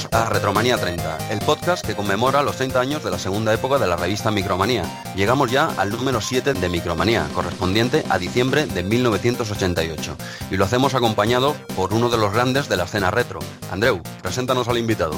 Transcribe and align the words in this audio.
Bienvenidos 0.00 0.28
a 0.28 0.30
Retromanía 0.30 0.78
30, 0.78 1.30
el 1.30 1.40
podcast 1.40 1.86
que 1.86 1.94
conmemora 1.94 2.42
los 2.42 2.56
30 2.56 2.80
años 2.80 3.04
de 3.04 3.10
la 3.10 3.18
segunda 3.18 3.52
época 3.52 3.78
de 3.78 3.86
la 3.86 3.96
revista 3.96 4.30
Micromanía. 4.30 4.84
Llegamos 5.14 5.50
ya 5.50 5.66
al 5.76 5.90
número 5.90 6.20
7 6.22 6.54
de 6.54 6.68
Micromanía, 6.68 7.28
correspondiente 7.34 8.04
a 8.08 8.18
diciembre 8.18 8.66
de 8.66 8.82
1988. 8.82 10.16
Y 10.50 10.56
lo 10.56 10.64
hacemos 10.64 10.94
acompañado 10.94 11.54
por 11.76 11.92
uno 11.92 12.08
de 12.08 12.16
los 12.16 12.32
grandes 12.32 12.68
de 12.68 12.76
la 12.76 12.84
escena 12.84 13.10
retro. 13.10 13.40
Andreu, 13.70 14.00
preséntanos 14.22 14.68
al 14.68 14.78
invitado. 14.78 15.16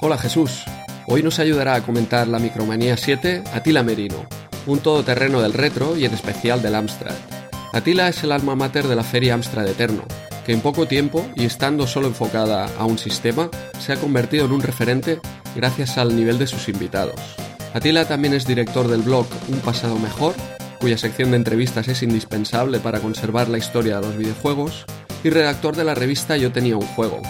Hola 0.00 0.18
Jesús. 0.18 0.64
Hoy 1.06 1.22
nos 1.22 1.38
ayudará 1.38 1.74
a 1.74 1.82
comentar 1.82 2.26
la 2.26 2.40
Micromanía 2.40 2.96
7 2.96 3.44
Atila 3.52 3.84
Merino, 3.84 4.26
un 4.66 4.80
todoterreno 4.80 5.40
del 5.40 5.52
retro 5.52 5.96
y 5.96 6.04
en 6.04 6.14
especial 6.14 6.62
del 6.62 6.74
Amstrad. 6.74 7.14
Atila 7.76 8.08
es 8.08 8.24
el 8.24 8.32
alma 8.32 8.54
mater 8.54 8.88
de 8.88 8.96
la 8.96 9.04
feria 9.04 9.34
Amstrad 9.34 9.68
Eterno, 9.68 10.02
que 10.46 10.54
en 10.54 10.62
poco 10.62 10.88
tiempo 10.88 11.26
y 11.36 11.44
estando 11.44 11.86
solo 11.86 12.06
enfocada 12.06 12.70
a 12.78 12.86
un 12.86 12.96
sistema, 12.96 13.50
se 13.78 13.92
ha 13.92 13.96
convertido 13.96 14.46
en 14.46 14.52
un 14.52 14.62
referente 14.62 15.20
gracias 15.54 15.98
al 15.98 16.16
nivel 16.16 16.38
de 16.38 16.46
sus 16.46 16.70
invitados. 16.70 17.20
Atila 17.74 18.08
también 18.08 18.32
es 18.32 18.46
director 18.46 18.88
del 18.88 19.02
blog 19.02 19.26
Un 19.48 19.58
Pasado 19.58 19.98
Mejor, 19.98 20.34
cuya 20.80 20.96
sección 20.96 21.32
de 21.32 21.36
entrevistas 21.36 21.86
es 21.88 22.02
indispensable 22.02 22.80
para 22.80 23.00
conservar 23.00 23.50
la 23.50 23.58
historia 23.58 23.96
de 23.96 24.06
los 24.06 24.16
videojuegos, 24.16 24.86
y 25.22 25.28
redactor 25.28 25.76
de 25.76 25.84
la 25.84 25.94
revista 25.94 26.38
Yo 26.38 26.52
tenía 26.52 26.78
un 26.78 26.86
juego. 26.86 27.20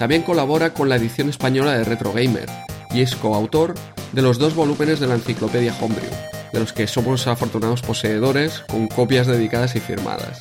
También 0.00 0.22
colabora 0.22 0.74
con 0.74 0.88
la 0.88 0.96
edición 0.96 1.28
española 1.28 1.78
de 1.78 1.84
Retro 1.84 2.12
Gamer 2.12 2.48
y 2.92 3.02
es 3.02 3.14
coautor 3.14 3.74
de 4.10 4.22
los 4.22 4.38
dos 4.38 4.56
volúmenes 4.56 4.98
de 4.98 5.06
la 5.06 5.14
enciclopedia 5.14 5.72
Homebrew, 5.80 6.10
de 6.52 6.60
los 6.60 6.72
que 6.72 6.86
somos 6.86 7.26
afortunados 7.26 7.82
poseedores 7.82 8.64
con 8.68 8.88
copias 8.88 9.26
dedicadas 9.26 9.76
y 9.76 9.80
firmadas. 9.80 10.38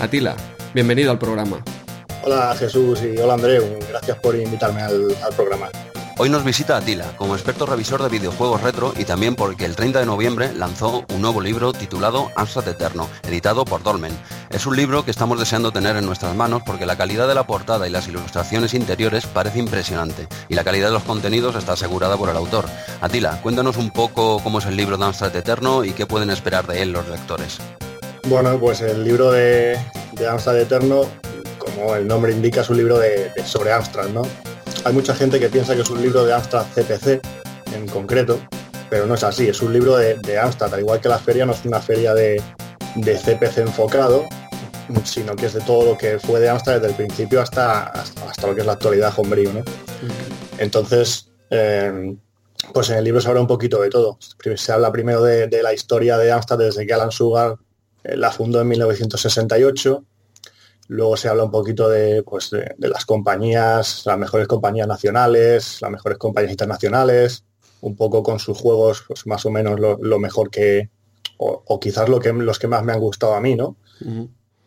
Atila, 0.00 0.36
Bienvenido 0.72 1.10
al 1.10 1.18
programa. 1.18 1.64
Hola 2.22 2.54
Jesús 2.56 3.00
y 3.02 3.18
hola 3.18 3.34
Andreu, 3.34 3.64
gracias 3.88 4.16
por 4.18 4.36
invitarme 4.36 4.82
al, 4.82 5.16
programa. 5.36 5.68
Hoy 6.22 6.28
nos 6.28 6.44
visita 6.44 6.76
Atila 6.76 7.16
como 7.16 7.34
experto 7.34 7.64
revisor 7.64 8.02
de 8.02 8.10
videojuegos 8.10 8.60
retro 8.60 8.92
y 8.94 9.06
también 9.06 9.36
porque 9.36 9.64
el 9.64 9.74
30 9.74 10.00
de 10.00 10.04
noviembre 10.04 10.52
lanzó 10.52 11.02
un 11.14 11.22
nuevo 11.22 11.40
libro 11.40 11.72
titulado 11.72 12.30
Amstrad 12.36 12.68
Eterno, 12.68 13.08
editado 13.26 13.64
por 13.64 13.82
Dolmen. 13.82 14.12
Es 14.50 14.66
un 14.66 14.76
libro 14.76 15.02
que 15.02 15.12
estamos 15.12 15.38
deseando 15.38 15.72
tener 15.72 15.96
en 15.96 16.04
nuestras 16.04 16.36
manos 16.36 16.60
porque 16.66 16.84
la 16.84 16.98
calidad 16.98 17.26
de 17.26 17.34
la 17.34 17.46
portada 17.46 17.88
y 17.88 17.90
las 17.90 18.06
ilustraciones 18.06 18.74
interiores 18.74 19.24
parece 19.24 19.60
impresionante 19.60 20.28
y 20.50 20.56
la 20.56 20.62
calidad 20.62 20.88
de 20.88 20.92
los 20.92 21.04
contenidos 21.04 21.56
está 21.56 21.72
asegurada 21.72 22.18
por 22.18 22.28
el 22.28 22.36
autor. 22.36 22.66
Atila, 23.00 23.40
cuéntanos 23.40 23.78
un 23.78 23.90
poco 23.90 24.42
cómo 24.42 24.58
es 24.58 24.66
el 24.66 24.76
libro 24.76 24.98
de 24.98 25.06
Amstrad 25.06 25.34
Eterno 25.34 25.84
y 25.84 25.92
qué 25.92 26.04
pueden 26.04 26.28
esperar 26.28 26.66
de 26.66 26.82
él 26.82 26.92
los 26.92 27.08
lectores. 27.08 27.60
Bueno, 28.24 28.58
pues 28.60 28.82
el 28.82 29.04
libro 29.04 29.30
de, 29.30 29.78
de 30.12 30.28
Amstrad 30.28 30.60
Eterno, 30.60 31.00
como 31.56 31.96
el 31.96 32.06
nombre 32.06 32.32
indica, 32.32 32.60
es 32.60 32.68
un 32.68 32.76
libro 32.76 32.98
de, 32.98 33.32
sobre 33.46 33.72
Amstrad, 33.72 34.10
¿no? 34.10 34.20
Hay 34.84 34.92
mucha 34.92 35.14
gente 35.14 35.38
que 35.38 35.48
piensa 35.48 35.74
que 35.74 35.82
es 35.82 35.90
un 35.90 36.00
libro 36.00 36.24
de 36.24 36.32
Amstrad 36.32 36.64
CPC 36.74 37.20
en 37.74 37.86
concreto, 37.88 38.40
pero 38.88 39.06
no 39.06 39.14
es 39.14 39.22
así, 39.22 39.48
es 39.48 39.60
un 39.62 39.72
libro 39.72 39.96
de, 39.96 40.14
de 40.14 40.38
Amstrad, 40.38 40.74
al 40.74 40.80
igual 40.80 41.00
que 41.00 41.08
la 41.08 41.18
feria 41.18 41.46
no 41.46 41.52
es 41.52 41.64
una 41.64 41.80
feria 41.80 42.14
de, 42.14 42.42
CPC 42.96 43.58
enfocado, 43.58 44.24
sino 45.04 45.36
que 45.36 45.46
es 45.46 45.52
de 45.54 45.60
todo 45.60 45.92
lo 45.92 45.98
que 45.98 46.18
fue 46.18 46.40
de 46.40 46.48
Amstrad 46.48 46.74
desde 46.76 46.88
el 46.88 46.94
principio 46.94 47.40
hasta, 47.40 47.84
hasta, 47.84 48.46
lo 48.46 48.54
que 48.54 48.60
es 48.60 48.66
la 48.66 48.72
actualidad 48.72 49.12
Homebrew, 49.16 49.52
¿no? 49.52 49.62
Entonces, 50.58 51.30
eh, 51.50 52.16
pues 52.72 52.90
en 52.90 52.96
el 52.96 53.04
libro 53.04 53.20
se 53.20 53.28
habla 53.28 53.40
un 53.40 53.46
poquito 53.46 53.80
de 53.80 53.90
todo. 53.90 54.18
Se 54.56 54.72
habla 54.72 54.92
primero 54.92 55.22
de, 55.22 55.46
de 55.46 55.62
la 55.62 55.72
historia 55.72 56.18
de 56.18 56.32
Amstrad 56.32 56.58
desde 56.58 56.86
que 56.86 56.92
Alan 56.92 57.10
Sugar 57.10 57.56
eh, 58.04 58.16
la 58.16 58.30
fundó 58.30 58.60
en 58.60 58.68
1968. 58.68 60.04
Luego 60.90 61.16
se 61.16 61.28
habla 61.28 61.44
un 61.44 61.52
poquito 61.52 61.88
de, 61.88 62.24
pues, 62.24 62.50
de, 62.50 62.74
las 62.88 63.06
compañías, 63.06 64.02
las 64.06 64.18
mejores 64.18 64.48
compañías 64.48 64.88
nacionales, 64.88 65.80
las 65.80 65.88
mejores 65.88 66.18
compañías 66.18 66.50
internacionales, 66.50 67.44
un 67.80 67.94
poco 67.94 68.24
con 68.24 68.40
sus 68.40 68.58
juegos, 68.58 69.04
pues 69.06 69.24
más 69.24 69.46
o 69.46 69.52
menos 69.52 69.78
lo, 69.78 70.18
mejor 70.18 70.50
que, 70.50 70.90
o, 71.36 71.78
quizás 71.78 72.08
lo 72.08 72.18
que, 72.18 72.32
los 72.32 72.58
que 72.58 72.66
más 72.66 72.82
me 72.82 72.92
han 72.92 72.98
gustado 72.98 73.34
a 73.34 73.40
mí, 73.40 73.54
¿no? 73.54 73.76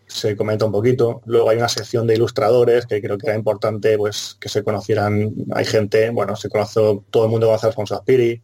Se 0.07 0.37
comenta 0.37 0.63
un 0.63 0.71
poquito. 0.71 1.21
Luego 1.25 1.49
hay 1.49 1.57
una 1.57 1.67
sección 1.67 2.07
de 2.07 2.15
ilustradores 2.15 2.85
que 2.85 3.01
creo 3.01 3.17
que 3.17 3.27
era 3.27 3.35
importante 3.35 3.97
pues, 3.97 4.37
que 4.39 4.47
se 4.47 4.63
conocieran. 4.63 5.33
Hay 5.51 5.65
gente, 5.65 6.09
bueno, 6.09 6.37
se 6.37 6.47
conoce, 6.47 7.01
todo 7.11 7.25
el 7.25 7.31
mundo 7.31 7.47
conoce 7.47 7.65
a 7.65 7.69
Alfonso 7.69 7.95
Aspiri 7.95 8.41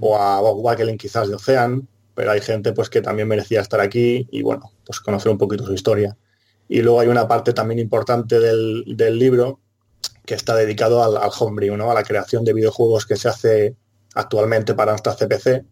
o 0.00 0.18
a 0.18 0.40
Bob 0.40 0.64
Wackelin 0.64 0.98
quizás 0.98 1.28
de 1.28 1.36
Ocean, 1.36 1.86
pero 2.16 2.32
hay 2.32 2.40
gente 2.40 2.72
pues 2.72 2.90
que 2.90 3.02
también 3.02 3.28
merecía 3.28 3.60
estar 3.60 3.78
aquí 3.80 4.26
y 4.32 4.42
bueno, 4.42 4.72
pues 4.84 4.98
conocer 4.98 5.30
un 5.30 5.38
poquito 5.38 5.64
su 5.64 5.74
historia. 5.74 6.16
Y 6.68 6.82
luego 6.82 7.00
hay 7.00 7.08
una 7.08 7.28
parte 7.28 7.52
también 7.52 7.78
importante 7.78 8.40
del, 8.40 9.18
libro 9.18 9.60
que 10.24 10.34
está 10.34 10.56
dedicado 10.56 11.02
al, 11.02 11.16
al, 11.16 11.30
homebrew, 11.38 11.76
¿no? 11.76 11.90
a 11.90 11.94
la 11.94 12.02
creación 12.02 12.44
de 12.44 12.54
videojuegos 12.54 13.06
que 13.06 13.16
se 13.16 13.28
hace 13.28 13.76
actualmente 14.14 14.74
para 14.74 14.92
nuestra 14.92 15.14
CPC. 15.14 15.64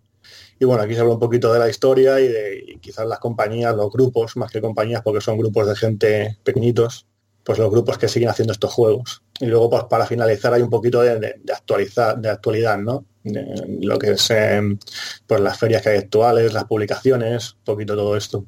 Y 0.59 0.65
bueno, 0.65 0.83
aquí 0.83 0.95
se 0.95 1.01
habla 1.01 1.15
un 1.15 1.19
poquito 1.19 1.53
de 1.53 1.59
la 1.59 1.69
historia 1.69 2.21
y 2.21 2.29
de 2.29 2.79
quizás 2.81 3.07
las 3.07 3.19
compañías, 3.19 3.75
los 3.75 3.91
grupos, 3.91 4.37
más 4.37 4.51
que 4.51 4.61
compañías, 4.61 5.03
porque 5.03 5.21
son 5.21 5.39
grupos 5.39 5.67
de 5.67 5.75
gente 5.75 6.39
pequeñitos, 6.45 7.07
pues 7.43 7.59
los 7.59 7.71
grupos 7.71 7.99
que 7.99 8.09
siguen 8.09 8.29
haciendo 8.29 8.53
estos 8.53 8.73
juegos. 8.73 9.23
Y 9.41 9.47
luego, 9.47 9.71
pues 9.71 9.85
para 9.85 10.07
finalizar, 10.07 10.53
hay 10.55 10.63
un 10.63 10.71
poquito 10.71 11.01
de, 11.01 11.19
de 11.19 11.53
actualizar, 11.53 12.19
de 12.19 12.29
actualidad, 12.29 12.79
¿no? 12.79 13.05
lo 13.25 13.99
que 13.99 14.13
es 14.13 14.31
em, 14.31 14.79
pues 15.27 15.41
las 15.41 15.59
ferias 15.59 15.83
que 15.83 15.91
hay 15.91 15.99
actuales, 15.99 16.53
las 16.53 16.65
publicaciones, 16.65 17.55
un 17.55 17.65
poquito 17.65 17.95
todo 17.95 18.17
esto. 18.17 18.45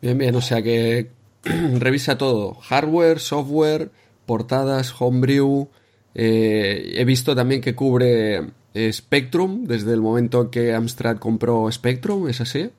Bien, 0.00 0.16
bien, 0.16 0.34
o 0.36 0.40
sea 0.40 0.62
que 0.62 1.10
revisa 1.78 2.18
todo, 2.18 2.54
hardware, 2.54 3.20
software, 3.20 3.90
portadas, 4.26 4.94
homebrew. 4.98 5.68
Eh, 6.14 6.94
he 6.96 7.04
visto 7.04 7.34
también 7.34 7.60
que 7.60 7.74
cubre 7.74 8.50
eh, 8.74 8.92
Spectrum 8.92 9.64
desde 9.64 9.92
el 9.92 10.00
momento 10.00 10.50
que 10.50 10.74
Amstrad 10.74 11.18
compró 11.18 11.70
Spectrum, 11.70 12.28
¿es 12.28 12.40
así? 12.40 12.70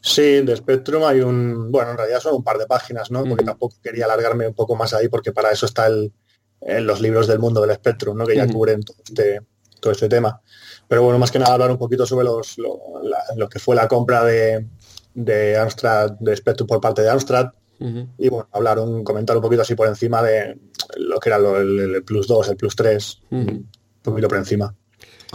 Sí, 0.00 0.40
de 0.40 0.56
Spectrum 0.56 1.04
hay 1.04 1.20
un, 1.20 1.70
bueno, 1.70 1.90
en 1.90 1.98
realidad 1.98 2.20
son 2.20 2.36
un 2.36 2.42
par 2.42 2.56
de 2.56 2.66
páginas, 2.66 3.10
¿no? 3.10 3.24
Porque 3.24 3.44
tampoco 3.44 3.76
quería 3.82 4.06
alargarme 4.06 4.48
un 4.48 4.54
poco 4.54 4.74
más 4.74 4.94
ahí 4.94 5.08
porque 5.08 5.32
para 5.32 5.50
eso 5.50 5.66
está 5.66 5.86
el, 5.86 6.12
en 6.60 6.86
los 6.86 7.00
libros 7.00 7.26
del 7.26 7.38
mundo 7.38 7.60
del 7.60 7.74
Spectrum, 7.74 8.16
¿no? 8.16 8.26
Que 8.26 8.36
ya 8.36 8.46
cubren 8.46 8.82
todo 8.82 8.96
este, 9.04 9.40
todo 9.78 9.92
este 9.92 10.08
tema. 10.08 10.40
Pero 10.88 11.02
bueno, 11.02 11.18
más 11.18 11.30
que 11.30 11.38
nada 11.38 11.52
hablar 11.52 11.70
un 11.70 11.78
poquito 11.78 12.06
sobre 12.06 12.24
los, 12.24 12.56
lo, 12.58 13.48
que 13.48 13.58
fue 13.58 13.76
la 13.76 13.88
compra 13.88 14.24
de, 14.24 14.66
de 15.14 15.58
Amstrad, 15.58 16.12
de 16.18 16.36
Spectrum 16.36 16.66
por 16.66 16.80
parte 16.80 17.02
de 17.02 17.10
Amstrad. 17.10 17.50
Y 18.18 18.28
bueno, 18.28 18.48
hablar 18.52 18.78
un, 18.78 19.02
comentar 19.02 19.36
un 19.36 19.42
poquito 19.42 19.62
así 19.62 19.74
por 19.74 19.88
encima 19.88 20.22
de 20.22 20.58
lo 20.96 21.18
que 21.18 21.30
era 21.30 21.38
el, 21.38 22.02
Plus 22.04 22.26
2, 22.26 22.48
el 22.48 22.56
Plus 22.56 22.76
3, 22.76 23.20
un 23.30 23.68
poquito 24.02 24.28
por 24.28 24.38
encima. 24.38 24.74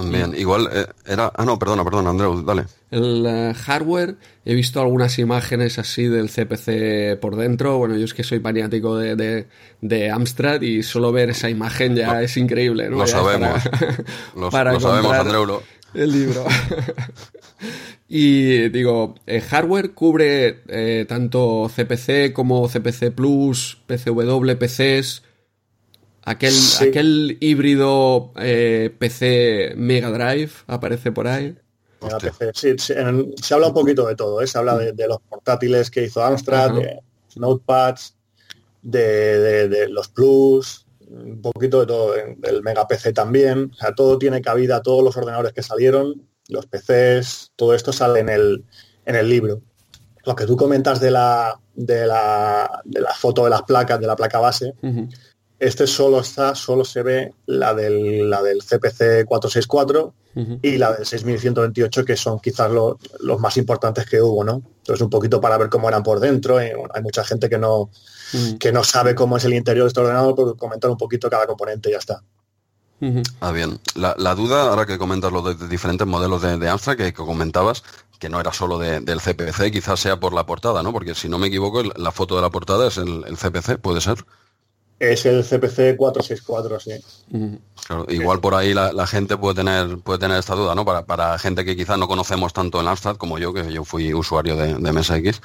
Bien, 0.03 0.33
igual 0.37 0.69
eh, 0.73 0.87
era... 1.05 1.31
Ah, 1.33 1.45
no, 1.45 1.57
perdona, 1.57 1.83
perdona, 1.83 2.09
Andreu, 2.09 2.43
dale. 2.43 2.65
El 2.91 3.25
eh, 3.25 3.53
hardware, 3.53 4.17
he 4.43 4.53
visto 4.53 4.81
algunas 4.81 5.17
imágenes 5.19 5.79
así 5.79 6.03
del 6.07 6.29
CPC 6.29 7.19
por 7.19 7.37
dentro. 7.37 7.77
Bueno, 7.77 7.95
yo 7.95 8.03
es 8.03 8.13
que 8.13 8.23
soy 8.23 8.39
maniático 8.39 8.97
de, 8.97 9.45
de, 9.81 10.09
Amstrad 10.09 10.61
y 10.61 10.83
solo 10.83 11.11
ver 11.11 11.29
esa 11.29 11.49
imagen 11.49 11.95
ya 11.95 12.21
es 12.21 12.35
increíble, 12.35 12.89
¿no? 12.89 12.97
Lo 12.97 13.07
sabemos. 13.07 13.61
Para, 14.51 14.73
lo, 14.73 14.79
sabemos, 14.81 15.13
Andreu. 15.13 15.61
El 15.93 16.11
libro. 16.11 16.43
y 18.07 18.69
digo, 18.69 19.15
el 19.25 19.37
eh, 19.37 19.41
hardware 19.41 19.93
cubre 19.93 21.05
tanto 21.07 21.69
CPC 21.73 22.33
como 22.33 22.67
CPC 22.67 23.11
Plus, 23.11 23.81
PCW, 23.87 24.57
PCs 24.57 25.23
Aquel, 26.25 26.53
aquel 26.81 27.37
híbrido 27.39 28.31
eh, 28.37 28.91
PC 28.97 29.75
Mega 29.77 30.09
Drive 30.09 30.51
aparece 30.65 31.11
por 31.11 31.27
ahí. 31.27 31.55
Sí, 32.53 32.75
se 32.77 33.53
habla 33.53 33.67
un 33.67 33.73
poquito 33.75 34.07
de 34.07 34.15
todo, 34.15 34.41
¿eh? 34.41 34.47
se 34.47 34.57
habla 34.57 34.75
de, 34.75 35.07
los 35.07 35.19
portátiles 35.29 35.91
que 35.91 36.03
hizo 36.05 36.23
Amstrad, 36.23 36.73
de 36.73 36.99
notepads, 37.35 38.15
de, 38.81 39.87
los 39.89 40.07
Plus, 40.07 40.87
un 41.07 41.41
poquito 41.43 41.81
de 41.81 41.85
todo, 41.85 42.13
del 42.13 42.63
Mega 42.63 42.87
PC 42.87 43.13
también. 43.13 43.69
O 43.71 43.75
sea, 43.75 43.93
todo 43.93 44.17
tiene 44.17 44.41
cabida, 44.41 44.81
todos 44.81 45.03
los 45.03 45.15
ordenadores 45.15 45.53
que 45.53 45.61
salieron, 45.61 46.27
los 46.47 46.65
PCs, 46.65 47.51
todo 47.55 47.73
esto 47.73 47.91
sale 47.93 48.19
en 48.19 48.29
el, 48.29 48.63
en 49.05 49.15
el 49.15 49.29
libro. 49.29 49.61
Lo 50.25 50.35
que 50.35 50.45
tú 50.45 50.57
comentas 50.57 50.99
de 50.99 51.11
la, 51.11 51.59
de 51.75 52.05
la, 52.07 52.81
de 52.83 53.01
la 53.01 53.13
foto 53.13 53.43
de 53.43 53.49
las 53.49 53.63
placas, 53.63 53.99
de 53.99 54.07
la 54.07 54.15
placa 54.15 54.39
base, 54.39 54.73
este 55.59 55.87
solo 55.87 56.19
está, 56.19 56.55
solo 56.55 56.83
se 56.83 57.03
ve 57.03 57.33
la 57.45 57.73
del, 57.73 58.29
la 58.29 58.41
del 58.41 58.59
CPC 58.59 59.25
464 59.25 60.13
y 60.61 60.77
la 60.77 60.91
del 60.91 61.05
6128, 61.05 62.03
que 62.03 62.17
son 62.17 62.39
quizás 62.39 62.69
los 62.69 63.39
más 63.39 63.55
importantes 63.55 64.05
que 64.05 64.21
hubo, 64.21 64.43
¿no? 64.43 64.61
Entonces 64.79 65.01
un 65.01 65.09
poquito 65.09 65.39
para 65.39 65.57
ver 65.57 65.69
cómo 65.69 65.87
eran 65.87 66.03
por 66.03 66.19
dentro. 66.19 66.59
Eh, 66.59 66.73
hay 66.93 67.01
mucha 67.01 67.23
gente 67.23 67.49
que 67.49 67.57
no, 67.57 67.89
que 68.59 68.73
no 68.73 68.83
sabe 68.83 69.15
cómo 69.15 69.37
es 69.37 69.45
el 69.45 69.53
interior 69.53 69.85
de 69.85 69.87
este 69.87 70.01
ordenador, 70.01 70.35
pues 70.35 70.53
comentar 70.57 70.91
un 70.91 70.97
poquito 70.97 71.29
cada 71.29 71.47
componente 71.47 71.87
y 71.87 71.93
ya 71.93 71.99
está. 71.99 72.21
Ah, 73.41 73.51
bien. 73.51 73.79
La, 73.95 74.35
duda, 74.35 74.69
ahora 74.69 74.85
que 74.85 74.97
comentas 74.97 75.31
los 75.31 75.59
de, 75.59 75.67
diferentes 75.67 76.07
modelos 76.07 76.41
de, 76.41 76.57
de 76.57 76.69
Amstrad 76.69 76.95
que, 76.95 77.13
comentabas, 77.13 77.83
que 78.19 78.29
no 78.29 78.39
era 78.39 78.53
solo 78.53 78.79
del 78.79 79.21
CPC, 79.21 79.71
quizás 79.71 79.99
sea 79.99 80.19
por 80.19 80.33
la 80.33 80.45
portada, 80.45 80.81
¿no? 80.81 80.91
Porque 80.91 81.15
si 81.15 81.29
no 81.29 81.37
me 81.37 81.47
equivoco, 81.47 81.83
la 81.83 82.11
foto 82.11 82.35
de 82.35 82.41
la 82.41 82.49
portada 82.49 82.87
es 82.87 82.97
el, 82.97 83.23
el 83.27 83.37
CPC, 83.37 83.77
¿puede 83.77 84.01
ser? 84.01 84.25
Es 84.97 85.25
el 85.25 85.43
CPC 85.43 85.97
464, 85.97 86.79
sí. 86.79 86.91
igual 88.07 88.39
por 88.39 88.55
ahí 88.55 88.73
la, 88.73 89.07
gente 89.07 89.35
puede 89.35 89.55
tener 89.55 89.97
puede 89.97 90.19
tener 90.19 90.39
esta 90.39 90.55
duda, 90.55 90.73
¿no? 90.73 90.85
Para, 90.85 91.05
para 91.05 91.37
gente 91.37 91.65
que 91.65 91.75
quizás 91.75 91.99
no 91.99 92.07
conocemos 92.07 92.53
tanto 92.53 92.79
en 92.79 92.87
Amstrad 92.87 93.17
como 93.17 93.37
yo, 93.37 93.53
que 93.53 93.73
yo 93.73 93.83
fui 93.83 94.13
usuario 94.13 94.55
de, 94.55 94.75
de 94.75 94.91
MSX, 94.93 95.41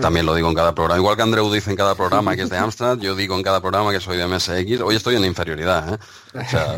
también 0.00 0.24
lo 0.24 0.34
digo 0.34 0.48
en 0.48 0.54
cada 0.54 0.74
programa. 0.74 0.98
Igual 0.98 1.16
que 1.16 1.22
Andreu 1.22 1.52
dice 1.52 1.68
en 1.68 1.76
cada 1.76 1.94
programa 1.94 2.34
que 2.34 2.42
es 2.42 2.50
de 2.50 2.56
Amstrad, 2.64 2.96
yo 2.98 3.14
digo 3.14 3.36
en 3.36 3.42
cada 3.42 3.60
programa 3.60 3.92
que 3.92 4.00
soy 4.00 4.16
de 4.16 4.26
MSX. 4.26 4.80
Hoy 4.80 4.96
estoy 4.96 5.16
en 5.16 5.26
inferioridad, 5.26 5.94
¿eh? 5.94 5.98
O 6.34 6.50
sea, 6.50 6.74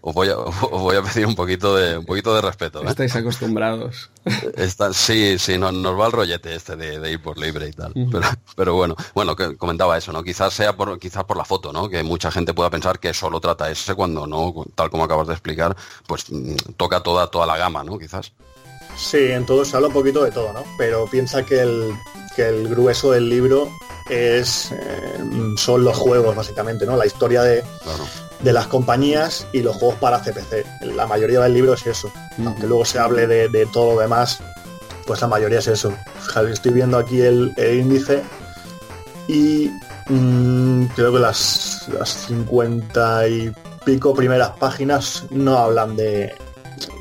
os 0.00 0.14
voy, 0.14 0.28
a, 0.28 0.36
voy 0.70 0.96
a 0.96 1.02
pedir 1.02 1.26
un 1.26 1.34
poquito 1.34 1.76
de 1.76 1.98
un 1.98 2.06
poquito 2.06 2.34
de 2.34 2.40
respeto. 2.40 2.82
¿eh? 2.82 2.86
Estáis 2.88 3.14
acostumbrados. 3.14 4.10
Está, 4.56 4.92
sí, 4.92 5.38
sí, 5.38 5.58
nos, 5.58 5.72
nos 5.72 5.98
va 5.98 6.06
el 6.06 6.12
rollete 6.12 6.54
este 6.54 6.76
de, 6.76 7.10
ir 7.10 7.22
por 7.22 7.38
libre 7.38 7.68
y 7.68 7.72
tal. 7.72 7.92
pero, 8.10 8.28
pero 8.56 8.74
bueno, 8.74 8.96
bueno, 9.14 9.36
que 9.36 9.56
comentaba 9.56 9.98
eso, 9.98 10.12
¿no? 10.12 10.22
Quizás 10.22 10.54
sea 10.54 10.76
por 10.76 10.98
quizás 10.98 11.24
por 11.24 11.36
la 11.36 11.44
foto 11.44 11.72
que 11.88 12.02
mucha 12.02 12.30
gente 12.30 12.54
pueda 12.54 12.70
pensar 12.70 12.98
que 12.98 13.12
solo 13.12 13.40
trata 13.40 13.70
ese 13.70 13.94
cuando 13.94 14.26
no, 14.26 14.64
tal 14.74 14.90
como 14.90 15.04
acabas 15.04 15.26
de 15.26 15.34
explicar, 15.34 15.76
pues 16.06 16.30
mm, 16.30 16.54
toca 16.76 17.02
toda, 17.02 17.26
toda 17.28 17.46
la 17.46 17.56
gama, 17.56 17.84
¿no? 17.84 17.98
Quizás. 17.98 18.32
Sí, 18.96 19.30
en 19.30 19.44
todo 19.44 19.64
se 19.64 19.76
habla 19.76 19.88
un 19.88 19.94
poquito 19.94 20.24
de 20.24 20.30
todo, 20.30 20.52
¿no? 20.52 20.64
Pero 20.78 21.06
piensa 21.06 21.44
que 21.44 21.60
el, 21.60 21.92
que 22.34 22.48
el 22.48 22.68
grueso 22.68 23.12
del 23.12 23.28
libro 23.28 23.70
es 24.08 24.72
eh, 24.72 25.18
son 25.56 25.84
los 25.84 25.96
juegos, 25.96 26.34
básicamente, 26.34 26.86
¿no? 26.86 26.96
La 26.96 27.06
historia 27.06 27.42
de, 27.42 27.62
de 28.40 28.52
las 28.52 28.66
compañías 28.66 29.46
y 29.52 29.62
los 29.62 29.76
juegos 29.76 29.98
para 29.98 30.20
CPC. 30.20 30.64
La 30.94 31.06
mayoría 31.06 31.40
del 31.40 31.54
libro 31.54 31.74
es 31.74 31.86
eso. 31.86 32.10
Aunque 32.44 32.66
luego 32.66 32.84
se 32.84 32.98
hable 32.98 33.26
de, 33.26 33.66
todo 33.72 33.94
lo 33.94 34.00
demás, 34.00 34.40
pues 35.06 35.20
la 35.20 35.28
mayoría 35.28 35.58
es 35.58 35.68
eso. 35.68 35.92
Estoy 36.50 36.72
viendo 36.72 36.98
aquí 36.98 37.20
el 37.20 37.54
índice 37.58 38.22
y 39.28 39.70
Mm, 40.08 40.84
creo 40.94 41.12
que 41.12 41.18
las, 41.18 41.88
las 41.88 42.10
50 42.28 43.28
y 43.28 43.52
pico 43.84 44.14
primeras 44.14 44.50
páginas 44.50 45.24
no 45.30 45.58
hablan 45.58 45.96
de, 45.96 46.32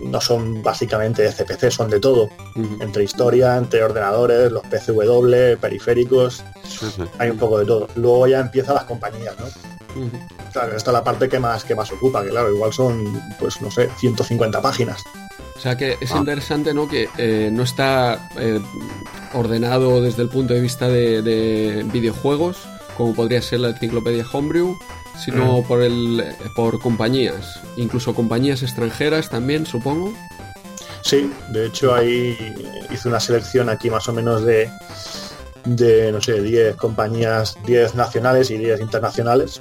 no 0.04 0.20
son 0.20 0.64
básicamente 0.64 1.22
de 1.22 1.32
CPC, 1.32 1.70
son 1.70 1.90
de 1.90 2.00
todo. 2.00 2.30
Entre 2.80 3.04
historia, 3.04 3.58
entre 3.58 3.84
ordenadores, 3.84 4.52
los 4.52 4.64
PCW, 4.64 5.60
periféricos, 5.60 6.44
hay 7.20 7.30
un 7.30 7.38
poco 7.38 7.60
de 7.60 7.66
todo. 7.66 7.88
Luego 7.96 8.28
ya 8.28 8.40
empiezan 8.40 8.76
las 8.76 8.86
compañías, 8.86 9.36
¿no? 9.40 9.46
Claro, 10.56 10.78
esta 10.78 10.92
es 10.92 10.94
la 10.94 11.04
parte 11.04 11.28
que 11.28 11.38
más, 11.38 11.66
que 11.66 11.75
más 11.75 11.92
ocupa, 11.92 12.24
que 12.24 12.30
claro, 12.30 12.50
igual 12.50 12.72
son, 12.72 13.22
pues 13.38 13.62
no 13.62 13.69
sé, 13.69 13.90
150 13.98 14.62
páginas. 14.62 15.04
O 15.54 15.60
sea 15.60 15.75
que 15.75 15.98
es 16.00 16.13
ah. 16.13 16.18
interesante, 16.18 16.74
¿no? 16.74 16.88
Que 16.88 17.10
eh, 17.18 17.50
no 17.52 17.63
está 17.63 18.30
eh, 18.38 18.62
ordenado 19.34 20.02
desde 20.02 20.22
el 20.22 20.30
punto 20.30 20.54
de 20.54 20.62
vista 20.62 20.88
de 20.88 21.86
videojuegos, 21.92 22.60
como 22.96 23.13
podría 23.13 23.42
ser 23.42 23.60
la 23.60 23.72
enciclopedia 23.72 24.25
Homebrew, 24.31 24.78
sino 25.22 25.62
por, 25.63 25.81
el, 25.81 26.24
por 26.56 26.80
compañías, 26.80 27.60
incluso 27.75 28.16
compañías 28.16 28.63
extranjeras 28.63 29.30
también, 29.30 29.66
supongo. 29.66 30.13
Sí, 31.01 31.30
de 31.50 31.66
hecho 31.66 31.94
ahí 31.94 32.38
hice 32.90 33.10
una 33.10 33.19
selección 33.19 33.68
aquí 33.68 33.90
más 33.90 34.08
o 34.08 34.13
menos 34.13 34.46
de, 34.46 34.72
de 35.66 36.13
no 36.13 36.22
sé, 36.22 36.42
10 36.42 36.78
compañías, 36.78 37.58
10 37.66 37.96
nacionales 37.96 38.50
y 38.51 38.58
10 38.58 38.80
internacionales. 38.80 39.60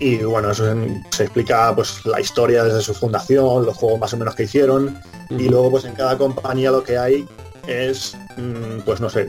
Y 0.00 0.18
bueno, 0.18 0.50
eso 0.50 0.64
se 1.10 1.24
explica 1.24 1.74
pues 1.74 2.04
la 2.04 2.20
historia 2.20 2.64
desde 2.64 2.82
su 2.82 2.94
fundación, 2.94 3.64
los 3.64 3.76
juegos 3.76 4.00
más 4.00 4.12
o 4.12 4.16
menos 4.16 4.34
que 4.34 4.44
hicieron. 4.44 4.98
Y 5.30 5.48
luego 5.48 5.70
pues 5.70 5.84
en 5.84 5.94
cada 5.94 6.18
compañía 6.18 6.70
lo 6.70 6.82
que 6.82 6.98
hay 6.98 7.26
es, 7.66 8.16
mm, 8.36 8.80
pues 8.84 9.00
no 9.00 9.08
sé, 9.08 9.28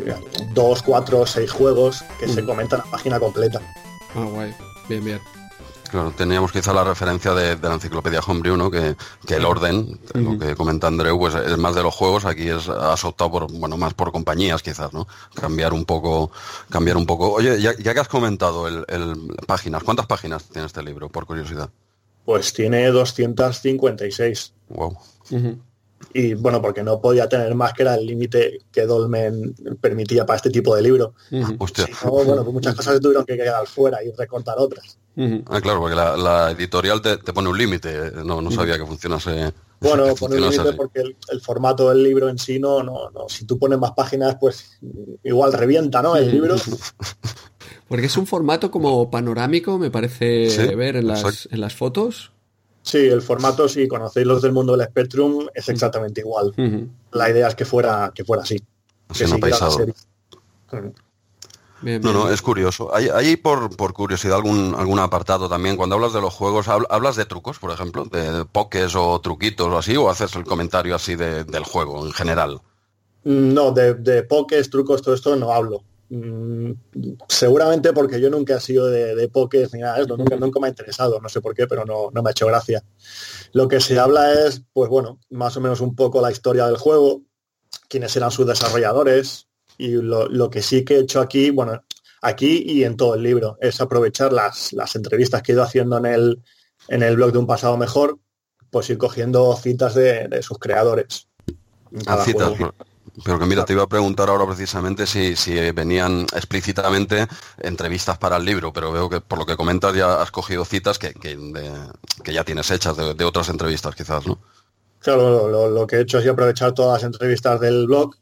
dos, 0.54 0.82
cuatro, 0.82 1.26
seis 1.26 1.52
juegos 1.52 2.04
que 2.20 2.28
se 2.28 2.44
comentan 2.44 2.80
la 2.80 2.92
página 2.92 3.20
completa. 3.20 3.62
Ah, 4.16 4.26
guay. 4.26 4.54
Bien, 4.90 5.04
bien. 5.04 5.20
Claro, 5.90 6.12
teníamos 6.16 6.52
quizá 6.52 6.74
la 6.74 6.84
referencia 6.84 7.34
de, 7.34 7.58
la 7.58 7.74
enciclopedia 7.74 8.20
Homebrew, 8.20 8.58
¿no? 8.58 8.72
Que, 8.72 8.96
el 9.30 9.46
orden, 9.46 10.00
lo 10.14 10.38
que 10.38 10.56
comenta 10.56 10.88
Andreu, 10.88 11.18
pues 11.18 11.36
es 11.36 11.58
más 11.58 11.76
de 11.76 11.84
los 11.84 11.94
juegos, 11.94 12.26
aquí 12.26 12.50
es, 12.50 12.68
has 12.70 13.04
optado 13.06 13.32
por, 13.32 13.52
bueno, 13.52 13.78
más 13.78 13.94
por 13.94 14.12
compañías 14.12 14.62
quizás, 14.62 14.94
¿no? 14.94 15.08
Cambiar 15.34 15.74
un 15.74 15.86
poco, 15.86 16.32
cambiar 16.70 16.98
un 16.98 17.06
poco. 17.06 17.32
Oye, 17.32 17.62
ya, 17.62 17.76
que 17.76 18.00
has 18.00 18.08
comentado 18.08 18.68
el, 18.68 18.86
páginas, 19.48 19.84
¿cuántas 19.84 20.06
páginas 20.06 20.44
tiene 20.46 20.68
este 20.68 20.84
libro, 20.84 21.10
por 21.10 21.26
curiosidad? 21.26 21.70
Pues 22.26 22.54
tiene 22.54 22.88
256. 22.88 24.54
Wow 24.70 24.98
y 26.14 26.34
bueno, 26.34 26.62
porque 26.62 26.84
no 26.84 27.00
podía 27.02 27.28
tener 27.28 27.54
más 27.56 27.74
que 27.74 27.84
era 27.84 27.96
el 27.96 28.06
límite 28.06 28.60
que 28.72 28.86
Dolmen 28.86 29.54
permitía 29.82 30.26
para 30.26 30.38
este 30.38 30.50
tipo 30.50 30.76
de 30.76 30.82
libro. 30.82 31.14
bueno, 31.30 31.58
pues 31.58 32.54
muchas 32.54 32.76
cosas 32.76 32.96
se 32.96 33.00
tuvieron 33.00 33.26
que 33.26 33.36
quedar 33.36 33.68
fuera 33.68 34.04
y 34.04 34.12
recortar 34.12 34.56
otras. 34.58 34.98
Ah, 35.48 35.62
claro, 35.62 35.80
porque 35.80 35.96
la, 35.96 36.52
editorial 36.52 37.02
te, 37.02 37.18
pone 37.18 37.50
un 37.50 37.58
límite, 37.58 38.12
no, 38.26 38.42
no 38.42 38.52
sabía 38.52 38.78
que 38.78 38.86
funcionase. 38.86 39.54
Bueno, 39.80 40.14
pone 40.16 40.36
un 40.36 40.50
límite 40.50 40.74
porque 40.74 41.02
el, 41.02 41.42
formato 41.42 41.90
del 41.90 42.04
libro 42.04 42.28
en 42.28 42.38
sí 42.38 42.60
no, 42.60 42.84
no, 42.84 43.10
no, 43.12 43.30
si 43.30 43.46
tú 43.46 43.58
pones 43.58 43.80
más 43.80 43.92
páginas, 43.92 44.36
pues 44.40 44.78
igual 45.24 45.54
revienta, 45.54 46.02
¿no? 46.02 46.16
El 46.16 46.32
libro. 46.32 46.56
Porque 47.88 48.08
es 48.08 48.18
un 48.18 48.26
formato 48.26 48.72
como 48.72 49.12
panorámico, 49.12 49.78
me 49.78 49.92
parece 49.92 50.76
ver 50.76 50.96
en 50.96 51.08
las, 51.08 51.48
en 51.52 51.62
las 51.62 51.76
fotos. 51.76 52.32
Sí, 52.82 52.98
el 52.98 53.22
formato, 53.22 53.70
si 53.70 53.88
conocéis 53.88 54.26
los 54.26 54.42
del 54.42 54.54
mundo 54.54 54.76
del 54.76 54.88
Spectrum, 54.88 55.48
es 55.54 55.70
exactamente 55.70 56.22
igual. 56.22 56.52
La 57.12 57.30
idea 57.30 57.48
es 57.48 57.56
que 57.56 57.66
fuera, 57.66 58.12
que 58.14 58.24
fuera 58.24 58.44
así. 58.44 58.58
que 59.14 59.28
no, 59.28 59.40
no, 61.82 62.30
es 62.30 62.42
curioso. 62.42 62.94
¿Hay, 62.94 63.10
hay 63.10 63.36
por, 63.38 63.76
por, 63.76 63.94
curiosidad 63.94 64.38
algún, 64.38 64.76
algún 64.78 65.00
apartado 65.00 65.50
también? 65.50 65.78
Cuando 65.78 65.96
hablas 65.96 66.14
de 66.14 66.22
los 66.22 66.34
juegos, 66.34 66.68
¿hablas 66.68 67.16
de 67.16 67.26
trucos, 67.26 67.60
por 67.60 67.72
ejemplo? 67.72 68.06
¿De 68.06 68.46
pokés 68.46 68.96
o 68.96 69.20
truquitos 69.22 69.68
o 69.68 69.78
así? 69.78 69.96
¿O 69.98 70.10
haces 70.10 70.36
el 70.36 70.44
comentario 70.44 70.96
así 70.96 71.16
del 71.16 71.64
juego 71.64 72.06
en 72.06 72.14
general? 72.14 72.62
No, 73.24 73.72
de, 73.72 73.96
de 73.96 74.24
pokés, 74.24 74.70
trucos, 74.70 75.02
todo 75.02 75.16
esto 75.16 75.36
no 75.36 75.52
hablo. 75.52 75.84
Mm, 76.10 76.74
seguramente 77.28 77.92
porque 77.92 78.22
yo 78.22 78.30
nunca 78.30 78.58
he 78.58 78.60
sido 78.60 78.88
de, 78.88 79.16
de 79.16 79.30
ni 79.74 79.80
nada 79.80 79.96
de 79.96 80.02
esto, 80.04 80.18
nunca, 80.18 80.36
nunca 80.36 80.60
me 80.60 80.68
ha 80.68 80.70
interesado, 80.70 81.20
no 81.20 81.30
sé 81.30 81.42
por 81.42 81.56
qué, 81.56 81.66
pero 81.66 81.84
no, 81.84 82.12
me 82.12 82.30
ha 82.30 82.32
hecho 82.32 82.46
gracia. 82.46 82.84
Lo 83.54 83.68
que 83.68 83.80
se 83.80 83.98
habla 83.98 84.32
es, 84.34 84.62
pues 84.74 84.90
bueno, 84.90 85.20
más 85.30 85.58
o 85.58 85.62
menos 85.62 85.82
un 85.82 85.96
poco 85.96 86.22
la 86.22 86.32
historia 86.32 86.68
del 86.68 86.78
juego, 86.78 87.22
quiénes 87.90 88.16
eran 88.16 88.32
sus 88.32 88.46
desarrolladores, 88.46 89.48
y 89.78 89.90
lo, 89.90 90.50
que 90.50 90.62
sí 90.62 90.84
que 90.84 90.96
he 90.96 91.00
hecho 91.00 91.20
aquí, 91.20 91.52
bueno, 91.52 91.84
aquí 92.22 92.64
y 92.66 92.84
en 92.84 92.98
todo 92.98 93.16
el 93.16 93.24
libro, 93.24 93.58
es 93.62 93.82
aprovechar 93.82 94.34
las, 94.34 94.74
las 94.74 94.96
entrevistas 94.96 95.42
que 95.42 95.52
he 95.52 95.56
ido 95.56 95.64
haciendo 95.64 95.98
en 95.98 96.06
el, 96.06 96.44
en 96.88 97.04
el 97.04 97.16
blog 97.16 97.32
de 97.32 97.40
un 97.40 97.48
pasado 97.48 97.78
mejor, 97.78 98.20
pues 98.70 98.90
ir 98.90 98.98
cogiendo 98.98 99.56
citas 99.56 99.96
de, 99.96 100.42
sus 100.42 100.60
creadores. 100.60 101.28
Ah, 102.08 102.24
citas, 102.26 102.54
pero 103.24 103.40
que 103.40 103.46
mira, 103.46 103.64
te 103.64 103.74
iba 103.74 103.84
a 103.84 103.88
preguntar 103.88 104.30
ahora 104.30 104.46
precisamente 104.46 105.08
si, 105.08 105.36
si 105.36 105.54
venían 105.72 106.26
explícitamente 106.36 107.28
entrevistas 107.60 108.18
para 108.18 108.38
el 108.38 108.46
libro, 108.46 108.74
pero 108.74 108.92
veo 108.92 109.10
que 109.10 109.22
por 109.22 109.40
lo 109.40 109.46
que 109.46 109.56
comentas 109.56 109.96
ya 109.96 110.22
has 110.22 110.32
cogido 110.32 110.66
citas 110.66 111.00
que, 111.00 111.14
que, 111.14 112.34
ya 112.34 112.44
tienes 112.44 112.70
hechas 112.72 112.98
de, 112.98 113.24
otras 113.24 113.48
entrevistas 113.50 113.96
quizás, 113.96 114.28
¿no? 114.28 114.40
Claro, 115.00 115.70
lo, 115.70 115.88
que 115.88 115.98
he 115.98 116.02
hecho 116.02 116.20
es 116.20 116.28
aprovechar 116.28 116.74
todas 116.74 117.02
las 117.02 117.14
entrevistas 117.14 117.60
del 117.60 117.86
blog 117.86 118.16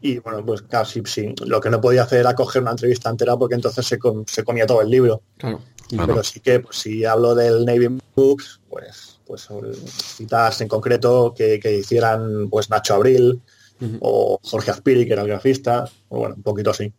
y 0.00 0.18
bueno, 0.18 0.44
pues 0.44 0.62
casi 0.62 1.02
sí. 1.04 1.34
Lo 1.44 1.60
que 1.60 1.68
no 1.68 1.80
podía 1.80 2.02
hacer 2.02 2.20
era 2.20 2.34
coger 2.34 2.62
una 2.62 2.70
entrevista 2.70 3.10
entera 3.10 3.36
porque 3.36 3.54
entonces 3.54 3.84
se, 3.86 3.98
se 4.26 4.44
comía 4.44 4.66
todo 4.66 4.80
el 4.80 4.90
libro. 4.90 5.22
Claro. 5.36 5.60
Pero 5.90 6.22
sí 6.22 6.40
que 6.40 6.60
pues, 6.60 6.76
si 6.76 7.04
hablo 7.04 7.34
del 7.34 7.64
Navy 7.64 7.98
Books, 8.14 8.60
pues, 8.68 9.20
pues 9.26 9.48
citas 10.16 10.60
en 10.60 10.68
concreto 10.68 11.34
que, 11.36 11.58
que 11.60 11.78
hicieran 11.78 12.48
pues 12.50 12.70
Nacho 12.70 12.94
Abril, 12.94 13.42
o 14.00 14.40
Jorge 14.42 14.70
Aspiri, 14.70 15.06
que 15.06 15.12
era 15.12 15.22
el 15.22 15.28
grafista, 15.28 15.88
o 16.08 16.18
bueno, 16.18 16.34
un 16.36 16.42
poquito 16.42 16.70
así. 16.70 16.92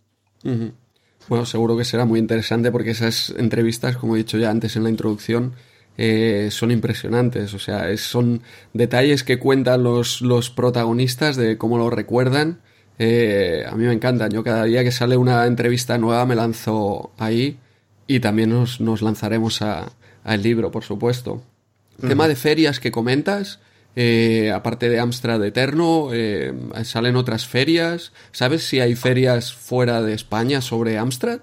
Bueno, 1.28 1.46
seguro 1.46 1.78
que 1.78 1.86
será 1.86 2.06
muy 2.06 2.20
interesante 2.20 2.72
porque 2.72 2.92
esas 2.92 3.32
entrevistas, 3.38 3.98
como 3.98 4.16
he 4.16 4.20
dicho 4.20 4.38
ya 4.38 4.50
antes 4.50 4.76
en 4.76 4.84
la 4.84 4.90
introducción, 4.90 5.54
eh, 6.02 6.48
son 6.50 6.72
impresionantes. 6.72 7.54
O 7.54 7.60
sea, 7.60 7.96
son 7.98 8.42
detalles 8.74 9.26
que 9.26 9.38
cuentan 9.38 9.84
los, 9.84 10.22
los 10.22 10.50
protagonistas 10.50 11.36
de 11.36 11.58
cómo 11.58 11.78
lo 11.78 11.90
recuerdan. 11.90 12.62
Eh, 13.00 13.66
a 13.70 13.76
mí 13.76 13.84
me 13.84 13.92
encantan. 13.92 14.32
Yo 14.32 14.42
cada 14.42 14.64
día 14.64 14.86
que 14.86 14.94
sale 14.94 15.18
una 15.18 15.46
entrevista 15.46 15.98
nueva 15.98 16.26
me 16.26 16.38
lanzo 16.38 17.12
ahí 17.18 17.58
y 18.08 18.22
también 18.22 18.50
nos, 18.50 18.80
nos 18.80 19.02
lanzaremos 19.02 19.62
al 19.62 20.42
libro, 20.42 20.72
por 20.72 20.86
supuesto. 20.86 21.44
Tema 22.00 22.30
de 22.30 22.38
ferias 22.38 22.80
que 22.80 22.92
comentas, 22.92 23.60
eh, 23.98 24.54
aparte 24.56 24.88
de 24.88 25.02
Amstrad 25.02 25.44
Eterno, 25.44 26.12
salen 26.86 27.18
otras 27.18 27.46
ferias. 27.46 28.14
¿Sabes 28.32 28.64
si 28.64 28.80
hay 28.80 28.96
ferias 28.96 29.52
fuera 29.52 30.02
de 30.02 30.14
España 30.14 30.62
sobre 30.62 30.98
Amstrad? 30.98 31.42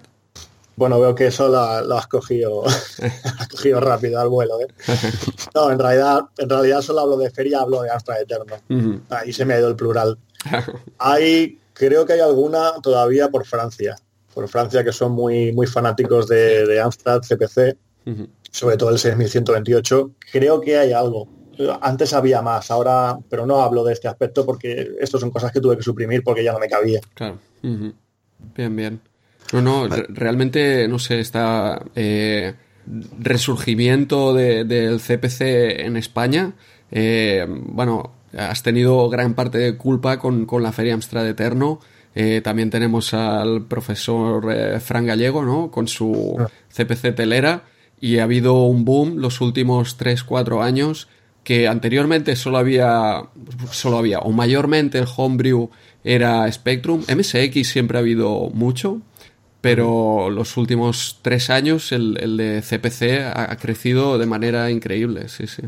Bueno, 0.76 1.00
veo 1.00 1.14
que 1.14 1.28
eso 1.28 1.48
lo, 1.48 1.96
has 1.96 2.06
cogido, 2.06 2.64
has 3.38 3.48
cogido 3.48 3.80
rápido 3.80 4.20
al 4.20 4.28
vuelo. 4.28 4.60
¿eh? 4.60 4.68
No, 5.54 5.70
en 5.70 5.78
realidad, 5.78 6.20
en 6.36 6.50
realidad 6.50 6.82
solo 6.82 7.00
hablo 7.00 7.16
de 7.16 7.30
feria, 7.30 7.60
hablo 7.60 7.82
de 7.82 7.90
Amstrad 7.90 8.20
Eterno. 8.20 8.56
Ahí 9.08 9.32
se 9.32 9.46
me 9.46 9.54
ha 9.54 9.58
ido 9.58 9.68
el 9.68 9.76
plural. 9.76 10.18
hay, 10.98 11.58
creo 11.72 12.04
que 12.04 12.12
hay 12.12 12.20
alguna 12.20 12.74
todavía 12.82 13.30
por 13.30 13.46
Francia, 13.46 13.96
por 14.34 14.48
Francia 14.48 14.84
que 14.84 14.92
son 14.92 15.12
muy, 15.12 15.52
muy 15.52 15.66
fanáticos 15.66 16.28
de, 16.28 16.66
de 16.66 16.78
Amstrad 16.78 17.22
CPC, 17.22 17.76
sobre 18.50 18.76
todo 18.76 18.90
el 18.90 18.98
6128. 18.98 20.10
Creo 20.30 20.60
que 20.60 20.76
hay 20.76 20.92
algo. 20.92 21.26
Antes 21.80 22.12
había 22.12 22.42
más, 22.42 22.70
ahora, 22.70 23.18
pero 23.30 23.46
no 23.46 23.62
hablo 23.62 23.82
de 23.82 23.94
este 23.94 24.08
aspecto 24.08 24.44
porque 24.44 24.90
esto 25.00 25.18
son 25.18 25.30
cosas 25.30 25.52
que 25.52 25.60
tuve 25.60 25.78
que 25.78 25.82
suprimir 25.82 26.22
porque 26.22 26.44
ya 26.44 26.52
no 26.52 26.58
me 26.58 26.68
cabía. 26.68 27.00
Claro. 27.14 27.38
Bien, 27.62 28.76
bien. 28.76 29.00
No, 29.52 29.62
no, 29.62 29.88
realmente, 30.08 30.88
no 30.88 30.98
sé, 30.98 31.20
está 31.20 31.82
eh, 31.94 32.54
resurgimiento 33.18 34.34
del 34.34 35.00
CPC 35.00 35.40
en 35.80 35.96
España. 35.96 36.52
Eh, 36.90 37.46
bueno, 37.48 38.12
has 38.36 38.62
tenido 38.62 39.08
gran 39.08 39.34
parte 39.34 39.58
de 39.58 39.76
culpa 39.76 40.18
con, 40.18 40.46
la 40.60 40.72
Feria 40.72 40.94
Amstrad 40.94 41.26
Eterno. 41.26 41.80
Eh, 42.14 42.40
también 42.42 42.70
tenemos 42.70 43.12
al 43.12 43.66
profesor 43.66 44.50
eh, 44.50 44.80
Fran 44.80 45.06
Gallego, 45.06 45.44
¿no? 45.44 45.70
Con 45.70 45.86
su 45.88 46.36
CPC 46.74 47.14
telera. 47.14 47.64
Y 48.00 48.18
ha 48.18 48.24
habido 48.24 48.62
un 48.64 48.84
boom 48.84 49.16
los 49.18 49.40
últimos 49.40 49.98
3-4 49.98 50.62
años 50.62 51.08
que 51.44 51.68
anteriormente 51.68 52.34
solo 52.34 52.58
había, 52.58 53.22
solo 53.70 53.98
había, 53.98 54.18
o 54.18 54.32
mayormente 54.32 54.98
el 54.98 55.06
homebrew 55.16 55.70
era 56.02 56.50
Spectrum. 56.50 57.02
MSX 57.02 57.68
siempre 57.68 57.96
ha 57.96 58.00
habido 58.00 58.50
mucho, 58.52 59.00
pero 59.66 60.30
los 60.30 60.56
últimos 60.56 61.18
tres 61.22 61.50
años 61.50 61.90
el, 61.90 62.16
el 62.20 62.36
de 62.36 62.62
CPC 62.62 63.34
ha, 63.34 63.50
ha, 63.50 63.56
crecido 63.56 64.16
de 64.16 64.24
manera 64.24 64.70
increíble, 64.70 65.28
sí, 65.28 65.48
sí. 65.48 65.62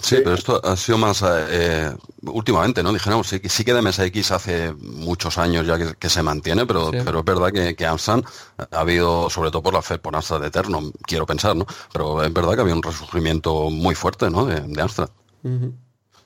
Sí, 0.00 0.18
pero 0.22 0.34
esto 0.34 0.64
ha 0.64 0.76
sido 0.76 0.96
más 0.96 1.24
eh, 1.26 1.90
últimamente, 2.22 2.84
¿no? 2.84 2.92
Dijéramos, 2.92 3.26
sí, 3.26 3.40
sí 3.46 3.64
que 3.64 3.74
de 3.74 3.82
MSX 3.82 4.30
hace 4.30 4.72
muchos 4.74 5.38
años 5.38 5.66
ya 5.66 5.76
que, 5.94 6.08
se 6.08 6.22
mantiene, 6.22 6.64
pero, 6.64 6.92
pero 6.92 7.18
es 7.18 7.24
verdad 7.24 7.50
que, 7.50 7.74
que 7.74 7.84
Amstrad 7.84 8.22
ha 8.70 8.78
habido, 8.78 9.28
sobre 9.28 9.50
todo 9.50 9.64
por 9.64 9.74
la 9.74 9.82
fe, 9.82 9.98
por 9.98 10.14
Amstrad 10.14 10.40
de 10.40 10.46
Eterno, 10.46 10.92
quiero 11.02 11.26
pensar, 11.26 11.56
¿no? 11.56 11.66
Pero 11.92 12.22
es 12.22 12.32
verdad 12.32 12.54
que 12.54 12.60
había 12.60 12.76
un 12.76 12.82
resurgimiento 12.82 13.70
muy 13.70 13.96
fuerte, 13.96 14.30
¿no? 14.30 14.46
De, 14.46 14.60
de 14.60 14.80
Amstrad. 14.80 15.08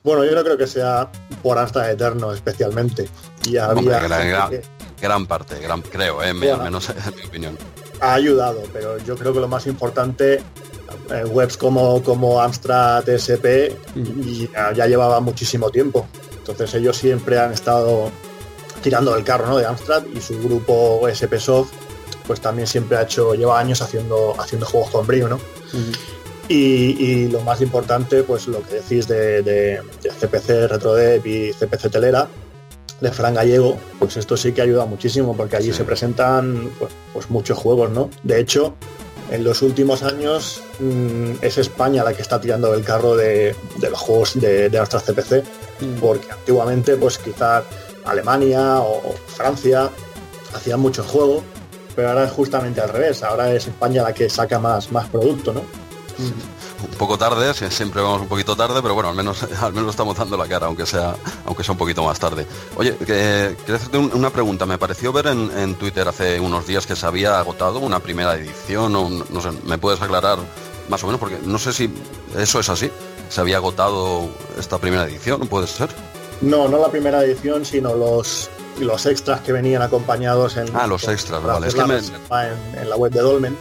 Bueno, 0.05 0.23
yo 0.26 0.35
no 0.35 0.45
creo 0.45 0.59
que 0.59 0.66
sea 0.66 1.11
por 1.43 1.57
Amstrad 1.57 1.90
Eterno 1.90 2.31
especialmente. 2.31 3.09
Y 3.47 3.57
había 3.57 3.73
Hombre, 3.73 4.00
gran, 4.07 4.50
que... 4.50 4.75
gran, 5.00 5.26
parte, 5.26 5.59
gran, 5.61 5.83
creo, 5.83 6.23
¿eh? 6.23 6.33
bueno, 6.33 6.65
menos 6.65 6.91
en 7.07 7.17
mi 7.17 7.23
opinión. 7.26 7.59
Ha 8.00 8.15
ayudado, 8.15 8.62
pero 8.73 8.99
yo 8.99 9.17
creo 9.17 9.33
que 9.33 9.41
lo 9.41 9.49
más 9.49 9.67
importante 9.67 10.43
eh, 11.11 11.25
webs 11.25 11.57
como, 11.57 12.03
como 12.03 12.41
Amstrad 12.41 13.09
SP 13.09 13.73
ya, 14.53 14.73
ya, 14.73 14.87
llevaba 14.87 15.21
muchísimo 15.21 15.71
tiempo. 15.71 16.07
Entonces 16.38 16.75
ellos 16.75 16.97
siempre 16.97 17.38
han 17.38 17.53
estado 17.53 18.11
tirando 18.83 19.15
del 19.15 19.25
carro 19.25 19.47
¿no? 19.47 19.57
de 19.57 19.67
Amstrad 19.67 20.05
y 20.15 20.21
su 20.21 20.38
grupo 20.41 21.09
SP 21.09 21.41
Soft 21.41 21.73
pues 22.26 22.41
también 22.41 22.67
siempre 22.67 22.99
ha 22.99 23.03
hecho, 23.03 23.35
lleva 23.35 23.59
años 23.59 23.81
haciendo, 23.83 24.35
haciendo 24.38 24.67
juegos 24.67 24.91
con 24.91 25.07
brillo, 25.07 25.29
¿no? 25.29 25.41
Y, 26.49 26.97
y, 26.99 27.29
lo 27.29 27.41
más 27.41 27.61
importante, 27.61 28.23
pues 28.23 28.47
lo 28.47 28.62
que 28.62 28.76
decís 28.76 29.09
de, 29.09 29.43
de, 29.43 29.81
de 30.03 30.11
CPC 30.11 30.69
RetroDev 30.69 31.26
y 31.26 31.53
CPC 31.53 31.91
Telera, 31.91 32.29
de 33.00 33.11
Fran 33.11 33.35
Gallego, 33.35 33.76
pues 33.99 34.17
esto 34.17 34.37
sí 34.37 34.53
que 34.53 34.62
ayuda 34.62 34.87
muchísimo 34.87 35.37
porque 35.37 35.57
allí 35.57 35.71
sí. 35.71 35.79
se 35.79 35.85
presentan 35.85 36.71
pues, 36.79 36.93
pues, 37.12 37.31
muchos 37.31 37.59
juegos, 37.59 37.91
¿no? 37.91 38.11
De 38.23 38.41
hecho, 38.41 38.75
en 39.31 39.45
los 39.45 39.62
últimos 39.62 40.03
años 40.03 40.62
mmm, 40.79 41.33
es 41.43 41.59
España 41.59 42.05
la 42.05 42.15
que 42.15 42.23
está 42.23 42.41
tirando 42.41 42.73
del 42.73 42.85
carro 42.85 43.17
de, 43.17 43.55
de 43.79 43.91
los 43.91 43.99
juegos 43.99 44.41
de, 44.41 44.69
de 44.71 44.79
nuestras 44.79 45.05
CPC, 45.05 45.45
mm. 45.81 45.95
porque 46.00 46.31
antiguamente 46.31 46.97
pues 46.97 47.19
quizás 47.19 47.65
Alemania 48.05 48.81
o, 48.81 49.11
o 49.11 49.15
Francia 49.26 49.91
hacían 50.55 50.81
muchos 50.81 51.07
juegos, 51.07 51.43
pero 51.95 52.11
ahora 52.11 52.25
es 52.25 52.33
justamente 52.33 52.81
al 52.81 52.88
revés, 52.88 53.23
ahora 53.23 53.53
es 53.53 53.67
España 53.67 54.03
la 54.03 54.15
que 54.15 54.31
saca 54.31 54.59
más, 54.59 54.91
más 54.91 55.09
producto, 55.09 55.53
¿no? 55.53 55.61
Mm. 55.61 56.56
Un 56.83 56.99
poco 56.99 57.16
tarde, 57.16 57.54
siempre 57.71 58.02
vamos 58.02 58.21
un 58.21 58.28
poquito 58.28 58.54
tarde, 58.54 58.80
pero 58.83 58.95
bueno, 58.95 59.09
al 59.09 59.16
menos 59.16 59.42
al 59.61 59.73
menos 59.73 59.90
estamos 59.90 60.16
dando 60.16 60.37
la 60.37 60.47
cara, 60.47 60.66
aunque 60.66 60.87
sea 60.87 61.14
aunque 61.45 61.64
sea 61.64 61.73
un 61.73 61.78
poquito 61.78 62.04
más 62.04 62.18
tarde. 62.18 62.47
Oye, 62.76 62.97
que, 62.97 63.56
quería 63.61 63.76
hacerte 63.76 63.99
un, 63.99 64.12
una 64.12 64.30
pregunta. 64.30 64.66
Me 64.66 64.78
pareció 64.78 65.12
ver 65.12 65.28
en, 65.28 65.50
en, 65.56 65.75
Twitter 65.76 66.06
hace 66.06 66.38
unos 66.40 66.66
días 66.66 66.87
que 66.87 66.97
se 66.97 67.06
había 67.06 67.38
agotado 67.38 67.78
una 67.78 68.00
primera 68.00 68.35
edición, 68.35 68.95
o 68.95 69.09
no 69.09 69.40
sé, 69.40 69.50
¿me 69.64 69.78
puedes 69.78 70.00
aclarar 70.02 70.38
más 70.88 71.02
o 71.02 71.06
menos? 71.06 71.21
Porque 71.21 71.38
no 71.45 71.59
sé 71.59 71.73
si 71.73 71.90
eso 72.37 72.61
es 72.61 72.68
así. 72.68 72.90
¿Se 73.28 73.40
había 73.40 73.56
agotado 73.56 74.28
esta 74.59 74.78
primera 74.78 75.04
edición? 75.04 75.49
¿Puede 75.49 75.66
ser? 75.66 75.88
No, 76.40 76.68
no 76.68 76.78
la 76.78 76.90
primera 76.90 77.23
edición, 77.23 77.64
sino 77.64 77.95
los 77.95 78.50
los 78.78 79.06
extras 79.06 79.40
que 79.40 79.52
venían 79.52 79.80
acompañados 79.80 80.59
en... 80.59 80.68
Ah, 80.75 80.87
los 80.87 81.09
extras, 81.09 81.42
vale. 81.42 81.68
Es 81.68 81.75
que 81.75 81.85
me... 81.87 81.97
en, 81.97 82.78
en 82.78 82.90
la 82.90 82.97
web 82.97 83.11
de 83.11 83.21
Dolmen. 83.21 83.56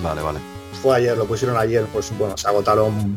Vale, 0.00 0.22
vale 0.22 0.51
fue 0.82 0.96
ayer, 0.96 1.16
lo 1.16 1.26
pusieron 1.26 1.56
ayer, 1.56 1.86
pues 1.92 2.10
bueno, 2.18 2.36
se 2.36 2.48
agotaron, 2.48 3.16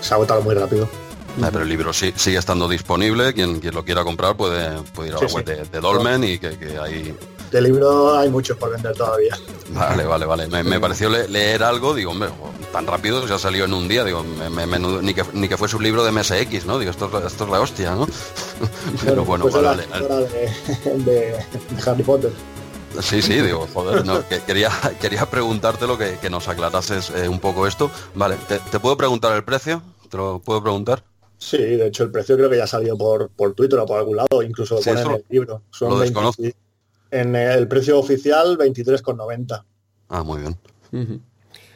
se 0.00 0.14
agotaron 0.14 0.44
muy 0.44 0.54
rápido. 0.54 0.84
Eh, 0.84 1.48
pero 1.50 1.62
el 1.62 1.68
libro 1.68 1.92
sí, 1.92 2.12
sigue 2.14 2.38
estando 2.38 2.68
disponible, 2.68 3.32
quien, 3.32 3.58
quien 3.58 3.74
lo 3.74 3.84
quiera 3.84 4.04
comprar 4.04 4.36
puede, 4.36 4.82
puede 4.94 5.08
ir 5.08 5.16
a 5.16 5.20
la 5.20 5.28
sí, 5.28 5.34
web 5.34 5.44
sí. 5.46 5.54
de, 5.54 5.64
de, 5.64 5.80
Dolmen 5.80 6.22
y 6.22 6.38
que, 6.38 6.56
que, 6.58 6.78
hay... 6.78 7.16
De 7.50 7.60
libro 7.60 8.16
hay 8.16 8.30
muchos 8.30 8.56
por 8.56 8.70
vender 8.70 8.94
todavía. 8.94 9.36
Vale, 9.70 10.04
vale, 10.04 10.26
vale. 10.26 10.46
Me, 10.46 10.62
me 10.62 10.78
pareció 10.78 11.08
le, 11.08 11.26
leer 11.26 11.62
algo, 11.62 11.94
digo, 11.94 12.10
hombre, 12.10 12.28
tan 12.72 12.86
rápido 12.86 13.26
ya 13.26 13.38
salió 13.38 13.64
en 13.64 13.74
un 13.74 13.88
día, 13.88 14.04
digo, 14.04 14.22
me, 14.22 14.66
menudo, 14.66 15.00
ni, 15.00 15.14
que, 15.14 15.24
ni 15.32 15.48
que 15.48 15.56
fuese 15.56 15.76
un 15.76 15.82
libro 15.82 16.04
de 16.04 16.12
MSX, 16.12 16.66
¿no? 16.66 16.78
Digo, 16.78 16.90
esto, 16.90 17.06
esto 17.26 17.44
es 17.44 17.50
la 17.50 17.60
hostia, 17.60 17.94
¿no? 17.94 18.06
pero 19.04 19.24
bueno, 19.24 19.44
pues 19.44 19.54
vale, 19.54 19.86
vale. 19.86 20.06
De, 20.06 20.98
de, 20.98 21.04
de 21.04 21.90
Harry 21.90 22.02
Potter. 22.02 22.32
Sí, 23.00 23.22
sí, 23.22 23.40
digo, 23.40 23.66
joder, 23.72 24.04
no, 24.04 24.26
que 24.28 24.40
quería, 24.40 24.70
quería 25.00 25.26
preguntarte 25.26 25.86
lo 25.86 25.98
que, 25.98 26.18
que 26.20 26.30
nos 26.30 26.48
aclarases 26.48 27.10
eh, 27.10 27.28
un 27.28 27.40
poco 27.40 27.66
esto. 27.66 27.90
Vale, 28.14 28.36
¿te, 28.48 28.58
¿te, 28.58 28.80
puedo 28.80 28.96
preguntar 28.96 29.36
el 29.36 29.44
precio? 29.44 29.82
¿Te 30.10 30.16
lo 30.16 30.38
puedo 30.38 30.62
preguntar? 30.62 31.02
Sí, 31.38 31.58
de 31.58 31.88
hecho 31.88 32.04
el 32.04 32.10
precio 32.10 32.36
creo 32.36 32.48
que 32.48 32.56
ya 32.56 32.66
salió 32.66 32.96
por, 32.96 33.28
por 33.30 33.54
Twitter 33.54 33.78
o 33.78 33.86
por 33.86 33.98
algún 33.98 34.16
lado, 34.16 34.42
incluso 34.42 34.76
lo 34.76 34.82
sí, 34.82 34.90
en 34.90 34.98
el 34.98 35.24
libro. 35.28 35.62
Son 35.70 35.90
lo 35.90 35.98
20, 35.98 36.10
desconozco. 36.10 36.42
En 37.10 37.36
el 37.36 37.68
precio 37.68 37.98
oficial 37.98 38.56
23,90. 38.56 39.64
Ah, 40.08 40.22
muy 40.22 40.40
bien. 40.40 40.56
Uh 40.92 40.96
-huh. 40.98 41.20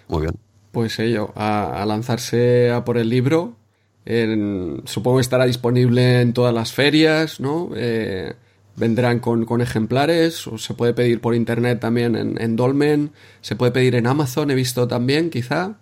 Muy 0.09 0.21
bien. 0.23 0.35
Pues 0.73 0.99
ello, 0.99 1.33
a, 1.35 1.83
a, 1.83 1.87
lanzarse 1.87 2.71
a 2.71 2.85
por 2.85 2.99
el 2.99 3.09
libro. 3.09 3.57
En, 4.05 4.83
supongo 4.87 5.19
que 5.19 5.23
estará 5.23 5.45
disponible 5.45 6.23
en 6.23 6.33
todas 6.33 6.55
las 6.55 6.73
ferias, 6.73 7.41
¿no? 7.41 7.71
Eh, 7.77 8.35
vendrán 8.79 9.21
con, 9.21 9.45
con, 9.45 9.61
ejemplares 9.61 10.47
o 10.47 10.59
se 10.59 10.75
puede 10.75 10.95
pedir 10.95 11.21
por 11.21 11.35
internet 11.35 11.81
también 11.81 12.17
en, 12.17 12.41
en, 12.41 12.57
Dolmen, 12.57 13.13
se 13.41 13.57
puede 13.57 13.73
pedir 13.73 13.95
en 13.95 14.07
Amazon, 14.07 14.51
he 14.51 14.55
visto 14.55 14.87
también, 14.89 15.31
quizá. 15.31 15.77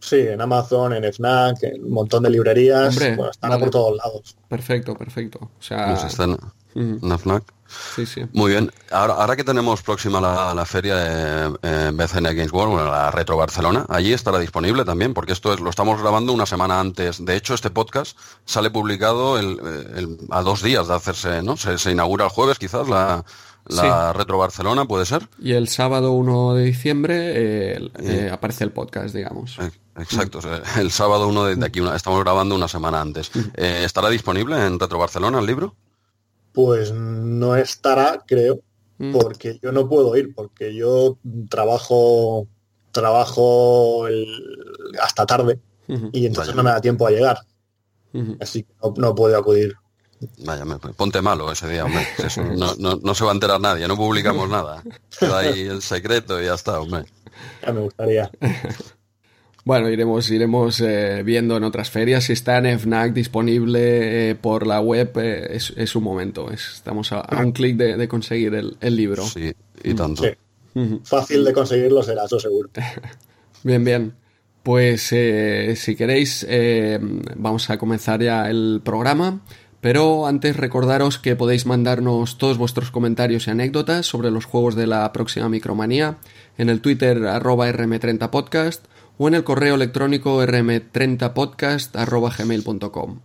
Sí, 0.00 0.20
en 0.20 0.40
Amazon, 0.40 0.92
en 0.92 1.04
FNAC, 1.04 1.62
en 1.62 1.84
un 1.84 1.92
montón 1.92 2.22
de 2.22 2.30
librerías, 2.30 2.90
Hombre, 2.90 3.16
bueno, 3.16 3.30
están 3.30 3.50
vale. 3.50 3.60
por 3.62 3.70
todos 3.70 3.96
lados. 3.96 4.36
Perfecto, 4.48 4.94
perfecto. 4.94 5.50
O 5.58 5.62
sea, 5.62 5.88
pues 5.88 6.04
están 6.04 6.36
en, 6.74 7.00
en 7.02 7.18
FNAC. 7.18 7.44
Sí, 7.94 8.06
sí. 8.06 8.22
Muy 8.32 8.52
bien. 8.52 8.72
Ahora, 8.90 9.14
ahora 9.14 9.36
que 9.36 9.44
tenemos 9.44 9.82
próxima 9.82 10.20
la, 10.20 10.54
la 10.54 10.64
feria 10.64 10.96
de 10.96 11.58
eh, 11.62 11.90
BCN 11.92 12.24
Games 12.24 12.52
World, 12.52 12.72
bueno, 12.72 12.90
la 12.90 13.10
Retro 13.10 13.36
Barcelona, 13.36 13.86
allí 13.88 14.12
estará 14.12 14.38
disponible 14.38 14.84
también, 14.84 15.14
porque 15.14 15.32
esto 15.32 15.52
es, 15.52 15.60
lo 15.60 15.70
estamos 15.70 16.00
grabando 16.00 16.32
una 16.32 16.46
semana 16.46 16.80
antes. 16.80 17.24
De 17.24 17.36
hecho, 17.36 17.54
este 17.54 17.70
podcast 17.70 18.16
sale 18.44 18.70
publicado 18.70 19.38
el, 19.38 19.58
el, 19.96 20.18
a 20.30 20.42
dos 20.42 20.62
días 20.62 20.88
de 20.88 20.94
hacerse, 20.94 21.42
¿no? 21.42 21.56
Se, 21.56 21.78
se 21.78 21.92
inaugura 21.92 22.24
el 22.24 22.30
jueves, 22.30 22.58
quizás, 22.58 22.88
la, 22.88 23.24
la 23.66 24.12
sí. 24.12 24.18
Retro 24.18 24.38
Barcelona, 24.38 24.84
¿puede 24.84 25.06
ser? 25.06 25.28
Y 25.38 25.52
el 25.52 25.68
sábado 25.68 26.12
1 26.12 26.54
de 26.54 26.64
diciembre 26.64 27.32
eh, 27.34 27.90
eh, 28.00 28.30
aparece 28.32 28.64
el 28.64 28.70
podcast, 28.70 29.14
digamos. 29.14 29.58
Exacto, 29.96 30.40
mm. 30.40 30.80
el 30.80 30.90
sábado 30.90 31.28
1 31.28 31.44
de, 31.44 31.56
de, 31.56 31.66
aquí, 31.66 31.80
una, 31.80 31.96
estamos 31.96 32.20
grabando 32.20 32.54
una 32.54 32.68
semana 32.68 33.00
antes. 33.00 33.30
Eh, 33.54 33.82
¿Estará 33.84 34.10
disponible 34.10 34.64
en 34.64 34.78
Retro 34.78 34.98
Barcelona 34.98 35.38
el 35.38 35.46
libro? 35.46 35.74
Pues 36.54 36.92
no 36.92 37.56
estará, 37.56 38.22
creo, 38.26 38.60
mm. 38.96 39.12
porque 39.12 39.58
yo 39.62 39.72
no 39.72 39.88
puedo 39.88 40.16
ir, 40.16 40.34
porque 40.34 40.74
yo 40.74 41.18
trabajo 41.50 42.48
trabajo 42.94 44.06
el, 44.06 44.24
hasta 45.02 45.26
tarde 45.26 45.58
uh 45.88 45.94
-huh. 45.94 46.10
y 46.12 46.26
entonces 46.26 46.54
Vaya. 46.54 46.56
no 46.56 46.62
me 46.62 46.70
da 46.70 46.80
tiempo 46.80 47.06
a 47.06 47.10
llegar. 47.10 47.38
Uh 48.14 48.20
-huh. 48.20 48.36
Así 48.40 48.62
que 48.62 48.72
no, 48.82 48.94
no, 48.96 49.14
puedo 49.14 49.36
acudir. 49.36 49.74
Vaya, 50.46 50.64
ponte 50.96 51.20
malo 51.20 51.52
ese 51.52 51.68
día, 51.68 51.84
hombre. 51.84 52.06
Eso, 52.24 52.42
no, 52.42 52.74
no, 52.78 52.96
no, 53.02 53.14
se 53.14 53.24
va 53.24 53.32
a 53.32 53.34
enterar 53.34 53.60
nadie, 53.60 53.86
no 53.86 53.96
publicamos 53.96 54.48
nada. 54.48 54.82
Queda 55.18 55.40
ahí 55.40 55.62
el 55.62 55.82
secreto 55.82 56.40
y 56.40 56.46
ya 56.46 56.54
está, 56.54 56.80
hombre. 56.80 57.04
Ya 57.62 57.72
me 57.72 57.80
gustaría. 57.80 58.30
Bueno, 59.64 59.88
iremos, 59.88 60.30
iremos 60.30 60.78
eh, 60.80 61.22
viendo 61.24 61.56
en 61.56 61.64
otras 61.64 61.88
ferias. 61.90 62.24
Si 62.24 62.34
está 62.34 62.58
en 62.58 62.78
FNAC 62.78 63.14
disponible 63.14 64.30
eh, 64.30 64.34
por 64.34 64.66
la 64.66 64.80
web, 64.80 65.12
eh, 65.16 65.56
es, 65.56 65.72
es, 65.76 65.96
un 65.96 66.04
momento. 66.04 66.50
Es, 66.50 66.74
estamos 66.74 67.12
a, 67.12 67.20
a 67.20 67.42
un 67.42 67.52
clic 67.52 67.76
de, 67.76 67.96
de, 67.96 68.06
conseguir 68.06 68.54
el, 68.54 68.76
el, 68.82 68.94
libro. 68.94 69.24
Sí, 69.24 69.54
y 69.82 69.94
tanto. 69.94 70.22
Sí. 70.22 70.28
Uh 70.74 70.80
-huh. 70.80 71.00
Fácil 71.04 71.44
de 71.44 71.52
conseguirlo 71.54 72.02
será, 72.02 72.24
eso 72.24 72.38
seguro. 72.38 72.68
bien, 73.62 73.84
bien. 73.84 74.12
Pues 74.62 75.08
eh, 75.12 75.74
si 75.76 75.96
queréis, 75.96 76.46
vamos 77.36 77.68
a 77.70 77.78
comenzar 77.78 78.22
ya 78.22 78.50
el 78.50 78.82
programa. 78.84 79.40
Pero 79.80 80.26
antes 80.26 80.56
recordaros 80.56 81.18
que 81.18 81.36
podéis 81.36 81.66
mandarnos 81.66 82.38
todos 82.38 82.56
vuestros 82.56 82.90
comentarios 82.90 83.46
y 83.46 83.50
anécdotas 83.50 84.06
sobre 84.06 84.30
los 84.30 84.46
juegos 84.46 84.76
de 84.76 84.86
la 84.86 85.12
próxima 85.12 85.50
Micromanía 85.50 86.16
en 86.56 86.70
el 86.70 86.80
Twitter 86.80 87.26
arroba 87.26 87.68
rm30podcast 87.68 88.86
o 89.18 89.28
en 89.28 89.34
el 89.34 89.44
correo 89.44 89.74
electrónico 89.74 90.42
rm30podcast 90.44 91.96
arroba 91.96 92.32
gmail.com. 92.36 93.20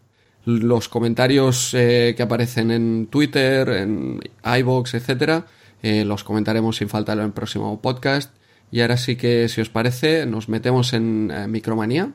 Los 0.46 0.90
comentarios 0.90 1.74
eh, 1.74 2.14
que 2.16 2.24
aparecen 2.24 2.72
en 2.72 3.08
Twitter, 3.08 3.70
en 3.70 4.20
iBox, 4.44 4.94
etcétera, 4.94 5.46
eh, 5.82 6.06
los 6.06 6.24
comentaremos 6.24 6.78
sin 6.78 6.90
falta 6.90 7.14
en 7.14 7.20
el 7.20 7.32
próximo 7.32 7.82
podcast. 7.82 8.34
Y 8.72 8.82
ahora 8.82 8.98
sí 8.98 9.16
que, 9.16 9.50
si 9.50 9.62
os 9.62 9.70
parece, 9.70 10.26
nos 10.26 10.48
metemos 10.50 10.94
en 10.94 11.32
eh, 11.32 11.48
Micromanía. 11.48 12.14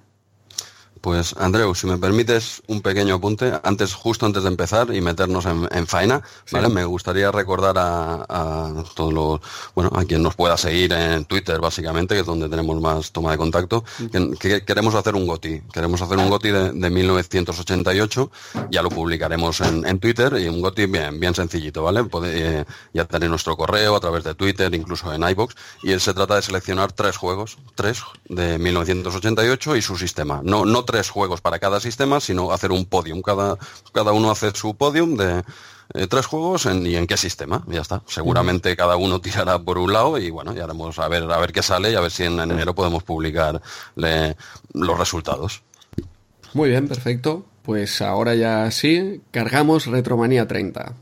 Pues 1.04 1.34
Andreu, 1.36 1.74
si 1.74 1.86
me 1.86 1.98
permites 1.98 2.62
un 2.66 2.80
pequeño 2.80 3.16
apunte, 3.16 3.52
antes, 3.62 3.92
justo 3.92 4.24
antes 4.24 4.42
de 4.42 4.48
empezar 4.48 4.88
y 4.94 5.02
meternos 5.02 5.44
en, 5.44 5.86
faena, 5.86 6.22
¿vale? 6.50 6.70
Me 6.70 6.86
gustaría 6.86 7.30
recordar 7.30 7.74
a, 7.76 8.72
todos 8.94 9.12
los, 9.12 9.40
bueno, 9.74 9.90
a 9.94 10.06
quien 10.06 10.22
nos 10.22 10.34
pueda 10.34 10.56
seguir 10.56 10.94
en 10.94 11.26
Twitter, 11.26 11.60
básicamente, 11.60 12.14
que 12.14 12.20
es 12.20 12.26
donde 12.26 12.48
tenemos 12.48 12.80
más 12.80 13.12
toma 13.12 13.32
de 13.32 13.36
contacto, 13.36 13.84
que, 14.40 14.64
queremos 14.64 14.94
hacer 14.94 15.14
un 15.14 15.26
GOTI. 15.26 15.64
Queremos 15.70 16.00
hacer 16.00 16.16
un 16.16 16.30
GOTI 16.30 16.50
de, 16.72 16.90
1988, 16.90 18.30
ya 18.70 18.80
lo 18.80 18.88
publicaremos 18.88 19.60
en, 19.60 19.98
Twitter 19.98 20.38
y 20.40 20.48
un 20.48 20.62
GOTI 20.62 20.86
bien, 20.86 21.20
bien 21.20 21.34
sencillito, 21.34 21.82
¿vale? 21.82 22.02
Eh, 22.24 22.64
ya 22.94 23.04
tenéis 23.04 23.28
nuestro 23.28 23.58
correo 23.58 23.94
a 23.94 24.00
través 24.00 24.24
de 24.24 24.34
Twitter, 24.34 24.74
incluso 24.74 25.12
en 25.12 25.22
iBox, 25.22 25.54
y 25.82 26.00
se 26.00 26.14
trata 26.14 26.36
de 26.36 26.40
seleccionar 26.40 26.92
tres 26.92 27.18
juegos, 27.18 27.58
tres 27.74 28.00
de 28.26 28.58
1988 28.58 29.76
y 29.76 29.82
su 29.82 29.98
sistema. 29.98 30.40
No, 30.42 30.64
no 30.64 30.82
tres 30.86 30.93
juegos 31.02 31.40
para 31.40 31.58
cada 31.58 31.80
sistema, 31.80 32.20
sino 32.20 32.52
hacer 32.52 32.72
un 32.72 32.86
podium. 32.86 33.22
Cada, 33.22 33.58
cada 33.92 34.12
uno 34.12 34.30
hace 34.30 34.50
su 34.54 34.74
podium 34.76 35.16
de 35.16 35.42
eh, 35.94 36.06
tres 36.06 36.26
juegos 36.26 36.66
y 36.66 36.96
en 36.96 37.06
qué 37.06 37.16
sistema. 37.16 37.62
Ya 37.66 37.80
está. 37.80 38.02
Seguramente 38.06 38.76
cada 38.76 38.96
uno 38.96 39.20
tirará 39.20 39.58
por 39.58 39.78
un 39.78 39.92
lado 39.92 40.18
y 40.18 40.30
bueno, 40.30 40.54
ya 40.54 40.64
haremos 40.64 40.98
a 40.98 41.08
ver, 41.08 41.30
a 41.30 41.38
ver 41.38 41.52
qué 41.52 41.62
sale 41.62 41.92
y 41.92 41.94
a 41.94 42.00
ver 42.00 42.10
si 42.10 42.24
en 42.24 42.38
enero 42.38 42.74
podemos 42.74 43.02
publicar 43.02 43.60
los 43.94 44.98
resultados. 44.98 45.62
Muy 46.52 46.70
bien, 46.70 46.88
perfecto. 46.88 47.44
Pues 47.62 48.02
ahora 48.02 48.34
ya 48.34 48.70
sí, 48.70 49.22
cargamos 49.30 49.86
Retromanía 49.86 50.46
30. 50.46 50.94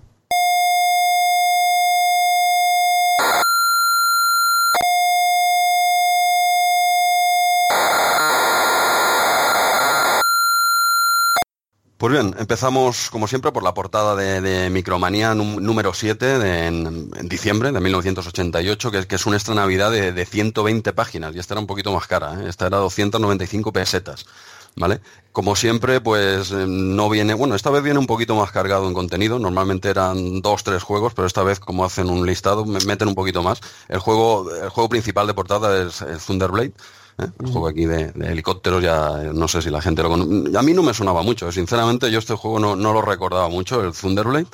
Pues 12.03 12.13
bien, 12.15 12.35
empezamos 12.37 13.11
como 13.11 13.29
siempre 13.29 13.53
por 13.53 13.63
la 13.63 13.75
portada 13.75 14.17
de, 14.17 14.71
Micromanía 14.71 15.37
número 15.37 15.95
7 15.95 16.67
en, 16.67 17.11
diciembre 17.29 17.71
de 17.71 17.79
1988, 17.79 18.91
que, 18.91 19.07
que 19.07 19.15
es 19.15 19.25
una 19.25 19.37
extra 19.37 19.55
navidad 19.55 19.93
de, 19.93 20.27
120 20.27 20.93
páginas 20.95 21.33
y 21.33 21.39
esta 21.39 21.55
era 21.55 21.61
un 21.61 21.69
poquito 21.69 21.93
más 21.93 22.09
cara, 22.09 22.43
¿eh? 22.43 22.49
esta 22.49 22.67
era 22.67 22.79
295 22.79 23.73
pesetas. 23.73 24.27
¿Vale? 24.75 25.01
Como 25.31 25.55
siempre, 25.55 26.01
pues 26.01 26.51
eh, 26.51 26.65
no 26.67 27.09
viene, 27.09 27.35
bueno, 27.35 27.55
esta 27.55 27.71
vez 27.71 27.85
viene 27.85 28.01
un 28.01 28.07
poquito 28.07 28.35
más 28.35 28.51
cargado 28.51 28.89
en 28.89 28.95
contenido, 28.95 29.39
normalmente 29.39 29.89
eran 29.89 30.41
dos, 30.41 30.65
tres 30.65 30.83
juegos, 30.83 31.15
pero 31.15 31.27
esta 31.27 31.45
vez 31.45 31.61
como 31.61 31.85
hacen 31.85 32.11
un 32.11 32.27
listado, 32.27 32.65
me 32.65 32.81
meten 32.81 33.07
un 33.07 33.15
poquito 33.15 33.45
más. 33.45 33.61
El 33.89 34.01
juego, 34.01 34.51
el 34.53 34.71
juego 34.71 34.89
principal 34.89 35.29
de 35.29 35.35
portada 35.35 35.81
es 35.87 36.03
el 36.03 36.19
Thunderblade, 36.19 36.73
¿eh? 37.19 37.27
El 37.41 37.47
juego 37.47 37.69
aquí 37.69 37.87
de, 37.87 38.13
helicópteros 38.23 38.83
ya 38.83 39.33
no 39.33 39.49
sé 39.49 39.63
si 39.63 39.71
la 39.71 39.81
gente 39.81 40.03
lo 40.03 40.11
conoce. 40.11 40.57
A 40.57 40.63
mí 40.63 40.73
no 40.73 40.83
me 40.83 40.95
sonaba 40.95 41.23
mucho, 41.23 41.51
sinceramente 41.53 42.11
yo 42.11 42.19
este 42.19 42.35
juego 42.35 42.59
no, 42.59 42.77
lo 42.77 43.03
recordaba 43.03 43.49
mucho, 43.49 43.83
el 43.83 43.93
Thunderblade. 43.93 44.47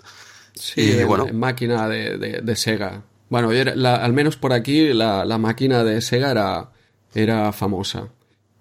Sí, 0.55 1.05
bueno. 1.05 1.27
máquina 1.33 1.89
de, 1.89 2.57
Sega. 2.57 3.03
Bueno, 3.31 3.51
al 3.51 4.13
menos 4.13 4.37
por 4.37 4.53
aquí 4.53 4.93
la, 4.93 5.39
máquina 5.39 5.85
de 5.85 6.01
Sega 6.01 6.31
era, 6.31 6.71
era 7.15 7.53
famosa. 7.53 8.09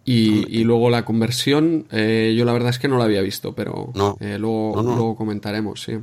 Y, 0.09 0.63
luego 0.63 0.89
la 0.89 1.03
conversión, 1.03 1.85
eh, 1.91 2.33
yo 2.37 2.45
la 2.45 2.53
verdad 2.53 2.69
es 2.69 2.79
que 2.79 2.87
no 2.87 2.97
la 2.97 3.03
había 3.03 3.21
visto, 3.21 3.53
pero 3.53 3.91
eh, 4.21 4.37
luego, 4.39 4.81
luego 4.81 5.15
comentaremos, 5.17 5.81
sí. 5.81 5.97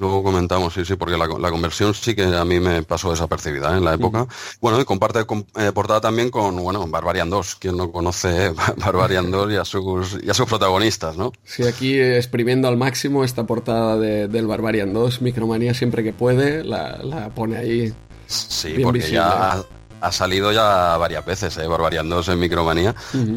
Luego 0.00 0.22
comentamos, 0.22 0.72
sí, 0.72 0.84
sí, 0.84 0.96
porque 0.96 1.18
la, 1.18 1.50
conversión 1.50 1.92
sí 1.92 2.14
que 2.14 2.24
a 2.24 2.44
mí 2.44 2.58
me 2.58 2.82
pasó 2.82 3.10
desapercibida 3.10 3.74
¿eh? 3.74 3.76
en 3.78 3.84
la 3.84 3.94
época. 3.94 4.26
Bueno, 4.60 4.80
y 4.80 4.84
comparte 4.86 5.20
eh, 5.20 5.72
portada 5.74 6.00
también 6.00 6.30
con, 6.30 6.56
bueno, 6.56 6.86
Barbarian 6.86 7.28
2. 7.28 7.56
Quien 7.56 7.76
no 7.76 7.92
conoce 7.92 8.50
Barbarian 8.78 9.30
2 9.30 9.52
y 9.52 9.56
a 9.56 9.64
sus, 9.66 10.18
y 10.22 10.30
a 10.30 10.34
sus 10.34 10.46
protagonistas, 10.46 11.18
¿no? 11.18 11.32
Sí, 11.44 11.64
aquí 11.64 12.00
exprimiendo 12.00 12.66
al 12.66 12.78
máximo 12.78 13.24
esta 13.24 13.44
portada 13.44 13.98
del 13.98 14.46
Barbarian 14.46 14.92
2, 14.94 15.20
Micromanía 15.20 15.74
siempre 15.74 16.02
que 16.02 16.14
puede 16.14 16.64
la, 16.64 17.30
pone 17.34 17.58
ahí. 17.58 17.92
Sí, 18.26 18.76
porque 18.82 19.10
ya 19.10 19.62
ha 20.00 20.12
salido 20.12 20.52
ya 20.52 20.96
varias 20.96 21.24
veces, 21.24 21.56
¿eh? 21.58 21.64
en 21.64 22.38
Micromanía, 22.38 22.94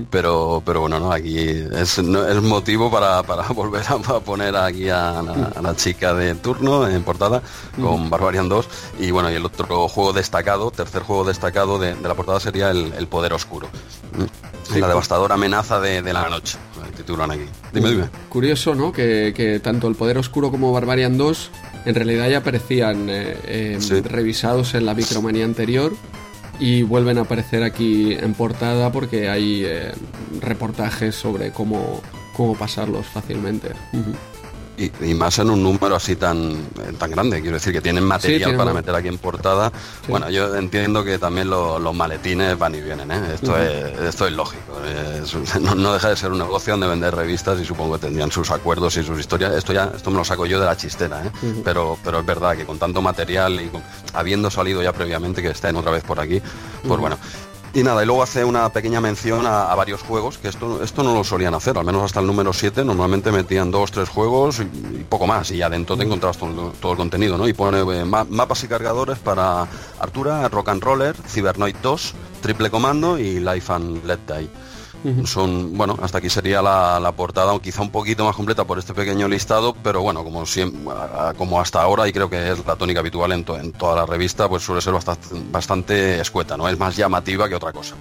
pero, 0.10 0.62
pero 0.66 0.82
bueno, 0.82 1.00
no, 1.00 1.12
aquí 1.12 1.38
es, 1.38 1.98
es 1.98 2.42
motivo 2.42 2.92
para, 2.92 3.22
volver 3.54 3.84
a, 3.88 4.20
poner 4.20 4.56
aquí 4.56 4.90
a 4.90 5.22
la, 5.22 5.76
chica 5.76 6.14
de 6.14 6.36
turno 6.36 6.88
en 6.88 7.04
portada 7.04 7.42
con 7.82 8.10
Barbarian 8.10 8.48
2 8.48 8.68
y 9.00 9.12
bueno, 9.12 9.32
y 9.32 9.36
el 9.36 9.46
otro 9.46 9.88
juego 9.88 10.14
destacado, 10.14 10.72
tercer 10.72 11.04
juego 11.04 11.24
destacado 11.24 11.80
de, 11.80 11.96
la 12.02 12.16
portada 12.16 12.40
sería 12.40 12.70
el, 12.72 13.08
Poder 13.08 13.34
Oscuro. 13.34 13.68
la 14.76 14.88
devastadora 14.88 15.36
amenaza 15.36 15.80
de, 15.80 16.02
la 16.02 16.30
noche, 16.30 16.58
titulan 16.96 17.32
aquí. 17.32 17.46
Dime, 17.74 17.90
dime. 17.90 18.10
Curioso, 18.30 18.74
¿no? 18.74 18.92
Que, 18.92 19.34
que 19.36 19.60
tanto 19.60 19.88
el 19.88 19.96
Poder 19.96 20.18
Oscuro 20.18 20.50
como 20.52 20.72
Barbarian 20.72 21.18
2 21.18 21.52
en 21.86 21.96
realidad 21.96 22.30
ya 22.30 22.38
aparecían 22.40 23.08
eh, 23.10 23.78
revisados 24.06 24.74
en 24.74 24.86
la 24.86 24.94
Micromanía 24.94 25.46
anterior 25.46 25.94
y 26.64 26.82
vuelven 26.82 27.18
a 27.18 27.22
aparecer 27.22 27.62
aquí 27.62 28.14
en 28.14 28.34
portada 28.36 28.90
porque 28.90 29.28
hay 29.28 29.66
eh, 29.66 29.92
reportajes 30.40 31.14
sobre 31.14 31.52
cómo, 31.52 32.02
cómo 32.38 32.56
pasarlos 32.56 33.06
fácilmente. 33.06 33.72
Y, 34.76 35.14
más 35.14 35.38
en 35.38 35.52
un 35.52 35.62
número 35.62 35.96
así 35.96 36.16
tan, 36.16 36.56
tan 36.98 37.12
grande, 37.12 37.42
quiero 37.42 37.56
decir 37.56 37.72
que 37.72 37.82
tienen 37.82 38.04
material 38.04 38.58
para 38.58 38.74
meter 38.74 38.96
aquí 38.96 39.08
en 39.08 39.20
portada. 39.20 39.72
Bueno, 40.08 40.30
yo 40.32 40.56
entiendo 40.56 41.04
que 41.04 41.20
también 41.20 41.50
los 41.50 41.96
maletines 41.96 42.58
van 42.58 42.74
y 42.74 42.82
vienen, 42.82 43.12
¿eh? 43.12 43.22
esto, 43.36 43.56
es, 43.58 44.00
esto 44.00 44.26
es 44.26 44.34
lógico. 44.34 44.74
no, 45.76 45.94
deja 45.94 46.10
de 46.10 46.16
ser 46.16 46.32
un 46.32 46.40
negocio 46.40 46.76
de 46.76 46.88
vender 46.88 47.16
revistas 47.16 47.60
y 47.60 47.66
supongo 47.66 47.94
que 47.94 48.08
tendrían 48.08 48.32
sus 48.32 48.50
acuerdos 48.50 48.98
y 48.98 49.04
sus 49.04 49.20
historias. 49.20 49.54
Esto 49.54 49.74
ya 49.74 49.92
esto 49.96 50.10
me 50.10 50.18
lo 50.18 50.26
saco 50.26 50.46
yo 50.46 50.60
de 50.60 50.66
la 50.66 50.76
chistera, 50.76 51.24
¿eh? 51.24 51.32
pero, 51.64 51.98
pero 52.04 52.20
es 52.20 52.26
verdad 52.26 52.58
que 52.58 52.66
con 52.66 52.80
tanto 52.80 53.02
material 53.02 53.62
y 53.62 53.70
habiendo 54.14 54.50
salido 54.50 54.82
ya 54.82 54.92
previamente 54.92 55.42
que 55.42 55.50
estén 55.50 55.76
otra 55.76 55.92
vez 55.92 56.04
por 56.04 56.20
aquí, 56.20 56.42
pues 56.88 57.00
bueno, 57.00 57.18
y 57.74 57.84
nada, 57.84 58.04
y 58.04 58.06
luego 58.06 58.22
hace 58.22 58.46
una 58.46 58.70
pequeña 58.70 59.02
mención 59.02 59.46
a, 59.48 59.74
varios 59.74 60.02
juegos, 60.04 60.38
que 60.38 60.48
esto, 60.48 60.84
esto 60.84 61.02
no 61.02 61.14
lo 61.14 61.24
solían 61.24 61.56
hacer, 61.56 61.78
al 61.78 61.86
menos 61.86 62.04
hasta 62.04 62.20
el 62.20 62.28
número 62.28 62.54
7, 62.54 62.86
normalmente 62.86 63.32
metían 63.32 63.72
dos, 63.72 63.92
tres 63.92 64.10
juegos 64.10 64.60
y, 64.60 65.04
poco 65.10 65.26
más, 65.26 65.50
y 65.52 65.62
adentro 65.62 65.98
te 65.98 66.04
encontrabas 66.04 66.38
todo, 66.38 66.92
el 66.92 66.98
contenido, 66.98 67.38
¿no? 67.38 67.48
Y 67.48 67.54
pone 67.54 67.80
eh, 67.80 68.06
mapas 68.06 68.64
y 68.64 68.68
cargadores 68.68 69.18
para 69.18 69.68
Artura, 70.00 70.48
Rock 70.50 70.70
and 70.70 70.84
Roller, 70.84 71.16
Cybernoid 71.28 71.76
2, 71.82 72.14
Triple 72.42 72.70
Comando 72.70 73.18
y 73.18 73.40
Life 73.40 73.74
and 73.74 74.06
Let 74.06 74.20
Die. 74.28 74.50
Son, 75.26 75.78
bueno, 75.78 75.98
hasta 76.02 76.20
aquí 76.20 76.30
sería 76.30 76.62
la, 76.62 77.14
portada, 77.16 77.58
quizá 77.60 77.82
un 77.82 77.90
poquito 77.90 78.24
más 78.24 78.36
completa 78.36 78.64
por 78.64 78.80
este 78.80 78.94
pequeño 78.94 79.28
listado, 79.28 79.76
pero 79.84 80.02
bueno, 80.02 80.24
como, 80.24 80.46
siempre, 80.46 80.80
como 81.38 81.60
hasta 81.60 81.82
ahora, 81.82 82.08
y 82.08 82.14
creo 82.14 82.30
que 82.30 82.52
es 82.52 82.66
la 82.66 82.76
tónica 82.76 83.02
habitual 83.02 83.34
en, 83.34 83.46
en 83.60 83.72
toda 83.74 83.96
la 83.96 84.06
revista, 84.06 84.48
pues 84.48 84.64
suele 84.64 84.82
ser 84.82 84.94
bastante, 84.94 85.28
bastante 85.52 86.22
escueta, 86.22 86.56
¿no? 86.56 86.70
Es 86.70 86.80
más 86.80 86.96
llamativa 86.96 87.50
que 87.50 87.56
otra 87.56 87.74
cosa. 87.74 87.96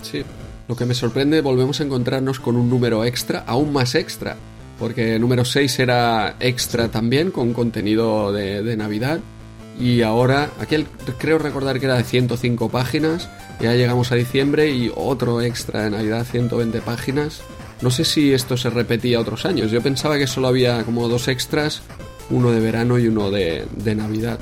Sí, 0.00 0.24
lo 0.68 0.74
que 0.74 0.86
me 0.86 0.94
sorprende, 0.94 1.40
volvemos 1.42 1.80
a 1.80 1.84
encontrarnos 1.84 2.40
con 2.40 2.56
un 2.56 2.70
número 2.70 3.04
extra, 3.04 3.44
aún 3.46 3.72
más 3.72 3.94
extra, 3.94 4.36
porque 4.78 5.16
el 5.16 5.20
número 5.20 5.44
6 5.44 5.78
era 5.80 6.36
extra 6.40 6.88
también, 6.88 7.30
con 7.30 7.52
contenido 7.52 8.32
de, 8.32 8.62
de 8.62 8.76
Navidad, 8.76 9.20
y 9.78 10.02
ahora, 10.02 10.50
aquel 10.60 10.86
creo 11.18 11.38
recordar 11.38 11.78
que 11.78 11.86
era 11.86 11.96
de 11.96 12.04
105 12.04 12.68
páginas, 12.68 13.28
ya 13.60 13.74
llegamos 13.74 14.12
a 14.12 14.14
diciembre 14.14 14.70
y 14.70 14.92
otro 14.94 15.40
extra 15.40 15.82
de 15.82 15.90
Navidad, 15.90 16.24
120 16.24 16.80
páginas. 16.80 17.40
No 17.80 17.90
sé 17.90 18.04
si 18.04 18.32
esto 18.32 18.56
se 18.56 18.70
repetía 18.70 19.20
otros 19.20 19.44
años. 19.46 19.70
Yo 19.70 19.82
pensaba 19.82 20.18
que 20.18 20.26
solo 20.26 20.48
había 20.48 20.84
como 20.84 21.08
dos 21.08 21.28
extras, 21.28 21.82
uno 22.30 22.50
de 22.50 22.60
verano 22.60 22.98
y 22.98 23.06
uno 23.06 23.30
de, 23.30 23.66
Navidad. 23.96 24.38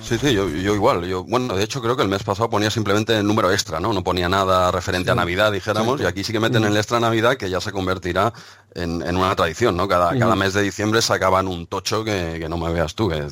Sí, 0.00 0.18
sí, 0.18 0.32
yo, 0.32 0.48
igual. 0.48 1.04
Yo, 1.06 1.24
bueno, 1.24 1.56
de 1.56 1.64
hecho 1.64 1.82
creo 1.82 1.96
que 1.96 2.02
el 2.02 2.08
mes 2.08 2.22
pasado 2.22 2.48
ponía 2.48 2.70
simplemente 2.70 3.16
el 3.18 3.26
número 3.26 3.50
extra, 3.50 3.80
¿no? 3.80 3.92
No 3.92 4.04
ponía 4.04 4.28
nada 4.28 4.70
referente 4.70 5.10
a 5.10 5.16
Navidad, 5.16 5.50
dijéramos, 5.50 6.00
y 6.00 6.04
aquí 6.04 6.22
sí 6.22 6.32
que 6.32 6.38
meten 6.38 6.64
el 6.64 6.76
extra 6.76 7.00
Navidad 7.00 7.36
que 7.36 7.50
ya 7.50 7.60
se 7.60 7.72
convertirá 7.72 8.32
en, 8.74 9.02
una 9.16 9.34
tradición, 9.34 9.76
¿no? 9.76 9.88
Cada, 9.88 10.16
cada 10.16 10.36
mes 10.36 10.54
de 10.54 10.62
diciembre 10.62 11.02
sacaban 11.02 11.48
un 11.48 11.66
tocho 11.66 12.04
que, 12.04 12.46
no 12.48 12.56
me 12.56 12.72
veas 12.72 12.94
tú, 12.94 13.08
que 13.08 13.26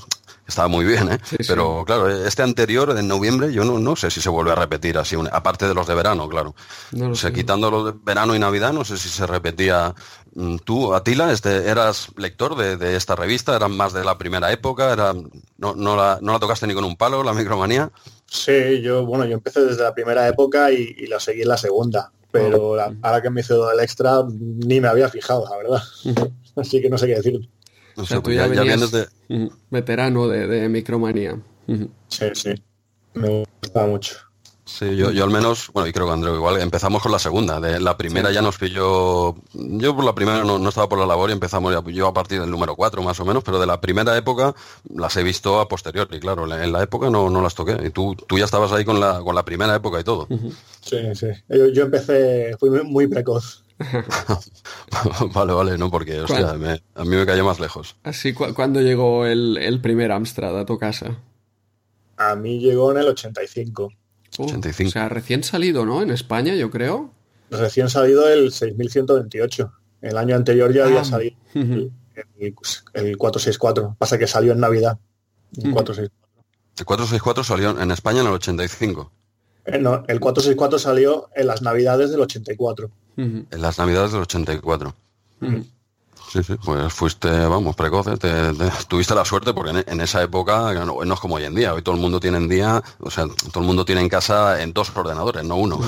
estaba 0.46 0.68
muy 0.68 0.84
bien, 0.84 1.10
¿eh? 1.10 1.18
Pero 1.46 1.84
claro, 1.86 2.08
este 2.08 2.42
anterior, 2.42 2.96
en 2.98 3.08
noviembre, 3.08 3.52
yo 3.52 3.64
no, 3.64 3.78
no 3.78 3.96
sé 3.96 4.10
si 4.10 4.20
se 4.20 4.28
vuelve 4.28 4.52
a 4.52 4.54
repetir 4.54 4.98
así, 4.98 5.16
aparte 5.32 5.66
de 5.66 5.74
los 5.74 5.86
de 5.86 5.94
verano, 5.94 6.28
claro. 6.28 6.54
o 7.00 7.14
sea, 7.14 7.32
quitando 7.32 7.70
los 7.70 7.86
de 7.86 7.98
verano 8.04 8.34
y 8.34 8.38
Navidad, 8.38 8.72
no 8.72 8.84
sé 8.84 8.98
si 8.98 9.08
se 9.08 9.26
repetía. 9.26 9.94
Mm, 10.34 10.56
tú, 10.58 10.94
Atila, 10.94 11.32
este, 11.32 11.68
eras 11.68 12.08
lector 12.16 12.56
de, 12.56 12.96
esta 12.96 13.16
revista, 13.16 13.56
eran 13.56 13.76
más 13.76 13.92
de 13.92 14.04
la 14.04 14.18
primera 14.18 14.52
época, 14.52 14.92
era, 14.92 15.14
no, 15.58 15.74
no, 15.74 15.96
la, 15.96 16.18
no 16.20 16.32
la 16.32 16.38
tocaste 16.40 16.66
ni 16.66 16.74
con 16.74 16.84
un 16.84 16.96
palo, 16.96 17.22
la 17.22 17.32
micromanía. 17.32 17.90
Sí, 18.26 18.82
yo, 18.82 19.06
bueno, 19.06 19.24
yo 19.26 19.34
empecé 19.34 19.64
desde 19.64 19.82
la 19.82 19.94
primera 19.94 20.26
época 20.28 20.72
y, 20.72 21.06
la 21.06 21.20
seguí 21.20 21.42
en 21.42 21.48
la 21.48 21.56
segunda, 21.56 22.12
pero 22.30 22.72
oh. 22.72 22.92
ahora 23.02 23.22
que 23.22 23.30
me 23.30 23.42
hizo 23.42 23.70
el 23.70 23.80
extra 23.80 24.24
ni 24.28 24.80
me 24.80 24.88
había 24.88 25.08
fijado, 25.08 25.44
la 25.48 25.56
verdad. 25.56 25.82
Así 26.56 26.82
que 26.82 26.90
no 26.90 26.98
sé 26.98 27.06
qué 27.06 27.14
decir. 27.14 27.48
O 27.96 28.04
sea, 28.04 28.20
tú 28.20 28.32
ya, 28.32 28.46
venías 28.46 28.90
de... 28.90 29.08
veterano 29.70 30.28
de, 30.28 30.46
de 30.46 30.68
Micromanía. 30.68 31.38
Sí, 32.08 32.26
sí. 32.34 32.54
Me 33.14 33.44
gusta 33.62 33.86
mucho. 33.86 34.16
Sí, 34.66 34.96
yo, 34.96 35.10
yo 35.10 35.24
al 35.24 35.30
menos, 35.30 35.70
bueno, 35.74 35.86
y 35.88 35.92
creo 35.92 36.06
que 36.06 36.12
Andreu 36.14 36.34
igual, 36.34 36.58
empezamos 36.60 37.02
con 37.02 37.12
la 37.12 37.18
segunda. 37.18 37.60
De 37.60 37.78
la 37.80 37.98
primera 37.98 38.32
ya 38.32 38.40
nos 38.40 38.56
pilló. 38.56 39.34
Yo 39.52 39.94
por 39.94 40.04
la 40.04 40.14
primera 40.14 40.42
no, 40.42 40.68
estaba 40.68 40.88
por 40.88 40.98
la 40.98 41.06
labor 41.06 41.28
y 41.28 41.34
empezamos 41.34 41.72
ya, 41.72 41.82
yo 41.92 42.08
a 42.08 42.14
partir 42.14 42.40
del 42.40 42.50
número 42.50 42.74
4 42.74 43.02
más 43.02 43.20
o 43.20 43.26
menos, 43.26 43.44
pero 43.44 43.60
de 43.60 43.66
la 43.66 43.80
primera 43.80 44.16
época 44.16 44.54
las 44.88 45.16
he 45.18 45.22
visto 45.22 45.60
a 45.60 45.68
posteriori, 45.68 46.18
claro. 46.18 46.50
En 46.50 46.72
la 46.72 46.82
época 46.82 47.10
no, 47.10 47.28
no 47.28 47.42
las 47.42 47.54
toqué. 47.54 47.76
Y 47.84 47.90
tú, 47.90 48.16
tú 48.26 48.38
ya 48.38 48.46
estabas 48.46 48.72
ahí 48.72 48.86
con 48.86 48.98
la, 49.00 49.20
con 49.20 49.34
la 49.34 49.44
primera 49.44 49.74
época 49.74 50.00
y 50.00 50.04
todo. 50.04 50.26
Sí, 50.80 50.96
sí. 51.14 51.26
Yo, 51.48 51.82
empecé, 51.82 52.56
fui 52.58 52.70
muy 52.84 53.06
precoz. 53.06 53.63
vale, 55.34 55.52
vale, 55.52 55.78
no, 55.78 55.90
porque 55.90 56.20
hostia, 56.20 56.50
a 56.50 57.04
mí 57.04 57.16
me 57.16 57.26
cayó 57.26 57.44
más 57.44 57.60
lejos. 57.60 57.96
Así, 58.04 58.32
¿cuándo 58.32 58.80
llegó 58.80 59.26
el, 59.26 59.56
el 59.58 59.80
primer 59.80 60.12
Amstrad 60.12 60.58
a 60.58 60.64
tu 60.64 60.78
casa? 60.78 61.18
A 62.16 62.36
mí 62.36 62.60
llegó 62.60 62.92
en 62.92 62.98
el 62.98 63.08
85. 63.08 63.92
o 64.38 64.90
sea, 64.90 65.08
recién 65.08 65.42
salido, 65.42 65.84
¿no? 65.84 66.02
En 66.02 66.10
España, 66.10 66.54
yo 66.54 66.70
creo. 66.70 67.10
Recién 67.50 67.88
salido 67.88 68.28
el 68.28 68.52
6128. 68.52 69.72
El 70.02 70.18
año 70.18 70.36
anterior 70.36 70.72
ya 70.72 70.84
había 70.84 71.00
ah. 71.00 71.04
salido 71.04 71.36
el, 71.54 72.54
464. 73.16 73.96
Pasa 73.98 74.18
que 74.18 74.26
salió 74.26 74.52
en 74.52 74.60
Navidad. 74.60 74.98
El 75.56 75.72
464. 75.72 76.12
El 76.76 76.84
464 76.84 77.44
salió 77.44 77.80
en 77.80 77.90
España 77.90 78.20
en 78.20 78.26
el 78.26 78.32
85. 78.32 79.12
Eh, 79.66 79.78
no, 79.78 80.04
el 80.08 80.20
464 80.20 80.78
salió 80.78 81.30
en 81.34 81.46
las 81.46 81.62
Navidades 81.62 82.10
del 82.10 82.20
84. 82.20 82.90
En 83.16 83.46
las 83.50 83.78
Navidades 83.78 84.12
del 84.12 84.22
84. 84.22 84.94
Sí, 86.30 86.42
sí, 86.42 86.54
pues 86.64 86.92
fuiste, 86.92 87.28
vamos, 87.28 87.76
precoce, 87.76 88.12
¿eh? 88.12 88.16
te, 88.16 88.52
tuviste 88.88 89.14
la 89.14 89.24
suerte 89.24 89.52
porque 89.52 89.84
en, 89.86 90.00
esa 90.00 90.22
época 90.22 90.72
no, 90.84 91.02
es 91.02 91.20
como 91.20 91.36
hoy 91.36 91.44
en 91.44 91.54
día, 91.54 91.74
hoy 91.74 91.82
todo 91.82 91.94
el 91.94 92.00
mundo 92.00 92.18
tiene 92.18 92.38
en 92.38 92.48
día, 92.48 92.82
o 93.00 93.10
sea, 93.10 93.26
todo 93.52 93.60
el 93.60 93.66
mundo 93.66 93.84
tiene 93.84 94.00
en 94.00 94.08
casa 94.08 94.60
en 94.60 94.72
dos 94.72 94.90
ordenadores, 94.96 95.44
no 95.44 95.56
uno, 95.56 95.80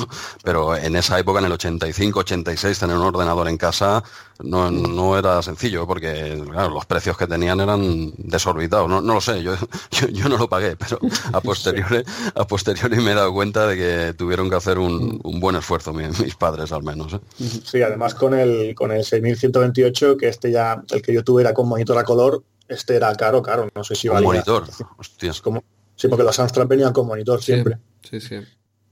pero 0.44 0.76
en 0.76 0.94
esa 0.96 1.18
época, 1.18 1.40
en 1.40 1.46
el 1.46 1.52
85, 1.52 2.20
86, 2.20 2.78
tener 2.78 2.96
un 2.96 3.02
ordenador 3.02 3.48
en 3.48 3.56
casa 3.56 4.02
no, 4.42 4.70
no 4.70 5.18
era 5.18 5.42
sencillo 5.42 5.86
porque, 5.86 6.42
claro, 6.50 6.70
los 6.70 6.86
precios 6.86 7.16
que 7.16 7.26
tenían 7.26 7.60
eran 7.60 8.12
desorbitados, 8.18 8.88
no, 8.88 9.00
no 9.00 9.14
lo 9.14 9.20
sé, 9.20 9.42
yo, 9.42 9.54
yo, 10.12 10.28
no 10.28 10.36
lo 10.36 10.48
pagué, 10.48 10.76
pero 10.76 10.98
a 11.32 11.40
posteriori, 11.42 12.02
a 12.34 12.46
posteriori 12.46 12.96
me 12.96 13.12
he 13.12 13.14
dado 13.14 13.32
cuenta 13.32 13.66
de 13.66 13.76
que 13.76 14.14
tuvieron 14.14 14.50
que 14.50 14.56
hacer 14.56 14.78
un, 14.78 15.20
un 15.22 15.40
buen 15.40 15.56
esfuerzo 15.56 15.92
mis, 15.92 16.34
padres 16.36 16.72
al 16.72 16.82
menos. 16.82 17.14
¿eh? 17.14 17.20
Sí, 17.38 17.82
además 17.82 18.14
con 18.14 18.34
el, 18.34 18.74
con 18.74 18.92
el 18.92 19.04
6128 19.04 20.16
que 20.16 20.28
este 20.36 20.50
ya, 20.50 20.82
el 20.90 21.00
que 21.00 21.14
yo 21.14 21.24
tuve 21.24 21.42
era 21.42 21.54
con 21.54 21.66
monitor 21.66 21.96
a 21.96 22.04
color, 22.04 22.44
este 22.68 22.94
era 22.96 23.14
caro, 23.14 23.42
caro, 23.42 23.68
no 23.74 23.82
sé 23.84 23.94
si 23.94 24.08
valía. 24.08 24.28
monitor? 24.28 24.64
Como, 25.42 25.64
sí, 25.96 26.08
porque 26.08 26.24
los 26.24 26.38
Amstrad 26.38 26.66
venían 26.66 26.92
con 26.92 27.06
monitor 27.06 27.42
siempre. 27.42 27.78
Sí, 28.02 28.20
sí. 28.20 28.36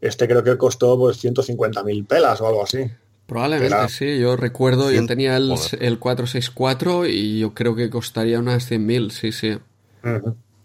Este 0.00 0.26
creo 0.26 0.42
que 0.42 0.56
costó 0.56 0.98
pues 0.98 1.22
150.000 1.22 2.06
pelas 2.06 2.40
o 2.40 2.48
algo 2.48 2.64
así. 2.64 2.90
Probablemente 3.26 3.88
sí, 3.88 4.18
yo 4.18 4.36
recuerdo, 4.36 4.90
yo 4.90 5.06
tenía 5.06 5.36
el, 5.36 5.52
el, 5.80 5.98
464 5.98 7.06
y 7.06 7.40
yo 7.40 7.54
creo 7.54 7.74
que 7.74 7.88
costaría 7.88 8.38
unas 8.38 8.70
100.000, 8.70 9.10
sí, 9.10 9.32
sí. 9.32 9.58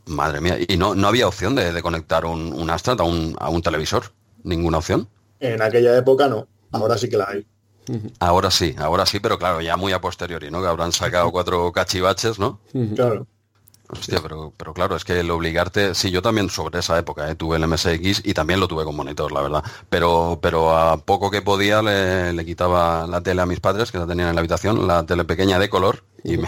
Madre 0.06 0.42
mía, 0.42 0.58
¿y 0.66 0.78
no, 0.78 0.96
no 0.96 1.08
había 1.08 1.28
opción 1.28 1.56
de, 1.56 1.82
conectar 1.82 2.26
un, 2.26 2.52
un 2.54 2.70
Amstrad 2.70 3.00
a 3.02 3.04
un, 3.04 3.36
a 3.40 3.50
un 3.50 3.62
televisor? 3.62 4.12
¿Ninguna 4.44 4.80
opción? 4.80 5.08
En 5.40 5.62
aquella 5.62 5.98
época 5.98 6.28
no, 6.28 6.48
ahora 6.72 6.98
sí 6.98 7.10
que 7.10 7.18
la 7.18 7.30
hay. 7.30 7.46
Ahora 8.20 8.52
sí, 8.52 8.76
ahora 8.78 9.06
sí, 9.06 9.20
pero 9.20 9.38
claro, 9.38 9.62
ya 9.62 9.78
muy 9.78 9.94
a 9.94 10.02
posteriori, 10.02 10.52
¿no? 10.52 10.62
Que 10.62 10.68
habrán 10.68 10.92
sacado 10.92 11.32
cuatro 11.32 11.72
cachivaches, 11.72 12.40
¿no? 12.40 12.60
Claro. 12.96 13.28
Hostia, 13.92 14.20
pero, 14.22 14.54
pero 14.56 14.72
claro, 14.76 14.96
es 14.96 15.04
que 15.04 15.20
el 15.20 15.32
obligarte, 15.32 15.96
sí, 15.96 16.12
yo 16.12 16.22
también 16.22 16.52
sobre 16.52 16.78
esa 16.78 17.00
época 17.00 17.28
¿eh? 17.28 17.34
tuve 17.34 17.58
el 17.58 17.68
MSX 17.68 18.22
y 18.24 18.36
también 18.36 18.60
lo 18.60 18.68
tuve 18.68 18.84
con 18.84 18.96
monitor, 18.96 19.32
la 19.32 19.42
verdad. 19.42 19.64
Pero, 19.90 20.38
pero 20.42 20.78
a 20.78 20.98
poco 20.98 21.32
que 21.32 21.42
podía 21.42 21.82
le, 21.82 22.32
le 22.34 22.46
quitaba 22.46 23.08
la 23.08 23.22
tele 23.22 23.42
a 23.42 23.48
mis 23.48 23.60
padres, 23.60 23.92
que 23.92 23.98
la 23.98 24.06
tenían 24.06 24.30
en 24.30 24.36
la 24.36 24.42
habitación, 24.42 24.88
la 24.88 25.04
tele 25.08 25.24
pequeña 25.26 25.58
de 25.58 25.70
color, 25.70 26.04
y 26.24 26.38
me, 26.38 26.48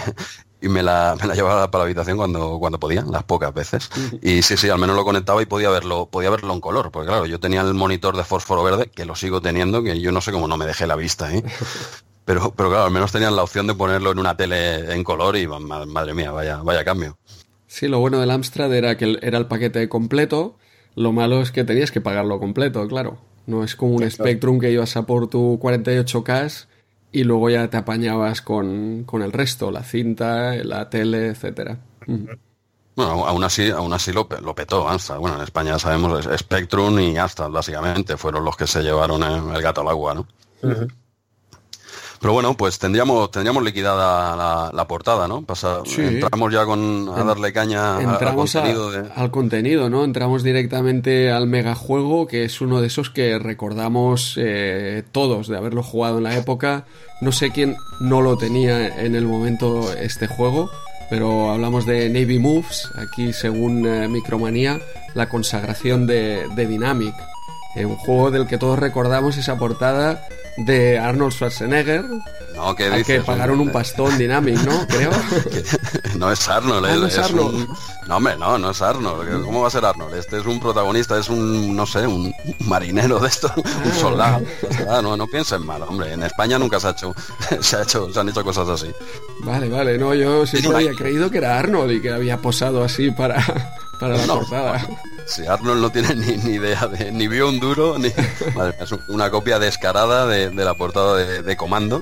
y 0.62 0.70
me 0.70 0.84
la, 0.84 1.18
me 1.20 1.28
la 1.28 1.34
llevaba 1.34 1.72
para 1.72 1.84
la 1.84 1.86
habitación 1.86 2.18
cuando, 2.18 2.60
cuando 2.60 2.80
podía, 2.80 3.04
las 3.04 3.24
pocas 3.24 3.54
veces. 3.54 3.90
Y 4.22 4.44
sí, 4.44 4.58
sí, 4.58 4.70
al 4.70 4.80
menos 4.80 4.96
lo 4.96 5.04
conectaba 5.04 5.42
y 5.42 5.46
podía 5.46 5.70
verlo, 5.70 6.06
podía 6.06 6.30
verlo 6.30 6.54
en 6.54 6.62
color, 6.62 6.92
porque 6.92 7.08
claro, 7.08 7.26
yo 7.26 7.40
tenía 7.40 7.62
el 7.62 7.74
monitor 7.74 8.16
de 8.16 8.24
fósforo 8.24 8.64
verde, 8.64 8.92
que 8.94 9.06
lo 9.06 9.16
sigo 9.16 9.42
teniendo, 9.42 9.84
que 9.84 10.00
yo 10.00 10.12
no 10.12 10.22
sé 10.22 10.32
cómo 10.32 10.48
no 10.48 10.58
me 10.58 10.66
dejé 10.66 10.86
la 10.88 10.96
vista, 10.96 11.34
¿eh? 11.34 11.44
Pero, 12.24 12.54
pero 12.56 12.70
claro, 12.70 12.86
al 12.86 12.92
menos 12.92 13.12
tenían 13.12 13.36
la 13.36 13.42
opción 13.42 13.66
de 13.66 13.74
ponerlo 13.74 14.12
en 14.12 14.20
una 14.20 14.38
tele 14.38 14.94
en 14.94 15.04
color 15.04 15.36
y 15.36 15.48
madre 15.48 16.14
mía, 16.14 16.32
vaya, 16.32 16.58
vaya 16.58 16.86
cambio. 16.86 17.18
Sí, 17.66 17.88
lo 17.88 18.00
bueno 18.00 18.20
del 18.20 18.30
Amstrad 18.30 18.72
era 18.74 18.96
que 18.96 19.18
era 19.24 19.40
el 19.40 19.48
paquete 19.48 19.90
completo, 19.90 20.56
lo 20.96 21.12
malo 21.14 21.42
es 21.42 21.52
que 21.52 21.64
tenías 21.64 21.92
que 21.92 22.00
pagarlo 22.00 22.40
completo, 22.40 22.88
claro. 22.88 23.18
No 23.48 23.64
es 23.64 23.76
como 23.76 23.96
un 23.96 24.10
Spectrum 24.10 24.60
que 24.60 24.72
ibas 24.72 24.96
a 24.98 25.08
por 25.08 25.30
tu 25.30 25.60
48K 25.60 26.68
y 27.12 27.24
luego 27.24 27.50
ya 27.50 27.70
te 27.70 27.78
apañabas 27.78 28.42
con, 28.42 29.06
el 29.12 29.32
resto, 29.32 29.72
la 29.72 29.84
cinta, 29.84 30.56
la 30.64 30.90
tele, 30.90 31.28
etcétera. 31.28 31.78
Bueno, 32.96 33.26
aún 33.26 33.44
así, 33.44 33.70
aún 33.70 33.94
así 33.94 34.12
lo, 34.12 34.28
lo 34.42 34.56
petó 34.56 34.88
Amstrad. 34.88 35.20
Bueno, 35.20 35.38
en 35.38 35.44
España 35.44 35.78
sabemos 35.80 36.28
Spectrum 36.38 37.00
y 37.00 37.18
Amstrad, 37.18 37.50
básicamente, 37.50 38.18
fueron 38.18 38.46
los 38.46 38.56
que 38.56 38.68
se 38.68 38.82
llevaron 38.82 39.24
el 39.24 39.62
gato 39.62 39.82
al 39.82 39.90
agua, 39.90 40.14
¿no? 40.14 40.28
Pero 42.22 42.34
bueno, 42.34 42.56
pues 42.56 42.78
tendríamos, 42.78 43.32
tendríamos 43.32 43.64
liquidada 43.64 44.72
la, 44.72 44.88
portada, 44.88 45.28
¿no? 45.28 45.42
Pasa, 45.42 45.82
Entramos 45.98 46.54
ya 46.54 46.66
con, 46.66 47.10
a 47.10 47.24
darle 47.24 47.52
caña 47.52 47.98
al 47.98 48.36
contenido. 48.36 48.92
Al 49.16 49.32
contenido, 49.32 49.90
¿no? 49.90 50.04
Entramos 50.04 50.44
directamente 50.44 51.32
al 51.32 51.48
megajuego, 51.48 52.28
que 52.28 52.46
es 52.46 52.62
uno 52.62 52.80
de 52.80 52.88
esos 52.88 53.10
que 53.10 53.40
recordamos 53.40 54.36
eh, 54.38 55.02
todos 55.12 55.48
de 55.48 55.58
haberlo 55.58 55.82
jugado 55.82 56.20
en 56.20 56.26
la 56.26 56.38
época. 56.38 56.86
No 57.22 57.32
sé 57.32 57.50
quién 57.50 57.76
no 58.00 58.22
lo 58.22 58.38
tenía 58.38 59.04
en 59.04 59.16
el 59.16 59.26
momento 59.26 59.92
este 59.94 60.28
juego, 60.28 60.70
pero 61.10 61.50
hablamos 61.50 61.88
de 61.88 62.08
Navy 62.10 62.38
Moves, 62.38 62.88
aquí 62.98 63.34
según 63.34 63.88
eh, 63.88 64.08
Micromanía, 64.08 64.80
la 65.16 65.28
consagración 65.28 66.06
de, 66.06 66.48
de 66.56 66.68
Dynamic. 66.68 67.16
Eh, 67.76 67.86
un 67.86 67.96
juego 67.96 68.32
del 68.32 68.48
que 68.48 68.58
todos 68.58 68.78
recordamos 68.78 69.38
esa 69.38 69.58
portada 69.58 70.28
de 70.58 71.00
Arnold 71.00 71.34
Schwarzenegger. 71.34 72.06
No, 72.56 72.76
¿qué 72.76 72.86
Hay 72.86 73.04
que 73.04 73.22
pagaron 73.22 73.62
un 73.62 73.72
pastón 73.72 74.18
Dynamic, 74.18 74.58
¿no? 74.64 74.88
Creo. 74.88 75.12
no 76.18 76.32
es 76.32 76.48
Arnold, 76.50 76.86
ah, 76.86 76.96
no 76.96 77.08
es, 77.08 77.18
Arnold. 77.18 77.70
No, 78.08 78.18
hombre, 78.18 78.36
no, 78.38 78.58
no 78.58 78.72
es 78.72 78.82
Arnold. 78.82 79.46
¿Cómo 79.46 79.62
va 79.62 79.68
a 79.68 79.72
ser 79.72 79.86
Arnold? 79.86 80.16
Este 80.16 80.38
es 80.38 80.46
un 80.46 80.60
protagonista, 80.60 81.18
es 81.18 81.30
un, 81.30 81.76
no 81.76 81.86
sé, 81.86 82.06
un 82.06 82.34
marinero 82.66 83.20
de 83.20 83.30
esto, 83.30 83.52
un 83.56 83.64
ah. 83.66 83.96
soldado. 84.00 84.42
no, 85.02 85.16
no 85.16 85.28
piensen 85.28 85.66
mal, 85.66 85.82
hombre. 85.84 86.12
En 86.12 86.24
España 86.24 86.60
nunca 86.60 86.80
se 86.80 86.88
ha 86.88 86.92
hecho, 86.92 87.16
se 87.62 87.78
ha 87.78 87.84
hecho, 87.84 88.12
se 88.12 88.20
han 88.20 88.30
hecho 88.30 88.44
cosas 88.44 88.68
así. 88.68 88.92
Vale, 89.44 89.70
vale, 89.70 89.98
no, 89.98 90.14
yo 90.14 90.46
siempre 90.46 90.76
había 90.76 90.94
creído 90.94 91.32
que 91.32 91.38
era 91.38 91.58
Arnold 91.58 91.92
y 91.92 92.02
que 92.02 92.12
había 92.12 92.38
posado 92.38 92.84
así 92.84 93.12
para, 93.12 93.38
para 94.02 94.18
la 94.18 94.34
portada. 94.34 94.88
Si 95.28 95.46
Arnold 95.46 95.82
no 95.82 95.92
tiene 95.92 96.14
ni, 96.16 96.56
idea 96.56 96.88
de, 96.88 97.10
ni 97.12 97.28
vio 97.28 97.48
un 97.48 97.60
duro, 97.60 97.98
ni. 97.98 98.08
es 98.08 98.92
una 99.08 99.30
copia 99.30 99.60
descarada 99.60 100.26
de, 100.26 100.52
la 100.52 100.74
portada 100.74 101.16
de, 101.16 101.56
Comando. 101.56 102.02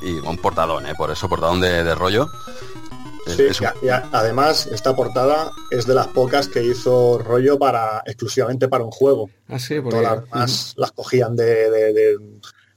Y 0.00 0.12
un 0.12 0.38
portadón, 0.38 0.86
¿eh? 0.86 0.94
Por 0.96 1.10
eso, 1.10 1.28
portadón 1.28 1.60
de, 1.60 1.94
rollo. 1.94 2.30
Sí, 3.26 3.48
y, 3.82 3.88
además 3.88 4.66
esta 4.66 4.96
portada 4.96 5.50
es 5.70 5.86
de 5.86 5.94
las 5.94 6.06
pocas 6.08 6.48
que 6.48 6.62
hizo 6.62 7.18
rollo 7.18 7.58
para 7.58 8.02
exclusivamente 8.06 8.68
para 8.68 8.84
un 8.84 8.90
juego. 8.90 9.28
Ah, 9.48 9.58
sí, 9.58 9.80
Todas 9.82 10.02
las 10.02 10.24
demás 10.24 10.74
las 10.76 10.92
cogían 10.92 11.36
de, 11.36 12.16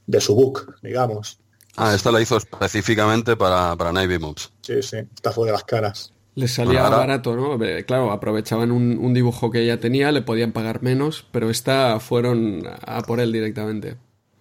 de, 0.07 0.21
su 0.21 0.35
book, 0.35 0.75
digamos. 0.81 1.39
Ah, 1.77 1.93
esta 1.93 2.11
la 2.11 2.19
hizo 2.19 2.35
específicamente 2.35 3.37
para, 3.37 3.75
para 3.77 3.93
Navy 3.93 4.19
Moves. 4.19 4.51
Sí, 4.61 4.81
sí, 4.81 4.97
esta 4.97 5.31
fue 5.31 5.45
de 5.45 5.53
las 5.53 5.63
caras. 5.63 6.14
Les 6.35 6.53
salía 6.53 6.89
barato, 6.89 7.35
¿no? 7.35 7.57
Claro, 7.85 8.11
aprovechaban 8.11 8.71
un, 8.71 9.13
dibujo 9.13 9.51
que 9.51 9.61
ella 9.61 9.79
tenía, 9.79 10.11
le 10.11 10.21
podían 10.21 10.51
pagar 10.51 10.83
menos, 10.83 11.25
pero 11.31 11.49
esta 11.49 11.99
fueron 12.01 12.63
a 12.85 13.01
por 13.03 13.21
él 13.21 13.31
directamente. 13.31 13.95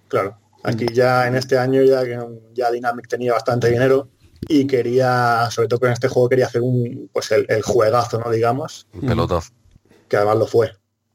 Claro, 0.08 0.36
aquí 0.64 0.86
ya 0.92 1.28
en 1.28 1.36
este 1.36 1.56
año 1.56 1.82
ya, 1.82 2.02
ya 2.52 2.70
Dynamic 2.72 3.06
tenía 3.06 3.32
bastante 3.32 3.70
dinero 3.70 4.08
y 4.48 4.66
quería, 4.66 5.48
sobre 5.50 5.68
todo 5.68 5.80
con 5.80 5.90
este 5.90 6.08
juego, 6.08 6.28
quería 6.28 6.46
hacer 6.46 6.62
un, 6.62 7.08
pues 7.12 7.30
el, 7.30 7.62
juegazo, 7.62 8.18
¿no? 8.18 8.30
Digamos. 8.30 8.88
Un 8.92 9.08
pelotazo. 9.08 9.52
Que 10.08 10.16
además 10.16 10.38
lo 10.38 10.46
fue. 10.46 10.72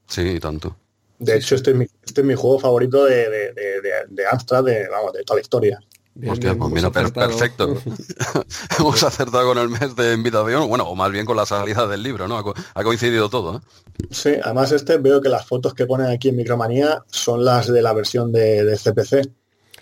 Sí, 0.08 0.40
tanto. 0.40 0.78
De 1.20 1.36
hecho, 1.36 1.56
este 1.56 1.72
es, 1.72 1.78
mi, 1.78 1.86
este 2.06 2.22
es 2.22 2.28
mi 2.28 2.36
juego 2.36 2.58
favorito 2.58 3.04
de, 3.04 3.30
de, 3.30 3.54
de, 3.54 3.82
de 4.08 4.28
Amstrad, 4.28 4.64
de, 4.64 4.88
vamos, 4.88 5.12
de 5.12 5.24
toda 5.24 5.36
la 5.38 5.42
historia. 5.42 5.80
Hostia, 6.28 6.56
pues 6.56 6.72
mira, 6.72 6.92
perfecto. 6.92 7.78
hemos 8.80 9.04
acertado 9.04 9.48
con 9.48 9.58
el 9.58 9.70
mes 9.70 9.96
de 9.96 10.14
invitación, 10.14 10.68
bueno, 10.68 10.86
o 10.86 10.96
más 10.96 11.12
bien 11.12 11.26
con 11.26 11.38
la 11.38 11.46
salida 11.46 11.88
del 11.88 12.04
libro, 12.04 12.28
¿no? 12.28 12.38
Ha, 12.74 12.84
coincidido 12.84 13.30
todo. 13.30 13.58
¿eh? 13.58 13.62
Sí, 14.10 14.32
además 14.44 14.72
este 14.72 14.98
veo 14.98 15.22
que 15.22 15.30
las 15.30 15.46
fotos 15.46 15.74
que 15.74 15.86
ponen 15.86 16.08
aquí 16.08 16.30
en 16.30 16.36
Micromanía 16.36 17.04
son 17.08 17.46
las 17.46 17.72
de 17.72 17.82
la 17.82 17.94
versión 17.94 18.32
de, 18.32 18.78
CPC. 18.78 19.30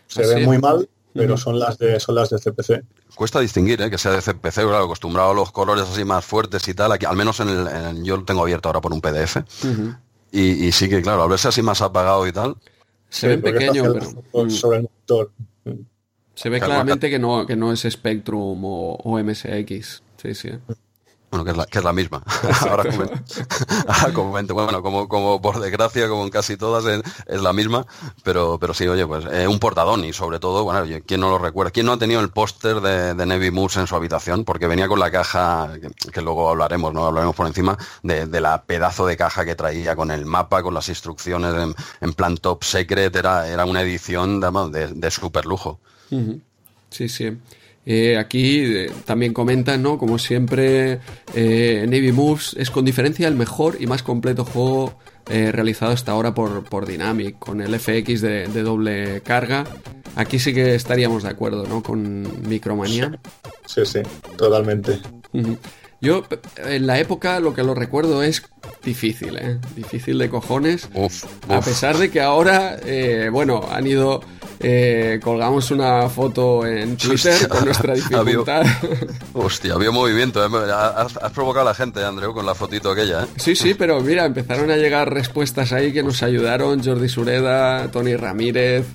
Se 0.08 0.24
¿Ah, 0.24 0.36
ven 0.36 0.46
muy 0.46 0.60
mal, 0.60 0.88
pero 1.13 1.38
son 1.38 1.60
las 1.60 1.78
de 1.78 2.00
son 2.00 2.16
las 2.16 2.30
de 2.30 2.38
CPC. 2.38 2.84
Cuesta 3.16 3.40
distinguir 3.40 3.82
¿eh? 3.82 3.90
que 3.90 3.98
sea 3.98 4.12
de 4.12 4.22
CPC, 4.22 4.62
claro, 4.62 4.84
acostumbrado 4.84 5.32
a 5.32 5.34
los 5.34 5.52
colores 5.52 5.86
así 5.92 6.06
más 6.06 6.24
fuertes 6.24 6.68
y 6.68 6.74
tal. 6.74 6.92
Aquí, 6.92 7.06
al 7.06 7.16
menos 7.16 7.40
en 7.40 7.50
el, 7.50 8.04
yo 8.04 8.18
lo 8.18 8.26
tengo 8.26 8.42
abierto 8.42 8.70
ahora 8.70 8.82
por 8.82 8.94
un 8.94 9.02
PDF. 9.02 9.38
y, 10.32 10.72
sí 10.72 10.88
que, 10.88 11.02
claro, 11.02 11.24
al 11.24 11.30
verse 11.30 11.48
así 11.48 11.63
más 11.63 11.82
apagado 11.82 12.28
y 12.28 12.32
tal. 12.32 12.56
Se 13.10 13.28
ve 13.28 13.38
pequeño, 13.38 13.94
pero... 13.94 14.50
Sobre 14.50 14.80
el 14.80 14.84
motor. 14.84 15.32
Se 16.38 16.50
ve 16.50 16.60
claramente 16.60 17.10
que 17.10 17.17
no, 17.17 17.47
que 17.47 17.56
no 17.56 17.71
es 17.71 17.82
Spectrum 17.82 18.62
o, 18.63 19.19
MSX. 19.23 20.04
Sí, 20.21 20.36
sí. 20.36 20.52
Bueno, 21.32 21.43
que 21.43 21.50
es 21.50 21.58
la, 21.58 21.65
que 21.65 21.80
es 21.80 21.84
la 21.84 21.93
misma. 21.93 22.21
Ahora 22.69 22.84
comento. 24.13 24.54
Bueno, 24.54 24.84
como, 24.84 25.08
como 25.10 25.41
por 25.41 25.60
desgracia, 25.60 26.08
como 26.08 26.23
en 26.23 26.30
casi 26.30 26.56
todas, 26.56 26.86
es, 27.26 27.41
la 27.41 27.54
misma. 27.54 27.88
Pero, 28.23 28.60
pero 28.60 28.76
sí, 28.76 28.88
oye, 28.88 29.08
pues 29.08 29.26
eh, 29.32 29.47
un 29.47 29.58
portadón 29.58 30.06
y 30.06 30.13
sobre 30.13 30.39
todo, 30.39 30.63
bueno, 30.63 30.86
¿quién 31.08 31.21
no 31.21 31.32
lo 31.32 31.39
recuerda? 31.39 31.71
¿Quién 31.71 31.88
no 31.88 31.93
ha 31.93 31.97
tenido 31.97 32.21
el 32.21 32.30
póster 32.30 32.82
de, 32.82 33.15
de 33.15 33.26
Navy 33.26 33.50
Moose 33.50 33.80
en 33.80 33.88
su 33.88 33.95
habitación? 33.95 34.45
Porque 34.45 34.67
venía 34.67 34.88
con 34.88 35.00
la 35.00 35.10
caja, 35.10 35.71
que, 36.13 36.21
luego 36.21 36.52
hablaremos, 36.52 36.93
¿no? 36.93 37.08
Hablaremos 37.08 37.36
por 37.36 37.47
encima, 37.47 37.80
de, 38.04 38.28
la 38.39 38.62
pedazo 38.62 39.08
de 39.08 39.17
caja 39.17 39.43
que 39.43 39.56
traía 39.56 39.95
con 39.95 40.12
el 40.12 40.28
mapa, 40.28 40.62
con 40.62 40.76
las 40.76 40.88
instrucciones 40.88 41.56
en, 42.00 42.13
plan 42.13 42.38
top 42.38 42.63
secret. 42.63 43.15
Era, 43.15 43.47
era 43.47 43.65
una 43.65 43.82
edición 43.82 44.39
de, 44.39 44.93
de 44.93 45.12
super 45.12 45.47
lujo. 45.47 45.80
Sí, 46.89 47.10
sí. 47.10 47.32
Eh, 47.89 48.17
aquí 48.17 48.65
eh, 48.65 48.91
también 49.06 49.32
comentan, 49.32 49.82
¿no? 49.82 49.98
Como 49.98 50.20
siempre, 50.20 51.00
eh, 51.34 51.86
Navy 51.88 52.12
Moves 52.12 52.54
es 52.58 52.70
con 52.70 52.84
diferencia 52.84 53.30
el 53.30 53.36
mejor 53.36 53.78
y 53.80 53.88
más 53.88 54.04
completo 54.04 54.43
juego 54.43 55.00
realizado 55.30 55.91
hasta 55.91 56.13
ahora 56.13 56.34
por, 56.34 56.63
por 56.63 56.86
Dynamic, 56.86 57.38
con 57.38 57.60
el 57.60 57.78
FX 57.78 58.22
de, 58.22 58.48
doble 58.48 59.20
carga. 59.22 59.65
Aquí 60.15 60.39
sí 60.39 60.54
que 60.54 60.74
estaríamos 60.74 61.24
de 61.24 61.30
acuerdo, 61.30 61.65
¿no? 61.67 61.84
Con 61.84 62.48
Micromania. 62.48 63.20
Sí, 63.65 63.86
sí, 63.86 64.00
totalmente. 64.38 65.00
Yo, 66.00 66.24
en 66.58 66.86
la 66.86 67.00
época, 67.00 67.40
lo 67.40 67.54
que 67.54 67.64
lo 67.64 67.74
recuerdo 67.74 68.22
es 68.24 68.44
difícil, 68.84 69.38
¿eh? 69.38 69.60
Difícil 69.76 70.18
de 70.18 70.30
cojones. 70.30 70.90
A 71.50 71.62
pesar 71.62 71.98
de 71.98 72.12
que 72.12 72.22
ahora, 72.22 72.78
bueno, 73.32 73.68
han 73.72 73.88
ido 73.88 74.22
eh, 74.60 75.20
colgamos 75.24 75.70
una 75.70 76.10
foto 76.10 76.66
en 76.66 76.98
Twitter 76.98 77.48
con 77.48 77.66
nuestra 77.66 77.94
dificultad. 77.96 78.66
hostia, 79.34 79.74
había 79.74 79.92
movimiento. 79.92 80.44
¿eh? 80.44 80.72
Has, 80.74 81.32
provocado 81.32 81.68
a 81.68 81.72
la 81.72 81.76
gente, 81.76 82.04
Andreu, 82.04 82.34
con 82.34 82.46
la 82.46 82.56
fotito 82.56 82.92
aquella. 82.92 83.24
¿eh? 83.24 83.28
Sí, 83.38 83.56
sí, 83.56 83.74
pero 83.76 84.02
mira, 84.02 84.26
empezaron 84.26 84.72
a 84.72 84.78
llegar 84.78 85.14
respuestas 85.14 85.74
ahí 85.74 85.94
que 85.94 86.02
nos 86.02 86.24
ayudaron. 86.24 86.84
Jordi 86.84 87.10
Sureda, 87.10 87.90
Tony 87.92 88.16
Ramírez, 88.16 88.86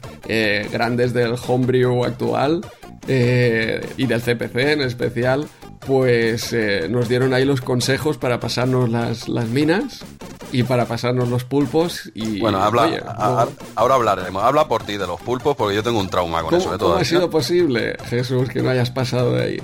grandes 0.71 1.13
del 1.13 1.35
homebrew 1.47 2.05
actual. 2.05 2.63
Y 3.07 4.07
del 4.07 4.23
CPC 4.23 4.57
en 4.57 4.81
especial, 4.83 5.49
pues 5.87 6.55
nos 6.89 7.09
dieron 7.09 7.35
ahí 7.35 7.45
los 7.45 7.61
consejos 7.61 8.19
para 8.19 8.39
pasarnos 8.41 8.89
las, 8.89 9.29
las 9.29 9.49
minas 9.49 10.05
y 10.53 10.63
para 10.63 10.85
pasarnos 10.85 11.29
los 11.29 11.45
pulpos 11.45 12.11
y 12.15 12.39
bueno 12.41 12.63
habla 12.63 13.49
ahora 13.75 13.95
hablaremos 13.95 14.43
habla 14.45 14.69
por 14.69 14.85
ti 14.85 14.99
de 14.99 15.07
los 15.07 15.21
pulpos 15.21 15.57
porque 15.57 15.75
yo 15.75 15.83
tengo 15.83 15.99
un 15.99 16.09
trauma 16.09 16.43
con 16.43 16.55
eso 16.55 16.71
de 16.71 16.79
todo 16.79 16.97
ha 16.97 17.05
sido 17.05 17.31
posible 17.31 17.97
Jesús 18.05 18.49
que 18.51 18.63
no 18.63 18.71
hayas 18.71 18.91
pasado 18.91 19.33
de 19.33 19.45
ahí 19.45 19.63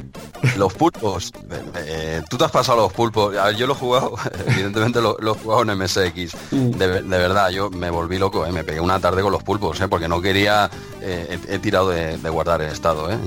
los 0.56 0.72
pulpos 0.72 1.32
eh, 1.76 2.22
tú 2.30 2.38
te 2.38 2.44
has 2.44 2.50
pasado 2.50 2.78
los 2.78 2.92
pulpos 2.92 3.34
yo 3.56 3.66
lo 3.66 3.74
he 3.74 3.76
jugado 3.76 4.14
evidentemente 4.48 5.00
lo, 5.00 5.18
he 5.20 5.38
jugado 5.38 5.62
en 5.62 5.78
MSX 5.78 6.34
mm. 6.50 6.70
de, 6.70 7.02
verdad 7.02 7.50
yo 7.50 7.70
me 7.70 7.90
volví 7.90 8.18
loco 8.18 8.46
¿eh? 8.46 8.52
me 8.52 8.64
pegué 8.64 8.80
una 8.80 8.98
tarde 8.98 9.20
con 9.20 9.30
los 9.30 9.42
pulpos 9.42 9.78
¿eh? 9.80 9.88
porque 9.88 10.08
no 10.08 10.22
quería 10.22 10.70
he, 11.02 11.58
tirado 11.58 11.90
de, 11.90 12.16
guardar 12.30 12.62
el 12.62 12.72
estado 12.72 13.08
mm. 13.08 13.26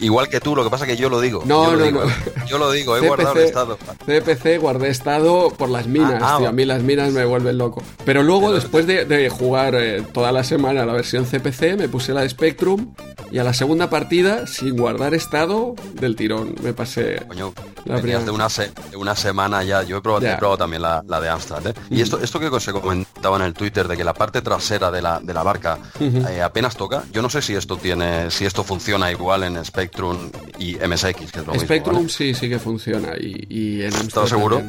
igual 0.00 0.28
que 0.28 0.40
tú 0.40 0.56
lo 0.56 0.64
que 0.64 0.70
pasa 0.70 0.84
es 0.84 0.90
que 0.90 0.96
yo 0.96 1.08
lo 1.08 1.20
digo 1.20 1.42
no 1.44 1.66
yo 1.66 1.70
no, 1.70 1.76
lo 1.76 1.84
digo, 1.84 2.02
yo 2.46 2.58
lo 2.58 2.70
digo 2.72 2.96
he 2.96 3.00
guardado 3.06 3.36
el 3.36 3.44
estado 3.44 3.78
CPC 4.04 4.60
guardé 4.60 4.88
estado 4.88 5.50
por 5.50 5.68
las 5.68 5.86
minas 5.86 6.20
ah, 6.24 6.36
tío. 6.38 6.48
a 6.48 6.52
mí 6.52 6.64
las 6.64 6.82
minas 6.88 7.12
me 7.12 7.24
vuelven 7.26 7.58
loco. 7.58 7.82
Pero 8.04 8.22
luego, 8.22 8.52
después 8.52 8.86
de, 8.86 9.28
jugar 9.28 9.74
eh, 9.74 10.02
toda 10.12 10.32
la 10.32 10.42
semana 10.42 10.86
la 10.86 10.94
versión 10.94 11.26
CPC, 11.26 11.76
me 11.76 11.88
puse 11.88 12.14
la 12.14 12.22
de 12.22 12.30
Spectrum 12.30 12.94
y 13.30 13.38
a 13.38 13.44
la 13.44 13.52
segunda 13.52 13.90
partida, 13.90 14.46
sin 14.46 14.76
guardar 14.76 15.12
estado, 15.12 15.74
del 16.00 16.16
tirón. 16.16 16.54
Me 16.62 16.72
pasé. 16.72 17.22
Coño, 17.28 17.52
la 17.84 18.00
de 18.00 18.30
una, 18.30 18.48
una 18.96 19.14
semana 19.14 19.62
ya. 19.64 19.82
Yo 19.82 19.98
he 19.98 20.00
probado, 20.00 20.56
también 20.56 20.80
la, 20.80 21.02
de 21.02 21.28
Amstrad. 21.28 21.66
¿eh? 21.66 21.74
Y 21.90 22.00
esto, 22.00 22.18
esto 22.22 22.40
que 22.40 22.48
se 22.58 22.72
comentaba 22.72 23.36
en 23.36 23.42
el 23.42 23.52
Twitter 23.52 23.86
de 23.86 23.96
que 23.96 24.04
la 24.04 24.14
parte 24.14 24.40
trasera 24.40 24.90
de 24.90 25.02
la, 25.02 25.20
de 25.20 25.34
la 25.34 25.42
barca 25.42 25.78
eh, 26.00 26.40
apenas 26.42 26.74
toca. 26.74 27.04
Yo 27.12 27.20
no 27.20 27.28
sé 27.28 27.42
si 27.42 27.54
esto 27.54 27.76
tiene, 27.76 28.30
si 28.30 28.46
esto 28.46 28.64
funciona 28.64 29.10
igual 29.10 29.42
en 29.44 29.62
Spectrum 29.62 30.30
y 30.58 30.76
MSX, 30.76 31.32
que 31.32 31.40
es 31.40 31.46
lo 31.46 31.54
Spectrum 31.58 32.08
sí, 32.08 32.32
sí 32.32 32.48
que 32.48 32.58
funciona. 32.58 33.12
Y, 33.18 33.82
en. 33.82 33.92
¿Estás 33.92 34.30
seguro? 34.30 34.62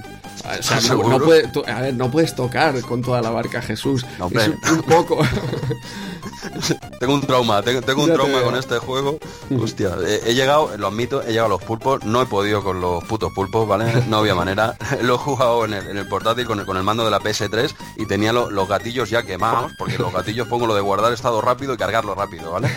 a 1.67 1.81
ver, 1.81 1.93
no 1.93 2.08
puedes 2.09 2.35
tocar 2.35 2.79
con 2.81 3.01
toda 3.01 3.21
la 3.21 3.29
barca 3.29 3.61
Jesús. 3.61 4.05
un, 4.19 4.81
poco. 4.83 5.19
tengo 6.99 7.13
un 7.13 7.21
trauma, 7.21 7.61
tengo, 7.61 8.03
un 8.03 8.13
trauma 8.13 8.41
con 8.41 8.55
este 8.55 8.77
juego. 8.79 9.19
Hostia, 9.59 9.95
he, 10.25 10.33
llegado, 10.33 10.75
lo 10.77 10.87
admito, 10.87 11.21
he 11.21 11.27
llegado 11.27 11.47
a 11.47 11.49
los 11.49 11.63
pulpos, 11.63 12.03
no 12.03 12.21
he 12.21 12.25
podido 12.25 12.63
con 12.63 12.81
los 12.81 13.03
putos 13.03 13.31
pulpos, 13.33 13.67
¿vale? 13.67 14.03
No 14.07 14.17
había 14.17 14.35
manera. 14.35 14.77
Lo 15.01 15.15
he 15.15 15.17
jugado 15.17 15.65
en 15.65 15.73
el, 15.73 16.07
portátil 16.07 16.45
con 16.45 16.59
el, 16.59 16.83
mando 16.83 17.05
de 17.05 17.11
la 17.11 17.19
PS3 17.19 17.73
y 17.97 18.05
tenía 18.05 18.33
los 18.33 18.67
gatillos 18.67 19.09
ya 19.09 19.23
quemados, 19.23 19.71
porque 19.77 19.97
los 19.97 20.13
gatillos 20.13 20.47
pongo 20.47 20.67
lo 20.67 20.75
de 20.75 20.81
guardar 20.81 21.13
estado 21.13 21.41
rápido 21.41 21.73
y 21.73 21.77
cargarlo 21.77 22.15
rápido, 22.15 22.51
¿vale? 22.51 22.69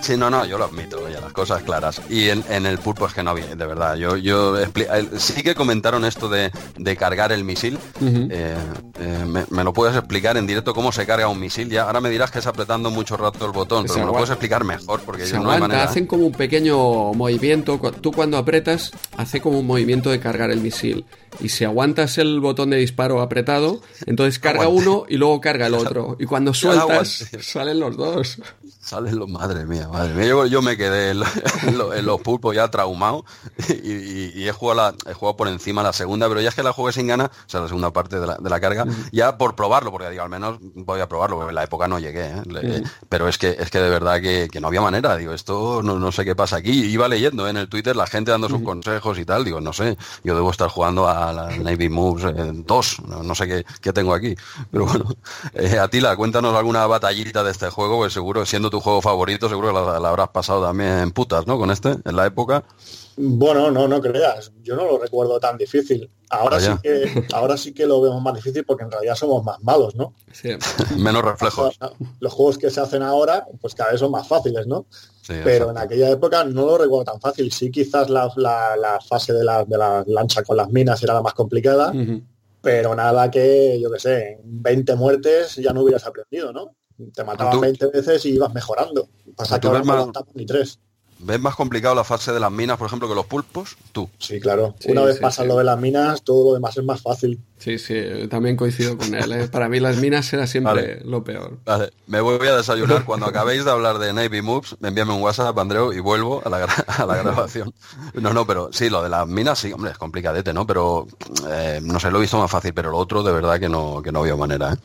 Sí, 0.00 0.16
no, 0.16 0.30
no, 0.30 0.44
yo 0.44 0.58
lo 0.58 0.64
admito, 0.64 1.08
ya 1.08 1.20
las 1.20 1.32
cosas 1.32 1.62
claras. 1.62 2.00
Y 2.08 2.28
en, 2.28 2.66
el 2.66 2.78
pulpo 2.78 3.06
es 3.06 3.14
que 3.14 3.22
no 3.22 3.30
había, 3.30 3.46
de 3.46 3.66
verdad. 3.66 3.96
Yo, 3.96 4.16
yo 4.16 4.56
sí 5.18 5.42
que 5.42 5.54
comentaron 5.54 6.04
esto 6.04 6.28
de, 6.28 6.50
cargar 6.96 7.32
el 7.32 7.44
misil. 7.44 7.78
Eh, 8.00 8.56
eh, 9.00 9.44
me, 9.50 9.64
lo 9.64 9.72
puedes 9.72 9.96
explicar 9.96 10.36
en 10.36 10.46
directo 10.46 10.74
cómo 10.74 10.92
se 10.92 11.06
carga 11.06 11.28
un 11.28 11.38
misil? 11.38 11.68
Ya 11.68 11.82
ahora 11.82 12.00
me 12.00 12.10
dirás 12.10 12.30
que 12.30 12.38
es 12.38 12.46
apretando 12.46 12.90
mucho 12.90 13.16
rato 13.16 13.46
el 13.46 13.52
botón, 13.52 13.84
pero 13.86 14.00
me 14.00 14.06
lo 14.06 14.12
puedes 14.12 14.30
explicar 14.30 14.64
mejor 14.64 15.00
porque 15.02 15.26
yo 15.26 15.40
no 15.40 15.50
hay 15.50 15.60
manera. 15.60 15.84
Hacen 15.84 16.06
como 16.06 16.26
un 16.26 16.32
pequeño 16.32 17.12
movimiento. 17.12 17.78
Tú 18.00 18.12
cuando 18.12 18.36
apretas, 18.36 18.92
hace 19.16 19.40
como 19.40 19.60
un 19.60 19.66
movimiento 19.66 20.10
de 20.10 20.20
cargar 20.20 20.50
el 20.50 20.60
misil. 20.60 21.04
Y 21.40 21.50
si 21.50 21.64
aguantas 21.64 22.18
el 22.18 22.40
botón 22.40 22.70
de 22.70 22.78
disparo 22.78 23.20
apretado, 23.20 23.80
entonces 24.06 24.38
carga 24.38 24.68
uno 24.68 25.04
y 25.08 25.16
luego 25.16 25.40
carga 25.40 25.66
el 25.66 25.74
otro. 25.74 26.16
Y 26.18 26.24
cuando 26.24 26.54
sueltas, 26.54 27.28
salen 27.40 27.80
los 27.80 27.96
dos. 27.96 28.38
Salen 28.88 29.18
los, 29.18 29.28
madre 29.28 29.66
mía, 29.66 29.86
madre 29.86 30.14
mía. 30.14 30.46
Yo, 30.46 30.62
me 30.62 30.78
quedé 30.78 31.10
en, 31.10 31.20
los 32.06 32.20
pulpos 32.22 32.56
ya 32.56 32.70
traumado 32.70 33.22
y, 33.68 34.48
he, 34.48 34.52
jugado 34.52 34.96
he 35.06 35.12
jugado 35.12 35.36
por 35.36 35.48
encima 35.48 35.82
la 35.82 35.92
segunda, 35.92 36.26
pero 36.26 36.40
ya 36.40 36.48
es 36.48 36.54
que 36.54 36.62
la 36.62 36.72
jugué 36.72 36.92
sin 36.94 37.06
ganas, 37.06 37.28
o 37.28 37.48
sea, 37.48 37.60
la 37.60 37.66
segunda 37.66 37.92
parte 37.92 38.18
de 38.18 38.26
la, 38.26 38.60
carga, 38.60 38.86
ya 39.12 39.36
por 39.36 39.54
probarlo, 39.56 39.90
porque 39.90 40.08
digo, 40.08 40.22
al 40.22 40.30
menos 40.30 40.56
voy 40.74 41.02
a 41.02 41.06
probarlo, 41.06 41.36
porque 41.36 41.50
en 41.50 41.54
la 41.56 41.64
época 41.64 41.86
no 41.86 41.98
llegué, 41.98 42.28
¿eh? 42.28 42.82
pero 43.10 43.28
es 43.28 43.36
que 43.36 43.56
es 43.58 43.70
que 43.70 43.78
de 43.78 43.90
verdad 43.90 44.22
que, 44.22 44.48
no 44.58 44.68
había 44.68 44.80
manera, 44.80 45.18
digo, 45.18 45.34
esto 45.34 45.82
no, 45.82 46.10
sé 46.10 46.24
qué 46.24 46.34
pasa 46.34 46.56
aquí. 46.56 46.86
Iba 46.86 47.08
leyendo 47.08 47.46
en 47.46 47.58
el 47.58 47.68
Twitter 47.68 47.94
la 47.94 48.06
gente 48.06 48.30
dando 48.30 48.48
sus 48.48 48.62
consejos 48.62 49.18
y 49.18 49.26
tal, 49.26 49.44
digo, 49.44 49.60
no 49.60 49.74
sé, 49.74 49.98
yo 50.24 50.34
debo 50.34 50.50
estar 50.50 50.70
jugando 50.70 51.06
a 51.06 51.30
la 51.34 51.54
Navy 51.58 51.90
Moves 51.90 52.24
2, 52.64 53.02
no, 53.22 53.34
sé 53.34 53.66
qué, 53.82 53.92
tengo 53.92 54.14
aquí. 54.14 54.34
Pero 54.70 54.86
bueno, 54.86 55.04
eh, 55.52 55.78
Atila, 55.78 56.16
cuéntanos 56.16 56.56
alguna 56.56 56.86
batallita 56.86 57.44
de 57.44 57.50
este 57.50 57.68
juego, 57.68 57.98
pues 57.98 58.14
seguro, 58.14 58.46
siendo 58.46 58.70
tu 58.70 58.77
juego 58.80 59.02
favorito, 59.02 59.48
seguro 59.48 59.68
que 59.68 59.74
la, 59.74 60.08
habrás 60.08 60.28
pasado 60.28 60.64
también 60.64 60.98
en 60.98 61.10
putas, 61.12 61.46
¿no? 61.46 61.58
Con 61.58 61.70
este, 61.70 61.96
en 62.04 62.16
la 62.16 62.26
época. 62.26 62.64
Bueno, 63.16 63.70
no, 63.70 63.88
no 63.88 64.00
creas. 64.00 64.52
Yo 64.62 64.76
no 64.76 64.84
lo 64.84 64.98
recuerdo 64.98 65.40
tan 65.40 65.58
difícil. 65.58 66.08
Ahora 66.30 66.60
sí 66.60 66.70
que, 66.82 67.26
ahora 67.32 67.56
sí 67.56 67.72
que 67.72 67.86
lo 67.86 68.00
vemos 68.00 68.22
más 68.22 68.34
difícil 68.34 68.64
porque 68.64 68.84
en 68.84 68.90
realidad 68.90 69.14
somos 69.14 69.42
más 69.44 69.60
malos, 69.62 69.94
¿no? 69.96 70.14
Menos 70.96 71.24
reflejos. 71.24 71.78
Los 72.20 72.32
juegos 72.32 72.58
que 72.58 72.70
se 72.70 72.80
hacen 72.80 73.02
ahora, 73.02 73.46
pues 73.60 73.74
cada 73.74 73.90
vez 73.90 74.00
son 74.00 74.12
más 74.12 74.28
fáciles, 74.28 74.66
¿no? 74.66 74.86
Pero 75.26 75.70
en 75.70 75.78
aquella 75.78 76.10
época 76.10 76.44
no 76.44 76.64
lo 76.64 76.78
recuerdo 76.78 77.12
tan 77.12 77.20
fácil. 77.20 77.50
Sí, 77.52 77.70
quizás 77.70 78.08
la, 78.08 78.30
fase 79.06 79.32
de 79.32 79.44
la, 79.44 79.64
de 79.64 79.76
la, 79.76 80.04
lancha 80.06 80.42
con 80.42 80.56
las 80.56 80.70
minas 80.70 81.02
era 81.02 81.14
la 81.14 81.22
más 81.22 81.34
complicada, 81.34 81.92
pero 82.60 82.94
nada 82.94 83.30
que, 83.30 83.78
yo 83.80 83.90
qué 83.90 83.98
sé, 83.98 84.40
20 84.44 84.94
muertes 84.96 85.56
ya 85.56 85.72
no 85.72 85.82
hubieras 85.82 86.06
aprendido, 86.06 86.52
¿no? 86.52 86.72
Te 87.14 87.24
mataban 87.24 87.60
20 87.60 87.86
veces 87.86 88.24
y 88.26 88.30
ibas 88.30 88.52
mejorando. 88.52 89.08
Pasa 89.36 89.60
que 89.60 89.68
ahora 89.68 89.82
no 89.82 90.12
ni 90.34 90.46
tres. 90.46 90.78
¿Ves 91.20 91.40
más 91.40 91.56
complicado 91.56 91.96
la 91.96 92.04
fase 92.04 92.32
de 92.32 92.38
las 92.38 92.52
minas, 92.52 92.76
por 92.76 92.86
ejemplo, 92.86 93.08
que 93.08 93.14
los 93.14 93.26
pulpos? 93.26 93.76
Tú. 93.90 94.08
Sí, 94.18 94.38
claro. 94.38 94.76
Una 94.86 95.02
vez 95.02 95.18
pasas 95.18 95.48
lo 95.48 95.56
de 95.56 95.64
las 95.64 95.78
minas, 95.78 96.22
todo 96.22 96.50
lo 96.50 96.54
demás 96.54 96.76
es 96.76 96.84
más 96.84 97.02
fácil. 97.02 97.40
Sí, 97.58 97.76
sí, 97.78 98.28
también 98.30 98.56
coincido 98.56 98.96
con 98.96 99.12
él. 99.12 99.32
¿eh? 99.32 99.48
Para 99.48 99.68
mí 99.68 99.80
las 99.80 99.96
minas 99.96 100.32
era 100.32 100.46
siempre 100.46 101.00
lo 101.04 101.24
peor. 101.24 101.58
Vale, 101.64 101.90
me 102.06 102.20
voy 102.20 102.46
a 102.46 102.56
desayunar. 102.56 103.04
Cuando 103.04 103.26
acabéis 103.26 103.64
de 103.64 103.70
hablar 103.72 103.98
de 103.98 104.12
Navy 104.12 104.42
Moves, 104.42 104.76
envíame 104.80 105.12
un 105.12 105.20
WhatsApp, 105.20 105.58
Andreu, 105.58 105.92
y 105.92 105.98
vuelvo 105.98 106.40
a 106.44 106.50
la, 106.50 106.64
a 106.86 107.06
la 107.06 107.16
grabación. 107.16 107.74
No, 108.14 108.32
no, 108.32 108.46
pero 108.46 108.70
sí, 108.72 108.88
lo 108.88 109.02
de 109.02 109.08
las 109.08 109.26
minas 109.26 109.58
sí, 109.58 109.72
hombre, 109.72 109.90
es 109.90 109.98
complicadete, 109.98 110.52
¿no? 110.52 110.68
Pero, 110.68 111.08
eh, 111.48 111.80
no 111.82 111.98
sé, 111.98 112.12
lo 112.12 112.18
he 112.18 112.20
visto 112.20 112.38
más 112.38 112.50
fácil, 112.50 112.72
pero 112.72 112.92
lo 112.92 112.98
otro 112.98 113.24
de 113.24 113.32
verdad 113.32 113.58
que 113.58 113.68
no, 113.68 114.02
que 114.02 114.12
no 114.12 114.20
había 114.20 114.36
manera, 114.36 114.74
¿eh? 114.74 114.76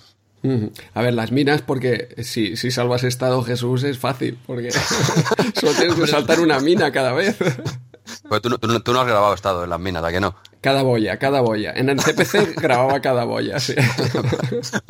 A 0.94 1.02
ver, 1.02 1.14
las 1.14 1.32
minas, 1.32 1.62
porque 1.62 2.10
si, 2.24 2.58
si 2.58 2.70
salvas 2.70 3.04
estado 3.04 3.44
Jesús 3.44 3.84
es 3.84 3.98
fácil, 3.98 4.38
porque 4.46 4.72
solo 5.54 5.72
tienes 5.74 5.96
que 5.96 6.08
saltar 6.08 6.42
una 6.42 6.60
mina 6.60 6.92
cada 6.92 7.14
vez. 7.14 7.38
Pues 8.28 8.42
tú, 8.42 8.50
tú, 8.58 8.80
tú, 8.80 8.94
no 8.94 9.02
has 9.02 9.08
grabado 9.08 9.34
estado 9.34 9.64
en 9.64 9.70
las 9.70 9.80
minas, 9.80 10.04
¿a 10.04 10.12
que 10.12 10.20
no? 10.20 10.36
Cada 10.64 10.82
boya, 10.82 11.20
cada 11.20 11.42
boya. 11.42 11.74
En 11.76 11.90
el 11.90 11.98
CPC 11.98 12.56
grababa 12.62 13.02
cada 13.02 13.26
boya, 13.26 13.60
sí. 13.60 13.76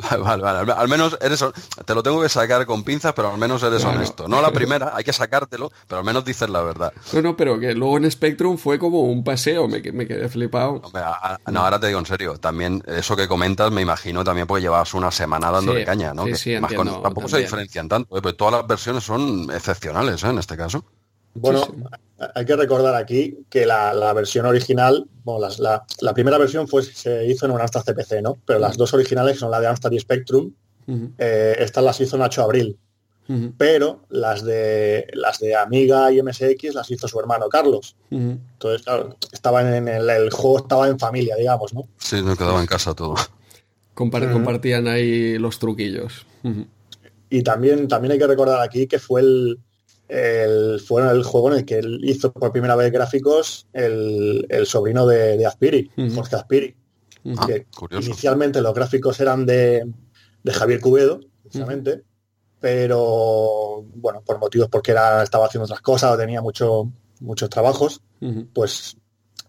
Vale, 0.08 0.42
vale, 0.42 0.72
Al 0.72 0.88
menos 0.88 1.18
eres. 1.20 1.44
Te 1.84 1.94
lo 1.96 2.02
tengo 2.04 2.22
que 2.22 2.28
sacar 2.28 2.64
con 2.64 2.84
pinzas, 2.84 3.12
pero 3.12 3.32
al 3.32 3.38
menos 3.38 3.60
eres 3.64 3.84
honesto. 3.84 4.28
No 4.28 4.40
la 4.40 4.52
primera, 4.52 4.92
hay 4.94 5.02
que 5.02 5.12
sacártelo, 5.12 5.72
pero 5.88 5.98
al 5.98 6.04
menos 6.04 6.24
dices 6.24 6.48
la 6.48 6.62
verdad. 6.62 6.92
No, 7.12 7.22
no, 7.22 7.36
pero 7.36 7.58
que 7.58 7.74
luego 7.74 7.96
en 7.96 8.08
Spectrum 8.08 8.56
fue 8.56 8.78
como 8.78 9.00
un 9.00 9.24
paseo, 9.24 9.66
me, 9.66 9.80
me 9.92 10.06
quedé 10.06 10.28
flipado. 10.28 10.80
no, 11.50 11.60
ahora 11.60 11.80
te 11.80 11.88
digo 11.88 11.98
en 11.98 12.06
serio, 12.06 12.38
también 12.38 12.80
eso 12.86 13.16
que 13.16 13.26
comentas, 13.26 13.72
me 13.72 13.82
imagino 13.82 14.22
también 14.22 14.46
porque 14.46 14.62
llevas 14.62 14.94
una 14.94 15.10
semana 15.10 15.50
dándole 15.50 15.80
sí, 15.80 15.86
caña, 15.86 16.14
¿no? 16.14 16.24
Sí, 16.26 16.34
sí, 16.36 16.50
más 16.60 16.70
entiendo, 16.70 16.92
con, 16.92 17.02
tampoco 17.02 17.26
también. 17.26 17.30
se 17.30 17.38
diferencian 17.38 17.88
tanto, 17.88 18.16
¿eh? 18.16 18.20
pero 18.22 18.36
todas 18.36 18.54
las 18.54 18.66
versiones 18.68 19.02
son 19.02 19.50
excepcionales, 19.52 20.22
¿eh? 20.22 20.28
En 20.28 20.38
este 20.38 20.56
caso. 20.56 20.84
Bueno, 21.34 21.66
hay 22.34 22.44
que 22.44 22.56
recordar 22.56 22.94
aquí 22.94 23.38
que 23.50 23.66
la, 23.66 23.92
la 23.92 24.12
versión 24.12 24.46
original, 24.46 25.06
bueno, 25.24 25.40
las, 25.40 25.58
la, 25.58 25.84
la, 26.00 26.14
primera 26.14 26.38
versión 26.38 26.68
fue, 26.68 26.82
se 26.82 27.26
hizo 27.26 27.46
en 27.46 27.52
un 27.52 27.60
Amstrad 27.60 27.82
CPC, 27.82 28.22
¿no? 28.22 28.38
Pero 28.46 28.58
las 28.60 28.76
dos 28.76 28.94
originales 28.94 29.38
son 29.38 29.50
la 29.50 29.60
de 29.60 29.66
Amstrad 29.66 29.92
y 29.92 29.98
Spectrum. 29.98 30.52
Uh 30.86 30.92
-huh. 30.92 31.12
eh, 31.18 31.56
estas 31.58 31.82
las 31.82 32.00
hizo 32.00 32.16
Nacho 32.16 32.42
Abril. 32.42 32.78
Uh 33.26 33.32
-huh. 33.32 33.54
Pero 33.56 34.04
las 34.10 34.44
de 34.44 35.06
las 35.14 35.38
de 35.40 35.56
Amiga 35.56 36.12
y 36.12 36.22
MSX 36.22 36.74
las 36.74 36.90
hizo 36.90 37.08
su 37.08 37.18
hermano 37.18 37.48
Carlos. 37.48 37.96
Uh 38.10 38.16
-huh. 38.16 38.38
Entonces, 38.52 38.82
claro, 38.82 39.16
estaban 39.32 39.72
en 39.74 39.88
el, 39.88 40.08
el, 40.08 40.30
juego 40.30 40.58
estaba 40.58 40.88
en 40.88 40.98
familia, 40.98 41.36
digamos, 41.36 41.74
¿no? 41.74 41.88
Sí, 41.98 42.22
no 42.22 42.36
quedaba 42.36 42.60
en 42.60 42.66
casa 42.66 42.94
todo. 42.94 43.14
Compart 43.94 44.30
compartían 44.32 44.88
ahí 44.88 45.38
los 45.38 45.58
truquillos. 45.58 46.26
Y 47.30 47.42
también, 47.42 47.88
también 47.88 48.12
hay 48.12 48.18
que 48.18 48.26
recordar 48.26 48.60
aquí 48.60 48.86
que 48.86 48.98
fue 48.98 49.20
el, 49.20 49.58
el, 50.08 50.80
fue 50.80 51.02
el 51.10 51.22
juego 51.24 51.52
en 51.52 51.58
el 51.58 51.64
que 51.64 51.78
él 51.78 52.00
hizo 52.02 52.32
por 52.32 52.52
primera 52.52 52.76
vez 52.76 52.92
gráficos 52.92 53.66
el, 53.72 54.46
el 54.48 54.66
sobrino 54.66 55.06
de, 55.06 55.36
de 55.36 55.46
Aspiri, 55.46 55.90
uh 55.96 56.02
-huh. 56.02 56.14
Jorge 56.14 56.36
Aspiri. 56.36 56.76
Uh 57.24 57.32
-huh. 57.32 57.46
que 57.46 57.66
ah, 57.80 58.00
inicialmente 58.02 58.60
los 58.60 58.74
gráficos 58.74 59.18
eran 59.20 59.46
de, 59.46 59.86
de 60.42 60.52
Javier 60.52 60.80
Cubedo, 60.80 61.20
precisamente, 61.42 61.90
uh 61.90 61.96
-huh. 61.96 62.04
pero 62.60 63.82
bueno, 63.94 64.22
por 64.24 64.38
motivos 64.38 64.68
porque 64.68 64.90
era, 64.92 65.22
estaba 65.22 65.46
haciendo 65.46 65.64
otras 65.64 65.80
cosas 65.80 66.12
o 66.12 66.16
tenía 66.18 66.42
mucho, 66.42 66.90
muchos 67.20 67.48
trabajos, 67.48 68.02
pues 68.52 68.96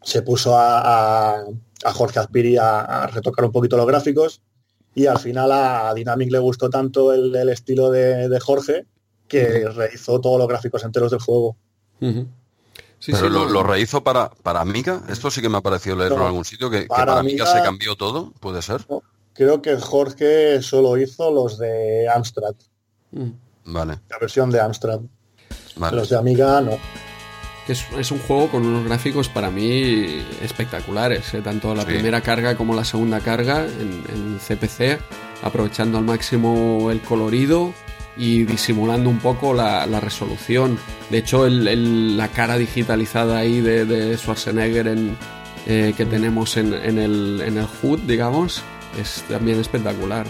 se 0.04 0.22
puso 0.22 0.58
a, 0.58 1.38
a, 1.38 1.46
a 1.84 1.94
Jorge 1.94 2.20
Aspiri 2.20 2.58
a, 2.58 2.82
a, 2.82 3.08
retocar 3.08 3.46
un 3.46 3.52
poquito 3.52 3.78
los 3.78 3.88
gráficos 3.88 4.42
y 4.94 5.08
al 5.08 5.18
final 5.20 5.52
a 5.52 5.94
Dynamic 5.96 6.32
le 6.32 6.40
gustó 6.40 6.70
tanto 6.70 7.12
el, 7.14 7.36
el 7.36 7.50
estilo 7.50 7.90
de, 7.90 8.30
de 8.30 8.40
Jorge 8.40 8.86
que 9.28 9.68
rehizo 9.70 10.20
todos 10.22 10.40
los 10.40 10.48
gráficos 10.48 10.84
enteros 10.84 11.12
del 11.12 11.20
juego. 11.20 11.58
Uh 12.02 12.26
Sí, 13.00 13.12
Pero 13.12 13.28
sí, 13.28 13.34
lo, 13.34 13.46
no. 13.46 13.52
lo, 13.52 13.64
rehizo 13.64 14.04
para, 14.04 14.30
para 14.30 14.62
Amiga. 14.62 15.04
Esto 15.10 15.30
sí 15.30 15.42
que 15.42 15.50
me 15.50 15.58
ha 15.58 15.62
parecido 15.62 15.96
leerlo 15.96 16.18
no, 16.18 16.24
en 16.24 16.28
algún 16.28 16.46
sitio, 16.46 16.70
que 16.70 16.84
para, 16.84 17.04
que 17.04 17.06
para 17.06 17.20
Amiga, 17.20 17.44
Amiga, 17.44 17.60
se 17.60 17.64
cambió 17.64 17.96
todo, 17.96 18.32
¿puede 18.40 18.62
ser? 18.62 18.86
No, 18.90 19.04
creo 19.34 19.62
que 19.62 19.76
Jorge 19.78 20.62
solo 20.62 20.98
hizo 20.98 21.32
los 21.32 21.58
de 21.60 22.10
Amstrad. 22.10 22.56
Mm. 23.12 23.30
Vale. 23.66 24.00
La 24.10 24.18
versión 24.20 24.50
de 24.50 24.60
Amstrad. 24.60 25.02
Vale. 25.76 25.98
Los 25.98 26.10
de 26.10 26.18
Amiga 26.18 26.62
no. 26.62 26.80
Es, 27.68 27.86
es, 27.98 28.12
un 28.12 28.20
juego 28.20 28.50
con 28.50 28.66
unos 28.66 28.86
gráficos 28.86 29.28
para 29.28 29.50
mí 29.50 30.24
espectaculares, 30.42 31.34
¿eh? 31.34 31.42
tanto 31.42 31.74
la 31.74 31.82
sí. 31.82 31.88
primera 31.88 32.22
carga 32.22 32.56
como 32.56 32.76
la 32.76 32.86
segunda 32.86 33.20
carga 33.20 33.66
en, 33.66 34.04
en 34.14 34.40
CPC, 34.40 35.00
aprovechando 35.44 35.98
al 35.98 36.04
máximo 36.06 36.92
el 36.92 37.02
colorido, 37.02 37.74
y 38.18 38.44
disimulando 38.46 39.10
un 39.10 39.20
poco 39.20 39.54
la, 39.54 39.86
la 39.86 40.00
resolución. 40.00 40.78
De 41.10 41.20
hecho, 41.20 41.46
el, 41.46 42.18
la 42.18 42.30
cara 42.30 42.58
digitalizada 42.58 43.38
ahí 43.38 43.62
de, 43.62 43.86
de 43.86 44.18
Schwarzenegger 44.18 44.88
en, 44.88 45.18
eh, 45.68 45.94
que 45.96 46.06
tenemos 46.06 46.58
en, 46.58 46.74
en, 46.74 46.98
el, 46.98 47.42
en 47.46 47.58
el 47.58 47.68
HUD, 47.82 48.00
digamos, 48.02 48.64
es 49.00 49.24
también 49.28 49.60
espectacular. 49.60 50.26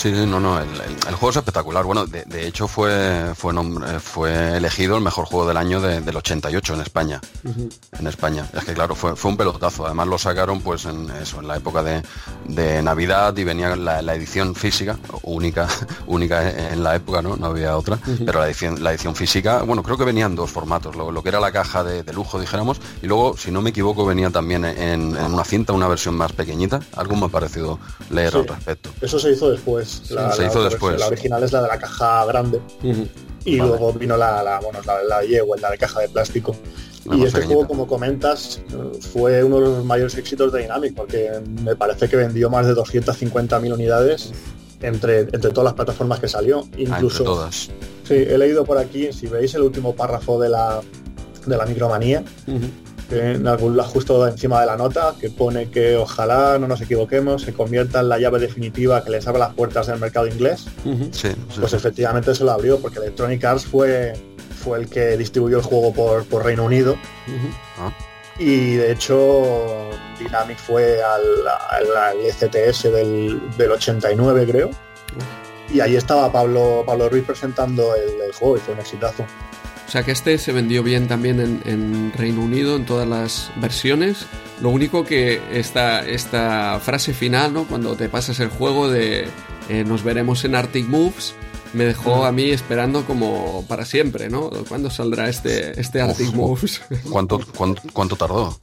Sí, 0.00 0.10
no, 0.12 0.40
no, 0.40 0.58
el, 0.58 0.66
juego 1.14 1.28
es 1.28 1.36
espectacular. 1.36 1.84
Bueno, 1.84 2.06
de, 2.06 2.24
de 2.24 2.46
hecho 2.46 2.66
fue, 2.66 3.34
fue, 3.34 3.52
nombre, 3.52 4.00
fue 4.00 4.56
elegido 4.56 4.96
el 4.96 5.02
mejor 5.02 5.26
juego 5.26 5.46
del 5.46 5.58
año 5.58 5.78
de, 5.78 6.00
del 6.00 6.16
88 6.16 6.72
en 6.72 6.80
España. 6.80 7.20
Uh 7.44 7.50
-huh. 7.50 7.70
En 7.98 8.06
España. 8.06 8.48
Es 8.54 8.64
que 8.64 8.72
claro, 8.72 8.94
fue, 8.94 9.14
fue 9.14 9.30
un 9.30 9.36
pelotazo. 9.36 9.84
Además 9.84 10.08
lo 10.08 10.16
sacaron 10.16 10.62
pues 10.62 10.86
en 10.86 11.10
eso, 11.20 11.40
en 11.40 11.48
la 11.48 11.58
época 11.58 11.82
de, 11.82 12.02
de 12.46 12.82
Navidad 12.82 13.36
y 13.36 13.44
venía 13.44 13.76
la, 13.76 14.00
la, 14.00 14.14
edición 14.14 14.54
física, 14.54 14.98
única, 15.22 15.68
única 16.06 16.48
en 16.72 16.82
la 16.82 16.96
época, 16.96 17.20
¿no? 17.20 17.36
No 17.36 17.48
había 17.48 17.76
otra. 17.76 17.96
Uh 17.96 18.10
-huh. 18.10 18.24
Pero 18.24 18.40
la 18.40 18.46
edición, 18.46 18.82
la 18.82 18.92
edición 18.92 19.14
física, 19.14 19.64
bueno, 19.64 19.82
creo 19.82 19.98
que 19.98 20.04
venían 20.04 20.34
dos 20.34 20.50
formatos, 20.50 20.96
lo, 20.96 21.12
lo 21.12 21.22
que 21.22 21.28
era 21.28 21.40
la 21.40 21.52
caja 21.52 21.84
de, 21.84 22.04
de, 22.04 22.12
lujo, 22.14 22.40
dijéramos, 22.40 22.80
y 23.02 23.06
luego, 23.06 23.36
si 23.36 23.50
no 23.50 23.60
me 23.60 23.68
equivoco, 23.68 24.06
venía 24.06 24.30
también 24.30 24.64
en, 24.64 25.14
en 25.14 25.32
una 25.34 25.44
cinta, 25.44 25.74
una 25.74 25.88
versión 25.88 26.14
más 26.14 26.32
pequeñita. 26.32 26.80
Algo 26.96 27.16
me 27.16 27.26
ha 27.26 27.28
parecido 27.28 27.78
leer 28.08 28.32
sí. 28.32 28.38
al 28.38 28.46
respecto. 28.48 28.88
Eso 29.02 29.18
se 29.18 29.32
hizo 29.32 29.50
después. 29.50 29.89
La, 30.10 30.32
se 30.32 30.46
hizo 30.46 30.62
la, 30.62 30.68
después. 30.68 30.98
La 30.98 31.06
original 31.06 31.42
es 31.42 31.52
la 31.52 31.62
de 31.62 31.68
la 31.68 31.78
caja 31.78 32.24
grande. 32.26 32.60
Uh 32.82 32.86
-huh. 32.86 33.08
Y 33.44 33.58
vale. 33.58 33.70
luego 33.70 33.92
vino 33.94 34.16
la, 34.16 34.42
la, 34.42 34.60
bueno, 34.60 34.80
la, 34.84 35.02
la 35.02 35.24
Yewell, 35.24 35.60
la 35.60 35.70
de 35.70 35.78
caja 35.78 36.00
de 36.00 36.08
plástico. 36.08 36.54
Y 37.10 37.24
este 37.24 37.42
juego, 37.42 37.66
como 37.66 37.86
comentas, 37.86 38.60
fue 39.12 39.42
uno 39.42 39.56
de 39.56 39.62
los 39.62 39.84
mayores 39.84 40.14
éxitos 40.16 40.52
de 40.52 40.62
Dynamic, 40.62 40.94
porque 40.94 41.30
me 41.64 41.74
parece 41.74 42.08
que 42.08 42.16
vendió 42.16 42.50
más 42.50 42.66
de 42.66 42.74
250.000 42.74 43.72
unidades 43.72 44.32
entre, 44.82 45.20
entre 45.20 45.50
todas 45.50 45.64
las 45.64 45.74
plataformas 45.74 46.20
que 46.20 46.28
salió. 46.28 46.68
Incluso, 46.76 47.22
ah, 47.22 47.26
todas. 47.26 47.70
Sí, 48.06 48.14
he 48.14 48.36
leído 48.36 48.64
por 48.64 48.76
aquí, 48.76 49.12
si 49.12 49.26
veis 49.28 49.54
el 49.54 49.62
último 49.62 49.94
párrafo 49.94 50.38
de 50.38 50.50
la, 50.50 50.82
de 51.46 51.56
la 51.56 51.64
micromanía, 51.64 52.22
uh 52.46 52.52
-huh 52.52 52.89
en 53.10 53.46
algún 53.46 53.76
lado 53.76 53.88
justo 53.90 54.26
encima 54.26 54.60
de 54.60 54.66
la 54.66 54.76
nota 54.76 55.14
que 55.20 55.30
pone 55.30 55.70
que 55.70 55.96
ojalá 55.96 56.58
no 56.58 56.68
nos 56.68 56.80
equivoquemos 56.80 57.42
se 57.42 57.52
convierta 57.52 58.00
en 58.00 58.08
la 58.08 58.18
llave 58.18 58.38
definitiva 58.38 59.02
que 59.04 59.10
les 59.10 59.26
abre 59.26 59.40
las 59.40 59.54
puertas 59.54 59.86
del 59.86 59.98
mercado 59.98 60.26
inglés 60.26 60.66
uh 60.84 60.90
-huh. 60.90 61.12
sí, 61.12 61.28
sí, 61.28 61.36
pues 61.58 61.70
sí. 61.70 61.76
efectivamente 61.76 62.34
se 62.34 62.44
lo 62.44 62.52
abrió 62.52 62.78
porque 62.78 62.98
Electronic 62.98 63.44
Arts 63.44 63.66
fue 63.66 64.14
fue 64.62 64.78
el 64.78 64.88
que 64.88 65.16
distribuyó 65.16 65.58
el 65.58 65.62
juego 65.64 65.92
por, 65.92 66.24
por 66.26 66.44
Reino 66.44 66.64
Unido 66.64 66.92
uh 66.92 67.30
-huh. 67.30 67.52
ah. 67.78 67.92
y 68.38 68.74
de 68.76 68.92
hecho 68.92 69.90
Dynamic 70.18 70.58
fue 70.58 71.02
al, 71.02 71.22
al, 71.70 71.96
al 71.96 72.16
ECTS 72.26 72.82
del, 72.84 73.40
del, 73.56 73.70
89 73.72 74.46
creo 74.46 74.68
uh 74.68 74.70
-huh. 74.70 75.74
y 75.74 75.80
ahí 75.80 75.96
estaba 75.96 76.30
Pablo 76.30 76.84
Pablo 76.86 77.08
Ruiz 77.08 77.24
presentando 77.24 77.94
el, 77.94 78.20
el 78.26 78.32
juego 78.32 78.56
y 78.56 78.60
fue 78.60 78.74
un 78.74 78.80
exitazo 78.80 79.24
o 79.90 79.92
sea 79.92 80.04
que 80.04 80.12
este 80.12 80.38
se 80.38 80.52
vendió 80.52 80.84
bien 80.84 81.08
también 81.08 81.40
en, 81.40 81.62
en, 81.64 82.12
Reino 82.12 82.42
Unido, 82.42 82.76
en 82.76 82.86
todas 82.86 83.08
las 83.08 83.50
versiones. 83.56 84.24
Lo 84.62 84.68
único 84.68 85.04
que 85.04 85.42
esta, 85.50 86.06
esta 86.06 86.78
frase 86.78 87.12
final, 87.12 87.52
¿no? 87.52 87.64
Cuando 87.64 87.96
te 87.96 88.08
pasas 88.08 88.38
el 88.38 88.50
juego 88.50 88.88
de 88.88 89.26
eh, 89.68 89.82
nos 89.82 90.04
veremos 90.04 90.44
en 90.44 90.54
Arctic 90.54 90.86
Moves, 90.86 91.34
me 91.72 91.86
dejó 91.86 92.24
a 92.24 92.30
mí 92.30 92.50
esperando 92.50 93.04
como 93.04 93.64
para 93.66 93.84
siempre, 93.84 94.30
¿no? 94.30 94.48
¿Cuándo 94.68 94.90
saldrá 94.90 95.28
este, 95.28 95.80
este 95.80 96.00
Arctic 96.00 96.28
Uf, 96.28 96.34
Moves? 96.36 96.82
¿cuánto, 97.10 97.40
cuánto, 97.56 97.82
¿Cuánto 97.92 98.14
tardó? 98.14 98.56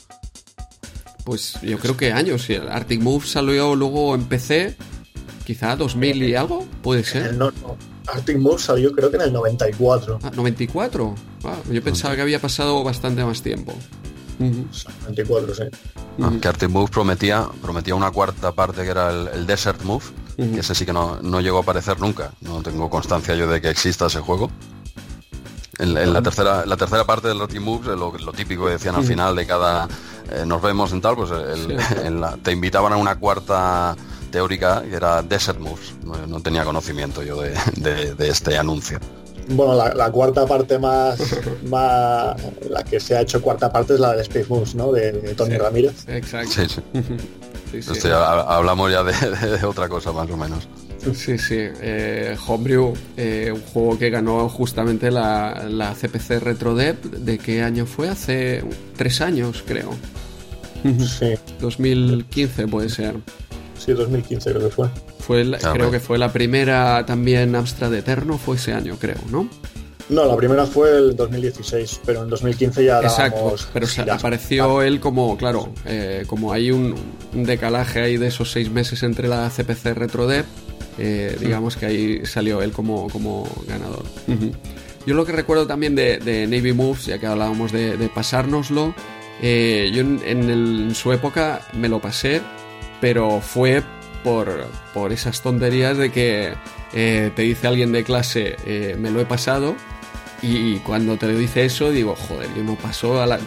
Pues 1.26 1.60
yo 1.62 1.78
creo 1.78 1.98
que 1.98 2.14
años. 2.14 2.50
El 2.50 2.70
Arctic 2.70 3.02
Moves 3.02 3.32
salió 3.32 3.76
luego 3.76 4.16
en 4.16 4.24
PC, 4.24 4.78
quizá 5.44 5.76
2000 5.76 6.24
y 6.24 6.36
algo, 6.36 6.66
puede 6.82 7.04
ser. 7.04 7.34
No, 7.34 7.52
no. 7.52 7.97
Arctic 8.08 8.38
Moves 8.38 8.62
salió 8.64 8.92
creo 8.92 9.10
que 9.10 9.18
en 9.18 9.24
el 9.24 9.34
94. 9.34 10.20
Ah, 10.24 10.32
¿94? 10.32 11.16
Ah, 11.44 11.56
yo 11.72 11.84
pensaba 11.84 12.16
que 12.16 12.22
había 12.22 12.40
pasado 12.40 12.84
bastante 12.84 13.24
más 13.24 13.42
tiempo. 13.42 13.74
Uh 14.40 14.44
-huh. 14.44 14.66
94, 15.02 15.56
sí. 15.56 15.64
Ah, 16.22 16.32
que 16.42 16.48
Arctic 16.48 16.70
Moves 16.70 16.90
prometía, 16.92 17.48
prometía 17.62 17.96
una 17.96 18.12
cuarta 18.12 18.52
parte 18.52 18.84
que 18.84 18.90
era 18.90 19.10
el, 19.10 19.28
el 19.30 19.48
Desert 19.48 19.82
Move, 19.84 20.06
uh 20.38 20.42
-huh. 20.44 20.54
que 20.54 20.60
ese 20.60 20.76
sí 20.76 20.86
que 20.86 20.94
no, 20.94 21.20
no, 21.22 21.42
llegó 21.42 21.58
a 21.58 21.62
aparecer 21.62 22.00
nunca. 22.00 22.32
No 22.42 22.62
tengo 22.62 22.90
constancia 22.90 23.36
yo 23.36 23.48
de 23.48 23.62
que 23.62 23.70
exista 23.70 24.06
ese 24.08 24.20
juego. 24.20 24.50
En, 25.80 25.96
en 25.96 26.12
la, 26.12 26.22
tercera, 26.24 26.66
la 26.66 26.76
tercera 26.76 27.06
parte 27.06 27.28
del 27.28 27.40
Arctic 27.42 27.62
Moves, 27.62 27.88
lo, 27.88 28.18
lo 28.18 28.32
típico 28.34 28.66
que 28.66 28.72
decían 28.72 28.96
al 28.96 29.02
uh 29.02 29.04
-huh. 29.04 29.08
final 29.08 29.36
de 29.36 29.46
cada... 29.46 29.88
Eh, 30.32 30.44
nos 30.46 30.62
vemos 30.62 30.92
en 30.92 31.02
tal, 31.02 31.16
pues 31.16 31.32
el, 31.32 31.80
sí. 31.80 32.10
la, 32.20 32.36
te 32.38 32.52
invitaban 32.52 32.94
a 32.94 32.98
una 32.98 33.16
cuarta 33.16 33.96
teórica 34.38 34.84
que 34.88 34.96
era 34.96 35.24
Desert 35.24 35.60
Moves. 35.60 35.96
No, 36.04 36.28
no 36.28 36.40
tenía 36.42 36.64
conocimiento 36.64 37.24
yo 37.24 37.42
de, 37.42 37.56
de, 37.76 38.14
de, 38.14 38.30
este 38.30 38.56
anuncio. 38.56 39.00
Bueno, 39.50 39.74
la, 39.74 40.12
cuarta 40.12 40.46
parte 40.46 40.78
más, 40.78 41.18
más, 41.70 42.36
la 42.70 42.84
que 42.84 43.00
se 43.00 43.18
ha 43.18 43.22
hecho 43.22 43.42
cuarta 43.42 43.72
parte 43.72 43.96
es 43.96 44.00
la 44.00 44.14
de 44.14 44.22
Space 44.22 44.46
Moves, 44.48 44.76
¿no? 44.76 44.92
De, 44.92 45.12
Tony 45.36 45.58
Ramírez. 45.58 46.08
Exacto. 46.08 46.52
Sí, 47.72 48.08
hablamos 48.14 48.92
ya 48.92 49.04
de, 49.04 49.66
otra 49.66 49.90
cosa 49.90 50.12
más 50.12 50.30
o 50.30 50.38
menos. 50.38 50.68
Sí, 51.16 51.38
sí. 51.40 51.58
Eh, 51.58 52.38
Homebrew, 52.48 52.94
eh, 53.16 53.52
un 53.52 53.62
juego 53.62 53.98
que 53.98 54.12
ganó 54.12 54.50
justamente 54.50 55.10
la, 55.10 55.66
la 55.68 55.96
CPC 55.96 56.40
Retro 56.42 56.76
Dev. 56.76 57.02
¿De 57.02 57.40
qué 57.40 57.64
año 57.64 57.88
fue? 57.88 58.10
Hace 58.10 58.64
tres 58.98 59.20
años, 59.22 59.64
creo. 59.66 59.90
Sí. 60.84 61.34
2015 61.60 62.68
puede 62.68 62.90
ser. 62.90 63.16
Sí, 63.78 63.94
2015 63.94 64.52
creo 64.52 64.64
que 64.64 64.76
fue. 64.76 64.90
fue 65.20 65.58
ah, 65.64 65.72
creo 65.74 65.92
que 65.92 66.00
fue 66.00 66.18
la 66.18 66.32
primera 66.32 67.06
también 67.06 67.56
Amstrad 67.56 67.94
Eterno, 67.94 68.38
fue 68.38 68.56
ese 68.56 68.74
año, 68.74 68.98
creo, 69.00 69.18
¿no? 69.30 69.50
No, 70.10 70.26
la 70.26 70.38
primera 70.38 70.66
fue 70.66 70.98
el 70.98 71.16
2016, 71.18 72.02
pero 72.06 72.24
en 72.24 72.30
2015 72.30 72.86
ya 72.86 73.02
Exacto, 73.02 73.56
pero 73.74 73.88
apareció 74.12 74.82
él 74.82 75.02
como, 75.02 75.36
claro, 75.36 75.74
eh, 75.86 76.24
como 76.28 76.54
hay 76.54 76.72
un, 76.72 76.96
decalaje 77.34 78.02
ahí 78.02 78.18
de 78.18 78.28
esos 78.28 78.52
seis 78.52 78.72
meses 78.72 79.04
entre 79.04 79.28
la 79.28 79.50
CPC 79.50 79.94
RetroDev, 79.94 80.46
eh, 80.98 81.36
digamos 81.40 81.76
que 81.76 81.86
ahí 81.88 82.26
salió 82.26 82.62
él 82.62 82.72
como, 82.72 83.10
como 83.10 83.48
ganador. 83.68 84.06
Yo 85.06 85.14
lo 85.14 85.26
que 85.26 85.32
recuerdo 85.32 85.68
también 85.68 85.96
de, 85.96 86.48
Navy 86.50 86.74
Moves, 86.74 87.06
ya 87.06 87.18
que 87.18 87.28
hablábamos 87.28 87.72
de, 87.72 88.10
pasárnoslo, 88.14 88.96
eh, 89.42 89.92
yo 89.94 90.02
en, 90.02 90.96
su 90.96 91.12
época 91.12 91.62
me 91.74 91.90
lo 91.90 92.00
pasé, 92.00 92.42
pero 93.02 93.42
fue 93.42 93.84
por, 94.24 94.68
por 94.94 95.12
esas 95.12 95.42
tonterías 95.42 95.98
de 95.98 96.12
que 96.12 96.54
te 96.92 97.42
dice 97.42 97.68
alguien 97.68 97.92
de 97.92 98.04
clase, 98.04 98.96
me 98.98 99.12
lo 99.12 99.20
he 99.22 99.26
pasado, 99.26 99.76
y 100.42 100.78
cuando 100.80 101.18
te 101.18 101.28
dice 101.36 101.66
eso, 101.66 101.92
digo, 101.92 102.16
joder, 102.16 102.48
yo 102.56 102.64
no 102.64 102.76
pasó 102.76 103.22
a 103.22 103.26
la... 103.26 103.40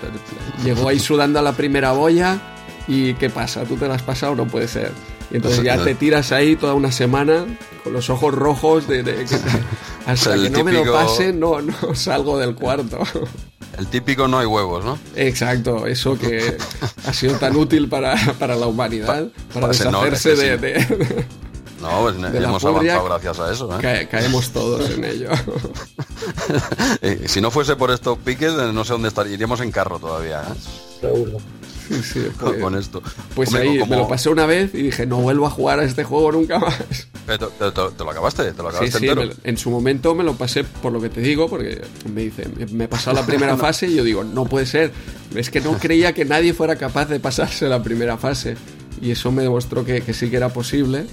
Llegó 0.65 0.89
ahí 0.89 0.99
sudando 0.99 1.39
a 1.39 1.43
la 1.43 1.53
primera 1.53 1.93
boya 1.93 2.41
y 2.89 3.15
¿qué 3.15 3.31
pasa? 3.31 3.65
¿Tú 3.65 3.77
te 3.77 3.87
la 3.87 3.95
has 3.95 4.03
pasado? 4.03 4.35
No 4.35 4.47
puede 4.47 4.67
ser. 4.67 4.93
Y 5.31 5.37
entonces 5.37 5.63
ya 5.63 5.83
te 5.83 5.95
tiras 5.95 6.33
ahí 6.33 6.57
toda 6.57 6.75
una 6.75 6.91
semana 6.91 7.47
con 7.85 7.93
los 7.93 8.11
ojos 8.11 8.35
rojos 8.35 8.89
de, 8.89 9.05
que 9.05 9.27
hasta 10.07 10.35
que 10.35 10.51
no 10.51 10.65
me 10.65 10.73
lo 10.73 10.93
pase 10.93 11.33
no, 11.33 11.61
no 11.61 11.75
salgo 11.95 12.39
del 12.39 12.55
cuarto. 12.55 12.99
El 13.79 13.87
típico 13.87 14.29
no 14.29 14.39
hay 14.39 14.47
huevos, 14.47 14.85
¿no? 14.85 14.99
Exacto, 15.15 15.87
eso 15.87 16.19
que 16.19 16.57
ha 17.07 17.13
sido 17.13 17.37
tan 17.37 17.57
útil 17.57 17.89
para, 17.89 18.17
la 18.39 18.67
humanidad, 18.67 19.29
para, 19.55 19.69
deshacerse 19.69 20.35
de, 20.59 21.27
no, 21.81 22.03
pues 22.03 22.17
hemos 22.35 22.65
avanzado 22.65 23.05
gracias 23.05 23.41
a 23.41 23.53
eso. 23.53 23.81
¿eh? 23.81 24.09
caemos 24.11 24.51
todos 24.51 24.91
en 24.91 25.05
ello. 25.05 25.31
si 27.27 27.41
no 27.41 27.51
fuese 27.51 27.77
por 27.77 27.91
estos 27.91 28.19
piques, 28.19 28.53
eh, 28.53 28.71
no 28.73 28.85
sé 28.85 28.93
dónde 28.93 29.09
estaríamos. 29.09 29.35
Iríamos 29.35 29.61
en 29.61 29.71
carro 29.71 29.99
todavía. 29.99 30.43
¿eh? 30.43 31.01
Seguro. 31.01 31.39
Sí, 32.03 32.21
pues, 32.41 32.61
con 32.61 32.75
esto. 32.77 33.03
Pues 33.35 33.53
ahí 33.55 33.79
me 33.89 33.97
lo 33.97 34.09
pasé 34.09 34.29
una 34.31 34.47
vez 34.47 34.75
y 34.75 34.83
dije, 34.83 35.07
no 35.07 35.19
vuelvo 35.19 35.47
a 35.47 35.51
jugar 35.51 35.81
a 35.81 35.85
este 35.85 36.05
juego 36.05 36.33
nunca 36.33 36.59
más. 36.59 36.79
¿Te, 37.27 37.39
lo 38.05 38.11
acabaste? 38.11 38.53
¿Te 38.53 38.63
lo 38.63 38.69
acabaste 38.69 38.99
sí, 38.99 39.09
sí, 39.09 39.31
en 39.45 39.57
su 39.57 39.71
momento 39.71 40.15
me 40.15 40.25
lo 40.25 40.35
pasé 40.35 40.65
por 40.65 40.93
lo 40.93 41.01
que 41.01 41.09
te 41.09 41.21
digo, 41.21 41.49
porque 41.49 41.83
me 42.13 42.23
dice, 42.23 42.47
me 42.73 42.85
he 42.85 42.89
pasado 42.89 43.17
la 43.17 43.27
primera 43.27 43.57
fase 43.59 43.87
y 43.87 43.97
yo 43.97 44.05
digo, 44.05 44.25
no 44.25 44.45
puede 44.47 44.67
ser. 44.67 44.93
Es 45.35 45.51
que 45.51 45.61
no 45.61 45.79
creía 45.79 46.13
que 46.13 46.25
nadie 46.25 46.55
fuera 46.55 46.77
capaz 46.77 47.07
de 47.07 47.21
pasarse 47.21 47.69
la 47.69 47.83
primera 47.83 48.17
fase. 48.17 48.57
Y 49.01 49.11
eso 49.11 49.33
me 49.33 49.43
demostró 49.43 49.85
que, 49.85 50.03
que 50.03 50.13
sí 50.13 50.31
que 50.31 50.37
era 50.37 50.51
posible 50.51 51.07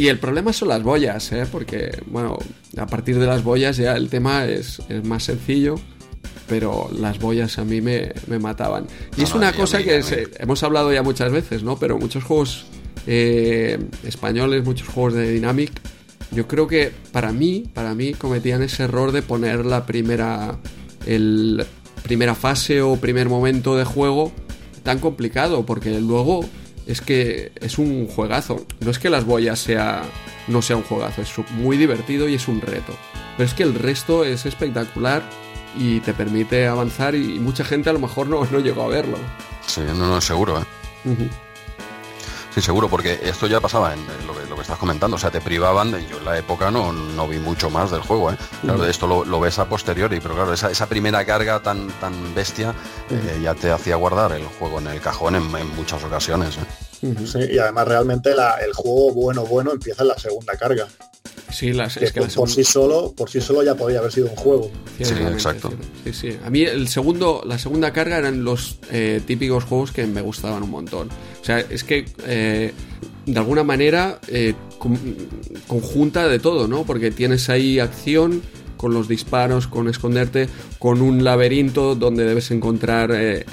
y 0.00 0.08
el 0.08 0.18
problema 0.18 0.52
son 0.54 0.68
las 0.68 0.82
boyas, 0.82 1.30
¿eh? 1.32 1.46
porque, 1.50 2.02
bueno, 2.06 2.38
a 2.78 2.86
partir 2.86 3.18
de 3.18 3.26
las 3.26 3.44
boyas 3.44 3.76
ya 3.76 3.96
el 3.96 4.08
tema 4.08 4.46
es, 4.46 4.80
más 5.04 5.24
sencillo, 5.24 5.74
pero 6.50 6.90
las 6.98 7.20
boyas 7.20 7.58
a 7.60 7.64
mí 7.64 7.80
me, 7.80 8.12
mataban. 8.40 8.84
Y 9.16 9.22
es 9.22 9.34
una 9.36 9.52
cosa 9.52 9.78
que 9.84 10.02
hemos 10.40 10.62
hablado 10.64 10.92
ya 10.92 11.04
muchas 11.04 11.30
veces, 11.30 11.62
¿no? 11.62 11.78
Pero 11.78 11.96
muchos 11.96 12.24
juegos 12.24 12.66
eh, 13.06 13.78
españoles, 14.04 14.64
muchos 14.64 14.88
juegos 14.88 15.14
de 15.14 15.30
Dynamic, 15.30 15.70
yo 16.32 16.48
creo 16.48 16.66
que 16.66 16.90
para 17.12 17.30
mí, 17.30 17.70
para 17.72 17.94
mí 17.94 18.14
cometían 18.14 18.64
ese 18.64 18.82
error 18.82 19.12
de 19.12 19.22
poner 19.22 19.64
la 19.64 19.86
primera, 19.86 20.58
el 21.06 21.64
primera 22.02 22.34
fase 22.34 22.82
o 22.82 22.96
primer 22.96 23.28
momento 23.28 23.76
de 23.76 23.84
juego 23.84 24.32
tan 24.82 24.98
complicado, 24.98 25.64
porque 25.64 26.00
luego 26.00 26.44
es 26.88 27.00
que 27.00 27.52
es 27.60 27.78
un 27.78 28.08
juegazo. 28.08 28.66
No 28.80 28.90
es 28.90 28.98
que 28.98 29.08
las 29.08 29.24
boyas 29.24 29.60
sea, 29.60 30.02
no 30.48 30.62
sea 30.62 30.74
un 30.74 30.82
juegazo, 30.82 31.22
es 31.22 31.30
muy 31.52 31.76
divertido 31.76 32.28
y 32.28 32.34
es 32.34 32.48
un 32.48 32.60
reto. 32.60 32.92
Pero 33.36 33.48
es 33.48 33.54
que 33.54 33.62
el 33.62 33.74
resto 33.74 34.24
es 34.24 34.46
espectacular 34.46 35.22
y 35.76 36.00
te 36.00 36.14
permite 36.14 36.66
avanzar 36.66 37.14
y 37.14 37.38
mucha 37.38 37.64
gente 37.64 37.90
a 37.90 37.92
lo 37.92 37.98
mejor 37.98 38.26
no, 38.28 38.44
no 38.44 38.58
llegó 38.60 38.82
a 38.82 38.88
verlo. 38.88 39.16
Sí, 39.66 39.82
no, 39.86 40.06
no, 40.06 40.20
seguro, 40.20 40.60
¿eh? 40.60 40.64
Sí, 42.54 42.60
seguro, 42.60 42.88
porque 42.88 43.20
esto 43.22 43.46
ya 43.46 43.60
pasaba 43.60 43.94
en 43.94 44.04
lo 44.26 44.34
que, 44.34 44.44
lo 44.46 44.56
que 44.56 44.62
estás 44.62 44.78
comentando, 44.78 45.16
o 45.16 45.18
sea, 45.18 45.30
te 45.30 45.40
privaban, 45.40 45.92
de, 45.92 46.04
yo 46.06 46.18
en 46.18 46.24
la 46.24 46.36
época 46.36 46.70
no, 46.70 46.92
no 46.92 47.28
vi 47.28 47.38
mucho 47.38 47.70
más 47.70 47.92
del 47.92 48.00
juego, 48.00 48.32
¿eh? 48.32 48.36
Claro, 48.62 48.84
esto 48.86 49.06
lo, 49.06 49.40
ves 49.40 49.60
a 49.60 49.66
posteriori, 49.66 50.18
pero 50.18 50.34
claro, 50.34 50.52
esa, 50.52 50.68
esa 50.70 50.88
primera 50.88 51.24
carga 51.24 51.60
tan, 51.60 51.88
tan 52.00 52.34
bestia 52.34 52.74
eh, 53.08 53.38
ya 53.40 53.54
te 53.54 53.70
hacía 53.70 53.94
guardar 53.94 54.32
el 54.32 54.44
juego 54.44 54.80
en 54.80 54.88
el 54.88 55.00
cajón 55.00 55.36
en, 55.36 55.76
muchas 55.76 56.02
ocasiones. 56.02 56.56
¿eh? 56.56 57.14
Sí, 57.24 57.38
y 57.52 57.58
además 57.58 57.86
realmente 57.86 58.30
el 58.30 58.72
juego 58.74 59.12
bueno, 59.12 59.46
bueno 59.46 59.70
empieza 59.70 60.02
en 60.02 60.08
la 60.08 60.18
segunda 60.18 60.56
carga. 60.56 60.88
Sí, 61.52 61.72
las, 61.72 61.96
es 61.96 62.12
que 62.12 62.22
por, 62.22 62.48
sí 62.48 62.64
solo, 62.64 63.12
por 63.12 63.28
sí 63.28 63.40
solo 63.40 63.62
ya 63.62 63.74
podría 63.74 63.98
haber 63.98 64.12
sido 64.12 64.28
un 64.28 64.36
juego. 64.36 64.70
Sí, 64.98 65.14
exacto. 65.14 65.72
Sí, 66.04 66.12
sí. 66.12 66.38
A 66.44 66.50
mí 66.50 66.62
el 66.62 66.88
segundo, 66.88 67.42
la 67.44 67.58
segunda 67.58 67.92
carga 67.92 68.18
eran 68.18 68.44
los 68.44 68.78
eh, 68.90 69.20
típicos 69.26 69.64
juegos 69.64 69.92
que 69.92 70.06
me 70.06 70.20
gustaban 70.20 70.62
un 70.62 70.70
montón. 70.70 71.08
O 71.08 71.44
sea, 71.44 71.58
es 71.58 71.84
que 71.84 72.04
eh, 72.26 72.72
de 73.26 73.38
alguna 73.38 73.64
manera 73.64 74.20
eh, 74.28 74.54
conjunta 75.66 76.28
de 76.28 76.38
todo, 76.38 76.68
¿no? 76.68 76.84
Porque 76.84 77.10
tienes 77.10 77.50
ahí 77.50 77.80
acción 77.80 78.42
con 78.80 78.94
los 78.94 79.08
disparos, 79.08 79.66
con 79.66 79.88
esconderte, 79.88 80.48
con 80.78 81.02
un 81.02 81.22
laberinto 81.22 81.94
donde 81.94 82.24
debes 82.24 82.50
encontrar 82.50 83.10
el, 83.10 83.44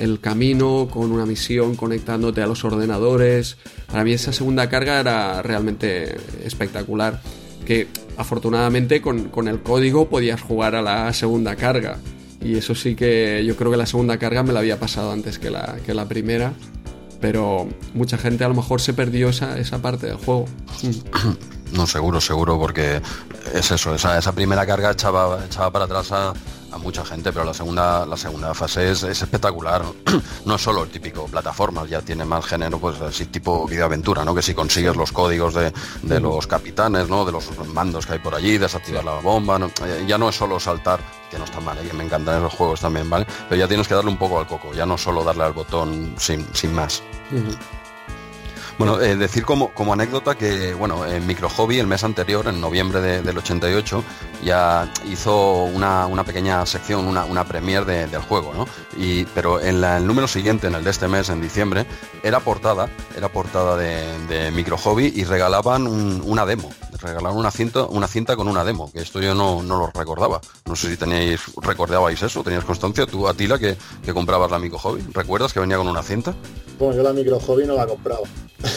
el, 0.00 0.20
camino, 0.20 0.86
con 0.88 1.10
una 1.10 1.26
misión 1.26 1.74
conectándote 1.74 2.42
a 2.42 2.46
los 2.46 2.64
ordenadores. 2.64 3.56
Para 3.90 4.04
mí 4.04 4.12
esa 4.12 4.32
segunda 4.32 4.68
carga 4.68 5.00
era 5.00 5.42
realmente 5.42 6.16
espectacular 6.44 7.20
que 7.66 7.88
afortunadamente 8.16 9.02
con, 9.02 9.48
el 9.48 9.62
código 9.62 10.08
podías 10.08 10.40
jugar 10.40 10.76
a 10.76 10.82
la 10.82 11.12
segunda 11.12 11.56
carga. 11.56 11.98
Y 12.40 12.54
eso 12.54 12.76
sí 12.76 12.94
que 12.94 13.44
yo 13.44 13.56
creo 13.56 13.72
que 13.72 13.78
la 13.78 13.86
segunda 13.86 14.16
carga 14.16 14.44
me 14.44 14.52
la 14.52 14.60
había 14.60 14.78
pasado 14.78 15.10
antes 15.10 15.40
que 15.40 15.50
la, 15.50 15.78
que 15.84 15.92
la 15.92 16.06
primera. 16.06 16.52
Pero 17.20 17.66
mucha 17.94 18.16
gente 18.16 18.44
a 18.44 18.48
lo 18.48 18.54
mejor 18.54 18.80
se 18.80 18.92
perdió 18.94 19.30
esa, 19.30 19.58
esa 19.58 19.82
parte 19.82 20.06
del 20.06 20.18
juego. 20.18 20.44
No, 21.72 21.86
seguro, 21.86 22.20
seguro, 22.20 22.58
porque 22.58 23.00
es 23.52 23.70
eso, 23.70 23.94
esa, 23.94 24.18
esa 24.18 24.32
primera 24.32 24.66
carga 24.66 24.92
echaba, 24.92 25.44
echaba 25.44 25.70
para 25.70 25.84
atrás 25.84 26.12
a, 26.12 26.32
a 26.72 26.78
mucha 26.78 27.04
gente, 27.04 27.32
pero 27.32 27.44
la 27.44 27.54
segunda, 27.54 28.04
la 28.06 28.16
segunda 28.16 28.54
fase 28.54 28.90
es, 28.90 29.02
espectacular. 29.02 29.82
No 30.44 30.54
es 30.54 30.62
solo 30.62 30.84
el 30.84 30.88
típico 30.88 31.26
plataformas, 31.26 31.90
ya 31.90 32.00
tiene 32.00 32.24
más 32.24 32.44
género, 32.46 32.78
pues 32.78 33.00
así 33.00 33.26
tipo 33.26 33.66
videoaventura, 33.66 34.24
¿no? 34.24 34.34
Que 34.34 34.40
si 34.40 34.54
consigues 34.54 34.96
los 34.96 35.12
códigos 35.12 35.54
de, 35.54 35.72
los 36.20 36.46
capitanes, 36.46 37.08
¿no? 37.08 37.24
De 37.24 37.32
los 37.32 37.46
mandos 37.68 38.06
que 38.06 38.14
hay 38.14 38.18
por 38.18 38.34
allí, 38.34 38.56
desactivar 38.56 39.04
la 39.04 39.20
bomba, 39.20 39.58
eh, 39.84 40.04
ya 40.06 40.16
no 40.16 40.30
es 40.30 40.36
solo 40.36 40.58
saltar, 40.58 41.00
que 41.30 41.38
no 41.38 41.44
está 41.44 41.60
mal, 41.60 41.76
¿eh? 41.78 41.90
me 41.92 42.04
encantan 42.04 42.38
esos 42.38 42.54
juegos 42.54 42.80
también, 42.80 43.10
¿vale? 43.10 43.26
Pero 43.48 43.58
ya 43.60 43.68
tienes 43.68 43.86
que 43.86 43.94
darle 43.94 44.10
un 44.10 44.18
poco 44.18 44.38
al 44.38 44.46
coco, 44.46 44.72
ya 44.72 44.86
no 44.86 44.96
solo 44.96 45.22
darle 45.22 45.44
al 45.44 45.52
botón 45.52 46.14
sin, 46.16 46.46
sin 46.54 46.72
más. 46.72 47.02
Bueno, 48.78 49.00
eh, 49.00 49.16
decir 49.16 49.44
como, 49.44 49.70
como 49.70 49.92
anécdota 49.92 50.36
que, 50.36 50.72
bueno, 50.72 51.04
en 51.04 51.26
Micro 51.26 51.48
Hobby 51.48 51.80
el 51.80 51.88
mes 51.88 52.04
anterior, 52.04 52.46
en 52.46 52.60
noviembre 52.60 53.00
del 53.00 53.36
88, 53.36 54.04
ya 54.44 54.88
hizo 55.04 55.64
una, 55.64 56.06
pequeña 56.24 56.64
sección, 56.64 57.04
una, 57.06 57.24
una 57.24 57.44
premier 57.44 57.84
del 57.84 58.20
juego, 58.20 58.54
¿no? 58.54 58.66
Y, 58.96 59.24
pero 59.34 59.60
en 59.60 59.82
el 59.82 60.06
número 60.06 60.28
siguiente, 60.28 60.68
en 60.68 60.76
el 60.76 60.84
de 60.84 60.90
este 60.90 61.08
mes, 61.08 61.28
en 61.28 61.40
diciembre, 61.40 61.86
era 62.22 62.38
portada, 62.38 62.88
era 63.16 63.28
portada 63.28 63.76
de, 63.76 64.52
Micro 64.52 64.78
Hobby 64.78 65.12
y 65.14 65.24
regalaban 65.24 65.86
una 65.86 66.46
demo 66.46 66.70
regalaron 67.00 67.38
una 67.38 67.50
cinta, 67.50 67.84
una 67.84 68.08
cinta 68.08 68.36
con 68.36 68.48
una 68.48 68.64
demo, 68.64 68.90
que 68.92 69.00
esto 69.00 69.20
yo 69.20 69.34
no, 69.34 69.62
no, 69.62 69.78
lo 69.78 69.86
recordaba. 69.88 70.40
No 70.66 70.76
sé 70.76 70.90
si 70.90 70.96
teníais, 70.96 71.40
recordabais 71.62 72.22
eso, 72.22 72.42
tenías 72.42 72.64
constancia, 72.64 73.06
tú 73.06 73.28
Atila 73.28 73.58
que, 73.58 73.76
que 74.04 74.12
comprabas 74.12 74.50
la 74.50 74.58
Micro 74.58 74.78
Hobby, 74.78 75.04
¿recuerdas 75.12 75.52
que 75.52 75.60
venía 75.60 75.76
con 75.76 75.88
una 75.88 76.02
cinta? 76.02 76.34
Bueno, 76.78 76.96
yo 76.96 77.02
la 77.02 77.12
Micro 77.12 77.40
Hobby 77.40 77.66
no 77.66 77.74
la 77.74 77.86
compraba. 77.86 78.22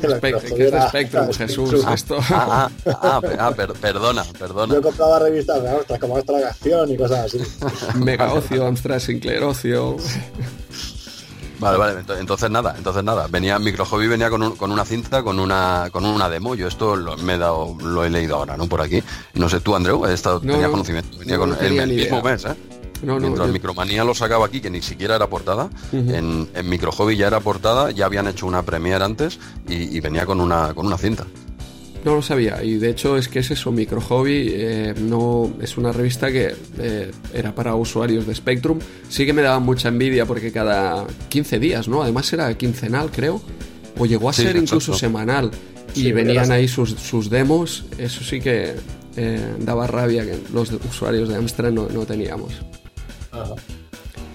¿Qué 0.00 0.68
es 0.68 0.84
Spectrum, 0.88 1.32
Jesús? 1.32 1.84
Ah, 1.84 1.94
esto... 1.94 2.18
ah, 2.30 2.70
ah, 2.86 3.20
ah 3.38 3.52
perdona, 3.80 4.24
perdona. 4.38 4.74
Yo 4.74 4.82
compraba 4.82 5.18
revistas 5.18 5.62
de 5.62 5.70
Amstrad, 5.70 6.00
como 6.00 6.18
esta 6.18 6.32
la 6.32 6.48
acción 6.48 6.90
y 6.90 6.96
cosas 6.96 7.26
así. 7.26 7.40
Mega 7.98 8.32
Ocio, 8.32 8.66
Amstrad 8.66 9.00
Sinclair 9.00 9.42
Ocio. 9.42 9.96
Vale, 11.58 11.78
vale, 11.78 12.00
entonces 12.18 12.50
nada, 12.50 12.74
entonces 12.76 13.02
nada. 13.02 13.26
Venía 13.28 13.58
Micro 13.58 13.84
Hobby 13.84 14.06
venía 14.06 14.30
con, 14.30 14.42
una 14.42 14.84
cinta, 14.84 15.22
con 15.22 15.40
una 15.40 15.88
con 15.90 16.04
una 16.04 16.28
demo. 16.28 16.54
Yo 16.54 16.68
esto 16.68 16.96
lo, 16.96 17.16
me 17.16 17.34
he 17.34 17.38
dado, 17.38 17.76
lo 17.82 18.04
he 18.04 18.10
leído 18.10 18.36
ahora, 18.36 18.56
¿no? 18.56 18.66
Por 18.66 18.80
aquí. 18.80 19.02
No 19.34 19.48
sé, 19.48 19.60
tú, 19.60 19.74
Andreu, 19.74 20.04
he 20.06 20.12
estado, 20.12 20.40
tenía 20.40 20.68
conocimiento. 20.68 21.18
Venía 21.18 21.38
con 21.38 21.56
el, 21.60 21.88
mismo 21.88 22.22
mes, 22.22 22.44
¿eh? 22.44 22.56
No, 23.02 23.20
Mientras 23.20 23.48
Micromanía 23.48 24.04
lo 24.04 24.14
sacaba 24.14 24.46
aquí, 24.46 24.60
que 24.60 24.70
ni 24.70 24.80
siquiera 24.80 25.16
era 25.16 25.26
portada, 25.26 25.68
en, 25.92 26.48
en 26.54 26.68
Micro 26.68 26.92
Hobby 26.92 27.16
ya 27.16 27.26
era 27.26 27.40
portada, 27.40 27.90
ya 27.90 28.06
habían 28.06 28.26
hecho 28.26 28.46
una 28.46 28.62
premiere 28.62 29.04
antes 29.04 29.38
y, 29.68 29.96
y 29.96 30.00
venía 30.00 30.24
con 30.24 30.40
una 30.40 30.72
con 30.72 30.86
una 30.86 30.96
cinta. 30.96 31.26
No 32.06 32.14
lo 32.14 32.22
sabía 32.22 32.62
y 32.62 32.76
de 32.76 32.90
hecho 32.90 33.16
es 33.16 33.26
que 33.26 33.40
es 33.40 33.50
eso, 33.50 33.72
Micro 33.72 34.00
Hobby 34.00 34.46
eh, 34.52 34.94
no, 34.96 35.52
es 35.60 35.76
una 35.76 35.90
revista 35.90 36.30
que 36.30 36.54
eh, 36.78 37.10
era 37.34 37.52
para 37.52 37.74
usuarios 37.74 38.28
de 38.28 38.32
Spectrum. 38.32 38.78
Sí 39.08 39.26
que 39.26 39.32
me 39.32 39.42
daba 39.42 39.58
mucha 39.58 39.88
envidia 39.88 40.24
porque 40.24 40.52
cada 40.52 41.04
15 41.28 41.58
días, 41.58 41.88
¿no? 41.88 42.04
Además 42.04 42.32
era 42.32 42.56
quincenal, 42.56 43.10
creo. 43.10 43.42
O 43.98 44.06
llegó 44.06 44.28
a 44.28 44.32
ser 44.32 44.54
incluso 44.54 44.94
semanal. 44.94 45.50
Y 45.96 46.12
venían 46.12 46.52
ahí 46.52 46.68
sus, 46.68 46.90
sus, 46.90 47.28
demos. 47.28 47.86
Eso 47.98 48.22
sí 48.22 48.40
que 48.40 48.74
eh, 49.16 49.54
daba 49.58 49.88
rabia 49.88 50.24
que 50.24 50.38
los 50.52 50.70
usuarios 50.88 51.28
de 51.28 51.34
Amstrad 51.34 51.72
no, 51.72 51.88
no 51.88 52.06
teníamos. 52.06 52.52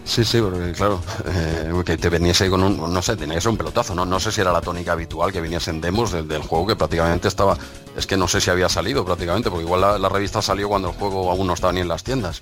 Sí, 0.03 0.25
sí, 0.25 0.41
porque 0.41 0.71
claro, 0.71 0.99
eh, 1.25 1.71
que 1.85 1.97
te 1.97 2.09
viniese 2.09 2.49
con 2.49 2.63
un, 2.63 2.93
no 2.93 3.01
sé, 3.01 3.15
tenía 3.15 3.35
que 3.35 3.41
ser 3.41 3.51
un 3.51 3.57
pelotazo, 3.57 3.93
no, 3.95 4.05
no 4.05 4.19
sé 4.19 4.31
si 4.31 4.41
era 4.41 4.51
la 4.51 4.61
tónica 4.61 4.93
habitual 4.93 5.31
que 5.31 5.41
viniese 5.41 5.69
en 5.69 5.79
demos 5.79 6.11
del, 6.11 6.41
juego 6.41 6.67
que 6.67 6.75
prácticamente 6.75 7.27
estaba, 7.27 7.57
es 7.95 8.07
que 8.07 8.17
no 8.17 8.27
sé 8.27 8.41
si 8.41 8.49
había 8.49 8.67
salido 8.67 9.05
prácticamente, 9.05 9.49
porque 9.49 9.65
igual 9.65 10.01
la, 10.01 10.09
revista 10.09 10.41
salió 10.41 10.67
cuando 10.69 10.89
el 10.89 10.95
juego 10.95 11.31
aún 11.31 11.47
no 11.47 11.53
estaba 11.53 11.71
ni 11.71 11.81
en 11.81 11.87
las 11.87 12.03
tiendas. 12.03 12.41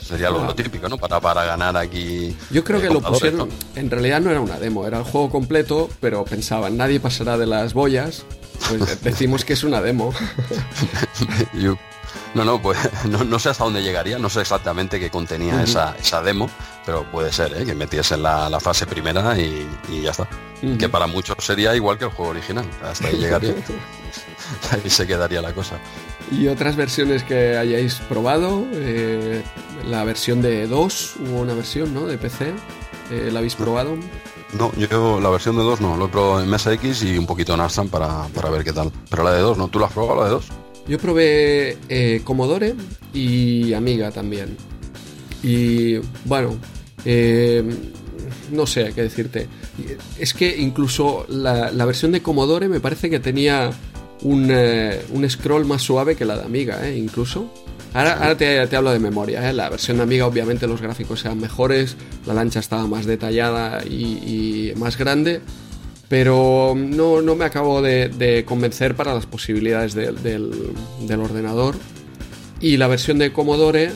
sería 0.00 0.30
lo, 0.30 0.54
típico, 0.54 0.88
¿no? 0.88 0.98
Para, 0.98 1.20
para 1.20 1.44
ganar 1.44 1.76
aquí. 1.76 2.36
Yo 2.50 2.64
creo 2.64 2.80
que 2.80 2.88
lo 2.88 3.00
pusieron. 3.00 3.48
En 3.74 3.90
realidad 3.90 4.20
no 4.20 4.30
era 4.30 4.40
una 4.40 4.58
demo, 4.58 4.86
era 4.86 4.98
el 4.98 5.04
juego 5.04 5.30
completo, 5.30 5.88
pero 6.00 6.24
pensaban, 6.24 6.76
nadie 6.76 7.00
pasará 7.00 7.36
de 7.38 7.46
las 7.46 7.74
boyas. 7.74 8.24
Pues 8.68 9.02
decimos 9.02 9.44
que 9.44 9.52
es 9.52 9.62
una 9.62 9.80
demo. 9.80 10.12
No, 12.34 12.44
no, 12.44 12.60
pues 12.60 12.78
no, 13.04 13.38
sé 13.38 13.50
hasta 13.50 13.64
dónde 13.64 13.82
llegaría, 13.82 14.18
no 14.18 14.28
sé 14.28 14.40
exactamente 14.40 15.00
qué 15.00 15.10
contenía 15.10 15.62
esa, 15.62 15.94
esa, 15.98 16.22
demo, 16.22 16.50
pero 16.84 17.04
puede 17.10 17.32
ser 17.32 17.54
¿eh? 17.56 17.64
que 17.64 17.74
metiese 17.74 18.16
la, 18.16 18.48
la 18.48 18.60
fase 18.60 18.86
primera 18.86 19.38
y, 19.38 19.66
ya 20.02 20.10
está. 20.10 20.28
Que 20.78 20.88
para 20.88 21.06
muchos 21.06 21.36
sería 21.38 21.74
igual 21.76 21.98
que 21.98 22.04
el 22.04 22.10
juego 22.10 22.32
original, 22.32 22.68
hasta 22.82 23.08
ahí 23.08 23.16
llegaría. 23.16 23.54
ahí 24.70 24.90
se 24.90 25.06
quedaría 25.06 25.42
la 25.42 25.52
cosa. 25.52 25.78
¿Y 26.30 26.48
otras 26.48 26.76
versiones 26.76 27.22
que 27.22 27.56
hayáis 27.56 27.96
probado? 28.08 28.64
Eh, 28.72 29.42
la 29.88 30.04
versión 30.04 30.42
de 30.42 30.66
2, 30.66 31.14
hubo 31.26 31.40
una 31.40 31.54
versión, 31.54 31.94
¿no? 31.94 32.06
De 32.06 32.18
PC, 32.18 32.52
eh, 33.10 33.30
¿la 33.32 33.38
habéis 33.38 33.54
probado? 33.54 33.96
No, 34.52 34.72
yo 34.76 35.20
la 35.20 35.30
versión 35.30 35.56
de 35.56 35.62
2 35.62 35.80
no, 35.80 35.96
lo 35.96 36.06
he 36.06 36.08
probado 36.08 36.42
en 36.42 36.50
MSX 36.50 37.02
y 37.02 37.18
un 37.18 37.26
poquito 37.26 37.54
en 37.54 37.60
Arsam 37.60 37.88
para, 37.88 38.24
para 38.28 38.50
ver 38.50 38.64
qué 38.64 38.72
tal. 38.72 38.90
Pero 39.10 39.22
la 39.22 39.32
de 39.32 39.40
2, 39.40 39.58
¿no? 39.58 39.68
¿Tú 39.68 39.78
la 39.78 39.86
has 39.86 39.92
probado 39.92 40.20
la 40.20 40.24
de 40.24 40.30
2? 40.30 40.48
Yo 40.88 40.98
probé 40.98 41.76
eh, 41.88 42.22
Commodore 42.24 42.74
y 43.12 43.74
Amiga 43.74 44.10
también. 44.10 44.56
Y 45.42 45.96
bueno, 46.24 46.56
eh, 47.04 47.62
no 48.50 48.66
sé 48.66 48.92
qué 48.94 49.02
decirte. 49.02 49.46
Es 50.18 50.32
que 50.32 50.56
incluso 50.56 51.26
la, 51.28 51.70
versión 51.84 52.12
de 52.12 52.22
Commodore 52.22 52.68
me 52.68 52.80
parece 52.80 53.10
que 53.10 53.20
tenía 53.20 53.70
un, 54.22 54.48
eh, 54.50 55.02
un 55.10 55.28
scroll 55.28 55.66
más 55.66 55.82
suave 55.82 56.16
que 56.16 56.24
la 56.24 56.38
de 56.38 56.44
Amiga, 56.44 56.88
incluso. 56.90 57.52
Ahora, 57.92 58.36
te, 58.36 58.60
hablo 58.74 58.90
de 58.90 58.98
memoria. 58.98 59.52
La 59.52 59.68
versión 59.68 59.98
de 59.98 60.04
Amiga 60.04 60.26
obviamente 60.26 60.66
los 60.66 60.80
gráficos 60.80 61.22
eran 61.24 61.38
mejores, 61.38 61.96
la 62.26 62.32
lancha 62.32 62.60
estaba 62.60 62.86
más 62.86 63.04
detallada 63.04 63.84
y 63.84 64.72
más 64.76 64.96
grande 64.96 65.42
pero 66.08 66.74
no, 66.76 67.22
me 67.36 67.44
acabo 67.44 67.82
de, 67.82 68.44
convencer 68.46 68.94
para 68.94 69.14
las 69.14 69.26
posibilidades 69.26 69.94
del, 69.94 71.20
ordenador. 71.20 71.76
Y 72.60 72.76
la 72.76 72.88
versión 72.88 73.18
de 73.18 73.32
Commodore, 73.32 73.90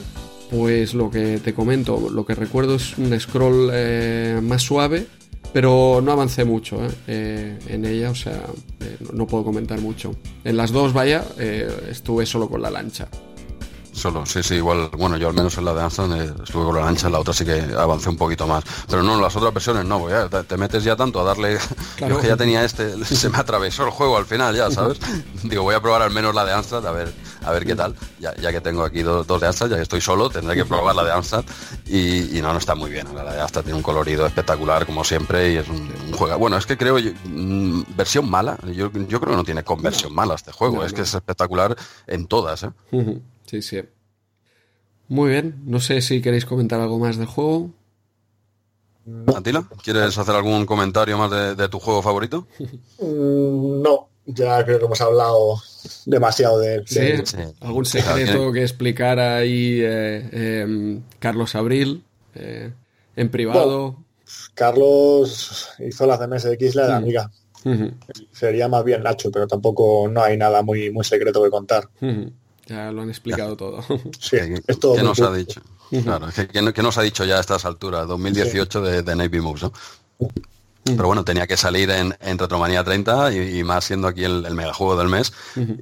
pues 0.51 0.95
lo 0.95 1.11
que 1.11 1.39
te 1.39 1.55
comento, 1.55 2.11
lo 2.11 2.25
que 2.25 2.35
recuerdo 2.35 2.77
es 2.77 2.97
un 2.99 3.19
scroll 3.19 3.71
eh, 3.73 4.41
más 4.43 4.63
suave, 4.63 5.07
pero 5.53 6.01
no 6.03 6.13
avancé 6.13 6.45
mucho 6.45 6.85
eh, 6.85 6.91
eh, 7.09 7.59
en 7.69 7.85
ella, 7.85 8.11
o 8.11 8.15
sea, 8.15 8.41
no, 9.13 9.27
puedo 9.27 9.43
comentar 9.43 9.81
mucho. 9.81 10.15
En 10.45 10.57
las 10.57 10.71
dos, 10.71 10.93
vaya, 10.93 11.25
estuve 11.91 12.27
solo 12.27 12.49
con 12.49 12.63
la 12.63 12.71
lancha. 12.71 13.09
Solo, 13.93 14.25
sí, 14.25 14.43
sí, 14.43 14.55
igual, 14.55 14.89
bueno, 14.97 15.19
yo 15.19 15.29
al 15.29 15.35
menos 15.35 15.57
en 15.59 15.67
la 15.67 15.75
de 15.75 15.83
Amsterdam 15.83 16.19
eh, 16.19 16.33
estuve 16.43 16.65
con 16.65 16.75
la 16.75 16.81
lancha, 16.83 17.09
en 17.09 17.13
la 17.13 17.21
otra 17.21 17.35
sí 17.35 17.45
que 17.45 17.61
avancé 17.77 18.09
un 18.09 18.17
poquito 18.17 18.47
más. 18.47 18.65
Pero 18.89 19.03
no, 19.03 19.15
en 19.15 19.21
las 19.21 19.37
otras 19.37 19.53
versiones 19.53 19.85
no, 19.85 20.09
ya, 20.09 20.29
te, 20.29 20.57
metes 20.57 20.83
ya 20.83 20.97
tanto 20.97 21.21
a 21.21 21.25
darle. 21.25 21.59
Claro. 21.97 22.21
que 22.21 22.27
ya 22.27 22.37
tenía 22.37 22.65
este, 22.65 23.05
se 23.05 23.29
me 23.29 23.39
atravesó 23.39 23.85
el 23.85 23.91
juego 23.91 24.17
al 24.17 24.25
final, 24.25 24.57
ya, 24.57 24.71
¿sabes? 24.71 24.99
Digo, 25.43 25.63
voy 25.63 25.75
a 25.75 25.81
probar 25.81 26.03
al 26.03 26.11
menos 26.11 26.35
la 26.35 26.45
de 26.45 26.53
Amstrad, 26.53 26.85
a 26.87 26.91
ver, 26.91 27.13
a 27.45 27.53
ver 27.53 27.67
qué 27.67 27.75
tal. 27.75 27.95
Ya, 28.19 28.35
ya 28.37 28.51
que 28.51 28.61
tengo 28.61 28.83
aquí 28.83 29.03
dos, 29.03 29.27
de 29.27 29.47
Amstrad, 29.47 29.71
ya 29.71 29.77
que 29.77 29.83
estoy 29.83 30.01
solo, 30.01 30.31
tendré 30.31 30.57
que 30.57 30.65
probar 30.65 30.97
la 30.97 31.05
de 31.05 31.13
Amstrad. 31.13 31.45
Y, 31.87 32.41
no, 32.41 32.53
no 32.53 32.59
está 32.59 32.75
muy 32.75 32.91
bien. 32.91 33.07
La 33.15 33.35
de 33.35 33.41
Amstrad 33.41 33.63
tiene 33.63 33.77
un 33.77 33.83
colorido 33.83 34.27
espectacular, 34.27 34.87
como 34.87 35.05
siempre, 35.05 35.53
y 35.53 35.57
es 35.59 35.69
un, 35.69 36.13
juego. 36.13 36.39
Bueno, 36.39 36.57
es 36.57 36.67
que 36.67 36.77
creo, 36.77 36.97
mm, 36.97 37.83
versión 37.95 38.29
mala, 38.29 38.59
yo, 38.65 38.91
yo 38.91 39.21
creo 39.21 39.33
que 39.33 39.37
no 39.37 39.45
tiene 39.45 39.63
conversión 39.63 40.15
mala 40.15 40.35
este 40.35 40.51
juego, 40.51 40.85
es 40.85 40.93
que 40.93 41.03
es 41.03 41.15
espectacular 41.15 41.77
en 42.07 42.27
todas, 42.27 42.65
¿eh? 42.65 42.71
Sí, 43.53 43.61
sí. 43.61 43.83
Muy 45.09 45.31
bien. 45.31 45.61
No 45.67 45.79
sé 45.79 46.01
si 46.01 46.23
queréis 46.23 46.47
comentar 46.47 46.81
algo 46.81 46.99
más 46.99 47.19
del 47.19 47.27
juego. 47.27 47.71
Antila, 49.27 49.69
¿quieres 49.85 50.17
hacer 50.17 50.35
algún 50.35 50.65
comentario 50.65 51.19
más 51.19 51.57
de, 51.59 51.69
tu 51.69 51.79
juego 51.79 52.01
favorito? 52.01 52.47
Mm, 52.99 53.83
no, 53.83 54.09
ya 54.25 54.65
creo 54.65 54.79
que 54.79 54.85
hemos 54.87 55.01
hablado 55.03 55.61
demasiado 56.07 56.61
de, 56.61 56.77
él. 56.77 56.85
¿Sí? 56.87 57.37
¿Algún 57.61 57.85
secreto 57.85 58.53
que 58.53 58.63
explicar 58.63 59.19
ahí 59.19 59.81
eh, 59.83 60.63
em, 60.63 61.03
Carlos 61.19 61.55
Abril 61.55 62.05
eh, 62.35 62.73
en 63.17 63.31
privado? 63.31 63.97
Carlos 64.55 65.69
hizo 65.79 66.07
la 66.07 66.17
CMSX 66.17 66.75
la 66.75 66.87
de 66.87 66.93
amiga. 66.95 67.31
Sería 68.33 68.69
más 68.69 68.83
bien 68.83 69.03
Nacho, 69.03 69.31
pero 69.31 69.47
tampoco 69.47 70.09
no 70.09 70.23
hay 70.23 70.39
nada 70.39 70.63
muy, 70.63 70.91
muy 70.91 71.05
secreto 71.05 71.43
que 71.43 71.51
contar. 71.51 71.91
Ya 72.67 72.93
lo 72.93 73.03
han 73.03 73.09
explicado 73.09 73.57
todo. 73.57 73.85
Sí, 74.21 74.37
¿Qué 74.37 75.03
nos 75.03 75.21
ha 75.21 75.33
dicho? 75.33 75.61
Claro, 76.03 76.29
¿qué, 76.51 76.83
nos 76.83 76.97
ha 76.97 77.03
dicho 77.03 77.25
ya 77.25 77.37
a 77.37 77.41
estas 77.41 77.65
alturas? 77.65 78.09
2018 78.09 78.81
de, 78.81 79.03
de, 79.03 79.17
Navy 79.17 79.41
Moves, 79.41 79.63
¿no? 79.65 79.73
Pero 80.85 81.07
bueno, 81.07 81.25
tenía 81.25 81.47
que 81.47 81.57
salir 81.57 81.91
en, 81.91 82.17
en 82.21 82.39
Retromanía 82.39 82.83
30 82.83 83.33
y, 83.33 83.63
más 83.63 83.85
siendo 83.85 84.09
aquí 84.09 84.25
el, 84.25 84.45
el 84.45 84.55
megajuego 84.55 84.97
del 84.97 85.09
mes, 85.09 85.33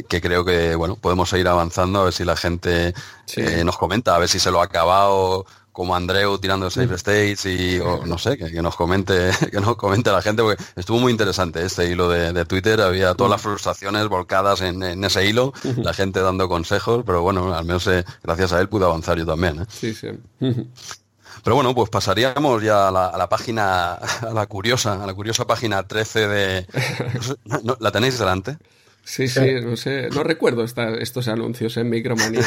que 0.08 0.20
creo 0.20 0.44
que 0.44 0.74
bueno 0.74 0.96
podemos 0.96 1.30
seguir 1.30 1.48
avanzando 1.48 2.00
a 2.00 2.04
ver 2.04 2.12
si 2.12 2.24
la 2.24 2.36
gente 2.36 2.92
eh, 3.36 3.64
nos 3.64 3.78
comenta, 3.78 4.14
a 4.14 4.18
ver 4.18 4.28
si 4.28 4.38
se 4.38 4.50
lo 4.50 4.60
ha 4.60 4.64
acabado 4.64 5.46
como 5.80 5.96
Andreu 5.96 6.36
tirando 6.36 6.68
Safe 6.68 6.88
mm. 6.88 6.94
States 6.94 7.46
y 7.46 7.80
no 8.04 8.18
sé, 8.18 8.36
que, 8.36 8.60
nos 8.60 8.76
comente, 8.76 9.30
que 9.50 9.60
nos 9.60 9.76
comente 9.76 10.12
la 10.12 10.20
gente, 10.20 10.42
porque 10.42 10.62
estuvo 10.76 10.98
muy 10.98 11.10
interesante 11.10 11.64
este 11.64 11.90
hilo 11.90 12.10
de, 12.10 12.44
Twitter, 12.44 12.82
había 12.82 13.14
todas 13.14 13.30
las 13.30 13.40
mm. 13.40 13.44
frustraciones 13.44 14.06
volcadas 14.08 14.60
en, 14.60 15.02
ese 15.02 15.24
hilo, 15.24 15.54
la 15.78 15.94
gente 15.94 16.20
dando 16.20 16.50
consejos, 16.50 17.02
pero 17.06 17.22
bueno, 17.22 17.54
al 17.54 17.64
menos 17.64 17.86
eh, 17.86 18.04
gracias 18.22 18.52
a 18.52 18.60
él 18.60 18.68
pude 18.68 18.84
avanzar 18.84 19.16
yo 19.16 19.24
también. 19.24 19.62
¿eh? 19.62 19.64
Sí, 19.70 19.94
sí. 19.94 20.08
Pero 21.42 21.56
bueno, 21.56 21.74
pues 21.74 21.88
pasaríamos 21.88 22.62
ya 22.62 22.88
a 22.88 22.90
la, 22.90 23.28
página, 23.30 23.94
a 23.94 24.34
la 24.34 24.46
curiosa, 24.46 25.02
a 25.02 25.06
la 25.06 25.14
curiosa 25.14 25.46
página 25.46 25.82
13 25.82 26.28
de... 26.28 26.66
¿La 27.78 27.90
tenéis 27.90 28.18
delante? 28.18 28.58
Sí, 29.10 29.26
sí, 29.26 29.40
no 29.60 29.76
sé, 29.76 30.08
no 30.10 30.22
recuerdo 30.22 30.62
estos 30.62 31.26
anuncios 31.26 31.76
en 31.76 31.90
Micromanía. 31.90 32.44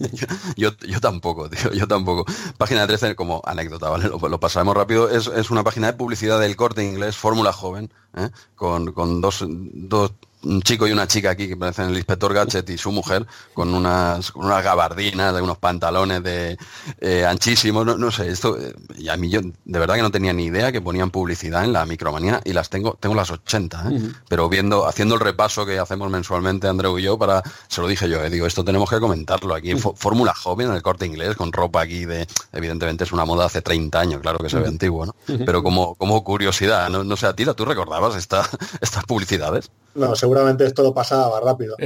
yo, 0.56 0.70
yo, 0.76 1.00
tampoco, 1.00 1.48
tío, 1.48 1.72
yo 1.72 1.86
tampoco. 1.86 2.24
Página 2.58 2.84
13 2.84 3.14
como 3.14 3.40
anécdota, 3.44 3.88
¿vale? 3.88 4.08
Lo, 4.08 4.40
pasamos 4.40 4.76
rápido. 4.76 5.08
Es, 5.08 5.28
es, 5.28 5.52
una 5.52 5.62
página 5.62 5.86
de 5.86 5.92
publicidad 5.92 6.40
del 6.40 6.56
corte 6.56 6.84
inglés, 6.84 7.16
Fórmula 7.16 7.52
Joven, 7.52 7.92
¿eh? 8.16 8.30
con, 8.56 8.92
con 8.92 9.20
dos, 9.20 9.44
dos 9.46 10.10
un 10.42 10.62
chico 10.62 10.86
y 10.86 10.92
una 10.92 11.06
chica 11.06 11.30
aquí 11.30 11.48
que 11.48 11.56
parecen 11.56 11.90
el 11.90 11.96
inspector 11.96 12.32
Gadget 12.32 12.68
y 12.70 12.78
su 12.78 12.92
mujer 12.92 13.26
con 13.54 13.74
unas, 13.74 14.32
con 14.32 14.46
unas 14.46 14.64
gabardinas, 14.64 15.34
de 15.34 15.42
unos 15.42 15.58
pantalones 15.58 16.22
de 16.22 16.56
eh, 17.00 17.24
anchísimos, 17.24 17.84
no, 17.84 18.10
sé, 18.10 18.28
esto, 18.28 18.58
eh, 18.58 18.74
y 18.96 19.08
a 19.08 19.16
mí 19.16 19.28
yo 19.28 19.40
de 19.42 19.78
verdad 19.78 19.96
que 19.96 20.02
no 20.02 20.10
tenía 20.10 20.32
ni 20.32 20.44
idea 20.44 20.72
que 20.72 20.80
ponían 20.80 21.10
publicidad 21.10 21.64
en 21.64 21.72
la 21.72 21.84
micromanía 21.84 22.40
y 22.44 22.52
las 22.52 22.70
tengo, 22.70 22.96
tengo 23.00 23.14
las 23.14 23.30
80, 23.30 23.90
¿eh? 23.90 24.12
pero 24.28 24.48
viendo, 24.48 24.86
haciendo 24.86 25.14
el 25.14 25.20
repaso 25.20 25.66
que 25.66 25.78
hacemos 25.78 26.10
mensualmente 26.10 26.68
Andreu 26.68 26.98
y 26.98 27.02
yo 27.02 27.18
para, 27.18 27.42
se 27.68 27.80
lo 27.80 27.88
dije 27.88 28.08
yo, 28.08 28.28
digo, 28.30 28.46
esto 28.46 28.64
tenemos 28.64 28.88
que 28.88 29.00
comentarlo 29.00 29.54
aquí, 29.54 29.74
fórmula 29.74 30.34
joven 30.34 30.68
en 30.68 30.74
el 30.74 30.82
corte 30.82 31.06
inglés, 31.06 31.36
con 31.36 31.52
ropa 31.52 31.82
aquí 31.82 32.04
de, 32.04 32.26
evidentemente 32.52 33.04
es 33.04 33.12
una 33.12 33.24
moda 33.24 33.46
hace 33.46 33.62
30 33.62 34.00
años, 34.00 34.20
claro 34.20 34.38
que 34.38 34.48
se 34.48 34.58
ve 34.58 34.68
antiguo, 34.68 35.06
¿no? 35.06 35.14
Pero 35.26 35.62
como, 35.62 35.94
como 35.96 36.22
curiosidad, 36.24 36.88
no, 36.88 37.04
no 37.04 37.16
sé, 37.16 37.26
a 37.26 37.34
ti, 37.34 37.44
¿tú 37.56 37.64
recordabas 37.64 38.16
esta, 38.16 38.48
estas 38.80 39.04
publicidades? 39.04 39.70
No, 39.94 40.14
seguramente 40.30 40.64
esto 40.64 40.84
lo 40.84 40.94
pasaba 40.94 41.40
rápido. 41.40 41.76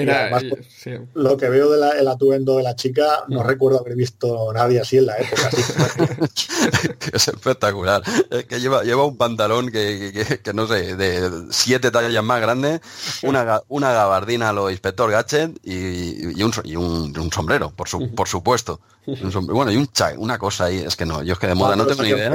Lo 1.15 1.37
que 1.39 1.49
veo 1.49 1.71
del 1.71 2.09
atuendo 2.09 2.59
de 2.59 2.63
la 2.63 2.77
chica, 2.77 3.25
no 3.29 3.41
mm. 3.41 3.47
recuerdo 3.47 3.81
haber 3.81 3.97
visto 3.97 4.53
nadie 4.53 4.81
así 4.81 4.99
en 4.99 5.07
la 5.07 5.17
época. 5.17 5.49
es 7.13 7.29
espectacular. 7.29 8.03
que 8.47 8.61
lleva, 8.61 8.83
lleva 8.83 9.07
un 9.07 9.17
pantalón 9.17 9.71
que, 9.71 10.41
no 10.53 10.67
sé, 10.67 10.95
de 10.95 11.31
siete 11.51 11.91
tallas 11.91 12.23
más 12.23 12.41
grande, 12.43 12.83
una, 13.23 13.63
una 13.69 13.93
gabardina 13.93 14.51
a 14.51 14.53
lo 14.53 14.71
inspector 14.71 15.11
Gadget 15.11 15.59
y, 15.63 16.43
un, 16.43 17.31
sombrero, 17.33 17.71
por, 17.71 17.89
su, 17.89 18.15
por 18.15 18.29
supuesto. 18.29 18.81
bueno, 19.07 19.73
y 19.73 19.77
un 19.77 19.87
chai, 19.87 20.17
una 20.19 20.39
cosa 20.39 20.67
ahí, 20.67 20.81
es 20.81 20.97
que 20.97 21.07
no, 21.07 21.23
yo 21.23 21.33
es 21.33 21.39
que 21.39 21.47
de 21.47 21.55
moda 21.55 21.77
no 21.77 21.87
tengo 21.87 22.03
ni 22.03 22.11
idea. 22.11 22.31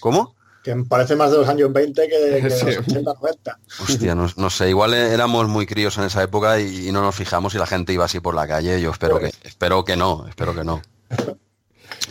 ¿Cómo? 0.00 0.34
Que 0.62 0.76
parece 0.88 1.16
más 1.16 1.30
de 1.30 1.38
los 1.38 1.48
años 1.48 1.72
20 1.72 2.08
que 2.08 2.18
de, 2.18 2.42
los 2.48 2.62
80, 2.62 3.14
90. 3.14 3.58
Hostia, 3.82 4.14
no, 4.14 4.50
sé, 4.50 4.68
igual 4.68 4.94
éramos 4.94 5.48
muy 5.48 5.66
críos 5.66 5.96
en 5.98 6.04
esa 6.04 6.22
época 6.22 6.60
y, 6.60 6.92
no 6.92 7.02
nos 7.02 7.14
fijamos 7.14 7.52
si 7.52 7.58
la 7.58 7.66
gente 7.66 7.92
iba 7.92 8.04
así 8.04 8.20
por 8.20 8.34
la 8.34 8.46
calle. 8.46 8.80
Yo 8.80 8.90
espero 8.90 9.18
que, 9.18 9.32
espero 9.44 9.84
que 9.84 9.96
no, 9.96 10.26
espero 10.28 10.54
que 10.54 10.64
no. 10.64 10.82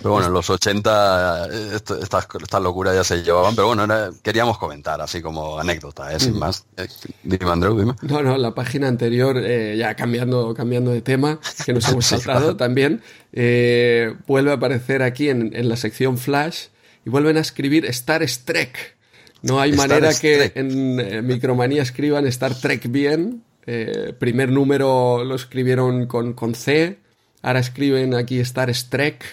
Pero 0.01 0.11
bueno, 0.11 0.27
en 0.27 0.33
los 0.33 0.49
80 0.49 1.47
estas, 1.75 2.27
estas 2.41 2.61
locuras 2.61 2.95
ya 2.95 3.03
se 3.03 3.21
llevaban, 3.21 3.55
pero 3.55 3.67
bueno, 3.67 3.85
queríamos 4.21 4.57
comentar 4.57 5.01
así 5.01 5.21
como 5.21 5.59
anécdota, 5.59 6.13
¿eh? 6.13 6.19
sin 6.19 6.35
mm. 6.35 6.39
más. 6.39 6.65
Eh, 6.77 6.87
dime, 7.23 7.51
Andrew, 7.51 7.77
dime. 7.77 7.93
No, 8.01 8.21
no, 8.21 8.37
la 8.37 8.53
página 8.55 8.87
anterior, 8.87 9.37
eh, 9.37 9.75
ya 9.77 9.95
cambiando, 9.95 10.53
cambiando 10.53 10.91
de 10.91 11.01
tema, 11.01 11.39
que 11.65 11.73
nos 11.73 11.87
hemos 11.89 12.05
saltado 12.05 12.55
también, 12.55 13.01
vuelve 13.33 14.51
a 14.51 14.53
aparecer 14.53 15.03
aquí 15.03 15.29
en, 15.29 15.53
en 15.53 15.67
la 15.67 15.75
sección 15.75 16.17
Flash 16.17 16.67
y 17.09 17.11
vuelven 17.11 17.37
a 17.37 17.39
escribir 17.39 17.87
Star 17.87 18.23
Trek. 18.45 18.95
No 19.41 19.59
hay 19.59 19.73
manera 19.73 20.13
que 20.13 20.51
en 20.53 20.99
eh, 20.99 21.23
Micromanía 21.23 21.81
escriban 21.81 22.27
Star 22.27 22.53
Trek 22.53 22.87
bien. 22.91 23.41
Eh, 23.65 24.13
primer 24.19 24.51
número 24.51 25.23
lo 25.23 25.33
escribieron 25.33 26.05
con, 26.05 26.33
con 26.33 26.53
C. 26.53 26.99
Ahora 27.41 27.61
escriben 27.61 28.13
aquí 28.13 28.39
Star 28.41 28.71
Trek. 28.89 29.25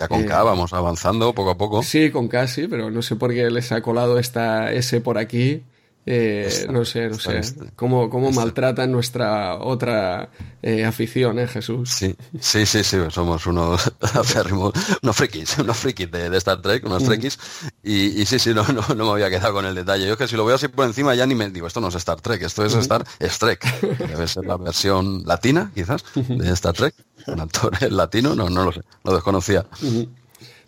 Ya 0.00 0.08
con 0.08 0.24
K 0.24 0.42
vamos 0.42 0.72
avanzando 0.72 1.32
poco 1.32 1.50
a 1.50 1.56
poco. 1.56 1.84
Sí, 1.84 2.10
con 2.10 2.26
K 2.26 2.48
sí, 2.48 2.66
pero 2.66 2.90
no 2.90 3.00
sé 3.00 3.14
por 3.14 3.32
qué 3.32 3.48
les 3.48 3.70
ha 3.70 3.80
colado 3.80 4.18
esta 4.18 4.72
S 4.72 5.00
por 5.00 5.16
aquí. 5.16 5.62
Eh, 6.06 6.66
no 6.70 6.84
sé, 6.84 7.08
no 7.08 7.18
sé. 7.18 7.40
Cómo, 7.76 8.08
cómo 8.08 8.32
maltratan 8.32 8.90
nuestra 8.90 9.56
otra 9.56 10.30
eh, 10.62 10.84
afición, 10.84 11.38
¿eh, 11.38 11.46
Jesús? 11.46 11.90
Sí, 11.90 12.16
sí, 12.40 12.64
sí, 12.64 12.82
sí. 12.82 12.96
Somos 13.10 13.46
unos 13.46 13.92
unos 15.02 15.16
frikis, 15.16 15.58
unos 15.58 15.76
frikis 15.76 16.10
de, 16.10 16.36
Star 16.38 16.62
Trek, 16.62 16.84
unos 16.86 17.04
frikis. 17.04 17.38
Y, 17.82 18.24
sí, 18.24 18.38
sí, 18.38 18.54
no, 18.54 18.64
no, 18.68 18.82
no, 18.94 19.04
me 19.04 19.10
había 19.12 19.28
quedado 19.28 19.52
con 19.52 19.66
el 19.66 19.74
detalle. 19.74 20.06
Yo 20.06 20.12
es 20.12 20.18
que 20.18 20.26
si 20.26 20.36
lo 20.36 20.44
veo 20.44 20.56
así 20.56 20.68
por 20.68 20.86
encima 20.86 21.14
ya 21.14 21.26
ni 21.26 21.34
me 21.34 21.50
digo, 21.50 21.66
esto 21.66 21.80
no 21.80 21.88
es 21.88 21.94
Star 21.96 22.20
Trek, 22.20 22.42
esto 22.42 22.64
es 22.64 22.74
Star 22.74 23.04
Trek. 23.38 23.80
Debe 23.98 24.26
ser 24.26 24.46
la 24.46 24.56
versión 24.56 25.22
latina, 25.26 25.70
quizás, 25.74 26.02
de 26.14 26.50
Star 26.52 26.74
Trek. 26.74 26.94
Un 27.26 27.40
actor 27.40 27.70
latino, 27.92 28.34
no, 28.34 28.48
no 28.48 28.64
lo 28.64 28.72
sé, 28.72 28.80
lo 29.04 29.14
desconocía. 29.14 29.66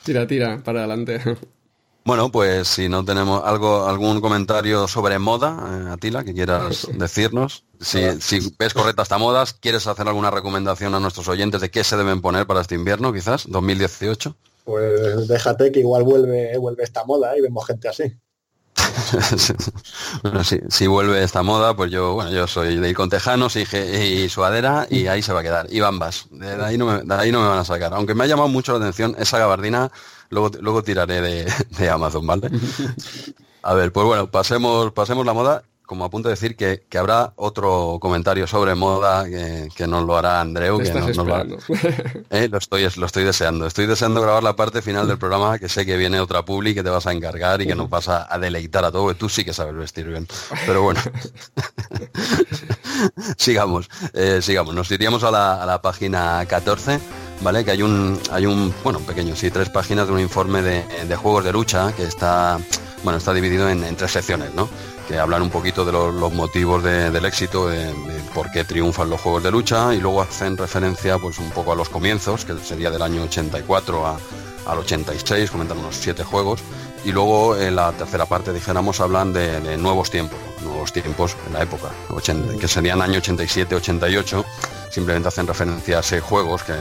Tira, 0.05 0.27
tira, 0.27 0.63
para 0.63 0.81
adelante. 0.81 1.21
Bueno, 2.05 2.33
pues 2.33 2.67
si 2.67 2.89
no 2.89 3.05
tenemos 3.05 3.45
algo, 3.45 3.87
algún 3.87 4.21
comentario 4.21 4.89
sobre 4.89 5.19
moda, 5.21 5.87
eh, 5.87 5.91
Atila, 5.93 6.25
que 6.25 6.35
quieras 6.35 6.89
decirnos. 6.95 7.65
Si, 7.81 8.01
ves 8.59 8.75
correcta 8.75 9.03
esta 9.03 9.19
moda, 9.19 9.45
¿quieres 9.61 9.87
hacer 9.87 10.09
alguna 10.09 10.31
recomendación 10.31 10.95
a 10.95 11.01
nuestros 11.01 11.29
oyentes 11.29 11.61
de 11.61 11.71
qué 11.71 11.85
se 11.85 11.97
deben 11.97 12.21
poner 12.21 12.47
para 12.47 12.61
este 12.61 12.75
invierno, 12.75 13.13
quizás, 13.13 13.45
2018? 13.49 14.37
Pues 14.65 15.29
déjate 15.29 15.71
que 15.71 15.81
igual 15.81 16.03
vuelve, 16.03 16.57
vuelve 16.59 16.83
esta 16.83 17.05
moda 17.05 17.37
y 17.37 17.41
vemos 17.41 17.67
gente 17.67 17.89
así. 17.89 18.05
bueno, 20.23 20.43
si, 20.45 20.87
vuelve 20.87 21.23
esta 21.23 21.43
moda, 21.43 21.77
pues 21.77 21.91
yo, 21.91 22.15
bueno, 22.15 22.31
yo 22.31 22.47
soy 22.47 22.77
de 22.79 22.91
ir 22.91 22.97
con 22.97 23.11
tejanos 23.11 23.57
y, 23.57 23.63
y, 23.63 24.29
suadera 24.29 24.87
y 24.91 25.07
ahí 25.07 25.23
se 25.23 25.33
va 25.33 25.41
a 25.41 25.43
quedar. 25.43 25.67
Y 25.71 25.81
bambas. 25.81 26.27
De 26.31 26.53
ahí, 26.65 26.79
no 26.79 26.87
me, 26.87 27.03
de 27.03 27.15
ahí 27.15 27.31
no 27.31 27.43
me 27.43 27.49
van 27.49 27.59
a 27.59 27.65
sacar. 27.65 27.95
Aunque 27.95 28.15
me 28.15 28.25
ha 28.25 28.27
llamado 28.27 28.49
mucho 28.49 28.73
la 28.73 28.79
atención 28.79 29.15
esa 29.19 29.39
gabardina 29.39 29.91
Luego, 30.33 30.51
luego 30.61 30.83
tiraré 30.83 31.21
de, 31.21 31.91
Amazon, 31.91 32.27
¿vale? 32.27 32.51
A 33.63 33.75
ver, 33.75 33.93
pues 33.93 34.07
bueno, 34.07 34.31
pasemos, 34.31 34.91
pasemos 34.93 35.27
la 35.27 35.35
moda. 35.35 35.63
Como 35.85 36.07
a 36.07 36.11
punto 36.11 36.31
de 36.31 36.35
decir 36.35 36.57
que, 36.57 36.87
habrá 36.99 37.35
otro 37.37 37.99
comentario 38.01 38.47
sobre 38.47 38.75
moda 38.75 39.27
que, 39.27 39.87
nos 39.87 40.07
lo 40.07 40.17
hará 40.17 40.41
Andreu. 40.41 40.79
Que 40.79 40.95
lo, 40.95 41.37
eh, 42.31 42.49
lo, 42.49 42.57
estoy, 42.57 42.89
lo 42.97 43.05
estoy 43.05 43.25
deseando. 43.25 43.67
Estoy 43.67 43.85
deseando 43.85 44.23
grabar 44.23 44.43
la 44.43 44.57
parte 44.57 44.81
final 44.81 45.07
del 45.07 45.19
programa, 45.19 45.59
que 45.59 45.69
sé 45.69 45.85
que 45.85 45.99
viene 45.99 46.19
otra 46.19 46.47
publi 46.47 46.73
que 46.73 46.83
te 46.83 46.89
vas 46.89 47.07
a 47.07 47.13
encargar 47.13 47.61
y 47.61 47.67
que 47.67 47.75
nos 47.75 47.91
vas 47.91 48.09
a, 48.09 48.27
deleitar 48.39 48.87
a 48.87 48.91
todo. 48.91 49.15
tú 49.15 49.29
sí 49.29 49.45
que 49.45 49.53
sabes 49.53 49.75
vestir 49.75 50.07
bien. 50.07 50.27
Pero 50.65 50.81
bueno. 50.81 51.03
sigamos, 53.37 53.91
eh, 54.15 54.41
sigamos. 54.41 54.75
Nos 54.75 54.91
iríamos 54.91 55.25
a 55.25 55.31
la, 55.31 55.63
a 55.63 55.67
la 55.67 55.83
página 55.83 56.47
14 56.49 57.01
¿vale? 57.43 57.65
Que 57.65 57.73
hay 57.73 57.83
un, 57.83 58.19
hay 58.31 58.47
un, 58.47 58.75
bueno, 58.83 59.01
pequeño, 59.01 59.37
sí, 59.37 59.51
tres 59.51 59.69
páginas 59.69 60.07
de 60.07 60.13
un 60.13 60.21
informe 60.21 60.63
de, 60.63 61.17
juegos 61.17 61.45
de 61.45 61.53
lucha 61.53 61.93
que 61.93 62.05
está, 62.05 62.59
bueno, 63.03 63.19
está 63.19 63.33
dividido 63.35 63.69
en, 63.69 63.97
tres 63.97 64.13
secciones, 64.13 64.55
¿no? 64.55 64.69
Que 65.09 65.19
hablan 65.19 65.43
un 65.43 65.51
poquito 65.51 65.85
de 65.85 65.93
los, 65.93 66.33
motivos 66.33 66.83
del 66.83 67.25
éxito, 67.25 67.69
de, 67.69 67.93
por 68.35 68.51
qué 68.51 68.65
triunfan 68.65 69.11
los 69.11 69.21
juegos 69.21 69.43
de 69.43 69.51
lucha 69.51 69.95
y 69.95 70.01
luego 70.01 70.23
hacen 70.23 70.57
referencia, 70.57 71.19
pues, 71.19 71.39
un 71.39 71.51
poco 71.51 71.73
a 71.73 71.77
los 71.77 71.89
comienzos, 71.89 72.45
que 72.45 72.57
sería 72.59 72.91
del 72.91 73.03
año 73.03 73.25
84 73.25 74.07
a, 74.07 74.19
al 74.67 74.79
86, 74.79 75.51
comentan 75.51 75.79
unos 75.79 75.97
siete 75.97 76.25
juegos 76.25 76.61
y 77.05 77.11
luego 77.11 77.57
en 77.57 77.75
la 77.77 77.93
tercera 77.93 78.27
parte, 78.27 78.53
dijéramos, 78.53 79.01
hablan 79.01 79.33
de, 79.33 79.77
nuevos 79.77 80.11
tiempos, 80.11 80.39
nuevos 80.63 80.93
tiempos 80.93 81.37
en 81.47 81.55
la 81.55 81.63
época, 81.63 81.91
que 82.61 82.69
serían 82.69 83.03
año 83.03 83.21
87-88 83.21 84.45
simplemente 84.93 85.29
hacen 85.29 85.47
referencia 85.47 85.99
a 85.99 86.03
seis 86.03 86.23
juegos, 86.23 86.63
que, 86.63 86.75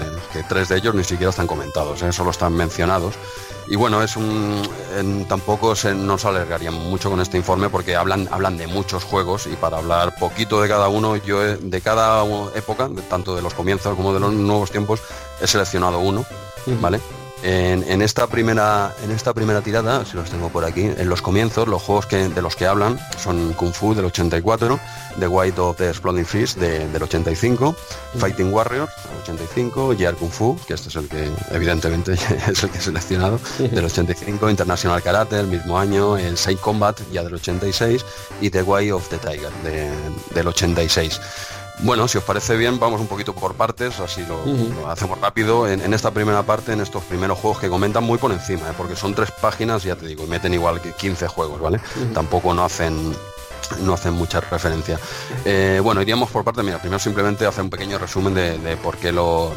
tres 0.49 0.69
de 0.69 0.77
ellos 0.77 0.93
ni 0.93 1.03
siquiera 1.03 1.29
están 1.29 1.47
comentados, 1.47 2.01
¿eh? 2.03 2.11
solo 2.11 2.31
están 2.31 2.53
mencionados. 2.53 3.15
Y 3.67 3.77
bueno, 3.77 4.03
es 4.03 4.17
un, 4.17 4.61
tampoco 5.29 5.75
se, 5.75 5.95
nos 5.95 6.25
alargaría 6.25 6.71
mucho 6.71 7.09
con 7.09 7.21
este 7.21 7.37
informe 7.37 7.69
porque 7.69 7.95
hablan, 7.95 8.27
hablan 8.29 8.57
de 8.57 8.67
muchos 8.67 9.05
juegos 9.05 9.47
y 9.47 9.55
para 9.55 9.77
hablar 9.77 10.15
poquito 10.19 10.61
de 10.61 10.67
cada 10.67 10.89
uno, 10.89 11.15
yo 11.15 11.39
de 11.39 11.81
cada 11.81 12.25
época, 12.53 12.89
tanto 13.09 13.33
de 13.33 13.41
los 13.41 13.53
comienzos 13.53 13.95
como 13.95 14.13
de 14.13 14.19
los 14.19 14.33
nuevos 14.33 14.71
tiempos, 14.71 15.01
he 15.39 15.47
seleccionado 15.47 15.99
uno, 15.99 16.25
¿vale? 16.81 16.99
En, 17.43 18.01
esta 18.01 18.27
primera, 18.27 18.93
en 19.03 19.11
esta 19.11 19.33
primera 19.33 19.61
tirada, 19.61 20.05
si 20.05 20.15
los 20.15 20.29
tengo 20.29 20.49
por 20.49 20.63
aquí, 20.63 20.83
en 20.83 21.09
los 21.09 21.21
comienzos, 21.21 21.67
los 21.67 21.81
juegos 21.81 22.05
que, 22.05 22.29
de 22.29 22.41
los 22.41 22.55
que 22.55 22.67
hablan 22.67 22.99
son 23.17 23.53
Kung 23.53 23.73
Fu 23.73 23.95
del 23.95 24.05
84, 24.05 24.79
The 25.19 25.27
White 25.27 25.59
of 25.59 25.77
the 25.77 25.89
Exploding 25.89 26.25
Fish 26.25 26.55
del 26.55 27.01
85, 27.01 27.75
Fighting 28.17 28.53
Warriors 28.53 28.91
del 29.09 29.37
85, 29.37 29.95
Gear 29.97 30.15
Kung 30.15 30.31
Fu, 30.31 30.59
que 30.67 30.75
este 30.75 30.89
es 30.89 30.95
el 30.95 31.07
que 31.07 31.29
evidentemente 31.51 32.13
es 32.47 32.63
el 32.63 32.69
que 32.69 32.77
he 32.77 32.81
seleccionado, 32.81 33.39
del 33.57 33.85
85, 33.85 34.49
International 34.49 35.01
Karate 35.01 35.37
del 35.37 35.47
mismo 35.47 35.79
año, 35.79 36.17
el 36.17 36.37
Saint 36.37 36.59
Combat 36.59 36.99
ya 37.11 37.23
del 37.23 37.33
86 37.33 38.05
y 38.41 38.49
The 38.49 38.61
Way 38.61 38.91
of 38.91 39.09
the 39.09 39.17
Tiger 39.17 39.51
del 40.33 40.47
86. 40.47 41.19
Bueno, 41.81 42.07
si 42.07 42.17
os 42.19 42.23
parece 42.23 42.57
bien, 42.57 42.79
vamos 42.79 43.01
un 43.01 43.07
poquito 43.07 43.33
por 43.33 43.55
partes, 43.55 43.99
así 43.99 44.23
lo, 44.25 44.89
hacemos 44.89 45.19
rápido. 45.19 45.67
En, 45.67 45.93
esta 45.93 46.11
primera 46.11 46.43
parte, 46.43 46.73
en 46.73 46.81
estos 46.81 47.03
primeros 47.03 47.39
juegos 47.39 47.59
que 47.59 47.69
comentan 47.69 48.03
muy 48.03 48.17
por 48.19 48.31
encima, 48.31 48.69
¿eh? 48.69 48.73
porque 48.77 48.95
son 48.95 49.15
tres 49.15 49.31
páginas, 49.31 49.83
ya 49.83 49.95
te 49.95 50.05
digo, 50.05 50.23
y 50.23 50.27
meten 50.27 50.53
igual 50.53 50.79
que 50.81 50.91
15 50.91 51.27
juegos, 51.27 51.59
¿vale? 51.59 51.79
Tampoco 52.13 52.53
no 52.53 52.63
hacen 52.63 53.13
no 53.79 53.93
hacen 53.93 54.13
mucha 54.13 54.41
referencia. 54.41 54.99
Eh, 55.45 55.79
bueno, 55.83 56.01
iríamos 56.01 56.29
por 56.29 56.43
parte, 56.43 56.63
mira, 56.63 56.79
primero 56.79 56.99
simplemente 56.99 57.45
hacer 57.45 57.63
un 57.63 57.69
pequeño 57.69 57.97
resumen 57.97 58.33
de, 58.33 58.77
por 58.77 58.97
qué 58.97 59.11
los 59.11 59.53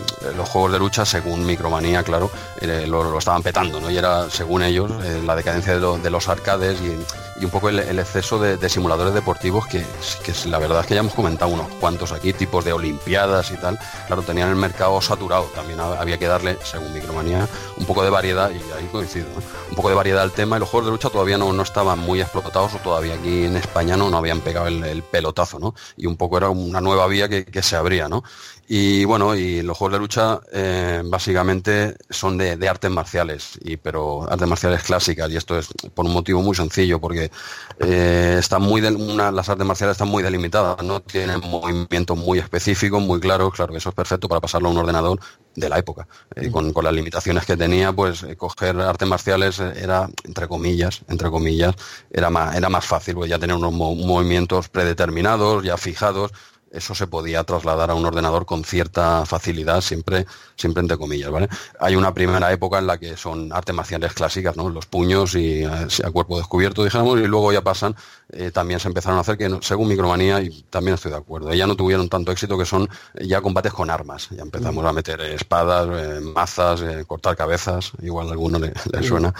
juegos 0.49 0.73
de 0.73 0.79
lucha, 0.79 1.05
según 1.05 1.45
Micromanía, 1.45 2.03
claro, 2.03 2.31
eh, 2.61 2.87
lo, 2.87 3.19
estaban 3.19 3.43
petando, 3.43 3.81
¿no? 3.81 3.91
Y 3.91 3.97
era, 3.97 4.31
según 4.31 4.63
ellos, 4.63 4.91
eh, 5.05 5.23
la 5.25 5.37
decadencia 5.37 5.79
de, 5.79 6.11
los 6.11 6.29
arcades 6.29 6.79
y, 6.81 6.97
un 7.43 7.51
poco 7.51 7.69
el, 7.69 7.99
exceso 7.99 8.39
de, 8.39 8.69
simuladores 8.69 9.15
deportivos 9.15 9.67
que, 9.67 9.85
que, 10.23 10.33
la 10.49 10.59
verdad 10.59 10.81
es 10.81 10.87
que 10.87 10.95
ya 10.95 11.01
hemos 11.01 11.15
comentado 11.15 11.53
unos 11.53 11.69
cuantos 11.81 12.13
aquí, 12.13 12.33
tipos 12.33 12.65
de 12.65 12.73
olimpiadas 12.73 13.51
y 13.51 13.57
tal, 13.57 13.79
claro, 14.07 14.23
tenían 14.23 14.51
el 14.51 14.57
mercado 14.57 15.01
saturado, 15.01 15.45
también 15.55 15.81
había 15.81 16.19
que 16.19 16.27
darle, 16.27 16.59
según 16.63 16.93
Micromanía, 16.93 17.49
un 17.77 17.87
poco 17.87 18.05
de 18.05 18.11
variedad, 18.11 18.51
y 18.51 18.57
ahí 18.73 18.89
coincido, 18.93 19.27
un 19.69 19.77
poco 19.77 19.89
de 19.89 19.95
variedad 19.95 20.23
al 20.23 20.33
tema, 20.33 20.57
y 20.57 20.61
los 20.61 20.69
juegos 20.69 20.87
de 20.87 20.93
lucha 20.93 21.11
todavía 21.11 21.39
no, 21.39 21.53
no 21.53 21.63
estaban 21.63 21.99
muy 21.99 22.21
explotados 22.21 22.75
o 22.75 22.79
todavía 22.79 23.15
aquí 23.15 23.45
en 23.45 23.57
España 23.57 23.97
no 23.97 24.05
no, 24.11 24.17
habían 24.19 24.41
pegado 24.41 24.67
el, 24.69 25.03
pelotazo, 25.03 25.59
¿no? 25.59 25.75
Y 25.97 26.07
un 26.07 26.17
poco 26.17 26.39
era 26.39 26.51
una 26.51 26.81
nueva 26.81 27.07
vía 27.07 27.29
que, 27.29 27.45
que 27.45 27.63
se 27.63 27.77
abría, 27.77 28.09
¿no? 28.09 28.23
Y 28.67 29.05
bueno, 29.05 29.35
y 29.35 29.61
los 29.61 29.77
juegos 29.77 29.93
de 29.93 29.99
lucha 29.99 30.41
eh, 30.51 31.03
básicamente 31.05 31.97
son 32.09 32.39
de, 32.39 32.69
artes 32.69 32.91
marciales, 32.91 33.59
y, 33.63 33.77
pero 33.77 34.31
artes 34.31 34.49
marciales 34.49 34.83
clásicas, 34.83 35.31
y 35.31 35.37
esto 35.37 35.59
es 35.59 35.69
por 35.95 36.07
un 36.07 36.13
motivo 36.13 36.41
muy 36.41 36.57
sencillo, 36.57 36.99
porque 36.99 37.31
eh, 37.79 38.37
están 38.39 38.63
muy 38.63 38.81
las 38.81 39.49
artes 39.49 39.67
marciales 39.67 39.95
están 39.95 40.09
muy 40.09 40.23
delimitadas, 40.23 40.83
no 40.83 41.01
tienen 41.01 41.41
movimientos 41.41 42.17
muy 42.17 42.39
específicos, 42.39 43.03
muy 43.03 43.21
claros, 43.21 43.53
claro 43.53 43.73
que 43.73 43.79
eso 43.79 43.91
es 43.91 43.95
perfecto 43.95 44.29
para 44.29 44.41
pasarlo 44.41 44.69
a 44.69 44.73
un 44.73 44.79
ordenador 44.79 45.21
de 45.55 45.69
la 45.69 45.79
época, 45.79 46.09
eh, 46.35 46.51
con, 46.51 46.73
las 46.83 46.93
limitaciones 46.93 47.45
que, 47.45 47.59
tenía, 47.59 47.93
pues 47.93 48.23
eh, 48.23 48.35
coger 48.37 48.81
artes 48.81 49.07
marciales 49.07 49.61
era, 49.61 50.09
entre 50.25 50.49
comillas, 50.49 51.03
entre 51.09 51.31
comillas, 51.31 51.75
era 52.11 52.31
más, 52.31 52.57
era 52.57 52.71
más 52.71 52.87
fácil, 52.87 53.15
porque 53.15 53.29
ya 53.29 53.39
tenía 53.39 53.57
unos 53.57 53.75
movimientos 53.75 54.71
predeterminados, 54.71 55.63
ya 55.63 55.77
fijados, 55.77 56.33
eso 56.75 56.95
se 56.95 57.07
podía 57.07 57.45
trasladar 57.45 57.91
a 57.91 57.95
un 57.95 58.05
ordenador 58.05 58.47
con 58.47 58.65
cierta 58.65 59.25
facilidad, 59.27 59.81
siempre, 59.81 60.27
siempre 60.57 60.81
entre 60.81 60.99
comillas, 60.99 61.31
¿vale? 61.31 61.49
Hay 61.79 61.95
una 61.95 62.13
primera 62.13 62.53
época 62.53 62.79
en 62.79 62.87
la 62.87 62.99
que 62.99 63.17
son 63.17 63.53
artes 63.53 63.75
marciales 63.75 64.13
clásicas, 64.13 64.57
¿no? 64.57 64.69
Los 64.69 64.87
puños 64.87 65.35
y 65.35 65.63
eh, 65.63 65.69
a 65.69 66.11
cuerpo 66.11 66.37
descubierto, 66.37 66.85
dijéramos, 66.85 67.21
y 67.21 67.27
luego 67.27 67.53
ya 67.53 67.63
pasan, 67.63 67.95
eh, 68.31 68.51
también 68.51 68.81
se 68.81 68.89
empezaron 68.89 69.19
a 69.19 69.21
hacer 69.21 69.39
que, 69.39 69.59
según 69.63 69.89
Micromanía, 69.89 70.41
y 70.43 70.63
también 70.71 70.95
estoy 70.95 71.13
de 71.13 71.19
acuerdo, 71.19 71.55
ya 71.55 71.67
no 71.67 71.77
tuvieron 71.77 72.09
tanto 72.09 72.33
éxito 72.33 72.59
que 72.59 72.67
son 72.67 72.89
ya 73.21 73.41
combates 73.41 73.73
con 73.73 73.89
armas. 73.89 74.29
Ya 74.31 74.43
empezamos 74.43 74.85
a 74.85 74.93
meter 74.93 75.21
espadas, 75.21 75.89
eh, 75.93 76.21
mazas, 76.21 76.83
cortar 77.07 77.37
cabezas, 77.37 77.93
igual 78.03 78.29
a 78.29 78.33
alguno 78.33 78.59
le, 78.59 78.73
suena, 79.03 79.33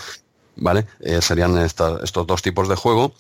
¿vale? 0.57 0.87
serían 1.21 1.59
estos 1.59 2.27
dos 2.27 2.43
tipos 2.43 2.69
de 2.69 2.77
juego. 2.77 3.13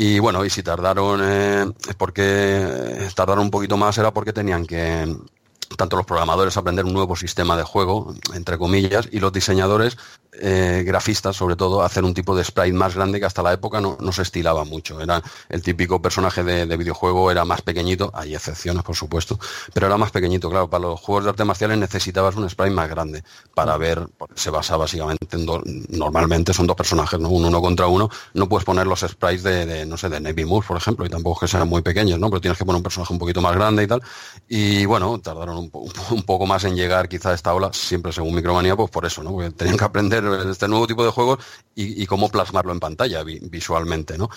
Y 0.00 0.20
bueno, 0.20 0.44
y 0.44 0.50
si 0.50 0.62
tardaron, 0.62 1.20
eh, 1.24 1.72
porque 1.96 3.08
tardaron 3.16 3.46
un 3.46 3.50
poquito 3.50 3.76
más 3.76 3.98
era 3.98 4.12
porque 4.12 4.32
tenían 4.32 4.64
que 4.64 5.12
tanto 5.76 5.96
los 5.96 6.06
programadores 6.06 6.56
aprender 6.56 6.84
un 6.84 6.92
nuevo 6.92 7.16
sistema 7.16 7.56
de 7.56 7.62
juego, 7.62 8.14
entre 8.34 8.58
comillas, 8.58 9.08
y 9.10 9.20
los 9.20 9.32
diseñadores 9.32 9.96
eh, 10.40 10.84
grafistas, 10.86 11.36
sobre 11.36 11.56
todo, 11.56 11.82
hacer 11.82 12.04
un 12.04 12.14
tipo 12.14 12.36
de 12.36 12.44
sprite 12.44 12.72
más 12.72 12.94
grande 12.94 13.18
que 13.18 13.26
hasta 13.26 13.42
la 13.42 13.52
época 13.52 13.80
no, 13.80 13.96
se 14.12 14.22
estilaba 14.22 14.64
mucho. 14.64 15.00
Era 15.00 15.22
el 15.48 15.62
típico 15.62 16.00
personaje 16.00 16.44
de, 16.44 16.76
videojuego, 16.76 17.30
era 17.30 17.44
más 17.44 17.62
pequeñito, 17.62 18.10
hay 18.14 18.34
excepciones, 18.34 18.82
por 18.82 18.94
supuesto, 18.94 19.38
pero 19.72 19.86
era 19.86 19.96
más 19.96 20.10
pequeñito. 20.10 20.48
Claro, 20.48 20.68
para 20.70 20.82
los 20.82 21.00
juegos 21.00 21.24
de 21.24 21.30
artes 21.30 21.46
marciales 21.46 21.78
necesitabas 21.78 22.36
un 22.36 22.48
sprite 22.48 22.70
más 22.70 22.88
grande 22.88 23.24
para 23.54 23.76
ver, 23.76 24.06
se 24.34 24.50
basa 24.50 24.76
básicamente 24.76 25.36
en 25.36 25.46
dos, 25.46 25.62
normalmente 25.88 26.52
son 26.52 26.66
dos 26.66 26.76
personajes, 26.76 27.18
¿no? 27.18 27.30
uno, 27.30 27.48
uno 27.48 27.60
contra 27.60 27.88
uno. 27.88 28.08
No 28.34 28.48
puedes 28.48 28.64
poner 28.64 28.86
los 28.86 29.00
sprites 29.00 29.42
de, 29.42 29.86
no 29.86 29.96
sé, 29.96 30.08
de 30.08 30.20
Navy 30.20 30.44
Moose, 30.44 30.68
por 30.68 30.76
ejemplo, 30.76 31.04
y 31.04 31.08
tampoco 31.08 31.40
que 31.40 31.48
sean 31.48 31.68
muy 31.68 31.82
pequeños, 31.82 32.18
¿no? 32.18 32.30
Pero 32.30 32.40
tienes 32.40 32.58
que 32.58 32.64
poner 32.64 32.76
un 32.76 32.82
personaje 32.82 33.12
un 33.12 33.18
poquito 33.18 33.40
más 33.40 33.54
grande 33.54 33.82
y 33.82 33.86
tal. 33.86 34.02
Y 34.48 34.84
bueno, 34.86 35.18
tardaron 35.18 35.57
un, 35.60 36.22
poco 36.22 36.46
más 36.46 36.64
en 36.64 36.76
llegar 36.76 37.08
quizá 37.08 37.30
a 37.30 37.34
esta 37.34 37.54
ola, 37.54 37.70
siempre 37.72 38.12
según 38.12 38.34
Micromanía, 38.34 38.76
pues 38.76 38.90
por 38.90 39.04
eso, 39.04 39.22
¿no? 39.22 39.32
Porque 39.32 39.50
tenían 39.50 39.76
que 39.76 39.84
aprender 39.84 40.24
este 40.50 40.68
nuevo 40.68 40.86
tipo 40.86 41.04
de 41.04 41.10
juegos 41.10 41.38
y, 41.74 42.06
cómo 42.06 42.28
plasmarlo 42.28 42.72
en 42.72 42.80
pantalla 42.80 43.22
visualmente, 43.24 44.18
¿no? 44.18 44.30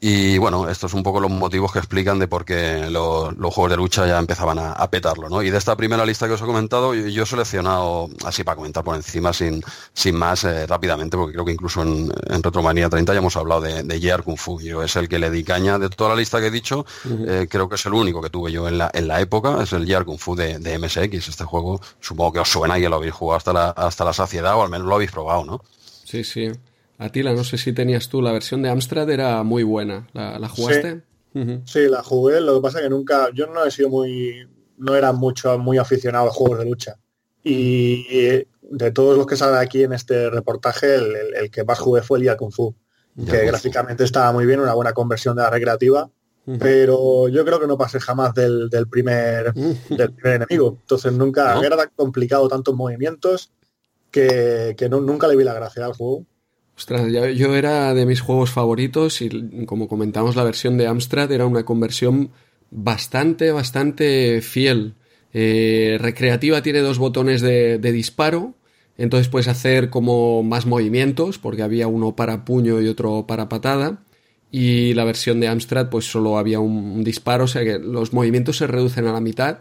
Y 0.00 0.38
bueno, 0.38 0.68
estos 0.68 0.92
son 0.92 0.98
un 0.98 1.04
poco 1.04 1.18
los 1.18 1.30
motivos 1.30 1.72
que 1.72 1.80
explican 1.80 2.20
de 2.20 2.28
por 2.28 2.44
qué 2.44 2.88
los, 2.88 3.34
juegos 3.34 3.70
de 3.70 3.76
lucha 3.76 4.06
ya 4.06 4.18
empezaban 4.18 4.56
a, 4.60 4.90
petarlo, 4.90 5.28
¿no? 5.28 5.42
Y 5.42 5.50
de 5.50 5.58
esta 5.58 5.76
primera 5.76 6.06
lista 6.06 6.28
que 6.28 6.34
os 6.34 6.40
he 6.40 6.44
comentado, 6.44 6.94
yo, 6.94 7.22
he 7.24 7.26
seleccionado, 7.26 8.08
así 8.24 8.44
para 8.44 8.54
comentar 8.54 8.84
por 8.84 8.94
encima, 8.94 9.32
sin, 9.32 9.60
sin 9.92 10.14
más, 10.14 10.44
eh, 10.44 10.68
rápidamente, 10.68 11.16
porque 11.16 11.32
creo 11.32 11.44
que 11.44 11.52
incluso 11.52 11.82
en, 11.82 12.12
en 12.28 12.42
Retromanía 12.42 12.88
30 12.88 13.12
ya 13.12 13.18
hemos 13.18 13.36
hablado 13.36 13.60
de, 13.62 13.82
de 13.82 14.22
Kung 14.22 14.38
Fu. 14.38 14.60
Yo 14.60 14.84
es 14.84 14.94
el 14.94 15.08
que 15.08 15.18
le 15.18 15.30
di 15.30 15.42
caña 15.42 15.80
de 15.80 15.88
toda 15.88 16.10
la 16.10 16.16
lista 16.16 16.40
que 16.40 16.46
he 16.46 16.50
dicho, 16.52 16.86
eh, 17.26 17.48
creo 17.50 17.68
que 17.68 17.74
es 17.74 17.86
el 17.86 17.94
único 17.94 18.22
que 18.22 18.30
tuve 18.30 18.52
yo 18.52 18.68
en 18.68 18.78
la, 18.78 18.90
en 18.94 19.08
la 19.08 19.20
época, 19.20 19.60
es 19.64 19.72
el 19.72 19.84
Year 19.84 20.04
Kung 20.04 20.18
Fu 20.18 20.36
de, 20.36 20.60
de 20.60 20.78
MSX. 20.78 21.28
Este 21.28 21.44
juego 21.44 21.80
supongo 22.00 22.34
que 22.34 22.40
os 22.40 22.48
suena 22.48 22.78
y 22.78 22.82
que 22.82 22.88
lo 22.88 22.96
habéis 22.96 23.14
jugado 23.14 23.38
hasta 23.38 23.52
la, 23.52 23.70
hasta 23.70 24.04
la 24.04 24.12
saciedad, 24.12 24.54
o 24.54 24.62
al 24.62 24.70
menos 24.70 24.86
lo 24.86 24.94
habéis 24.94 25.10
probado, 25.10 25.44
¿no? 25.44 25.60
Sí, 26.04 26.22
sí. 26.22 26.52
Atila, 26.98 27.32
no 27.32 27.44
sé 27.44 27.58
si 27.58 27.72
tenías 27.72 28.08
tú, 28.08 28.20
la 28.20 28.32
versión 28.32 28.60
de 28.62 28.70
Amstrad 28.70 29.08
era 29.10 29.42
muy 29.44 29.62
buena. 29.62 30.08
¿La, 30.12 30.48
jugaste? 30.48 31.02
Sí. 31.64 31.88
la 31.88 32.02
jugué, 32.02 32.40
lo 32.40 32.56
que 32.56 32.60
pasa 32.60 32.80
que 32.80 32.90
nunca, 32.90 33.28
yo 33.32 33.46
no 33.46 33.64
he 33.64 33.70
sido 33.70 33.88
muy, 33.88 34.48
no 34.76 34.96
era 34.96 35.12
mucho, 35.12 35.56
muy 35.58 35.78
aficionado 35.78 36.28
a 36.28 36.32
juegos 36.32 36.58
de 36.58 36.64
lucha. 36.64 36.96
Y 37.44 38.04
de 38.70 38.90
todos 38.92 39.16
los 39.16 39.26
que 39.26 39.36
salen 39.36 39.58
aquí 39.58 39.84
en 39.84 39.92
este 39.92 40.28
reportaje, 40.28 40.96
el, 40.96 41.50
que 41.50 41.64
más 41.64 41.78
jugué 41.78 42.02
fue 42.02 42.18
el 42.18 42.36
Kung 42.36 42.52
Fu, 42.52 42.74
que 43.28 43.46
gráficamente 43.46 44.04
estaba 44.04 44.32
muy 44.32 44.46
bien, 44.46 44.60
una 44.60 44.74
buena 44.74 44.92
conversión 44.92 45.36
de 45.36 45.42
la 45.42 45.50
recreativa, 45.50 46.10
pero 46.58 47.28
yo 47.28 47.44
creo 47.44 47.60
que 47.60 47.66
no 47.66 47.76
pasé 47.76 48.00
jamás 48.00 48.32
del, 48.32 48.70
primer, 48.90 49.52
del 49.52 50.12
primer 50.12 50.42
enemigo. 50.42 50.78
Entonces 50.80 51.12
nunca, 51.12 51.60
era 51.60 51.76
tan 51.76 51.90
complicado 51.94 52.48
tantos 52.48 52.74
movimientos 52.74 53.52
que, 54.10 54.74
nunca 54.90 55.28
le 55.28 55.36
vi 55.36 55.44
la 55.44 55.54
gracia 55.54 55.84
al 55.84 55.92
juego. 55.92 56.24
Ostras, 56.78 57.10
yo, 57.10 57.56
era 57.56 57.92
de 57.92 58.06
mis 58.06 58.20
juegos 58.20 58.50
favoritos 58.50 59.20
y 59.20 59.66
como 59.66 59.88
comentamos 59.88 60.36
la 60.36 60.44
versión 60.44 60.78
de 60.78 60.86
Amstrad 60.86 61.32
era 61.32 61.44
una 61.44 61.64
conversión 61.64 62.30
bastante, 62.70 63.50
bastante 63.50 64.40
fiel. 64.42 64.94
Eh, 65.32 65.98
recreativa 66.00 66.62
tiene 66.62 66.78
dos 66.78 66.98
botones 66.98 67.40
de, 67.40 67.80
disparo, 67.80 68.54
entonces 68.96 69.28
puedes 69.28 69.48
hacer 69.48 69.90
como 69.90 70.44
más 70.44 70.66
movimientos 70.66 71.38
porque 71.38 71.64
había 71.64 71.88
uno 71.88 72.14
para 72.14 72.44
puño 72.44 72.80
y 72.80 72.86
otro 72.86 73.26
para 73.26 73.48
patada. 73.48 74.04
Y 74.52 74.94
la 74.94 75.02
versión 75.02 75.40
de 75.40 75.48
Amstrad 75.48 75.88
pues 75.90 76.08
solo 76.08 76.38
había 76.38 76.60
un, 76.60 77.02
disparo, 77.02 77.44
o 77.44 77.48
sea 77.48 77.64
que 77.64 77.80
los 77.80 78.12
movimientos 78.12 78.56
se 78.56 78.68
reducen 78.68 79.08
a 79.08 79.12
la 79.12 79.20
mitad. 79.20 79.58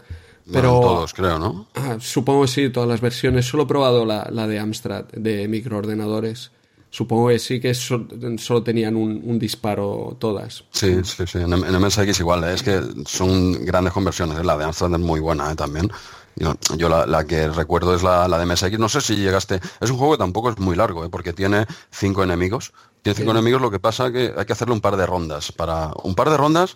Pero 0.53 0.79
todos 0.81 1.15
creo, 1.15 1.39
¿no? 1.39 1.67
Ah, 1.73 1.97
supongo 1.99 2.43
que 2.43 2.47
sí, 2.47 2.69
todas 2.69 2.87
las 2.87 3.01
versiones. 3.01 3.47
Solo 3.47 3.63
he 3.63 3.65
probado 3.65 4.05
la, 4.05 4.29
la 4.31 4.47
de 4.47 4.59
Amstrad 4.59 5.05
de 5.05 5.47
microordenadores. 5.47 6.51
Supongo 6.89 7.27
que 7.27 7.39
sí 7.39 7.59
que 7.59 7.73
solo 7.73 8.63
tenían 8.63 8.95
un, 8.95 9.37
disparo 9.37 10.15
todas. 10.19 10.63
Sí, 10.71 11.03
sí, 11.03 11.27
sí. 11.27 11.39
En, 11.39 11.53
en 11.53 11.81
MSX 11.81 12.19
igual, 12.19 12.43
¿eh? 12.45 12.53
es 12.53 12.63
que 12.63 12.81
son 13.05 13.65
grandes 13.65 13.93
conversiones. 13.93 14.39
¿eh? 14.39 14.43
La 14.43 14.57
de 14.57 14.65
Amstrad 14.65 14.93
es 14.93 14.99
muy 14.99 15.19
buena 15.19 15.51
¿eh? 15.51 15.55
también. 15.55 15.91
Yo, 16.77 16.89
la, 16.89 17.25
que 17.25 17.47
recuerdo 17.49 17.95
es 17.95 18.03
la, 18.03 18.27
de 18.27 18.45
MSX. 18.45 18.77
No 18.77 18.89
sé 18.89 19.01
si 19.01 19.15
llegaste. 19.15 19.59
Es 19.79 19.89
un 19.89 19.97
juego 19.97 20.13
que 20.13 20.19
tampoco 20.19 20.51
es 20.51 20.59
muy 20.59 20.75
largo, 20.75 21.03
¿eh? 21.03 21.09
porque 21.09 21.33
tiene 21.33 21.65
cinco 21.91 22.23
enemigos. 22.23 22.73
Tiene 23.01 23.17
cinco 23.17 23.31
enemigos, 23.31 23.61
lo 23.61 23.71
que 23.71 23.79
pasa 23.79 24.11
que 24.11 24.33
hay 24.35 24.45
que 24.45 24.53
hacerle 24.53 24.73
un 24.73 24.81
par 24.81 24.97
de 24.97 25.05
rondas. 25.05 25.51
Para 25.51 25.91
un 26.03 26.13
par 26.13 26.29
de 26.29 26.37
rondas 26.37 26.75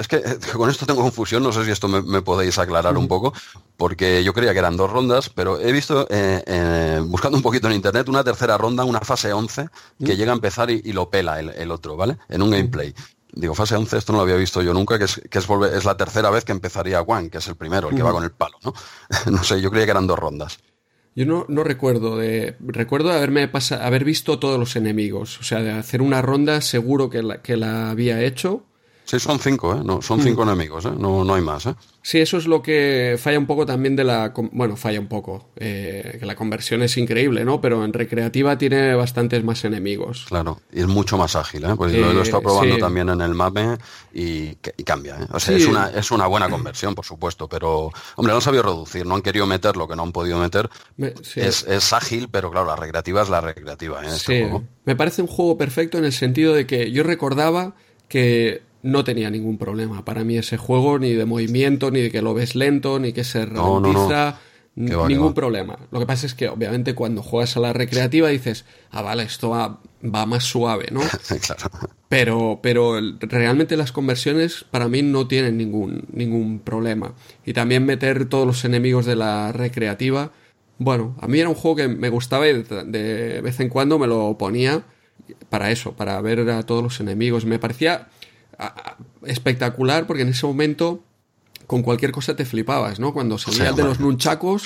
es 0.00 0.08
que 0.08 0.22
con 0.56 0.70
esto 0.70 0.86
tengo 0.86 1.02
confusión, 1.02 1.42
no 1.42 1.52
sé 1.52 1.64
si 1.64 1.70
esto 1.70 1.86
me, 1.86 2.22
podéis 2.22 2.58
aclarar 2.58 2.96
un 2.96 3.06
poco, 3.06 3.34
porque 3.76 4.24
yo 4.24 4.32
creía 4.32 4.52
que 4.52 4.58
eran 4.58 4.76
dos 4.76 4.90
rondas, 4.90 5.28
pero 5.28 5.60
he 5.60 5.72
visto, 5.72 6.06
eh, 6.10 6.42
eh, 6.46 7.00
buscando 7.04 7.36
un 7.36 7.42
poquito 7.42 7.68
en 7.68 7.74
internet, 7.74 8.08
una 8.08 8.24
tercera 8.24 8.56
ronda, 8.56 8.84
una 8.84 9.00
fase 9.00 9.32
11, 9.32 9.68
que 10.04 10.16
llega 10.16 10.32
a 10.32 10.34
empezar 10.34 10.70
y, 10.70 10.92
lo 10.92 11.10
pela 11.10 11.38
el, 11.38 11.70
otro, 11.70 11.96
¿vale? 11.96 12.16
En 12.28 12.42
un 12.42 12.50
gameplay. 12.50 12.94
Digo, 13.32 13.54
fase 13.54 13.76
11, 13.76 13.98
esto 13.98 14.12
no 14.12 14.18
lo 14.18 14.22
había 14.22 14.36
visto 14.36 14.62
yo 14.62 14.74
nunca, 14.74 14.98
que 14.98 15.04
es, 15.04 15.20
que 15.30 15.38
es, 15.38 15.84
la 15.84 15.96
tercera 15.96 16.30
vez 16.30 16.44
que 16.44 16.52
empezaría 16.52 17.04
Juan, 17.04 17.30
que 17.30 17.38
es 17.38 17.46
el 17.46 17.56
primero, 17.56 17.90
el 17.90 17.96
que 17.96 18.02
va 18.02 18.12
con 18.12 18.24
el 18.24 18.32
palo, 18.32 18.56
¿no? 18.64 18.74
no 19.30 19.44
sé, 19.44 19.60
yo 19.60 19.70
creía 19.70 19.84
que 19.84 19.92
eran 19.92 20.06
dos 20.06 20.18
rondas. 20.18 20.58
Yo 21.14 21.26
no, 21.26 21.44
no 21.48 21.64
recuerdo 21.64 22.16
de. 22.16 22.56
Recuerdo 22.60 23.12
haberme 23.12 23.48
pasa, 23.48 23.84
haber 23.84 24.04
visto 24.04 24.38
todos 24.38 24.58
los 24.58 24.76
enemigos. 24.76 25.40
O 25.40 25.42
sea, 25.42 25.60
de 25.60 25.72
hacer 25.72 26.02
una 26.02 26.22
ronda 26.22 26.60
seguro 26.60 27.10
que 27.10 27.22
la, 27.22 27.42
que 27.42 27.56
la 27.56 27.90
había 27.90 28.22
hecho. 28.22 28.64
Sí, 29.10 29.18
son 29.18 29.40
cinco, 29.40 29.74
¿eh? 29.74 29.80
No, 29.84 30.00
son 30.00 30.22
cinco 30.22 30.44
mm. 30.44 30.48
enemigos, 30.48 30.84
¿eh? 30.84 30.92
No, 30.96 31.24
no 31.24 31.34
hay 31.34 31.42
más, 31.42 31.66
¿eh? 31.66 31.74
Sí, 32.00 32.20
eso 32.20 32.36
es 32.36 32.46
lo 32.46 32.62
que 32.62 33.18
falla 33.18 33.40
un 33.40 33.46
poco 33.46 33.66
también 33.66 33.96
de 33.96 34.04
la... 34.04 34.32
Bueno, 34.52 34.76
falla 34.76 35.00
un 35.00 35.08
poco. 35.08 35.48
Eh, 35.56 36.18
que 36.20 36.24
la 36.24 36.36
conversión 36.36 36.80
es 36.84 36.96
increíble, 36.96 37.44
¿no? 37.44 37.60
Pero 37.60 37.84
en 37.84 37.92
recreativa 37.92 38.56
tiene 38.56 38.94
bastantes 38.94 39.42
más 39.42 39.64
enemigos. 39.64 40.26
Claro, 40.28 40.60
y 40.72 40.78
es 40.78 40.86
mucho 40.86 41.18
más 41.18 41.34
ágil, 41.34 41.64
¿eh? 41.64 41.74
Pues 41.76 41.92
lo, 41.92 42.20
he 42.20 42.22
estado 42.22 42.40
probando 42.40 42.78
también 42.78 43.08
en 43.08 43.20
el 43.20 43.34
MAPE 43.34 43.78
y, 44.14 44.54
cambia, 44.84 45.16
¿eh? 45.16 45.26
O 45.32 45.40
sea, 45.40 45.56
es, 45.56 45.66
una, 45.66 45.90
es 45.90 46.12
una 46.12 46.28
buena 46.28 46.48
conversión, 46.48 46.94
por 46.94 47.04
supuesto, 47.04 47.48
pero... 47.48 47.90
Hombre, 48.14 48.30
no 48.30 48.36
han 48.36 48.42
sabido 48.42 48.62
reducir, 48.62 49.04
no 49.04 49.16
han 49.16 49.22
querido 49.22 49.44
meter 49.44 49.76
lo 49.76 49.88
que 49.88 49.96
no 49.96 50.04
han 50.04 50.12
podido 50.12 50.38
meter. 50.38 50.70
es, 51.34 51.64
es, 51.64 51.92
ágil, 51.92 52.28
pero 52.30 52.52
claro, 52.52 52.68
la 52.68 52.76
recreativa 52.76 53.22
es 53.22 53.28
la 53.28 53.40
recreativa, 53.40 54.04
¿eh? 54.04 54.10
Este 54.14 54.48
sí, 54.48 54.56
me 54.84 54.94
parece 54.94 55.20
un 55.20 55.26
juego 55.28 55.58
perfecto 55.58 55.98
en 55.98 56.04
el 56.04 56.12
sentido 56.12 56.54
de 56.54 56.64
que 56.64 56.92
yo 56.92 57.02
recordaba 57.02 57.74
que 58.06 58.69
no 58.82 59.04
tenía 59.04 59.30
ningún 59.30 59.58
problema 59.58 60.04
para 60.04 60.24
mí 60.24 60.38
ese 60.38 60.56
juego, 60.56 60.98
ni 60.98 61.12
de 61.12 61.24
movimiento, 61.24 61.90
ni 61.90 62.00
de 62.00 62.10
que 62.10 62.22
lo 62.22 62.34
ves 62.34 62.54
lento, 62.54 62.98
ni 62.98 63.12
que 63.12 63.24
se 63.24 63.44
ralentiza. 63.46 64.38
ningún 64.74 65.34
problema. 65.34 65.78
Lo 65.90 66.00
que 66.00 66.06
pasa 66.06 66.26
es 66.26 66.34
que, 66.34 66.48
obviamente, 66.48 66.94
cuando 66.94 67.22
juegas 67.22 67.56
a 67.56 67.60
la 67.60 67.72
recreativa 67.72 68.28
dices, 68.28 68.64
ah, 68.90 69.02
vale, 69.02 69.24
esto 69.24 69.50
va, 69.50 69.80
más 70.26 70.44
suave, 70.44 70.88
¿no? 70.90 71.00
Pero, 72.08 72.58
pero 72.60 73.00
realmente 73.20 73.76
las 73.76 73.92
conversiones 73.92 74.64
para 74.68 74.88
mí 74.88 75.00
no 75.00 75.28
tienen 75.28 75.56
ningún, 75.56 76.08
ningún 76.12 76.58
problema. 76.58 77.14
Y 77.46 77.52
también 77.52 77.86
meter 77.86 78.28
todos 78.28 78.44
los 78.44 78.64
enemigos 78.64 79.06
de 79.06 79.14
la 79.14 79.52
recreativa. 79.52 80.32
Bueno, 80.78 81.14
a 81.20 81.28
mí 81.28 81.38
era 81.38 81.48
un 81.48 81.54
juego 81.54 81.76
que 81.76 81.86
me 81.86 82.08
gustaba 82.08 82.48
y 82.48 82.64
de 82.64 83.40
vez 83.42 83.60
en 83.60 83.68
cuando 83.68 83.96
me 84.00 84.08
lo 84.08 84.36
ponía 84.36 84.82
para 85.50 85.70
eso, 85.70 85.92
para 85.92 86.20
ver 86.20 86.50
a 86.50 86.64
todos 86.64 86.82
los 86.82 86.98
enemigos. 86.98 87.44
Me 87.44 87.60
parecía 87.60 88.08
espectacular 89.24 90.06
porque 90.06 90.22
en 90.22 90.28
ese 90.28 90.46
momento 90.46 91.02
con 91.66 91.82
cualquier 91.82 92.10
cosa 92.10 92.34
te 92.34 92.44
flipabas, 92.44 92.98
¿no? 92.98 93.12
Cuando 93.12 93.38
salías 93.38 93.76
de 93.76 93.84
los 93.84 94.00
nunchacos 94.00 94.64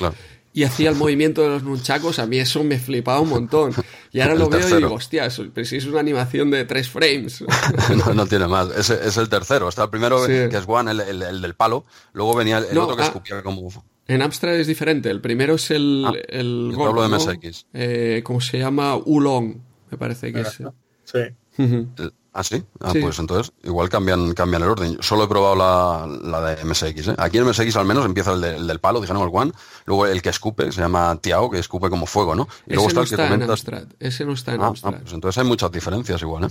y 0.55 0.63
hacía 0.63 0.89
el 0.89 0.97
movimiento 0.97 1.43
de 1.43 1.49
los 1.49 1.63
nunchacos, 1.63 2.19
a 2.19 2.27
mí 2.27 2.39
eso 2.39 2.65
me 2.65 2.79
flipaba 2.79 3.21
un 3.21 3.29
montón. 3.29 3.75
Y 4.11 4.21
ahora 4.21 4.37
lo 4.37 4.49
veo 4.49 4.67
y 4.69 4.77
digo, 4.77 4.95
hostia, 4.95 5.29
pero 5.53 5.67
si 5.67 5.77
es 5.77 5.85
una 5.85 6.01
animación 6.01 6.51
de 6.51 6.65
tres 6.65 6.89
frames. 6.89 7.45
no, 8.15 8.27
tiene 8.27 8.47
más, 8.47 8.71
es, 8.71 9.17
el 9.19 9.29
tercero. 9.29 9.69
Está 9.69 9.83
el 9.83 9.91
primero 9.91 10.25
que 10.25 10.47
es 10.47 10.65
Juan, 10.65 10.89
el, 10.89 11.43
del 11.43 11.55
palo, 11.55 11.85
luego 12.13 12.35
venía 12.37 12.59
el, 12.59 12.79
otro 12.79 12.97
que 12.97 13.03
ah, 13.03 13.07
escupía 13.07 13.43
como... 13.43 13.69
En 14.07 14.23
Amstrad 14.23 14.55
es 14.55 14.67
diferente. 14.67 15.11
El 15.11 15.21
primero 15.21 15.57
es 15.57 15.71
el, 15.71 16.05
Ah, 16.07 16.13
el 16.29 16.73
gordo, 16.75 17.03
hablo 17.03 17.03
de 17.03 17.09
¿no? 17.09 17.17
MSX. 17.17 17.67
Eh, 17.73 18.23
¿Cómo 18.25 18.41
se 18.41 18.59
llama? 18.59 18.97
Ulong, 18.97 19.57
me 19.91 19.99
parece 19.99 20.33
que 20.33 20.41
es. 20.41 20.63
Sí. 21.05 21.19
El- 21.59 22.13
¿Ah, 22.37 22.43
sí? 22.43 22.65
Ah, 22.81 22.91
Sí. 22.91 22.99
pues 23.01 23.17
entonces 23.21 23.53
igual 23.63 23.89
cambian, 23.89 24.35
cambian 24.35 24.63
el 24.63 24.69
orden. 24.69 24.99
Solo 25.01 25.23
he 25.25 25.29
probado 25.29 25.55
la, 25.55 26.07
la 26.23 26.41
de 26.57 26.65
MSX. 26.65 27.09
¿eh? 27.09 27.15
Aquí 27.17 27.39
en 27.39 27.45
MSX 27.47 27.77
al 27.77 27.87
menos 27.87 28.05
empieza 28.05 28.33
el, 28.33 28.41
de- 28.41 28.57
el 28.57 28.67
del 28.67 28.81
palo, 28.81 29.01
dijeron 29.01 29.23
el 29.23 29.29
One. 29.33 29.53
Luego 29.87 30.07
el 30.07 30.21
que 30.21 30.31
escupe, 30.31 30.65
que 30.65 30.73
se 30.73 30.81
llama 30.81 31.17
Tiao, 31.23 31.49
que 31.49 31.61
escupe 31.61 31.89
como 31.89 32.07
fuego, 32.07 32.35
¿no? 32.35 32.49
Y 32.67 32.75
luego 32.75 32.89
Ese 32.89 32.97
no 32.97 33.03
está 33.03 33.03
el 33.03 33.07
que 33.09 33.15
está 33.15 33.23
en 33.27 33.29
comentas. 33.41 33.51
Amstrad. 33.51 33.85
Ese 34.01 34.25
no 34.25 34.33
está 34.33 34.55
en 34.55 34.61
Ah, 34.61 34.65
ah, 34.65 34.69
Amstrad. 34.69 35.01
pues 35.01 35.13
entonces 35.13 35.39
hay 35.43 35.49
muchas 35.49 35.71
diferencias 35.71 36.21
igual, 36.23 36.45
¿eh? 36.45 36.49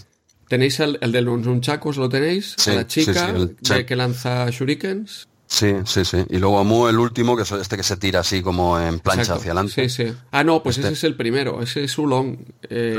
Tenéis 0.47 0.79
el, 0.79 0.97
el 1.01 1.11
de 1.11 1.21
los 1.21 1.39
nunchakos, 1.39 1.97
¿lo 1.97 2.07
tenéis? 2.07 2.55
Sí, 2.57 2.71
A 2.71 2.75
la 2.75 2.87
chica 2.87 3.13
sí, 3.13 3.35
el- 3.35 3.57
de 3.59 3.85
que 3.85 3.95
lanza 3.97 4.49
shurikens. 4.51 5.27
Sí, 5.47 5.73
sí, 5.85 6.05
sí. 6.05 6.25
Y 6.29 6.37
luego 6.37 6.59
Amu, 6.59 6.87
el 6.87 6.97
último, 6.97 7.35
que 7.35 7.43
es 7.43 7.51
este 7.51 7.75
que 7.77 7.83
se 7.83 7.97
tira 7.97 8.21
así 8.21 8.41
como 8.41 8.79
en 8.79 8.99
plancha 8.99 9.21
Exacto. 9.23 9.41
hacia 9.41 9.51
adelante. 9.51 9.89
Sí, 9.89 10.05
sí. 10.05 10.13
Ah, 10.31 10.43
no, 10.45 10.63
pues 10.63 10.77
Este- 10.77 10.87
ese 10.87 10.93
es 10.97 11.03
el 11.03 11.15
primero. 11.17 11.61
Ese 11.61 11.83
es 11.83 11.97
Ulong. 11.97 12.37
Eh, 12.69 12.97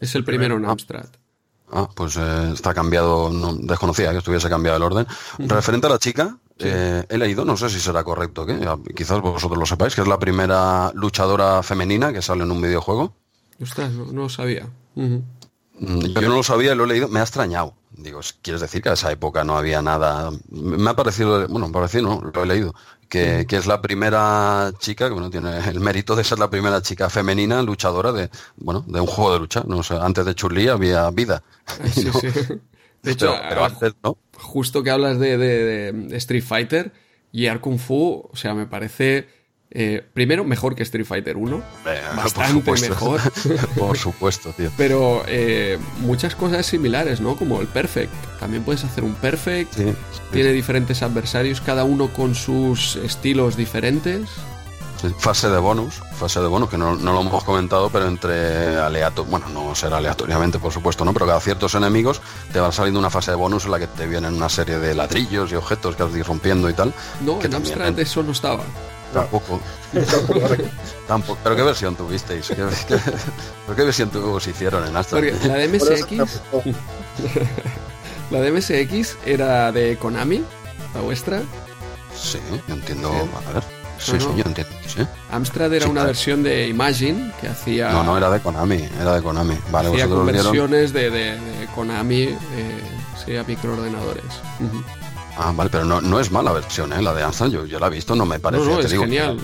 es 0.00 0.14
el 0.16 0.24
primero 0.24 0.56
en 0.56 0.64
Amstrad. 0.66 1.06
Ah, 1.72 1.88
pues 1.94 2.16
eh, 2.16 2.52
está 2.52 2.72
cambiado, 2.74 3.30
no, 3.30 3.54
desconocía 3.54 4.12
que 4.12 4.18
estuviese 4.18 4.48
cambiado 4.48 4.76
el 4.76 4.82
orden. 4.82 5.06
Referente 5.38 5.86
a 5.88 5.90
la 5.90 5.98
chica, 5.98 6.38
eh, 6.58 7.04
he 7.08 7.18
leído, 7.18 7.44
no 7.44 7.56
sé 7.56 7.68
si 7.68 7.80
será 7.80 8.04
correcto, 8.04 8.46
¿qué? 8.46 8.58
Ah, 8.66 8.76
quizás 8.94 9.20
vosotros 9.20 9.58
lo 9.58 9.66
sepáis, 9.66 9.94
que 9.94 10.02
es 10.02 10.08
la 10.08 10.18
primera 10.18 10.92
luchadora 10.94 11.62
femenina 11.62 12.12
que 12.12 12.22
sale 12.22 12.44
en 12.44 12.52
un 12.52 12.62
videojuego. 12.62 13.14
Ostras, 13.60 13.92
no, 13.92 14.06
no 14.06 14.22
lo 14.22 14.28
sabía. 14.28 14.68
Mm, 14.94 15.18
Yo 15.80 16.28
no 16.28 16.36
lo 16.36 16.42
sabía 16.42 16.74
lo 16.74 16.84
he 16.84 16.88
leído, 16.88 17.08
me 17.08 17.20
ha 17.20 17.24
extrañado. 17.24 17.74
Digo, 17.90 18.20
¿quieres 18.42 18.60
decir 18.60 18.82
que 18.82 18.90
a 18.90 18.92
esa 18.92 19.10
época 19.10 19.42
no 19.42 19.56
había 19.56 19.80
nada? 19.80 20.30
Me 20.50 20.90
ha 20.90 20.94
parecido, 20.94 21.48
bueno, 21.48 21.66
me 21.68 21.70
ha 21.70 21.80
parecido, 21.80 22.02
no, 22.02 22.30
lo 22.32 22.42
he 22.42 22.46
leído, 22.46 22.74
que, 23.08 23.46
que 23.48 23.56
es 23.56 23.66
la 23.66 23.80
primera 23.82 24.72
chica, 24.78 25.06
que 25.08 25.12
bueno, 25.14 25.30
tiene 25.30 25.58
el 25.68 25.80
mérito 25.80 26.16
de 26.16 26.24
ser 26.24 26.38
la 26.38 26.50
primera 26.50 26.82
chica 26.82 27.08
femenina 27.10 27.62
luchadora 27.62 28.12
de, 28.12 28.30
bueno, 28.56 28.84
de 28.86 29.00
un 29.00 29.06
juego 29.06 29.32
de 29.34 29.38
lucha. 29.40 29.62
No 29.66 29.82
sé, 29.82 29.94
antes 30.00 30.24
de 30.24 30.34
Chun-Li 30.34 30.68
había 30.68 31.10
vida. 31.10 31.42
Sí, 31.92 32.04
No, 32.12 32.12
sí. 32.12 32.28
De 33.02 33.12
hecho, 33.12 33.32
pero, 33.32 33.48
pero 33.48 33.64
antes 33.64 33.92
no. 34.02 34.18
justo 34.36 34.82
que 34.82 34.90
hablas 34.90 35.18
de, 35.18 35.36
de- 35.38 35.92
de 35.92 36.16
Street 36.16 36.42
Fighter 36.42 36.92
y 37.32 37.48
Kung 37.60 37.78
Fu, 37.78 38.28
o 38.32 38.36
sea, 38.36 38.54
me 38.54 38.66
parece 38.66 39.28
eh, 39.70 40.04
primero 40.14 40.44
mejor 40.44 40.74
que 40.74 40.82
Street 40.84 41.04
Fighter 41.06 41.36
1, 41.36 41.56
Eh, 41.86 42.00
bastante 42.16 42.62
por 42.62 42.80
mejor, 42.80 43.20
por 43.78 43.96
supuesto, 43.98 44.50
tío. 44.56 44.70
pero 44.76 45.22
eh, 45.26 45.78
muchas 46.00 46.34
cosas 46.34 46.64
similares, 46.66 47.20
¿no? 47.20 47.36
Como 47.36 47.60
el 47.60 47.66
Perfect. 47.66 48.12
También 48.40 48.62
puedes 48.62 48.84
hacer 48.84 49.04
un 49.04 49.14
Perfect, 49.14 49.74
Sí, 49.74 49.84
sí, 49.84 50.20
tiene 50.32 50.52
diferentes 50.52 51.02
adversarios, 51.02 51.60
cada 51.60 51.84
uno 51.84 52.08
con 52.12 52.34
sus 52.34 52.96
estilos 52.96 53.56
diferentes. 53.56 54.28
Fase 55.18 55.50
de 55.50 55.58
bonus, 55.58 56.00
fase 56.18 56.40
de 56.40 56.46
bonus, 56.46 56.70
que 56.70 56.78
no, 56.78 56.96
no 56.96 57.12
lo 57.12 57.20
hemos 57.20 57.44
comentado, 57.44 57.90
pero 57.90 58.08
entre 58.08 58.76
aleatorios, 58.78 59.30
bueno, 59.30 59.46
no 59.50 59.74
será 59.74 59.98
aleatoriamente, 59.98 60.58
por 60.58 60.72
supuesto, 60.72 61.04
¿no? 61.04 61.12
Pero 61.12 61.26
cada 61.26 61.38
ciertos 61.38 61.74
enemigos 61.74 62.22
te 62.52 62.60
va 62.60 62.72
saliendo 62.72 62.98
una 62.98 63.10
fase 63.10 63.30
de 63.32 63.36
bonus 63.36 63.66
en 63.66 63.72
la 63.72 63.78
que 63.78 63.86
te 63.88 64.06
vienen 64.06 64.34
una 64.34 64.48
serie 64.48 64.78
de 64.78 64.94
ladrillos 64.94 65.52
y 65.52 65.54
objetos 65.54 65.94
que 65.96 66.02
has 66.02 66.12
de 66.14 66.20
ir 66.20 66.26
rompiendo 66.26 66.68
y 66.70 66.72
tal. 66.72 66.94
No, 67.20 67.38
que 67.38 67.44
en 67.46 67.52
también- 67.52 67.74
Amstrad 67.74 67.98
eso 68.00 68.22
no 68.22 68.32
estaba. 68.32 68.64
Tampoco. 69.12 69.60
Tampoco. 71.08 71.38
¿Pero 71.42 71.56
qué 71.56 71.62
versión 71.62 71.94
tuvisteis? 71.96 72.48
¿Qué, 72.48 72.56
qué, 72.56 72.98
¿pero 73.66 73.76
qué 73.76 73.82
versión 73.84 74.10
os 74.14 74.46
hicieron 74.46 74.86
en 74.86 74.96
Astra? 74.96 75.18
Porque 75.20 75.32
la 75.46 75.54
de 75.54 75.68
MSX, 75.68 76.40
la 78.30 78.40
de 78.40 78.52
MSX 78.52 79.16
era 79.24 79.72
de 79.72 79.96
Konami, 79.96 80.42
la 80.94 81.00
vuestra. 81.00 81.40
Sí, 82.14 82.38
yo 82.68 82.74
entiendo. 82.74 83.10
Sí. 83.12 83.30
A 83.48 83.52
ver. 83.52 83.62
Sí, 83.98 84.12
No, 84.12 84.20
sí, 84.20 84.26
no. 84.26 84.36
yo 84.36 84.44
entiendo. 84.44 84.72
Sí. 84.86 85.06
Amstrad 85.30 85.72
era 85.72 85.84
Sí, 85.84 85.90
una 85.90 86.00
claro. 86.00 86.06
versión 86.08 86.42
de 86.42 86.68
Imagine 86.68 87.32
que 87.40 87.48
hacía, 87.48 87.90
No, 87.92 88.04
no, 88.04 88.18
era 88.18 88.28
de 88.30 88.40
Konami. 88.40 88.86
Era 89.00 89.14
de 89.14 89.22
Konami. 89.22 89.56
Vale, 89.70 89.88
hacía 89.88 90.06
conversiones 90.08 90.92
de, 90.92 91.10
de- 91.10 91.40
de 91.40 91.66
Konami 91.74 92.22
eh, 92.24 92.36
sí, 93.24 93.36
a 93.36 93.44
microordenadores. 93.44 94.24
Ah, 95.38 95.52
vale, 95.54 95.70
pero 95.70 95.84
no, 95.84 96.00
no 96.00 96.18
es 96.20 96.30
mala 96.30 96.52
versión, 96.52 96.92
¿eh? 96.92 97.02
La 97.02 97.12
de 97.12 97.22
Amstrad, 97.22 97.48
yo, 97.48 97.66
yo 97.66 97.78
la 97.78 97.88
he 97.88 97.90
visto, 97.90 98.14
no 98.14 98.24
me 98.26 98.38
parece. 98.40 98.64
no, 98.64 98.80
es 98.80 98.90
digo. 98.90 99.02
genial. 99.04 99.38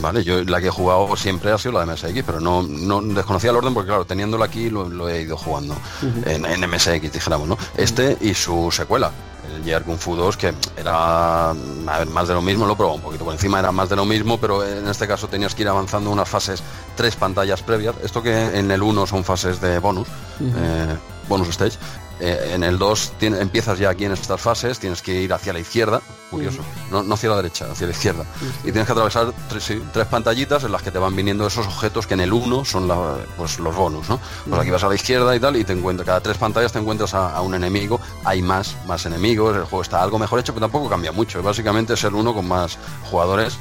Vale, 0.00 0.24
yo 0.24 0.42
la 0.44 0.60
que 0.60 0.68
he 0.68 0.70
jugado 0.70 1.14
siempre 1.14 1.52
ha 1.52 1.58
sido 1.58 1.72
la 1.72 1.84
de 1.84 1.92
MSX, 1.92 2.22
pero 2.24 2.40
no, 2.40 2.62
no 2.62 3.02
desconocía 3.02 3.50
el 3.50 3.56
orden 3.56 3.74
porque, 3.74 3.88
claro, 3.88 4.04
teniéndolo 4.06 4.42
aquí 4.42 4.70
lo, 4.70 4.88
lo 4.88 5.08
he 5.08 5.22
ido 5.22 5.36
jugando 5.36 5.76
en, 6.24 6.46
en 6.46 6.68
MSX, 6.68 7.12
dijéramos, 7.12 7.46
¿no? 7.46 7.58
Este 7.76 8.16
y 8.22 8.32
su 8.34 8.70
secuela, 8.72 9.12
el 9.54 9.62
Year 9.62 9.82
Kung 9.84 9.98
Fu 9.98 10.16
2, 10.16 10.36
que 10.38 10.54
era 10.76 11.50
a 11.50 11.54
ver, 11.98 12.08
más 12.08 12.26
de 12.28 12.34
lo 12.34 12.40
mismo, 12.42 12.66
lo 12.66 12.72
he 12.72 12.76
probado 12.76 12.96
un 12.96 13.02
poquito 13.02 13.24
por 13.24 13.34
encima, 13.34 13.58
era 13.60 13.70
más 13.70 13.88
de 13.90 13.94
lo 13.96 14.06
mismo, 14.06 14.40
pero 14.40 14.66
en 14.66 14.88
este 14.88 15.06
caso 15.06 15.28
tenías 15.28 15.54
que 15.54 15.62
ir 15.62 15.68
avanzando 15.68 16.10
unas 16.10 16.28
fases, 16.28 16.62
tres 16.96 17.14
pantallas 17.14 17.62
previas. 17.62 17.94
Esto 18.02 18.22
que 18.22 18.58
en 18.58 18.70
el 18.70 18.82
1 18.82 19.06
son 19.06 19.22
fases 19.22 19.60
de 19.60 19.78
bonus, 19.78 20.08
eh, 20.40 20.96
bonus 21.28 21.48
stage. 21.50 21.76
Eh, 22.22 22.52
en 22.54 22.62
el 22.62 22.78
2 22.78 23.12
tiene- 23.18 23.40
empiezas 23.40 23.78
ya 23.78 23.90
aquí 23.90 24.04
en 24.04 24.12
estas 24.12 24.40
fases, 24.40 24.78
tienes 24.78 25.02
que 25.02 25.12
ir 25.20 25.32
hacia 25.32 25.52
la 25.52 25.58
izquierda, 25.58 26.00
curioso, 26.30 26.62
no, 26.90 27.02
no 27.02 27.14
hacia 27.14 27.28
la 27.30 27.36
derecha, 27.36 27.66
hacia 27.70 27.86
la 27.86 27.92
izquierda. 27.92 28.24
Y 28.60 28.70
tienes 28.72 28.86
que 28.86 28.92
atravesar 28.92 29.32
tres, 29.48 29.64
sí, 29.64 29.82
tres 29.92 30.06
pantallitas 30.06 30.64
en 30.64 30.72
las 30.72 30.82
que 30.82 30.90
te 30.90 30.98
van 30.98 31.14
viniendo 31.16 31.46
esos 31.46 31.66
objetos 31.66 32.06
que 32.06 32.14
en 32.14 32.20
el 32.20 32.32
1 32.32 32.64
son 32.64 32.86
la- 32.88 33.16
pues, 33.36 33.58
los 33.58 33.74
bonus, 33.74 34.08
¿no? 34.08 34.20
Pues 34.48 34.60
aquí 34.60 34.70
vas 34.70 34.84
a 34.84 34.88
la 34.88 34.94
izquierda 34.94 35.34
y 35.36 35.40
tal, 35.40 35.56
y 35.56 35.64
te 35.64 35.72
encuentras, 35.72 36.06
cada 36.06 36.20
tres 36.20 36.38
pantallas 36.38 36.72
te 36.72 36.78
encuentras 36.78 37.12
a, 37.14 37.34
a 37.36 37.40
un 37.42 37.54
enemigo, 37.54 38.00
hay 38.24 38.40
más, 38.40 38.76
más 38.86 39.04
enemigos, 39.04 39.56
el 39.56 39.64
juego 39.64 39.82
está 39.82 40.02
algo 40.02 40.18
mejor 40.18 40.38
hecho, 40.38 40.54
pero 40.54 40.64
tampoco 40.66 40.88
cambia 40.88 41.12
mucho. 41.12 41.42
Básicamente 41.42 41.94
es 41.94 42.04
el 42.04 42.14
uno 42.14 42.32
con 42.32 42.46
más 42.46 42.78
jugadores 43.10 43.58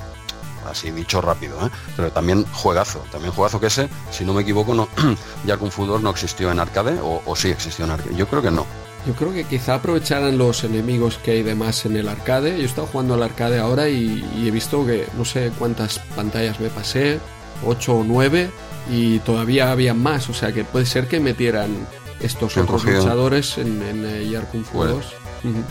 así 0.69 0.91
dicho 0.91 1.21
rápido, 1.21 1.57
¿eh? 1.65 1.69
pero 1.95 2.11
también 2.11 2.45
juegazo, 2.53 3.03
también 3.11 3.33
juegazo 3.33 3.59
que 3.59 3.67
ese, 3.67 3.89
si 4.11 4.23
no 4.25 4.33
me 4.33 4.41
equivoco, 4.41 4.73
no, 4.73 4.87
ya 5.45 5.57
Kung 5.57 5.71
Fu 5.71 5.85
2 5.85 6.01
no 6.01 6.09
existió 6.09 6.51
en 6.51 6.59
arcade 6.59 6.99
o, 7.01 7.21
o 7.25 7.35
sí 7.35 7.49
existió 7.49 7.85
en 7.85 7.91
arcade, 7.91 8.15
yo 8.15 8.27
creo 8.27 8.41
que 8.41 8.51
no. 8.51 8.65
Yo 9.07 9.13
creo 9.13 9.33
que 9.33 9.45
quizá 9.45 9.75
aprovecharan 9.75 10.37
los 10.37 10.63
enemigos 10.63 11.17
que 11.17 11.31
hay 11.31 11.41
de 11.43 11.55
más 11.55 11.85
en 11.87 11.97
el 11.97 12.07
arcade. 12.07 12.51
Yo 12.57 12.61
he 12.61 12.65
estado 12.65 12.85
jugando 12.85 13.15
al 13.15 13.23
arcade 13.23 13.57
ahora 13.59 13.89
y, 13.89 14.23
y 14.37 14.47
he 14.47 14.51
visto 14.51 14.85
que 14.85 15.07
no 15.17 15.25
sé 15.25 15.51
cuántas 15.57 15.97
pantallas 16.15 16.59
me 16.59 16.69
pasé, 16.69 17.19
8 17.65 17.93
o 17.95 18.03
9, 18.03 18.51
y 18.91 19.17
todavía 19.19 19.71
había 19.71 19.95
más. 19.95 20.29
O 20.29 20.35
sea 20.35 20.51
que 20.51 20.63
puede 20.63 20.85
ser 20.85 21.07
que 21.07 21.19
metieran 21.19 21.87
estos 22.19 22.55
otros 22.57 22.83
cogido- 22.83 22.99
luchadores 22.99 23.57
en, 23.57 23.81
en 23.81 24.05
eh, 24.05 24.29
Yar 24.29 24.47
Kung 24.51 24.63
Fu 24.63 24.73
Puede. 24.77 24.91
2. 24.93 25.05
Ujú. 25.45 25.63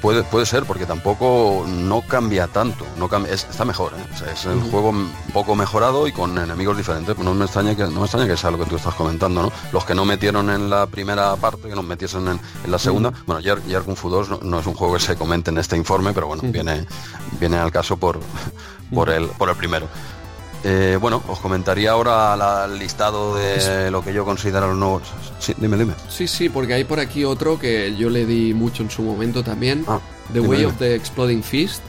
Puede, 0.00 0.22
puede 0.22 0.46
ser, 0.46 0.64
porque 0.64 0.86
tampoco 0.86 1.64
no 1.68 2.00
cambia 2.02 2.46
tanto, 2.46 2.86
no 2.96 3.08
cambia, 3.08 3.34
es- 3.34 3.46
está 3.50 3.66
mejor, 3.66 3.92
¿eh? 3.92 4.02
O 4.14 4.16
sea, 4.16 4.32
es 4.32 4.44
un 4.46 4.70
juego 4.70 4.88
un 4.90 5.12
poco 5.34 5.54
mejorado 5.54 6.06
y 6.08 6.12
con 6.12 6.38
enemigos 6.38 6.76
diferentes. 6.76 7.14
Pues 7.14 7.24
no 7.24 7.34
me 7.34 7.44
extraña 7.44 7.74
que 7.76 7.82
no 7.84 7.90
me 8.00 8.02
extraña 8.02 8.26
que 8.26 8.36
sea 8.36 8.50
lo 8.50 8.58
que 8.58 8.64
tú 8.64 8.76
estás 8.76 8.94
comentando, 8.94 9.42
¿no? 9.42 9.52
Los 9.72 9.84
que 9.84 9.94
no 9.94 10.06
metieron 10.06 10.48
en 10.48 10.70
la 10.70 10.86
primera 10.86 11.36
parte, 11.36 11.68
que 11.68 11.74
nos 11.74 11.84
metiesen 11.84 12.26
en, 12.28 12.40
en 12.64 12.70
la 12.70 12.78
segunda. 12.78 13.12
Bueno, 13.26 13.40
Yar, 13.40 13.62
Yar 13.66 13.82
Kung 13.82 13.96
Fu 13.96 14.08
2 14.08 14.30
no, 14.30 14.40
no 14.42 14.58
es 14.60 14.66
un 14.66 14.74
juego 14.74 14.94
que 14.94 15.00
se 15.00 15.16
comente 15.16 15.50
en 15.50 15.58
este 15.58 15.76
informe, 15.76 16.12
pero 16.14 16.28
bueno, 16.28 16.42
viene, 16.50 16.86
viene 17.38 17.58
al 17.58 17.70
caso 17.70 17.96
por, 17.98 18.20
por, 18.94 19.10
el, 19.10 19.26
por 19.28 19.50
el 19.50 19.56
primero. 19.56 19.86
Eh, 20.62 20.98
bueno, 21.00 21.22
os 21.26 21.38
comentaría 21.38 21.92
ahora 21.92 22.66
el 22.66 22.78
listado 22.78 23.34
de 23.36 23.90
lo 23.90 24.04
que 24.04 24.12
yo 24.12 24.24
considero 24.24 24.68
los 24.68 24.76
nuevos. 24.76 25.02
Sí, 25.38 25.54
dime, 25.56 25.78
dime. 25.78 25.94
Sí, 26.08 26.26
sí, 26.28 26.48
porque 26.50 26.74
hay 26.74 26.84
por 26.84 27.00
aquí 27.00 27.24
otro 27.24 27.58
que 27.58 27.96
yo 27.96 28.10
le 28.10 28.26
di 28.26 28.52
mucho 28.52 28.82
en 28.82 28.90
su 28.90 29.02
momento 29.02 29.42
también. 29.42 29.84
Ah, 29.88 30.00
The 30.32 30.40
Way 30.40 30.58
dime. 30.58 30.70
of 30.70 30.78
the 30.78 30.94
Exploding 30.94 31.42
Fist. 31.42 31.82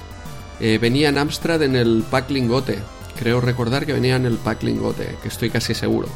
Eh, 0.62 0.78
venía 0.82 1.10
en 1.10 1.18
Amstrad 1.18 1.62
en 1.64 1.76
el 1.76 2.04
pack 2.10 2.30
lingote. 2.30 2.80
Creo 3.20 3.42
recordar 3.42 3.86
que 3.86 3.94
venía 3.94 4.16
en 4.16 4.26
el 4.26 4.38
pack 4.38 4.64
lingote, 4.64 5.16
que 5.22 5.28
estoy 5.28 5.50
casi 5.50 5.74
seguro. 5.74 6.08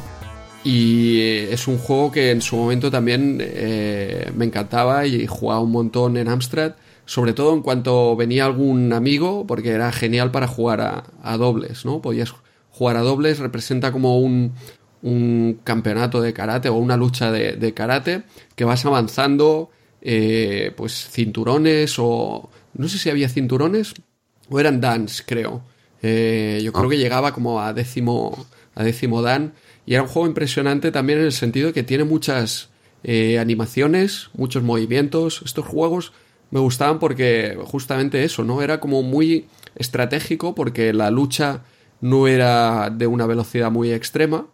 Y 0.64 1.20
eh, 1.20 1.52
es 1.52 1.68
un 1.68 1.76
juego 1.78 2.10
que 2.10 2.30
en 2.30 2.40
su 2.40 2.56
momento 2.56 2.90
también 2.90 3.38
eh, 3.40 4.32
me 4.34 4.46
encantaba 4.46 5.06
y 5.06 5.26
jugaba 5.26 5.60
un 5.60 5.72
montón 5.72 6.16
en 6.16 6.28
Amstrad. 6.28 6.72
Sobre 7.04 7.34
todo 7.34 7.52
en 7.54 7.62
cuanto 7.62 8.16
venía 8.16 8.46
algún 8.46 8.92
amigo, 8.92 9.46
porque 9.46 9.70
era 9.70 9.92
genial 9.92 10.32
para 10.32 10.48
jugar 10.48 10.80
a, 10.80 11.04
a 11.22 11.36
dobles, 11.36 11.84
¿no? 11.84 12.00
Podías 12.00 12.32
jugar 12.76 12.98
a 12.98 13.00
dobles, 13.00 13.38
representa 13.38 13.90
como 13.90 14.18
un, 14.18 14.52
un 15.02 15.60
campeonato 15.64 16.20
de 16.20 16.34
karate 16.34 16.68
o 16.68 16.74
una 16.74 16.96
lucha 16.98 17.32
de, 17.32 17.52
de 17.52 17.72
karate 17.72 18.24
que 18.54 18.64
vas 18.64 18.84
avanzando, 18.84 19.70
eh, 20.02 20.72
pues 20.76 21.08
cinturones 21.10 21.94
o 21.98 22.50
no 22.74 22.88
sé 22.88 22.98
si 22.98 23.08
había 23.08 23.30
cinturones 23.30 23.94
o 24.50 24.60
eran 24.60 24.82
dans, 24.82 25.22
creo. 25.22 25.62
Eh, 26.02 26.60
yo 26.62 26.72
creo 26.72 26.90
que 26.90 26.98
llegaba 26.98 27.32
como 27.32 27.62
a 27.62 27.72
décimo, 27.72 28.46
a 28.74 28.84
décimo 28.84 29.22
dan 29.22 29.54
y 29.86 29.94
era 29.94 30.02
un 30.02 30.08
juego 30.08 30.28
impresionante 30.28 30.92
también 30.92 31.20
en 31.20 31.24
el 31.24 31.32
sentido 31.32 31.68
de 31.68 31.72
que 31.72 31.82
tiene 31.82 32.04
muchas 32.04 32.68
eh, 33.02 33.38
animaciones, 33.38 34.28
muchos 34.34 34.62
movimientos. 34.62 35.40
Estos 35.46 35.64
juegos 35.64 36.12
me 36.50 36.60
gustaban 36.60 36.98
porque 36.98 37.56
justamente 37.64 38.22
eso, 38.22 38.44
¿no? 38.44 38.60
Era 38.60 38.80
como 38.80 39.02
muy 39.02 39.46
estratégico 39.76 40.54
porque 40.54 40.92
la 40.92 41.10
lucha 41.10 41.62
no 42.10 42.26
era 42.26 42.90
de 42.90 43.06
una 43.06 43.26
velocidad 43.26 43.70
muy 43.70 43.92
extrema, 43.92 44.46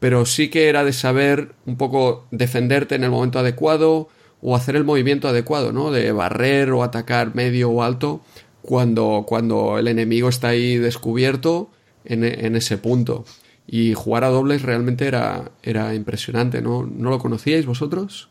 pero 0.00 0.26
sí 0.26 0.48
que 0.48 0.68
era 0.68 0.84
de 0.84 0.92
saber 0.92 1.54
un 1.66 1.76
poco 1.76 2.24
defenderte 2.30 2.94
en 2.94 3.04
el 3.04 3.10
momento 3.10 3.38
adecuado 3.38 4.08
o 4.42 4.56
hacer 4.56 4.76
el 4.76 4.84
movimiento 4.84 5.28
adecuado, 5.28 5.72
¿no? 5.72 5.90
De 5.90 6.12
barrer 6.12 6.70
o 6.72 6.82
atacar 6.82 7.34
medio 7.34 7.70
o 7.70 7.82
alto 7.82 8.20
cuando, 8.62 9.24
cuando 9.26 9.78
el 9.78 9.88
enemigo 9.88 10.28
está 10.28 10.48
ahí 10.48 10.76
descubierto 10.76 11.70
en, 12.04 12.24
en 12.24 12.56
ese 12.56 12.78
punto. 12.78 13.24
Y 13.66 13.94
jugar 13.94 14.24
a 14.24 14.28
dobles 14.28 14.62
realmente 14.62 15.06
era, 15.06 15.50
era 15.62 15.94
impresionante, 15.94 16.60
¿no? 16.60 16.82
¿No 16.84 17.10
lo 17.10 17.18
conocíais 17.18 17.64
vosotros? 17.64 18.28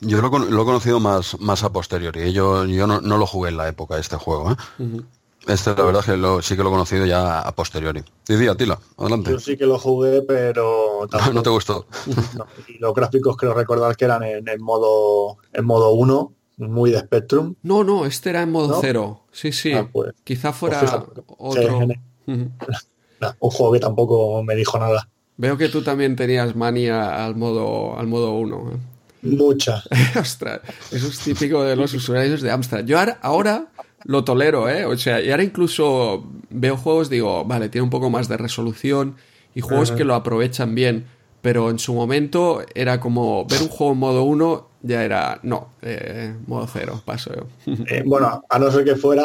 Yo 0.00 0.20
lo, 0.20 0.28
lo 0.28 0.62
he 0.62 0.64
conocido 0.64 1.00
más, 1.00 1.38
más 1.40 1.62
a 1.62 1.72
posteriori. 1.72 2.32
Yo, 2.32 2.64
yo 2.66 2.86
no, 2.86 3.00
no, 3.00 3.16
lo 3.16 3.26
jugué 3.26 3.50
en 3.50 3.56
la 3.56 3.68
época 3.68 3.94
de 3.94 4.00
este 4.00 4.16
juego. 4.16 4.52
¿eh? 4.52 4.56
Uh 4.78 4.84
-huh. 4.84 5.04
Este, 5.46 5.74
la 5.74 5.82
verdad 5.82 6.00
es 6.00 6.06
que 6.06 6.16
lo, 6.16 6.40
sí 6.40 6.56
que 6.56 6.62
lo 6.62 6.70
he 6.70 6.72
conocido 6.72 7.04
ya 7.04 7.40
a 7.40 7.54
posteriori. 7.54 8.02
Dice, 8.26 8.48
Atila, 8.48 8.78
adelante. 8.96 9.30
Yo 9.30 9.38
sí 9.38 9.56
que 9.56 9.66
lo 9.66 9.78
jugué, 9.78 10.22
pero... 10.22 11.06
Tampoco, 11.10 11.32
no 11.32 11.42
te 11.42 11.50
gustó. 11.50 11.86
No, 12.36 12.46
y 12.68 12.78
los 12.78 12.94
gráficos 12.94 13.36
creo 13.36 13.54
recordar 13.54 13.96
que 13.96 14.06
eran 14.06 14.22
en, 14.22 14.48
en 14.48 14.62
modo 14.62 15.38
en 15.52 15.64
modo 15.64 15.92
1, 15.92 16.32
muy 16.58 16.90
de 16.90 17.00
Spectrum. 17.00 17.54
No, 17.62 17.84
no, 17.84 18.06
este 18.06 18.30
era 18.30 18.42
en 18.42 18.50
modo 18.50 18.78
0. 18.80 19.00
¿No? 19.00 19.26
Sí, 19.32 19.52
sí. 19.52 19.72
Ah, 19.72 19.88
pues, 19.92 20.14
Quizá 20.24 20.52
fuera 20.52 20.80
pues 20.80 20.90
fíjate, 20.90 21.22
otro... 21.38 21.86
No, 22.26 23.34
un 23.38 23.50
juego 23.50 23.72
que 23.72 23.80
tampoco 23.80 24.42
me 24.42 24.54
dijo 24.54 24.78
nada. 24.78 25.08
Veo 25.36 25.58
que 25.58 25.68
tú 25.68 25.82
también 25.82 26.16
tenías 26.16 26.54
manía 26.54 27.24
al 27.24 27.34
modo 27.34 27.98
al 27.98 28.06
modo 28.06 28.32
1. 28.34 28.72
¿eh? 28.72 28.76
Mucha. 29.22 29.82
Ostras, 30.18 30.60
eso 30.92 31.08
es 31.08 31.18
típico 31.18 31.64
de 31.64 31.76
los 31.76 31.92
usuarios 31.94 32.40
de 32.42 32.50
Amstrad. 32.50 32.84
Yo 32.84 32.98
ahora, 32.98 33.18
ahora 33.22 33.68
lo 34.04 34.24
tolero, 34.24 34.68
¿eh? 34.68 34.84
O 34.84 34.96
sea, 34.96 35.20
y 35.20 35.30
ahora 35.30 35.42
incluso 35.42 36.24
veo 36.50 36.76
juegos, 36.76 37.10
digo, 37.10 37.44
vale, 37.44 37.68
tiene 37.68 37.84
un 37.84 37.90
poco 37.90 38.10
más 38.10 38.28
de 38.28 38.36
resolución 38.36 39.16
y 39.54 39.60
juegos 39.60 39.90
uh 39.90 39.94
-huh. 39.94 39.96
que 39.96 40.04
lo 40.04 40.14
aprovechan 40.14 40.74
bien, 40.74 41.06
pero 41.40 41.70
en 41.70 41.78
su 41.78 41.94
momento 41.94 42.62
era 42.74 43.00
como 43.00 43.46
ver 43.46 43.62
un 43.62 43.68
juego 43.68 43.92
en 43.92 43.98
modo 43.98 44.22
1 44.24 44.68
ya 44.82 45.02
era, 45.02 45.40
no, 45.42 45.70
eh, 45.80 46.34
modo 46.46 46.66
0, 46.70 47.02
paso 47.04 47.32
yo. 47.34 47.46
Eh, 47.88 48.02
bueno, 48.04 48.44
a 48.48 48.58
no 48.58 48.70
ser 48.70 48.84
que 48.84 48.96
fuera 48.96 49.24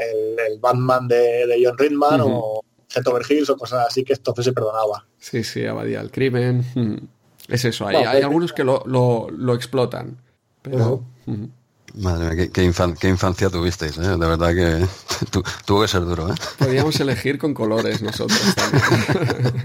el, 0.00 0.52
el 0.52 0.58
Batman 0.58 1.06
de, 1.06 1.46
de, 1.46 1.62
John 1.62 1.76
Ridman 1.76 2.20
uh 2.22 2.24
-huh. 2.24 2.42
o 2.42 3.20
Hills 3.28 3.50
o 3.50 3.56
cosas 3.56 3.86
así 3.86 4.02
que 4.02 4.14
esto 4.14 4.34
se 4.42 4.52
perdonaba. 4.52 5.04
Sí, 5.18 5.44
sí, 5.44 5.66
Abadía 5.66 6.00
el 6.00 6.10
crimen. 6.10 6.64
Es 7.48 7.64
eso, 7.64 7.86
hay, 7.86 7.96
hay 7.96 8.20
algunos 8.20 8.52
que 8.52 8.62
lo, 8.62 8.82
lo, 8.84 9.28
lo 9.30 9.54
explotan. 9.54 10.18
Pero. 10.60 11.02
Uh 11.26 11.32
-huh. 11.32 11.48
Madre 11.94 12.24
mía, 12.24 12.36
qué, 12.36 12.50
qué, 12.50 12.64
infan 12.64 12.94
qué, 12.94 13.08
infancia 13.08 13.50
tuvisteis, 13.50 13.96
¿eh? 13.98 14.02
De 14.02 14.16
verdad 14.16 14.54
que 14.54 14.86
tu, 15.30 15.42
tuvo 15.64 15.82
que 15.82 15.88
ser 15.88 16.04
duro, 16.04 16.30
¿eh? 16.30 16.34
Podríamos 16.58 16.98
elegir 17.00 17.38
con 17.38 17.54
colores 17.54 18.02
nosotros 18.02 18.40
también. 18.54 18.84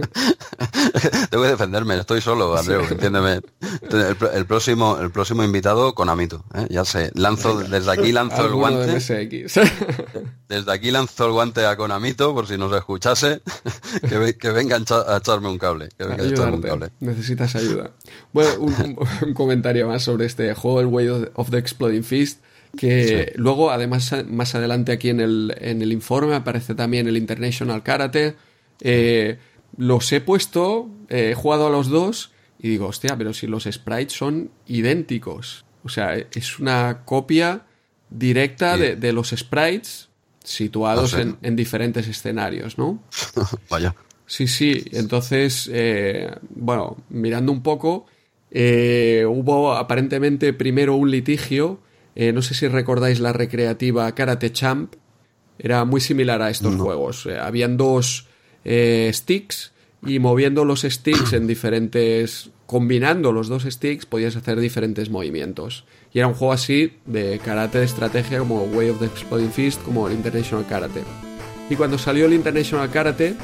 Tengo 1.29 1.43
que 1.43 1.49
defenderme, 1.49 1.97
estoy 1.97 2.21
solo, 2.21 2.57
Andreu, 2.57 2.85
sí. 2.85 2.93
entiéndeme. 2.93 3.41
El, 3.89 4.17
el, 4.33 4.45
próximo, 4.45 4.97
el 4.99 5.11
próximo 5.11 5.43
invitado, 5.43 5.93
Konamito, 5.93 6.43
¿eh? 6.53 6.67
Ya 6.69 6.85
sé, 6.85 7.11
lanzo, 7.15 7.59
desde 7.59 7.91
aquí 7.91 8.11
lanzo 8.11 8.45
el 8.45 8.53
guante. 8.53 8.93
desde 10.47 10.71
aquí 10.71 10.91
lanzo 10.91 11.25
el 11.25 11.31
guante 11.31 11.65
a 11.65 11.75
Konamito, 11.75 12.33
por 12.33 12.47
si 12.47 12.57
nos 12.57 12.75
escuchase, 12.75 13.41
que, 14.01 14.37
que 14.37 14.51
venga 14.51 14.77
a 14.77 15.17
echarme 15.17 15.49
un 15.49 15.57
cable. 15.57 15.89
Que 15.97 16.05
venga 16.05 16.23
a 16.23 16.27
echarme 16.27 16.55
un 16.55 16.61
cable. 16.61 16.89
Necesitas 16.99 17.55
ayuda. 17.55 17.91
Bueno, 18.31 18.51
un, 18.59 18.97
un, 19.21 19.33
comentario 19.33 19.87
más 19.87 20.03
sobre 20.03 20.25
este 20.25 20.53
juego, 20.53 20.81
el 20.81 20.87
Way 20.87 21.31
of 21.35 21.49
the 21.49 21.57
Exploding 21.57 22.03
Fist 22.13 22.43
que 22.77 23.31
sí. 23.31 23.33
luego 23.35 23.71
además 23.71 24.13
más 24.27 24.55
adelante 24.55 24.91
aquí 24.91 25.09
en 25.09 25.19
el, 25.19 25.55
en 25.59 25.81
el 25.81 25.91
informe 25.91 26.35
aparece 26.35 26.73
también 26.75 27.07
el 27.07 27.17
International 27.17 27.83
Karate 27.83 28.35
eh, 28.81 29.37
los 29.77 30.11
he 30.11 30.21
puesto 30.21 30.89
eh, 31.09 31.29
he 31.31 31.35
jugado 31.35 31.67
a 31.67 31.69
los 31.69 31.89
dos 31.89 32.31
y 32.59 32.69
digo 32.69 32.87
hostia 32.87 33.17
pero 33.17 33.33
si 33.33 33.47
los 33.47 33.65
sprites 33.65 34.13
son 34.13 34.51
idénticos 34.67 35.65
o 35.83 35.89
sea 35.89 36.15
es 36.15 36.59
una 36.59 37.03
copia 37.05 37.65
directa 38.09 38.75
sí. 38.75 38.81
de, 38.81 38.95
de, 38.95 39.13
los 39.13 39.29
sprites 39.29 40.09
situados 40.43 41.13
no 41.13 41.17
sé. 41.17 41.23
en, 41.23 41.37
en, 41.41 41.55
diferentes 41.55 42.07
escenarios 42.07 42.77
¿no? 42.77 43.03
vaya 43.69 43.95
sí 44.25 44.47
sí 44.47 44.83
entonces 44.91 45.69
eh, 45.71 46.31
bueno 46.55 46.97
mirando 47.09 47.51
un 47.51 47.61
poco 47.61 48.07
eh, 48.55 49.25
hubo 49.27 49.73
aparentemente 49.73 50.53
primero 50.53 50.95
un 50.95 51.09
litigio 51.09 51.79
eh, 52.15 52.31
no 52.31 52.41
sé 52.41 52.53
si 52.53 52.67
recordáis 52.67 53.19
la 53.19 53.33
recreativa 53.33 54.13
Karate 54.13 54.51
Champ. 54.51 54.95
Era 55.59 55.85
muy 55.85 56.01
similar 56.01 56.41
a 56.41 56.49
estos 56.49 56.75
no. 56.75 56.83
juegos. 56.83 57.25
Eh, 57.25 57.37
habían 57.37 57.77
dos 57.77 58.27
eh, 58.65 59.09
sticks 59.13 59.71
y 60.05 60.19
moviendo 60.19 60.65
los 60.65 60.81
sticks 60.81 61.33
en 61.33 61.47
diferentes... 61.47 62.49
Combinando 62.65 63.31
los 63.31 63.49
dos 63.49 63.63
sticks 63.63 64.05
podías 64.05 64.35
hacer 64.35 64.59
diferentes 64.59 65.09
movimientos. 65.09 65.85
Y 66.11 66.19
era 66.19 66.27
un 66.27 66.33
juego 66.33 66.53
así 66.53 66.93
de 67.05 67.39
karate 67.43 67.79
de 67.79 67.85
estrategia 67.85 68.39
como 68.39 68.63
Way 68.63 68.89
of 68.89 68.99
the 68.99 69.05
Exploding 69.05 69.51
Fist, 69.51 69.81
como 69.83 70.07
el 70.07 70.13
International 70.13 70.65
Karate. 70.67 71.03
Y 71.69 71.75
cuando 71.75 71.97
salió 71.97 72.25
el 72.25 72.33
International 72.33 72.89
Karate, 72.89 73.35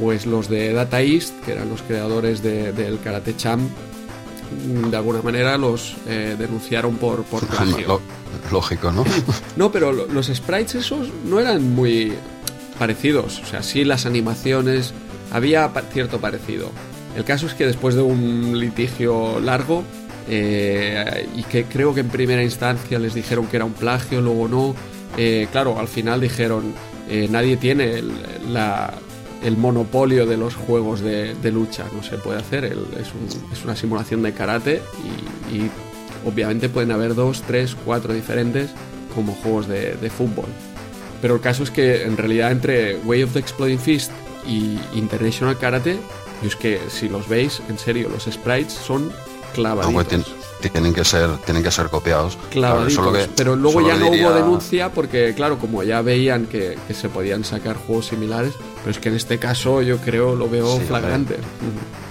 pues 0.00 0.26
los 0.26 0.48
de 0.48 0.72
Data 0.72 1.00
East, 1.00 1.32
que 1.44 1.52
eran 1.52 1.70
los 1.70 1.80
creadores 1.82 2.42
de, 2.42 2.72
del 2.72 3.00
Karate 3.00 3.34
Champ, 3.36 3.70
de 4.90 4.96
alguna 4.96 5.22
manera 5.22 5.56
los 5.58 5.96
eh, 6.06 6.36
denunciaron 6.38 6.96
por, 6.96 7.24
por 7.24 7.46
plagio. 7.46 8.00
Lógico, 8.50 8.92
¿no? 8.92 9.04
no, 9.56 9.72
pero 9.72 9.92
los 9.92 10.26
sprites 10.26 10.76
esos 10.76 11.08
no 11.24 11.40
eran 11.40 11.74
muy 11.74 12.12
parecidos. 12.78 13.40
O 13.40 13.46
sea, 13.46 13.62
sí 13.62 13.84
las 13.84 14.06
animaciones, 14.06 14.92
había 15.32 15.70
cierto 15.92 16.20
parecido. 16.20 16.70
El 17.16 17.24
caso 17.24 17.46
es 17.46 17.54
que 17.54 17.66
después 17.66 17.94
de 17.94 18.02
un 18.02 18.58
litigio 18.58 19.40
largo, 19.40 19.84
eh, 20.28 21.28
y 21.34 21.42
que 21.44 21.64
creo 21.64 21.94
que 21.94 22.00
en 22.00 22.08
primera 22.08 22.42
instancia 22.42 22.98
les 22.98 23.14
dijeron 23.14 23.46
que 23.46 23.56
era 23.56 23.64
un 23.64 23.72
plagio, 23.72 24.20
luego 24.20 24.48
no, 24.48 24.74
eh, 25.16 25.48
claro, 25.50 25.78
al 25.78 25.88
final 25.88 26.20
dijeron, 26.20 26.74
eh, 27.08 27.28
nadie 27.30 27.56
tiene 27.56 28.02
la, 28.48 28.92
el 29.42 29.56
monopolio 29.56 30.26
de 30.26 30.36
los 30.36 30.54
juegos 30.54 31.00
de, 31.00 31.34
de 31.34 31.52
lucha, 31.52 31.86
no 31.94 32.02
se 32.02 32.18
puede 32.18 32.38
hacer, 32.38 32.64
el, 32.64 32.78
es, 32.98 33.12
un, 33.12 33.52
es, 33.52 33.64
una 33.64 33.76
simulación 33.76 34.22
de 34.22 34.32
karate 34.32 34.82
y, 35.52 35.56
y, 35.56 35.70
obviamente 36.24 36.68
pueden 36.68 36.90
haber 36.90 37.14
dos, 37.14 37.42
tres, 37.46 37.76
cuatro 37.84 38.12
diferentes 38.12 38.70
como 39.14 39.32
juegos 39.34 39.68
de, 39.68 39.94
de, 39.94 40.10
fútbol. 40.10 40.46
Pero 41.22 41.36
el 41.36 41.40
caso 41.40 41.62
es 41.62 41.70
que 41.70 42.02
en 42.02 42.16
realidad 42.16 42.50
entre 42.50 42.96
Way 42.98 43.22
of 43.22 43.32
the 43.32 43.38
Exploding 43.38 43.78
Fist 43.78 44.10
y 44.46 44.78
International 44.94 45.56
Karate, 45.56 45.98
y 46.42 46.46
es 46.46 46.56
que 46.56 46.80
si 46.88 47.08
los 47.08 47.28
veis, 47.28 47.62
en 47.68 47.78
serio, 47.78 48.08
los 48.08 48.24
sprites 48.24 48.72
son 48.72 49.12
clavaditos. 49.54 50.34
Tienen 50.60 50.94
que 50.94 51.04
ser 51.04 51.30
tienen 51.44 51.62
que 51.62 51.70
ser 51.70 51.88
copiados. 51.88 52.36
Claro, 52.50 52.86
claro 52.86 53.12
que, 53.12 53.28
pero 53.36 53.56
luego 53.56 53.80
ya 53.80 53.96
no 53.96 54.10
diría... 54.10 54.28
hubo 54.28 54.34
denuncia 54.34 54.90
porque 54.90 55.34
claro 55.34 55.58
como 55.58 55.82
ya 55.82 56.02
veían 56.02 56.46
que, 56.46 56.78
que, 56.86 56.94
se 56.94 57.08
podían 57.08 57.44
sacar 57.44 57.76
juegos 57.76 58.06
similares 58.06 58.54
pero 58.86 58.90
es 58.90 58.98
que 58.98 59.08
en 59.08 59.16
este 59.16 59.38
caso 59.38 59.82
yo 59.82 59.98
creo 59.98 60.34
lo 60.34 60.48
veo 60.48 60.78
sí, 60.78 60.84
flagrante. 60.84 61.38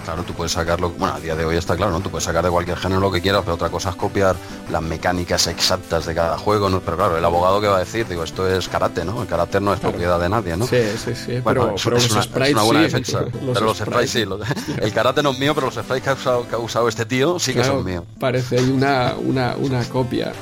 Claro 0.04 0.22
tú 0.22 0.34
puedes 0.34 0.52
sacarlo 0.52 0.90
bueno 0.90 1.14
a 1.14 1.20
día 1.20 1.34
de 1.34 1.44
hoy 1.44 1.56
está 1.56 1.74
claro 1.74 1.90
no 1.90 2.00
tú 2.00 2.10
puedes 2.10 2.24
sacar 2.24 2.44
de 2.44 2.50
cualquier 2.50 2.76
género 2.76 3.00
lo 3.00 3.10
que 3.10 3.20
quieras 3.20 3.42
pero 3.42 3.54
otra 3.54 3.70
cosa 3.70 3.90
es 3.90 3.96
copiar 3.96 4.36
las 4.70 4.82
mecánicas 4.82 5.48
exactas 5.48 6.06
de 6.06 6.14
cada 6.14 6.38
juego 6.38 6.70
¿no? 6.70 6.80
pero 6.80 6.96
claro 6.96 7.18
el 7.18 7.24
abogado 7.24 7.60
que 7.60 7.66
va 7.66 7.76
a 7.76 7.80
decir 7.80 8.06
digo 8.06 8.22
esto 8.22 8.48
es 8.48 8.68
karate 8.68 9.04
no 9.04 9.22
el 9.22 9.26
karate 9.26 9.60
no 9.60 9.72
es 9.72 9.80
claro. 9.80 9.92
propiedad 9.92 10.20
de 10.20 10.28
nadie 10.28 10.56
no 10.56 10.66
sí 10.66 10.76
sí 11.02 11.14
sí 11.16 11.40
bueno, 11.40 11.62
pero, 11.62 11.74
es, 11.74 11.82
pero 11.82 11.96
es, 11.96 12.10
una, 12.12 12.22
sprites, 12.22 12.48
es 12.48 12.54
una 12.54 12.62
buena 12.62 12.80
sí, 12.80 12.84
defensa. 12.84 13.20
los 13.42 13.54
pero 13.54 13.66
los 13.66 13.76
sprites, 13.78 14.10
sprites. 14.10 14.10
sí 14.10 14.24
los, 14.24 14.40
el 14.78 14.92
karate 14.92 15.22
no 15.24 15.30
es 15.30 15.38
mío 15.40 15.54
pero 15.56 15.66
los 15.66 15.74
sprites 15.74 16.02
que 16.02 16.10
ha 16.10 16.14
usado, 16.14 16.48
que 16.48 16.54
ha 16.54 16.58
usado 16.58 16.88
este 16.88 17.04
tío 17.04 17.40
sí 17.40 17.52
que 17.52 17.60
claro, 17.60 17.76
son 17.76 17.84
míos 17.84 18.04
parece 18.36 18.58
ahí 18.58 18.70
una, 18.70 19.14
una, 19.18 19.56
una 19.56 19.84
copia 19.88 20.32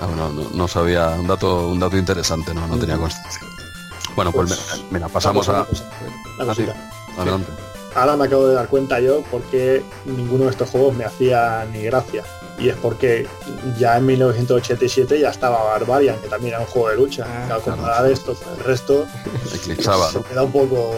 Ah, 0.00 0.08
no, 0.14 0.28
no, 0.28 0.50
no, 0.50 0.68
sabía 0.68 1.10
un 1.10 1.26
dato, 1.26 1.68
un 1.68 1.78
dato 1.78 1.96
interesante, 1.96 2.52
no, 2.52 2.66
no 2.66 2.76
tenía 2.76 2.96
constancia. 2.96 3.40
Bueno, 4.16 4.32
pues, 4.32 4.52
pues 4.52 4.84
mira, 4.90 5.08
pasamos 5.08 5.48
a. 5.48 5.52
La 6.38 6.50
ah, 6.50 6.54
sí, 6.54 6.66
adelante. 7.16 7.52
Ahora 7.94 8.16
me 8.16 8.24
acabo 8.24 8.48
de 8.48 8.54
dar 8.54 8.66
cuenta 8.66 8.98
yo 8.98 9.22
porque 9.30 9.84
ninguno 10.04 10.44
de 10.44 10.50
estos 10.50 10.68
juegos 10.70 10.96
me 10.96 11.04
hacía 11.04 11.64
ni 11.72 11.82
gracia. 11.82 12.24
Y 12.58 12.68
es 12.68 12.76
porque 12.76 13.26
ya 13.78 13.96
en 13.96 14.06
1987 14.06 15.20
ya 15.20 15.30
estaba 15.30 15.62
Barbarian, 15.62 16.20
que 16.20 16.28
también 16.28 16.54
era 16.54 16.60
un 16.60 16.66
juego 16.66 16.88
de 16.88 16.96
lucha. 16.96 17.24
Ah, 17.48 17.58
claro, 17.62 18.04
de 18.04 18.12
esto, 18.12 18.36
el 18.58 18.64
resto 18.64 19.06
Eclipsaba, 19.54 20.10
se 20.10 20.20
queda 20.22 20.42
un 20.42 20.52
poco. 20.52 20.90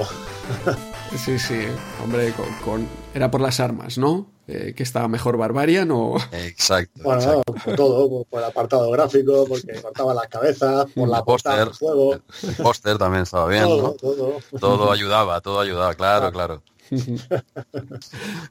sí, 1.23 1.39
sí, 1.39 1.67
hombre, 2.03 2.33
con, 2.33 2.47
con, 2.65 2.89
era 3.13 3.31
por 3.31 3.43
las 3.43 3.61
armas, 3.61 3.99
¿no? 3.99 4.36
Eh, 4.49 4.75
que 4.77 4.85
estaba 4.85 5.09
mejor 5.09 5.37
Barbarian 5.37 5.91
o. 5.91 6.17
Exacto. 6.31 7.01
Bueno, 7.03 7.21
exacto. 7.21 7.43
No, 7.49 7.55
por 7.65 7.77
todo, 7.77 8.09
por, 8.09 8.27
por, 8.27 8.39
el 8.39 8.45
apartado 8.45 8.91
gráfico, 8.93 9.45
porque 9.49 9.81
cortaba 9.83 10.15
las 10.15 10.29
cabezas, 10.29 10.87
por 10.95 11.09
la 11.09 11.25
del 11.57 11.73
juego. 11.73 12.15
El, 12.15 12.55
póster 12.63 12.97
también 12.97 13.25
estaba 13.25 13.49
bien, 13.49 13.65
todo, 13.65 13.83
¿no? 13.83 13.93
Todo. 13.95 14.39
todo 14.61 14.93
ayudaba, 14.93 15.41
todo 15.41 15.59
ayudaba, 15.59 15.95
claro, 15.95 16.31
claro. 16.31 16.63
Oye, 16.91 17.09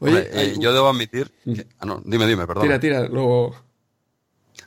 Hombre, 0.02 0.30
eh, 0.34 0.56
yo 0.60 0.74
debo 0.74 0.90
admitir. 0.90 1.32
Que, 1.46 1.66
ah, 1.80 1.86
no, 1.86 2.02
dime, 2.04 2.28
dime, 2.28 2.46
perdón. 2.46 2.64
Tira, 2.64 2.80
tira, 2.80 3.08
luego. 3.08 3.56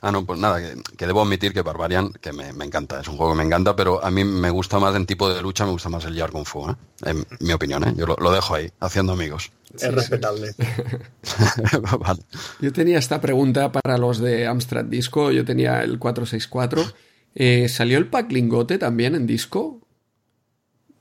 Ah, 0.01 0.11
no, 0.11 0.25
pues 0.25 0.39
nada, 0.39 0.61
que, 0.61 0.81
que, 0.97 1.07
debo 1.07 1.21
admitir 1.21 1.53
que 1.53 1.61
Barbarian, 1.61 2.11
que 2.13 2.31
me, 2.31 2.53
me, 2.53 2.65
encanta, 2.65 3.01
es 3.01 3.07
un 3.07 3.17
juego 3.17 3.33
que 3.33 3.39
me 3.39 3.43
encanta, 3.43 3.75
pero 3.75 4.03
a 4.03 4.09
mí 4.09 4.23
me 4.23 4.49
gusta 4.49 4.79
más 4.79 4.95
en 4.95 5.05
tipo 5.05 5.29
de 5.29 5.41
lucha, 5.41 5.65
me 5.65 5.71
gusta 5.71 5.89
más 5.89 6.05
el 6.05 6.17
Jar 6.17 6.31
Kung 6.31 6.45
Fu, 6.45 6.69
¿eh? 6.69 6.75
en 7.05 7.25
mi 7.41 7.51
opinión, 7.51 7.83
¿eh? 7.83 7.93
yo 7.97 8.05
lo, 8.05 8.15
lo, 8.15 8.31
dejo 8.31 8.55
ahí, 8.55 8.71
haciendo 8.79 9.13
amigos. 9.13 9.51
Es 9.73 9.81
sí, 9.81 9.87
respetable. 9.89 10.53
Sí. 10.53 10.63
vale. 11.99 12.21
Yo 12.61 12.71
tenía 12.71 12.97
esta 12.97 13.19
pregunta 13.19 13.71
para 13.71 13.97
los 13.97 14.19
de 14.19 14.47
Amstrad 14.47 14.85
Disco, 14.85 15.31
yo 15.31 15.43
tenía 15.45 15.83
el 15.83 15.99
464 15.99 16.81
Eh, 17.35 17.69
¿Salió 17.69 17.97
el 17.97 18.07
pack 18.07 18.31
lingote 18.31 18.77
también 18.77 19.15
en 19.15 19.27
disco? 19.27 19.81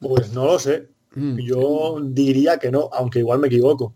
Pues 0.01 0.32
no 0.32 0.44
lo 0.44 0.59
sé. 0.59 0.88
Mm. 1.14 1.38
Yo 1.38 1.99
diría 2.03 2.59
que 2.59 2.70
no, 2.70 2.90
aunque 2.92 3.20
igual 3.20 3.38
me 3.38 3.49
equivoco. 3.49 3.94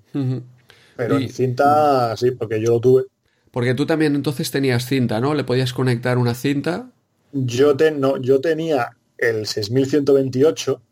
Pero 0.96 1.16
en 1.18 1.28
cinta 1.28 2.16
sí, 2.16 2.30
porque 2.32 2.60
yo 2.60 2.72
lo 2.72 2.80
tuve. 2.80 3.04
Porque 3.52 3.74
tú 3.74 3.86
también 3.86 4.16
entonces 4.16 4.50
tenías 4.50 4.86
cinta, 4.86 5.20
¿no? 5.20 5.34
Le 5.34 5.44
podías 5.44 5.72
conectar 5.72 6.18
una 6.18 6.34
cinta. 6.34 6.90
Yo, 7.32 7.74
no, 7.94 8.16
yo 8.16 8.40
tenía 8.40 8.96
el 9.18 9.46
6128 9.46 10.82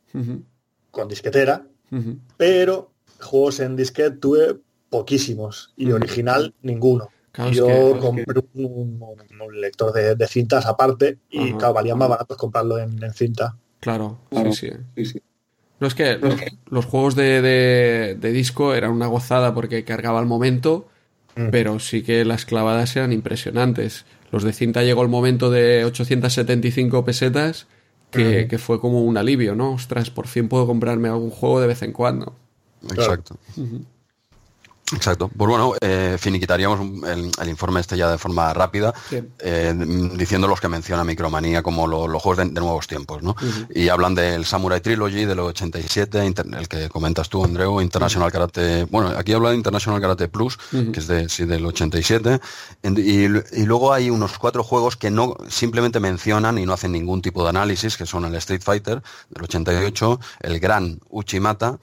con 0.91 1.09
disquetera, 1.09 1.67
pero 2.37 2.93
juegos 3.19 3.61
en 3.61 3.77
disquete 3.77 4.17
tuve 4.17 4.61
poquísimos 4.89 5.73
y 5.77 5.91
original 5.93 6.55
ninguno. 6.63 7.09
yo 7.53 7.99
compré 7.99 8.43
un, 8.55 9.01
lector 9.55 9.93
de, 9.93 10.27
cintas 10.27 10.67
aparte 10.67 11.19
y 11.31 11.53
valía 11.53 11.95
más 11.95 12.09
barato 12.09 12.37
comprarlo 12.37 12.79
en, 12.79 12.99
cinta. 13.15 13.57
Claro, 13.81 14.19
sí, 14.53 14.71
sí. 15.05 15.23
No 15.81 15.87
es 15.87 15.95
que 15.95 16.19
los, 16.69 16.85
juegos 16.85 17.15
de, 17.17 18.19
disco 18.21 18.75
eran 18.75 18.91
una 18.91 19.07
gozada 19.07 19.55
porque 19.55 19.83
cargaba 19.85 20.19
al 20.19 20.27
momento, 20.27 20.90
mm. 21.37 21.49
pero 21.51 21.79
sí 21.79 22.03
que 22.03 22.25
las 22.25 22.45
clavadas 22.45 22.95
eran 22.97 23.13
impresionantes. 23.13 24.05
Los 24.33 24.45
de 24.45 24.53
cinta 24.53 24.83
llegó 24.83 25.03
el 25.03 25.09
momento 25.09 25.51
de 25.51 25.85
875 25.85 27.05
pesetas 27.05 27.67
que, 28.11 28.59
fue 28.59 28.81
como 28.81 29.03
un 29.03 29.17
alivio, 29.17 29.55
¿no? 29.55 29.73
Ostras, 29.73 30.11
por 30.11 30.27
fin 30.27 30.49
puedo 30.49 30.67
comprarme 30.67 31.09
algún 31.09 31.31
juego 31.31 31.61
de 31.61 31.69
vez 31.69 31.83
en 31.83 31.93
cuando. 31.93 32.35
Exacto. 32.91 33.39
Exacto. 34.95 35.29
Pues 35.29 35.49
bueno, 35.49 35.75
eh, 35.81 36.17
finiquitaríamos 36.19 36.81
el, 37.07 37.49
informe 37.49 37.81
este 37.81 37.97
ya 37.97 38.11
de 38.11 38.19
forma 38.19 38.53
rápida, 38.53 38.93
eh, 39.39 39.75
diciendo 40.15 40.49
los 40.49 40.61
que 40.61 40.69
menciona 40.69 41.05
Micromanía 41.05 41.63
como 41.63 41.87
los 41.87 42.23
juegos 42.23 42.39
de, 42.39 42.61
nuevos 42.61 42.87
tiempos, 42.87 43.23
¿no? 43.23 43.37
Y 43.75 43.89
hablan 43.89 44.15
del 44.15 44.45
Samurai 44.45 44.81
Trilogy 44.81 45.25
del 45.25 45.41
87, 45.41 46.35
el 46.57 46.69
que 46.69 46.89
comentas 46.89 47.29
tú, 47.29 47.45
Andreu, 47.45 47.81
International 47.81 48.31
Karate, 48.33 48.85
bueno, 48.85 49.09
aquí 49.17 49.33
habla 49.33 49.51
de 49.51 49.57
International 49.57 50.01
Karate 50.01 50.29
Plus, 50.29 50.59
que 50.71 50.99
es 50.99 51.07
de, 51.07 51.29
sí, 51.29 51.45
del 51.45 51.65
87, 51.65 52.41
y, 52.83 53.29
luego 53.65 53.93
hay 53.93 54.11
unos 54.11 54.39
cuatro 54.39 54.65
juegos 54.65 54.97
que 54.97 55.11
no 55.11 55.37
simplemente 55.49 56.01
mencionan 56.01 56.59
y 56.59 56.67
no 56.67 56.73
hacen 56.73 56.93
ningún 56.93 57.23
tipo 57.23 57.43
de 57.43 57.51
análisis, 57.51 57.97
que 57.97 58.07
son 58.07 58.25
el 58.25 58.35
Street 58.37 58.63
Fighter 58.63 59.03
del 59.31 59.45
88, 59.45 60.21
el 60.41 60.61
Gran 60.61 61.01
Uchimata, 61.09 61.79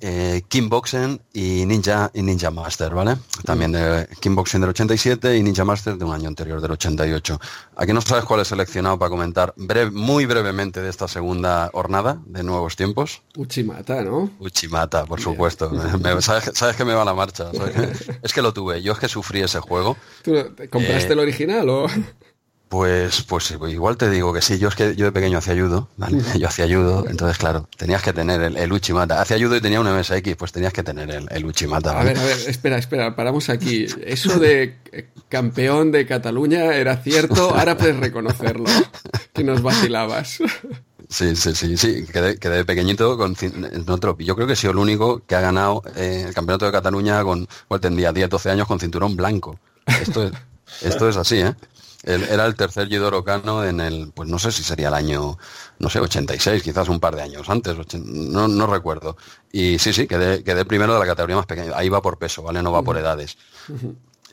eh, 0.00 0.42
Boxen 0.68 1.20
y 1.32 1.64
Ninja 1.64 2.10
y 2.12 2.22
Ninja 2.22 2.47
Master, 2.50 2.94
¿vale? 2.94 3.16
También 3.44 3.72
de 3.72 4.08
Kickboxing 4.20 4.60
del 4.60 4.70
87 4.70 5.36
y 5.36 5.42
Ninja 5.42 5.64
Master 5.64 5.96
de 5.96 6.04
un 6.04 6.12
año 6.12 6.28
anterior, 6.28 6.60
del 6.60 6.72
88. 6.72 7.40
Aquí 7.76 7.92
no 7.92 8.00
sabes 8.00 8.24
cuál 8.24 8.40
he 8.40 8.44
seleccionado 8.44 8.98
para 8.98 9.10
comentar 9.10 9.54
muy 9.92 10.26
brevemente 10.26 10.80
de 10.82 10.90
esta 10.90 11.08
segunda 11.08 11.70
jornada 11.72 12.18
de 12.26 12.42
nuevos 12.42 12.76
tiempos. 12.76 13.22
Uchimata, 13.36 14.02
¿no? 14.02 14.30
Uchimata, 14.38 15.04
por 15.04 15.20
supuesto. 15.20 15.70
sabes, 16.20 16.76
que 16.76 16.84
me 16.84 16.94
va 16.94 17.04
la 17.04 17.14
marcha. 17.14 17.50
es 18.22 18.32
que 18.32 18.42
lo 18.42 18.52
tuve. 18.52 18.82
Yo 18.82 18.92
es 18.92 18.98
que 18.98 19.08
sufrí 19.08 19.40
ese 19.40 19.60
juego. 19.60 19.96
¿Tú 20.22 20.34
compraste 20.70 21.12
el 21.12 21.18
original 21.18 21.68
o...? 21.68 21.86
Pues, 22.68 23.22
pues 23.22 23.50
igual 23.50 23.96
te 23.96 24.10
digo 24.10 24.34
que 24.34 24.42
sí, 24.42 24.58
yo 24.58 24.68
es 24.68 24.74
que 24.74 24.94
yo 24.94 25.06
de 25.06 25.12
pequeño 25.12 25.38
hacía 25.38 25.54
ayudo, 25.54 25.88
¿vale? 25.96 26.18
Yo 26.38 26.48
hacía 26.48 26.66
ayudo, 26.66 27.06
entonces 27.08 27.38
claro, 27.38 27.66
tenías 27.78 28.02
que 28.02 28.12
tener 28.12 28.42
el, 28.42 28.58
el 28.58 28.72
Uchimata. 28.72 29.22
Hacía 29.22 29.36
ayudo 29.36 29.56
y 29.56 29.62
tenía 29.62 29.80
un 29.80 29.90
MSX, 29.90 30.36
pues 30.36 30.52
tenías 30.52 30.74
que 30.74 30.82
tener 30.82 31.10
el, 31.10 31.26
el 31.30 31.44
Uchimata. 31.46 31.98
A 31.98 32.04
ver, 32.04 32.18
a 32.18 32.24
ver, 32.24 32.36
espera, 32.46 32.76
espera, 32.76 33.16
paramos 33.16 33.48
aquí. 33.48 33.86
Eso 34.04 34.38
de 34.38 34.76
campeón 35.30 35.92
de 35.92 36.06
Cataluña 36.06 36.74
era 36.74 36.98
cierto, 36.98 37.54
ahora 37.56 37.78
puedes 37.78 37.96
reconocerlo, 37.96 38.66
que 39.32 39.44
nos 39.44 39.62
vacilabas. 39.62 40.38
Sí, 41.08 41.34
sí, 41.36 41.54
sí, 41.54 41.78
sí, 41.78 42.04
quedé, 42.12 42.38
quedé 42.38 42.66
pequeñito 42.66 43.16
con 43.16 43.34
no 43.86 44.18
Yo 44.18 44.34
creo 44.34 44.46
que 44.46 44.52
he 44.52 44.56
sido 44.56 44.72
el 44.72 44.78
único 44.78 45.22
que 45.26 45.34
ha 45.36 45.40
ganado 45.40 45.82
eh, 45.96 46.24
el 46.28 46.34
campeonato 46.34 46.66
de 46.66 46.72
Cataluña 46.72 47.22
con, 47.24 47.48
pues 47.66 47.80
tendría 47.80 48.12
10, 48.12 48.28
12 48.28 48.50
años 48.50 48.66
con 48.66 48.78
cinturón 48.78 49.16
blanco. 49.16 49.58
Esto 49.86 50.24
es, 50.24 50.32
esto 50.82 51.08
es 51.08 51.16
así, 51.16 51.38
¿eh? 51.38 51.54
Era 52.02 52.46
el 52.46 52.54
tercer 52.54 52.88
Jidoro 52.88 53.24
Kano 53.24 53.64
en 53.64 53.80
el, 53.80 54.12
pues 54.14 54.28
no 54.28 54.38
sé 54.38 54.52
si 54.52 54.62
sería 54.62 54.88
el 54.88 54.94
año, 54.94 55.36
no 55.78 55.90
sé, 55.90 55.98
86, 55.98 56.62
quizás 56.62 56.88
un 56.88 57.00
par 57.00 57.16
de 57.16 57.22
años 57.22 57.48
antes, 57.50 57.76
no, 57.94 58.46
no 58.46 58.66
recuerdo. 58.66 59.16
Y 59.50 59.78
sí, 59.78 59.92
sí, 59.92 60.06
quedé, 60.06 60.44
quedé 60.44 60.64
primero 60.64 60.94
de 60.94 61.00
la 61.00 61.06
categoría 61.06 61.36
más 61.36 61.46
pequeña. 61.46 61.72
Ahí 61.74 61.88
va 61.88 62.00
por 62.00 62.18
peso, 62.18 62.42
¿vale? 62.42 62.62
No 62.62 62.70
va 62.70 62.82
por 62.82 62.96
edades. 62.96 63.36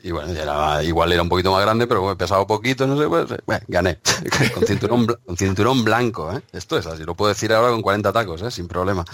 Y 0.06 0.12
bueno, 0.12 0.32
era, 0.40 0.84
igual 0.84 1.10
era 1.10 1.20
un 1.20 1.28
poquito 1.28 1.50
más 1.50 1.62
grande, 1.62 1.88
pero 1.88 2.16
pesaba 2.16 2.46
poquito, 2.46 2.86
no 2.86 2.96
sé, 2.96 3.08
pues, 3.08 3.26
bueno, 3.44 3.64
gané. 3.66 3.98
con, 4.54 4.64
cinturón, 4.64 5.06
con 5.26 5.36
cinturón 5.36 5.82
blanco, 5.82 6.32
¿eh? 6.32 6.42
Esto 6.52 6.78
es 6.78 6.86
así, 6.86 7.02
lo 7.02 7.16
puedo 7.16 7.30
decir 7.30 7.52
ahora 7.52 7.72
con 7.72 7.82
40 7.82 8.12
tacos, 8.12 8.40
¿eh? 8.42 8.52
Sin 8.52 8.68
problema. 8.68 9.04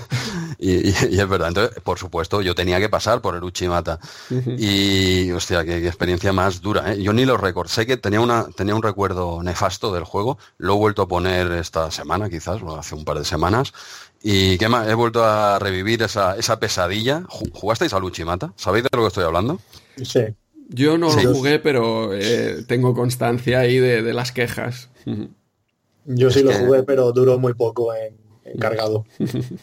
y, 0.58 0.88
es 0.88 1.28
verdad, 1.28 1.48
entonces, 1.48 1.78
por 1.82 1.98
supuesto, 1.98 2.40
yo 2.40 2.54
tenía 2.54 2.80
que 2.80 2.88
pasar 2.88 3.20
por 3.20 3.36
el 3.36 3.44
Uchimata. 3.44 4.00
Y, 4.56 5.30
hostia, 5.32 5.62
qué, 5.62 5.86
experiencia 5.86 6.32
más 6.32 6.62
dura, 6.62 6.94
¿eh? 6.94 7.02
Yo 7.02 7.12
ni 7.12 7.26
lo 7.26 7.36
recuerdo. 7.36 7.70
Sé 7.70 7.84
que 7.84 7.98
tenía, 7.98 8.22
una, 8.22 8.46
tenía 8.56 8.74
un 8.74 8.82
recuerdo 8.82 9.42
nefasto 9.42 9.92
del 9.92 10.04
juego, 10.04 10.38
lo 10.56 10.72
he 10.72 10.78
vuelto 10.78 11.02
a 11.02 11.08
poner 11.08 11.52
esta 11.52 11.90
semana, 11.90 12.30
quizás, 12.30 12.62
hace 12.78 12.94
un 12.94 13.04
par 13.04 13.18
de 13.18 13.26
semanas, 13.26 13.74
y 14.22 14.56
qué 14.56 14.70
más, 14.70 14.88
he 14.88 14.94
vuelto 14.94 15.22
a 15.22 15.58
revivir 15.58 16.02
esa, 16.02 16.34
esa 16.36 16.58
pesadilla. 16.58 17.24
¿Jugasteis 17.28 17.92
al 17.92 18.04
Uchimata? 18.04 18.54
¿Sabéis 18.56 18.84
de 18.84 18.90
lo 18.96 19.02
que 19.02 19.08
estoy 19.08 19.24
hablando? 19.24 19.60
Sí. 19.96 20.20
Yo 20.72 20.98
no 20.98 21.08
lo 21.14 21.34
jugué, 21.34 21.58
pero 21.58 22.14
eh, 22.14 22.64
tengo 22.66 22.94
constancia 22.94 23.60
ahí 23.60 23.78
de, 23.78 24.12
las 24.12 24.30
quejas. 24.30 24.88
Yo 26.04 26.30
sí 26.30 26.42
lo 26.42 26.52
jugué, 26.52 26.84
pero 26.84 27.12
duró 27.12 27.38
muy 27.38 27.54
poco 27.54 27.92
en, 27.92 28.16
cargado. 28.58 29.04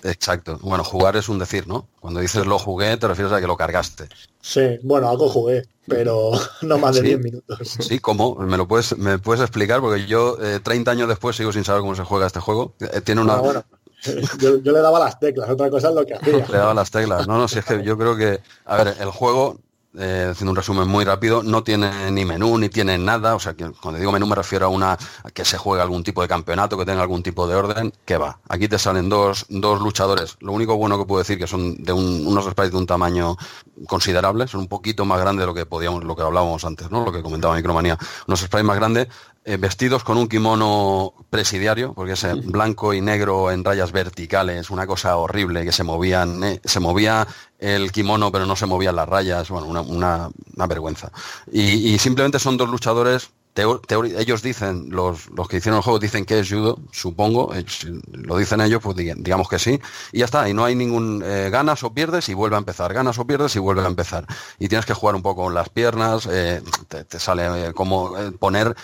Exacto. 0.03 0.59
Bueno, 0.61 0.83
jugar 0.83 1.15
es 1.15 1.29
un 1.29 1.39
decir, 1.39 1.67
¿no? 1.67 1.87
Cuando 1.99 2.19
dices 2.19 2.45
lo 2.45 2.59
jugué, 2.59 2.97
te 2.97 3.07
refieres 3.07 3.33
a 3.33 3.39
que 3.39 3.47
lo 3.47 3.55
cargaste. 3.55 4.05
Sí, 4.41 4.79
bueno, 4.83 5.09
algo 5.09 5.29
jugué, 5.29 5.63
pero 5.87 6.31
no 6.61 6.77
más 6.77 6.95
de 6.95 7.01
10 7.03 7.19
minutos. 7.19 7.77
Sí, 7.79 7.99
¿cómo? 7.99 8.35
¿Me 8.35 8.57
lo 8.57 8.67
puedes, 8.67 8.97
me 8.97 9.17
puedes 9.17 9.41
explicar? 9.41 9.79
Porque 9.79 10.05
yo 10.05 10.37
30 10.63 10.91
eh, 10.91 10.93
años 10.93 11.07
después 11.07 11.35
sigo 11.35 11.53
sin 11.53 11.63
saber 11.63 11.81
cómo 11.81 11.95
se 11.95 12.03
juega 12.03 12.27
este 12.27 12.39
juego. 12.39 12.73
Eh, 12.79 13.01
tiene 13.01 13.21
una... 13.21 13.35
Ah, 13.35 13.65
yo, 14.39 14.61
yo, 14.61 14.71
le 14.71 14.79
daba 14.79 14.99
las 14.99 15.19
teclas, 15.19 15.49
otra 15.49 15.69
cosa 15.69 15.89
es 15.89 15.95
lo 15.95 16.05
que 16.05 16.13
hacía. 16.13 16.45
Le 16.47 16.57
daba 16.57 16.73
las 16.73 16.91
teclas. 16.91 17.27
No, 17.27 17.37
no, 17.37 17.47
si 17.47 17.59
es 17.59 17.65
que 17.65 17.81
yo 17.83 17.97
creo 17.97 18.15
que, 18.15 18.41
a 18.65 18.83
ver, 18.83 18.95
el 18.99 19.09
juego 19.09 19.59
eh, 19.97 20.27
haciendo 20.31 20.51
un 20.51 20.55
resumen 20.55 20.87
muy 20.87 21.05
rápido, 21.05 21.43
no 21.43 21.63
tiene 21.63 22.11
ni 22.11 22.25
menú, 22.25 22.57
ni 22.57 22.69
tiene 22.69 22.97
nada. 22.97 23.35
O 23.35 23.39
sea, 23.39 23.53
que 23.53 23.71
cuando 23.81 23.99
digo 23.99 24.11
menú 24.11 24.27
me 24.27 24.35
refiero 24.35 24.65
a 24.65 24.69
una 24.69 24.97
que 25.33 25.45
se 25.45 25.57
juegue 25.57 25.81
algún 25.81 26.03
tipo 26.03 26.21
de 26.21 26.27
campeonato, 26.27 26.77
que 26.77 26.85
tenga 26.85 27.01
algún 27.01 27.23
tipo 27.23 27.47
de 27.47 27.55
orden, 27.55 27.93
que 28.05 28.17
va. 28.17 28.39
Aquí 28.47 28.67
te 28.67 28.77
salen 28.77 29.09
dos, 29.09 29.45
dos 29.49 29.81
luchadores. 29.81 30.37
Lo 30.39 30.51
único 30.51 30.75
bueno 30.77 30.97
que 30.97 31.05
puedo 31.05 31.19
decir 31.19 31.37
que 31.37 31.47
son 31.47 31.75
de 31.83 31.93
unos 31.93 32.45
sprites 32.45 32.71
de 32.71 32.77
un 32.77 32.85
tamaño 32.87 33.37
considerable, 33.87 34.47
son 34.47 34.61
un 34.61 34.67
poquito 34.67 35.05
más 35.05 35.19
grandes 35.19 35.43
de 35.43 35.47
lo 35.47 35.53
que 35.53 35.65
podíamos, 35.65 36.03
lo 36.03 36.15
que 36.15 36.23
hablábamos 36.23 36.63
antes, 36.65 36.89
¿no? 36.89 37.05
Lo 37.05 37.11
que 37.11 37.21
comentaba 37.21 37.55
Micromanía. 37.55 37.97
Unos 38.27 38.39
sprites 38.41 38.65
más 38.65 38.77
grandes, 38.77 39.07
eh, 39.45 39.57
vestidos 39.57 40.03
con 40.03 40.17
un 40.17 40.27
kimono 40.27 41.13
presidiario, 41.29 41.93
porque 41.93 42.13
es 42.13 42.25
blanco 42.45 42.93
y 42.93 43.01
negro 43.01 43.51
en 43.51 43.63
rayas 43.63 43.91
verticales, 43.91 44.69
una 44.69 44.87
cosa 44.87 45.15
horrible, 45.17 45.63
que 45.63 45.71
se 45.71 45.83
movían, 45.83 46.43
eh, 46.43 46.61
se 46.63 46.79
movía 46.79 47.27
el 47.59 47.91
kimono 47.91 48.31
pero 48.31 48.45
no 48.45 48.55
se 48.55 48.65
movían 48.65 48.95
las 48.95 49.09
rayas, 49.09 49.49
bueno, 49.49 49.83
una, 49.83 50.29
vergüenza. 50.67 51.11
y 51.51 51.97
simplemente 51.97 52.39
son 52.39 52.57
dos 52.57 52.69
luchadores 52.69 53.31
ellos 53.57 54.41
dicen, 54.41 54.89
los, 54.89 55.29
los, 55.29 55.47
que 55.47 55.57
hicieron 55.57 55.77
el 55.77 55.83
juego 55.83 55.99
dicen 55.99 56.25
que 56.25 56.39
es 56.39 56.49
judo, 56.49 56.79
supongo, 56.91 57.53
eh, 57.53 57.65
lo 58.11 58.37
dicen 58.37 58.61
ellos, 58.61 58.81
pues 58.81 58.95
digamos 58.97 59.49
que 59.49 59.59
sí, 59.59 59.79
y 60.11 60.19
ya 60.19 60.25
está, 60.25 60.49
y 60.49 60.53
no 60.53 60.65
hay 60.65 60.75
ningún 60.75 61.23
eh, 61.25 61.49
ganas 61.51 61.83
o 61.83 61.93
pierdes 61.93 62.29
y 62.29 62.33
vuelve 62.33 62.55
a 62.55 62.59
empezar, 62.59 62.93
ganas 62.93 63.17
o 63.19 63.25
pierdes 63.25 63.55
y 63.55 63.59
vuelve 63.59 63.83
a 63.83 63.87
empezar. 63.87 64.25
Y 64.59 64.67
tienes 64.67 64.85
que 64.85 64.93
jugar 64.93 65.15
un 65.15 65.21
poco 65.21 65.43
con 65.43 65.53
las 65.53 65.69
piernas, 65.69 66.27
eh, 66.31 66.61
te, 66.87 67.19
sale 67.19 67.73
como 67.73 68.13
poner, 68.39 68.75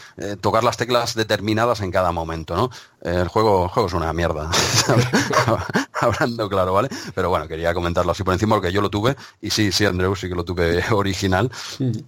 tocar 0.42 0.64
las 0.64 0.78
teclas 0.78 1.16
determinadas 1.16 1.82
en 1.82 1.92
cada 1.92 2.12
momento, 2.12 2.56
¿no? 2.56 2.70
El 3.04 3.28
juego, 3.28 3.66
el 3.66 3.70
juego 3.70 3.88
es 3.88 3.94
una 3.94 4.14
mierda, 4.14 4.50
hablando 5.94 6.50
claro, 6.50 6.74
¿vale? 6.74 6.90
Pero 7.14 7.30
bueno, 7.30 7.48
quería 7.48 7.74
comentarlo 7.74 8.12
así 8.12 8.24
por 8.24 8.34
encima 8.34 8.56
porque 8.56 8.72
yo 8.72 8.82
lo 8.82 8.90
tuve, 8.90 9.16
y 9.42 9.50
sí, 9.50 9.72
sí, 9.72 9.86
Andreu, 9.86 10.16
sí 10.16 10.30
que 10.30 10.36
lo 10.36 10.46
tuve 10.46 10.84
original, 10.92 11.52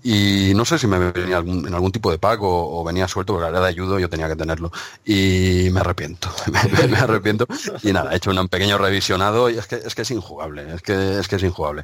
y 0.04 0.54
no 0.56 0.64
sé 0.64 0.80
si 0.80 0.88
me 0.88 1.12
venía 1.12 1.38
en 1.38 1.74
algún 1.74 1.92
tipo 1.92 2.12
de 2.12 2.18
pago 2.18 2.80
o, 2.80 2.84
venía 2.84 3.08
suelto, 3.08 3.34
porque 3.34 3.50
era 3.50 3.60
de 3.60 3.68
ayudo 3.68 4.00
yo 4.00 4.10
tenía 4.10 4.28
que 4.28 4.36
tenerlo. 4.36 4.72
Y 5.04 5.70
me 5.72 5.82
arrepiento, 5.82 6.30
me, 6.52 6.98
arrepiento. 6.98 7.46
Y 7.84 7.92
nada, 7.92 8.14
he 8.14 8.18
hecho 8.18 8.32
un 8.32 8.48
pequeño 8.48 8.78
revisionado 8.78 9.50
y 9.50 9.58
es 9.58 9.68
que 9.68 9.76
es, 9.76 9.96
que 9.96 10.04
es 10.04 10.12
injugable, 10.12 10.76
es 10.76 10.82
que, 10.82 11.20
es 11.20 11.28
que 11.28 11.36
es 11.36 11.44
injugable. 11.44 11.84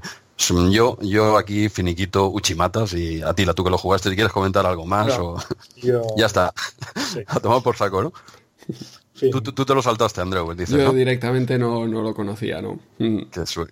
Yo, 0.72 0.98
yo 1.02 1.38
aquí 1.38 1.70
finiquito 1.70 2.28
Uchimatas 2.30 2.94
y 2.94 3.22
a 3.22 3.34
ti, 3.34 3.46
la 3.46 3.54
tú 3.54 3.64
que 3.64 3.70
lo 3.70 3.78
jugaste, 3.78 4.10
si 4.10 4.16
quieres 4.16 4.34
comentar 4.34 4.66
algo 4.66 4.86
más 4.86 5.18
o... 5.20 5.38
ya 6.16 6.26
está. 6.26 6.54
A 7.28 7.40
tomar 7.40 7.62
por 7.62 7.78
saco, 7.78 8.02
¿no? 8.02 8.14
Tú, 9.30 9.66
te 9.66 9.76
lo 9.76 9.82
saltaste, 9.82 10.22
Andreu. 10.22 10.56
Yo 10.56 10.94
directamente 10.94 11.58
no, 11.58 11.88
no, 11.88 12.02
lo 12.02 12.14
conocía, 12.16 12.62
¿no? 12.62 12.80
Mm. 12.98 13.24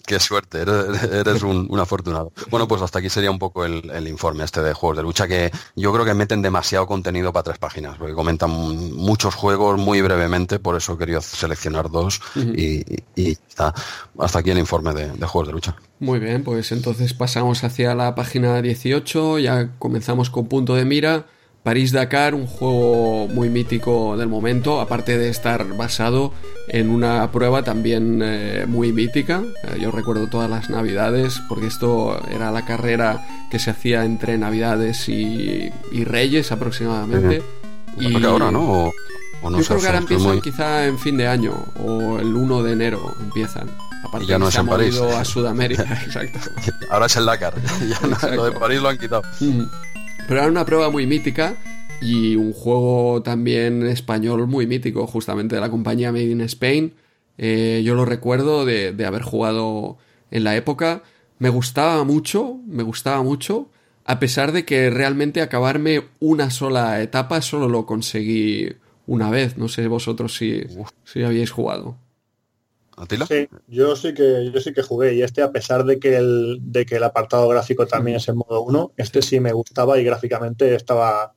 Qué, 0.06 0.20
suerte, 0.20 0.62
eres, 0.62 1.42
un, 1.42 1.80
afortunado. 1.80 2.32
Bueno, 2.50 2.68
pues 2.68 2.82
hasta 2.82 3.00
aquí 3.00 3.10
sería 3.10 3.32
un 3.32 3.40
poco 3.40 3.66
el, 3.66 4.08
informe 4.08 4.44
este 4.44 4.62
de 4.62 4.74
juegos 4.74 4.98
de 4.98 5.04
lucha, 5.04 5.28
que 5.28 5.52
yo 5.76 5.92
creo 5.94 6.06
que 6.06 6.14
meten 6.14 6.42
demasiado 6.42 6.86
contenido 6.86 7.34
para 7.34 7.44
tres 7.44 7.58
páginas, 7.58 7.98
porque 7.98 8.14
comentan 8.14 8.52
muchos 8.52 9.34
juegos 9.34 9.80
muy 9.80 10.02
brevemente, 10.02 10.60
por 10.60 10.76
eso 10.76 10.94
he 10.94 10.98
querido 10.98 11.22
seleccionar 11.22 11.90
dos 11.90 12.22
y, 12.36 12.84
está. 13.16 13.74
Hasta 14.20 14.40
aquí 14.40 14.52
el 14.52 14.60
informe 14.60 14.94
de, 14.94 15.12
de 15.12 15.26
juegos 15.26 15.48
de 15.48 15.54
lucha. 15.54 15.76
Muy 16.00 16.20
bien, 16.20 16.44
pues 16.44 16.72
entonces 16.72 17.14
pasamos 17.14 17.64
hacia 17.64 17.96
la 17.96 18.16
página 18.16 18.62
18, 18.62 19.40
ya 19.40 19.72
comenzamos 19.80 20.30
con 20.30 20.48
punto 20.48 20.76
de 20.76 20.86
mira. 20.86 21.26
París-Dakar, 21.64 22.36
un 22.36 22.48
juego 22.48 23.28
muy 23.28 23.50
mítico 23.50 24.16
del 24.18 24.30
momento, 24.30 24.80
aparte 24.80 25.18
de 25.18 25.30
estar 25.30 25.66
basado 25.76 26.34
en 26.70 26.90
una 26.90 27.32
prueba 27.32 27.64
también 27.64 28.22
eh, 28.24 28.66
muy 28.68 28.94
mítica. 28.94 29.44
Eh, 29.64 29.80
yo 29.82 29.92
recuerdo 29.92 30.28
todas 30.28 30.50
las 30.50 30.70
navidades, 30.70 31.42
porque 31.50 31.68
esto 31.68 32.22
era 32.30 32.52
la 32.52 32.66
carrera 32.66 33.48
que 33.52 33.60
se 33.60 33.72
hacía 33.72 34.06
entre 34.06 34.38
navidades 34.38 35.10
y, 35.10 35.70
Reyes 35.92 36.52
aproximadamente. 36.52 37.44
y 38.00 38.24
ahora, 38.24 38.52
¿no? 38.52 38.92
O, 39.42 39.50
no 39.50 39.60
yo 39.60 39.66
creo 39.66 39.80
que 39.80 39.88
ahora 39.88 40.00
empiezan 40.00 40.42
quizá 40.42 40.86
en 40.86 41.00
fin 41.00 41.18
de 41.18 41.28
año, 41.28 41.54
o 41.84 42.20
el 42.20 42.36
1 42.36 42.64
de 42.64 42.74
enero 42.74 43.16
empiezan. 43.22 43.70
Aparte 44.04 44.28
ya 44.28 44.40
no 44.40 44.48
es 44.48 44.56
en 44.56 44.68
París. 44.68 45.00
a 45.00 45.26
Sudamérica, 45.26 45.84
exacto. 46.06 46.40
Ahora 46.90 47.08
es 47.08 47.16
el 47.16 47.26
Dakar. 47.26 47.54
Ya 47.88 48.30
lo 48.36 48.46
de 48.46 48.52
París 48.54 48.82
lo 48.82 48.90
han 48.90 48.98
quitado. 48.98 49.24
Pero 50.30 50.42
era 50.42 50.52
una 50.52 50.64
prueba 50.64 50.92
muy 50.92 51.08
mítica 51.08 51.56
y 52.02 52.36
un 52.36 52.54
juego 52.54 53.24
también 53.24 53.88
español 53.88 54.46
muy 54.46 54.68
mítico, 54.68 55.08
justamente 55.08 55.56
de 55.56 55.62
la 55.62 55.72
compañía 55.72 56.12
Made 56.12 56.26
in 56.26 56.42
Spain. 56.42 56.94
Eh, 57.40 57.82
yo 57.84 57.96
lo 57.96 58.06
recuerdo 58.06 58.64
de, 58.64 58.94
haber 59.08 59.24
jugado 59.24 59.98
en 60.30 60.44
la 60.44 60.56
época. 60.56 61.02
Me 61.40 61.50
gustaba 61.50 62.04
mucho, 62.04 62.60
me 62.68 62.84
gustaba 62.84 63.24
mucho, 63.24 63.72
a 64.06 64.20
pesar 64.20 64.52
de 64.52 64.66
que 64.66 64.92
realmente 64.92 65.42
acabarme 65.42 66.04
una 66.20 66.52
sola 66.52 67.02
etapa 67.02 67.42
solo 67.42 67.68
lo 67.68 67.88
conseguí 67.88 68.76
una 69.08 69.32
vez. 69.32 69.58
No 69.58 69.68
sé 69.68 69.88
vosotros 69.88 70.38
si, 70.38 70.62
si 71.06 71.24
habíais 71.24 71.50
jugado. 71.50 71.98
Sí, 73.28 73.48
yo 73.68 73.96
sí 73.96 74.14
que 74.14 74.52
yo 74.54 74.60
sí 74.60 74.74
que 74.74 74.82
jugué 74.82 75.14
y 75.14 75.22
este 75.22 75.42
a 75.42 75.52
pesar 75.52 75.86
de 75.86 76.00
que 76.00 76.18
el 76.18 76.60
de 76.62 76.86
que 76.86 76.98
el 76.98 77.04
apartado 77.04 77.48
gráfico 77.48 77.88
también 77.88 78.18
es 78.18 78.28
en 78.28 78.38
modo 78.38 78.62
1, 78.62 78.94
este 78.98 79.22
sí 79.22 79.40
me 79.40 79.54
gustaba 79.54 79.98
y 80.00 80.04
gráficamente 80.04 80.76
estaba 80.76 81.34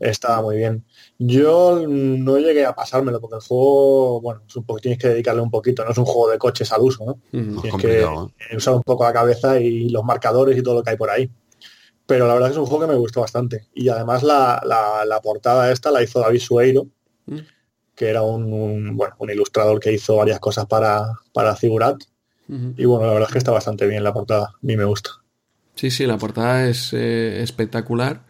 estaba 0.00 0.42
muy 0.42 0.56
bien. 0.56 0.84
Yo 1.18 1.84
no 1.88 2.38
llegué 2.38 2.66
a 2.66 2.74
pasármelo 2.74 3.20
porque 3.20 3.36
el 3.36 3.42
juego, 3.42 4.20
bueno, 4.20 4.42
es 4.46 4.56
un 4.56 4.64
poco, 4.64 4.80
tienes 4.80 4.98
que 4.98 5.08
dedicarle 5.08 5.42
un 5.42 5.50
poquito, 5.50 5.84
no 5.84 5.90
es 5.90 5.98
un 5.98 6.04
juego 6.04 6.30
de 6.30 6.38
coches 6.38 6.70
al 6.72 6.82
uso, 6.82 7.04
¿no? 7.04 7.18
Tienes 7.30 7.80
que 7.80 8.02
¿eh? 8.02 8.56
usar 8.56 8.74
un 8.74 8.82
poco 8.82 9.04
la 9.04 9.12
cabeza 9.12 9.58
y 9.60 9.88
los 9.88 10.04
marcadores 10.04 10.56
y 10.58 10.62
todo 10.62 10.74
lo 10.74 10.82
que 10.82 10.90
hay 10.90 10.96
por 10.96 11.10
ahí. 11.10 11.30
Pero 12.06 12.26
la 12.26 12.34
verdad 12.34 12.50
es 12.50 12.56
que 12.56 12.60
es 12.60 12.64
un 12.64 12.66
juego 12.66 12.86
que 12.86 12.92
me 12.92 12.98
gustó 12.98 13.20
bastante. 13.22 13.68
Y 13.74 13.88
además 13.88 14.22
la, 14.22 14.60
la, 14.64 15.20
portada 15.22 15.72
esta 15.72 15.90
la 15.90 16.02
hizo 16.02 16.20
David 16.20 16.40
Sueiro, 16.40 16.86
que 17.94 18.08
era 18.08 18.22
un, 18.22 18.96
bueno, 18.96 19.14
un 19.18 19.30
ilustrador 19.30 19.80
que 19.80 19.92
hizo 19.92 20.16
varias 20.16 20.40
cosas 20.40 20.66
para, 20.66 21.06
para 21.32 21.56
Figurat. 21.56 21.96
Y 22.46 22.84
bueno, 22.84 23.06
la 23.06 23.14
verdad 23.14 23.28
es 23.30 23.32
que 23.32 23.38
está 23.38 23.52
bastante 23.52 23.86
bien 23.86 24.04
la 24.04 24.12
portada, 24.12 24.48
a 24.48 24.58
mí 24.60 24.76
me 24.76 24.84
gusta. 24.84 25.10
Sí, 25.76 25.90
sí, 25.90 26.06
la 26.06 26.18
portada 26.18 26.68
es 26.68 26.92
eh, 26.92 27.42
espectacular 27.42 28.20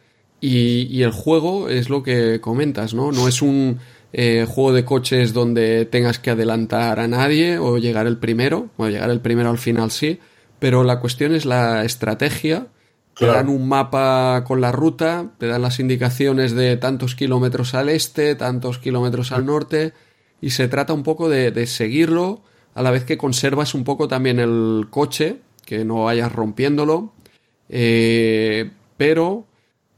y, 0.41 1.03
el 1.03 1.11
juego 1.11 1.69
es 1.69 1.91
lo 1.91 2.03
que 2.03 2.41
comentas, 2.41 2.95
¿no? 2.95 3.11
No 3.11 3.27
es 3.27 3.43
un 3.43 3.81
eh, 4.12 4.47
juego 4.49 4.73
de 4.73 4.85
coches 4.85 5.32
donde 5.32 5.85
tengas 5.86 6.19
que 6.19 6.31
adelantar 6.31 7.01
a 7.01 7.09
nadie 7.09 7.59
o 7.59 7.78
llegar 7.78 8.07
el 8.07 8.19
primero, 8.19 8.69
o 8.77 8.89
llegar 8.89 9.11
el 9.11 9.20
primero 9.20 9.51
al 9.51 9.59
final 9.59 9.91
sí, 9.91 10.20
pero 10.59 10.85
la 10.85 11.01
cuestión 11.01 11.35
es 11.35 11.45
la 11.45 11.85
estrategia 11.85 12.69
te 13.16 13.27
dan 13.27 13.49
un 13.49 13.69
mapa 13.69 14.45
con 14.47 14.61
la 14.61 14.73
ruta, 14.73 15.32
te 15.39 15.47
dan 15.47 15.62
las 15.62 15.78
indicaciones 15.78 16.55
de 16.55 16.77
tantos 16.77 17.15
kilómetros 17.15 17.74
al 17.74 17.89
este, 17.89 18.35
tantos 18.35 18.78
kilómetros 18.78 19.32
al 19.32 19.47
norte, 19.47 19.93
y 20.41 20.51
se 20.51 20.69
trata 20.69 20.93
un 20.93 21.03
poco 21.03 21.28
de, 21.28 21.66
seguirlo, 21.66 22.43
a 22.74 22.82
la 22.82 22.91
vez 22.91 23.05
que 23.05 23.16
conservas 23.16 23.74
un 23.74 23.85
poco 23.85 24.09
también 24.09 24.41
el 24.41 24.89
coche, 24.91 25.39
que 25.65 25.85
no 25.85 26.05
vayas 26.05 26.32
rompiéndolo, 26.32 27.12
eh, 27.69 28.70
pero 28.97 29.47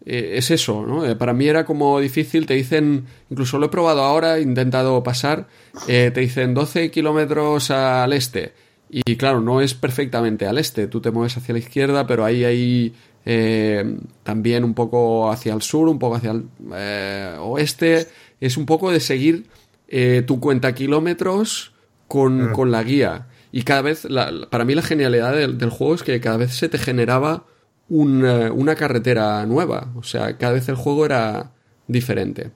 eh, 0.04 0.34
es 0.36 0.50
eso, 0.50 0.84
¿no? 0.86 1.06
Eh, 1.06 1.16
para 1.16 1.32
mí 1.32 1.48
era 1.48 1.64
como 1.64 1.98
difícil, 1.98 2.46
te 2.46 2.54
dicen, 2.54 3.06
incluso 3.30 3.58
lo 3.58 3.66
he 3.66 3.70
probado 3.70 4.02
ahora, 4.02 4.38
he 4.38 4.42
intentado 4.42 5.02
pasar, 5.02 5.48
te 5.86 6.10
dicen 6.12 6.54
12 6.54 6.90
kilómetros 6.90 7.70
al 7.70 8.12
este, 8.12 8.52
y 8.88 9.16
claro, 9.16 9.40
no 9.40 9.60
es 9.60 9.74
perfectamente 9.74 10.46
al 10.46 10.58
este, 10.58 10.86
tú 10.86 11.00
te 11.00 11.10
mueves 11.10 11.36
hacia 11.36 11.52
la 11.52 11.58
izquierda, 11.58 12.06
pero 12.06 12.24
ahí 12.24 12.44
hay 12.44 12.94
eh, 13.28 13.98
también 14.22 14.62
un 14.62 14.72
poco 14.72 15.30
hacia 15.30 15.52
el 15.52 15.60
sur, 15.60 15.88
un 15.88 15.98
poco 15.98 16.14
hacia 16.14 16.30
el 16.30 16.48
eh, 16.72 17.36
oeste. 17.40 18.06
Es 18.40 18.56
un 18.56 18.66
poco 18.66 18.92
de 18.92 19.00
seguir 19.00 19.46
eh, 19.88 20.22
tu 20.24 20.38
cuenta 20.38 20.74
kilómetros 20.74 21.72
con, 22.06 22.52
con, 22.52 22.70
la 22.70 22.84
guía. 22.84 23.26
Y 23.50 23.62
cada 23.62 23.82
vez, 23.82 24.06
para 24.50 24.64
mí 24.64 24.74
la 24.76 24.82
genialidad 24.82 25.34
del, 25.34 25.70
juego 25.70 25.96
es 25.96 26.04
que 26.04 26.20
cada 26.20 26.36
vez 26.36 26.54
se 26.54 26.68
te 26.68 26.78
generaba 26.78 27.44
una 27.88 28.74
carretera 28.76 29.44
nueva. 29.46 29.92
O 29.96 30.04
sea, 30.04 30.36
cada 30.38 30.52
vez 30.52 30.68
el 30.68 30.76
juego 30.76 31.04
era 31.04 31.52
diferente. 31.88 32.52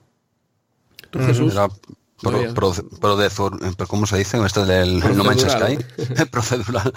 Jesús? 1.11 1.53
Pro, 2.21 3.17
de, 3.17 3.29
¿Cómo 3.87 4.05
se 4.05 4.17
dice? 4.17 4.37
Del 4.37 4.99
No 5.17 5.23
Man's 5.23 5.41
Sky. 5.41 5.77
procedural. 6.31 6.93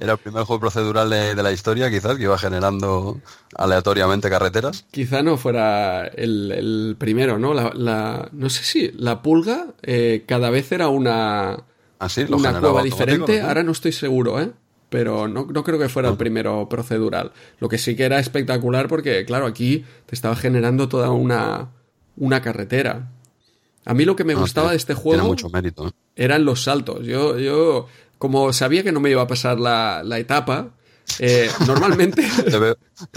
Era 0.00 0.12
el 0.12 0.18
primer 0.18 0.44
juego 0.44 0.60
procedural 0.60 1.10
de, 1.10 1.34
la 1.42 1.52
historia, 1.52 1.90
quizás, 1.90 2.16
que 2.16 2.22
iba 2.22 2.38
generando 2.38 3.20
aleatoriamente 3.54 4.30
carreteras. 4.30 4.86
Quizá 4.90 5.22
no 5.22 5.36
fuera 5.36 6.06
el, 6.06 6.96
primero, 6.98 7.38
¿no? 7.38 7.52
La, 7.54 8.28
no 8.32 8.50
sé 8.50 8.64
si 8.64 8.90
la 8.92 9.22
pulga 9.22 9.66
eh, 9.82 10.24
cada 10.26 10.50
vez 10.50 10.72
era 10.72 10.88
una, 10.88 11.64
¿Ah, 11.98 12.08
sí? 12.08 12.26
una 12.28 12.58
cueva 12.58 12.82
diferente. 12.82 13.42
Ahora 13.42 13.62
no 13.62 13.72
estoy 13.72 13.92
seguro, 13.92 14.40
¿eh? 14.40 14.50
pero 14.88 15.26
no, 15.28 15.46
no, 15.46 15.64
creo 15.64 15.78
que 15.78 15.88
fuera 15.88 16.08
el 16.08 16.14
ah. 16.14 16.18
primero 16.18 16.68
procedural. 16.68 17.32
Lo 17.58 17.68
que 17.68 17.78
sí 17.78 17.96
que 17.96 18.04
era 18.04 18.18
espectacular 18.18 18.88
porque, 18.88 19.24
claro, 19.24 19.46
aquí 19.46 19.84
te 20.06 20.14
estaba 20.14 20.36
generando 20.36 20.88
toda 20.88 21.10
una, 21.10 21.72
una 22.16 22.40
carretera. 22.40 23.12
A 23.86 23.94
mí 23.94 24.04
lo 24.04 24.16
que 24.16 24.24
me 24.24 24.32
ah, 24.32 24.36
gustaba 24.36 24.72
de 24.72 24.76
este 24.76 24.94
juego 24.94 25.24
mucho 25.24 25.48
mérito, 25.48 25.86
¿eh? 25.86 25.90
eran 26.16 26.44
los 26.44 26.64
saltos. 26.64 27.06
Yo, 27.06 27.38
yo, 27.38 27.86
como 28.18 28.52
sabía 28.52 28.82
que 28.82 28.90
no 28.90 28.98
me 28.98 29.10
iba 29.10 29.22
a 29.22 29.28
pasar 29.28 29.60
la, 29.60 30.02
etapa, 30.18 30.70
eh, 31.20 31.48
normalmente... 31.68 32.28
te, 32.50 32.58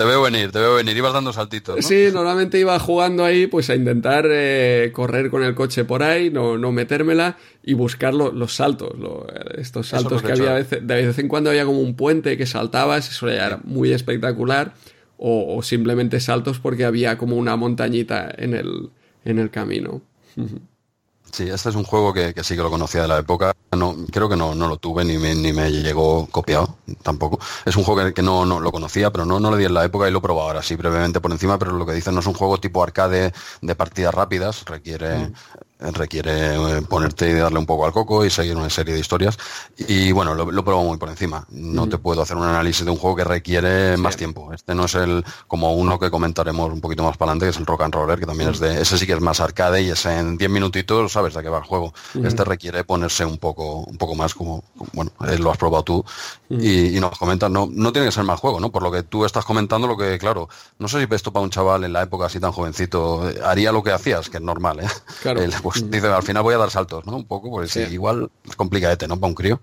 veo, 0.04 0.22
venir, 0.22 0.52
te 0.52 0.60
veo 0.60 0.76
venir, 0.76 0.96
ibas 0.96 1.12
dando 1.12 1.34
saltitos. 1.34 1.84
Sí, 1.84 2.10
normalmente 2.14 2.60
iba 2.60 2.78
jugando 2.78 3.26
ahí 3.26 3.48
pues 3.48 3.72
a 3.72 3.76
intentar 3.76 4.28
eh, 4.30 4.92
correr 4.94 5.32
con 5.32 5.44
el 5.44 5.56
coche 5.56 5.86
por 5.86 6.04
ahí, 6.04 6.30
no, 6.30 6.60
no 6.60 6.72
metérmela 6.72 7.38
y 7.64 7.74
buscar 7.74 8.14
los 8.14 8.54
saltos, 8.54 8.92
estos 9.58 9.88
saltos 9.88 10.22
que 10.22 10.34
había 10.34 10.54
de 10.54 10.80
vez 10.82 11.18
en 11.18 11.28
cuando 11.28 11.50
había 11.50 11.66
como 11.66 11.80
un 11.80 11.96
puente 11.96 12.38
que 12.38 12.46
saltabas, 12.46 13.10
eso 13.10 13.28
ya 13.28 13.48
era 13.48 13.60
muy 13.64 13.92
espectacular, 13.92 14.76
o, 15.18 15.58
o 15.58 15.64
simplemente 15.64 16.20
saltos 16.20 16.60
porque 16.60 16.86
había 16.86 17.18
como 17.18 17.38
una 17.38 17.56
montañita 17.56 18.32
en 18.38 18.54
el, 18.54 18.92
en 19.26 19.40
el 19.40 19.50
camino. 19.50 20.04
Sí, 21.32 21.48
este 21.48 21.70
es 21.70 21.76
un 21.76 21.84
juego 21.84 22.12
que, 22.12 22.34
sí 22.44 22.56
que 22.56 22.62
lo 22.62 22.72
conocía 22.72 23.04
de 23.04 23.08
la 23.08 23.20
época. 23.20 23.54
No, 23.72 23.96
creo 24.12 24.28
que 24.28 24.36
no, 24.36 24.56
no 24.56 24.68
lo 24.68 24.78
tuve 24.78 25.06
ni 25.06 25.18
me, 25.18 25.36
ni 25.36 25.54
me 25.54 25.72
llegó 25.72 26.28
copiado 26.28 26.78
tampoco. 27.04 27.40
Es 27.66 27.76
un 27.76 27.84
juego 27.84 28.12
que, 28.14 28.22
no, 28.22 28.46
no, 28.46 28.60
lo 28.60 28.72
conocía, 28.72 29.12
pero 29.12 29.26
no, 29.26 29.40
no 29.40 29.52
lo 29.52 29.58
di 29.58 29.66
en 29.66 29.76
la 29.76 29.86
época 29.86 30.08
y 30.08 30.12
lo 30.12 30.20
he 30.20 30.22
probado 30.22 30.48
ahora 30.48 30.64
sí 30.64 30.76
brevemente 30.76 31.22
por 31.22 31.32
encima, 31.32 31.60
pero 31.60 31.74
lo 31.74 31.86
que 31.86 31.94
dicen 31.94 32.16
no 32.16 32.22
es 32.22 32.26
un 32.26 32.34
juego 32.34 32.60
tipo 32.60 32.82
arcade 32.84 33.32
de 33.62 33.76
partidas 33.76 34.14
rápidas, 34.14 34.66
requiere 34.66 35.18
mm 35.18 35.34
requiere 35.80 36.56
eh, 36.56 36.82
ponerte 36.82 37.30
y 37.30 37.34
darle 37.34 37.60
un 37.60 37.66
poco 37.66 37.86
al 37.86 37.94
coco 37.94 38.26
y 38.26 38.30
seguir 38.30 38.56
una 38.56 38.70
serie 38.70 38.94
de 38.94 39.00
historias. 39.00 39.38
Y 39.78 40.12
bueno, 40.12 40.36
lo, 40.36 40.52
lo 40.52 40.64
pruebo 40.64 40.84
muy 40.84 40.98
por 40.98 41.10
encima. 41.10 41.46
No 41.50 41.88
te 41.88 41.98
puedo 41.98 42.22
hacer 42.22 42.38
un 42.38 42.44
análisis 42.44 42.86
de 42.86 42.92
un 42.92 42.98
juego 42.98 43.16
que 43.16 43.24
requiere 43.24 43.98
más 43.98 44.18
tiempo. 44.18 44.54
Este 44.54 44.76
no 44.76 44.86
es 44.86 44.96
el 44.96 45.24
como 45.48 45.74
uno 45.74 45.98
que 46.00 46.12
comentaremos 46.12 46.72
un 46.72 46.82
poquito 46.82 47.04
más 47.04 47.18
para 47.18 47.32
adelante, 47.32 47.46
que 47.46 47.52
es 47.52 47.58
el 47.58 47.66
Rock 47.66 47.82
and 47.82 47.94
Roller, 47.94 48.20
que 48.20 48.26
también 48.26 48.50
es 48.50 48.60
de, 48.60 48.82
ese 48.82 48.98
sí 48.98 49.06
que 49.06 49.14
es 49.14 49.22
más 49.22 49.40
arcade 49.40 49.82
y 49.82 49.90
es 49.90 50.06
en 50.06 50.38
10 50.38 50.50
minutitos 50.50 51.12
sabes 51.12 51.34
de 51.34 51.44
qué 51.44 51.50
va 51.50 51.60
el 51.60 51.64
juego. 51.64 51.94
Este 52.24 52.44
requiere 52.44 52.84
ponerse 52.84 53.26
un 53.26 53.38
poco, 53.38 53.80
un 53.80 53.98
poco 53.98 54.16
más 54.16 54.34
como, 54.34 54.64
bueno, 54.94 55.12
eh, 55.28 55.38
lo 55.38 55.52
has 55.52 55.58
probado 55.58 55.84
tú 55.84 56.06
y, 56.50 57.00
nos 57.00 57.18
comentas, 57.18 57.50
no, 57.50 57.70
no 57.72 57.92
tiene 57.92 58.08
que 58.08 58.12
ser 58.12 58.24
mal 58.24 58.38
juego, 58.38 58.60
¿no? 58.60 58.72
Por 58.72 58.84
lo 58.84 58.92
que 58.92 59.04
tú 59.04 59.26
estás 59.26 59.46
comentando, 59.46 59.88
lo 59.88 59.98
que, 59.98 60.18
claro, 60.18 60.50
no 60.78 60.88
sé 60.88 61.06
si 61.06 61.16
esto 61.16 61.32
para 61.32 61.44
un 61.44 61.50
chaval 61.50 61.84
en 61.84 61.94
la 61.94 62.04
época 62.04 62.26
así 62.26 62.40
tan 62.40 62.52
jovencito 62.52 63.30
eh, 63.30 63.40
haría 63.44 63.72
lo 63.72 63.84
que 63.84 63.92
hacías, 63.92 64.30
que 64.30 64.38
es 64.38 64.44
normal, 64.44 64.80
¿eh? 64.82 64.88
Claro. 65.22 65.42
pues 65.72 65.90
dice, 65.92 66.08
al 66.08 66.24
final 66.24 66.44
voy 66.44 66.56
a 66.56 66.58
dar 66.58 66.72
saltos, 66.72 67.06
¿no? 67.06 67.18
Un 67.18 67.26
poco, 67.26 67.50
porque 67.50 67.68
sí. 67.68 67.82
igual 67.92 68.30
es 68.48 68.56
complicadete, 68.56 69.08
¿no? 69.08 69.20
Para 69.20 69.30
un 69.30 69.36
crío. 69.36 69.62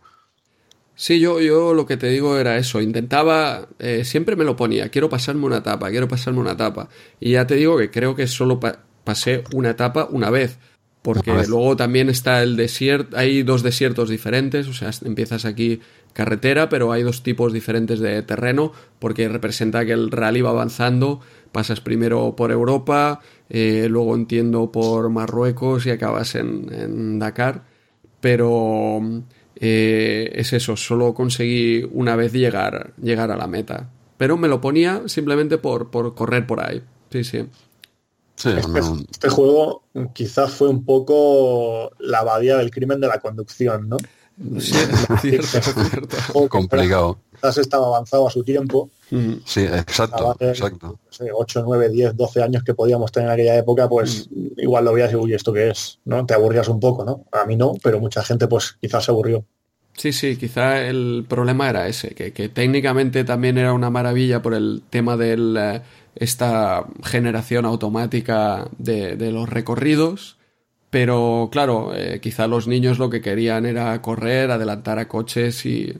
Sí, 0.95 1.21
yo, 1.21 1.41
yo 1.41 1.75
lo 1.75 1.85
que 1.85 1.99
te 1.99 2.09
digo 2.09 2.39
era 2.39 2.57
eso, 2.57 2.81
intentaba, 2.81 3.69
eh, 3.79 4.05
siempre 4.05 4.35
me 4.35 4.45
lo 4.45 4.57
ponía, 4.57 4.89
quiero 4.89 5.11
pasarme 5.11 5.45
una 5.45 5.59
etapa, 5.59 5.91
quiero 5.91 6.09
pasarme 6.09 6.41
una 6.41 6.53
etapa. 6.53 6.89
Y 7.21 7.33
ya 7.33 7.47
te 7.47 7.57
digo 7.57 7.77
que 7.77 7.91
creo 7.91 8.15
que 8.15 8.27
solo 8.27 8.59
pasé 9.05 9.45
una 9.53 9.71
etapa 9.71 10.09
una 10.11 10.31
vez, 10.31 10.59
porque 11.03 11.33
luego 11.47 11.77
también 11.77 12.09
está 12.09 12.43
el 12.43 12.57
desierto, 12.57 13.17
hay 13.17 13.43
dos 13.43 13.63
desiertos 13.63 14.09
diferentes, 14.09 14.69
o 14.69 14.73
sea, 14.73 14.91
empiezas 15.05 15.45
aquí 15.45 15.81
carretera, 16.15 16.71
pero 16.71 16.91
hay 16.93 17.03
dos 17.03 17.23
tipos 17.23 17.53
diferentes 17.53 18.01
de 18.01 18.23
terreno, 18.23 18.73
porque 18.99 19.29
representa 19.29 19.85
que 19.85 19.93
el 19.93 20.11
rally 20.11 20.41
va 20.41 20.51
avanzando, 20.51 21.21
pasas 21.53 21.83
primero 21.83 22.35
por 22.37 22.51
Europa, 22.51 23.21
eh, 23.49 23.87
luego 23.89 24.15
entiendo 24.15 24.71
por 24.73 25.09
Marruecos 25.11 25.87
y 25.87 25.91
acabas 25.91 26.35
en, 26.35 27.19
Dakar, 27.19 27.65
pero 28.21 29.01
eh, 29.57 30.33
es 30.35 30.53
eso, 30.53 30.77
solo 30.77 31.15
conseguí 31.15 31.89
una 31.93 32.17
vez 32.17 32.33
llegar, 32.33 32.93
llegar 33.01 33.31
a 33.31 33.37
la 33.37 33.47
meta, 33.47 33.91
pero 34.17 34.37
me 34.37 34.49
lo 34.49 34.61
ponía 34.61 35.03
simplemente 35.07 35.59
por, 35.59 35.91
por 35.91 36.15
correr 36.15 36.47
por 36.47 36.61
ahí, 36.61 36.83
sí, 37.11 37.25
sí. 37.25 37.47
Este, 38.37 38.81
este, 39.13 39.29
juego 39.31 39.85
quizás 40.13 40.53
fue 40.53 40.69
un 40.69 40.85
poco 40.85 41.91
la 41.99 42.19
abadía 42.19 42.59
del 42.59 42.71
crimen 42.71 43.01
de 43.01 43.07
la 43.09 43.19
conducción, 43.19 43.89
¿no? 43.89 43.97
Sí, 44.61 44.75
cierto, 45.21 46.49
Complicado. 46.49 47.19
Quizás 47.33 47.59
estaba 47.59 47.87
avanzado 47.87 48.29
a 48.29 48.31
su 48.31 48.45
tiempo. 48.45 48.91
Mm. 49.11 49.35
Sí, 49.45 49.61
exacto. 49.61 50.37
exacto. 50.41 50.99
8, 51.33 51.63
9, 51.67 51.89
10, 51.89 52.17
12 52.17 52.43
años 52.43 52.63
que 52.63 52.75
podíamos 52.75 53.11
tener 53.13 53.29
en 53.29 53.35
aquella 53.35 53.57
época, 53.57 53.89
pues 53.89 54.29
mm. 54.31 54.61
igual 54.61 54.85
lo 54.85 54.93
veías 54.93 55.13
y, 55.13 55.17
uy, 55.17 55.35
¿esto 55.35 55.53
qué 55.53 55.71
es? 55.71 55.99
¿no? 56.05 56.27
Te 56.27 56.35
aburrías 56.35 56.69
un 56.69 56.81
poco, 56.81 57.05
¿no? 57.05 57.25
A 57.33 57.47
mí 57.47 57.57
no, 57.57 57.75
pero 57.83 57.99
mucha 57.99 58.23
gente 58.23 58.47
pues 58.47 58.77
quizás 58.81 59.05
se 59.05 59.11
aburrió. 59.11 59.45
Sí, 59.97 60.13
sí, 60.13 60.37
quizá 60.37 60.83
el 60.87 61.25
problema 61.27 61.71
era 61.71 61.89
ese, 61.89 62.15
que, 62.15 62.35
que 62.35 62.51
técnicamente 62.51 63.25
también 63.25 63.57
era 63.57 63.73
una 63.73 63.91
maravilla 63.91 64.43
por 64.43 64.55
el 64.55 64.83
tema 64.91 65.17
del... 65.17 65.57
Eh, 65.59 65.83
esta 66.17 66.87
generación 67.05 67.67
automática 67.67 68.69
de, 68.79 69.17
de 69.17 69.31
los 69.33 69.49
recorridos. 69.49 70.36
Pero 70.97 71.51
claro, 71.53 71.93
eh, 71.95 72.21
quizá 72.23 72.47
los 72.47 72.67
niños 72.67 72.99
lo 72.99 73.11
que 73.11 73.21
querían 73.21 73.67
era 73.67 74.01
correr, 74.01 74.51
adelantar 74.51 74.99
a 74.99 75.07
coches 75.07 75.67
y, 75.67 75.95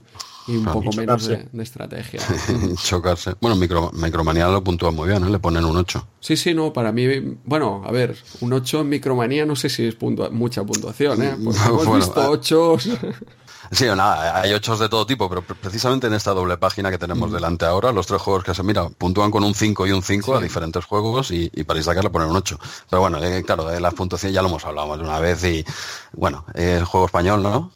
y 0.47 0.57
un 0.57 0.65
poco 0.65 0.91
menos 0.97 1.29
de, 1.29 1.47
estrategia. 1.59 2.19
chocarse. 2.83 3.35
Bueno, 3.39 3.57
micro, 3.57 3.91
Micromanía 3.93 4.49
lo 4.49 4.65
puntúa 4.65 4.93
muy 4.93 5.07
bien, 5.09 5.23
¿eh? 5.23 5.29
le 5.29 5.39
ponen 5.39 5.67
un 5.67 5.77
8. 5.77 6.09
Sí, 6.19 6.35
sí, 6.39 6.55
no, 6.55 6.73
para 6.73 6.93
mí, 6.93 7.07
bueno, 7.45 7.83
a 7.85 7.93
ver, 7.93 8.17
un 8.41 8.55
8 8.55 8.81
en 8.81 8.89
Micromanía 8.89 9.45
no 9.45 9.55
sé 9.55 9.69
si 9.69 9.85
es 9.85 9.97
mucha 10.31 10.65
puntuación, 10.65 11.23
¿eh? 11.23 11.37
Porque 11.45 11.61
hemos 11.67 11.97
visto 11.97 12.31
8... 12.31 12.77
Sí, 13.71 13.85
nada, 13.85 14.41
hay 14.41 14.53
ochos 14.53 14.79
de 14.79 14.89
todo 14.89 15.07
tipo, 15.07 15.29
pero 15.29 15.43
precisamente 15.43 16.07
en 16.07 16.15
esta 16.15 16.33
doble 16.33 16.57
página 16.57 16.91
que 16.91 16.99
tenemos 16.99 17.31
mm. 17.31 17.35
delante 17.35 17.65
ahora, 17.65 17.93
los 17.93 18.07
tres 18.07 18.21
juegos 18.21 18.45
que 18.45 18.55
se 18.55 18.63
mira, 18.63 18.89
puntúan 18.89 19.31
con 19.31 19.45
un 19.45 19.55
5 19.55 19.87
y 19.87 19.93
un 19.93 20.03
5 20.03 20.37
a 20.37 20.41
diferentes 20.41 20.85
juegos 20.85 21.31
y, 21.31 21.49
para 21.65 21.83
sacar 21.83 22.05
le 22.05 22.11
ponen 22.11 22.29
un 22.29 22.37
8. 22.37 22.59
Pero 22.91 23.01
bueno, 23.01 23.23
eh, 23.23 23.43
claro, 23.45 23.67
de 23.67 23.81
las 23.81 23.95
puntuaciones 23.95 24.35
ya 24.35 24.43
lo 24.43 24.49
hemos 24.49 24.65
hablado 24.65 24.89
más 24.89 24.99
de 24.99 25.05
una 25.05 25.21
vez 25.21 25.45
y 25.45 25.65
bueno, 26.13 26.45
el 26.55 26.85
juego 26.85 27.07
español, 27.07 27.43
¿no? 27.43 27.73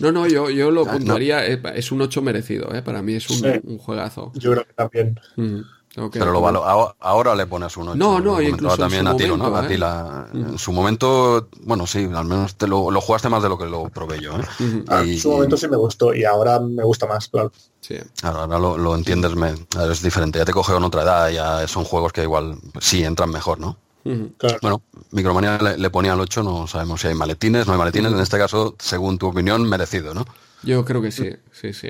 No, 0.00 0.12
no, 0.12 0.26
yo, 0.26 0.50
yo 0.50 0.70
lo 0.70 0.82
ah, 0.82 0.92
puntuaría, 0.92 1.46
eh, 1.46 1.60
es 1.74 1.90
un 1.90 2.02
8 2.02 2.20
merecido, 2.22 2.74
¿eh? 2.74 2.82
para 2.82 3.02
mí 3.02 3.14
es 3.14 3.28
un, 3.30 3.78
juegazo. 3.78 4.32
Yo 4.34 4.52
creo 4.52 4.66
que 4.66 4.72
también. 4.74 5.20
Mm. 5.36 5.60
Pero 6.12 6.30
lo 6.30 6.40
valo 6.42 6.62
ahora 7.00 7.34
le 7.34 7.46
pones 7.46 7.74
un 7.76 7.88
8. 7.88 7.98
No, 7.98 8.20
no, 8.20 8.40
incluso 8.42 8.76
también 8.76 9.06
a 9.06 9.16
tiro, 9.16 9.36
¿no? 9.36 9.62
¿eh? 9.62 9.78
En 10.34 10.58
su 10.58 10.70
momento, 10.72 11.48
bueno, 11.62 11.86
sí, 11.86 12.08
al 12.14 12.26
menos 12.26 12.56
te 12.56 12.66
lo, 12.66 12.90
lo 12.90 13.00
jugaste 13.00 13.30
más 13.30 13.42
de 13.42 13.48
lo 13.48 13.56
que 13.56 13.64
lo 13.64 13.88
probé 13.88 14.20
yo. 14.20 14.32
¿eh? 14.38 14.84
Ah, 14.88 15.02
en 15.02 15.18
su 15.18 15.30
momento 15.30 15.56
sí 15.56 15.68
me 15.68 15.76
gustó 15.76 16.14
y 16.14 16.24
ahora 16.24 16.60
me 16.60 16.84
gusta 16.84 17.06
más, 17.06 17.28
claro. 17.28 17.50
Sí. 17.80 17.96
Ahora, 18.22 18.58
lo, 18.58 18.76
lo, 18.76 18.94
entiendes, 18.94 19.34
me, 19.36 19.54
es 19.90 20.02
diferente. 20.02 20.38
Ya 20.38 20.44
te 20.44 20.52
coge 20.52 20.74
con 20.74 20.84
otra 20.84 21.02
edad, 21.02 21.30
ya 21.30 21.66
son 21.66 21.84
juegos 21.84 22.12
que 22.12 22.22
igual 22.22 22.58
sí 22.80 23.02
entran 23.02 23.30
mejor, 23.30 23.58
¿no? 23.58 23.78
Bueno, 24.62 24.82
Micromanía 25.10 25.58
le, 25.58 25.78
le, 25.78 25.90
ponía 25.90 26.12
al 26.12 26.20
8, 26.20 26.42
no 26.42 26.66
sabemos 26.68 27.00
si 27.00 27.08
hay 27.08 27.14
maletines, 27.14 27.66
no 27.66 27.72
hay 27.72 27.78
maletines, 27.78 28.12
en 28.12 28.20
este 28.20 28.38
caso, 28.38 28.76
según 28.78 29.18
tu 29.18 29.26
opinión, 29.26 29.68
merecido, 29.68 30.14
¿no? 30.14 30.24
Yo 30.62 30.84
creo 30.84 31.02
que 31.02 31.10
sí, 31.10 31.30
sí, 31.52 31.72
sí. 31.72 31.88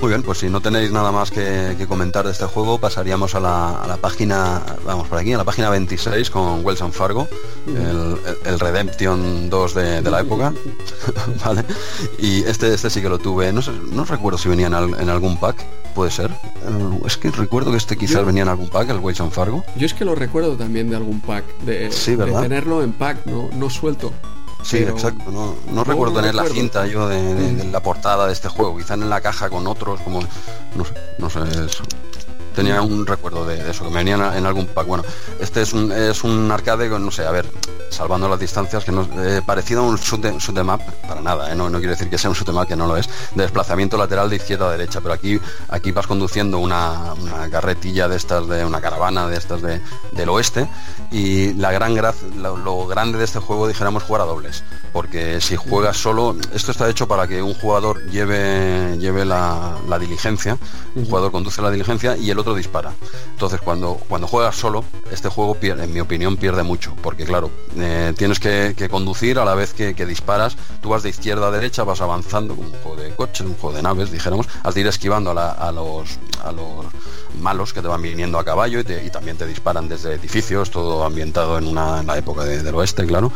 Muy 0.00 0.08
bien, 0.08 0.22
pues 0.22 0.38
si 0.38 0.48
no 0.48 0.60
tenéis 0.62 0.90
nada 0.92 1.12
más 1.12 1.30
que, 1.30 1.76
comentar 1.86 2.24
de 2.24 2.32
este 2.32 2.46
juego, 2.46 2.78
pasaríamos 2.78 3.34
a 3.34 3.40
la, 3.40 3.98
página, 4.00 4.62
vamos 4.84 5.08
por 5.08 5.18
aquí, 5.18 5.34
a 5.34 5.36
la 5.36 5.44
página 5.44 5.68
26 5.68 6.30
con 6.30 6.64
Wells 6.64 6.80
and 6.80 6.94
Fargo, 6.94 7.28
el, 7.66 8.58
Redemption 8.58 9.50
2 9.50 9.74
de, 9.74 10.02
la 10.02 10.20
época. 10.20 10.54
vale. 11.44 11.64
Y 12.18 12.42
este, 12.44 12.72
este 12.72 12.88
sí 12.88 13.02
que 13.02 13.10
lo 13.10 13.18
tuve, 13.18 13.52
no, 13.52 13.60
sé, 13.60 13.72
no 13.92 14.04
recuerdo 14.04 14.38
si 14.38 14.48
venía 14.48 14.68
en, 14.68 14.74
algún 15.10 15.38
pack, 15.38 15.66
puede 15.94 16.10
ser. 16.10 16.30
Eh, 16.30 17.00
es 17.04 17.18
que 17.18 17.30
recuerdo 17.30 17.70
que 17.70 17.76
este 17.76 17.96
quizás 17.96 18.24
venía 18.24 18.42
en 18.42 18.48
algún 18.48 18.70
pack, 18.70 18.88
el 18.88 19.00
Wells 19.00 19.20
and 19.20 19.32
Fargo. 19.32 19.64
Yo 19.76 19.84
es 19.84 19.92
que 19.92 20.06
lo 20.06 20.14
recuerdo 20.14 20.56
también 20.56 20.88
de 20.88 20.96
algún 20.96 21.20
pack, 21.20 21.44
de, 21.60 21.90
de 21.90 22.32
tenerlo 22.40 22.82
en 22.82 22.92
pack, 22.92 23.26
no, 23.26 23.50
no 23.52 23.68
suelto. 23.68 24.12
Sí, 24.62 24.78
exacto. 24.78 25.30
No, 25.70 25.84
recuerdo 25.84 26.14
tener 26.14 26.34
la 26.34 26.44
cinta 26.46 26.86
yo 26.86 27.08
de, 27.08 27.64
la 27.70 27.80
portada 27.80 28.26
de 28.26 28.32
este 28.32 28.48
juego. 28.48 28.76
Quizá 28.76 28.94
en 28.94 29.08
la 29.08 29.20
caja 29.20 29.48
con 29.48 29.66
otros, 29.66 30.00
como 30.00 30.20
no 30.74 30.84
sé, 30.84 30.94
no 31.18 31.30
sé 31.30 31.40
eso 31.64 31.84
tenía 32.54 32.82
un 32.82 33.06
recuerdo 33.06 33.44
de, 33.46 33.70
eso, 33.70 33.84
que 33.84 33.90
me 33.90 33.96
venían 33.96 34.20
en 34.36 34.46
algún 34.46 34.66
pack. 34.66 34.86
Bueno, 34.86 35.04
este 35.38 35.62
es 35.62 35.72
un, 35.72 35.92
es 35.92 36.24
un 36.24 36.50
arcade 36.50 36.88
con, 36.88 37.04
no 37.04 37.10
sé, 37.10 37.26
a 37.26 37.30
ver, 37.30 37.46
salvando 37.90 38.28
las 38.28 38.38
distancias, 38.38 38.84
que 38.84 38.92
no 38.92 39.06
eh, 39.18 39.42
parecido 39.44 39.82
a 39.82 39.84
un 39.84 39.96
shoot, 39.96 40.20
de, 40.20 40.64
map, 40.64 40.80
para 41.06 41.20
nada, 41.20 41.52
eh, 41.52 41.54
no, 41.54 41.68
no 41.68 41.78
quiere 41.78 41.94
decir 41.94 42.08
que 42.08 42.18
sea 42.18 42.30
un 42.30 42.36
shoot 42.36 42.48
map, 42.50 42.66
que 42.66 42.76
no 42.76 42.86
lo 42.86 42.96
es, 42.96 43.08
de 43.34 43.42
desplazamiento 43.42 43.96
lateral 43.96 44.30
de 44.30 44.36
izquierda 44.36 44.68
a 44.68 44.72
derecha, 44.72 45.00
pero 45.00 45.14
aquí, 45.14 45.40
aquí 45.68 45.92
vas 45.92 46.06
conduciendo 46.06 46.58
una, 46.58 47.14
carretilla 47.50 48.08
de 48.08 48.16
estas, 48.16 48.48
de 48.48 48.64
una 48.64 48.80
caravana 48.80 49.26
de 49.26 49.36
estas 49.36 49.62
de, 49.62 49.80
del 50.12 50.28
oeste, 50.28 50.68
y 51.10 51.52
la 51.54 51.72
gran 51.72 51.94
lo, 52.36 52.86
grande 52.86 53.18
de 53.18 53.24
este 53.24 53.38
juego, 53.38 53.68
dijéramos, 53.68 54.04
jugar 54.04 54.22
a 54.22 54.24
dobles, 54.24 54.64
porque 54.92 55.40
si 55.40 55.56
juegas 55.56 55.96
solo, 55.96 56.36
esto 56.54 56.70
está 56.70 56.88
hecho 56.88 57.08
para 57.08 57.26
que 57.26 57.42
un 57.42 57.54
jugador 57.54 58.04
lleve, 58.06 58.96
lleve 58.98 59.24
la, 59.24 59.76
diligencia, 59.98 60.56
un 60.94 61.04
jugador 61.04 61.32
conduce 61.32 61.60
la 61.60 61.70
diligencia 61.70 62.16
y 62.16 62.30
el 62.30 62.38
otro 62.40 62.54
dispara. 62.54 62.92
Entonces, 63.30 63.60
cuando, 63.60 63.94
cuando 64.08 64.26
juegas 64.26 64.56
solo, 64.56 64.84
este 65.10 65.28
juego, 65.28 65.54
pierde, 65.54 65.84
en 65.84 65.92
mi 65.92 66.00
opinión, 66.00 66.36
pierde 66.36 66.62
mucho, 66.62 66.94
porque 67.02 67.24
claro, 67.24 67.50
eh, 67.76 68.12
tienes 68.16 68.40
que, 68.40 68.74
conducir 68.90 69.38
a 69.38 69.44
la 69.44 69.54
vez 69.54 69.72
que, 69.72 69.94
disparas, 70.06 70.56
tú 70.82 70.90
vas 70.90 71.02
de 71.02 71.10
izquierda 71.10 71.48
a 71.48 71.50
derecha, 71.50 71.84
vas 71.84 72.00
avanzando 72.00 72.56
como 72.56 72.68
un 72.68 72.74
juego 72.78 73.00
de 73.00 73.14
coches, 73.14 73.46
un 73.46 73.54
juego 73.54 73.76
de 73.76 73.82
naves, 73.82 74.10
dijéramos, 74.10 74.48
has 74.62 74.74
de 74.74 74.80
ir 74.80 74.86
esquivando 74.86 75.30
a, 75.30 75.72
los, 75.72 76.18
a 76.42 76.52
los 76.52 76.86
malos 77.38 77.72
que 77.72 77.82
te 77.82 77.88
van 77.88 78.02
viniendo 78.02 78.38
a 78.38 78.44
caballo 78.44 78.80
y, 78.80 79.10
también 79.10 79.36
te 79.36 79.46
disparan 79.46 79.88
desde 79.88 80.14
edificios, 80.14 80.70
todo 80.70 81.04
ambientado 81.04 81.58
en, 81.58 81.66
una, 81.66 82.02
la 82.02 82.18
época 82.18 82.44
del 82.44 82.74
oeste, 82.74 83.06
claro. 83.06 83.32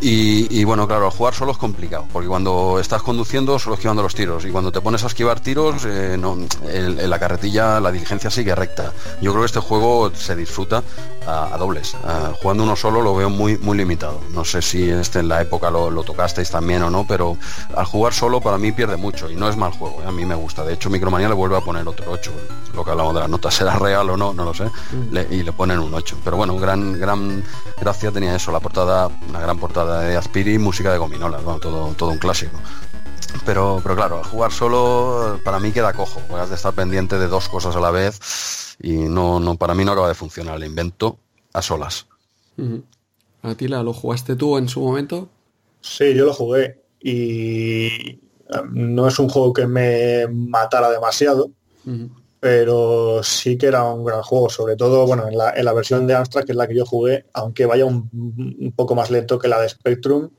Y, 0.00 0.64
bueno, 0.64 0.86
claro, 0.86 1.10
jugar 1.10 1.34
solo 1.34 1.52
es 1.52 1.58
complicado, 1.58 2.06
porque 2.12 2.28
cuando 2.28 2.78
estás 2.80 3.02
conduciendo 3.02 3.58
solo 3.58 3.74
esquivando 3.74 4.02
los 4.02 4.14
tiros 4.14 4.44
y 4.44 4.50
cuando 4.50 4.72
te 4.72 4.80
pones 4.80 5.04
a 5.04 5.06
esquivar 5.06 5.40
tiros, 5.40 5.84
eh, 5.86 6.16
no, 6.18 6.36
en 6.68 7.10
la 7.10 7.18
carretilla 7.18 7.80
la 7.80 7.90
diligencia 7.90 8.30
sigue 8.30 8.54
recta. 8.54 8.92
Yo 9.20 9.32
creo 9.32 9.42
que 9.42 9.46
este 9.46 9.60
juego 9.60 10.10
se 10.14 10.36
disfruta 10.36 10.82
a, 11.26 11.56
dobles. 11.58 11.96
jugando 12.40 12.64
uno 12.64 12.76
solo 12.76 13.02
lo 13.02 13.14
veo 13.14 13.30
muy, 13.30 13.58
muy 13.58 13.76
limitado. 13.76 14.20
No 14.32 14.44
sé 14.44 14.62
si 14.62 14.88
este 14.88 15.20
en 15.20 15.28
la 15.28 15.40
época 15.42 15.70
lo, 15.70 16.02
tocasteis 16.02 16.50
también 16.50 16.82
o 16.82 16.90
no, 16.90 17.06
pero 17.06 17.36
al 17.76 17.84
jugar 17.84 18.12
solo 18.12 18.40
para 18.40 18.58
mí 18.58 18.72
pierde 18.72 18.96
mucho 18.96 19.30
y 19.30 19.36
no 19.36 19.48
es 19.48 19.56
mal 19.56 19.72
juego. 19.72 20.02
¿eh? 20.02 20.06
A 20.06 20.12
mí 20.12 20.24
me 20.24 20.34
gusta. 20.34 20.64
De 20.64 20.74
hecho, 20.74 20.90
Micromanía 20.90 21.28
le 21.28 21.34
vuelve 21.34 21.56
a 21.56 21.60
poner 21.60 21.86
otro 21.86 22.10
8. 22.10 22.32
Lo 22.74 22.84
que 22.84 22.90
hablamos 22.90 23.14
de 23.14 23.20
las 23.20 23.28
notas, 23.28 23.54
será 23.56 23.76
real 23.76 24.10
o 24.10 24.16
no, 24.16 24.32
no 24.32 24.44
lo 24.44 24.54
sé. 24.54 24.64
Mm. 24.64 25.32
y 25.32 25.42
le 25.42 25.52
ponen 25.52 25.78
un 25.78 25.92
8. 25.92 26.18
Pero 26.24 26.36
bueno, 26.36 26.56
gran, 26.56 26.98
gran 26.98 27.44
gracia 27.80 28.10
tenía 28.12 28.34
eso. 28.36 28.52
La 28.52 28.60
portada, 28.60 29.08
una 29.28 29.40
gran 29.40 29.58
portada 29.58 30.00
de 30.00 30.16
Aspiri, 30.16 30.58
música 30.58 30.92
de 30.92 30.98
gominolas, 30.98 31.42
todo, 31.60 31.94
todo 31.94 32.10
un 32.10 32.18
clásico. 32.18 32.58
Pero, 33.44 33.80
pero 33.82 33.94
claro, 33.94 34.18
al 34.18 34.24
jugar 34.24 34.52
solo 34.52 35.38
para 35.44 35.58
mí 35.58 35.72
queda 35.72 35.92
cojo, 35.92 36.20
has 36.40 36.48
de 36.48 36.54
estar 36.54 36.72
pendiente 36.72 37.18
de 37.18 37.28
dos 37.28 37.48
cosas 37.48 37.76
a 37.76 37.80
la 37.80 37.90
vez 37.90 38.65
y 38.80 38.92
no, 38.94 39.40
no 39.40 39.56
para 39.56 39.74
mí 39.74 39.84
no 39.84 39.92
acaba 39.92 40.08
de 40.08 40.14
funcionar 40.14 40.56
el 40.56 40.64
invento 40.64 41.18
a 41.52 41.62
solas. 41.62 42.06
Atila, 43.42 43.82
¿lo 43.82 43.92
jugaste 43.92 44.36
tú 44.36 44.58
en 44.58 44.68
su 44.68 44.80
momento? 44.80 45.28
Sí, 45.80 46.14
yo 46.14 46.26
lo 46.26 46.34
jugué 46.34 46.82
y 47.00 47.86
eh, 47.86 48.18
no 48.72 49.06
es 49.08 49.18
un 49.18 49.28
juego 49.28 49.52
que 49.52 49.66
me 49.66 50.26
matara 50.28 50.90
demasiado, 50.90 51.50
pero 52.40 53.22
sí 53.22 53.56
que 53.56 53.66
era 53.66 53.84
un 53.84 54.04
gran 54.04 54.22
juego, 54.22 54.50
sobre 54.50 54.76
todo 54.76 55.06
bueno, 55.06 55.28
en, 55.28 55.36
la, 55.36 55.72
versión 55.72 56.06
de 56.06 56.14
Amstrad, 56.14 56.44
que 56.44 56.52
es 56.52 56.56
la 56.56 56.66
que 56.66 56.74
yo 56.74 56.84
jugué, 56.84 57.26
aunque 57.32 57.66
vaya 57.66 57.84
un, 57.84 58.72
poco 58.74 58.94
más 58.94 59.10
lento 59.10 59.38
que 59.38 59.48
la 59.48 59.60
de 59.60 59.68
Spectrum, 59.68 60.30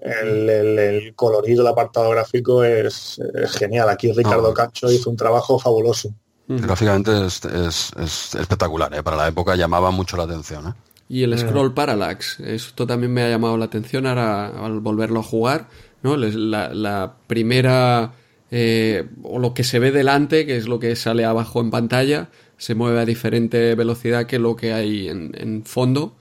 el, 0.00 1.12
colorido, 1.16 1.62
el 1.62 1.68
apartado 1.68 2.10
gráfico 2.10 2.64
es, 2.64 3.20
genial. 3.58 3.88
Aquí 3.88 4.12
Ricardo 4.12 4.52
Cacho 4.54 4.90
hizo 4.90 5.10
un 5.10 5.16
trabajo 5.16 5.58
fabuloso. 5.58 6.14
Gráficamente 6.58 7.12
es, 7.26 7.92
espectacular, 7.96 8.92
¿eh? 8.94 9.02
para 9.02 9.16
la 9.16 9.28
época 9.28 9.54
llamaba 9.54 9.90
mucho 9.90 10.16
la 10.16 10.24
atención. 10.24 10.68
¿eh? 10.68 10.72
Y 11.08 11.22
el 11.22 11.38
scroll 11.38 11.74
parallax, 11.74 12.40
esto 12.40 12.86
también 12.86 13.12
me 13.12 13.22
ha 13.22 13.28
llamado 13.28 13.56
la 13.56 13.66
atención 13.66 14.06
ahora 14.06 14.48
al 14.48 14.80
volverlo 14.80 15.20
a 15.20 15.22
jugar, 15.22 15.68
¿no? 16.02 16.16
la 16.16 17.14
primera 17.26 18.12
eh, 18.50 19.08
o 19.22 19.38
lo 19.38 19.54
que 19.54 19.62
se 19.62 19.78
ve 19.78 19.92
delante, 19.92 20.44
que 20.44 20.56
es 20.56 20.66
lo 20.66 20.80
que 20.80 20.96
sale 20.96 21.24
abajo 21.24 21.60
en 21.60 21.70
pantalla, 21.70 22.30
se 22.56 22.74
mueve 22.74 23.00
a 23.00 23.04
diferente 23.04 23.74
velocidad 23.76 24.26
que 24.26 24.38
lo 24.38 24.56
que 24.56 24.72
hay 24.72 25.08
en, 25.08 25.62
fondo. 25.64 26.16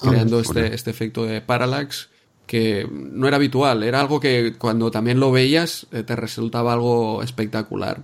creando 0.00 0.40
este, 0.40 0.74
este 0.74 0.90
efecto 0.90 1.24
de 1.26 1.42
parallax 1.42 2.08
que 2.46 2.88
no 2.90 3.28
era 3.28 3.36
habitual, 3.36 3.82
era 3.82 4.00
algo 4.00 4.20
que 4.20 4.54
cuando 4.58 4.90
también 4.90 5.20
lo 5.20 5.30
veías 5.30 5.86
eh, 5.92 6.02
te 6.02 6.16
resultaba 6.16 6.72
algo 6.72 7.22
espectacular. 7.22 8.02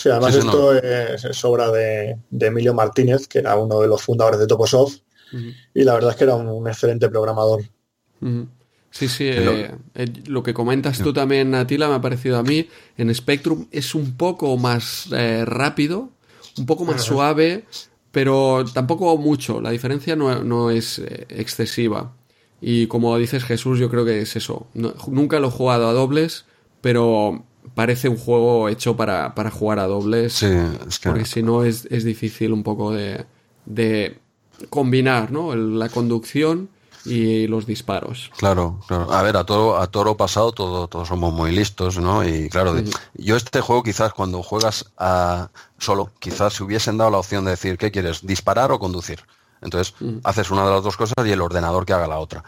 Sí, 0.00 0.08
además 0.08 0.34
esto 0.34 0.72
es, 0.72 1.44
obra 1.44 1.70
de, 1.70 2.16
Emilio 2.40 2.72
Martínez, 2.72 3.28
que 3.28 3.40
era 3.40 3.54
uno 3.56 3.80
de 3.80 3.86
los 3.86 4.00
fundadores 4.00 4.40
de 4.40 4.46
Toposoft, 4.46 5.00
y 5.74 5.84
la 5.84 5.92
verdad 5.92 6.12
es 6.12 6.16
que 6.16 6.24
era 6.24 6.36
un, 6.36 6.66
excelente 6.66 7.10
programador. 7.10 7.62
Sí, 8.90 9.08
sí, 9.08 9.28
eh, 9.28 9.70
eh, 9.94 10.06
lo 10.26 10.42
que 10.42 10.54
comentas 10.54 10.98
tú 10.98 11.12
también, 11.12 11.54
Atila, 11.54 11.88
me 11.88 11.96
ha 11.96 12.00
parecido 12.00 12.38
a 12.38 12.42
mí, 12.42 12.66
en 12.96 13.14
Spectrum 13.14 13.66
es 13.70 13.94
un 13.94 14.16
poco 14.16 14.56
más 14.56 15.10
rápido, 15.44 16.08
un 16.56 16.64
poco 16.64 16.86
más 16.86 17.02
suave, 17.02 17.66
pero 18.10 18.64
tampoco 18.72 19.18
mucho, 19.18 19.60
la 19.60 19.70
diferencia 19.70 20.16
no, 20.16 20.42
no 20.42 20.70
es 20.70 20.98
excesiva. 21.28 22.14
Y 22.62 22.86
como 22.86 23.18
dices 23.18 23.44
Jesús, 23.44 23.78
yo 23.78 23.90
creo 23.90 24.06
que 24.06 24.22
es 24.22 24.34
eso. 24.34 24.66
nunca 24.72 25.40
lo 25.40 25.48
he 25.48 25.50
jugado 25.50 25.90
a 25.90 25.92
dobles, 25.92 26.46
pero 26.80 27.44
parece 27.74 28.08
un 28.08 28.16
juego 28.16 28.68
hecho 28.68 28.96
para, 28.96 29.32
jugar 29.50 29.78
a 29.78 29.86
dobles. 29.86 30.34
Sí, 30.34 30.46
es 30.86 30.98
que... 30.98 31.08
Porque 31.08 31.24
si 31.24 31.42
no 31.42 31.64
es, 31.64 31.88
difícil 31.88 32.52
un 32.52 32.62
poco 32.62 32.92
de, 32.92 33.26
de 33.66 34.18
combinar 34.68 35.30
¿no? 35.30 35.54
la 35.54 35.88
conducción 35.88 36.68
y 37.04 37.46
los 37.46 37.66
disparos. 37.66 38.30
Claro, 38.36 38.80
claro. 38.86 39.12
A 39.12 39.22
ver, 39.22 39.36
a 39.36 39.44
toro, 39.44 39.78
a 39.78 39.86
toro 39.86 40.16
pasado 40.16 40.52
todo, 40.52 40.88
todos 40.88 41.08
somos 41.08 41.32
muy 41.32 41.52
listos, 41.52 41.98
¿no? 41.98 42.26
Y 42.26 42.48
claro, 42.48 42.74
yo 43.14 43.36
este 43.36 43.60
juego 43.60 43.82
quizás 43.82 44.12
cuando 44.12 44.42
juegas 44.42 44.92
a 44.98 45.50
solo, 45.78 46.10
quizás 46.18 46.54
si 46.54 46.62
hubiesen 46.62 46.98
dado 46.98 47.10
la 47.10 47.18
opción 47.18 47.44
de 47.44 47.52
decir, 47.52 47.78
¿qué 47.78 47.90
quieres? 47.90 48.26
¿Disparar 48.26 48.72
o 48.72 48.78
conducir? 48.78 49.20
Entonces, 49.62 49.94
haces 50.24 50.50
una 50.50 50.64
de 50.64 50.72
las 50.72 50.82
dos 50.82 50.96
cosas 50.96 51.14
y 51.26 51.30
el 51.30 51.40
ordenador 51.40 51.84
que 51.84 51.92
haga 51.92 52.06
la 52.06 52.18
otra. 52.18 52.42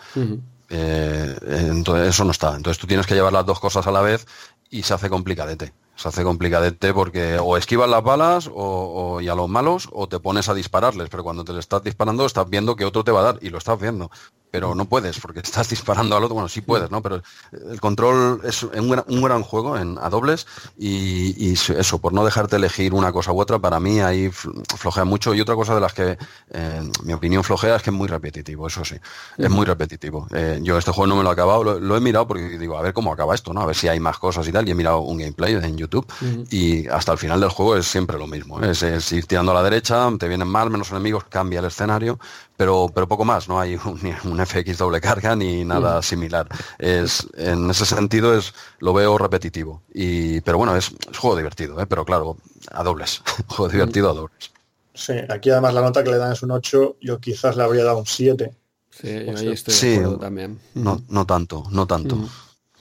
Eh, 0.70 1.36
entonces, 1.46 2.08
eso 2.08 2.24
no 2.24 2.30
está. 2.30 2.56
Entonces, 2.56 2.78
tú 2.78 2.86
tienes 2.86 3.06
que 3.06 3.14
llevar 3.14 3.32
las 3.32 3.44
dos 3.44 3.60
cosas 3.60 3.86
a 3.86 3.90
la 3.90 4.00
vez 4.00 4.26
y 4.72 4.82
se 4.82 4.94
hace 4.94 5.08
complicadete. 5.08 5.72
Se 5.94 6.08
hace 6.08 6.24
complicadete 6.24 6.92
porque 6.94 7.38
o 7.38 7.56
esquivas 7.56 7.88
las 7.88 8.02
balas 8.02 8.50
o, 8.52 9.20
y 9.20 9.28
a 9.28 9.34
los 9.34 9.48
malos 9.48 9.88
o 9.92 10.08
te 10.08 10.18
pones 10.18 10.48
a 10.48 10.54
dispararles, 10.54 11.10
pero 11.10 11.22
cuando 11.22 11.44
te 11.44 11.52
le 11.52 11.60
estás 11.60 11.84
disparando 11.84 12.26
estás 12.26 12.48
viendo 12.48 12.74
que 12.74 12.86
otro 12.86 13.04
te 13.04 13.12
va 13.12 13.20
a 13.20 13.24
dar 13.24 13.38
y 13.42 13.50
lo 13.50 13.58
estás 13.58 13.78
viendo 13.78 14.10
pero 14.52 14.74
no 14.74 14.84
puedes 14.84 15.18
porque 15.18 15.40
estás 15.44 15.70
disparando 15.70 16.14
al 16.14 16.22
otro. 16.22 16.34
Bueno, 16.34 16.48
sí 16.48 16.60
puedes, 16.60 16.90
¿no? 16.90 17.02
Pero 17.02 17.22
el 17.70 17.80
control 17.80 18.40
es 18.44 18.62
un 18.62 19.22
gran, 19.22 19.42
juego 19.42 19.78
en, 19.78 19.98
a 20.00 20.10
dobles 20.10 20.46
y, 20.78 21.52
eso, 21.52 21.98
por 21.98 22.12
no 22.12 22.24
dejarte 22.24 22.56
elegir 22.56 22.92
una 22.92 23.12
cosa 23.12 23.32
u 23.32 23.40
otra, 23.40 23.58
para 23.58 23.80
mí 23.80 24.00
ahí 24.00 24.30
flojea 24.30 25.04
mucho. 25.04 25.34
Y 25.34 25.40
otra 25.40 25.54
cosa 25.56 25.74
de 25.74 25.80
las 25.80 25.94
que, 25.94 26.18
en 26.50 26.92
mi 27.02 27.14
opinión, 27.14 27.42
flojea 27.42 27.76
es 27.76 27.82
que 27.82 27.90
es 27.90 27.96
muy 27.96 28.08
repetitivo, 28.08 28.66
eso 28.66 28.84
sí, 28.84 28.96
es 29.38 29.50
muy 29.50 29.64
repetitivo. 29.64 30.28
Eh, 30.34 30.60
yo 30.62 30.76
este 30.76 30.92
juego 30.92 31.06
no 31.06 31.16
me 31.16 31.22
lo 31.22 31.30
he 31.30 31.32
acabado, 31.32 31.80
lo, 31.80 31.96
he 31.96 32.00
mirado 32.00 32.28
porque 32.28 32.58
digo, 32.58 32.76
a 32.76 32.82
ver 32.82 32.92
cómo 32.92 33.10
acaba 33.12 33.34
esto, 33.34 33.54
¿no? 33.54 33.62
A 33.62 33.66
ver 33.66 33.74
si 33.74 33.88
hay 33.88 34.00
más 34.00 34.18
cosas 34.18 34.46
y 34.46 34.52
tal. 34.52 34.68
Y 34.68 34.72
he 34.72 34.74
mirado 34.74 35.00
un 35.00 35.16
gameplay 35.16 35.54
en 35.54 35.78
YouTube 35.78 36.06
y 36.50 36.86
hasta 36.88 37.12
el 37.12 37.18
final 37.18 37.40
del 37.40 37.48
juego 37.48 37.76
es 37.76 37.86
siempre 37.86 38.18
lo 38.18 38.26
mismo. 38.26 38.60
Es, 38.60 38.82
es, 38.82 39.10
ir 39.12 39.26
tirando 39.26 39.52
a 39.52 39.54
la 39.54 39.62
derecha, 39.62 40.10
te 40.18 40.28
vienen 40.28 40.48
más, 40.48 40.68
menos 40.68 40.90
enemigos, 40.90 41.24
cambia 41.24 41.60
el 41.60 41.66
escenario, 41.66 42.18
pero, 42.56 42.90
pero 42.94 43.08
poco 43.08 43.24
más, 43.24 43.48
no 43.48 43.58
hay 43.58 43.74
un, 43.76 44.46
FX 44.46 44.78
doble 44.78 45.00
carga 45.00 45.34
ni 45.34 45.64
nada 45.64 45.98
mm. 45.98 46.02
similar. 46.02 46.48
Es, 46.78 47.26
en 47.36 47.70
ese 47.70 47.86
sentido 47.86 48.36
es, 48.36 48.54
lo 48.78 48.92
veo 48.92 49.18
repetitivo. 49.18 49.82
Y, 49.92 50.40
pero 50.42 50.58
bueno, 50.58 50.76
es, 50.76 50.90
un 50.90 51.14
juego 51.14 51.36
divertido, 51.36 51.80
¿eh? 51.80 51.86
pero 51.86 52.04
claro, 52.04 52.36
a 52.70 52.82
dobles. 52.82 53.22
juego 53.48 53.70
divertido 53.70 54.10
a 54.10 54.14
dobles. 54.14 54.50
Sí, 54.94 55.14
aquí 55.28 55.50
además 55.50 55.74
la 55.74 55.80
nota 55.80 56.04
que 56.04 56.10
le 56.10 56.18
dan 56.18 56.32
es 56.32 56.42
un 56.42 56.50
8, 56.50 56.96
yo 57.00 57.18
quizás 57.18 57.56
le 57.56 57.62
habría 57.62 57.84
dado 57.84 57.98
un 57.98 58.06
7. 58.06 58.52
Sí, 58.90 59.08
ahí 59.08 59.48
estoy 59.48 59.74
de 59.74 60.18
también. 60.18 60.60
No, 60.74 61.02
no 61.08 61.24
tanto, 61.24 61.64
no 61.70 61.86
tanto. 61.86 62.16
Mm. 62.16 62.28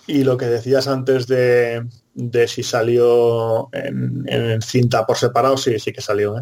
Y 0.07 0.23
lo 0.23 0.35
que 0.35 0.45
decías 0.45 0.87
antes 0.87 1.25
de, 1.27 1.87
de 2.13 2.47
si 2.47 2.63
salió 2.63 3.69
en, 3.71 4.25
en, 4.27 4.61
cinta 4.61 5.05
por 5.05 5.17
separado, 5.17 5.55
sí, 5.55 5.79
sí 5.79 5.93
que 5.93 6.01
salió. 6.01 6.37
¿eh? 6.37 6.41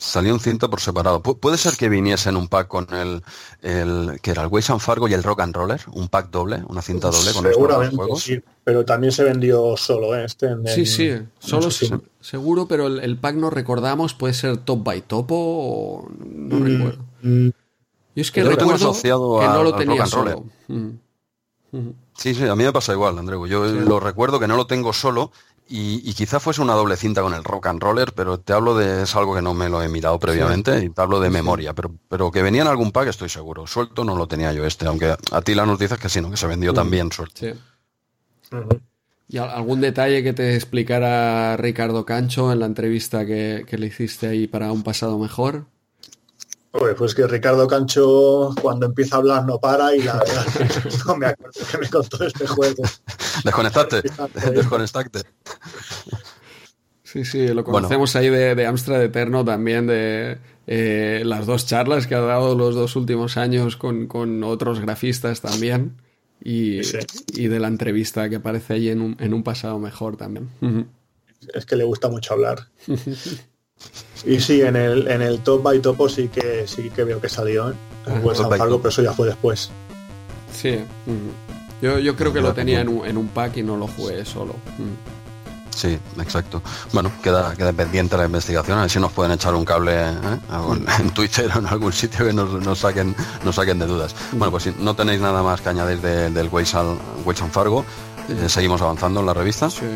Salió 0.00 0.32
un 0.32 0.40
cinto 0.40 0.70
por 0.70 0.80
separado. 0.80 1.22
puede 1.22 1.58
ser 1.58 1.76
que 1.76 1.90
viniese 1.90 2.30
en 2.30 2.36
un 2.38 2.48
pack 2.48 2.68
con 2.68 2.86
el, 2.94 3.22
el 3.60 4.18
que 4.22 4.30
era 4.30 4.42
el 4.42 4.48
Waze 4.48 4.72
and 4.72 4.80
Fargo 4.80 5.06
y 5.08 5.12
el 5.12 5.22
Rock 5.22 5.40
and 5.40 5.54
Roller, 5.54 5.78
un 5.92 6.08
pack 6.08 6.30
doble, 6.30 6.62
una 6.68 6.80
cinta 6.80 7.10
doble 7.10 7.34
con 7.34 7.44
Seguramente, 7.44 7.96
juegos. 7.96 8.22
Sí, 8.22 8.40
pero 8.64 8.86
también 8.86 9.12
se 9.12 9.24
vendió 9.24 9.76
solo 9.76 10.16
¿eh? 10.16 10.24
este. 10.24 10.48
sí, 10.74 10.86
sí, 10.86 11.12
solo 11.38 11.68
seguro, 12.20 12.66
pero 12.66 12.86
el, 12.86 13.18
pack 13.18 13.36
no 13.36 13.50
recordamos, 13.50 14.14
puede 14.14 14.32
ser 14.32 14.56
Top 14.56 14.82
by 14.82 15.02
Topo 15.02 15.36
o 15.36 16.08
no 16.18 16.56
mm, 16.56 16.64
recuerdo. 16.64 17.04
Mm. 17.20 17.48
Yo 18.16 18.22
es 18.22 18.30
que 18.30 18.42
recuerdo 18.42 18.74
asociado 18.76 19.38
que 19.38 19.46
no 19.46 19.62
lo 19.62 19.74
tenía 19.74 20.06
solo. 20.06 20.46
Mm. 20.68 20.90
Sí, 22.16 22.34
sí, 22.34 22.46
a 22.46 22.56
mí 22.56 22.64
me 22.64 22.72
pasa 22.72 22.92
igual, 22.92 23.18
Andreu. 23.18 23.46
Yo 23.46 23.64
lo 23.64 24.00
recuerdo 24.00 24.40
que 24.40 24.48
no 24.48 24.56
lo 24.56 24.66
tengo 24.66 24.92
solo 24.92 25.30
y, 25.72 26.12
quizá 26.14 26.40
fuese 26.40 26.60
una 26.60 26.74
doble 26.74 26.96
cinta 26.96 27.22
con 27.22 27.32
el 27.32 27.44
rock 27.44 27.68
and 27.68 27.80
roller, 27.80 28.12
pero 28.12 28.40
te 28.40 28.52
hablo 28.52 28.76
de 28.76 29.04
es 29.04 29.14
algo 29.14 29.36
que 29.36 29.42
no 29.42 29.54
me 29.54 29.68
lo 29.68 29.80
he 29.80 29.88
mirado 29.88 30.18
previamente 30.18 30.84
y 30.84 30.90
te 30.90 31.00
hablo 31.00 31.20
de 31.20 31.30
memoria, 31.30 31.74
pero, 31.74 31.94
pero 32.08 32.32
que 32.32 32.42
venía 32.42 32.62
en 32.62 32.68
algún 32.68 32.90
pack 32.90 33.08
estoy 33.08 33.28
seguro. 33.28 33.68
Suelto 33.68 34.02
no 34.04 34.16
lo 34.16 34.26
tenía 34.26 34.52
yo 34.52 34.66
este, 34.66 34.86
aunque 34.86 35.14
a 35.30 35.42
ti 35.42 35.54
la 35.54 35.66
nos 35.66 35.78
dices 35.78 35.98
que 35.98 36.08
sí, 36.08 36.20
¿no? 36.20 36.28
que 36.28 36.36
se 36.36 36.48
vendió 36.48 36.74
también 36.74 37.12
suelto. 37.12 37.46
¿Y 39.28 39.38
algún 39.38 39.80
detalle 39.80 40.24
que 40.24 40.32
te 40.32 40.56
explicara 40.56 41.56
Ricardo 41.56 42.04
Cancho 42.04 42.50
en 42.50 42.58
la 42.58 42.66
entrevista 42.66 43.24
que, 43.24 43.64
que 43.64 43.78
le 43.78 43.86
hiciste 43.86 44.26
ahí 44.26 44.48
para 44.48 44.72
un 44.72 44.82
pasado 44.82 45.20
mejor? 45.20 45.66
Pues 46.70 47.14
que 47.14 47.26
Ricardo 47.26 47.66
Cancho 47.66 48.54
cuando 48.60 48.86
empieza 48.86 49.16
a 49.16 49.18
hablar 49.18 49.44
no 49.44 49.58
para 49.58 49.94
y 49.94 50.02
la 50.02 50.18
verdad 50.18 50.46
no 51.06 51.16
me 51.16 51.26
acuerdo 51.26 51.60
que 51.70 51.78
me 51.78 51.88
contó 51.88 52.24
este 52.24 52.46
juego. 52.46 52.82
Desconectate, 53.44 54.02
desconectate. 54.52 55.22
Sí, 57.02 57.24
sí, 57.24 57.48
lo 57.48 57.64
conocemos 57.64 58.14
ahí 58.14 58.28
de, 58.28 58.54
de, 58.54 58.66
Amstrad 58.66 59.02
Eterno 59.02 59.44
también, 59.44 59.88
de 59.88 60.38
eh, 60.68 61.22
las 61.24 61.44
dos 61.44 61.66
charlas 61.66 62.06
que 62.06 62.14
ha 62.14 62.20
dado 62.20 62.54
los 62.54 62.76
dos 62.76 62.94
últimos 62.94 63.36
años 63.36 63.76
con, 63.76 64.44
otros 64.44 64.78
grafistas 64.78 65.40
también 65.40 65.96
y, 66.40 66.80
y, 67.34 67.48
de 67.48 67.58
la 67.58 67.66
entrevista 67.66 68.28
que 68.28 68.36
aparece 68.36 68.74
ahí 68.74 68.90
en 68.90 69.00
un, 69.00 69.16
en 69.18 69.34
un 69.34 69.42
pasado 69.42 69.80
mejor 69.80 70.16
también. 70.16 70.50
Es 71.52 71.66
que 71.66 71.74
le 71.74 71.82
gusta 71.82 72.08
mucho 72.08 72.34
hablar. 72.34 72.68
Y 74.24 74.40
sí, 74.40 74.60
en 74.62 74.76
el, 74.76 75.08
en 75.08 75.22
el 75.22 75.40
top 75.40 75.62
by 75.62 75.80
topo 75.80 76.08
sí 76.08 76.28
que 76.28 76.66
sí 76.66 76.90
que 76.90 77.04
veo 77.04 77.20
que 77.20 77.28
salió, 77.28 77.70
¿eh? 77.70 77.74
pero 78.04 78.88
eso 78.88 79.02
ya 79.02 79.12
fue 79.12 79.26
después. 79.26 79.70
Sí. 80.52 80.80
Yo, 81.80 81.98
yo 81.98 82.16
creo 82.16 82.32
que 82.32 82.40
lo 82.40 82.52
tenía 82.52 82.80
en 82.80 82.88
un, 82.88 83.06
en 83.06 83.16
un 83.16 83.28
pack 83.28 83.58
y 83.58 83.62
no 83.62 83.76
lo 83.76 83.86
jugué 83.86 84.24
solo. 84.24 84.56
Sí, 85.74 85.98
exacto. 86.18 86.60
Bueno, 86.92 87.10
queda, 87.22 87.54
queda 87.54 87.72
pendiente 87.72 88.16
la 88.16 88.26
investigación, 88.26 88.78
a 88.78 88.82
ver 88.82 88.90
si 88.90 88.98
nos 88.98 89.12
pueden 89.12 89.32
echar 89.32 89.54
un 89.54 89.64
cable 89.64 89.92
¿eh? 89.94 90.14
en 90.98 91.10
Twitter 91.10 91.50
o 91.54 91.58
en 91.58 91.66
algún 91.66 91.92
sitio 91.92 92.26
que 92.26 92.32
nos, 92.32 92.52
nos, 92.52 92.78
saquen, 92.78 93.14
nos 93.44 93.54
saquen 93.54 93.78
de 93.78 93.86
dudas. 93.86 94.14
Bueno, 94.32 94.50
pues 94.50 94.64
si 94.64 94.74
no 94.78 94.94
tenéis 94.94 95.20
nada 95.20 95.42
más 95.42 95.60
que 95.62 95.70
añadir 95.70 96.00
del 96.00 96.48
Waze 96.48 96.76
Fargo, 97.50 97.80
eh, 97.80 98.09
seguimos 98.48 98.80
avanzando 98.82 99.20
en 99.20 99.26
la 99.26 99.34
revista. 99.34 99.70
Sí, 99.70 99.86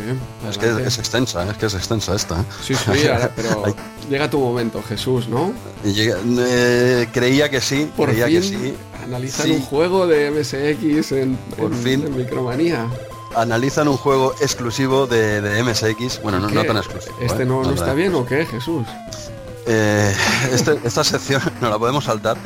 es 0.49 0.59
que 0.59 0.69
es, 0.87 0.99
extensa, 0.99 1.49
es 1.51 1.57
que 1.57 1.67
es 1.67 1.75
extensa 1.75 2.15
esta. 2.15 2.41
¿eh? 2.41 2.45
Sí, 2.63 2.75
sí, 2.75 2.91
pero 3.37 3.65
llega 4.09 4.29
tu 4.29 4.39
momento, 4.39 4.83
Jesús, 4.83 5.29
¿no? 5.29 5.53
Eh, 5.85 7.09
creía 7.13 7.51
que 7.51 7.61
sí, 7.61 7.91
Por 7.97 8.11
creía 8.11 8.27
fin 8.27 8.41
que 8.41 8.43
sí. 8.43 8.75
Analizar 9.05 9.49
un 9.49 9.61
juego 9.61 10.07
de 10.07 10.31
MSX 10.31 11.13
en, 11.13 11.37
Por 11.57 11.75
fin. 11.75 12.17
Micromanía 12.17 12.89
analizan 13.37 13.89
un 13.89 13.97
juego 13.97 14.33
exclusivo 14.41 15.07
de, 15.07 15.63
MSX. 15.63 16.23
Bueno, 16.23 16.39
no, 16.41 16.65
tan 16.65 16.77
exclusivo. 16.77 17.17
¿Este 17.21 17.45
no, 17.45 17.63
no, 17.63 17.73
está 17.73 17.95
bien 17.95 18.15
o 18.15 18.25
qué, 18.25 18.47
Jesús? 18.47 18.87
Eh, 19.66 20.15
este, 20.53 20.78
esta 20.85 21.03
sección 21.03 21.41
no 21.61 21.70
la 21.70 21.78
podemos 21.78 22.05
saltar, 22.05 22.36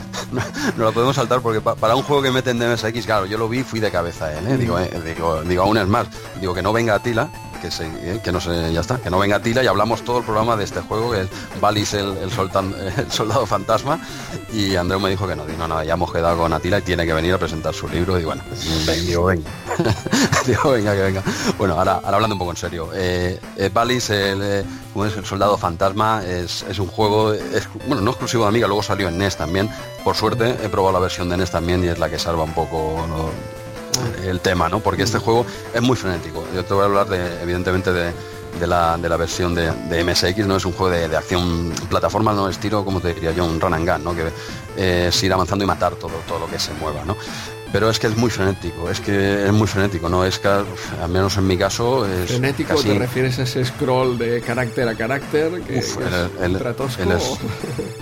no, 0.76 0.84
la 0.84 0.92
podemos 0.92 1.16
saltar 1.16 1.40
porque 1.40 1.60
para 1.60 1.96
un 1.96 2.02
juego 2.02 2.22
que 2.22 2.30
meten 2.30 2.58
de 2.58 2.68
MSX, 2.68 3.06
claro, 3.06 3.26
yo 3.26 3.38
lo 3.38 3.48
vi 3.48 3.64
fui 3.64 3.80
de 3.80 3.90
cabeza, 3.90 4.32
¿eh? 4.32 4.56
Digo, 4.56 4.78
eh, 4.78 4.90
digo, 5.04 5.42
digo, 5.42 5.62
aún 5.64 5.78
es 5.78 5.88
más, 5.88 6.06
digo 6.40 6.54
que 6.54 6.62
no 6.62 6.72
venga 6.72 6.94
Atila, 6.94 7.28
que, 7.60 7.70
se, 7.70 7.86
eh, 7.86 8.20
que 8.22 8.32
no 8.32 8.40
sé, 8.40 8.72
ya 8.72 8.80
está, 8.80 8.98
que 8.98 9.10
no 9.10 9.18
venga 9.18 9.40
Tila 9.40 9.62
y 9.62 9.66
hablamos 9.66 10.02
todo 10.02 10.18
el 10.18 10.24
programa 10.24 10.56
de 10.56 10.64
este 10.64 10.80
juego, 10.80 11.10
que 11.10 11.22
es 11.22 11.28
Valis 11.60 11.94
el, 11.94 12.16
el, 12.22 13.10
soldado 13.10 13.46
fantasma, 13.46 14.00
y 14.52 14.76
Andreu 14.76 15.00
me 15.00 15.10
dijo 15.10 15.26
que 15.26 15.36
no, 15.36 15.46
digo, 15.46 15.66
no, 15.66 15.82
ya 15.82 15.94
hemos 15.94 16.12
quedado 16.12 16.38
con 16.38 16.52
Atila 16.52 16.78
y 16.78 16.82
tiene 16.82 17.06
que 17.06 17.12
venir 17.12 17.34
a 17.34 17.38
presentar 17.38 17.74
su 17.74 17.88
libro, 17.88 18.18
y 18.18 18.24
bueno, 18.24 18.42
digo, 19.06 19.24
venga, 19.24 19.50
digo, 20.46 20.70
venga, 20.70 20.94
que 20.94 21.02
venga. 21.02 21.22
Bueno, 21.56 21.74
ahora, 21.74 22.00
hablando 22.04 22.34
un 22.34 22.38
poco 22.38 22.50
en 22.52 22.56
serio, 22.56 22.90
eh, 22.94 23.38
eh 23.56 23.70
Valis, 23.72 24.10
el, 24.10 24.42
es 24.42 25.16
el 25.16 25.24
soldado 25.24 25.56
fantasma, 25.56 26.22
es, 26.24 26.64
es 26.68 26.78
un 26.78 26.88
juego, 26.88 27.32
es, 27.32 27.68
bueno, 27.86 28.02
no 28.02 28.10
exclusivo 28.10 28.44
de 28.44 28.48
Amiga, 28.48 28.66
luego 28.66 28.82
salió 28.82 29.08
en 29.08 29.18
NES 29.18 29.36
también, 29.36 29.70
por 30.04 30.16
suerte 30.16 30.56
he 30.62 30.68
probado 30.68 30.92
la 30.92 31.00
versión 31.00 31.28
de 31.28 31.36
NES 31.36 31.50
también 31.50 31.84
y 31.84 31.88
es 31.88 31.98
la 31.98 32.08
que 32.08 32.18
salva 32.18 32.44
un 32.44 32.54
poco 32.54 33.04
el 34.24 34.40
tema, 34.40 34.68
¿no? 34.68 34.80
Porque 34.80 35.02
este 35.02 35.18
juego 35.18 35.46
es 35.72 35.82
muy 35.82 35.96
frenético. 35.96 36.44
Yo 36.54 36.64
te 36.64 36.74
voy 36.74 36.82
a 36.82 36.86
hablar 36.86 37.08
de, 37.08 37.42
evidentemente, 37.42 37.92
de, 37.92 38.12
la, 38.66 38.96
de 38.96 39.08
la 39.08 39.16
versión 39.16 39.54
de, 39.54 39.70
de, 39.72 40.04
MSX, 40.04 40.46
¿no? 40.46 40.56
Es 40.56 40.64
un 40.64 40.72
juego 40.72 40.92
de, 40.92 41.08
de, 41.08 41.16
acción 41.16 41.72
plataforma, 41.88 42.32
no 42.32 42.48
estilo, 42.48 42.84
como 42.84 43.00
te 43.00 43.14
diría 43.14 43.32
yo, 43.32 43.44
un 43.44 43.60
run 43.60 43.74
and 43.74 43.88
gun, 43.88 44.04
¿no? 44.04 44.14
Que 44.14 44.30
eh, 44.76 45.06
es 45.08 45.22
ir 45.22 45.32
avanzando 45.32 45.64
y 45.64 45.66
matar 45.66 45.94
todo, 45.94 46.14
todo 46.26 46.40
lo 46.40 46.46
que 46.48 46.58
se 46.58 46.72
mueva, 46.74 47.04
¿no? 47.04 47.16
Pero 47.70 47.90
es 47.90 47.98
que 47.98 48.06
es 48.06 48.16
muy 48.16 48.30
frenético, 48.30 48.88
es 48.88 48.98
que 49.00 49.44
es 49.46 49.52
muy 49.52 49.66
frenético, 49.66 50.08
¿no? 50.08 50.24
Es 50.24 50.38
que, 50.38 50.48
al 50.48 50.64
menos 51.10 51.36
en 51.36 51.46
mi 51.46 51.58
caso, 51.58 52.06
es 52.06 52.28
¿Frenético 52.30 52.74
casi... 52.76 52.88
te 52.88 52.98
refieres 52.98 53.38
a 53.38 53.42
ese 53.42 53.62
scroll 53.64 54.16
de 54.16 54.40
carácter 54.40 54.88
a 54.88 54.94
carácter? 54.94 55.60
Que, 55.62 55.78
Uf, 55.78 55.96
que 55.98 56.04
el, 56.04 56.14
es 57.12 57.28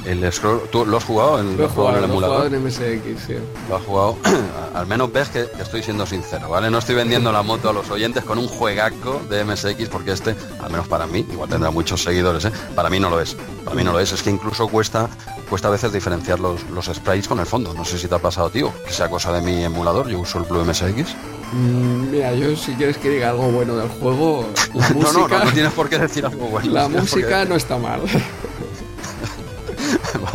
el- 0.07 0.33
scroll, 0.33 0.63
¿tú 0.71 0.87
lo 0.87 0.97
has 0.99 1.05
jugado? 1.05 1.41
en- 1.41 1.57
Lo 1.57 1.69
jugado, 1.69 1.91
en 1.91 1.95
el 1.97 2.01
lo 2.03 2.07
he 2.07 2.11
emulador? 2.11 2.37
jugado 2.49 2.57
en 2.57 2.65
MSX, 2.65 3.27
sí. 3.27 3.35
lo 3.69 3.77
has 3.77 3.83
jugado, 3.83 4.17
al 4.75 4.87
menos 4.87 5.13
ves 5.13 5.29
que, 5.31 5.47
que 5.57 5.63
estoy 5.63 5.83
siendo 5.83 6.07
sincero, 6.07 6.49
¿vale? 6.49 6.71
No 6.71 6.79
estoy 6.79 6.95
vendiendo 6.95 7.33
la 7.33 7.43
moto 7.43 7.69
a 7.71 7.73
los 7.73 7.91
oyentes 7.91 8.23
con 8.25 8.39
un 8.39 8.47
juegaco 8.49 9.21
de 9.29 9.45
MSX 9.45 9.89
porque 9.91 10.13
este, 10.13 10.37
al 10.63 10.71
menos 10.71 10.87
para 10.87 11.07
mí, 11.07 11.27
igual 11.31 11.49
tendrá 11.49 11.71
muchos 11.71 12.03
seguidores, 12.05 12.45
¿eh? 12.45 12.53
Para 12.75 12.89
mí 12.89 13.01
no 13.01 13.11
lo 13.11 13.21
es. 13.21 13.37
Para 13.65 13.75
mí 13.77 13.83
no 13.83 13.93
lo 13.93 13.99
es. 14.01 14.13
Es 14.13 14.23
que 14.23 14.31
incluso 14.31 14.69
cuesta, 14.69 15.09
cuesta 15.49 15.69
a 15.69 15.71
veces 15.71 15.93
diferenciar 15.93 16.41
los, 16.41 16.63
los 16.71 16.87
sprites 16.87 17.29
con 17.29 17.39
el 17.41 17.47
fondo. 17.47 17.73
No 17.75 17.85
sé 17.85 17.99
si 17.99 18.09
te 18.09 18.15
ha 18.15 18.19
pasado, 18.19 18.51
tío, 18.51 18.73
que 18.85 18.93
sea 18.93 19.09
cosa 19.09 19.33
de 19.33 19.41
mi 19.41 19.65
emulador. 19.65 20.09
Yo 20.09 20.21
uso 20.21 20.39
el 20.39 20.45
Blue 20.45 20.65
MSX. 20.65 21.15
Mm, 21.53 22.11
Mira, 22.11 22.35
yo 22.35 22.57
si 22.57 22.73
quieres 22.75 22.99
que 22.99 23.09
diga 23.09 23.31
algo 23.31 23.51
bueno 23.51 23.77
del 23.77 23.89
juego, 23.89 24.49
la 24.75 24.89
No, 24.95 25.13
no, 25.13 25.29
no, 25.29 25.45
no 25.45 25.53
tienes 25.53 25.73
por 25.73 25.89
qué 25.89 25.99
decir 25.99 26.27
algo 26.27 26.47
bueno. 26.49 26.73
la 26.73 26.89
música 26.89 27.45
no 27.45 27.55
está 27.55 27.79
mal. 27.79 28.01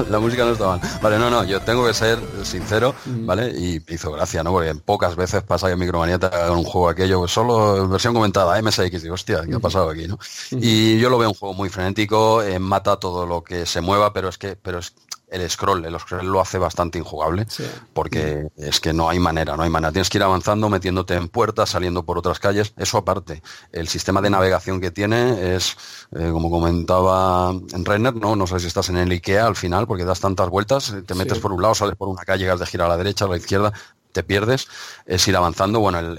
la 0.09 0.19
música 0.19 0.45
no 0.45 0.51
está 0.51 0.67
mal. 0.67 0.81
Vale, 1.01 1.19
no, 1.19 1.29
no, 1.29 1.43
yo 1.43 1.59
tengo 1.61 1.85
que 1.85 1.93
ser 1.93 2.19
sincero. 2.43 2.93
¿vale? 3.05 3.51
Y 3.57 3.81
hizo 3.93 4.11
gracia, 4.11 4.43
¿no? 4.43 4.51
Porque 4.51 4.73
pocas 4.75 5.15
veces 5.15 5.43
pasa 5.43 5.67
que 5.67 5.73
en 5.73 5.79
Micromanía 5.79 6.19
te 6.19 6.27
hagan 6.27 6.57
un 6.57 6.63
juego 6.63 6.89
aquello, 6.89 7.19
pues 7.19 7.31
solo 7.31 7.87
versión 7.87 8.13
comentada, 8.13 8.61
MSX, 8.61 9.01
digo, 9.01 9.15
hostia, 9.15 9.41
¿qué 9.47 9.55
ha 9.55 9.59
pasado 9.59 9.89
aquí, 9.89 10.07
no? 10.07 10.19
Y 10.51 10.99
yo 10.99 11.09
lo 11.09 11.17
veo 11.17 11.29
un 11.29 11.35
juego 11.35 11.53
muy 11.53 11.69
frenético, 11.69 12.41
eh, 12.41 12.59
mata 12.59 12.97
todo 12.97 13.25
lo 13.25 13.43
que 13.43 13.65
se 13.65 13.81
mueva, 13.81 14.13
pero 14.13 14.29
es 14.29 14.37
que, 14.37 14.55
pero 14.55 14.79
es 14.79 14.93
el 15.31 15.49
scroll, 15.49 15.83
el 15.85 15.97
scroll 15.99 16.27
lo 16.27 16.39
hace 16.41 16.57
bastante 16.59 16.99
injugable, 16.99 17.45
Sí. 17.49 17.63
porque 17.93 18.49
es 18.57 18.79
que 18.79 18.93
no 18.93 19.09
hay 19.09 19.17
manera, 19.17 19.55
no 19.57 19.63
hay 19.63 19.69
manera. 19.69 19.91
Tienes 19.91 20.09
que 20.09 20.17
ir 20.17 20.23
avanzando, 20.23 20.69
metiéndote 20.69 21.15
en 21.15 21.29
puertas, 21.29 21.69
saliendo 21.69 22.03
por 22.03 22.17
otras 22.17 22.37
calles. 22.39 22.73
Eso 22.77 22.97
aparte, 22.97 23.41
el 23.71 23.87
sistema 23.87 24.21
de 24.21 24.29
navegación 24.29 24.79
que 24.81 24.91
tiene 24.91 25.55
es, 25.55 25.77
eh, 26.11 26.29
como 26.31 26.51
comentaba 26.51 27.51
en 27.73 27.85
Renner, 27.85 28.13
¿no? 28.15 28.35
No 28.35 28.45
sé 28.45 28.59
si 28.59 28.67
estás 28.67 28.89
en 28.89 28.97
el 28.97 29.09
IKEA 29.11 29.47
al 29.47 29.55
final, 29.55 29.87
porque 29.87 30.03
das 30.05 30.19
tantas 30.19 30.49
vueltas, 30.49 30.93
te 31.05 31.15
metes 31.15 31.37
Sí. 31.37 31.41
por 31.41 31.53
un 31.53 31.61
lado, 31.61 31.75
sales 31.75 31.95
por 31.95 32.09
una 32.09 32.23
calle, 32.23 32.49
has 32.49 32.59
de 32.59 32.65
girar 32.65 32.87
a 32.87 32.89
la 32.89 32.97
derecha, 32.97 33.25
a 33.25 33.29
la 33.29 33.37
izquierda, 33.37 33.71
te 34.11 34.23
pierdes, 34.23 34.67
es 35.05 35.27
ir 35.27 35.35
avanzando. 35.35 35.79
Bueno, 35.79 35.99
el, 35.99 36.17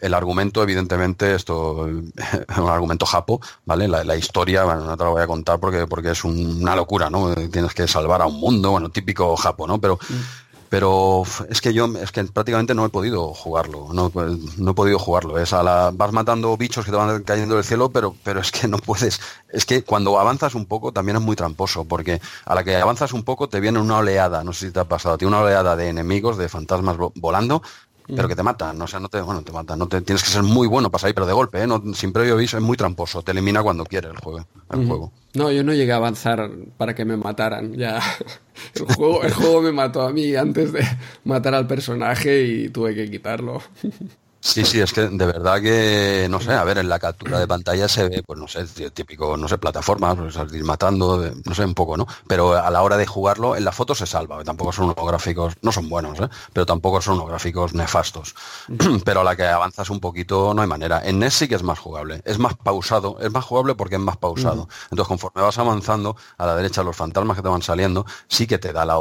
el- 0.00 0.14
argumento, 0.14 0.62
evidentemente, 0.62 1.34
esto 1.34 1.86
es 1.88 1.94
un 2.58 2.68
argumento 2.68 3.06
japo, 3.06 3.40
¿vale? 3.64 3.86
La, 3.88 4.16
historia, 4.16 4.64
bueno, 4.64 4.84
no 4.84 4.96
te 4.96 5.04
la 5.04 5.10
voy 5.10 5.22
a 5.22 5.26
contar 5.26 5.60
porque, 5.60 5.86
porque 5.86 6.10
es 6.12 6.24
un- 6.24 6.62
una 6.62 6.74
locura, 6.74 7.10
¿no? 7.10 7.34
Tienes 7.34 7.74
que 7.74 7.86
salvar 7.86 8.22
a 8.22 8.26
un 8.26 8.40
mundo, 8.40 8.70
bueno, 8.70 8.88
típico 8.90 9.36
japo, 9.36 9.66
¿no? 9.66 9.80
Pero, 9.80 9.98
pero 10.68 11.22
es 11.48 11.60
que 11.60 11.72
yo 11.72 11.86
es 12.02 12.10
que 12.12 12.24
prácticamente 12.24 12.74
no 12.74 12.84
he 12.84 12.88
podido 12.88 13.32
jugarlo, 13.34 13.88
no, 13.92 14.10
no 14.58 14.70
he 14.70 14.74
podido 14.74 14.98
jugarlo. 14.98 15.38
Es 15.38 15.52
a 15.52 15.62
la, 15.62 15.90
vas 15.94 16.12
matando 16.12 16.56
bichos 16.56 16.84
que 16.84 16.90
te 16.90 16.96
van 16.96 17.22
cayendo 17.22 17.54
del 17.54 17.64
cielo, 17.64 17.90
pero, 17.90 18.14
pero 18.24 18.40
es 18.40 18.50
que 18.50 18.66
no 18.68 18.78
puedes. 18.78 19.20
Es 19.48 19.64
que 19.64 19.84
cuando 19.84 20.18
avanzas 20.18 20.54
un 20.54 20.66
poco 20.66 20.92
también 20.92 21.16
es 21.16 21.22
muy 21.22 21.36
tramposo, 21.36 21.84
porque 21.84 22.20
a 22.44 22.54
la 22.54 22.64
que 22.64 22.76
avanzas 22.76 23.12
un 23.12 23.22
poco 23.24 23.48
te 23.48 23.60
viene 23.60 23.78
una 23.78 23.98
oleada, 23.98 24.42
no 24.44 24.52
sé 24.52 24.66
si 24.66 24.72
te 24.72 24.80
ha 24.80 24.84
pasado, 24.84 25.18
tiene 25.18 25.28
una 25.34 25.42
oleada 25.44 25.76
de 25.76 25.88
enemigos, 25.88 26.36
de 26.36 26.48
fantasmas 26.48 26.96
vo- 26.96 27.12
volando, 27.14 27.62
pero 28.14 28.28
que 28.28 28.36
te 28.36 28.42
matan, 28.42 28.80
o 28.80 28.86
sea, 28.86 29.00
no 29.00 29.08
te, 29.08 29.20
bueno, 29.20 29.42
te 29.42 29.52
matan, 29.52 29.78
no 29.78 29.88
te, 29.88 30.00
tienes 30.00 30.22
que 30.22 30.30
ser 30.30 30.42
muy 30.42 30.66
bueno 30.66 30.90
para 30.90 31.02
salir, 31.02 31.14
pero 31.14 31.26
de 31.26 31.32
golpe, 31.32 31.62
¿eh? 31.62 31.66
no, 31.66 31.82
sin 31.94 32.12
previo 32.12 32.34
aviso, 32.34 32.56
es 32.56 32.62
muy 32.62 32.76
tramposo, 32.76 33.22
te 33.22 33.32
elimina 33.32 33.62
cuando 33.62 33.84
quiere 33.84 34.08
el 34.08 34.16
juego. 34.18 34.46
El 34.70 34.86
juego. 34.86 35.12
No, 35.34 35.50
yo 35.52 35.62
no 35.62 35.72
llegué 35.72 35.92
a 35.92 35.96
avanzar 35.96 36.50
para 36.76 36.94
que 36.94 37.04
me 37.04 37.16
mataran. 37.16 37.74
Ya 37.74 38.00
el 38.74 38.94
juego, 38.94 39.22
el 39.22 39.32
juego 39.32 39.62
me 39.62 39.72
mató 39.72 40.02
a 40.02 40.12
mí 40.12 40.34
antes 40.34 40.72
de 40.72 40.84
matar 41.24 41.54
al 41.54 41.66
personaje 41.66 42.42
y 42.42 42.68
tuve 42.68 42.94
que 42.94 43.10
quitarlo. 43.10 43.62
Sí, 44.48 44.64
sí, 44.64 44.80
es 44.80 44.92
que 44.92 45.08
de 45.08 45.26
verdad 45.26 45.60
que, 45.60 46.28
no 46.30 46.40
sé, 46.40 46.52
a 46.52 46.62
ver, 46.62 46.78
en 46.78 46.88
la 46.88 47.00
captura 47.00 47.40
de 47.40 47.48
pantalla 47.48 47.88
se 47.88 48.08
ve, 48.08 48.22
pues 48.24 48.38
no 48.38 48.46
sé, 48.46 48.64
tí- 48.66 48.88
típico, 48.90 49.36
no 49.36 49.48
sé, 49.48 49.58
plataformas, 49.58 50.16
pues 50.16 50.36
ir 50.54 50.64
matando, 50.64 51.28
no 51.44 51.54
sé, 51.54 51.64
un 51.64 51.74
poco, 51.74 51.96
¿no? 51.96 52.06
Pero 52.28 52.54
a 52.54 52.70
la 52.70 52.82
hora 52.82 52.96
de 52.96 53.06
jugarlo, 53.06 53.56
en 53.56 53.64
la 53.64 53.72
foto 53.72 53.94
se 53.96 54.06
salva, 54.06 54.44
tampoco 54.44 54.72
son 54.72 54.84
unos 54.84 55.04
gráficos, 55.04 55.54
no 55.62 55.72
son 55.72 55.88
buenos, 55.88 56.20
¿eh? 56.20 56.28
Pero 56.52 56.64
tampoco 56.64 57.00
son 57.02 57.14
unos 57.16 57.28
gráficos 57.28 57.74
nefastos. 57.74 58.36
Pero 59.04 59.20
a 59.22 59.24
la 59.24 59.34
que 59.34 59.44
avanzas 59.46 59.90
un 59.90 59.98
poquito, 59.98 60.54
no 60.54 60.62
hay 60.62 60.68
manera. 60.68 61.00
En 61.04 61.16
NES 61.16 61.34
sí 61.34 61.48
que 61.48 61.56
es 61.56 61.64
más 61.64 61.80
jugable, 61.80 62.22
es 62.24 62.38
más 62.38 62.54
pausado, 62.54 63.18
es 63.20 63.32
más 63.32 63.44
jugable 63.44 63.74
porque 63.74 63.96
es 63.96 64.00
más 64.00 64.16
pausado. 64.16 64.68
Entonces, 64.92 65.08
conforme 65.08 65.42
vas 65.42 65.58
avanzando, 65.58 66.16
a 66.38 66.46
la 66.46 66.54
derecha 66.54 66.84
los 66.84 66.94
fantasmas 66.94 67.36
que 67.36 67.42
te 67.42 67.48
van 67.48 67.62
saliendo, 67.62 68.06
sí 68.28 68.46
que 68.46 68.58
te 68.58 68.72
da 68.72 68.84
la- 68.84 68.96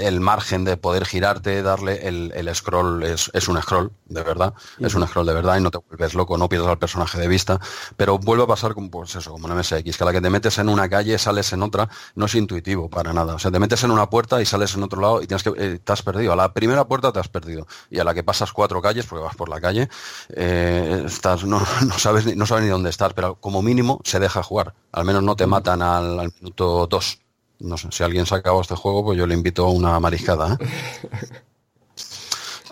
el 0.00 0.18
margen 0.20 0.64
de 0.64 0.76
poder 0.76 1.04
girarte, 1.06 1.62
darle 1.62 2.08
el, 2.08 2.32
el 2.34 2.52
scroll, 2.54 3.04
es, 3.04 3.30
es 3.32 3.46
un 3.46 3.62
scroll, 3.62 3.92
de 4.06 4.22
verdad, 4.24 4.54
es 4.88 4.94
un 4.94 5.06
scroll 5.06 5.26
de 5.26 5.34
verdad 5.34 5.56
y 5.56 5.60
no 5.60 5.70
te 5.70 5.78
vuelves 5.78 6.14
loco, 6.14 6.36
no 6.36 6.48
pierdes 6.48 6.68
al 6.68 6.78
personaje 6.78 7.18
de 7.18 7.28
vista, 7.28 7.60
pero 7.96 8.18
vuelve 8.18 8.44
a 8.44 8.46
pasar 8.46 8.74
como, 8.74 8.90
pues 8.90 9.14
eso, 9.14 9.30
como 9.30 9.48
en 9.48 9.56
MSX, 9.56 9.96
que 9.96 10.02
a 10.02 10.04
la 10.04 10.12
que 10.12 10.20
te 10.20 10.30
metes 10.30 10.58
en 10.58 10.68
una 10.68 10.88
calle, 10.88 11.18
sales 11.18 11.52
en 11.52 11.62
otra, 11.62 11.88
no 12.14 12.26
es 12.26 12.34
intuitivo 12.34 12.88
para 12.88 13.12
nada. 13.12 13.34
O 13.34 13.38
sea, 13.38 13.50
te 13.50 13.58
metes 13.58 13.82
en 13.84 13.90
una 13.90 14.10
puerta 14.10 14.40
y 14.42 14.46
sales 14.46 14.74
en 14.74 14.82
otro 14.82 15.00
lado 15.00 15.22
y 15.22 15.26
tienes 15.26 15.42
que, 15.42 15.52
eh, 15.56 15.78
te 15.82 15.92
has 15.92 16.02
perdido. 16.02 16.32
A 16.32 16.36
la 16.36 16.52
primera 16.52 16.86
puerta 16.86 17.12
te 17.12 17.20
has 17.20 17.28
perdido. 17.28 17.66
Y 17.90 17.98
a 17.98 18.04
la 18.04 18.14
que 18.14 18.22
pasas 18.22 18.52
cuatro 18.52 18.82
calles, 18.82 19.06
porque 19.06 19.24
vas 19.24 19.36
por 19.36 19.48
la 19.48 19.60
calle, 19.60 19.88
eh, 20.30 21.04
estás, 21.06 21.44
no, 21.44 21.60
no 21.86 21.98
sabes 21.98 22.26
ni, 22.26 22.34
no 22.34 22.46
sabes 22.46 22.64
ni 22.64 22.70
dónde 22.70 22.90
estás, 22.90 23.12
pero 23.14 23.36
como 23.36 23.62
mínimo 23.62 24.00
se 24.04 24.20
deja 24.20 24.42
jugar. 24.42 24.74
Al 24.92 25.04
menos 25.04 25.22
no 25.22 25.36
te 25.36 25.46
matan 25.46 25.82
al, 25.82 26.18
al 26.20 26.32
minuto 26.40 26.86
dos. 26.86 27.20
No 27.60 27.76
sé, 27.76 27.88
si 27.90 28.04
alguien 28.04 28.24
se 28.24 28.34
ha 28.34 28.38
acabado 28.38 28.62
este 28.62 28.76
juego, 28.76 29.04
pues 29.04 29.18
yo 29.18 29.26
le 29.26 29.34
invito 29.34 29.66
a 29.66 29.70
una 29.70 29.98
mariscada. 29.98 30.54
¿eh? 30.54 30.66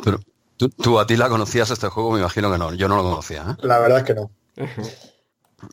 Pero 0.05 0.21
tú, 0.57 0.69
tú, 0.69 0.99
Atila, 0.99 1.29
conocías 1.29 1.71
este 1.71 1.89
juego, 1.89 2.13
me 2.13 2.21
imagino 2.21 2.51
que 2.51 2.59
no. 2.59 2.73
Yo 2.75 2.89
no 2.89 2.97
lo 2.97 3.03
conocía. 3.03 3.45
¿eh? 3.51 3.63
La 3.63 3.79
verdad 3.79 3.99
es 3.99 4.05
que 4.05 4.15
no. 4.15 4.31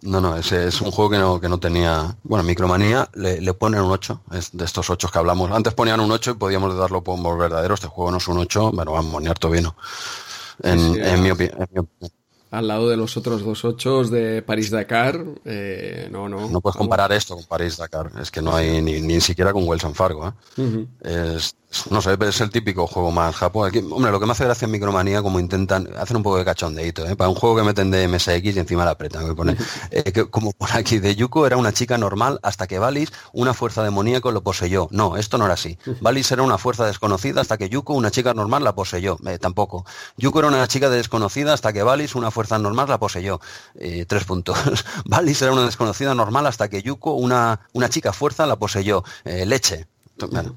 No, 0.02 0.22
no, 0.22 0.38
ese 0.38 0.68
es 0.68 0.80
un 0.82 0.92
juego 0.92 1.12
que 1.12 1.18
no, 1.18 1.40
que 1.42 1.50
no 1.50 1.60
tenía. 1.60 2.16
Bueno, 2.24 2.44
Micromanía 2.44 3.10
le, 3.16 3.42
le 3.42 3.54
ponen 3.54 3.82
un 3.82 3.92
8, 3.92 4.22
es 4.32 4.50
de 4.54 4.64
estos 4.66 4.90
8 4.90 5.10
que 5.12 5.20
hablamos. 5.20 5.52
Antes 5.52 5.74
ponían 5.74 6.00
un 6.00 6.10
8 6.12 6.32
y 6.32 6.34
podíamos 6.36 6.76
darlo 6.78 7.04
por 7.04 7.38
verdadero. 7.38 7.74
Este 7.74 7.88
juego 7.88 8.10
no 8.12 8.18
es 8.18 8.28
un 8.28 8.38
8, 8.38 8.72
pero 8.76 8.94
vamos, 8.94 9.22
ni 9.22 9.28
harto 9.28 9.50
vino. 9.50 9.76
En, 10.64 10.80
Sí, 10.80 10.94
sí, 10.94 11.00
en 11.02 11.22
mi 11.22 11.30
opi- 11.30 11.52
en 11.52 11.68
mi 11.72 11.80
opinión. 11.80 12.12
Al 12.52 12.68
lado 12.68 12.88
de 12.88 12.96
los 12.96 13.18
otros 13.18 13.44
dos 13.44 13.66
ochos 13.66 14.12
de 14.12 14.44
París-Dakar, 14.44 15.20
eh, 15.44 16.08
no, 16.12 16.30
no. 16.30 16.48
No 16.50 16.62
puedes 16.62 16.78
comparar 16.78 17.12
esto 17.12 17.36
con 17.36 17.44
París-Dakar. 17.46 18.12
Es 18.22 18.30
que 18.30 18.42
no 18.44 18.56
hay 18.56 18.80
ni, 18.82 19.02
ni 19.02 19.20
siquiera 19.22 19.52
con 19.52 19.68
Wells 19.68 19.84
and 19.84 19.96
Fargo. 19.96 20.28
¿eh? 20.58 20.86
Es, 21.02 21.56
no 21.90 22.02
sé, 22.02 22.18
es 22.20 22.42
el 22.42 22.50
típico 22.50 22.88
juego 22.88 23.12
más 23.12 23.36
japo. 23.36 23.66
Aquí, 23.66 23.80
hombre, 23.80 24.12
lo 24.12 24.20
que 24.20 24.26
me 24.26 24.34
hace 24.34 24.44
gracia 24.44 24.66
en 24.66 24.72
Micromanía, 24.72 25.22
como 25.22 25.40
intentan 25.40 25.90
hacer 25.98 26.16
un 26.16 26.24
poco 26.24 26.38
de 26.38 26.46
cachondeito, 26.46 27.06
¿eh? 27.06 27.16
para 27.16 27.30
un 27.30 27.36
juego 27.36 27.56
que 27.56 27.64
meten 27.64 27.92
de 27.92 28.08
MSX 28.08 28.56
y 28.56 28.60
encima 28.60 28.86
la 28.86 28.92
apretan. 28.92 29.28
Que 29.28 29.34
pone, 29.34 29.58
eh, 29.92 30.12
que, 30.12 30.30
como 30.30 30.52
por 30.54 30.72
aquí, 30.74 31.00
de 31.00 31.16
Yuko 31.16 31.48
era 31.48 31.58
una 31.58 31.74
chica 31.74 31.98
normal 31.98 32.40
hasta 32.44 32.68
que 32.68 32.80
Valis, 32.80 33.12
una 33.32 33.54
fuerza 33.54 33.84
demoníaca, 33.84 34.32
lo 34.32 34.44
poseyó. 34.44 34.88
No, 34.92 35.18
esto 35.18 35.38
no 35.38 35.46
era 35.46 35.56
así. 35.56 35.78
Valis 36.02 36.32
era 36.32 36.44
una 36.44 36.58
fuerza 36.58 36.86
desconocida 36.86 37.42
hasta 37.42 37.58
que 37.58 37.70
Yuko, 37.70 37.94
una 37.94 38.12
chica 38.12 38.34
normal, 38.34 38.64
la 38.64 38.76
poseyó. 38.76 39.18
Eh, 39.26 39.40
tampoco. 39.40 39.86
Yuko 40.18 40.40
era 40.40 40.48
una 40.50 40.68
chica 40.68 40.90
desconocida 40.90 41.54
hasta 41.54 41.74
que 41.74 41.84
Valis, 41.84 42.16
una 42.16 42.32
fuerza 42.32 42.60
normal, 42.60 42.88
la 42.90 43.00
poseyó. 43.00 43.40
Eh, 43.76 44.06
tres 44.08 44.26
puntos. 44.26 44.58
Valis 45.06 45.42
era 45.42 45.52
una 45.52 45.66
desconocida 45.66 46.14
normal 46.14 46.46
hasta 46.46 46.70
que 46.70 46.82
Yuko, 46.82 47.14
una, 47.14 47.62
una 47.74 47.90
chica 47.90 48.14
fuerza, 48.14 48.46
la 48.46 48.58
poseyó. 48.58 49.04
Leche. 49.26 49.88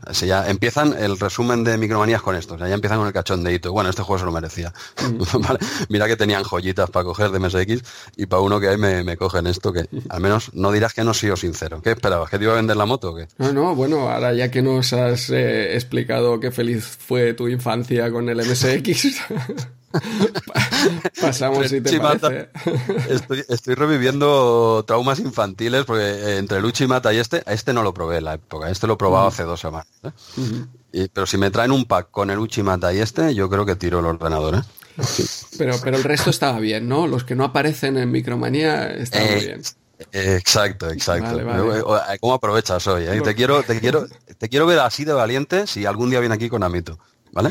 Así 0.06 0.26
ya 0.26 0.48
empiezan 0.48 0.94
el 0.98 1.18
resumen 1.18 1.64
de 1.64 1.78
micromanías 1.78 2.22
con 2.22 2.36
esto, 2.36 2.54
o 2.54 2.58
sea, 2.58 2.68
ya 2.68 2.74
empiezan 2.74 2.98
con 2.98 3.06
el 3.06 3.12
cachondeito. 3.12 3.72
Bueno, 3.72 3.90
este 3.90 4.02
juego 4.02 4.18
se 4.18 4.24
lo 4.26 4.32
merecía. 4.32 4.72
Vale, 5.40 5.58
Mira 5.88 6.06
que 6.06 6.16
tenían 6.16 6.42
joyitas 6.44 6.90
para 6.90 7.04
coger 7.04 7.30
de 7.30 7.38
MSX 7.38 7.82
y 8.16 8.26
para 8.26 8.42
uno 8.42 8.60
que 8.60 8.68
hay 8.68 8.76
me, 8.76 9.02
me 9.02 9.16
cogen 9.16 9.46
esto 9.46 9.72
que 9.72 9.88
al 10.08 10.20
menos 10.20 10.52
no 10.54 10.72
dirás 10.72 10.94
que 10.94 11.04
no 11.04 11.12
he 11.12 11.14
sido 11.14 11.36
sincero. 11.36 11.80
¿Qué 11.82 11.90
esperabas? 11.90 12.30
¿Que 12.30 12.38
te 12.38 12.44
iba 12.44 12.52
a 12.52 12.56
vender 12.56 12.76
la 12.76 12.86
moto 12.86 13.12
o 13.12 13.16
qué? 13.16 13.28
No, 13.38 13.52
no, 13.52 13.74
bueno, 13.74 14.08
ahora 14.10 14.34
ya 14.34 14.50
que 14.50 14.62
nos 14.62 14.92
has 14.92 15.30
eh, 15.30 15.74
explicado 15.74 16.38
qué 16.38 16.50
feliz 16.50 16.84
fue 16.84 17.34
tu 17.34 17.48
infancia 17.48 18.10
con 18.10 18.28
el 18.28 18.38
MSX, 18.38 19.20
pasamos 21.20 21.68
si 21.68 21.80
te 21.80 21.90
Chimata. 21.90 22.28
parece. 22.28 22.48
Estoy, 23.14 23.44
estoy 23.48 23.74
reviviendo 23.74 24.84
traumas 24.86 25.18
infantiles 25.18 25.84
porque 25.84 26.02
eh, 26.04 26.38
entre 26.38 26.58
el 26.58 26.64
Uchimata 26.64 27.12
y 27.12 27.18
este, 27.18 27.42
a 27.46 27.52
este 27.52 27.72
no 27.72 27.82
lo 27.82 27.92
probé 27.94 28.18
en 28.18 28.24
la 28.24 28.34
época, 28.34 28.70
este 28.70 28.86
lo 28.86 28.94
he 28.94 28.96
probado 28.96 29.28
hace 29.28 29.42
dos 29.44 29.60
semanas. 29.60 29.88
¿eh? 30.02 30.10
Y- 30.92 31.08
pero 31.08 31.26
si 31.26 31.36
me 31.38 31.50
traen 31.50 31.72
un 31.72 31.84
pack 31.84 32.10
con 32.10 32.30
el 32.30 32.38
Uchimata 32.38 32.92
y 32.92 32.98
este, 32.98 33.34
yo 33.34 33.48
creo 33.50 33.66
que 33.66 33.76
tiro 33.76 34.00
el 34.00 34.06
ordenador. 34.06 34.56
¿eh? 34.56 34.62
Pero, 35.58 35.76
pero 35.82 35.96
el 35.96 36.04
resto 36.04 36.30
estaba 36.30 36.58
bien, 36.58 36.88
¿no? 36.88 37.06
Los 37.06 37.24
que 37.24 37.34
no 37.34 37.44
aparecen 37.44 37.96
en 37.98 38.10
Micromanía 38.10 38.90
estaban 38.92 39.28
Eh, 39.28 39.40
bien. 39.40 39.62
Exacto, 40.12 40.90
exacto. 40.90 41.42
Vale, 41.44 41.82
vale. 41.82 42.18
¿Cómo 42.20 42.34
aprovechas 42.34 42.86
hoy? 42.86 43.04
eh? 43.06 43.20
Te 43.22 43.34
quiero, 43.34 43.62
te 43.62 43.80
quiero, 43.80 44.06
te 44.38 44.48
quiero 44.48 44.66
ver 44.66 44.78
así 44.80 45.04
de 45.04 45.12
valiente 45.14 45.66
si 45.66 45.86
algún 45.86 46.10
día 46.10 46.20
viene 46.20 46.34
aquí 46.34 46.48
con 46.50 46.62
Amito, 46.62 46.98
¿vale? 47.32 47.50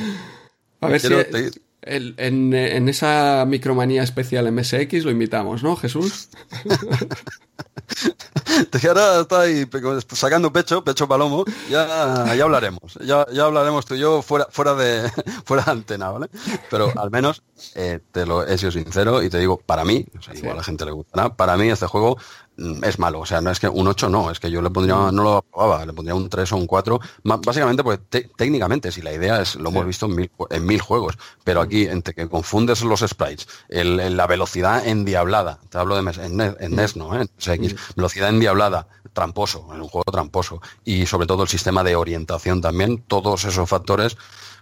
A 0.81 0.87
ver 0.87 1.01
quiero- 1.01 1.23
si 1.23 1.31
te- 1.51 1.61
en, 1.85 2.89
esa 2.89 3.45
micromanía 3.47 4.03
especial 4.03 4.51
MSX 4.51 5.03
lo 5.03 5.11
invitamos, 5.11 5.63
¿no, 5.63 5.75
Jesús? 5.75 6.29
ahora 8.87 9.21
está 9.21 9.41
ahí 9.41 9.65
sacando 10.09 10.51
pecho, 10.51 10.83
pecho 10.83 11.07
palomo, 11.07 11.45
ya, 11.69 12.33
ya 12.35 12.43
hablaremos, 12.43 12.95
ya, 13.01 13.25
ya 13.31 13.45
hablaremos 13.45 13.85
tú 13.85 13.95
y 13.95 13.99
yo 13.99 14.21
fuera, 14.21 14.47
fuera 14.49 14.75
de 14.75 15.09
fuera 15.45 15.63
de 15.63 15.71
antena, 15.71 16.09
¿vale? 16.09 16.29
Pero 16.69 16.91
al 16.95 17.11
menos 17.11 17.43
eh, 17.75 17.99
te 18.11 18.25
lo 18.25 18.45
he 18.45 18.57
sido 18.57 18.71
sincero 18.71 19.23
y 19.23 19.29
te 19.29 19.39
digo, 19.39 19.57
para 19.57 19.85
mí, 19.85 20.05
igual 20.33 20.53
a 20.53 20.57
la 20.57 20.63
gente 20.63 20.85
le 20.85 20.91
gustará, 20.91 21.35
para 21.35 21.57
mí 21.57 21.69
este 21.69 21.87
juego 21.87 22.17
es 22.57 22.99
malo. 22.99 23.19
O 23.19 23.25
sea, 23.25 23.41
no 23.41 23.51
es 23.51 23.59
que 23.59 23.67
un 23.67 23.87
8 23.87 24.09
no, 24.09 24.31
es 24.31 24.39
que 24.39 24.49
yo 24.49 24.61
le 24.61 24.69
pondría, 24.69 24.95
no 25.11 25.23
lo 25.23 25.37
aprobaba, 25.37 25.85
le 25.85 25.93
pondría 25.93 26.15
un 26.15 26.29
3 26.29 26.51
o 26.51 26.57
un 26.57 26.67
4. 26.67 26.99
Básicamente, 27.23 27.83
pues 27.83 27.99
técnicamente, 28.35 28.91
si 28.91 29.01
la 29.01 29.13
idea 29.13 29.41
es, 29.41 29.55
lo 29.55 29.69
hemos 29.69 29.85
visto 29.85 30.07
en 30.49 30.65
mil, 30.65 30.81
juegos, 30.81 31.17
pero 31.43 31.61
aquí, 31.61 31.85
entre 31.85 32.13
que 32.13 32.29
confundes 32.29 32.81
los 32.81 33.01
sprites, 33.01 33.47
la 33.69 34.27
velocidad 34.27 34.85
endiablada, 34.85 35.59
te 35.69 35.77
hablo 35.77 35.95
de 35.95 36.05
en, 36.05 36.75
NES, 36.75 36.95
¿no? 36.95 37.19
X, 37.21 37.75
velocidad 37.95 38.29
endiablada, 38.29 38.87
tramposo, 39.13 39.67
en 39.73 39.81
un 39.81 39.87
juego 39.87 40.11
tramposo, 40.11 40.61
y 40.83 41.05
sobre 41.05 41.27
todo 41.27 41.43
el 41.43 41.49
sistema 41.49 41.83
de 41.83 41.95
orientación 41.95 42.61
también, 42.61 43.03
todos 43.07 43.45
esos 43.45 43.67
factores 43.69 44.17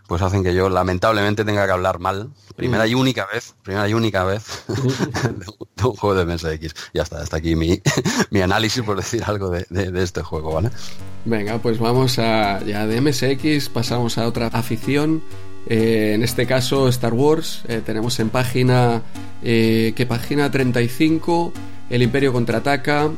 pues 0.07 0.21
hacen 0.21 0.43
que 0.43 0.53
yo 0.53 0.69
lamentablemente 0.69 1.45
tenga 1.45 1.65
que 1.65 1.71
hablar 1.71 1.99
mal, 1.99 2.29
primera 2.55 2.85
y 2.87 2.93
única 2.93 3.25
vez, 3.31 3.55
primera 3.63 3.87
y 3.87 3.93
única 3.93 4.23
vez, 4.23 4.43
de, 4.67 5.45
un 5.85 5.95
juego 5.95 6.15
de 6.15 6.25
MSX. 6.25 6.73
Ya 6.93 7.03
está, 7.03 7.21
hasta 7.21 7.37
aquí 7.37 7.55
mi, 7.55 7.81
mi 8.29 8.41
análisis, 8.41 8.83
por 8.83 8.97
decir 8.97 9.23
algo 9.25 9.49
de, 9.49 9.65
este 10.03 10.21
juego, 10.21 10.53
¿vale? 10.53 10.69
Venga, 11.25 11.57
pues 11.59 11.79
vamos 11.79 12.19
a, 12.19 12.61
ya 12.63 12.85
de 12.85 12.99
MSX, 12.99 13.69
pasamos 13.69 14.17
a 14.17 14.27
otra 14.27 14.47
afición. 14.47 15.23
Eh, 15.67 16.11
en 16.13 16.23
este 16.23 16.45
caso 16.45 16.89
Star 16.89 17.13
Wars, 17.13 17.63
eh, 17.69 17.81
tenemos 17.85 18.19
en 18.19 18.29
página, 18.29 19.01
eh, 19.41 19.93
¿qué 19.95 20.05
página 20.05 20.51
35? 20.51 21.53
El 21.89 22.01
Imperio 22.01 22.33
contraataca, 22.33 23.09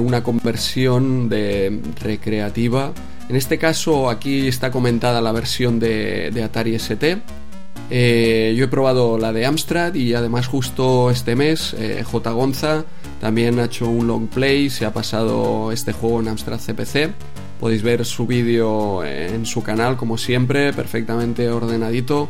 una 0.00 0.22
conversión 0.22 1.28
de 1.28 1.82
recreativa 2.00 2.94
en 3.28 3.36
este 3.36 3.58
caso 3.58 4.08
aquí 4.08 4.46
está 4.46 4.70
comentada 4.70 5.20
la 5.20 5.32
versión 5.32 5.78
de, 5.80 6.42
Atari 6.44 6.74
ST. 6.74 7.18
Eh, 7.88 8.54
yo 8.56 8.64
he 8.64 8.68
probado 8.68 9.18
la 9.18 9.32
de 9.32 9.46
Amstrad 9.46 9.94
y 9.94 10.14
además 10.14 10.48
justo 10.48 11.10
este 11.10 11.36
mes 11.36 11.72
eh, 11.78 12.02
J. 12.04 12.30
Gonza 12.32 12.84
también 13.20 13.60
ha 13.60 13.64
hecho 13.64 13.88
un 13.88 14.08
long 14.08 14.26
play, 14.26 14.70
se 14.70 14.86
ha 14.86 14.92
pasado 14.92 15.70
este 15.70 15.92
juego 15.92 16.20
en 16.20 16.28
Amstrad 16.28 16.60
CPC. 16.60 17.10
Podéis 17.60 17.82
ver 17.82 18.04
su 18.04 18.26
vídeo 18.26 19.04
en 19.04 19.46
su 19.46 19.62
canal 19.62 19.96
como 19.96 20.18
siempre, 20.18 20.72
perfectamente 20.72 21.48
ordenadito, 21.48 22.28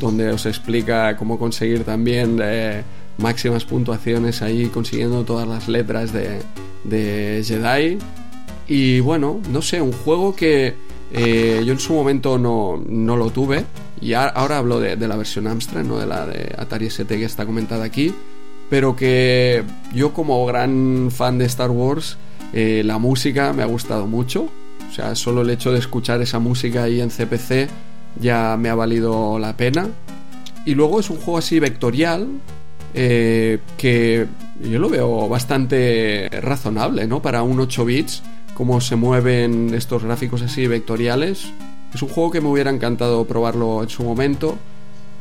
donde 0.00 0.28
os 0.30 0.44
explica 0.44 1.16
cómo 1.16 1.38
conseguir 1.38 1.84
también 1.84 2.38
eh, 2.42 2.82
máximas 3.16 3.64
puntuaciones 3.64 4.42
ahí 4.42 4.66
consiguiendo 4.66 5.24
todas 5.24 5.48
las 5.48 5.66
letras 5.68 6.12
de 6.12 7.42
Jedi 7.44 7.98
y 8.68 9.00
bueno, 9.00 9.40
no 9.50 9.62
sé, 9.62 9.80
un 9.80 9.92
juego 9.92 10.34
que 10.34 10.74
eh, 11.12 11.62
yo 11.64 11.72
en 11.72 11.78
su 11.78 11.94
momento 11.94 12.38
no, 12.38 13.16
lo 13.16 13.30
tuve. 13.30 13.64
Y 14.00 14.12
ahora 14.12 14.58
hablo 14.58 14.80
de, 14.80 14.96
la 14.96 15.16
versión 15.16 15.46
Amstrad, 15.46 15.84
no 15.84 15.98
de 15.98 16.06
la 16.06 16.26
de 16.26 16.54
Atari 16.58 16.86
ST 16.86 17.06
que 17.06 17.24
está 17.24 17.46
comentada 17.46 17.84
aquí. 17.84 18.14
Pero 18.68 18.96
que 18.96 19.62
yo 19.94 20.12
como 20.12 20.44
gran 20.44 21.10
fan 21.12 21.38
de 21.38 21.44
Star 21.44 21.70
Wars, 21.70 22.18
eh, 22.52 22.82
la 22.84 22.98
música 22.98 23.52
me 23.52 23.62
ha 23.62 23.66
gustado 23.66 24.06
mucho. 24.06 24.48
O 24.90 24.92
sea, 24.92 25.14
solo 25.14 25.42
el 25.42 25.50
hecho 25.50 25.72
de 25.72 25.78
escuchar 25.78 26.20
esa 26.22 26.38
música 26.38 26.84
ahí 26.84 27.00
en 27.00 27.10
CPC 27.10 27.68
ya 28.20 28.56
me 28.58 28.68
ha 28.68 28.74
valido 28.74 29.38
la 29.38 29.56
pena. 29.56 29.88
Y 30.64 30.74
luego 30.74 30.98
es 30.98 31.10
un 31.10 31.18
juego 31.18 31.38
así 31.38 31.60
vectorial, 31.60 32.26
eh, 32.92 33.60
que 33.76 34.26
yo 34.60 34.78
lo 34.80 34.88
veo 34.88 35.28
bastante 35.28 36.28
razonable, 36.42 37.06
¿no? 37.06 37.22
Para 37.22 37.42
un 37.44 37.60
8 37.60 37.84
bits 37.84 38.22
cómo 38.56 38.80
se 38.80 38.96
mueven 38.96 39.74
estos 39.74 40.02
gráficos 40.02 40.40
así 40.40 40.66
vectoriales. 40.66 41.52
Es 41.92 42.02
un 42.02 42.08
juego 42.08 42.30
que 42.30 42.40
me 42.40 42.48
hubiera 42.48 42.70
encantado 42.70 43.26
probarlo 43.26 43.82
en 43.82 43.90
su 43.90 44.02
momento. 44.02 44.56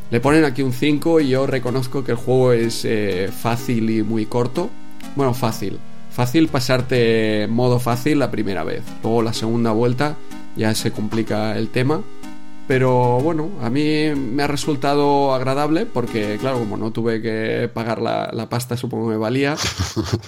Le 0.10 0.22
ponen 0.22 0.46
aquí 0.46 0.62
un 0.62 0.72
5 0.72 1.20
y 1.20 1.30
yo 1.30 1.46
reconozco 1.46 2.04
que 2.04 2.14
el 2.14 2.18
juego 2.18 2.54
es 2.54 2.86
eh, 2.86 3.30
fácil 3.38 3.90
y 3.90 4.04
muy 4.04 4.26
corto. 4.26 4.70
Bueno, 5.18 5.34
fácil. 5.34 5.80
Fácil 6.12 6.48
pasarte 6.48 7.48
modo 7.50 7.80
fácil 7.80 8.20
la 8.20 8.32
primera 8.32 8.64
vez. 8.64 8.84
Luego 9.04 9.22
la 9.22 9.34
segunda 9.34 9.72
vuelta 9.72 10.16
ya 10.56 10.74
se 10.74 10.92
complica 10.92 11.58
el 11.58 11.70
tema. 11.70 12.02
Pero 12.68 13.20
bueno, 13.20 13.52
a 13.62 13.70
mí 13.70 14.10
me 14.16 14.44
ha 14.44 14.48
resultado 14.48 15.34
agradable 15.36 15.86
porque, 15.86 16.38
claro, 16.40 16.58
como 16.60 16.78
no 16.78 16.92
tuve 16.92 17.22
que 17.22 17.70
pagar 17.72 18.02
la, 18.02 18.48
pasta, 18.50 18.76
supongo 18.76 19.08
que 19.08 19.14
me 19.14 19.18
valía. 19.18 19.56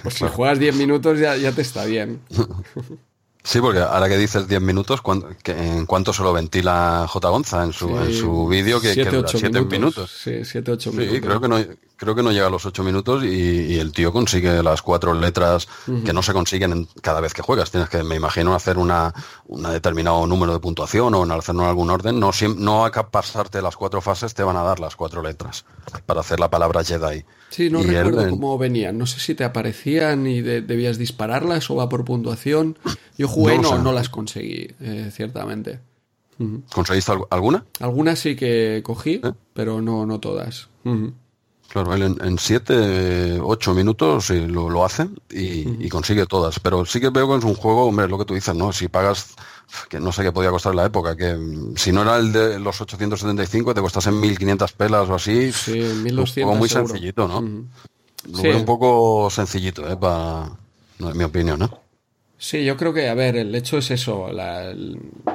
Pues 0.03 0.15
si 0.15 0.25
juegas 0.27 0.59
10 0.59 0.75
minutos 0.75 1.19
ya, 1.19 1.35
ya 1.35 1.51
te 1.51 1.61
está 1.61 1.85
bien. 1.85 2.21
Sí, 3.47 3.61
porque 3.61 3.79
ahora 3.79 4.09
que 4.09 4.17
dices 4.17 4.45
10 4.45 4.61
minutos, 4.61 5.01
¿en 5.45 5.85
cuánto 5.85 6.11
se 6.11 6.21
lo 6.21 6.33
ventila 6.33 7.05
J. 7.07 7.29
Gonza 7.29 7.63
en 7.63 7.71
su, 7.71 7.97
en 7.97 8.13
su 8.13 8.45
vídeo 8.45 8.81
que, 8.81 8.93
7, 8.93 9.23
7 9.25 9.61
minutos? 9.61 10.11
Sí, 10.21 10.43
7, 10.43 10.69
8 10.69 10.91
minutos. 10.91 11.15
Sí, 11.15 11.21
creo 11.21 11.39
que 11.39 11.47
no, 11.47 11.57
creo 11.95 12.13
que 12.13 12.23
no 12.23 12.33
llega 12.33 12.47
a 12.47 12.49
los 12.49 12.65
8 12.65 12.83
minutos 12.83 13.23
y, 13.23 13.79
el 13.79 13.93
tío 13.93 14.11
consigue 14.11 14.61
las 14.61 14.81
cuatro 14.81 15.13
letras 15.13 15.69
que 16.03 16.11
no 16.11 16.21
se 16.23 16.33
consiguen 16.33 16.89
cada 17.01 17.21
vez 17.21 17.33
que 17.33 17.41
juegas. 17.41 17.71
Tienes 17.71 17.87
que, 17.87 18.03
me 18.03 18.15
imagino, 18.15 18.53
hacer 18.53 18.77
una, 18.77 19.13
determinado 19.47 20.27
número 20.27 20.51
de 20.51 20.59
puntuación 20.59 21.15
o 21.15 21.23
en 21.23 21.31
hacerlo 21.31 21.61
en 21.63 21.69
algún 21.69 21.89
orden. 21.89 22.19
No, 22.19 22.31
no 22.57 22.85
a 22.85 22.91
pasarte 22.91 23.61
las 23.61 23.77
cuatro 23.77 24.01
fases 24.01 24.33
te 24.33 24.43
van 24.43 24.57
a 24.57 24.63
dar 24.63 24.81
las 24.81 24.97
cuatro 24.97 25.21
letras 25.21 25.63
para 26.05 26.19
hacer 26.19 26.41
la 26.41 26.49
palabra 26.49 26.83
Jedi. 26.83 27.23
Sí, 27.49 27.69
no 27.69 27.81
recuerdo 27.81 28.29
cómo 28.29 28.57
venían. 28.57 28.97
No 28.97 29.05
sé 29.05 29.19
si 29.19 29.35
te 29.35 29.43
aparecían 29.43 30.27
y 30.27 30.41
debías 30.41 30.97
dispararlas 30.97 31.69
o 31.69 31.75
va 31.75 31.89
por 31.89 32.03
puntuación. 32.05 32.77
Yo 33.17 33.27
jugué 33.27 33.55
y 33.55 33.59
no, 33.59 33.77
no, 33.79 33.91
las 33.93 34.09
conseguí, 34.09 34.67
eh, 34.81 35.09
ciertamente. 35.13 35.79
¿Conseguiste 36.71 37.13
alguna? 37.29 37.65
Algunas 37.79 38.19
sí 38.19 38.35
que 38.35 38.81
cogí, 38.83 39.21
¿Eh? 39.23 39.31
pero 39.53 39.81
no, 39.81 40.05
no 40.05 40.19
todas. 40.19 40.69
Claro, 41.69 41.93
él 41.93 42.15
en 42.21 42.37
7, 42.37 43.39
8 43.41 43.73
minutos 43.73 44.29
lo, 44.29 44.69
lo 44.69 44.85
hace 44.85 45.07
y, 45.29 45.89
consigue 45.89 46.25
todas. 46.25 46.59
Pero 46.59 46.85
sí 46.85 46.99
que 46.99 47.09
veo 47.09 47.27
que 47.29 47.37
es 47.37 47.43
un 47.43 47.55
juego, 47.55 47.85
hombre, 47.85 48.07
lo 48.07 48.17
que 48.17 48.25
tú 48.25 48.33
dices, 48.33 48.55
¿no? 48.55 48.71
Si 48.71 48.87
pagas, 48.87 49.35
que 49.89 49.99
no 49.99 50.11
sé 50.11 50.23
qué 50.23 50.31
podía 50.31 50.49
costar 50.49 50.71
en 50.71 50.77
la 50.77 50.85
época, 50.85 51.15
que 51.15 51.33
mm, 51.33 51.75
si 51.75 51.91
no 51.91 52.01
era 52.01 52.17
el 52.17 52.31
de 52.31 52.59
los 52.59 52.79
875, 52.79 53.73
te 53.73 53.81
costase 53.81 54.11
1500 54.11 54.71
pelas 54.73 55.09
o 55.09 55.15
así. 55.15 55.51
Sí, 55.51 55.79
1200. 55.79 56.53
Un 56.53 56.59
muy 56.59 56.69
sencillito, 56.69 57.27
¿no? 57.27 57.41
Lo 58.31 58.41
veo 58.41 58.57
un 58.57 58.65
poco 58.65 59.29
sencillito, 59.29 59.89
¿eh? 59.89 59.95
Para, 59.95 60.49
en 60.99 61.17
mi 61.17 61.23
opinión, 61.23 61.59
¿no? 61.59 61.87
Sí, 62.37 62.63
yo 62.63 62.77
creo 62.77 62.93
que, 62.93 63.09
a 63.09 63.15
ver, 63.15 63.35
el 63.35 63.53
hecho 63.55 63.79
es 63.79 63.89
eso, 63.89 64.31
la, 64.31 64.73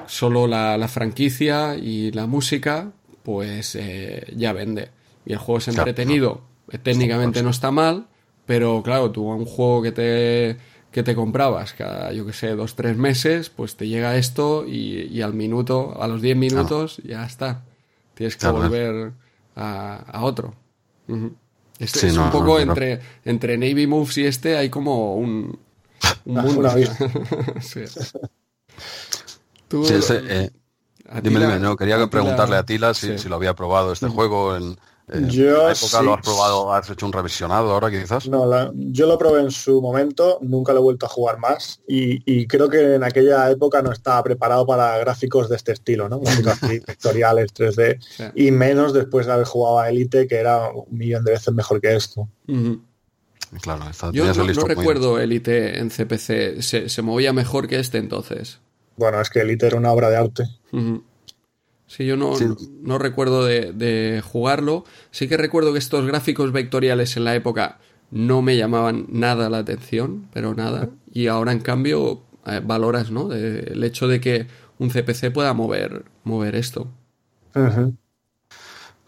solo 0.07 0.47
la, 0.47 0.89
franquicia 0.89 1.75
y 1.77 2.13
la 2.13 2.27
música, 2.27 2.93
pues 3.25 3.75
eh, 3.75 4.33
ya 4.37 4.53
vende. 4.53 4.91
Y 5.27 5.33
el 5.33 5.39
juego 5.39 5.59
es 5.59 5.69
entretenido, 5.69 6.43
eh, 6.71 6.79
técnicamente 6.79 7.43
no 7.43 7.51
está 7.51 7.73
mal, 7.73 8.07
pero 8.47 8.83
claro, 8.85 9.11
tú 9.11 9.25
un 9.25 9.47
juego 9.47 9.83
que 9.83 9.93
te, 9.93 10.57
que 10.93 11.03
te 11.03 11.15
comprabas 11.15 11.73
cada, 11.73 12.13
yo 12.13 12.27
que 12.27 12.33
sé, 12.33 12.55
dos, 12.55 12.77
tres 12.77 12.97
meses, 12.97 13.49
pues 13.49 13.77
te 13.77 13.89
llega 13.89 14.17
esto 14.17 14.67
y, 14.67 15.23
al 15.23 15.35
minuto, 15.35 15.97
a 16.01 16.07
los 16.07 16.21
diez 16.21 16.37
minutos, 16.37 16.99
ya 17.03 17.25
está. 17.25 17.65
Tienes 18.15 18.37
que 18.37 18.47
volver 18.49 19.13
a, 19.57 20.21
otro. 20.23 20.55
Este 21.79 22.09
es 22.09 22.17
un 22.17 22.31
poco 22.31 22.61
entre, 22.61 23.01
entre 23.25 23.57
Navy 23.57 23.87
Moves 23.87 24.19
y 24.19 24.27
este, 24.27 24.57
hay 24.57 24.69
como 24.69 25.17
un, 25.17 25.59
dime, 31.23 31.59
no, 31.59 31.77
quería 31.77 32.07
preguntarle 32.07 32.57
a 32.57 32.65
Tila 32.65 32.95
si, 32.95 33.29
lo 33.29 33.37
había 33.37 33.55
probado 33.55 33.93
este 33.93 34.09
juego 34.09 34.57
en, 34.57 34.77
yo 35.29 35.71
época 35.71 36.03
lo 36.03 36.15
has 36.15 36.23
probado, 36.23 36.73
has 36.73 36.89
hecho 36.91 37.07
un 37.07 37.13
revisionado 37.13 37.73
ahora 37.73 37.91
quizás. 37.91 38.29
No, 38.29 38.73
yo 38.75 39.07
lo 39.07 39.19
probé 39.19 39.41
en 39.43 39.51
su 39.51 39.81
momento, 39.81 40.39
nunca 40.41 40.73
lo 40.73 40.81
he 40.81 40.83
vuelto 40.83 41.07
a 41.07 41.09
jugar 41.09 41.39
más 41.39 41.81
y, 41.87 42.47
creo 42.47 42.69
que 42.69 42.95
en 42.95 43.05
aquella 43.05 43.51
época 43.51 43.83
no 43.83 43.93
estaba 43.93 44.23
preparado 44.23 44.67
para 44.67 44.99
gráficos 44.99 45.49
de 45.49 45.57
este 45.57 45.73
estilo, 45.73 46.09
¿no? 46.09 46.21
Gráficos 46.21 46.87
vectoriales 46.87 47.55
3D 47.55 48.33
y 48.35 48.51
menos 48.51 48.93
después 48.93 49.27
de 49.27 49.33
haber 49.33 49.47
jugado 49.47 49.79
a 49.79 49.89
Elite 49.89 50.27
que 50.27 50.37
era 50.37 50.71
un 50.71 50.87
millón 50.91 51.25
de 51.25 51.33
veces 51.33 51.53
mejor 51.55 51.81
que 51.81 51.95
esto. 51.95 52.29
Claro, 53.61 53.85
Yo 54.13 54.33
no, 54.33 54.67
recuerdo 54.67 55.19
Elite 55.19 55.79
en 55.79 55.91
CPC. 55.91 56.63
Se, 56.63 57.03
movía 57.03 57.33
mejor 57.33 57.69
que 57.69 57.79
este 57.79 57.99
entonces. 57.99 58.61
Bueno, 58.97 59.21
es 59.21 59.29
que 59.29 59.41
Elite 59.41 59.67
era 59.67 59.77
una 59.77 59.93
obra 59.93 60.09
de 60.09 60.17
arte. 60.17 60.45
Sí, 61.95 62.07
yo 62.07 62.17
no, 62.17 62.33
no 62.81 62.99
recuerdo 62.99 63.45
de, 63.45 64.23
jugarlo. 64.25 64.85
Sí 65.11 65.29
que 65.29 65.37
recuerdo 65.37 65.75
que 65.75 65.79
estos 65.79 66.07
gráficos 66.07 66.51
vectoriales 66.51 67.19
en 67.19 67.25
la 67.25 67.35
época 67.35 67.81
no 68.11 68.41
me 68.41 68.57
llamaban 68.57 69.05
nada 69.11 69.51
la 69.51 69.59
atención, 69.59 70.27
pero 70.33 70.55
nada. 70.55 70.89
Y 71.13 71.27
ahora, 71.27 71.53
en 71.53 71.61
cambio, 71.61 72.23
eh, 72.47 72.63
valoras, 72.65 73.11
¿no? 73.11 73.31
el 73.31 73.85
hecho 73.85 74.09
de 74.09 74.23
que 74.23 74.47
un 74.79 74.89
CPC 74.89 75.33
pueda 75.35 75.53
mover, 75.53 76.07
mover 76.25 76.55
esto. 76.55 76.89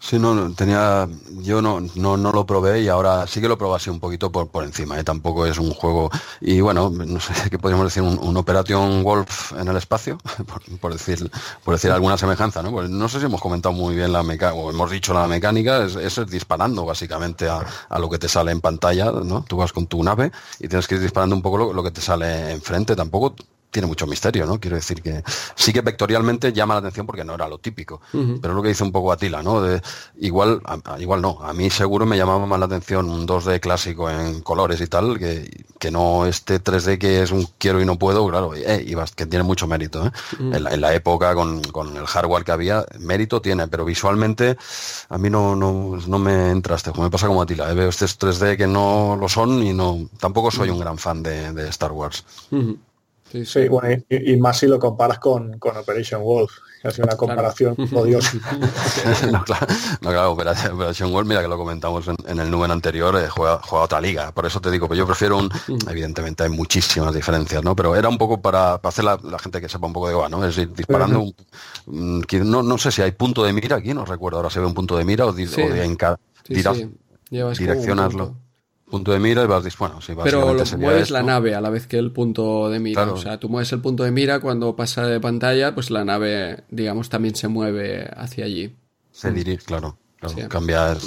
Sí, 0.07 0.19
no, 0.19 0.53
tenía, 0.53 1.09
yo 1.41 1.63
no, 1.63 1.81
no, 1.95 2.15
no, 2.15 2.31
lo 2.31 2.45
probé 2.45 2.79
y 2.81 2.89
ahora 2.89 3.25
sí 3.25 3.41
que 3.41 3.47
lo 3.47 3.57
probé 3.57 3.77
así 3.77 3.89
un 3.89 3.99
poquito 3.99 4.31
por, 4.31 4.47
por 4.49 4.63
encima, 4.63 4.99
¿eh? 4.99 5.03
tampoco 5.03 5.47
es 5.47 5.57
un 5.57 5.71
juego, 5.71 6.11
y 6.39 6.61
bueno, 6.61 6.91
no 6.91 7.19
sé 7.19 7.33
qué 7.49 7.57
podríamos 7.57 7.87
decir, 7.87 8.03
un, 8.03 8.37
Operation 8.37 9.03
Wolf 9.03 9.53
en 9.53 9.67
el 9.67 9.77
espacio, 9.77 10.19
por, 10.79 10.93
decir, 10.93 11.31
por 11.63 11.73
decir 11.73 11.89
alguna 11.89 12.19
semejanza, 12.19 12.61
¿no? 12.61 12.69
Pues 12.71 12.87
no 12.87 13.09
sé 13.09 13.19
si 13.19 13.25
hemos 13.25 13.41
comentado 13.41 13.73
muy 13.73 13.95
bien 13.95 14.13
la 14.13 14.21
mecánica, 14.21 14.53
o 14.53 14.69
hemos 14.69 14.91
dicho 14.91 15.11
la 15.11 15.25
mecánica, 15.25 15.85
es, 15.85 15.95
es 15.95 16.29
disparando 16.29 16.85
básicamente 16.85 17.49
a, 17.49 17.65
a, 17.89 17.97
lo 17.97 18.07
que 18.07 18.19
te 18.19 18.29
sale 18.29 18.51
en 18.51 18.61
pantalla, 18.61 19.05
¿no? 19.11 19.43
Tú 19.47 19.57
vas 19.57 19.73
con 19.73 19.87
tu 19.87 20.03
nave 20.03 20.31
y 20.59 20.67
tienes 20.67 20.87
que 20.87 20.95
ir 20.95 21.01
disparando 21.01 21.35
un 21.35 21.41
poco 21.41 21.57
lo, 21.57 21.73
lo 21.73 21.81
que 21.81 21.89
te 21.89 22.01
sale 22.01 22.51
enfrente, 22.51 22.95
tampoco 22.95 23.33
tiene 23.75 23.87
mucho 23.89 24.07
misterio, 24.07 24.45
¿no? 24.45 24.57
Quiero 24.57 24.77
decir 24.77 25.01
que 25.01 25.21
sí 25.53 25.73
que 25.73 25.81
vectorialmente 25.81 26.53
llama 26.53 26.75
la 26.75 26.79
atención 26.79 27.05
porque 27.05 27.25
no 27.25 27.35
era 27.35 27.45
lo 27.49 27.57
típico, 27.57 27.99
pero 28.09 28.53
es 28.53 28.55
lo 28.55 28.61
que 28.61 28.69
dice 28.69 28.85
un 28.85 28.93
poco 28.93 29.11
Atila, 29.11 29.43
¿no? 29.43 29.61
De, 29.61 29.81
igual, 30.21 30.61
igual 30.97 31.21
no, 31.21 31.39
a 31.41 31.51
mí 31.51 31.69
seguro 31.69 32.05
me 32.05 32.15
llamaba 32.15 32.45
más 32.45 32.57
la 32.57 32.67
atención 32.67 33.09
un 33.09 33.27
2D 33.27 33.59
clásico 33.59 34.09
en 34.09 34.39
colores 34.39 34.79
y 34.79 34.87
tal, 34.87 35.19
que, 35.19 35.65
que 35.77 35.91
no 35.91 36.25
este 36.25 36.63
3D 36.63 36.97
que 36.97 37.21
es 37.21 37.31
un 37.31 37.49
quiero 37.57 37.81
y 37.81 37.85
no 37.85 37.99
puedo, 37.99 38.25
claro, 38.29 38.55
eh, 38.55 38.95
que 39.13 39.25
tiene 39.25 39.43
mucho 39.43 39.67
mérito, 39.67 40.07
¿eh? 40.07 40.11
en, 40.39 40.81
la, 40.81 40.93
época 40.93 41.35
con, 41.35 41.61
con, 41.61 41.97
el 41.97 42.05
hardware 42.05 42.45
que 42.45 42.53
había, 42.53 42.85
mérito 42.99 43.41
tiene, 43.41 43.67
pero 43.67 43.83
visualmente 43.83 44.55
a 45.09 45.17
mí 45.17 45.29
no, 45.29 45.53
no, 45.53 45.97
no 46.07 46.17
me 46.17 46.49
entra 46.49 46.77
este 46.77 46.91
juego, 46.91 47.03
me 47.03 47.11
pasa 47.11 47.27
como 47.27 47.41
Atila, 47.41 47.69
¿eh? 47.69 47.73
veo 47.73 47.89
estos 47.89 48.17
3D 48.17 48.55
que 48.55 48.67
no 48.67 49.17
lo 49.19 49.27
son 49.27 49.61
y 49.63 49.73
no 49.73 50.07
tampoco 50.17 50.49
soy 50.49 50.69
un 50.69 50.79
gran 50.79 50.97
fan 50.97 51.21
de, 51.21 51.51
de 51.51 51.67
Star 51.67 51.91
Wars. 51.91 52.23
Sí, 53.43 53.67
bueno, 53.67 54.01
y, 54.09 54.37
más 54.37 54.59
si 54.59 54.67
lo 54.67 54.79
comparas 54.79 55.19
con, 55.19 55.57
con 55.59 55.75
Operation 55.75 56.21
Wolf. 56.21 56.51
Ha 56.83 56.89
una 57.01 57.17
comparación 57.17 57.75
odiosa. 57.93 58.37
no, 59.31 59.43
claro, 59.43 60.31
Operation 60.31 61.11
Wolf, 61.11 61.27
mira 61.27 61.41
que 61.41 61.47
lo 61.47 61.57
comentamos 61.57 62.07
en, 62.07 62.39
el 62.39 62.51
número 62.51 62.71
anterior, 62.71 63.17
eh, 63.17 63.27
juega, 63.27 63.59
juega, 63.63 63.85
otra 63.85 63.99
liga. 63.99 64.31
Por 64.31 64.45
eso 64.45 64.61
te 64.61 64.69
digo 64.69 64.87
que 64.87 64.95
yo 64.95 65.07
prefiero 65.07 65.37
un. 65.37 65.49
Evidentemente 65.89 66.43
hay 66.43 66.49
muchísimas 66.49 67.13
diferencias, 67.13 67.63
¿no? 67.63 67.75
Pero 67.75 67.95
era 67.95 68.07
un 68.07 68.19
poco 68.19 68.39
para, 68.39 68.79
para 68.79 68.89
hacer 68.89 69.03
la, 69.03 69.17
gente 69.39 69.59
que 69.59 69.67
sepa 69.67 69.87
un 69.87 69.93
poco 69.93 70.09
de 70.09 70.15
va, 70.15 70.29
¿no? 70.29 70.45
Es 70.45 70.57
ir 70.59 70.71
disparando. 70.73 71.21
un, 71.87 72.25
no, 72.43 72.61
no 72.61 72.77
sé 72.77 72.91
si 72.91 73.01
hay 73.01 73.11
punto 73.11 73.43
de 73.43 73.53
mira 73.53 73.77
aquí, 73.77 73.93
no 73.93 74.05
recuerdo 74.05 74.37
ahora 74.37 74.51
se 74.51 74.59
ve 74.59 74.67
un 74.67 74.75
punto 74.75 74.95
de 74.95 75.05
mira 75.05 75.25
o, 75.25 75.33
di, 75.33 75.47
en 75.57 75.95
cada. 75.95 76.19
direccionarlo 76.47 78.44
punto 78.89 79.11
de 79.11 79.19
mira 79.19 79.43
y 79.43 79.47
vas, 79.47 79.77
bueno, 79.77 80.01
sí, 80.01 80.13
Pero 80.23 80.53
lo 80.53 80.77
mueves 80.77 81.11
la 81.11 81.23
nave 81.23 81.55
a 81.55 81.61
la 81.61 81.69
vez 81.69 81.87
que 81.87 81.97
el 81.97 82.11
punto 82.11 82.69
de 82.69 82.79
mira. 82.79 83.11
O 83.11 83.17
sea, 83.17 83.39
tú 83.39 83.49
mueves 83.49 83.71
el 83.73 83.81
punto 83.81 84.03
de 84.03 84.11
mira 84.11 84.39
cuando 84.39 84.75
pasa 84.75 85.07
de 85.07 85.19
pantalla, 85.19 85.73
pues 85.73 85.89
la 85.91 86.05
nave, 86.05 86.63
digamos, 86.69 87.09
también 87.09 87.35
se 87.35 87.47
mueve 87.47 88.09
hacia 88.15 88.45
allí. 88.45 88.75
Se 89.11 89.31
dirige, 89.31 89.65
claro. 89.65 89.97
Cambia, 90.49 90.97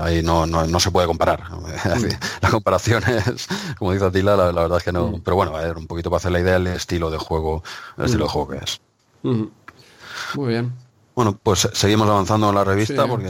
ahí 0.00 0.22
no, 0.22 0.46
no, 0.46 0.80
se 0.80 0.90
puede 0.90 1.06
comparar. 1.06 1.42
la 2.42 2.50
comparación 2.50 3.02
es, 3.04 3.48
como 3.78 3.92
dice 3.92 4.04
Atila, 4.04 4.36
la, 4.36 4.52
la 4.52 4.62
verdad 4.62 4.78
es 4.78 4.84
que 4.84 4.92
no. 4.92 5.20
Pero 5.24 5.36
bueno, 5.36 5.56
a 5.56 5.62
ver, 5.62 5.76
un 5.76 5.86
poquito 5.86 6.10
para 6.10 6.18
hacer 6.18 6.32
la 6.32 6.40
idea 6.40 6.54
del 6.54 6.68
estilo 6.68 7.10
de 7.10 7.18
juego, 7.18 7.62
el 7.96 8.04
estilo 8.04 8.24
de 8.24 8.30
juego 8.30 8.48
que 8.48 8.58
es. 8.58 8.80
Muy 9.22 10.48
bien. 10.48 10.72
Bueno, 11.14 11.38
pues 11.42 11.68
seguimos 11.72 12.08
avanzando 12.08 12.48
en 12.50 12.54
la 12.54 12.64
revista 12.64 13.06
porque 13.06 13.28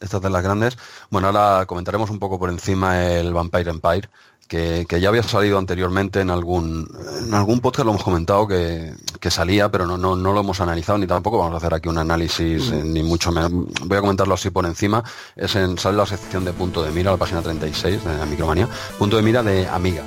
estas 0.00 0.20
de 0.22 0.30
las 0.30 0.42
grandes. 0.42 0.76
Bueno, 1.10 1.28
ahora 1.28 1.66
comentaremos 1.66 2.10
un 2.10 2.18
poco 2.18 2.38
por 2.38 2.50
encima 2.50 3.04
el 3.04 3.32
Vampire 3.32 3.70
Empire, 3.70 4.08
que, 4.48 4.86
ya 5.00 5.08
había 5.08 5.22
salido 5.22 5.58
anteriormente 5.58 6.20
en 6.20 6.30
algún, 6.30 6.88
en 7.26 7.34
algún 7.34 7.60
podcast, 7.60 7.84
lo 7.84 7.92
hemos 7.92 8.04
comentado 8.04 8.46
que, 8.46 8.94
salía, 9.28 9.68
pero 9.68 9.86
no, 9.86 9.98
no, 9.98 10.14
no, 10.14 10.32
lo 10.32 10.40
hemos 10.40 10.60
analizado, 10.60 10.98
ni 10.98 11.06
tampoco 11.06 11.38
vamos 11.38 11.54
a 11.54 11.56
hacer 11.56 11.74
aquí 11.74 11.88
un 11.88 11.98
análisis, 11.98 12.70
eh, 12.70 12.82
ni 12.84 13.02
mucho 13.02 13.32
menos. 13.32 13.50
Voy 13.84 13.98
a 13.98 14.00
comentarlo 14.00 14.34
así 14.34 14.50
por 14.50 14.64
encima. 14.66 15.02
Es 15.34 15.56
en, 15.56 15.76
sale 15.78 15.96
la 15.96 16.06
sección 16.06 16.44
de 16.44 16.52
punto 16.52 16.84
de 16.84 16.92
mira, 16.92 17.10
la 17.10 17.16
página 17.16 17.42
36 17.42 18.04
de 18.04 18.18
la 18.18 18.24
Micromanía, 18.24 18.68
punto 18.98 19.16
de 19.16 19.22
mira 19.22 19.42
de 19.42 19.66
Amiga. 19.66 20.04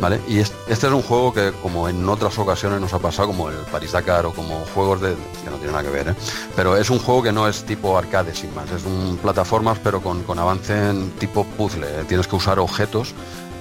¿Vale? 0.00 0.20
Y 0.28 0.38
este 0.38 0.56
es 0.68 0.84
un 0.84 1.02
juego 1.02 1.32
que, 1.32 1.52
como 1.62 1.88
en 1.88 2.06
otras 2.08 2.38
ocasiones 2.38 2.80
nos 2.80 2.92
ha 2.92 2.98
pasado, 2.98 3.28
como 3.28 3.48
el 3.48 3.56
Paris 3.72 3.92
Dakar 3.92 4.26
o 4.26 4.32
como 4.32 4.64
juegos 4.74 5.00
de. 5.00 5.14
que 5.42 5.50
no 5.50 5.56
tiene 5.56 5.72
nada 5.72 5.82
que 5.82 5.90
ver, 5.90 6.08
¿eh? 6.08 6.14
Pero 6.54 6.76
es 6.76 6.90
un 6.90 6.98
juego 6.98 7.22
que 7.22 7.32
no 7.32 7.48
es 7.48 7.64
tipo 7.64 7.96
arcade, 7.96 8.34
sin 8.34 8.54
más. 8.54 8.70
Es 8.70 8.84
un 8.84 9.18
plataformas, 9.22 9.78
pero 9.82 10.02
con, 10.02 10.38
avance 10.38 10.90
en 10.90 11.10
tipo 11.12 11.44
puzzle. 11.44 11.86
¿eh? 11.86 12.04
Tienes 12.06 12.26
que 12.26 12.36
usar 12.36 12.58
objetos 12.58 13.14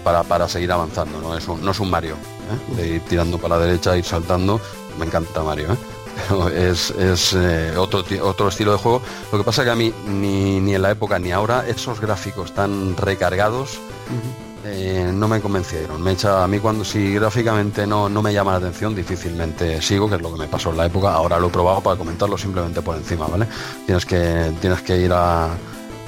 para, 0.04 0.48
seguir 0.48 0.72
avanzando, 0.72 1.22
¿no? 1.22 1.38
Es 1.38 1.48
un, 1.48 1.64
no 1.64 1.72
es 1.72 1.80
un 1.80 1.90
Mario, 1.90 2.16
¿eh? 2.16 2.76
de 2.76 2.88
ir 2.96 3.02
tirando 3.02 3.38
para 3.38 3.58
la 3.58 3.66
derecha, 3.66 3.96
ir 3.96 4.06
saltando. 4.06 4.60
Me 4.98 5.06
encanta 5.06 5.42
Mario, 5.42 5.78
Pero 6.28 6.50
es, 6.50 6.94
otro, 7.78 8.04
otro 8.24 8.50
estilo 8.50 8.74
de 8.74 8.78
juego. 8.78 9.02
Lo 9.32 9.38
que 9.38 9.44
pasa 9.46 9.64
que 9.64 9.70
a 9.70 9.76
mí, 9.76 9.94
ni, 10.06 10.60
ni 10.60 10.76
en 10.76 10.82
la 10.82 10.92
época 10.92 11.18
ni 11.18 11.32
ahora, 11.32 11.66
esos 11.66 12.02
gráficos 12.02 12.54
tan 12.54 12.98
recargados. 12.98 13.80
Eh, 14.72 15.12
no 15.14 15.28
me 15.28 15.42
convencieron. 15.42 16.02
Me 16.02 16.12
echa 16.12 16.44
a 16.44 16.48
mí 16.48 16.60
cuando 16.60 16.84
si 16.84 17.14
gráficamente 17.14 17.86
no, 17.88 18.10
no 18.10 18.22
me 18.22 18.34
llama 18.34 18.52
la 18.52 18.58
atención, 18.58 18.96
difícilmente 18.96 19.82
sigo, 19.82 20.10
que 20.10 20.16
es 20.16 20.22
lo 20.22 20.32
que 20.34 20.40
me 20.40 20.48
pasó 20.48 20.72
en 20.72 20.78
la 20.78 20.86
época. 20.86 21.14
Ahora 21.14 21.40
lo 21.40 21.48
he 21.48 21.52
probado 21.52 21.82
para 21.82 21.98
comentarlo 21.98 22.38
simplemente 22.38 22.82
por 22.82 22.96
encima, 22.96 23.28
¿vale? 23.28 23.48
Tienes 23.86 24.06
que, 24.06 24.52
tienes 24.62 24.82
que 24.82 24.98
ir 24.98 25.12
a, 25.14 25.50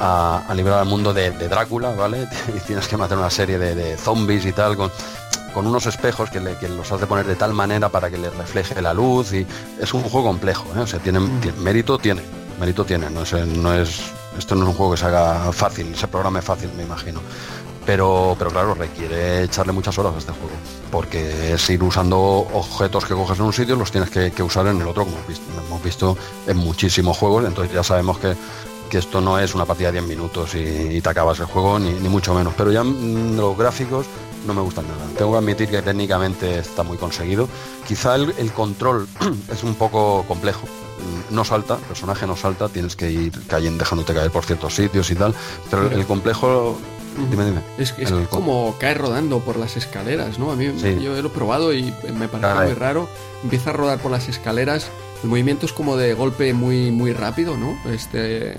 a, 0.02 0.54
librar 0.56 0.80
al 0.80 0.88
mundo 0.88 1.14
de, 1.14 1.32
Drácula, 1.32 1.92
¿vale? 1.92 2.28
Y 2.56 2.60
tienes 2.62 2.88
que 2.88 2.98
matar 2.98 3.18
una 3.18 3.30
serie 3.30 3.58
de, 3.58 3.98
zombies 3.98 4.46
y 4.46 4.52
tal 4.52 4.76
con, 4.76 4.92
con 5.54 5.68
unos 5.68 5.86
espejos 5.86 6.30
que, 6.30 6.40
le, 6.40 6.56
que, 6.58 6.68
los 6.70 6.92
has 6.92 7.00
de 7.00 7.08
poner 7.08 7.26
de 7.26 7.36
tal 7.36 7.54
manera 7.54 7.90
para 7.90 8.10
que 8.10 8.18
les 8.18 8.36
refleje 8.36 8.82
la 8.82 8.94
luz 8.94 9.34
y 9.34 9.46
es 9.80 9.94
un 9.94 10.02
juego 10.02 10.28
complejo, 10.28 10.66
¿eh? 10.76 10.80
o 10.80 10.88
sea, 10.88 11.00
tiene, 11.00 11.20
mm. 11.20 11.60
mérito 11.60 11.98
tiene, 11.98 12.22
mérito 12.60 12.86
tiene, 12.86 13.10
no 13.10 13.22
es, 13.24 13.34
no 13.34 13.74
es, 13.74 14.02
esto 14.38 14.56
no 14.56 14.64
es 14.64 14.70
un 14.70 14.76
juego 14.76 14.94
que 14.94 14.98
se 14.98 15.06
haga 15.06 15.52
fácil, 15.52 15.96
se 15.96 16.08
programe 16.08 16.42
fácil, 16.42 16.72
me 16.76 16.84
imagino. 16.84 17.22
Pero, 17.86 18.36
pero 18.38 18.52
claro, 18.52 18.74
requiere 18.76 19.44
echarle 19.44 19.74
muchas 19.74 19.98
horas 19.98 20.14
a 20.16 20.20
este 20.20 20.32
juego, 20.32 20.56
porque 20.92 21.54
es 21.54 21.70
ir 21.70 21.82
usando 21.82 22.20
objetos 22.20 23.06
que 23.06 23.14
coges 23.16 23.40
en 23.40 23.46
un 23.46 23.54
sitio, 23.54 23.76
los 23.76 23.92
tienes 23.92 24.10
que, 24.10 24.44
usar 24.44 24.68
en 24.68 24.80
el 24.82 24.88
otro, 24.88 25.06
como 25.06 25.18
hemos 25.68 25.84
visto, 25.84 26.18
en 26.48 26.58
muchísimos 26.58 27.18
juegos, 27.18 27.46
entonces 27.46 27.74
ya 27.74 27.84
sabemos 27.84 28.20
que, 28.20 28.36
esto 28.92 29.22
no 29.22 29.40
es 29.40 29.56
una 29.56 29.66
partida 29.66 29.88
de 29.88 30.02
10 30.02 30.10
minutos 30.10 30.54
y, 30.54 31.00
te 31.00 31.10
acabas 31.10 31.40
el 31.40 31.46
juego, 31.46 31.80
ni, 31.80 31.94
mucho 32.10 32.34
menos. 32.34 32.54
Pero 32.58 32.74
ya 32.74 32.84
mm, 32.84 33.38
los 33.38 33.58
gráficos 33.58 34.06
no 34.46 34.54
me 34.54 34.60
gustan 34.60 34.86
nada. 34.86 35.00
Tengo 35.18 35.32
que 35.32 35.38
admitir 35.38 35.70
que 35.70 35.82
técnicamente 35.82 36.60
está 36.60 36.84
muy 36.84 36.98
conseguido. 36.98 37.48
Quizá 37.88 38.16
el, 38.16 38.52
control 38.52 39.08
es 39.50 39.64
un 39.64 39.76
poco 39.76 40.26
complejo. 40.28 40.68
Mm, 40.68 41.34
no 41.34 41.46
salta, 41.46 41.76
el 41.76 41.84
personaje 41.84 42.28
no 42.28 42.36
salta, 42.36 42.68
tienes 42.68 42.98
que 42.98 43.10
ir 43.10 43.32
cayendo, 43.48 43.80
dejándote 43.80 44.14
caer 44.14 44.30
por 44.30 44.44
ciertos 44.44 44.76
sitios 44.76 45.10
y 45.10 45.16
tal. 45.16 45.34
Pero 45.70 45.90
el 45.90 46.06
complejo 46.06 46.78
es, 47.78 47.94
como 48.30 48.76
caer 48.80 49.00
rodando 49.00 49.40
por 49.40 49.58
las 49.58 49.78
escaleras, 49.78 50.40
¿no? 50.40 50.52
A 50.52 50.56
mí 50.56 50.72
yo 51.02 51.22
lo 51.22 51.28
he 51.28 51.32
probado 51.32 51.74
y 51.74 51.94
me 52.14 52.28
parece 52.28 52.66
muy 52.66 52.74
raro. 52.74 53.10
Empieza 53.44 53.72
a 53.72 53.74
rodar 53.74 54.00
por 54.00 54.12
las 54.12 54.30
escaleras. 54.30 54.90
El 55.24 55.30
movimiento 55.30 55.66
es 55.66 55.74
como 55.74 55.98
de 55.98 56.14
golpe 56.14 56.54
muy, 56.54 56.92
muy 56.92 57.14
rápido, 57.14 57.58
¿no? 57.58 57.78
Este, 57.92 58.56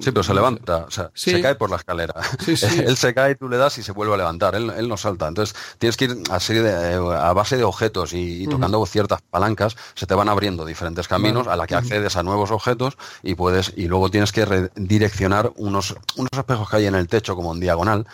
Sí, 0.00 0.10
pero 0.10 0.22
se 0.22 0.34
levanta, 0.34 0.84
o 0.86 0.90
sea, 0.90 1.10
se 1.14 1.40
cae 1.40 1.54
por 1.54 1.70
la 1.70 1.76
escalera. 1.76 2.14
él 2.46 2.96
se 2.96 3.14
cae, 3.14 3.34
tú 3.34 3.48
le 3.48 3.56
das 3.56 3.78
y 3.78 3.82
se 3.82 3.92
vuelve 3.92 4.14
a 4.14 4.16
levantar, 4.16 4.54
él, 4.54 4.72
él 4.76 4.88
no 4.88 4.96
salta. 4.96 5.28
Entonces 5.28 5.56
tienes 5.78 5.96
que 5.96 6.06
ir 6.06 6.22
a, 6.30 6.38
de, 6.38 6.94
a 6.94 7.32
base 7.32 7.56
de 7.56 7.64
objetos 7.64 8.12
y, 8.12 8.46
tocando 8.46 8.84
ciertas 8.86 9.20
palancas, 9.22 9.76
se 9.94 10.06
te 10.06 10.14
van 10.14 10.28
abriendo 10.28 10.64
diferentes 10.64 11.08
caminos 11.08 11.46
a 11.46 11.56
la 11.56 11.66
que 11.66 11.74
accedes 11.74 12.16
a 12.16 12.22
nuevos 12.22 12.50
objetos 12.50 12.96
y 13.22 13.34
puedes, 13.34 13.72
y 13.76 13.88
luego 13.88 14.10
tienes 14.10 14.32
que 14.32 14.44
redireccionar 14.44 15.52
unos, 15.56 15.94
unos 16.16 16.30
espejos 16.32 16.70
que 16.70 16.76
hay 16.76 16.86
en 16.86 16.94
el 16.94 17.08
techo 17.08 17.34
como 17.34 17.52
en 17.52 17.60
diagonal. 17.60 18.06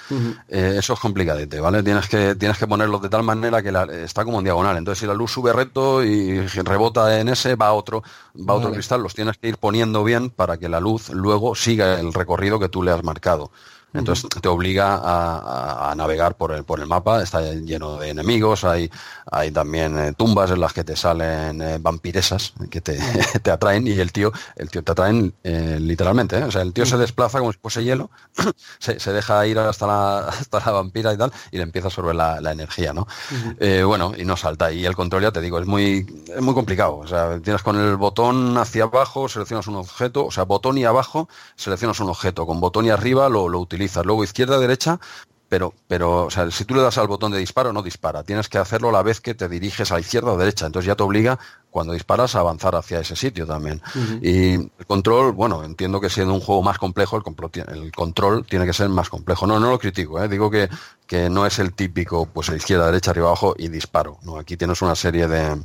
Eh, 0.48 0.76
eso 0.78 0.94
es 0.94 1.00
complicadete, 1.00 1.60
¿vale? 1.60 1.82
Tienes 1.82 2.08
que, 2.08 2.34
tienes 2.34 2.58
que 2.58 2.66
ponerlos 2.66 3.02
de 3.02 3.08
tal 3.08 3.22
manera 3.22 3.62
que 3.62 3.72
está 4.04 4.24
como 4.24 4.38
en 4.38 4.44
diagonal. 4.44 4.76
Entonces 4.76 5.00
si 5.00 5.06
la 5.06 5.14
luz 5.14 5.32
sube 5.32 5.52
recto 5.52 6.02
y 6.04 6.46
rebota 6.46 7.20
en 7.20 7.28
ese, 7.28 7.56
va 7.56 7.68
a 7.68 7.72
otro, 7.72 8.02
va 8.36 8.54
a 8.54 8.56
otro 8.56 8.72
cristal, 8.72 9.02
los 9.02 9.14
tienes 9.14 9.38
que 9.38 9.48
ir 9.48 9.58
poniendo 9.58 10.04
bien 10.04 10.30
para 10.30 10.56
que 10.56 10.68
la 10.68 10.80
luz 10.80 11.10
luego 11.10 11.54
sí 11.54 11.73
el 11.80 12.12
recorrido 12.12 12.58
que 12.58 12.68
tú 12.68 12.82
le 12.82 12.90
has 12.90 13.02
marcado. 13.02 13.50
Entonces 13.94 14.28
te 14.42 14.48
obliga 14.48 15.00
a, 15.02 15.94
navegar 15.94 16.34
por 16.34 16.50
el, 16.50 16.64
por 16.64 16.80
el 16.80 16.86
mapa, 16.88 17.22
está 17.22 17.40
lleno 17.52 17.96
de 17.96 18.10
enemigos, 18.10 18.64
hay, 18.64 18.90
hay 19.30 19.52
también 19.52 19.96
eh, 19.96 20.12
tumbas 20.12 20.50
en 20.50 20.58
las 20.58 20.72
que 20.72 20.82
te 20.82 20.96
salen 20.96 21.62
eh, 21.62 21.78
vampiresas 21.80 22.52
que 22.70 22.80
te, 22.80 22.98
te, 23.42 23.50
atraen. 23.52 23.86
Y 23.86 23.92
el 23.92 24.10
tío, 24.10 24.32
el 24.56 24.68
tío 24.68 24.82
te 24.82 24.90
atraen 24.90 25.32
eh, 25.44 25.78
literalmente, 25.80 26.42
o 26.42 26.50
sea, 26.50 26.62
el 26.62 26.72
tío 26.72 26.84
se 26.86 26.96
desplaza 26.96 27.38
como 27.38 27.52
si 27.52 27.58
fuese 27.58 27.84
hielo, 27.84 28.10
se, 28.80 28.98
se, 28.98 29.12
deja 29.12 29.46
ir 29.46 29.60
hasta 29.60 29.86
la, 29.86 30.18
hasta 30.28 30.58
la 30.58 30.72
vampira 30.72 31.12
y 31.14 31.16
tal, 31.16 31.32
y 31.52 31.58
le 31.58 31.62
empieza 31.62 31.88
sobre 31.88 32.14
la, 32.14 32.40
la 32.40 32.50
energía, 32.50 32.92
¿no? 32.92 33.06
bueno, 33.86 34.12
y 34.16 34.24
no 34.24 34.36
salta, 34.36 34.72
y 34.72 34.84
el 34.84 34.96
control 34.96 35.22
ya 35.22 35.32
te 35.32 35.40
digo, 35.40 35.58
es 35.58 35.66
muy, 35.66 36.06
es 36.34 36.42
muy 36.42 36.54
complicado, 36.54 36.96
o 36.96 37.06
sea, 37.06 37.38
tienes 37.40 37.62
con 37.62 37.76
el 37.76 37.96
botón 37.96 38.58
hacia 38.58 38.84
abajo, 38.84 39.28
seleccionas 39.28 39.68
un 39.68 39.76
objeto, 39.76 40.26
o 40.26 40.30
sea, 40.30 40.44
botón 40.44 40.78
y 40.78 40.84
abajo, 40.84 41.28
seleccionas 41.56 42.00
un 42.00 42.08
objeto, 42.08 42.46
con 42.46 42.60
botón 42.60 42.86
y 42.86 42.90
arriba 42.90 43.28
lo, 43.28 43.48
lo 43.48 43.60
utilizas 43.60 43.83
Luego 44.04 44.24
izquierda, 44.24 44.58
derecha, 44.58 44.98
pero, 45.48 45.74
pero 45.86 46.24
o 46.24 46.30
sea, 46.30 46.50
si 46.50 46.64
tú 46.64 46.74
le 46.74 46.82
das 46.82 46.98
al 46.98 47.06
botón 47.06 47.30
de 47.30 47.38
disparo, 47.38 47.72
no 47.72 47.82
dispara. 47.82 48.24
Tienes 48.24 48.48
que 48.48 48.58
hacerlo 48.58 48.88
a 48.88 48.92
la 48.92 49.02
vez 49.02 49.20
que 49.20 49.34
te 49.34 49.48
diriges 49.48 49.92
a 49.92 50.00
izquierda 50.00 50.32
o 50.32 50.36
derecha. 50.36 50.66
Entonces 50.66 50.86
ya 50.86 50.96
te 50.96 51.02
obliga, 51.02 51.38
cuando 51.70 51.92
disparas, 51.92 52.34
a 52.34 52.40
avanzar 52.40 52.74
hacia 52.74 53.00
ese 53.00 53.14
sitio 53.14 53.46
también. 53.46 53.80
Y 54.20 54.54
el 54.54 54.86
control, 54.86 55.32
bueno, 55.32 55.62
entiendo 55.62 56.00
que 56.00 56.10
siendo 56.10 56.34
un 56.34 56.40
juego 56.40 56.62
más 56.62 56.78
complejo, 56.78 57.16
el, 57.16 57.92
control 57.92 58.44
tiene 58.46 58.66
que 58.66 58.72
ser 58.72 58.88
más 58.88 59.08
complejo. 59.08 59.46
No, 59.46 59.60
no 59.60 59.70
lo 59.70 59.78
critico, 59.78 60.20
¿eh? 60.20 60.28
digo 60.28 60.50
que, 60.50 60.68
que 61.06 61.30
no 61.30 61.46
es 61.46 61.58
el 61.58 61.72
típico, 61.72 62.26
pues 62.26 62.48
izquierda, 62.48 62.86
derecha, 62.86 63.12
arriba, 63.12 63.28
abajo 63.28 63.54
y 63.56 63.68
disparo. 63.68 64.18
No, 64.22 64.38
aquí 64.38 64.56
tienes 64.56 64.82
una 64.82 64.96
serie 64.96 65.28
de, 65.28 65.56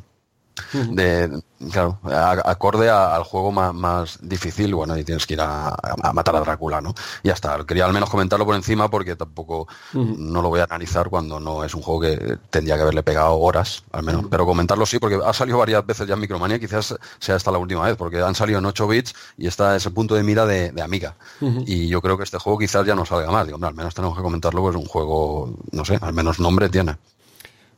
de 0.73 1.41
claro, 1.71 1.99
acorde 2.45 2.89
al 2.89 3.23
juego 3.23 3.51
más, 3.51 4.19
difícil, 4.21 4.73
bueno, 4.73 4.97
y 4.97 5.03
tienes 5.03 5.25
que 5.25 5.33
ir 5.33 5.41
a, 5.41 5.75
matar 6.13 6.35
a 6.35 6.39
Drácula, 6.39 6.81
¿no? 6.81 6.93
Y 7.23 7.27
ya 7.27 7.33
está, 7.33 7.63
quería 7.65 7.85
al 7.85 7.93
menos 7.93 8.09
comentarlo 8.09 8.45
por 8.45 8.55
encima 8.55 8.89
porque 8.89 9.15
tampoco 9.15 9.67
no 9.93 10.41
lo 10.41 10.49
voy 10.49 10.61
a 10.61 10.63
analizar 10.63 11.09
cuando 11.09 11.39
no 11.39 11.63
es 11.63 11.73
un 11.73 11.81
juego 11.81 12.01
que 12.01 12.37
tendría 12.49 12.75
que 12.75 12.81
haberle 12.83 13.03
pegado 13.03 13.37
horas, 13.37 13.83
al 13.91 14.03
menos, 14.03 14.25
pero 14.29 14.45
comentarlo 14.45 14.85
sí, 14.85 14.99
porque 14.99 15.19
ha 15.23 15.33
salido 15.33 15.57
varias 15.57 15.85
veces 15.85 16.07
ya 16.07 16.13
en 16.13 16.21
Micromania, 16.21 16.59
quizás 16.59 16.95
sea 17.19 17.35
esta 17.35 17.51
la 17.51 17.57
última 17.57 17.83
vez, 17.83 17.95
porque 17.97 18.21
han 18.21 18.35
salido 18.35 18.59
en 18.59 18.65
8 18.65 18.87
bits 18.87 19.13
y 19.37 19.47
está 19.47 19.75
ese 19.75 19.91
punto 19.91 20.15
de 20.15 20.23
mira 20.23 20.45
de, 20.45 20.79
Amiga. 20.79 21.15
Y 21.41 21.87
yo 21.87 22.01
creo 22.01 22.17
que 22.17 22.23
este 22.23 22.37
juego 22.37 22.57
quizás 22.57 22.85
ya 22.85 22.95
no 22.95 23.05
salga 23.05 23.29
más, 23.31 23.45
digo, 23.45 23.59
al 23.61 23.73
menos 23.73 23.93
tenemos 23.93 24.15
que 24.15 24.23
comentarlo, 24.23 24.61
pues 24.61 24.75
un 24.75 24.85
juego, 24.85 25.53
no 25.71 25.83
sé, 25.83 25.99
al 26.01 26.13
menos 26.13 26.39
nombre 26.39 26.69
tiene. 26.69 26.95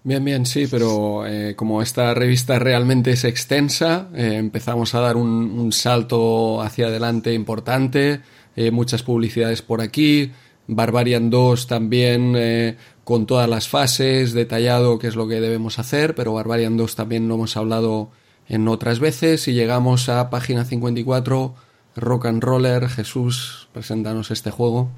Bien, 0.04 0.26
bien, 0.26 0.48
sí, 0.48 0.66
pero 0.66 1.28
eh, 1.28 1.56
como 1.56 1.80
esta 1.80 2.16
revista 2.16 2.58
realmente 2.58 3.12
es 3.12 3.24
extensa, 3.24 4.10
eh, 4.16 4.34
empezamos 4.36 4.96
a 4.96 5.00
dar 5.00 5.16
un, 5.16 5.72
salto 5.72 6.60
hacia 6.60 6.88
adelante 6.88 7.34
importante, 7.36 8.22
eh, 8.56 8.72
muchas 8.72 9.04
publicidades 9.04 9.62
por 9.62 9.80
aquí, 9.80 10.32
Barbarian 10.66 11.30
2 11.30 11.68
también 11.68 12.78
con 13.04 13.28
todas 13.28 13.48
las 13.48 13.68
fases, 13.68 14.34
detallado 14.34 14.98
qué 14.98 15.08
es 15.08 15.16
lo 15.16 15.28
que 15.28 15.40
debemos 15.40 15.78
hacer, 15.78 16.16
pero 16.16 16.34
Barbarian 16.34 16.78
2 16.78 16.96
también 16.96 17.28
lo 17.28 17.36
hemos 17.36 17.56
hablado 17.56 18.10
en 18.48 18.68
otras 18.68 19.00
veces 19.00 19.48
y 19.48 19.54
llegamos 19.54 20.10
a 20.10 20.32
página 20.32 20.66
54, 20.66 21.54
Rock 21.96 22.26
and 22.26 22.44
Roller, 22.44 22.90
Jesús, 22.90 23.68
preséntanos 23.72 24.32
este 24.32 24.50
juego. 24.50 24.90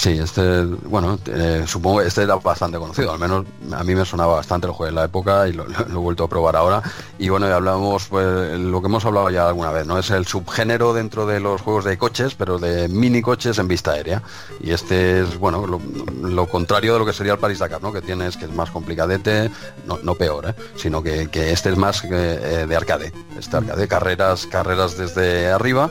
Sí, 0.00 0.18
este, 0.18 0.64
bueno, 0.64 1.18
eh, 1.26 1.64
supongo 1.66 2.00
que 2.00 2.06
este 2.06 2.22
era 2.22 2.36
bastante 2.36 2.78
conocido, 2.78 3.12
al 3.12 3.18
menos 3.18 3.44
a 3.70 3.84
mí 3.84 3.94
me 3.94 4.06
sonaba 4.06 4.36
bastante 4.36 4.66
el 4.66 4.72
juego 4.72 4.88
en 4.88 4.94
la 4.94 5.04
época 5.04 5.46
y 5.46 5.52
lo, 5.52 5.66
he 5.68 5.92
vuelto 5.92 6.24
a 6.24 6.28
probar 6.28 6.56
ahora. 6.56 6.82
Y 7.18 7.28
bueno, 7.28 7.46
y 7.46 7.50
hablamos, 7.50 8.06
pues, 8.08 8.58
lo 8.58 8.80
que 8.80 8.86
hemos 8.86 9.04
hablado 9.04 9.28
ya 9.28 9.46
alguna 9.46 9.72
vez, 9.72 9.86
¿no? 9.86 9.98
Es 9.98 10.08
el 10.08 10.26
subgénero 10.26 10.94
dentro 10.94 11.26
de 11.26 11.38
los 11.38 11.60
juegos 11.60 11.84
de 11.84 11.98
coches, 11.98 12.34
pero 12.34 12.58
de 12.58 12.88
mini 12.88 13.20
coches 13.20 13.58
en 13.58 13.68
vista 13.68 13.90
aérea. 13.90 14.22
Y 14.60 14.70
este 14.70 15.20
es, 15.20 15.38
bueno, 15.38 15.66
lo, 15.66 16.46
contrario 16.46 16.94
de 16.94 16.98
lo 17.00 17.04
que 17.04 17.12
sería 17.12 17.34
el 17.34 17.38
Paris 17.38 17.58
Dakar, 17.58 17.82
¿no? 17.82 17.92
Que 17.92 18.00
tienes, 18.00 18.38
que 18.38 18.46
es 18.46 18.54
más 18.54 18.70
complicadete, 18.70 19.50
no, 19.84 20.14
peor, 20.14 20.48
¿eh? 20.48 20.54
Sino 20.76 21.02
que, 21.02 21.28
este 21.34 21.68
es 21.68 21.76
más 21.76 22.02
eh, 22.04 22.64
de 22.66 22.74
arcade, 22.74 23.12
este 23.38 23.58
arcade, 23.58 23.86
carreras, 23.86 24.46
carreras 24.46 24.96
desde 24.96 25.50
arriba 25.50 25.90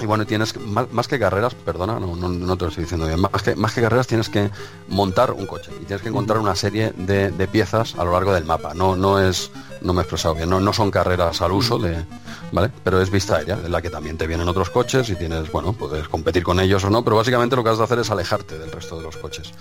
y 0.00 0.06
bueno, 0.06 0.26
tienes 0.26 0.54
más, 0.60 1.08
que 1.08 1.18
carreras, 1.18 1.54
perdona, 1.54 1.98
no, 1.98 2.16
no, 2.16 2.56
te 2.56 2.64
lo 2.64 2.68
estoy 2.68 2.84
diciendo 2.84 3.06
bien, 3.06 3.20
más 3.20 3.42
que, 3.42 3.56
más 3.56 3.72
que 3.74 3.80
carreras 3.80 4.06
tienes 4.06 4.28
que 4.28 4.50
montar 4.88 5.32
un 5.32 5.46
coche 5.46 5.70
y 5.80 5.84
tienes 5.84 6.02
que 6.02 6.08
encontrar 6.08 6.38
una 6.38 6.54
serie 6.54 6.92
de, 6.96 7.48
piezas 7.48 7.94
a 7.96 8.04
lo 8.04 8.12
largo 8.12 8.34
del 8.34 8.44
mapa. 8.44 8.74
No, 8.74 8.94
no 8.94 9.18
es, 9.18 9.50
no 9.80 9.92
me 9.92 10.00
he 10.00 10.02
expresado 10.02 10.34
bien, 10.34 10.50
no, 10.50 10.60
no 10.60 10.72
son 10.72 10.90
carreras 10.90 11.40
al 11.40 11.52
uso 11.52 11.78
de, 11.78 12.04
¿vale? 12.52 12.70
Pero 12.84 13.00
es 13.00 13.10
vista 13.10 13.36
aérea, 13.36 13.58
en 13.64 13.72
la 13.72 13.80
que 13.80 13.90
también 13.90 14.18
te 14.18 14.26
vienen 14.26 14.48
otros 14.48 14.70
coches 14.70 15.08
y 15.08 15.16
tienes, 15.16 15.50
bueno, 15.50 15.72
puedes 15.72 16.08
competir 16.08 16.42
con 16.42 16.60
ellos 16.60 16.84
o 16.84 16.90
no, 16.90 17.02
pero 17.02 17.16
básicamente 17.16 17.56
lo 17.56 17.64
que 17.64 17.70
has 17.70 17.78
de 17.78 17.84
hacer 17.84 17.98
es 17.98 18.10
alejarte 18.10 18.58
del 18.58 18.70
resto 18.70 18.96
de 18.98 19.02
los 19.04 19.16
coches. 19.16 19.52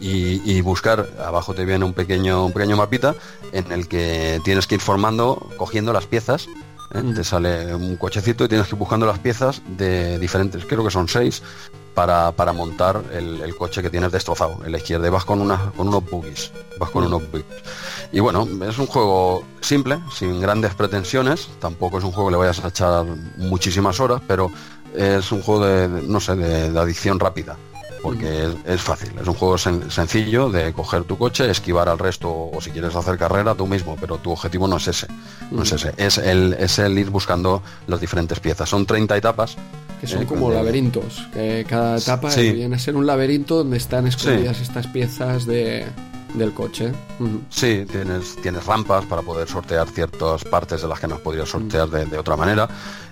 y, 0.00 0.60
buscar, 0.62 1.08
abajo 1.24 1.54
te 1.54 1.64
viene 1.64 1.84
un 1.84 1.92
pequeño, 1.92 2.44
un 2.44 2.52
pequeño 2.52 2.76
mapita 2.76 3.14
en 3.52 3.70
el 3.72 3.88
que 3.88 4.40
tienes 4.44 4.66
que 4.66 4.74
ir 4.76 4.80
formando, 4.80 5.48
cogiendo 5.56 5.92
las 5.92 6.06
piezas 6.06 6.48
¿eh? 6.94 7.02
Te 7.14 7.24
sale 7.24 7.74
un 7.74 7.96
cochecito 7.96 8.44
y 8.44 8.48
tienes 8.48 8.66
que 8.66 8.74
ir 8.74 8.78
buscando 8.78 9.06
las 9.06 9.18
piezas 9.18 9.62
de 9.66 10.18
diferentes, 10.18 10.64
creo 10.64 10.84
que 10.84 10.90
son 10.90 11.08
seis, 11.08 11.42
para, 11.94 12.52
montar 12.52 13.02
el, 13.12 13.54
coche 13.56 13.82
que 13.82 13.90
tienes 13.90 14.12
destrozado 14.12 14.60
en 14.64 14.70
la 14.70 14.78
izquierda. 14.78 15.08
Y 15.08 15.10
vas 15.10 15.24
con, 15.24 15.40
una, 15.40 15.72
con 15.76 15.88
unos 15.88 16.08
buggies. 16.08 16.52
Vas 16.78 16.90
con 16.90 17.04
unos 17.04 17.22
buggies. 17.30 17.44
Y 18.12 18.20
bueno, 18.20 18.46
es 18.68 18.78
un 18.78 18.86
juego 18.86 19.42
simple, 19.60 19.98
sin 20.14 20.40
grandes 20.40 20.74
pretensiones. 20.74 21.48
Tampoco 21.58 21.98
es 21.98 22.04
un 22.04 22.12
juego 22.12 22.28
que 22.28 22.32
le 22.32 22.38
vayas 22.38 22.64
a 22.64 22.68
echar 22.68 23.04
muchísimas 23.36 23.98
horas, 23.98 24.22
pero 24.28 24.52
es 24.94 25.32
un 25.32 25.42
juego 25.42 25.66
de, 25.66 25.88
no 25.88 26.20
sé, 26.20 26.36
de 26.36 26.78
adicción 26.78 27.18
rápida 27.18 27.56
porque 28.08 28.48
es, 28.64 28.80
fácil, 28.80 29.10
es 29.20 29.28
un 29.28 29.34
juego 29.34 29.58
sencillo 29.58 30.48
de 30.48 30.72
coger 30.72 31.04
tu 31.04 31.18
coche, 31.18 31.50
esquivar 31.50 31.90
al 31.90 31.98
resto 31.98 32.30
o 32.30 32.58
si 32.58 32.70
quieres 32.70 32.96
hacer 32.96 33.18
carrera 33.18 33.54
tú 33.54 33.66
mismo, 33.66 33.98
pero 34.00 34.16
tu 34.16 34.30
objetivo 34.30 34.66
no 34.66 34.78
es 34.78 34.88
ese, 34.88 35.08
no 35.50 35.62
es 35.62 35.72
ese, 35.72 35.92
es 35.98 36.16
el, 36.16 36.54
es 36.54 36.78
el 36.78 36.98
ir 36.98 37.10
buscando 37.10 37.62
las 37.86 38.00
diferentes 38.00 38.40
piezas. 38.40 38.66
Son 38.66 38.86
30 38.86 39.14
etapas. 39.14 39.56
Que 40.00 40.06
son 40.06 40.22
eh, 40.22 40.26
como 40.26 40.50
laberintos, 40.50 41.28
que 41.34 41.66
cada 41.68 41.98
etapa 41.98 42.34
viene 42.34 42.76
a 42.76 42.78
ser 42.78 42.96
un 42.96 43.06
laberinto 43.06 43.58
donde 43.58 43.76
están 43.76 44.06
escondidas 44.06 44.58
estas 44.62 44.86
piezas 44.86 45.44
de, 45.44 45.86
del 46.32 46.54
coche. 46.54 46.92
Sí, 47.50 47.84
tienes, 47.90 48.36
tienes 48.40 48.64
rampas 48.64 49.04
para 49.04 49.20
poder 49.20 49.48
sortear 49.48 49.86
ciertas 49.86 50.44
partes 50.44 50.80
de 50.80 50.88
las 50.88 50.98
que 50.98 51.08
no 51.08 51.16
has 51.16 51.20
podido 51.20 51.44
sortear 51.44 51.90
de, 51.90 52.06
de 52.06 52.16
otra 52.16 52.36
manera. 52.36 52.70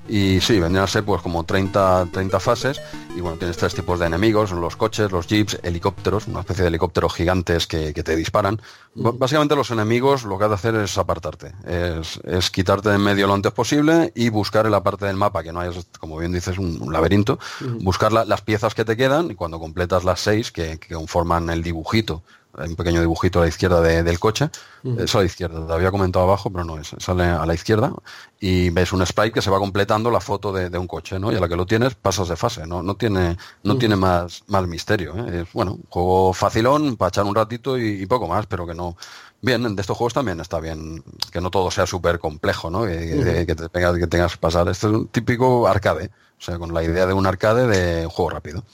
Y 0.09 0.41
sí, 0.41 0.61
vendrían 0.61 0.85
a 0.85 0.87
ser 0.87 1.05
pues 1.05 1.23
como 1.23 1.45
30, 1.45 2.09
30 2.13 2.41
fases. 2.41 2.81
Y 3.17 3.21
bueno, 3.21 3.39
tienes 3.39 3.57
tres 3.57 3.75
tipos 3.75 3.99
de 3.99 4.07
enemigos, 4.07 4.53
los 4.53 4.77
coches, 4.77 5.11
los 5.11 5.27
jeeps, 5.27 5.59
helicópteros, 5.63 6.27
una 6.27 6.41
especie 6.41 6.63
de 6.63 6.69
helicópteros 6.69 7.15
gigantes 7.15 7.67
que, 7.67 7.93
te 7.93 8.15
disparan. 8.15 8.61
Básicamente 8.95 9.57
los 9.57 9.71
enemigos 9.71 10.25
lo 10.25 10.39
que 10.39 10.45
has 10.45 10.51
de 10.51 10.55
hacer 10.55 10.75
es 10.77 10.97
apartarte, 10.99 11.53
es, 11.67 12.51
quitarte 12.51 12.91
de 12.91 12.97
en 12.97 13.01
medio 13.01 13.27
lo 13.27 13.35
antes 13.35 13.53
posible 13.53 14.13
y 14.15 14.29
buscar 14.29 14.67
en 14.67 14.73
la 14.73 14.83
parte 14.83 15.07
del 15.07 15.17
mapa 15.17 15.43
que 15.43 15.53
no 15.53 15.61
hay, 15.61 15.71
como 15.99 16.19
bien 16.19 16.33
dices, 16.33 16.59
un, 16.59 16.93
laberinto, 16.93 17.39
buscar 17.81 18.13
las 18.13 18.41
piezas 18.43 18.75
que 18.75 18.85
te 18.85 18.97
quedan 18.97 19.31
y 19.31 19.35
cuando 19.35 19.59
completas 19.59 20.05
las 20.05 20.21
seis 20.21 20.53
que, 20.53 20.79
que 20.79 20.95
conforman 20.95 21.51
el 21.51 21.63
dibujito 21.63 22.23
hay 22.57 22.69
un 22.71 22.77
pequeño 22.77 23.01
dibujito 23.01 23.39
a 23.39 23.43
la 23.43 23.49
izquierda 23.49 23.81
del 23.81 24.19
coche, 24.19 24.51
eso 24.99 25.19
a 25.19 25.21
la 25.23 25.27
izquierda, 25.27 25.67
te 25.67 25.73
había 25.73 25.91
comentado 25.91 26.25
abajo, 26.25 26.51
pero 26.51 26.65
no 26.65 26.79
es, 26.79 26.95
sale 26.99 27.25
a 27.25 27.45
la 27.45 27.55
izquierda 27.55 27.93
y 28.39 28.71
ves 28.71 28.93
un 28.93 29.05
sprite 29.05 29.33
que 29.33 29.43
se 29.43 29.51
va 29.51 29.59
completando 29.59 30.11
la 30.11 30.21
foto 30.21 30.53
de, 30.53 30.77
un 30.79 30.87
coche, 30.87 31.19
¿no? 31.19 31.33
Y 31.33 31.37
a 31.37 31.41
la 31.41 31.49
que 31.49 31.57
lo 31.57 31.67
tienes 31.67 31.95
pasas 31.95 32.29
de 32.29 32.37
fase, 32.37 32.67
no, 32.67 32.83
no 32.83 32.95
tiene, 32.97 33.37
no 33.63 33.77
tiene 33.77 33.97
más, 33.97 34.45
más 34.47 34.67
misterio, 34.67 35.15
¿eh? 35.17 35.43
Es, 35.43 35.53
bueno, 35.53 35.79
juego 35.89 36.33
facilón 36.33 36.97
para 36.97 37.09
echar 37.09 37.25
un 37.25 37.35
ratito 37.35 37.79
y, 37.79 38.07
poco 38.07 38.29
más, 38.29 38.47
pero 38.47 38.67
que 38.67 38.75
no, 38.75 38.97
bien, 39.43 39.75
de 39.75 39.81
estos 39.81 39.97
juegos 39.97 40.15
también 40.15 40.41
está 40.41 40.61
bien 40.61 41.03
que 41.33 41.41
no 41.41 41.51
todo 41.51 41.71
sea 41.71 41.87
súper 41.87 42.19
complejo, 42.19 42.71
¿no? 42.71 42.85
Que, 42.85 43.45
te 43.47 43.69
tengas, 43.69 43.99
que 43.99 44.07
tengas 44.07 44.33
que 44.33 44.39
pasar. 44.39 44.69
Este 44.69 44.87
es 44.87 44.93
un 44.93 45.09
típico 45.09 45.67
arcade, 45.67 46.11
o 46.39 46.43
sea, 46.43 46.59
con 46.59 46.73
la 46.73 46.83
idea 46.83 47.07
de 47.07 47.13
un 47.13 47.27
arcade 47.27 47.67
de 47.67 48.07
juego 48.07 48.31
rápido. 48.31 48.65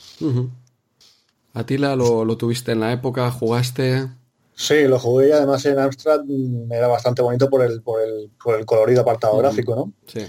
Atila, 1.54 1.96
¿lo, 1.96 2.24
¿lo 2.24 2.36
tuviste 2.36 2.72
en 2.72 2.80
la 2.80 2.92
época? 2.92 3.30
¿Jugaste? 3.30 4.08
Sí, 4.54 4.82
lo 4.84 4.98
jugué 4.98 5.28
y 5.28 5.32
además 5.32 5.64
en 5.66 5.78
Amstrad 5.78 6.20
era 6.70 6.86
bastante 6.86 7.22
bonito 7.22 7.48
por 7.48 7.62
el, 7.62 7.82
por 7.82 8.00
el, 8.02 8.30
por 8.42 8.58
el 8.58 8.66
colorido 8.66 9.02
apartado 9.02 9.36
gráfico, 9.38 9.74
¿no? 9.74 9.92
Sí. 10.06 10.26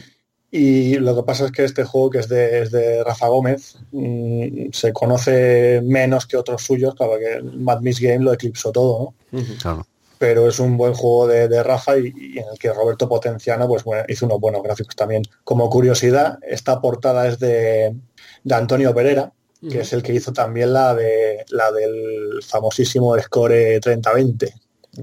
Y 0.50 0.95
lo 0.95 1.16
que 1.16 1.24
pasa 1.24 1.45
es 1.45 1.52
que 1.52 1.64
este 1.64 1.84
juego, 1.84 2.12
que 2.12 2.20
es 2.20 2.30
de, 2.30 2.70
de 2.70 3.04
Rafa 3.04 3.28
Gómez, 3.28 3.76
mm, 3.91 4.72
se 4.72 4.94
conoce 4.94 5.82
menos 5.84 6.28
que 6.28 6.38
otros 6.38 6.62
suyos, 6.62 6.94
claro 6.95 7.18
que 7.18 7.34
el 7.34 7.60
Mad 7.60 7.82
Miss 7.82 8.00
Game 8.00 8.24
lo 8.24 8.34
eclipsó 8.34 8.72
todo, 8.72 9.16
¿no? 9.32 9.44
Claro. 9.60 9.88
Pero 10.20 10.48
es 10.48 10.60
un 10.60 10.78
buen 10.78 10.94
juego 10.94 11.28
de, 11.28 11.64
Rafa 11.64 11.98
y, 11.98 12.38
en 12.38 12.45
el 12.52 12.60
que 12.60 12.72
Roberto 12.72 13.10
Potenciano 13.10 13.68
pues, 13.68 13.84
bueno, 13.84 14.04
hizo 14.08 14.26
unos 14.28 14.40
buenos 14.40 14.62
gráficos 14.62 14.95
también. 14.95 15.24
Como 15.44 15.70
curiosidad, 15.70 16.38
esta 16.48 16.80
portada 16.80 17.28
es 17.28 17.40
de, 17.40 17.95
de 18.44 18.56
Antonio 18.56 18.94
Pereira, 18.94 19.34
que 19.69 19.81
es 19.81 19.94
el 19.94 20.03
que 20.03 20.14
hizo 20.14 20.34
también 20.34 20.73
la 20.73 20.94
de 20.94 21.45
la 21.49 21.72
del 21.72 22.41
famosísimo 22.44 23.18
Score 23.19 23.80
3020, 23.80 24.53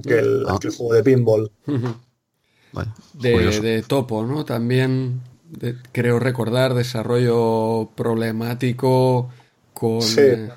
que 0.06 0.18
el, 0.18 0.44
ah. 0.48 0.58
el 0.62 0.70
juego 0.70 0.94
de 0.94 1.02
pinball. 1.02 1.50
de, 3.14 3.84
Topo, 3.86 4.24
¿no? 4.24 4.44
También 4.44 5.22
creo 5.92 6.18
recordar 6.18 6.74
desarrollo 6.74 7.90
problemático 7.94 9.30
con 9.72 10.00
eh, 10.18 10.50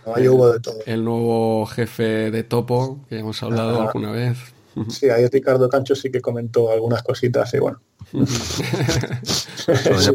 el 0.86 1.04
nuevo 1.04 1.66
jefe 1.66 2.30
de 2.32 2.44
Topo, 2.44 3.00
que 3.10 3.20
hemos 3.20 3.42
hablado 3.42 3.82
alguna 3.82 4.12
vez. 4.12 4.53
Sí, 4.90 5.10
ahí 5.10 5.28
Ricardo 5.28 5.70
Cancho 5.70 5.96
sí 5.96 6.12
que 6.12 6.22
comentó 6.22 6.72
algunas 6.72 7.04
cositas 7.04 7.54
y 7.54 7.60
bueno. 7.60 7.80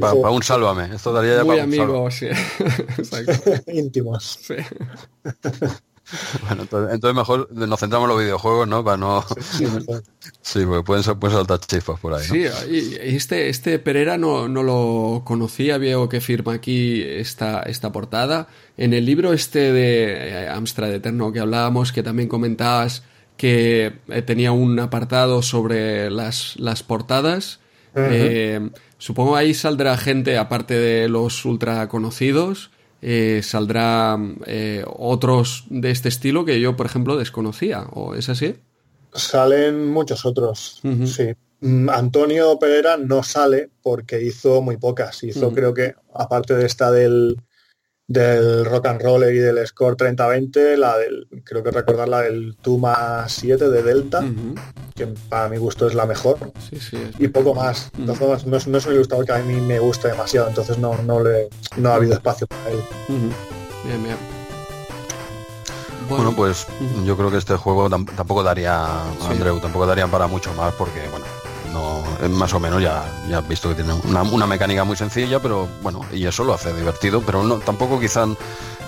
para, 0.00 0.30
un 0.30 0.42
sálvame. 0.42 0.94
Esto 0.94 1.12
daría 1.12 1.36
ya 1.36 1.44
Muy 1.44 1.56
para 1.56 1.64
amigos, 1.64 2.14
sí. 2.14 2.26
Íntimos. 3.72 4.38
Sí. 4.42 4.54
bueno, 6.46 6.62
entonces, 6.90 7.14
mejor 7.14 7.48
nos 7.52 7.80
centramos 7.80 8.08
en 8.08 8.16
los 8.16 8.24
videojuegos, 8.24 8.66
¿no? 8.66 8.84
Para 8.84 8.96
no... 8.96 9.24
Sí, 10.42 10.64
porque 10.66 10.82
pueden, 10.82 11.02
saltar 11.02 11.60
chispas 11.60 12.00
por 12.00 12.14
ahí. 12.14 12.24
Sí, 12.24 12.46
y 12.70 12.96
este, 13.16 13.48
este 13.48 13.78
Pereira 13.78 14.18
no, 14.18 14.48
no 14.48 14.62
lo 14.62 15.22
conocía, 15.24 15.78
veo 15.78 16.08
que 16.08 16.20
firma 16.20 16.54
aquí 16.54 17.02
esta, 17.02 17.62
esta 17.62 17.92
portada. 17.92 18.48
En 18.76 18.92
el 18.92 19.04
libro 19.04 19.32
este 19.32 19.72
de 19.72 20.44
eh, 20.44 20.48
Amstrad 20.48 20.92
Eterno 20.92 21.32
que 21.32 21.40
hablábamos, 21.40 21.92
que 21.92 22.02
también 22.02 22.28
comentabas 22.28 23.02
que 23.38 23.92
eh, 24.08 24.22
tenía 24.22 24.52
un 24.52 24.78
apartado 24.80 25.40
sobre 25.40 26.10
las, 26.10 26.56
las 26.58 26.82
portadas. 26.82 27.60
Eh, 27.94 28.68
supongo 28.98 29.34
ahí 29.36 29.54
saldrá 29.54 29.96
gente, 29.96 30.36
aparte 30.36 30.78
de 30.78 31.08
los 31.08 31.44
ultra 31.44 31.88
conocidos, 31.88 32.70
eh, 33.00 33.40
saldrá 33.42 34.18
otros 34.86 35.64
de 35.70 35.90
este 35.90 36.08
estilo 36.08 36.44
que 36.44 36.60
yo, 36.60 36.76
por 36.76 36.86
ejemplo, 36.86 37.16
desconocía. 37.16 37.86
¿O 37.92 38.14
es 38.14 38.28
así? 38.28 38.56
Salen 39.14 39.88
muchos 39.88 40.26
otros, 40.26 40.82
sí. 41.06 41.28
Mm, 41.60 41.88
Antonio 41.90 42.56
Pereira 42.58 42.96
no 42.96 43.22
sale 43.22 43.70
porque 43.82 44.22
hizo 44.22 44.62
muy 44.62 44.76
pocas. 44.76 45.22
Hizo, 45.24 45.52
creo 45.52 45.74
que, 45.74 45.94
aparte 46.14 46.54
de 46.54 46.66
esta 46.66 46.90
del, 46.92 47.36
del 48.08 48.64
rock 48.64 48.86
and 48.86 49.02
roll 49.02 49.22
y 49.24 49.38
del 49.38 49.64
score 49.66 49.96
30-20, 49.96 50.76
la 50.76 50.96
del, 50.96 51.28
creo 51.44 51.62
que 51.62 51.70
recordar 51.70 52.08
la 52.08 52.22
del 52.22 52.56
Tuma 52.56 53.28
7 53.28 53.68
de 53.68 53.82
Delta, 53.82 54.24
que 54.94 55.06
para 55.28 55.48
mi 55.50 55.58
gusto 55.58 55.86
es 55.86 55.94
la 55.94 56.06
mejor. 56.06 56.38
Y 57.18 57.28
poco 57.28 57.54
más. 57.54 57.92
no, 57.98 58.14
es 58.34 58.66
un 58.66 58.94
ilustrador 58.94 59.26
que 59.26 59.32
a 59.32 59.38
mí 59.38 59.60
me 59.60 59.78
gusta 59.78 60.08
demasiado, 60.08 60.48
entonces 60.48 60.78
no, 60.78 60.96
no, 61.02 61.22
le, 61.22 61.48
no 61.76 61.90
ha 61.90 61.96
habido 61.96 62.14
espacio 62.14 62.46
para 62.46 62.70
él. 62.70 62.78
Bien, 63.84 64.02
bien. 64.02 64.16
Bueno, 66.08 66.34
pues 66.34 66.66
yo 67.04 67.14
creo 67.18 67.30
que 67.30 67.36
este 67.36 67.56
juego 67.56 67.90
tampoco 67.90 68.42
daría, 68.42 69.02
Andreu, 69.28 69.60
tampoco 69.60 69.84
daría 69.84 70.06
para 70.06 70.26
mucho 70.26 70.52
más 70.54 70.72
porque, 70.72 71.06
bueno, 71.10 71.26
no, 71.78 72.28
más 72.30 72.52
o 72.54 72.60
menos 72.60 72.82
ya, 72.82 73.04
ya 73.28 73.38
has 73.38 73.48
visto 73.48 73.68
que 73.68 73.76
tiene 73.76 73.92
una, 74.04 74.46
mecánica 74.46 74.84
muy 74.84 74.96
sencilla, 74.96 75.40
pero 75.40 75.68
bueno, 75.82 76.00
y 76.12 76.26
eso 76.26 76.44
lo 76.44 76.54
hace 76.54 76.72
divertido, 76.72 77.22
pero 77.22 77.42
no, 77.42 77.56
tampoco 77.56 78.00
quizá 78.00 78.26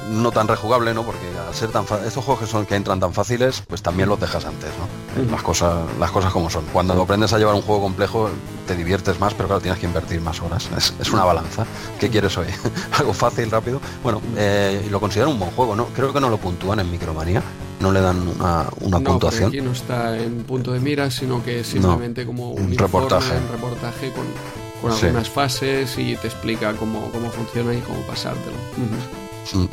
no 0.09 0.31
tan 0.31 0.49
rejugable, 0.49 0.95
¿no? 0.95 1.05
Porque 1.05 1.27
al 1.47 1.55
ser 1.55 1.71
tan 1.71 1.85
estos 2.07 2.25
juegos 2.25 2.41
que 2.41 2.47
son 2.47 2.67
que 2.67 2.77
entran 2.77 3.01
tan 3.01 3.13
fáciles, 3.13 3.63
pues 3.67 3.83
también 3.83 4.09
los 4.09 4.21
dejas 4.21 4.45
antes, 4.45 4.71
¿no? 4.79 5.31
Las 5.31 5.43
cosas, 5.43 5.87
las 5.99 6.11
cosas 6.11 6.33
como 6.33 6.51
son. 6.51 6.65
Cuando 6.73 7.01
aprendes 7.01 7.33
a 7.33 7.39
llevar 7.39 7.55
un 7.55 7.63
juego 7.63 7.83
complejo, 7.83 8.31
te 8.67 8.77
diviertes 8.77 9.19
más, 9.21 9.35
pero 9.35 9.49
claro, 9.49 9.61
tienes 9.61 9.81
que 9.81 9.87
invertir 9.87 10.21
más 10.21 10.41
horas. 10.41 10.69
Es, 11.01 11.11
una 11.11 11.25
balanza. 11.25 11.67
¿Qué 11.99 12.09
quieres 12.09 12.37
hoy? 12.39 12.47
Algo 12.99 13.13
fácil, 13.13 13.51
rápido. 13.51 13.81
Bueno, 14.03 14.21
eh, 14.37 14.87
lo 14.91 15.01
considero 15.01 15.31
un 15.31 15.39
buen 15.39 15.51
juego, 15.53 15.77
¿no? 15.77 15.87
Creo 15.87 16.13
que 16.13 16.21
no 16.21 16.31
lo 16.31 16.39
puntúan 16.39 16.81
en 16.81 16.91
Micromanía 16.91 17.43
no 17.81 17.93
le 17.93 18.01
dan 18.01 18.29
una, 18.29 18.67
una 18.83 19.01
puntuación. 19.01 19.49
Aquí 19.49 19.63
no 19.63 19.73
está 19.73 20.19
en 20.19 20.45
punto 20.45 20.73
de 20.73 20.81
mira, 20.81 21.11
sino 21.11 21.43
que 21.43 21.61
es 21.61 21.67
simplemente 21.67 22.27
como 22.27 22.51
un, 22.51 22.77
reportaje, 22.77 23.35
un 23.39 23.49
reportaje 23.51 24.13
con, 24.13 24.27
con 24.81 24.93
algunas 24.93 25.29
fases 25.29 25.97
y 25.99 26.17
te 26.17 26.29
explica 26.29 26.75
cómo, 26.75 27.11
cómo 27.11 27.31
funciona 27.31 27.75
y 27.75 27.81
cómo 27.81 28.01
pasártelo. 28.03 28.57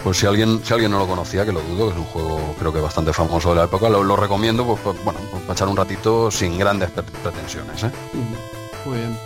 Pues 0.04 0.18
si 0.18 0.26
alguien, 0.26 0.62
si 0.64 0.74
alguien 0.74 0.92
no 0.92 1.00
lo 1.00 1.08
conocía, 1.08 1.46
que 1.46 1.52
lo 1.52 1.62
dudo, 1.62 1.88
que 1.88 1.94
es 1.94 2.00
un 2.00 2.06
juego 2.06 2.56
creo 2.58 2.74
que 2.74 2.80
bastante 2.80 3.14
famoso 3.14 3.50
de 3.50 3.56
la 3.56 3.64
época, 3.66 3.90
lo, 3.90 4.16
recomiendo 4.16 4.66
pues, 4.66 4.80
pues, 4.84 5.04
bueno, 5.04 5.20
pues 5.32 5.44
para 5.44 5.54
echar 5.54 5.68
un 5.68 5.78
ratito 5.78 6.32
sin 6.32 6.58
grandes 6.58 6.90
pretensiones. 6.92 7.84
¿eh? 7.84 7.92
Muy 8.86 8.98
bien. 8.98 9.18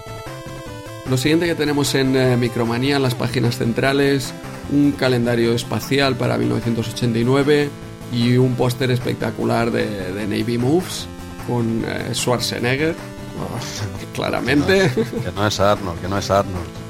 Lo 1.10 1.18
siguiente 1.18 1.46
que 1.46 1.56
tenemos 1.56 1.94
en 1.96 2.16
eh, 2.16 2.38
Micromanía, 2.38 2.98
en 2.98 3.02
las 3.02 3.16
páginas 3.16 3.58
centrales, 3.58 4.34
un 4.72 4.92
calendario 4.94 5.54
espacial 5.54 6.16
para 6.16 6.38
1989 6.38 7.70
y 8.14 8.38
un 8.38 8.56
póster 8.56 8.92
espectacular 8.92 9.72
de, 9.72 10.28
Navy 10.28 10.58
Moves 10.58 11.08
con 11.48 11.84
eh, 11.86 12.14
Schwarzenegger, 12.14 12.96
claramente. 14.14 14.92
que 14.94 15.32
no 15.36 15.48
es 15.48 15.60
Arnold, 15.60 16.00
que 16.00 16.08
no 16.08 16.18
es 16.18 16.30
Arnold. 16.30 16.81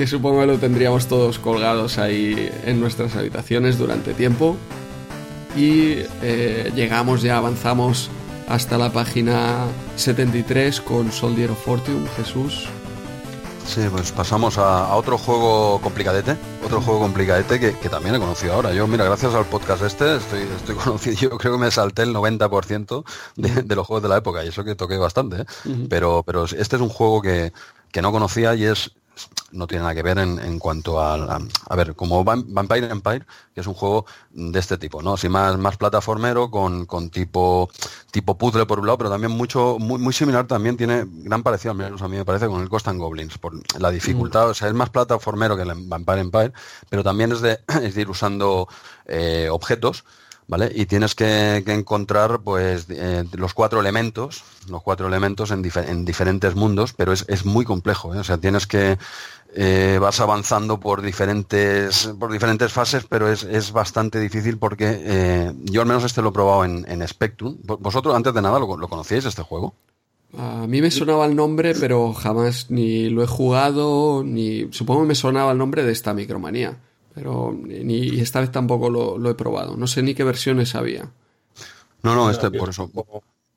Que 0.00 0.06
supongo 0.06 0.40
que 0.40 0.46
lo 0.46 0.56
tendríamos 0.56 1.08
todos 1.08 1.38
colgados 1.38 1.98
ahí 1.98 2.50
en 2.64 2.80
nuestras 2.80 3.16
habitaciones 3.16 3.76
durante 3.76 4.14
tiempo. 4.14 4.56
Y 5.54 5.96
eh, 6.22 6.72
llegamos, 6.74 7.20
ya 7.20 7.36
avanzamos 7.36 8.08
hasta 8.48 8.78
la 8.78 8.94
página 8.94 9.66
73 9.96 10.80
con 10.80 11.12
Soldier 11.12 11.50
of 11.50 11.62
Fortune, 11.62 12.08
Jesús. 12.16 12.66
Sí, 13.66 13.82
pues 13.90 14.10
pasamos 14.12 14.56
a, 14.56 14.94
otro 14.94 15.18
juego 15.18 15.82
complicadete, 15.82 16.34
otro 16.64 16.80
juego 16.80 17.00
complicadete 17.00 17.60
que, 17.60 17.88
también 17.90 18.14
he 18.14 18.18
conocido 18.18 18.54
ahora. 18.54 18.72
Yo, 18.72 18.86
mira, 18.86 19.04
gracias 19.04 19.34
al 19.34 19.44
podcast 19.44 19.82
este, 19.82 20.16
estoy, 20.16 20.40
estoy 20.56 20.74
conocido, 20.82 21.16
yo 21.18 21.36
creo 21.36 21.52
que 21.52 21.58
me 21.58 21.70
salté 21.70 22.04
el 22.04 22.14
90% 22.14 23.04
de, 23.36 23.50
de 23.64 23.76
los 23.76 23.86
juegos 23.86 24.02
de 24.02 24.08
la 24.08 24.16
época 24.16 24.42
y 24.46 24.48
eso 24.48 24.64
que 24.64 24.74
toqué 24.74 24.96
bastante, 24.96 25.42
¿eh? 25.42 25.86
pero, 25.90 26.22
pero 26.24 26.46
este 26.46 26.76
es 26.76 26.80
un 26.80 26.88
juego 26.88 27.20
que, 27.20 27.52
que 27.92 28.00
no 28.00 28.12
conocía 28.12 28.54
y 28.54 28.64
es 28.64 28.92
no 29.52 29.66
tiene 29.66 29.82
nada 29.82 29.94
que 29.94 30.02
ver 30.02 30.18
en, 30.18 30.58
cuanto 30.58 31.00
a, 31.00 31.40
a, 31.68 31.76
ver, 31.76 31.94
como 31.94 32.22
Vampire 32.24 32.90
Empire, 32.90 33.26
que 33.54 33.60
es 33.60 33.66
un 33.66 33.74
juego 33.74 34.06
de 34.30 34.58
este 34.58 34.78
tipo, 34.78 35.02
¿no? 35.02 35.14
Así 35.14 35.28
más, 35.28 35.58
más 35.58 35.76
plataformero, 35.76 36.50
con, 36.50 36.86
con 36.86 37.10
tipo, 37.10 37.68
tipo 38.10 38.38
puzzle 38.38 38.66
por 38.66 38.78
un 38.78 38.86
lado, 38.86 38.98
pero 38.98 39.10
también 39.10 39.32
mucho, 39.32 39.76
muy, 39.78 39.98
muy 39.98 40.12
similar 40.12 40.46
también 40.46 40.76
tiene 40.76 41.04
gran 41.06 41.42
parecido, 41.42 41.72
al 41.72 41.78
menos 41.78 42.00
a 42.02 42.08
mí 42.08 42.16
me 42.16 42.24
parece, 42.24 42.46
con 42.46 42.60
el 42.60 42.68
Ghost 42.68 42.86
Goblins, 42.88 43.38
por 43.38 43.54
la 43.80 43.90
dificultad, 43.90 44.46
mm. 44.46 44.50
o 44.50 44.54
sea, 44.54 44.68
es 44.68 44.74
más 44.74 44.90
plataformero 44.90 45.56
que 45.56 45.62
el 45.62 45.72
Vampire 45.74 46.20
Empire, 46.20 46.52
pero 46.88 47.02
también 47.02 47.32
es 47.32 47.40
de, 47.40 47.58
es 47.82 47.94
de 47.94 48.00
ir 48.00 48.10
usando 48.10 48.68
eh, 49.06 49.48
objetos, 49.50 50.04
¿vale? 50.50 50.70
Y 50.74 50.86
tienes 50.86 51.14
que, 51.14 51.62
encontrar 51.64 52.40
pues 52.40 52.86
eh, 52.90 53.24
los 53.32 53.54
cuatro 53.54 53.78
elementos, 53.78 54.42
los 54.68 54.82
cuatro 54.82 55.06
elementos 55.06 55.52
en, 55.52 55.62
diferentes 56.04 56.56
mundos, 56.56 56.92
pero 56.92 57.12
es, 57.12 57.44
muy 57.44 57.64
complejo, 57.64 58.14
¿eh? 58.14 58.18
o 58.18 58.24
sea, 58.24 58.36
tienes 58.36 58.66
que 58.66 58.98
eh, 59.54 59.98
vas 60.00 60.18
avanzando 60.18 60.80
por 60.80 61.02
diferentes 61.02 62.12
por 62.18 62.32
diferentes 62.32 62.72
fases, 62.72 63.06
pero 63.08 63.30
es, 63.30 63.72
bastante 63.72 64.18
difícil 64.18 64.58
porque 64.58 65.52
yo 65.62 65.82
al 65.82 65.86
menos 65.86 66.02
este 66.02 66.20
lo 66.20 66.30
he 66.30 66.32
probado 66.32 66.64
en, 66.64 66.84
en 66.88 67.06
Spectrum. 67.06 67.56
¿Vosotros 67.62 68.14
antes 68.14 68.34
de 68.34 68.42
nada 68.42 68.58
lo, 68.58 68.76
lo 68.76 68.88
conocíais 68.88 69.24
este 69.24 69.42
juego? 69.42 69.74
A 70.36 70.66
mí 70.66 70.82
me 70.82 70.90
sonaba 70.90 71.26
el 71.26 71.36
nombre, 71.36 71.74
pero 71.78 72.12
jamás 72.12 72.70
ni 72.70 73.08
lo 73.08 73.22
he 73.22 73.26
jugado, 73.28 74.24
ni 74.24 74.68
supongo 74.72 75.02
que 75.02 75.08
me 75.08 75.14
sonaba 75.14 75.52
el 75.52 75.58
nombre 75.58 75.84
de 75.84 75.92
esta 75.92 76.12
micromanía 76.12 76.76
pero 77.14 77.52
ni 77.52 78.20
esta 78.20 78.40
vez 78.40 78.50
tampoco 78.50 78.90
lo, 78.90 79.30
he 79.30 79.34
probado. 79.34 79.76
No 79.76 79.86
sé 79.86 80.02
ni 80.02 80.14
qué 80.14 80.24
versiones 80.24 80.74
había. 80.74 81.10
No, 82.02 82.14
no, 82.14 82.30
este 82.30 82.50
por 82.50 82.70
eso. 82.70 82.90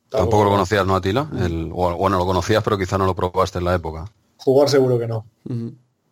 Tampoco 0.09 0.43
lo 0.43 0.51
conocías, 0.51 0.85
¿no, 0.85 0.95
Atila? 0.95 1.27
El, 1.39 1.71
o, 1.73 1.95
bueno, 1.95 2.17
lo 2.17 2.25
conocías, 2.25 2.63
pero 2.63 2.77
quizá 2.77 2.97
no 2.97 3.05
lo 3.05 3.15
probaste 3.15 3.57
en 3.57 3.65
la 3.65 3.73
época. 3.73 4.11
Jugar 4.37 4.69
seguro 4.69 4.99
que 4.99 5.07
no. 5.07 5.25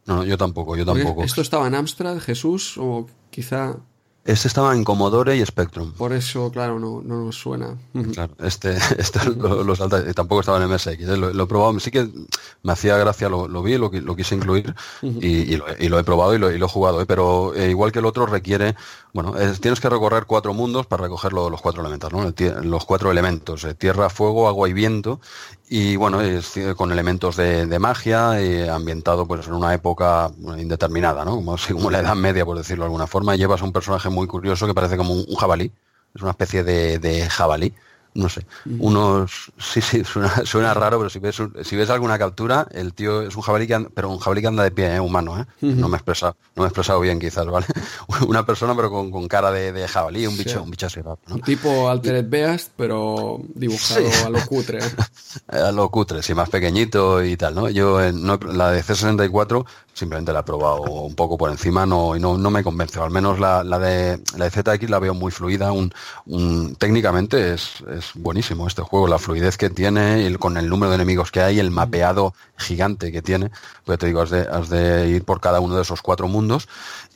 No, 0.05 0.23
yo 0.23 0.37
tampoco, 0.37 0.75
yo 0.75 0.85
tampoco. 0.85 1.23
¿Esto 1.23 1.41
estaba 1.41 1.67
en 1.67 1.75
Amstrad, 1.75 2.19
Jesús? 2.19 2.77
¿O 2.77 3.07
quizá 3.29 3.77
este 4.23 4.47
estaba 4.47 4.75
en 4.75 4.83
Commodore 4.83 5.35
y 5.35 5.43
Spectrum. 5.43 5.93
Por 5.93 6.13
eso, 6.13 6.51
claro, 6.51 6.79
no, 6.79 7.01
no 7.03 7.25
nos 7.25 7.35
suena. 7.35 7.75
Claro, 8.13 8.33
este, 8.39 8.77
este 8.99 9.19
lo, 9.25 9.75
salta, 9.75 10.03
y 10.07 10.13
tampoco 10.13 10.41
estaba 10.41 10.63
en 10.63 10.69
MSX. 10.69 10.87
¿eh? 10.87 11.17
Lo, 11.17 11.43
he 11.43 11.47
probado, 11.47 11.79
sí 11.79 11.89
que 11.89 12.07
me 12.61 12.71
hacía 12.71 12.97
gracia, 12.97 13.29
lo, 13.29 13.63
vi, 13.63 13.77
lo, 13.77 13.89
lo 13.91 14.15
quise 14.15 14.35
incluir 14.35 14.75
y, 15.01 15.55
lo, 15.55 15.99
he 15.99 16.03
probado 16.03 16.35
y 16.35 16.37
lo, 16.37 16.49
he 16.49 16.59
jugado. 16.67 17.01
¿eh? 17.01 17.05
Pero 17.07 17.55
eh, 17.55 17.71
igual 17.71 17.91
que 17.91 17.99
el 17.99 18.05
otro 18.05 18.27
requiere, 18.27 18.75
bueno, 19.11 19.33
tienes 19.59 19.79
que 19.79 19.89
recorrer 19.89 20.25
cuatro 20.25 20.53
mundos 20.53 20.85
para 20.85 21.03
recoger 21.03 21.33
los 21.33 21.59
cuatro 21.59 21.81
elementos, 21.81 22.13
¿no? 22.13 22.31
los 22.61 22.85
cuatro 22.85 23.11
elementos, 23.11 23.65
tierra, 23.79 24.09
fuego, 24.11 24.47
agua 24.47 24.69
y 24.69 24.73
viento. 24.73 25.19
Y 25.73 25.95
bueno, 25.95 26.19
es 26.19 26.59
con 26.75 26.91
elementos 26.91 27.37
de, 27.37 27.79
magia, 27.79 28.33
ambientado 28.75 29.25
pues 29.25 29.47
en 29.47 29.53
una 29.53 29.73
época 29.73 30.29
indeterminada, 30.57 31.23
¿no? 31.23 31.41
Como, 31.71 31.89
la 31.89 31.99
Edad 31.99 32.15
Media, 32.15 32.43
por 32.43 32.57
decirlo 32.57 32.83
de 32.83 32.87
alguna 32.87 33.07
forma. 33.07 33.37
Llevas 33.37 33.61
un 33.61 33.71
personaje 33.71 34.09
muy 34.09 34.27
curioso 34.27 34.67
que 34.67 34.73
parece 34.73 34.97
como 34.97 35.13
un, 35.13 35.33
jabalí. 35.37 35.71
Es 36.13 36.21
una 36.21 36.31
especie 36.31 36.65
de, 36.65 36.99
de 36.99 37.29
jabalí 37.29 37.73
no 38.13 38.27
sé, 38.27 38.45
unos, 38.79 39.51
sí, 39.57 39.81
sí, 39.81 40.03
suena, 40.43 40.73
raro, 40.73 40.97
pero 40.97 41.09
si 41.09 41.19
ves, 41.19 41.41
si 41.63 41.75
ves 41.75 41.89
alguna 41.89 42.17
captura, 42.17 42.67
el 42.71 42.93
tío 42.93 43.21
es 43.21 43.35
un 43.35 43.41
jabalí 43.41 43.67
que 43.67 43.75
anda, 43.75 43.89
pero 43.93 44.09
un 44.09 44.19
jabalí 44.19 44.41
que 44.41 44.47
anda 44.47 44.63
de 44.63 44.71
pie, 44.71 44.95
¿eh? 44.95 44.99
humano, 44.99 45.39
¿eh? 45.39 45.45
No 45.61 45.87
me 45.87 45.95
he 45.95 45.97
expresado, 45.97 46.35
no 46.55 46.63
me 46.63 46.65
he 46.65 46.69
expresado 46.69 46.99
bien 46.99 47.19
quizás, 47.19 47.45
¿vale? 47.45 47.65
Una 48.27 48.45
persona 48.45 48.75
pero 48.75 48.89
con, 48.89 49.27
cara 49.27 49.51
de, 49.51 49.87
jabalí, 49.87 50.27
un 50.27 50.37
bicho, 50.37 50.61
un 50.61 50.71
bicho 50.71 50.87
así 50.87 50.99
¿no? 51.01 51.17
Tipo 51.45 51.89
Altered 51.89 52.27
Beast, 52.27 52.71
pero 52.75 53.39
dibujado 53.55 54.07
a 54.25 54.29
lo 54.29 54.45
cutre. 54.45 54.79
¿eh? 54.79 54.91
a 55.47 55.71
lo 55.71 55.89
cutre, 55.89 56.21
sí, 56.21 56.33
más 56.33 56.49
pequeñito 56.49 57.23
y 57.23 57.37
tal, 57.37 57.55
¿no? 57.55 57.69
Yo 57.69 57.99
la 57.99 58.71
de 58.71 58.83
C64 58.83 59.65
simplemente 59.93 60.31
la 60.33 60.39
he 60.39 60.43
probado 60.43 60.81
un 60.81 61.15
poco 61.15 61.37
por 61.37 61.51
encima 61.51 61.85
no, 61.85 62.15
y 62.15 62.19
no, 62.19 62.37
no 62.37 62.49
me 62.49 62.63
convence, 62.63 62.99
al 62.99 63.11
menos 63.11 63.39
la, 63.39 63.63
la, 63.63 63.77
de 63.77 64.21
la 64.37 64.49
de 64.49 64.51
ZX 64.51 64.89
la 64.89 64.99
veo 64.99 65.13
muy 65.13 65.31
fluida, 65.31 65.71
un, 65.71 65.91
técnicamente 66.77 67.53
es 67.53 67.83
es 67.91 68.00
buenísimo 68.15 68.67
este 68.67 68.81
juego, 68.81 69.07
la 69.07 69.19
fluidez 69.19 69.57
que 69.57 69.69
tiene, 69.69 70.27
y 70.27 70.35
con 70.35 70.57
el 70.57 70.69
número 70.69 70.89
de 70.91 70.95
enemigos 70.95 71.31
que 71.31 71.41
hay, 71.41 71.59
el 71.59 71.71
mapeado 71.71 72.33
gigante 72.57 73.11
que 73.11 73.21
tiene, 73.21 73.51
pues 73.85 73.99
te 73.99 74.07
digo, 74.07 74.21
has 74.21 74.29
de, 74.29 74.41
has 74.41 74.69
de 74.69 75.09
ir 75.09 75.23
por 75.23 75.41
cada 75.41 75.59
uno 75.59 75.75
de 75.75 75.81
esos 75.81 76.01
cuatro 76.01 76.27
mundos 76.27 76.67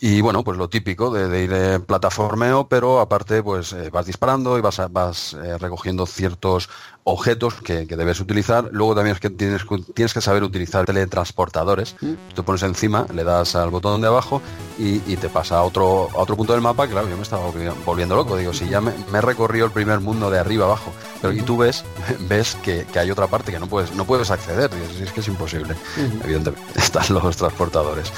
y 0.01 0.21
bueno, 0.21 0.43
pues 0.43 0.57
lo 0.57 0.67
típico 0.67 1.09
de, 1.09 1.43
ir 1.43 1.53
en 1.53 1.81
plataformeo, 1.83 2.67
pero 2.67 2.99
aparte 2.99 3.41
pues 3.41 3.71
eh, 3.73 3.89
vas 3.89 4.05
disparando 4.05 4.57
y 4.57 4.61
vas, 4.61 4.81
vas 4.91 5.33
eh, 5.33 5.57
recogiendo 5.57 6.05
ciertos 6.05 6.69
objetos 7.05 7.61
que, 7.61 7.85
debes 7.85 8.19
utilizar. 8.19 8.69
Luego 8.71 8.95
también 8.95 9.15
es 9.15 9.21
que 9.21 9.29
tienes, 9.29 9.61
tienes 9.93 10.13
que 10.13 10.21
saber 10.21 10.43
utilizar 10.43 10.85
teletransportadores. 10.85 11.95
Mm. 12.01 12.13
Te 12.33 12.43
pones 12.43 12.63
encima, 12.63 13.05
le 13.13 13.23
das 13.23 13.55
al 13.55 13.69
botón 13.69 14.01
de 14.01 14.07
abajo 14.07 14.41
y, 14.77 14.99
te 15.15 15.29
pasa 15.29 15.59
a 15.59 15.63
otro, 15.63 16.09
a 16.13 16.17
otro 16.17 16.35
punto 16.35 16.53
del 16.53 16.61
mapa. 16.61 16.87
Claro, 16.87 17.07
yo 17.07 17.15
me 17.15 17.23
estaba 17.23 17.43
volviendo 17.85 18.15
loco. 18.15 18.35
Digo, 18.35 18.53
si 18.53 18.67
ya 18.67 18.81
me, 18.81 18.91
he 18.91 19.21
recorrido 19.21 19.67
el 19.67 19.71
primer 19.71 19.99
mundo 19.99 20.31
de 20.31 20.39
arriba 20.39 20.65
abajo, 20.65 20.91
pero 21.21 21.31
y 21.31 21.41
tú 21.41 21.57
ves, 21.57 21.85
ves 22.27 22.57
que, 22.63 22.85
hay 22.95 23.11
otra 23.11 23.27
parte 23.27 23.51
que 23.51 23.59
no 23.59 23.67
puedes, 23.67 23.93
no 23.93 24.05
puedes 24.05 24.31
acceder. 24.31 24.71
es 24.99 25.11
que 25.11 25.19
es 25.19 25.27
imposible. 25.27 25.75
Evidentemente, 26.23 26.59
están 26.79 27.05
los 27.13 27.37
transportadores. 27.37 28.11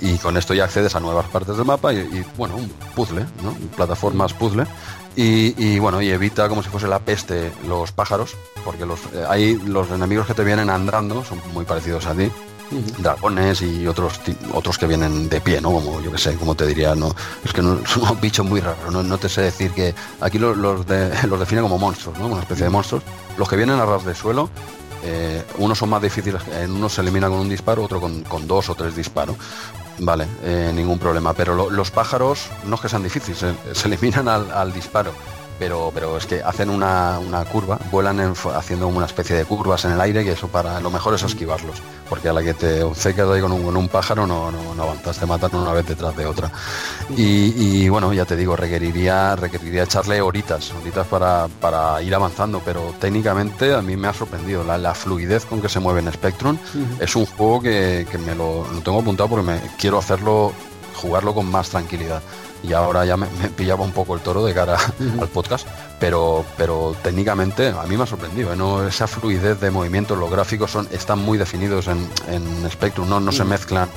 Y 0.00 0.18
con 0.18 0.36
esto 0.36 0.54
ya 0.54 0.64
accedes 0.64 0.96
a 0.96 1.00
nuevas 1.14 1.30
partes 1.30 1.56
del 1.56 1.64
mapa 1.64 1.92
y, 1.92 2.24
bueno, 2.36 2.56
un 2.56 2.68
puzzle, 2.94 3.24
¿no? 3.42 3.54
Plataformas 3.76 4.32
puzzle 4.34 4.66
y, 5.16 5.78
bueno, 5.78 6.02
y 6.02 6.10
evita 6.10 6.48
como 6.48 6.62
si 6.62 6.68
fuese 6.68 6.88
la 6.88 6.98
peste 6.98 7.52
los 7.68 7.92
pájaros, 7.92 8.36
porque 8.64 8.84
los, 8.84 8.98
eh, 9.12 9.24
hay 9.28 9.54
los 9.54 9.88
enemigos 9.90 10.26
que 10.26 10.34
te 10.34 10.42
vienen 10.42 10.70
andando, 10.70 11.24
son 11.24 11.40
muy 11.52 11.64
parecidos 11.64 12.06
a 12.06 12.14
ti, 12.14 12.28
dragones 12.98 13.62
y 13.62 13.86
otros 13.86 14.20
otros 14.52 14.76
que 14.76 14.88
vienen 14.88 15.28
de 15.28 15.40
pie, 15.40 15.60
¿no? 15.60 15.70
Como 15.70 16.00
yo 16.00 16.10
que 16.10 16.18
sé, 16.18 16.34
como 16.34 16.56
te 16.56 16.66
diría, 16.66 16.96
no 16.96 17.14
es 17.44 17.52
que 17.52 17.62
no, 17.62 17.86
son 17.86 18.10
un 18.10 18.20
bicho 18.20 18.42
muy 18.42 18.60
raro, 18.60 18.90
no, 18.90 19.18
te 19.18 19.28
sé 19.28 19.42
decir 19.42 19.70
que 19.70 19.94
aquí 20.20 20.40
los, 20.40 20.56
los, 20.56 20.84
los 21.28 21.38
define 21.38 21.62
como 21.62 21.78
monstruos, 21.78 22.18
¿no? 22.18 22.26
Una 22.26 22.40
especie 22.40 22.64
de 22.64 22.70
monstruos. 22.70 23.04
Los 23.38 23.48
que 23.48 23.56
vienen 23.56 23.78
a 23.78 23.86
ras 23.86 24.04
de 24.04 24.16
suelo, 24.16 24.50
eh, 25.04 25.44
unos 25.58 25.78
son 25.78 25.90
más 25.90 26.02
difíciles, 26.02 26.42
en 26.60 26.72
unos 26.72 26.94
se 26.94 27.02
elimina 27.02 27.28
con 27.28 27.38
un 27.38 27.48
disparo, 27.48 27.84
otro 27.84 28.00
con, 28.00 28.22
con 28.24 28.48
dos 28.48 28.68
o 28.70 28.74
tres 28.74 28.96
disparos. 28.96 29.36
Vale, 29.98 30.26
eh, 30.42 30.72
ningún 30.74 30.98
problema. 30.98 31.32
Pero 31.32 31.70
los 31.70 31.90
pájaros 31.90 32.48
no 32.64 32.76
es 32.76 32.80
que 32.80 32.88
sean 32.88 33.02
difíciles, 33.02 33.38
se, 33.72 33.88
eliminan 33.88 34.28
al, 34.28 34.72
disparo. 34.72 35.12
Pero, 35.58 35.92
pero 35.94 36.16
es 36.16 36.26
que 36.26 36.42
hacen 36.42 36.68
una, 36.68 37.20
curva, 37.50 37.78
vuelan 37.90 38.34
haciendo 38.54 38.88
una 38.88 39.06
especie 39.06 39.36
de 39.36 39.44
curvas 39.44 39.84
en 39.84 39.92
el 39.92 40.00
aire 40.00 40.22
y 40.24 40.28
eso 40.28 40.48
para 40.48 40.80
lo 40.80 40.90
mejor 40.90 41.14
es 41.14 41.22
esquivarlos 41.22 41.80
porque 42.08 42.28
a 42.28 42.32
la 42.32 42.42
que 42.42 42.54
te 42.54 42.82
obceques 42.82 43.24
ahí 43.24 43.40
con 43.40 43.52
un, 43.52 43.88
pájaro 43.88 44.26
no, 44.26 44.50
no, 44.50 44.82
avanzas, 44.82 45.18
te 45.18 45.26
matan 45.26 45.54
una 45.54 45.72
vez 45.72 45.86
detrás 45.86 46.16
de 46.16 46.26
otra. 46.26 46.50
Y, 47.16 47.88
bueno, 47.88 48.12
ya 48.12 48.24
te 48.24 48.36
digo, 48.36 48.56
requeriría, 48.56 49.36
requeriría 49.36 49.84
echarle 49.84 50.20
horitas, 50.20 50.72
horitas 50.72 51.06
para, 51.06 51.48
para 51.60 52.00
ir 52.02 52.14
avanzando, 52.14 52.60
pero 52.64 52.94
técnicamente 53.00 53.74
a 53.74 53.82
mí 53.82 53.96
me 53.96 54.08
ha 54.08 54.14
sorprendido 54.14 54.64
la, 54.64 54.94
fluidez 54.94 55.44
con 55.44 55.60
que 55.60 55.68
se 55.68 55.80
mueve 55.80 56.00
en 56.00 56.12
Spectrum. 56.12 56.58
Es 57.00 57.16
un 57.16 57.26
juego 57.26 57.62
que, 57.62 58.06
me 58.24 58.34
lo, 58.34 58.64
tengo 58.84 59.00
apuntado 59.00 59.28
porque 59.28 59.46
me 59.46 59.60
quiero 59.78 59.98
hacerlo, 59.98 60.52
jugarlo 60.94 61.34
con 61.34 61.50
más 61.50 61.70
tranquilidad 61.70 62.22
y 62.66 62.72
ahora 62.72 63.04
ya 63.04 63.16
me, 63.16 63.26
pillaba 63.56 63.84
un 63.84 63.92
poco 63.92 64.14
el 64.14 64.20
toro 64.20 64.44
de 64.44 64.54
cara 64.54 64.78
al 65.20 65.28
podcast, 65.28 65.66
pero, 66.00 66.44
pero 66.56 66.94
técnicamente 67.02 67.68
a 67.68 67.84
mí 67.84 67.96
me 67.96 68.04
ha 68.04 68.06
sorprendido, 68.06 68.52
¿eh? 68.52 68.56
¿no? 68.56 68.86
esa 68.86 69.06
fluidez 69.06 69.60
de 69.60 69.70
movimientos, 69.70 70.18
los 70.18 70.30
gráficos 70.30 70.70
son, 70.70 70.88
están 70.90 71.18
muy 71.18 71.38
definidos 71.38 71.88
en, 71.88 72.08
en 72.28 72.70
Spectrum, 72.70 73.08
no, 73.08 73.20
no 73.20 73.32
se 73.32 73.44
mezclan, 73.44 73.88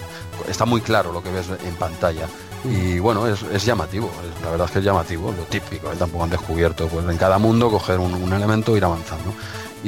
está 0.50 0.66
muy 0.66 0.82
claro 0.82 1.12
lo 1.12 1.24
que 1.24 1.32
ves 1.32 1.48
en 1.66 1.76
pantalla. 1.76 2.28
Y 2.64 3.00
bueno, 3.00 3.28
es, 3.28 3.66
llamativo, 3.66 4.10
la 4.44 4.50
verdad 4.50 4.66
es 4.66 4.72
que 4.72 4.80
es 4.80 4.86
llamativo, 4.86 5.32
lo 5.32 5.44
típico, 5.44 5.92
¿eh? 5.92 5.96
tampoco 5.98 6.24
han 6.24 6.30
descubierto, 6.32 6.88
pues 6.88 7.08
en 7.08 7.18
cada 7.18 7.38
mundo 7.38 7.70
coger 7.70 8.00
un, 8.00 8.14
un 8.14 8.34
elemento 8.34 8.74
e 8.74 8.78
ir 8.78 8.84
avanzando 8.84 9.34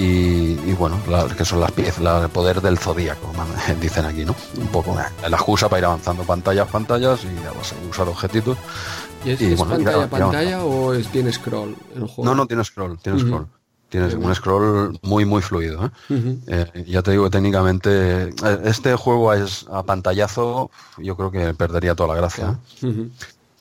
y, 0.01 0.73
bueno, 0.75 0.97
que 1.37 1.43
son 1.43 1.59
las 1.59 1.71
piezas, 1.73 2.23
el 2.23 2.29
poder 2.29 2.61
del 2.61 2.77
zodíaco, 2.77 3.33
dicen 3.81 4.05
aquí, 4.05 4.23
¿no? 4.23 4.33
Un 4.57 4.67
poco 4.67 4.95
la 4.95 5.35
excusa 5.35 5.67
para 5.67 5.79
ir 5.79 5.85
avanzando 5.85 6.23
pantallas, 6.23 6.69
pantallas 6.69 7.19
y 7.25 7.89
usar 7.89 8.07
objetitos. 8.07 8.57
¿Y 9.25 9.31
es, 9.31 9.61
pantalla, 9.61 10.09
pantalla 10.09 10.63
o 10.63 10.93
es, 10.93 11.07
tiene 11.09 11.33
scroll 11.33 11.75
el 11.95 12.07
juego? 12.07 12.23
No, 12.23 12.33
no 12.33 12.47
tiene 12.47 12.63
scroll, 12.63 12.97
tiene 12.99 13.19
scroll. 13.19 13.47
Tienes 13.89 14.13
un 14.13 14.33
scroll 14.35 14.99
muy 15.01 15.25
muy 15.25 15.41
fluido. 15.41 15.87
¿eh? 16.09 16.37
Eh, 16.47 16.85
ya 16.87 17.01
te 17.01 17.09
digo 17.09 17.23
que 17.23 17.31
técnicamente 17.31 18.29
eh, 18.29 18.59
este 18.63 18.95
juego 18.95 19.33
es 19.33 19.65
a 19.71 19.81
pantallazo, 19.81 20.69
yo 20.99 21.17
creo 21.17 21.31
que 21.31 21.55
perdería 21.55 21.95
toda 21.95 22.13
la 22.13 22.21
gracia 22.21 22.59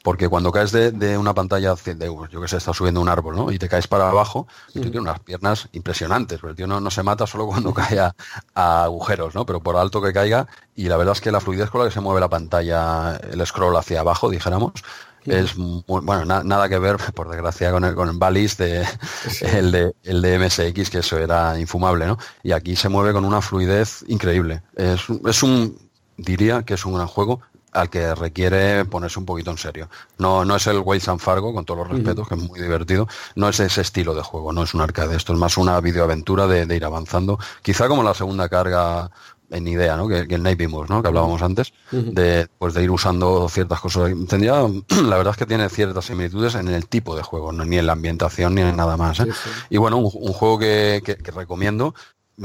porque 0.08 0.26
cuando 0.26 0.50
caes 0.50 0.72
de, 0.72 1.18
una 1.18 1.34
pantalla 1.34 1.74
de, 1.74 2.10
yo 2.30 2.40
que 2.40 2.48
sé, 2.48 2.56
estás 2.56 2.74
subiendo 2.74 2.98
un 2.98 3.10
árbol, 3.10 3.36
¿no? 3.36 3.52
Y 3.52 3.58
te 3.58 3.68
caes 3.68 3.86
para 3.86 4.08
abajo, 4.08 4.48
y 4.70 4.80
tú 4.80 4.84
tienes 4.84 5.02
unas 5.02 5.20
piernas 5.20 5.68
impresionantes, 5.72 6.38
pero 6.40 6.48
el 6.52 6.56
tío 6.56 6.66
no, 6.66 6.90
se 6.90 7.02
mata 7.02 7.26
solo 7.26 7.46
cuando 7.46 7.74
cae 7.74 8.00
a, 8.00 8.14
agujeros, 8.54 9.34
¿no? 9.34 9.44
Pero 9.44 9.60
por 9.60 9.76
alto 9.76 10.00
que 10.00 10.14
caiga, 10.14 10.46
y 10.74 10.88
la 10.88 10.96
verdad 10.96 11.12
es 11.12 11.20
que 11.20 11.30
la 11.30 11.40
fluidez 11.40 11.68
con 11.68 11.82
la 11.82 11.88
que 11.88 11.92
se 11.92 12.00
mueve 12.00 12.20
la 12.20 12.30
pantalla, 12.30 13.16
el 13.16 13.46
scroll 13.46 13.76
hacia 13.76 14.00
abajo, 14.00 14.30
dijéramos, 14.30 14.82
es 15.26 15.54
bueno 15.56 16.24
nada 16.24 16.70
que 16.70 16.78
ver 16.78 16.96
por 17.14 17.28
desgracia 17.28 17.70
con 17.70 17.84
el 17.84 17.94
con 17.94 18.08
el 18.08 18.16
Balis 18.16 18.56
de 18.56 18.86
el 19.42 19.72
de 19.72 19.92
el 20.04 20.22
de 20.22 20.38
MSX 20.38 20.88
que 20.88 21.00
eso 21.00 21.18
era 21.18 21.60
infumable 21.60 22.06
no 22.06 22.16
y 22.42 22.52
aquí 22.52 22.76
se 22.76 22.88
mueve 22.88 23.12
con 23.12 23.26
una 23.26 23.42
fluidez 23.42 24.06
increíble. 24.06 24.62
Es, 24.74 25.02
es 25.26 25.42
un 25.42 25.76
diría 26.16 26.62
que 26.62 26.74
es 26.74 26.86
un 26.86 26.94
gran 26.94 27.08
juego 27.08 27.42
al 27.72 27.90
que 27.90 28.14
requiere 28.14 28.84
ponerse 28.84 29.18
un 29.18 29.26
poquito 29.26 29.50
en 29.50 29.58
serio. 29.58 29.88
No, 30.18 30.44
no 30.44 30.56
es 30.56 30.66
el 30.66 30.78
Way 30.78 31.00
San 31.00 31.18
Fargo, 31.18 31.52
con 31.52 31.64
todos 31.64 31.80
los 31.80 31.88
respetos, 31.88 32.28
que 32.28 32.34
es 32.34 32.40
muy 32.40 32.60
divertido. 32.60 33.08
No 33.34 33.48
es 33.48 33.60
ese 33.60 33.80
estilo 33.80 34.14
de 34.14 34.22
juego, 34.22 34.52
no 34.52 34.62
es 34.62 34.74
un 34.74 34.80
arcade. 34.80 35.16
Esto 35.16 35.32
es 35.32 35.38
más 35.38 35.56
una 35.56 35.80
videoaventura 35.80 36.46
de, 36.46 36.74
ir 36.74 36.84
avanzando. 36.84 37.38
Quizá 37.62 37.88
como 37.88 38.02
la 38.02 38.14
segunda 38.14 38.48
carga 38.48 39.10
en 39.50 39.66
idea, 39.66 39.96
¿no? 39.96 40.08
Que, 40.08 40.26
el 40.28 40.42
Navy 40.42 40.66
¿no? 40.66 41.02
Que 41.02 41.08
hablábamos 41.08 41.40
antes, 41.40 41.72
de, 41.90 42.48
pues 42.58 42.74
de 42.74 42.82
ir 42.82 42.90
usando 42.90 43.48
ciertas 43.48 43.80
cosas. 43.80 44.12
Tendría, 44.28 44.62
la 45.02 45.16
verdad 45.16 45.32
es 45.32 45.36
que 45.36 45.46
tiene 45.46 45.68
ciertas 45.68 46.04
similitudes 46.04 46.54
en 46.54 46.68
el 46.68 46.86
tipo 46.86 47.16
de 47.16 47.22
juego, 47.22 47.52
no, 47.52 47.64
ni 47.64 47.78
en 47.78 47.86
la 47.86 47.92
ambientación 47.92 48.54
ni 48.54 48.62
en 48.62 48.76
nada 48.76 48.96
más. 48.96 49.20
¿eh? 49.20 49.26
Y 49.70 49.78
bueno, 49.78 49.98
un, 49.98 50.32
juego 50.32 50.58
que, 50.58 51.02
que, 51.04 51.30
recomiendo 51.30 51.94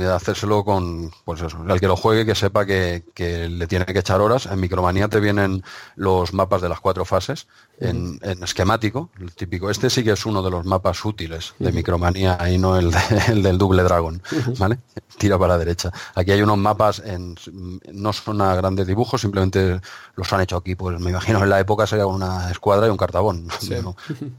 hacérselo 0.01 0.63
con, 0.63 1.11
pues 1.25 1.41
eso, 1.41 1.63
el 1.67 1.79
que 1.79 1.87
lo 1.87 1.95
juegue 1.95 2.25
que 2.25 2.35
sepa 2.35 2.65
que, 2.65 3.03
le 3.15 3.67
tiene 3.67 3.85
que 3.85 3.99
echar 3.99 4.21
horas. 4.21 4.47
En 4.47 4.59
Micromanía 4.59 5.07
te 5.07 5.19
vienen 5.19 5.63
los 5.95 6.33
mapas 6.33 6.61
de 6.61 6.69
las 6.69 6.79
cuatro 6.79 7.05
fases 7.05 7.47
en, 7.79 8.19
esquemático, 8.41 9.09
el 9.19 9.33
típico. 9.33 9.69
Este 9.69 9.89
sí 9.89 10.03
que 10.03 10.11
es 10.11 10.25
uno 10.25 10.41
de 10.41 10.49
los 10.49 10.65
mapas 10.65 11.03
útiles 11.05 11.53
de 11.59 11.71
Micromanía 11.71 12.37
y 12.49 12.57
no 12.57 12.77
el, 12.77 12.91
del 13.43 13.57
Double 13.57 13.83
Dragon, 13.83 14.21
¿vale? 14.57 14.79
Tira 15.17 15.37
para 15.37 15.53
la 15.53 15.59
derecha. 15.59 15.91
Aquí 16.15 16.31
hay 16.31 16.41
unos 16.41 16.57
mapas, 16.57 16.99
en, 17.05 17.35
no 17.91 18.13
son 18.13 18.41
a 18.41 18.55
grandes 18.55 18.87
dibujos, 18.87 19.21
simplemente 19.21 19.79
los 20.15 20.33
han 20.33 20.41
hecho 20.41 20.57
aquí, 20.57 20.75
pues 20.75 20.99
me 20.99 21.11
imagino 21.11 21.43
en 21.43 21.49
la 21.49 21.59
época 21.59 21.85
sería 21.85 22.07
una 22.07 22.49
escuadra 22.49 22.87
y 22.87 22.89
un 22.89 22.97
cartabón. 22.97 23.47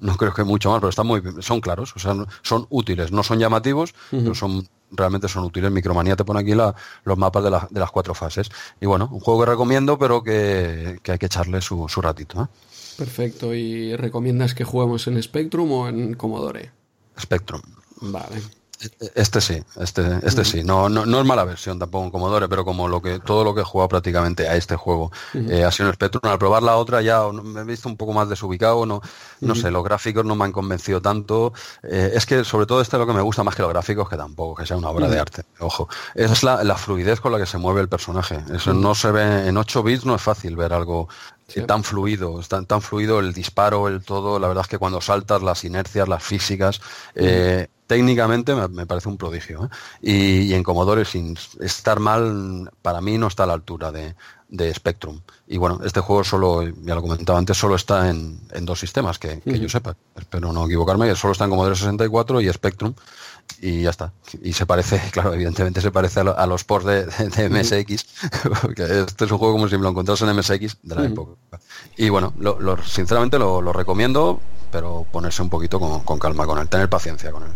No, 0.00 0.16
creo 0.16 0.32
que 0.34 0.44
mucho 0.44 0.70
más, 0.70 0.80
pero 0.80 0.90
están 0.90 1.06
muy, 1.06 1.22
son 1.40 1.60
claros, 1.60 1.92
o 1.96 1.98
sea, 1.98 2.14
son 2.42 2.66
útiles, 2.70 3.12
no 3.12 3.22
son 3.22 3.38
llamativos, 3.38 3.94
pero 4.10 4.34
son 4.34 4.68
realmente 4.96 5.28
son 5.28 5.44
útiles. 5.44 5.70
Micromanía 5.70 6.16
te 6.16 6.24
pone 6.24 6.40
aquí 6.40 6.54
los 6.54 7.18
mapas 7.18 7.44
de, 7.44 7.50
las 7.50 7.90
cuatro 7.90 8.14
fases. 8.14 8.50
Y 8.80 8.86
bueno, 8.86 9.08
un 9.12 9.20
juego 9.20 9.40
que 9.40 9.50
recomiendo, 9.50 9.98
pero 9.98 10.22
que, 10.22 10.98
hay 11.06 11.18
que 11.18 11.26
echarle 11.26 11.60
su, 11.60 11.86
ratito. 12.00 12.42
¿eh? 12.42 12.46
Perfecto. 12.96 13.54
¿Y 13.54 13.96
recomiendas 13.96 14.54
que 14.54 14.64
juguemos 14.64 15.06
en 15.06 15.22
Spectrum 15.22 15.70
o 15.72 15.88
en 15.88 16.14
Commodore? 16.14 16.70
Spectrum. 17.18 17.62
Vale. 18.00 18.63
Este 19.14 19.40
sí, 19.40 19.62
este, 19.76 20.18
este 20.22 20.44
sí. 20.44 20.62
No, 20.64 20.88
no, 20.88 21.06
no, 21.06 21.20
es 21.20 21.26
mala 21.26 21.44
versión 21.44 21.78
tampoco 21.78 22.04
en 22.04 22.10
Commodore, 22.10 22.48
pero 22.48 22.64
como 22.64 22.88
lo 22.88 23.00
que 23.00 23.18
todo 23.20 23.44
lo 23.44 23.54
que 23.54 23.60
he 23.60 23.64
jugado 23.64 23.88
prácticamente 23.88 24.48
a 24.48 24.56
este 24.56 24.76
juego 24.76 25.10
eh, 25.34 25.64
ha 25.64 25.70
sido 25.70 25.88
en 25.88 25.94
Spectrum, 25.94 26.20
al 26.30 26.38
probar 26.38 26.62
la 26.62 26.76
otra 26.76 27.00
ya 27.00 27.22
me 27.30 27.60
he 27.60 27.64
visto 27.64 27.88
un 27.88 27.96
poco 27.96 28.12
más 28.12 28.28
desubicado, 28.28 28.84
no, 28.84 29.00
no 29.40 29.54
sé, 29.54 29.70
los 29.70 29.84
gráficos 29.84 30.24
no 30.24 30.34
me 30.34 30.44
han 30.44 30.52
convencido 30.52 31.00
tanto. 31.00 31.52
Eh, 31.82 32.12
es 32.14 32.26
que 32.26 32.44
sobre 32.44 32.66
todo 32.66 32.80
este 32.80 32.96
es 32.96 33.00
lo 33.00 33.06
que 33.06 33.12
me 33.12 33.22
gusta 33.22 33.42
más 33.42 33.54
que 33.54 33.62
los 33.62 33.70
gráficos, 33.70 34.08
que 34.08 34.16
tampoco, 34.16 34.56
que 34.56 34.66
sea 34.66 34.76
una 34.76 34.90
obra 34.90 35.08
de 35.08 35.18
arte. 35.18 35.42
Ojo, 35.60 35.88
es 36.14 36.42
la, 36.42 36.64
la, 36.64 36.76
fluidez 36.76 37.20
con 37.20 37.32
la 37.32 37.38
que 37.38 37.46
se 37.46 37.58
mueve 37.58 37.80
el 37.80 37.88
personaje. 37.88 38.42
Eso 38.52 38.74
no 38.74 38.94
se 38.94 39.10
ve 39.10 39.48
en 39.48 39.56
8 39.56 39.82
bits, 39.82 40.04
no 40.04 40.14
es 40.14 40.22
fácil 40.22 40.56
ver 40.56 40.72
algo 40.72 41.08
tan 41.66 41.84
fluido, 41.84 42.40
tan, 42.48 42.66
tan 42.66 42.80
fluido 42.80 43.20
el 43.20 43.32
disparo, 43.32 43.88
el 43.88 44.02
todo. 44.04 44.38
La 44.38 44.48
verdad 44.48 44.62
es 44.62 44.68
que 44.68 44.78
cuando 44.78 45.00
saltas, 45.00 45.42
las 45.42 45.64
inercias, 45.64 46.08
las 46.08 46.22
físicas, 46.22 46.80
eh, 47.14 47.68
técnicamente 47.86 48.54
me, 48.54 48.86
parece 48.86 49.08
un 49.08 49.16
prodigio. 49.16 49.64
¿eh? 49.64 50.46
Y, 50.48 50.54
en 50.54 50.62
Commodore, 50.62 51.04
sin 51.04 51.36
estar 51.60 52.00
mal, 52.00 52.70
para 52.82 53.00
mí 53.00 53.18
no 53.18 53.26
está 53.26 53.44
a 53.44 53.46
la 53.46 53.54
altura 53.54 53.92
de, 53.92 54.14
Spectrum. 54.72 55.20
Y 55.48 55.56
bueno, 55.56 55.80
este 55.84 56.00
juego 56.00 56.22
solo, 56.22 56.62
ya 56.62 56.94
lo 56.94 57.02
comentaba 57.02 57.38
antes, 57.38 57.56
solo 57.56 57.74
está 57.74 58.08
en, 58.08 58.38
dos 58.60 58.78
sistemas, 58.78 59.18
que, 59.18 59.42
yo 59.44 59.68
sepa. 59.68 59.96
Espero 60.16 60.52
no 60.52 60.66
equivocarme, 60.66 61.14
solo 61.16 61.32
está 61.32 61.44
en 61.44 61.50
Commodore 61.50 61.74
64 61.74 62.40
y 62.40 62.52
Spectrum. 62.52 62.94
Y 63.60 63.82
ya 63.82 63.90
está. 63.90 64.12
Y 64.42 64.52
se 64.52 64.64
parece, 64.64 65.00
claro, 65.12 65.34
evidentemente 65.34 65.80
se 65.80 65.90
parece 65.90 66.20
a, 66.20 66.46
los 66.46 66.64
ports 66.64 66.86
de, 66.86 67.48
MSX, 67.50 68.06
porque 68.62 68.84
este 69.00 69.24
es 69.24 69.30
un 69.30 69.38
juego 69.38 69.54
como 69.54 69.68
si 69.68 69.76
me 69.76 69.82
lo 69.82 69.90
encontrase 69.90 70.24
en 70.24 70.36
MSX 70.36 70.78
de 70.82 70.94
la 70.94 71.04
época. 71.04 71.32
Y 71.96 72.08
bueno, 72.08 72.32
sinceramente 72.86 73.38
lo, 73.38 73.72
recomiendo, 73.72 74.40
pero 74.70 75.04
ponerse 75.10 75.42
un 75.42 75.50
poquito 75.50 75.80
con, 75.80 76.00
con 76.00 76.18
calma 76.18 76.46
con 76.46 76.58
él, 76.58 76.68
tener 76.68 76.88
paciencia 76.88 77.32
con 77.32 77.42
él. 77.42 77.50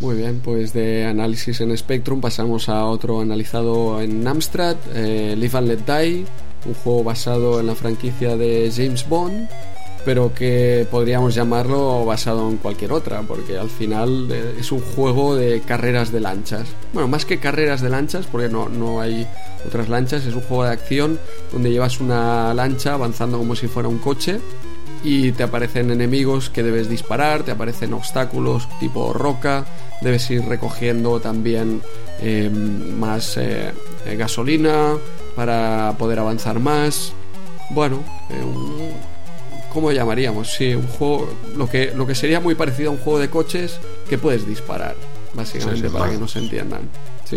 Muy 0.00 0.16
bien, 0.16 0.40
pues 0.40 0.72
de 0.72 1.06
análisis 1.06 1.60
en 1.60 1.76
Spectrum 1.76 2.20
pasamos 2.20 2.68
a 2.68 2.86
otro 2.86 3.20
analizado 3.20 4.00
en 4.00 4.26
Amstrad, 4.26 4.76
eh, 4.94 5.50
and 5.52 5.68
Let 5.68 5.78
Die, 5.86 6.26
un 6.66 6.74
juego 6.74 7.04
basado 7.04 7.60
en 7.60 7.66
la 7.66 7.74
franquicia 7.74 8.36
de 8.36 8.72
James 8.74 9.08
Bond, 9.08 9.48
pero 10.04 10.34
que 10.34 10.86
podríamos 10.90 11.34
llamarlo 11.34 12.04
basado 12.04 12.48
en 12.50 12.56
cualquier 12.56 12.92
otra, 12.92 13.22
porque 13.22 13.56
al 13.56 13.70
final 13.70 14.28
eh, 14.32 14.56
es 14.58 14.72
un 14.72 14.80
juego 14.80 15.36
de 15.36 15.60
carreras 15.60 16.10
de 16.10 16.20
lanchas. 16.20 16.68
Bueno, 16.92 17.06
más 17.06 17.24
que 17.24 17.38
carreras 17.38 17.80
de 17.80 17.90
lanchas, 17.90 18.26
porque 18.26 18.48
no, 18.48 18.68
no 18.68 19.00
hay 19.00 19.26
otras 19.64 19.88
lanchas, 19.88 20.24
es 20.24 20.34
un 20.34 20.42
juego 20.42 20.64
de 20.64 20.70
acción 20.70 21.20
donde 21.52 21.70
llevas 21.70 22.00
una 22.00 22.52
lancha 22.54 22.94
avanzando 22.94 23.38
como 23.38 23.54
si 23.54 23.68
fuera 23.68 23.88
un 23.88 23.98
coche 23.98 24.40
y 25.04 25.32
te 25.32 25.42
aparecen 25.42 25.90
enemigos 25.90 26.50
que 26.50 26.62
debes 26.62 26.88
disparar, 26.88 27.42
te 27.42 27.50
aparecen 27.50 27.92
obstáculos 27.92 28.68
tipo 28.78 29.12
roca, 29.12 29.64
debes 30.00 30.30
ir 30.30 30.44
recogiendo 30.44 31.20
también 31.20 31.82
em, 32.20 32.98
más 32.98 33.36
eh, 33.36 33.72
eh, 34.06 34.16
gasolina 34.16 34.94
para 35.34 35.94
poder 35.98 36.20
avanzar 36.20 36.60
más. 36.60 37.12
Bueno, 37.70 38.04
eh, 38.30 38.94
¿cómo 39.72 39.90
llamaríamos? 39.90 40.52
Sí, 40.52 40.74
un 40.74 40.86
juego, 40.86 41.28
lo 41.56 41.68
que, 41.68 41.92
lo 41.94 42.06
que 42.06 42.14
sería 42.14 42.38
muy 42.40 42.54
parecido 42.54 42.90
a 42.90 42.92
un 42.92 42.98
juego 42.98 43.18
de 43.18 43.30
coches 43.30 43.78
que 44.08 44.18
puedes 44.18 44.46
disparar, 44.46 44.94
básicamente, 45.34 45.90
para 45.90 46.10
que 46.10 46.18
nos 46.18 46.36
entiendan 46.36 46.82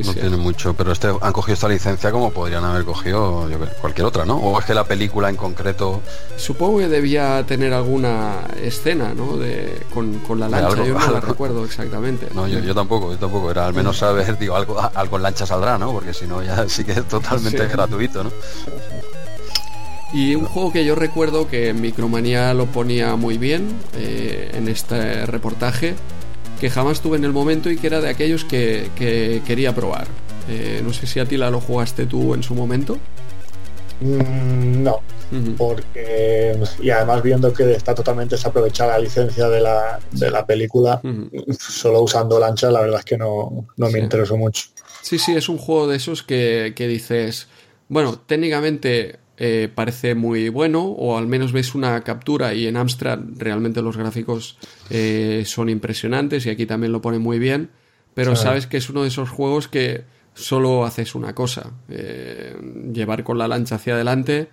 no 0.03 0.13
tiene 0.13 0.37
mucho, 0.37 0.73
pero 0.73 0.91
este 0.91 1.07
han 1.07 1.33
cogido 1.33 1.53
esta 1.53 1.69
licencia 1.69 2.11
como 2.11 2.31
podrían 2.31 2.63
haber 2.63 2.83
cogido 2.85 3.47
cualquier 3.81 4.07
otra, 4.07 4.25
¿no? 4.25 4.37
O 4.37 4.59
es 4.59 4.65
que 4.65 4.73
la 4.73 4.83
película 4.83 5.29
en 5.29 5.35
concreto. 5.35 6.01
Supongo 6.37 6.79
que 6.79 6.87
debía 6.87 7.43
tener 7.45 7.73
alguna 7.73 8.41
escena, 8.61 9.13
¿no? 9.13 9.37
De, 9.37 9.81
con, 9.93 10.21
la 10.39 10.49
lancha, 10.49 10.83
yo 10.83 10.97
no 10.97 11.11
la 11.11 11.21
recuerdo 11.21 11.63
exactamente. 11.65 12.27
No, 12.33 12.47
yo, 12.47 12.75
tampoco, 12.75 13.11
yo 13.11 13.17
tampoco. 13.17 13.51
Era 13.51 13.65
al 13.65 13.73
menos 13.73 13.97
saber, 13.97 14.37
digo, 14.37 14.55
algo, 14.55 14.79
algo 14.93 15.17
en 15.17 15.23
lancha 15.23 15.45
saldrá, 15.45 15.77
¿no? 15.77 15.91
Porque 15.91 16.13
si 16.13 16.25
no, 16.25 16.43
ya 16.43 16.65
sí 16.69 16.83
que 16.83 16.93
es 16.93 17.07
totalmente 17.07 17.67
gratuito, 17.67 18.23
¿no? 18.23 18.31
Y 20.13 20.35
un 20.35 20.45
juego 20.45 20.71
que 20.71 20.85
yo 20.85 20.95
recuerdo 20.95 21.47
que 21.47 21.73
Micromanía 21.73 22.53
lo 22.53 22.67
ponía 22.67 23.15
muy 23.15 23.37
bien 23.37 23.67
eh, 23.95 24.51
en 24.53 24.69
este 24.69 25.25
reportaje 25.25 25.95
que 26.59 26.69
jamás 26.69 27.01
tuve 27.01 27.17
en 27.17 27.23
el 27.23 27.33
momento 27.33 27.69
y 27.69 27.77
que 27.77 27.87
era 27.87 28.01
de 28.01 28.09
aquellos 28.09 28.45
que, 28.45 28.89
quería 29.45 29.73
probar. 29.73 30.07
Eh, 30.49 30.81
no 30.83 30.93
sé 30.93 31.07
si 31.07 31.19
a 31.19 31.25
ti 31.25 31.37
la 31.37 31.49
lo 31.49 31.59
jugaste 31.59 32.05
tú 32.05 32.33
en 32.33 32.43
su 32.43 32.53
momento. 32.53 32.97
Mm, 34.01 34.83
no, 34.83 35.01
porque 35.57 36.57
y 36.81 36.89
además 36.89 37.23
viendo 37.23 37.53
que 37.53 37.71
está 37.71 37.95
totalmente 37.95 38.35
desaprovechada 38.35 38.93
la 38.93 38.99
licencia 38.99 39.47
de 39.47 39.61
la, 39.61 39.99
de 40.11 40.29
la 40.29 40.45
película, 40.45 41.01
solo 41.57 42.01
usando 42.01 42.39
lancha, 42.39 42.69
la 42.69 42.81
verdad 42.81 42.99
es 42.99 43.05
que 43.05 43.17
no, 43.17 43.65
me 43.77 43.99
interesó 43.99 44.37
mucho. 44.37 44.65
Sí, 45.01 45.17
sí, 45.17 45.35
es 45.35 45.49
un 45.49 45.57
juego 45.57 45.87
de 45.87 45.97
esos 45.97 46.23
que, 46.23 46.73
que 46.75 46.87
dices, 46.87 47.47
bueno, 47.87 48.19
técnicamente 48.19 49.19
eh, 49.37 49.69
parece 49.73 50.15
muy 50.15 50.47
bueno, 50.47 50.83
o 50.83 51.17
al 51.17 51.27
menos 51.27 51.51
ves 51.51 51.75
una 51.75 52.01
captura 52.01 52.53
y 52.53 52.67
en 52.67 52.77
Amstrad 52.77 53.19
realmente 53.37 53.81
los 53.81 53.97
gráficos 53.97 54.57
eh, 54.89 55.43
son 55.45 55.67
impresionantes 55.69 56.45
y 56.45 56.49
aquí 56.49 56.65
también 56.65 56.93
lo 56.93 57.01
pone 57.01 57.19
muy 57.19 57.37
bien, 57.37 57.69
pero 58.13 58.35
sabes 58.37 58.65
que 58.65 58.77
es 58.77 58.89
uno 58.89 59.01
de 59.01 59.09
esos 59.09 59.29
juegos 59.29 59.67
que 59.67 60.05
solo 60.33 60.85
haces 60.85 61.15
una 61.15 61.35
cosa, 61.35 61.71
eh, 61.89 62.55
llevar 62.93 63.25
con 63.25 63.37
la 63.37 63.47
lancha 63.49 63.75
hacia 63.75 63.95
adelante 63.95 64.47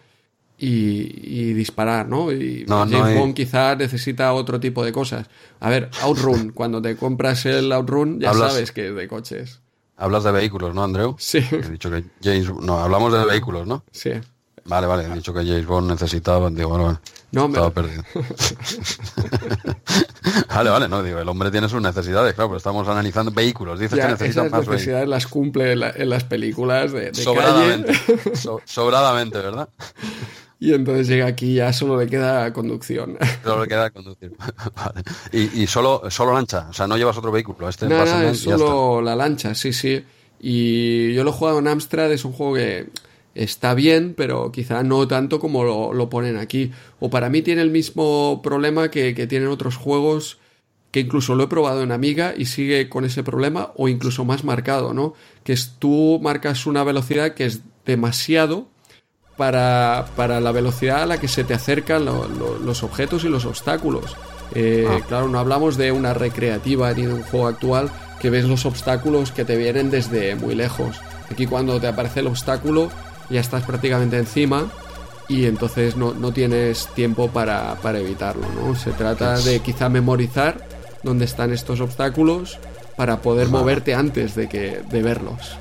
y, 0.59 1.53
disparar, 1.55 2.09
¿no? 2.09 2.33
Y 2.33 2.65
James 2.69 3.19
Bond 3.19 3.35
quizá 3.35 3.75
necesita 3.75 4.33
otro 4.33 4.61
tipo 4.61 4.85
de 4.85 4.93
cosas. 4.93 5.29
A 5.61 5.71
ver, 5.71 5.91
Outrun, 6.03 6.51
cuando 6.55 6.81
te 6.81 6.97
compras 6.97 7.47
el 7.47 7.73
Outrun 7.73 8.21
ya 8.21 8.33
sabes 8.33 8.73
que 8.73 8.89
es 8.89 8.95
de 8.95 9.09
coches. 9.09 9.61
Hablas 9.97 10.25
de 10.25 10.33
vehículos, 10.33 10.75
¿no, 10.75 10.83
Andreu? 10.83 11.15
Sí. 11.19 11.39
He 11.51 11.69
dicho 11.71 11.91
que 11.91 12.05
James... 12.23 12.51
No, 12.61 12.79
hablamos 12.79 13.13
de 13.13 13.25
vehículos, 13.25 13.67
¿no? 13.67 13.85
Sí. 13.93 14.11
Vale, 14.65 14.87
vale, 14.87 15.05
he 15.05 15.15
dicho 15.15 15.35
que 15.35 15.45
James 15.45 15.67
Bond 15.67 15.91
necesitaba, 15.91 16.49
digo, 16.51 16.71
bueno, 16.71 17.01
no, 17.33 17.47
estaba 17.47 17.71
perdido. 17.71 18.05
vale, 20.49 20.71
vale, 20.71 20.89
no, 20.89 21.03
digo, 21.03 21.19
el 21.19 21.29
hombre 21.29 21.51
tiene 21.51 21.69
sus 21.69 21.83
necesidades, 21.83 22.35
claro, 22.35 22.51
pero 22.51 22.59
estamos 22.59 22.87
analizando 22.87 23.33
vehículos, 23.33 23.81
dices 23.81 23.99
que 23.99 24.07
necesita 24.07 24.47
esas 24.47 24.69
necesidades 24.69 25.09
las 25.09 25.27
cumple 25.27 25.73
en, 25.73 26.09
las 26.09 26.23
películas 26.25 26.93
de, 26.93 27.13
sobradamente, 27.13 27.93
sobradamente, 28.65 29.39
¿verdad? 29.39 29.69
Y 30.61 30.75
entonces 30.75 31.09
llega 31.09 31.27
aquí 31.27 31.47
y 31.47 31.55
ya 31.55 31.73
solo 31.73 31.99
le 31.99 32.07
queda 32.07 32.53
conducción. 32.53 33.19
Solo 33.43 33.63
le 33.63 33.69
queda 33.69 33.91
conducir. 33.91 34.33
vale. 34.77 35.03
y, 35.33 35.63
y, 35.63 35.67
solo, 35.67 36.09
solo 36.09 36.35
lancha, 36.35 36.69
o 36.71 36.73
sea, 36.73 36.87
no 36.87 36.97
llevas 36.97 37.17
otro 37.17 37.33
vehículo. 37.33 37.69
Este 37.69 37.89
nada, 37.89 38.31
es 38.31 38.43
solo 38.43 39.03
la 39.03 39.17
lancha, 39.17 39.57
sí, 39.57 39.73
sí. 39.73 40.05
Y 40.39 41.13
yo 41.15 41.25
lo 41.25 41.31
he 41.31 41.33
jugado 41.33 41.59
en 41.59 41.67
Amstrad, 41.67 42.13
es 42.13 42.25
un 42.25 42.33
juego 42.33 42.55
que 42.55 42.91
está 43.35 43.75
bien, 43.75 44.15
pero 44.17 44.53
quizá 44.53 44.83
no 44.83 45.09
tanto 45.09 45.41
como 45.41 45.65
lo, 45.93 46.11
ponen 46.11 46.37
aquí. 46.37 46.73
O 47.01 47.11
para 47.11 47.29
mí 47.29 47.43
tiene 47.43 47.63
el 47.63 47.71
mismo 47.71 48.41
problema 48.43 48.91
que, 48.91 49.13
tienen 49.27 49.49
otros 49.49 49.77
juegos 49.77 50.39
que 50.91 51.01
incluso 51.01 51.35
lo 51.35 51.45
he 51.45 51.49
probado 51.49 51.83
en 51.83 51.91
Amiga 51.91 52.35
y 52.37 52.45
sigue 52.45 52.91
con 52.91 53.07
ese 53.07 53.23
problema 53.23 53.73
o 53.77 53.89
incluso 53.89 54.27
más 54.27 54.45
marcado, 54.45 54.93
¿no? 54.93 55.15
Que 55.43 55.55
es 55.55 55.77
tú 55.79 56.21
marcas 56.23 56.67
una 56.67 56.85
velocidad 56.85 57.33
que 57.33 57.47
es 57.47 57.61
demasiado 57.87 58.69
para, 59.39 60.07
para 60.17 60.41
la 60.41 60.53
velocidad 60.53 61.03
a 61.03 61.07
la 61.07 61.19
que 61.19 61.29
se 61.29 61.45
te 61.45 61.55
acercan 61.55 62.05
los 62.05 62.83
objetos 62.83 63.25
y 63.25 63.29
los 63.29 63.47
obstáculos. 63.47 64.17
Eh, 64.55 64.87
ah. 64.87 65.01
Claro, 65.09 65.29
no 65.29 65.39
hablamos 65.39 65.79
de 65.79 65.93
una 65.93 66.13
recreativa 66.13 66.93
ni 66.93 67.07
de 67.07 67.15
un 67.15 67.23
juego 67.23 67.47
actual 67.47 67.91
que 68.21 68.29
ves 68.29 68.45
los 68.45 68.67
obstáculos 68.67 69.33
que 69.33 69.45
te 69.45 69.57
vienen 69.57 69.91
desde 69.91 70.37
muy 70.37 70.55
lejos. 70.55 71.01
Aquí 71.31 71.47
cuando 71.47 71.81
te 71.81 71.87
aparece 71.87 72.21
el 72.21 72.27
obstáculo 72.27 72.91
ya 73.33 73.41
estás 73.41 73.65
prácticamente 73.65 74.19
encima 74.19 74.71
y 75.29 75.47
entonces 75.47 75.97
no, 75.97 76.33
tienes 76.33 76.89
tiempo 76.95 77.29
para, 77.29 77.77
evitarlo, 77.99 78.47
¿no? 78.55 78.77
Se 78.77 78.93
trata 78.93 79.39
de 79.39 79.61
quizá 79.61 79.89
memorizar 79.89 80.69
dónde 81.03 81.25
están 81.25 81.53
estos 81.53 81.81
obstáculos 81.81 82.59
para 82.97 83.23
poder 83.23 83.49
moverte 83.49 83.95
antes 83.95 84.35
de, 84.35 84.49
que, 84.49 84.83
de 84.91 85.03
verlos. 85.03 85.57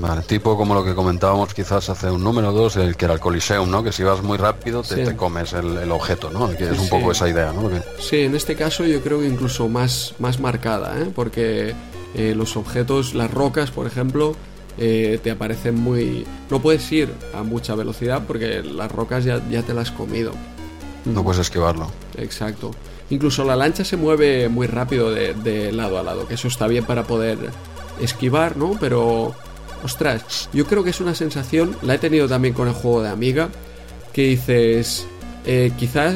Vale, 0.00 0.22
tipo 0.22 0.56
como 0.56 0.74
lo 0.74 0.84
que 0.84 0.94
comentábamos 0.94 1.54
quizás 1.54 1.88
hace 1.88 2.10
un 2.10 2.24
número 2.24 2.50
dos, 2.52 2.76
el 2.76 2.96
que 2.96 3.04
era 3.04 3.14
el 3.14 3.20
Coliseum, 3.20 3.70
¿no? 3.70 3.84
Que 3.84 3.92
si 3.92 4.02
vas 4.02 4.22
muy 4.22 4.36
rápido 4.36 4.82
te, 4.82 5.14
comes 5.14 5.52
el, 5.52 5.90
objeto, 5.92 6.30
¿no? 6.30 6.50
Que 6.50 6.70
es 6.70 6.78
un 6.78 6.88
poco 6.88 7.12
esa 7.12 7.28
idea, 7.28 7.52
¿no? 7.52 7.70
Sí, 8.00 8.22
en 8.22 8.34
este 8.34 8.56
caso 8.56 8.84
yo 8.84 9.00
creo 9.02 9.20
que 9.20 9.28
incluso 9.28 9.68
más, 9.68 10.14
más 10.18 10.40
marcada, 10.40 10.98
¿eh? 11.00 11.12
Porque 11.14 11.74
eh, 12.14 12.34
los 12.34 12.56
objetos, 12.56 13.14
las 13.14 13.30
rocas, 13.30 13.70
por 13.70 13.86
ejemplo, 13.86 14.34
eh, 14.78 15.18
te 15.22 15.30
aparecen 15.30 15.76
muy... 15.76 16.24
No 16.50 16.60
puedes 16.60 16.90
ir 16.92 17.10
a 17.34 17.42
mucha 17.42 17.74
velocidad 17.74 18.22
porque 18.26 18.62
las 18.62 18.90
rocas 18.90 19.24
ya, 19.24 19.40
ya 19.50 19.62
te 19.62 19.74
las 19.74 19.90
has 19.90 19.96
comido. 19.96 20.32
No 21.04 21.22
puedes 21.22 21.40
esquivarlo. 21.40 21.90
Exacto. 22.16 22.70
Incluso 23.10 23.44
la 23.44 23.56
lancha 23.56 23.84
se 23.84 23.96
mueve 23.96 24.48
muy 24.48 24.66
rápido 24.66 25.10
de, 25.10 25.72
lado 25.72 25.98
a 25.98 26.02
lado, 26.02 26.26
que 26.26 26.34
eso 26.34 26.48
está 26.48 26.66
bien 26.66 26.84
para 26.84 27.04
poder 27.04 27.38
esquivar, 28.00 28.56
¿no? 28.56 28.76
Pero, 28.80 29.34
ostras, 29.82 30.48
yo 30.52 30.66
creo 30.66 30.82
que 30.82 30.90
es 30.90 31.00
una 31.00 31.14
sensación, 31.14 31.76
la 31.82 31.94
he 31.94 31.98
tenido 31.98 32.28
también 32.28 32.54
con 32.54 32.66
el 32.66 32.74
juego 32.74 33.02
de 33.02 33.10
Amiga, 33.10 33.50
que 34.12 34.22
dices, 34.22 35.06
eh, 35.44 35.72
quizás 35.78 36.14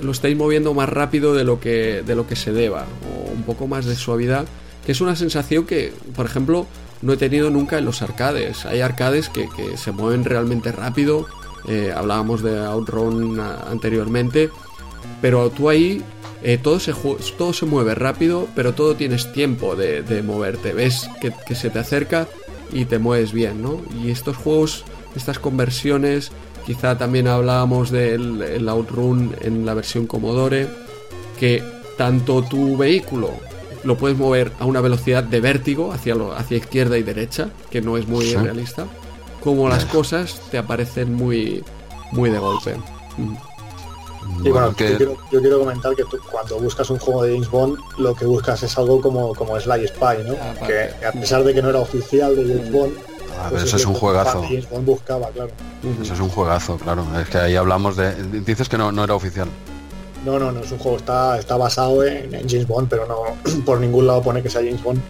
lo 0.00 0.12
estáis 0.12 0.36
moviendo 0.36 0.72
más 0.72 0.88
rápido 0.88 1.34
de 1.34 1.44
lo, 1.44 1.60
que, 1.60 2.02
de 2.06 2.14
lo 2.14 2.26
que 2.26 2.36
se 2.36 2.52
deba, 2.52 2.86
o 3.12 3.32
un 3.32 3.42
poco 3.42 3.66
más 3.66 3.84
de 3.84 3.96
suavidad, 3.96 4.46
que 4.86 4.92
es 4.92 5.00
una 5.00 5.16
sensación 5.16 5.66
que, 5.66 5.92
por 6.14 6.26
ejemplo, 6.26 6.66
no 7.02 7.12
he 7.12 7.16
tenido 7.16 7.50
nunca 7.50 7.78
en 7.78 7.84
los 7.84 8.02
arcades. 8.02 8.66
Hay 8.66 8.80
arcades 8.80 9.28
que, 9.28 9.48
se 9.76 9.92
mueven 9.92 10.24
realmente 10.24 10.72
rápido. 10.72 11.26
Eh, 11.68 11.92
hablábamos 11.94 12.42
de 12.42 12.58
Outrun 12.58 13.40
anteriormente. 13.40 14.50
Pero 15.20 15.50
tú 15.50 15.68
ahí 15.68 16.02
eh, 16.42 16.58
todo, 16.58 16.80
se, 16.80 16.94
todo 17.36 17.52
se 17.52 17.66
mueve 17.66 17.94
rápido, 17.94 18.48
pero 18.54 18.72
todo 18.74 18.96
tienes 18.96 19.32
tiempo 19.32 19.76
de, 19.76 20.22
moverte. 20.22 20.72
Ves 20.72 21.08
que, 21.20 21.54
se 21.54 21.70
te 21.70 21.78
acerca 21.78 22.26
y 22.72 22.84
te 22.84 22.98
mueves 22.98 23.32
bien, 23.32 23.62
¿no? 23.62 23.80
Y 24.02 24.10
estos 24.10 24.36
juegos, 24.36 24.84
estas 25.16 25.38
conversiones, 25.38 26.32
quizá 26.66 26.96
también 26.96 27.28
hablábamos 27.28 27.90
del 27.90 28.68
Outrun 28.68 29.36
en 29.42 29.66
la 29.66 29.74
versión 29.74 30.06
Commodore, 30.06 30.68
que 31.38 31.62
tanto 31.96 32.42
tu 32.42 32.76
vehículo 32.76 33.49
lo 33.84 33.96
puedes 33.96 34.16
mover 34.16 34.52
a 34.58 34.66
una 34.66 34.80
velocidad 34.80 35.24
de 35.24 35.40
vértigo 35.40 35.92
hacia, 35.92 36.14
lo, 36.14 36.32
hacia 36.32 36.56
izquierda 36.56 36.98
y 36.98 37.02
derecha, 37.02 37.50
que 37.70 37.80
no 37.80 37.96
es 37.96 38.06
muy 38.06 38.34
realista, 38.34 38.86
como 39.42 39.68
las 39.68 39.84
cosas 39.86 40.40
te 40.50 40.58
aparecen 40.58 41.14
muy, 41.14 41.64
muy 42.12 42.30
de 42.30 42.38
golpe. 42.38 42.76
Mm. 43.16 43.34
Y 44.44 44.50
bueno, 44.50 44.74
yo, 44.76 45.16
quiero, 45.30 45.58
comentar 45.58 45.94
que 45.96 46.04
tú, 46.04 46.18
cuando 46.30 46.58
buscas 46.58 46.88
un 46.90 46.98
juego 46.98 47.24
de 47.24 47.32
James 47.32 47.50
Bond, 47.50 47.78
lo 47.98 48.14
que 48.14 48.26
buscas 48.26 48.62
es 48.62 48.76
algo 48.78 49.00
como, 49.00 49.34
como 49.34 49.58
Sly 49.58 49.88
Spy, 49.88 50.24
¿no? 50.26 50.34
Ah, 50.40 50.66
que 50.66 51.06
a 51.06 51.12
pesar 51.12 51.42
de 51.42 51.52
que 51.52 51.60
no 51.60 51.70
era 51.70 51.80
oficial 51.80 52.36
de 52.36 52.54
James 52.54 52.70
mm. 52.70 52.72
Bond, 52.72 52.92
ah, 53.38 53.46
pues 53.50 53.64
eso 53.64 53.76
es 53.76 53.86
un 53.86 53.94
juegazo. 53.94 54.42
James 54.42 54.68
Bond 54.70 54.86
buscaba, 54.86 55.28
claro. 55.30 55.50
Eso 56.00 56.14
es 56.14 56.20
un 56.20 56.28
juegazo, 56.28 56.76
claro. 56.76 57.04
Es 57.20 57.28
que 57.28 57.38
ahí 57.38 57.56
hablamos 57.56 57.96
de. 57.96 58.14
Dices 58.40 58.68
que 58.68 58.78
no, 58.78 58.92
no 58.92 59.04
era 59.04 59.14
oficial. 59.14 59.48
No, 60.24 60.38
no, 60.38 60.52
no 60.52 60.60
es 60.60 60.70
un 60.70 60.78
juego, 60.78 60.98
está, 60.98 61.38
está 61.38 61.56
basado 61.56 62.04
en, 62.04 62.30
James 62.30 62.66
Bond, 62.66 62.88
pero 62.88 63.06
no 63.06 63.62
por 63.64 63.80
ningún 63.80 64.06
lado 64.06 64.22
pone 64.22 64.42
que 64.42 64.50
sea 64.50 64.62
James 64.62 64.82
Bond. 64.82 65.00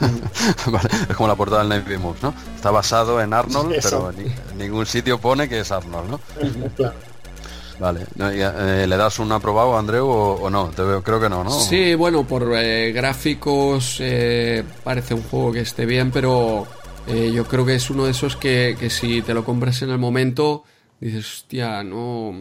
es 1.08 1.16
como 1.16 1.28
la 1.28 1.36
portada 1.36 1.60
del 1.60 1.68
Navy 1.68 1.96
Moves, 1.96 2.22
¿no? 2.22 2.34
Está 2.56 2.70
basado 2.70 3.20
en 3.20 3.32
Arnold, 3.32 3.76
pero 3.82 4.10
en 4.10 4.58
ningún 4.58 4.86
sitio 4.86 5.18
pone 5.18 5.48
que 5.48 5.60
es 5.60 5.70
Arnold, 5.70 6.10
¿no? 6.10 6.20
claro. 6.76 6.94
Vale, 7.78 8.00
eh, 8.18 8.84
¿le 8.86 8.96
das 8.96 9.18
un 9.20 9.32
aprobado, 9.32 9.78
Andreu, 9.78 10.06
o, 10.06 10.50
no? 10.50 10.68
Te 10.68 10.82
veo, 10.82 11.02
creo 11.02 11.18
que 11.18 11.30
no, 11.30 11.42
¿no? 11.42 11.50
Sí, 11.50 11.94
bueno, 11.94 12.24
por 12.24 12.52
eh, 12.54 12.92
gráficos 12.92 13.96
eh, 14.00 14.62
parece 14.84 15.14
un 15.14 15.22
juego 15.22 15.52
que 15.52 15.60
esté 15.60 15.86
bien, 15.86 16.10
pero 16.10 16.66
yo 17.06 17.44
creo 17.44 17.66
que 17.66 17.74
es 17.74 17.90
uno 17.90 18.04
de 18.04 18.12
esos 18.12 18.36
que, 18.36 18.76
que, 18.78 18.88
si 18.88 19.20
te 19.22 19.34
lo 19.34 19.44
compras 19.44 19.82
en 19.82 19.90
el 19.90 19.98
momento, 19.98 20.62
dices, 21.00 21.26
hostia, 21.26 21.82
no, 21.82 22.34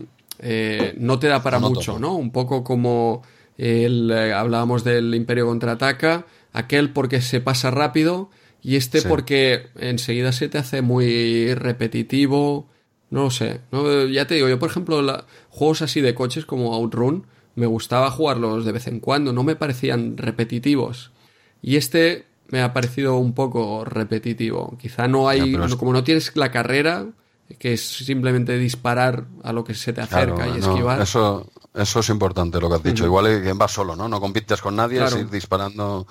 no 0.97 1.19
te 1.19 1.27
da 1.27 1.43
para 1.43 1.59
mucho, 1.59 1.99
¿no? 1.99 2.15
Un 2.15 2.31
poco 2.31 2.63
como 2.63 3.23
el, 3.57 4.11
hablábamos 4.11 4.83
del 4.83 5.13
Imperio 5.15 5.47
Contraataca, 5.47 6.25
aquel 6.53 6.91
porque 6.91 7.21
se 7.21 7.41
pasa 7.41 7.71
rápido 7.71 8.29
y 8.61 8.75
este 8.75 9.01
porque 9.01 9.67
enseguida 9.77 10.31
se 10.31 10.49
te 10.49 10.57
hace 10.57 10.81
muy 10.81 11.53
repetitivo 11.53 12.67
no 13.09 13.23
lo 13.23 13.31
sé. 13.31 13.61
No, 13.71 14.05
ya 14.05 14.27
te 14.27 14.35
digo, 14.35 14.49
yo 14.49 14.59
por 14.59 14.69
ejemplo, 14.69 15.25
juegos 15.49 15.81
así 15.81 16.01
de 16.01 16.13
coches 16.13 16.45
como 16.45 16.73
Outrun, 16.73 17.25
me 17.55 17.65
gustaba 17.65 18.11
jugarlos 18.11 18.65
de 18.65 18.71
vez 18.71 18.87
en 18.87 18.99
cuando, 18.99 19.33
no 19.33 19.43
me 19.43 19.55
parecían 19.55 20.17
repetitivos. 20.17 21.11
Y 21.61 21.75
este 21.75 22.25
me 22.47 22.61
ha 22.61 22.73
parecido 22.73 23.17
un 23.17 23.33
poco 23.33 23.83
repetitivo. 23.85 24.77
Quizá 24.79 25.07
no 25.07 25.27
hay, 25.27 25.53
como 25.77 25.93
no 25.93 26.03
tienes 26.03 26.35
la 26.35 26.51
carrera, 26.51 27.07
que 27.57 27.73
es 27.73 27.81
simplemente 27.81 28.57
disparar 28.57 29.25
a 29.43 29.51
lo 29.51 29.63
que 29.63 29.73
se 29.73 29.93
te 29.93 30.01
acerca 30.01 30.47
y 30.47 30.59
esquivar. 30.59 31.01
Eso, 31.01 31.51
eso 31.73 31.99
es 31.99 32.09
importante 32.09 32.59
lo 32.59 32.69
que 32.69 32.75
has 32.75 32.83
dicho. 32.83 33.05
Igual 33.05 33.41
que 33.41 33.53
vas 33.53 33.71
solo, 33.71 33.95
¿no? 33.95 34.07
No 34.07 34.19
compites 34.19 34.61
con 34.61 34.75
nadie, 34.75 35.03
es 35.03 35.15
ir 35.15 35.29
disparando. 35.29 36.05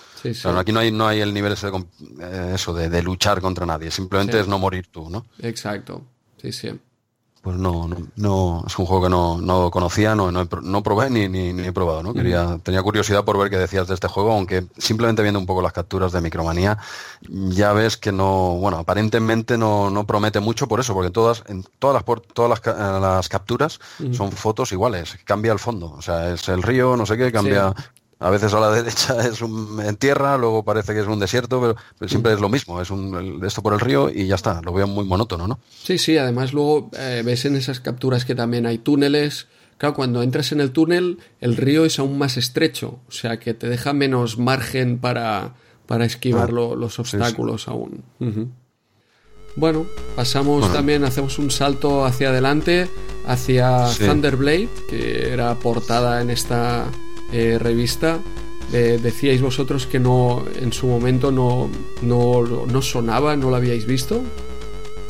aquí 0.56 0.72
no 0.72 0.80
hay, 0.80 0.90
no 0.90 1.06
hay 1.06 1.20
el 1.20 1.32
nivel 1.32 1.52
ese 1.52 1.70
de, 1.70 1.84
eh, 2.20 2.52
eso 2.54 2.74
de, 2.74 3.02
luchar 3.02 3.40
contra 3.40 3.64
nadie, 3.64 3.90
simplemente 3.90 4.40
es 4.40 4.48
no 4.48 4.58
morir 4.58 4.88
tú, 4.90 5.08
¿no? 5.08 5.26
Exacto. 5.38 6.02
Sí, 6.40 6.52
sí 6.52 6.70
pues 7.48 7.60
no, 7.60 7.88
no, 8.16 8.62
es 8.66 8.78
un 8.78 8.84
juego 8.84 9.04
que 9.04 9.08
no, 9.08 9.40
no 9.40 9.70
conocía, 9.70 10.14
no, 10.14 10.30
no, 10.30 10.46
no 10.60 10.82
probé 10.82 11.08
ni, 11.08 11.28
ni, 11.28 11.62
he 11.62 11.72
probado, 11.72 12.02
¿no? 12.02 12.12
Quería, 12.12 12.58
tenía 12.62 12.82
curiosidad 12.82 13.24
por 13.24 13.38
ver 13.38 13.48
qué 13.48 13.56
decías 13.56 13.88
de 13.88 13.94
este 13.94 14.06
juego, 14.06 14.32
aunque 14.32 14.66
simplemente 14.76 15.22
viendo 15.22 15.40
un 15.40 15.46
poco 15.46 15.62
las 15.62 15.72
capturas 15.72 16.12
de 16.12 16.20
Micromanía, 16.20 16.76
ya 17.22 17.72
ves 17.72 17.96
que 17.96 18.12
no, 18.12 18.58
bueno, 18.60 18.76
aparentemente 18.76 19.56
no, 19.56 19.88
no 19.88 20.06
promete 20.06 20.40
mucho 20.40 20.68
por 20.68 20.78
eso, 20.78 20.92
porque 20.92 21.10
todas, 21.10 21.42
en 21.46 21.64
todas 21.78 21.94
las, 21.94 22.22
todas 22.34 22.50
las, 22.50 22.76
eh, 22.76 23.00
las 23.00 23.30
capturas 23.30 23.80
son 24.12 24.30
fotos 24.30 24.70
iguales, 24.72 25.16
cambia 25.24 25.50
el 25.50 25.58
fondo, 25.58 25.94
o 25.96 26.02
sea, 26.02 26.34
es 26.34 26.50
el 26.50 26.62
río, 26.62 26.98
no 26.98 27.06
sé 27.06 27.16
qué, 27.16 27.32
cambia, 27.32 27.74
a 28.20 28.30
veces 28.30 28.52
a 28.52 28.60
la 28.60 28.70
derecha 28.74 29.26
es 29.26 29.40
un, 29.42 29.80
en 29.84 29.96
tierra, 29.96 30.36
luego 30.36 30.64
parece 30.64 30.94
que 30.94 31.00
es 31.00 31.06
un 31.06 31.18
desierto, 31.18 31.76
pero, 31.98 32.08
siempre 32.08 32.32
es 32.32 32.40
lo 32.40 32.48
mismo, 32.48 32.80
es 32.80 32.90
un, 32.90 33.40
esto 33.44 33.62
por 33.62 33.74
el 33.74 33.80
río 33.80 34.10
y 34.10 34.26
ya 34.26 34.34
está, 34.34 34.60
lo 34.62 34.72
veo 34.72 34.86
muy 34.86 35.04
monótono, 35.04 35.46
¿no? 35.46 35.60
Sí, 35.82 35.98
sí, 35.98 36.16
además 36.18 36.52
luego 36.52 36.90
eh, 36.98 37.22
ves 37.24 37.44
en 37.44 37.56
esas 37.56 37.80
capturas 37.80 38.24
que 38.24 38.34
también 38.34 38.66
hay 38.66 38.78
túneles. 38.78 39.46
Claro, 39.78 39.94
cuando 39.94 40.24
entras 40.24 40.50
en 40.50 40.60
el 40.60 40.72
túnel, 40.72 41.18
el 41.40 41.56
río 41.56 41.84
es 41.84 42.00
aún 42.00 42.18
más 42.18 42.36
estrecho, 42.36 42.98
o 43.08 43.12
sea 43.12 43.38
que 43.38 43.54
te 43.54 43.68
deja 43.68 43.92
menos 43.92 44.36
margen 44.36 44.98
para, 44.98 45.54
para 45.86 46.04
esquivar 46.04 46.50
ah, 46.50 46.74
los 46.76 46.98
obstáculos 46.98 47.68
aún. 47.68 48.02
Bueno, 49.54 49.86
pasamos 50.16 50.72
también, 50.72 51.04
hacemos 51.04 51.38
un 51.38 51.52
salto 51.52 52.04
hacia 52.04 52.30
adelante, 52.30 52.88
hacia 53.26 53.86
Thunderblade, 53.98 54.68
que 54.88 55.32
era 55.32 55.54
portada 55.56 56.20
en 56.22 56.30
esta 56.30 56.86
eh, 57.32 57.58
revista, 57.58 58.18
eh, 58.72 58.98
decíais 59.02 59.40
vosotros 59.40 59.86
que 59.86 59.98
no 59.98 60.44
en 60.54 60.72
su 60.72 60.86
momento 60.86 61.32
no, 61.32 61.70
no, 62.02 62.82
sonaba, 62.82 63.36
no 63.36 63.50
lo 63.50 63.56
habíais 63.56 63.86
visto. 63.86 64.22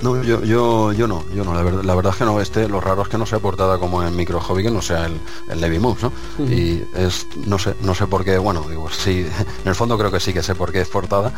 No, 0.01 0.23
yo, 0.23 0.45
yo, 0.45 0.93
yo 0.93 1.09
no, 1.09 1.24
yo 1.35 1.43
no, 1.43 1.55
la 1.55 1.62
verdad, 1.62 1.82
la 1.82 1.95
verdad 1.97 2.12
es 2.12 2.19
que 2.19 2.24
no, 2.24 2.40
este, 2.40 2.69
lo 2.69 2.81
raro 2.81 3.03
es 3.03 3.09
que 3.09 3.19
no 3.19 3.27
sea 3.27 3.40
portada 3.40 3.78
como 3.78 4.05
en 4.05 4.15
Micro 4.15 4.40
Hobby, 4.40 4.62
que 4.62 4.70
no 4.70 4.81
sea 4.81 5.07
el, 5.07 5.20
el 5.51 5.61
Levi 5.61 5.81
Moves, 5.81 6.05
¿no? 6.05 6.12
Y 6.47 6.85
es, 6.95 7.27
no 7.47 7.59
sé, 7.59 7.74
no 7.81 7.97
sé 7.97 8.07
por 8.07 8.24
qué, 8.24 8.39
bueno, 8.39 8.65
digo, 8.69 8.89
sí, 8.90 9.27
en 9.65 9.69
el 9.69 9.74
fondo 9.74 9.99
creo 9.99 10.12
que 10.12 10.20
sí 10.20 10.32
que 10.32 10.45
sé 10.45 10.55
por 10.55 10.70
qué 10.70 10.82
es 10.82 10.89
portada, 10.89 11.32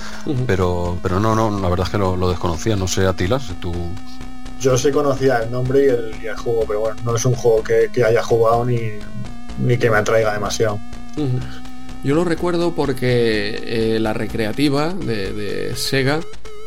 pero, 0.47 0.99
pero 1.03 1.19
no, 1.21 1.35
no, 1.35 1.59
la 1.59 1.71
verdad 1.71 1.87
es 1.87 1.91
que 1.91 1.97
lo, 1.97 2.29
desconocía, 2.29 2.77
no 2.77 2.87
sé, 2.87 3.07
Atilas, 3.07 3.55
tú... 3.61 3.73
Yo 4.61 4.77
sí 4.77 4.91
conocía 4.91 5.39
el 5.39 5.51
nombre 5.51 5.87
y 6.21 6.27
el, 6.27 6.37
juego, 6.37 6.65
pero 6.69 6.81
bueno, 6.81 6.97
no 7.03 7.17
es 7.17 7.25
un 7.25 7.35
juego 7.35 7.63
que, 7.63 7.89
que 7.91 8.05
haya 8.05 8.23
jugado 8.23 8.67
ni, 8.67 8.91
ni 9.61 9.79
que 9.79 9.91
me 9.91 9.99
atraiga 9.99 10.33
demasiado. 10.33 10.79
Yo 12.03 12.15
lo 12.15 12.25
recuerdo 12.25 12.75
porque 12.75 13.61
eh, 13.63 13.99
la 14.01 14.15
recreativa 14.15 14.95
de, 14.95 15.73
Sega 15.77 16.21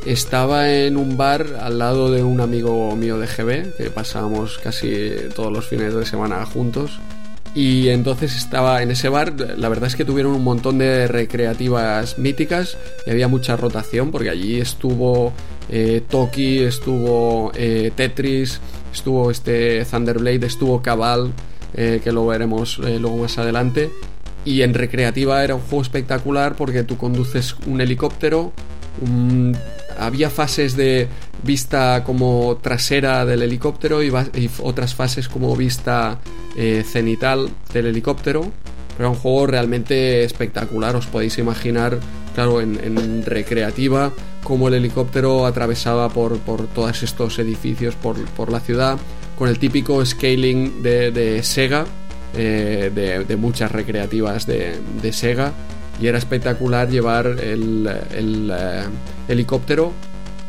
estaba 0.06 0.72
en 0.72 0.96
un 0.96 1.18
bar 1.18 1.58
al 1.62 1.80
lado 1.80 2.12
de 2.12 2.24
un 2.24 2.40
amigo 2.40 2.96
mío 2.96 3.18
de 3.18 3.26
GB, 3.26 3.76
que 3.76 3.90
pasábamos 3.90 4.60
casi 4.60 5.12
todos 5.36 5.52
los 5.52 5.66
fines 5.66 5.94
de 5.96 6.06
semana 6.06 6.46
juntos. 6.46 7.00
Y 7.56 7.90
entonces 7.90 8.36
estaba 8.36 8.82
en 8.82 8.92
ese 8.92 9.10
bar, 9.10 9.34
la 9.58 9.70
verdad 9.70 9.88
es 9.88 9.96
que 9.96 10.06
tuvieron 10.06 10.34
un 10.34 10.44
montón 10.44 10.80
de 10.80 11.08
recreativas 11.08 12.18
míticas 12.18 12.78
y 13.06 13.12
había 13.12 13.28
mucha 13.28 13.56
rotación 13.56 14.12
porque 14.12 14.32
allí 14.32 14.60
estuvo 14.60 15.34
eh, 15.70 16.02
Toki, 16.10 16.60
estuvo 16.60 17.52
eh, 17.56 17.92
Tetris, 17.96 18.60
estuvo 18.92 19.30
este 19.30 19.86
Thunderblade, 19.86 20.48
estuvo 20.48 20.82
Cabal, 20.82 21.32
eh, 21.76 22.02
que 22.04 22.12
lo 22.12 22.26
veremos 22.28 22.80
eh, 22.84 23.00
luego 23.00 23.18
más 23.18 23.38
adelante. 23.38 23.90
Y 24.46 24.62
en 24.62 24.74
recreativa 24.74 25.44
era 25.44 25.56
un 25.56 25.62
juego 25.62 25.82
espectacular 25.82 26.56
porque 26.56 26.84
tú 26.84 26.98
conduces 26.98 27.56
un 27.66 27.82
helicóptero, 27.82 28.52
había 29.98 30.30
fases 30.30 30.76
de 30.76 31.08
vista 31.44 32.04
como 32.04 32.58
trasera 32.62 33.26
del 33.26 33.42
helicóptero 33.42 34.04
y, 34.04 34.12
otras 34.62 34.96
fases 34.96 35.28
como 35.28 35.56
vista 35.56 36.20
eh, 36.56 36.84
cenital 36.86 37.50
del 37.74 37.88
helicóptero. 37.88 38.42
Pero 38.96 39.10
era 39.10 39.10
un 39.10 39.16
juego 39.16 39.48
realmente 39.48 40.24
espectacular, 40.24 40.96
os 40.96 41.08
podéis 41.08 41.40
imaginar, 41.40 41.98
claro, 42.36 42.62
en, 42.62 43.26
recreativa, 43.26 44.12
cómo 44.44 44.68
el 44.68 44.76
helicóptero 44.76 45.48
atravesaba 45.48 46.10
por, 46.10 46.38
por 46.40 46.68
todos 46.68 47.02
estos 47.02 47.40
edificios, 47.40 47.96
por, 47.96 48.24
por 48.32 48.52
la 48.52 48.60
ciudad 48.60 49.00
con 49.38 49.50
el 49.50 49.60
típico 49.60 50.06
scaling 50.06 50.84
de, 50.84 51.42
Sega, 51.44 51.86
eh, 52.36 53.24
de, 53.28 53.36
muchas 53.36 53.72
recreativas 53.72 54.46
de, 54.46 55.12
Sega, 55.12 55.54
y 56.02 56.08
era 56.08 56.18
espectacular 56.18 56.90
llevar 56.90 57.28
el, 57.28 57.88
eh, 57.88 58.84
helicóptero 59.28 59.92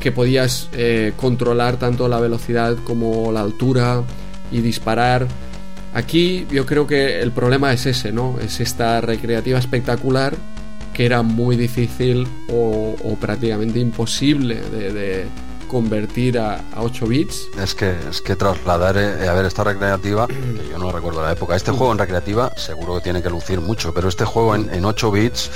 que 0.00 0.12
podías 0.12 0.68
eh, 0.72 1.12
controlar 1.16 1.76
tanto 1.78 2.08
la 2.08 2.20
velocidad 2.20 2.76
como 2.84 3.32
la 3.32 3.40
altura 3.40 4.02
y 4.52 4.60
disparar. 4.60 5.26
Aquí 5.94 6.46
yo 6.50 6.66
creo 6.66 6.86
que 6.86 7.20
el 7.20 7.30
problema 7.30 7.72
es 7.72 7.86
ese, 7.86 8.12
¿no? 8.12 8.38
Es 8.40 8.60
esta 8.60 9.00
recreativa 9.00 9.58
espectacular 9.58 10.34
que 10.92 11.06
era 11.06 11.22
muy 11.22 11.56
difícil 11.56 12.26
o, 12.50 13.16
prácticamente 13.20 13.80
imposible 13.80 14.56
de 14.56 15.26
convertir 15.64 16.38
a, 16.38 16.64
8 16.76 17.06
bits. 17.06 17.48
Es 17.58 17.74
que, 17.74 17.94
es 18.10 18.20
que 18.20 18.36
trasladar, 18.36 18.96
eh, 18.96 19.28
a 19.28 19.32
ver, 19.32 19.44
esta 19.46 19.64
recreativa, 19.64 20.26
que 20.26 20.68
yo 20.70 20.78
no 20.78 20.90
recuerdo 20.92 21.22
la 21.22 21.32
época, 21.32 21.56
este 21.56 21.70
juego 21.70 21.92
en 21.92 21.98
recreativa 21.98 22.52
seguro 22.56 22.96
que 22.96 23.00
tiene 23.02 23.22
que 23.22 23.30
lucir 23.30 23.60
mucho, 23.60 23.92
pero 23.92 24.08
este 24.08 24.24
juego 24.24 24.54
en, 24.54 24.72
en 24.72 24.84
8 24.84 25.10
bits 25.10 25.50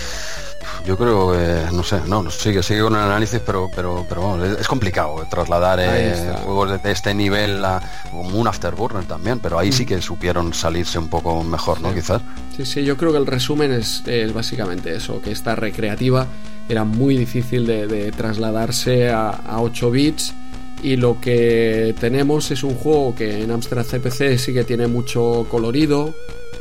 yo 0.85 0.97
creo 0.97 1.33
que, 1.33 1.73
no 1.73 1.83
sé, 1.83 2.01
no, 2.07 2.31
sigue, 2.31 2.63
sigue 2.63 2.81
con 2.83 2.95
el 2.95 3.01
análisis, 3.01 3.41
pero, 3.45 3.71
pero, 3.75 4.07
pero 4.09 4.45
es 4.45 4.67
complicado 4.67 5.27
trasladar 5.31 5.79
eh, 5.81 6.35
juegos 6.45 6.83
de, 6.83 6.91
este 6.91 7.15
nivel 7.15 7.65
a 7.65 7.81
como 8.11 8.39
un 8.39 8.49
Afterburner 8.49 9.05
también, 9.05 9.39
pero 9.39 9.59
ahí 9.59 9.73
sí 9.73 9.85
mm. 9.85 9.87
que 9.87 10.03
supieron 10.03 10.55
salirse 10.55 10.99
un 10.99 11.09
poco 11.09 11.43
mejor, 11.43 11.81
¿no? 11.81 11.95
Quizás. 11.95 12.23
Sí, 12.57 12.65
sí, 12.65 12.85
yo 12.85 12.97
creo 12.97 13.13
que 13.13 13.19
el 13.19 13.27
resumen 13.27 13.73
es, 13.73 14.03
básicamente 14.33 14.95
eso, 14.95 15.21
que 15.21 15.31
esta 15.31 15.55
recreativa 15.55 16.27
era 16.69 16.85
muy 16.85 17.17
difícil 17.17 17.67
de, 17.67 18.13
trasladarse 18.17 19.11
a, 19.11 19.31
a 19.31 19.61
8 19.61 19.91
bits 19.91 20.35
y 20.83 20.97
lo 20.97 21.21
que 21.21 21.95
tenemos 21.99 22.51
es 22.51 22.63
un 22.63 22.75
juego 22.75 23.15
que 23.15 23.43
en 23.43 23.51
Amstrad 23.51 23.85
CPC 23.85 24.39
sí 24.39 24.53
que 24.53 24.65
tiene 24.65 24.87
mucho 24.87 25.47
colorido 25.51 26.15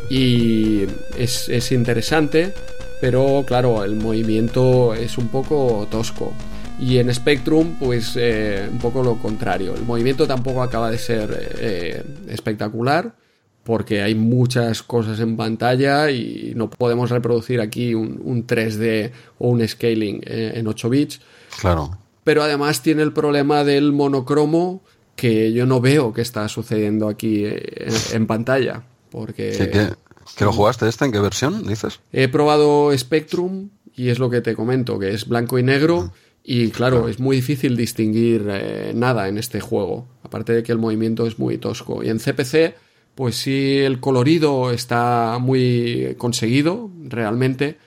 y 0.10 0.84
es, 1.18 1.50
es 1.50 1.72
interesante 1.72 2.54
pero 3.00 3.44
claro, 3.46 3.84
el 3.84 3.96
movimiento 3.96 4.94
es 4.94 5.18
un 5.18 5.28
poco 5.28 5.88
tosco. 5.90 6.34
Y 6.80 6.98
en 6.98 7.14
Spectrum, 7.14 7.76
pues 7.80 8.14
eh, 8.16 8.68
un 8.72 8.78
poco 8.78 9.04
lo 9.04 9.16
contrario. 9.16 9.74
El 9.76 9.84
movimiento 9.84 10.28
tampoco 10.28 10.62
acaba 10.62 10.92
de 10.92 10.98
ser 10.98 11.56
eh, 11.60 12.04
espectacular, 12.28 13.16
porque 13.64 14.02
hay 14.02 14.16
muchas 14.16 14.84
cosas 14.84 15.20
en 15.20 15.36
pantalla 15.36 16.10
y 16.12 16.54
no 16.56 16.70
podemos 16.70 17.10
reproducir 17.10 17.62
aquí 17.62 17.96
un, 17.96 18.46
3D 18.46 19.12
o 19.40 19.50
un 19.50 19.68
scaling 19.68 20.22
eh, 20.26 20.54
en 20.56 20.68
8 20.68 20.90
bits. 20.90 21.22
Claro. 21.60 21.98
Pero 22.24 22.44
además 22.44 22.82
tiene 22.82 23.02
el 23.02 23.14
problema 23.14 23.64
del 23.64 23.92
monocromo 23.92 24.84
que 25.16 25.52
yo 25.52 25.66
no 25.66 25.82
veo 25.82 26.14
que 26.14 26.22
está 26.22 26.48
sucediendo 26.48 27.08
aquí 27.08 27.46
en 28.14 28.28
pantalla. 28.28 28.84
Porque... 29.10 29.52
¿Que 29.72 30.07
lo 30.40 30.54
jugaste 30.54 30.88
este? 30.88 31.06
¿En 31.06 31.12
qué 31.12 31.20
versión 31.20 31.66
dices? 31.66 32.00
He 32.12 32.28
probado 32.28 32.96
Spectrum 32.98 33.70
y 33.96 34.10
es 34.10 34.20
lo 34.20 34.30
que 34.30 34.42
te 34.42 34.56
comento, 34.56 35.00
que 35.00 35.14
es 35.14 35.28
blanco 35.28 35.58
y 35.58 35.64
negro. 35.64 36.12
Y 36.44 36.70
claro, 36.70 37.10
es 37.10 37.20
muy 37.20 37.38
difícil 37.38 37.76
distinguir 37.76 38.48
eh, 38.50 38.94
nada 38.96 39.28
en 39.28 39.38
este 39.38 39.60
juego. 39.60 40.08
Aparte 40.24 40.54
de 40.54 40.64
que 40.64 40.72
el 40.72 40.78
movimiento 40.78 41.26
es 41.28 41.40
muy 41.40 41.58
tosco. 41.58 42.04
Y 42.04 42.10
en 42.10 42.20
CPC, 42.20 42.76
pues 43.16 43.36
sí, 43.36 43.80
el 43.80 44.00
colorido 44.00 44.72
está 44.72 45.40
muy 45.42 46.16
conseguido, 46.18 46.90
realmente. 47.04 47.78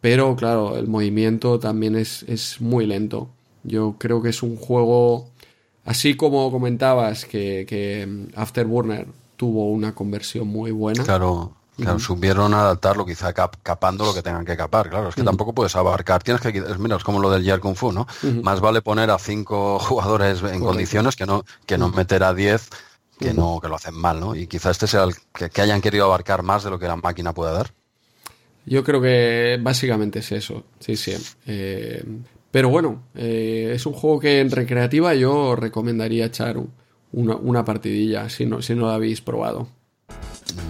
Pero 0.00 0.34
claro, 0.36 0.76
el 0.76 0.88
movimiento 0.88 1.58
también 1.58 1.96
es, 1.96 2.24
es 2.24 2.60
muy 2.60 2.86
lento. 2.86 3.30
Yo 3.62 3.96
creo 3.98 4.22
que 4.22 4.30
es 4.30 4.42
un 4.42 4.56
juego, 4.56 5.28
así 5.84 6.14
como 6.14 6.50
comentabas 6.50 7.24
que, 7.24 7.66
que 7.68 8.26
Afterburner 8.34 9.06
tuvo 9.36 9.70
una 9.70 9.94
conversión 9.94 10.48
muy 10.48 10.70
buena. 10.70 11.04
Claro, 11.04 11.57
Claro, 11.78 12.00
supieron 12.00 12.54
adaptarlo, 12.54 13.06
quizá 13.06 13.32
capando 13.32 14.04
lo 14.04 14.12
que 14.12 14.20
tengan 14.20 14.44
que 14.44 14.56
capar. 14.56 14.90
Claro, 14.90 15.10
es 15.10 15.14
que 15.14 15.22
tampoco 15.22 15.54
puedes 15.54 15.76
abarcar. 15.76 16.22
Tienes 16.24 16.42
que 16.42 16.52
mira, 16.78 16.96
es 16.96 17.04
como 17.04 17.20
lo 17.20 17.30
del 17.30 17.44
Year 17.44 17.60
Kung 17.60 17.76
Fu, 17.76 17.92
¿no? 17.92 18.06
Más 18.42 18.60
vale 18.60 18.82
poner 18.82 19.10
a 19.10 19.18
cinco 19.18 19.78
jugadores 19.78 20.42
en 20.42 20.60
condiciones 20.60 21.14
que 21.14 21.24
no, 21.24 21.44
que 21.66 21.78
no 21.78 21.90
meter 21.90 22.24
a 22.24 22.34
diez 22.34 22.68
que 23.18 23.34
no, 23.34 23.60
que 23.60 23.68
lo 23.68 23.74
hacen 23.74 23.94
mal, 23.94 24.20
¿no? 24.20 24.34
Y 24.34 24.46
quizá 24.46 24.70
este 24.70 24.86
sea 24.86 25.04
el 25.04 25.14
que, 25.50 25.60
hayan 25.60 25.80
querido 25.80 26.04
abarcar 26.04 26.42
más 26.42 26.64
de 26.64 26.70
lo 26.70 26.78
que 26.78 26.86
la 26.86 26.96
máquina 26.96 27.34
puede 27.34 27.52
dar. 27.52 27.72
Yo 28.64 28.84
creo 28.84 29.00
que 29.00 29.58
básicamente 29.60 30.20
es 30.20 30.32
eso, 30.32 30.64
sí, 30.78 30.96
sí. 30.96 31.14
Eh, 31.46 32.04
pero 32.50 32.68
bueno, 32.68 33.04
eh, 33.14 33.72
es 33.74 33.86
un 33.86 33.92
juego 33.92 34.20
que 34.20 34.40
en 34.40 34.50
recreativa 34.50 35.14
yo 35.14 35.56
recomendaría 35.56 36.26
echar 36.26 36.58
una, 37.12 37.36
una 37.36 37.64
partidilla 37.64 38.28
si 38.28 38.46
no, 38.46 38.62
si 38.62 38.74
no 38.74 38.82
lo 38.82 38.90
habéis 38.90 39.20
probado. 39.20 39.68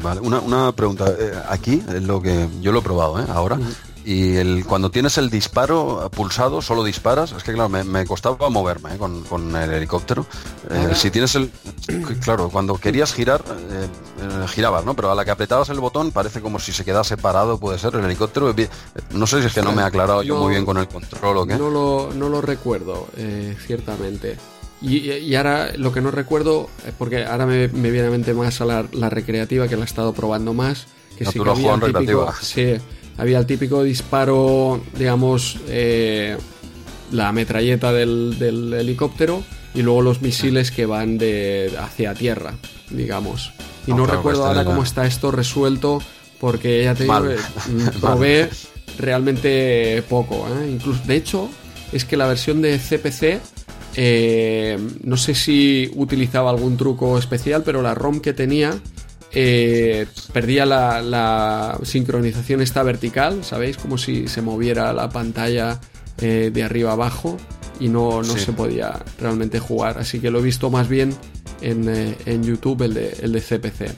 Vale, 0.03 0.21
una, 0.21 0.41
una 0.41 0.73
pregunta. 0.73 1.07
Eh, 1.19 1.33
aquí, 1.49 1.83
lo 2.01 2.21
que 2.23 2.49
yo 2.61 2.73
lo 2.73 2.81
he 2.81 2.83
probado 2.83 3.21
¿eh? 3.21 3.25
ahora, 3.29 3.59
y 4.05 4.37
el, 4.37 4.65
cuando 4.65 4.91
tienes 4.91 5.19
el 5.19 5.29
disparo 5.29 6.11
pulsado, 6.15 6.63
solo 6.63 6.85
disparas. 6.85 7.33
Es 7.33 7.43
que, 7.43 7.53
claro, 7.53 7.69
me, 7.69 8.07
costaba 8.07 8.49
moverme 8.49 8.95
¿eh? 8.95 8.99
con, 8.99 9.57
el 9.57 9.73
helicóptero. 9.73 10.27
si 10.95 11.11
tienes 11.11 11.35
el. 11.35 11.51
Claro, 12.23 12.49
cuando 12.49 12.77
querías 12.77 13.13
girar, 13.13 13.43
girabas, 14.49 14.85
¿no? 14.85 14.95
Pero 14.95 15.11
a 15.11 15.15
la 15.15 15.25
que 15.25 15.31
apretabas 15.31 15.69
el 15.71 15.81
botón, 15.81 16.11
parece 16.11 16.41
como 16.41 16.59
si 16.59 16.73
se 16.73 16.85
quedase 16.85 17.17
parado, 17.17 17.59
puede 17.59 17.79
ser 17.79 17.95
el 17.97 18.05
helicóptero. 18.05 18.55
No 19.11 19.27
sé 19.27 19.41
si 19.41 19.47
es 19.49 19.55
que 19.55 19.63
no 19.63 19.73
me 19.73 19.83
he 19.83 19.85
aclarado 19.85 20.23
yo 20.23 20.37
muy 20.37 20.53
bien 20.53 20.65
con 20.65 20.79
el 20.79 20.89
control 20.89 21.39
o 21.39 21.47
qué. 21.47 21.57
No 21.57 21.71
lo, 21.71 22.11
no 22.15 22.29
lo 22.29 22.41
recuerdo, 22.41 23.09
ciertamente. 23.67 24.39
Y, 24.81 25.35
ahora 25.35 25.73
lo 25.77 25.93
que 25.93 26.01
no 26.01 26.11
recuerdo, 26.11 26.69
porque 26.99 27.25
ahora 27.25 27.47
me, 27.47 27.67
viene 27.67 28.07
a 28.07 28.11
mente 28.11 28.33
más 28.33 28.61
a 28.61 28.65
la, 28.65 29.11
recreativa 29.11 29.67
que 29.67 29.77
la 29.77 29.83
he 29.83 29.87
estado 29.87 30.13
probando 30.13 30.55
más. 30.55 30.87
Que 31.17 31.25
sí 31.25 31.41
que 31.41 31.51
había 31.51 31.75
el, 31.75 31.81
típico, 31.81 32.33
sí, 32.41 32.75
había 33.17 33.39
el 33.39 33.47
típico 33.47 33.83
disparo, 33.83 34.81
digamos, 34.97 35.59
eh, 35.67 36.37
la 37.11 37.33
metralleta 37.33 37.93
del, 37.93 38.37
helicóptero 38.73 39.43
y 39.75 39.83
luego 39.83 40.03
los 40.03 40.23
misiles 40.23 40.71
que 40.71 40.87
van 40.87 41.19
de 41.19 41.73
hacia 41.81 42.15
tierra, 42.15 42.55
digamos. 42.91 43.53
Y 43.87 43.93
no, 43.93 44.07
recuerdo 44.07 44.47
ahora 44.47 44.65
cómo 44.65 44.85
está 44.85 45.07
esto 45.07 45.33
resuelto 45.33 46.01
porque 46.39 46.85
ya 46.85 46.95
te 46.95 47.05
digo, 47.05 47.19
mm, 47.69 48.01
probé 48.01 48.49
realmente 48.99 50.05
poco. 50.09 50.47
¿eh? 50.49 50.71
Incluso, 50.71 51.03
de 51.05 51.17
hecho, 51.17 51.49
es 51.93 52.05
que 52.05 52.17
la 52.17 52.27
versión 52.27 52.63
de 52.63 52.79
CPC 52.79 53.41
eh, 54.01 54.79
no 55.03 55.17
sé 55.17 55.35
si 55.35 55.91
utilizaba 55.97 56.51
algún 56.51 56.77
truco 56.77 57.19
especial, 57.19 57.65
pero 57.65 57.83
la 57.83 57.97
ROM 57.97 58.21
que 58.21 58.33
tenía 58.33 58.79
eh, 59.33 60.07
perdía 60.33 60.65
la, 60.65 61.77
sincronización 61.83 62.61
esta 62.61 62.85
vertical, 62.85 63.43
¿sabéis? 63.43 63.77
Como 63.77 63.99
si 63.99 64.29
se 64.29 64.41
moviera 64.41 64.93
la 64.93 65.09
pantalla 65.09 65.81
eh, 66.19 66.53
de 66.55 66.63
arriba 66.63 66.93
abajo 66.93 67.39
y 67.81 67.89
no, 67.89 68.23
no 68.23 68.37
se 68.37 68.53
podía 68.53 69.01
realmente 69.21 69.59
jugar. 69.59 69.99
Así 69.99 70.21
que 70.21 70.31
lo 70.31 70.39
he 70.39 70.43
visto 70.43 70.71
más 70.71 70.89
bien 70.89 71.13
en, 71.61 72.45
YouTube, 72.45 72.83
el 72.83 72.95
de, 72.95 73.17
el 73.21 73.33
de 73.33 73.41
CPC. 73.41 73.97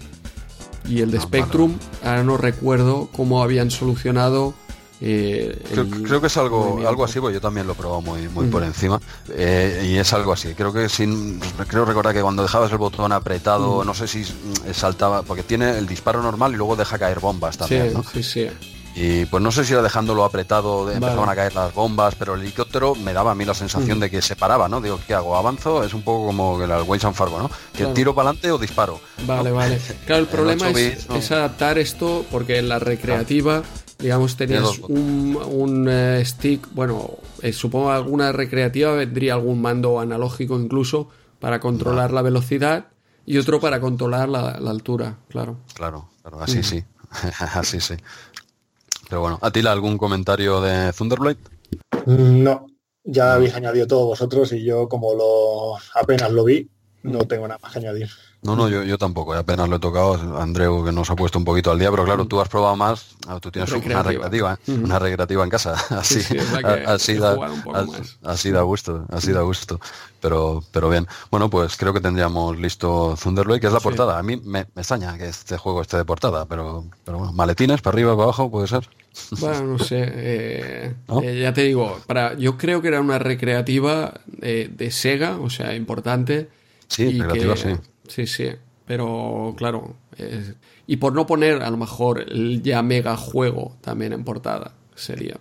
Y 0.89 1.03
el 1.03 1.11
de 1.11 1.19
ah, 1.19 1.21
Spectrum, 1.21 1.75
ahora 2.03 2.25
no 2.25 2.39
recuerdo 2.39 3.11
cómo 3.15 3.43
habían 3.43 3.71
solucionado 3.71 4.55
eh, 5.03 5.59
creo, 6.05 6.21
que 6.21 6.27
es 6.27 6.37
algo 6.37 6.87
algo 6.87 7.05
así, 7.05 7.21
porque 7.21 7.35
yo 7.35 7.41
también 7.41 7.67
lo 7.67 7.73
he 7.73 7.77
probado 7.77 8.03
muy, 8.03 8.29
muy 8.29 8.47
por 8.49 8.63
encima. 8.63 9.01
Eh, 9.31 9.89
y 9.91 9.97
es 9.97 10.13
algo 10.13 10.33
así. 10.33 10.55
Creo 10.55 10.73
que 10.73 10.89
sin. 10.89 11.41
Creo 11.67 11.85
recordar 11.87 12.15
que 12.15 12.21
cuando 12.21 12.43
dejabas 12.43 12.71
el 12.71 12.79
botón 12.79 13.13
apretado, 13.13 13.85
no 13.85 13.95
sé 13.95 14.07
si 14.07 14.25
saltaba. 14.73 15.23
Porque 15.23 15.43
tiene 15.43 15.79
el 15.79 15.87
disparo 15.87 16.23
normal 16.23 16.53
y 16.53 16.57
luego 16.57 16.77
deja 16.77 16.99
caer 16.99 17.21
bombas 17.21 17.57
también. 17.57 17.95
Sí, 18.13 18.23
sí, 18.23 18.47
Y 18.95 19.25
pues 19.25 19.43
no 19.43 19.51
sé 19.51 19.65
si 19.65 19.73
era 19.73 19.83
dejándolo 19.83 20.23
apretado, 20.23 20.91
empezaban 20.91 21.31
a 21.31 21.35
caer 21.35 21.55
las 21.55 21.73
bombas, 21.73 22.15
pero 22.17 22.35
el 22.35 22.43
helicóptero 22.43 22.95
me 22.95 23.15
daba 23.15 23.31
a 23.31 23.35
mí 23.35 23.47
la 23.47 23.55
sensación 23.55 24.01
de 24.01 24.11
que 24.11 24.21
se 24.21 24.37
paraba, 24.37 24.69
¿no? 24.69 24.83
Digo, 24.83 25.01
¿qué 25.07 25.15
hago? 25.15 25.35
¿Avanzo? 25.35 25.83
Es 25.83 25.95
un 25.95 26.03
poco 26.03 26.27
como 26.27 26.63
el 26.63 26.71
Waze 26.71 27.07
and 27.07 27.17
Fargo, 27.17 27.39
¿no? 27.39 27.51
Que 27.73 27.87
tiro 27.87 28.15
para 28.15 28.31
adelante 28.31 28.53
o 28.53 28.59
disparo. 28.59 29.01
Vale, 29.27 29.51
vale. 29.51 29.81
Claro, 30.05 30.23
el 30.23 30.29
problema 30.29 30.69
es, 30.71 31.31
adaptar 31.31 31.79
esto 31.79 32.27
porque 32.31 32.59
en 32.59 32.69
la 32.69 32.79
recreativa 32.79 33.63
digamos, 34.01 34.37
tenías 34.37 34.79
un, 34.89 35.87
eh, 35.89 36.23
stick, 36.25 36.69
bueno, 36.73 37.19
eh, 37.43 37.53
supongo 37.53 37.91
alguna 37.91 38.33
recreativa 38.33 38.93
vendría 38.93 39.35
algún 39.35 39.61
mando 39.61 40.01
analógico 40.01 40.59
incluso 40.59 41.09
para 41.39 41.61
controlar 41.61 42.13
la 42.13 42.23
velocidad 42.23 42.89
y 43.27 43.39
otro 43.39 43.61
para 43.61 43.81
controlar 43.81 44.29
la, 44.29 44.51
altura, 44.51 45.19
claro. 45.29 45.59
Claro, 45.75 46.09
claro, 46.23 46.43
así 46.43 46.63
sí, 46.63 46.85
así 47.39 47.81
sí. 47.81 47.95
Pero 49.09 49.23
bueno, 49.23 49.39
Atila, 49.43 49.73
¿algún 49.73 49.99
comentario 49.99 50.61
de 50.61 50.93
Thunderblade? 50.93 51.39
Mm, 52.07 52.43
no, 52.43 52.67
ya 53.05 53.35
habéis 53.35 53.55
añadido 53.55 53.87
todos 53.87 54.07
vosotros 54.07 54.53
y 54.53 54.65
yo 54.65 54.89
como 54.89 55.15
lo 55.15 55.77
apenas 55.95 56.31
lo 56.31 56.45
vi, 56.45 56.69
no 57.03 57.27
tengo 57.27 57.49
nada 57.49 57.59
más 57.63 57.73
que 57.73 57.79
añadir. 57.79 58.09
No, 58.43 58.57
no, 58.57 58.71
yo, 58.71 58.83
yo 58.85 58.97
tampoco, 58.97 59.35
apenas 59.35 59.69
lo 59.69 59.77
he 59.77 59.79
tocado, 59.79 60.41
Andreu 60.41 60.83
que 60.83 60.93
nos 60.93 61.11
ha 61.11 61.17
puesto 61.17 61.39
un 61.39 61.45
poquito 61.45 61.71
al 61.71 61.79
día, 61.79 61.91
pero 61.91 62.05
claro, 62.07 62.25
tú 62.27 62.41
has 62.41 62.49
probado 62.49 62.75
más, 62.75 63.15
ah, 63.27 63.39
tú 63.39 63.51
tienes 63.51 63.71
una 63.71 64.03
recreativa, 64.03 64.55
¿eh? 64.67 64.73
una 64.73 64.99
recreativa 64.99 65.45
en 65.45 65.51
casa, 65.51 65.75
así, 65.91 66.21
así, 66.87 67.17
da, 67.17 67.37
así 68.23 68.51
da 68.51 68.63
gusto, 68.63 69.05
así 69.11 69.33
da 69.33 69.43
gusto, 69.43 69.79
pero, 70.23 70.65
pero 70.73 70.89
bien. 70.89 71.07
Bueno, 71.31 71.51
pues 71.51 71.77
creo 71.77 71.93
que 71.93 72.01
tendríamos 72.01 72.59
listo 72.59 73.15
Thunderblade, 73.23 73.61
que 73.61 73.67
es 73.67 73.73
la 73.75 73.81
portada. 73.81 74.19
A 74.19 74.23
mí 74.23 74.41
me, 74.43 74.61
extraña 74.61 75.19
que 75.19 75.29
este 75.29 75.59
juego 75.59 75.83
esté 75.83 75.99
de 75.99 76.07
portada, 76.07 76.47
pero, 76.47 76.87
pero 77.05 77.19
bueno, 77.19 77.35
maletines 77.35 77.83
para 77.83 77.95
arriba, 77.95 78.13
para 78.15 78.25
abajo, 78.25 78.51
puede 78.51 78.69
ser. 78.69 78.89
Bueno, 79.41 79.65
no 79.65 79.79
sé. 79.79 80.05
Eh, 80.15 80.95
eh, 81.23 81.41
ya 81.43 81.53
te 81.53 81.63
digo, 81.63 81.99
para, 82.07 82.35
yo 82.39 82.57
creo 82.57 82.81
que 82.81 82.89
era 82.89 83.01
una 83.01 83.19
recreativa 83.19 84.15
de 84.27 84.91
Sega, 84.91 85.37
o 85.39 85.51
sea, 85.51 85.75
importante. 85.75 86.49
Sí, 86.89 87.21
recreativa 87.21 87.57
sí. 87.57 87.77
Sí, 88.11 88.27
sí, 88.27 88.49
pero 88.87 89.55
claro, 89.57 89.95
y 90.87 90.97
por 90.97 91.15
no 91.15 91.25
poner 91.27 91.63
a 91.63 91.71
lo 91.71 91.77
mejor 91.77 92.21
el 92.21 92.63
ya 92.63 92.83
mega 92.83 93.17
juego 93.17 93.77
también 93.81 94.13
en 94.13 94.25
portada, 94.25 94.75
sería. 94.97 95.37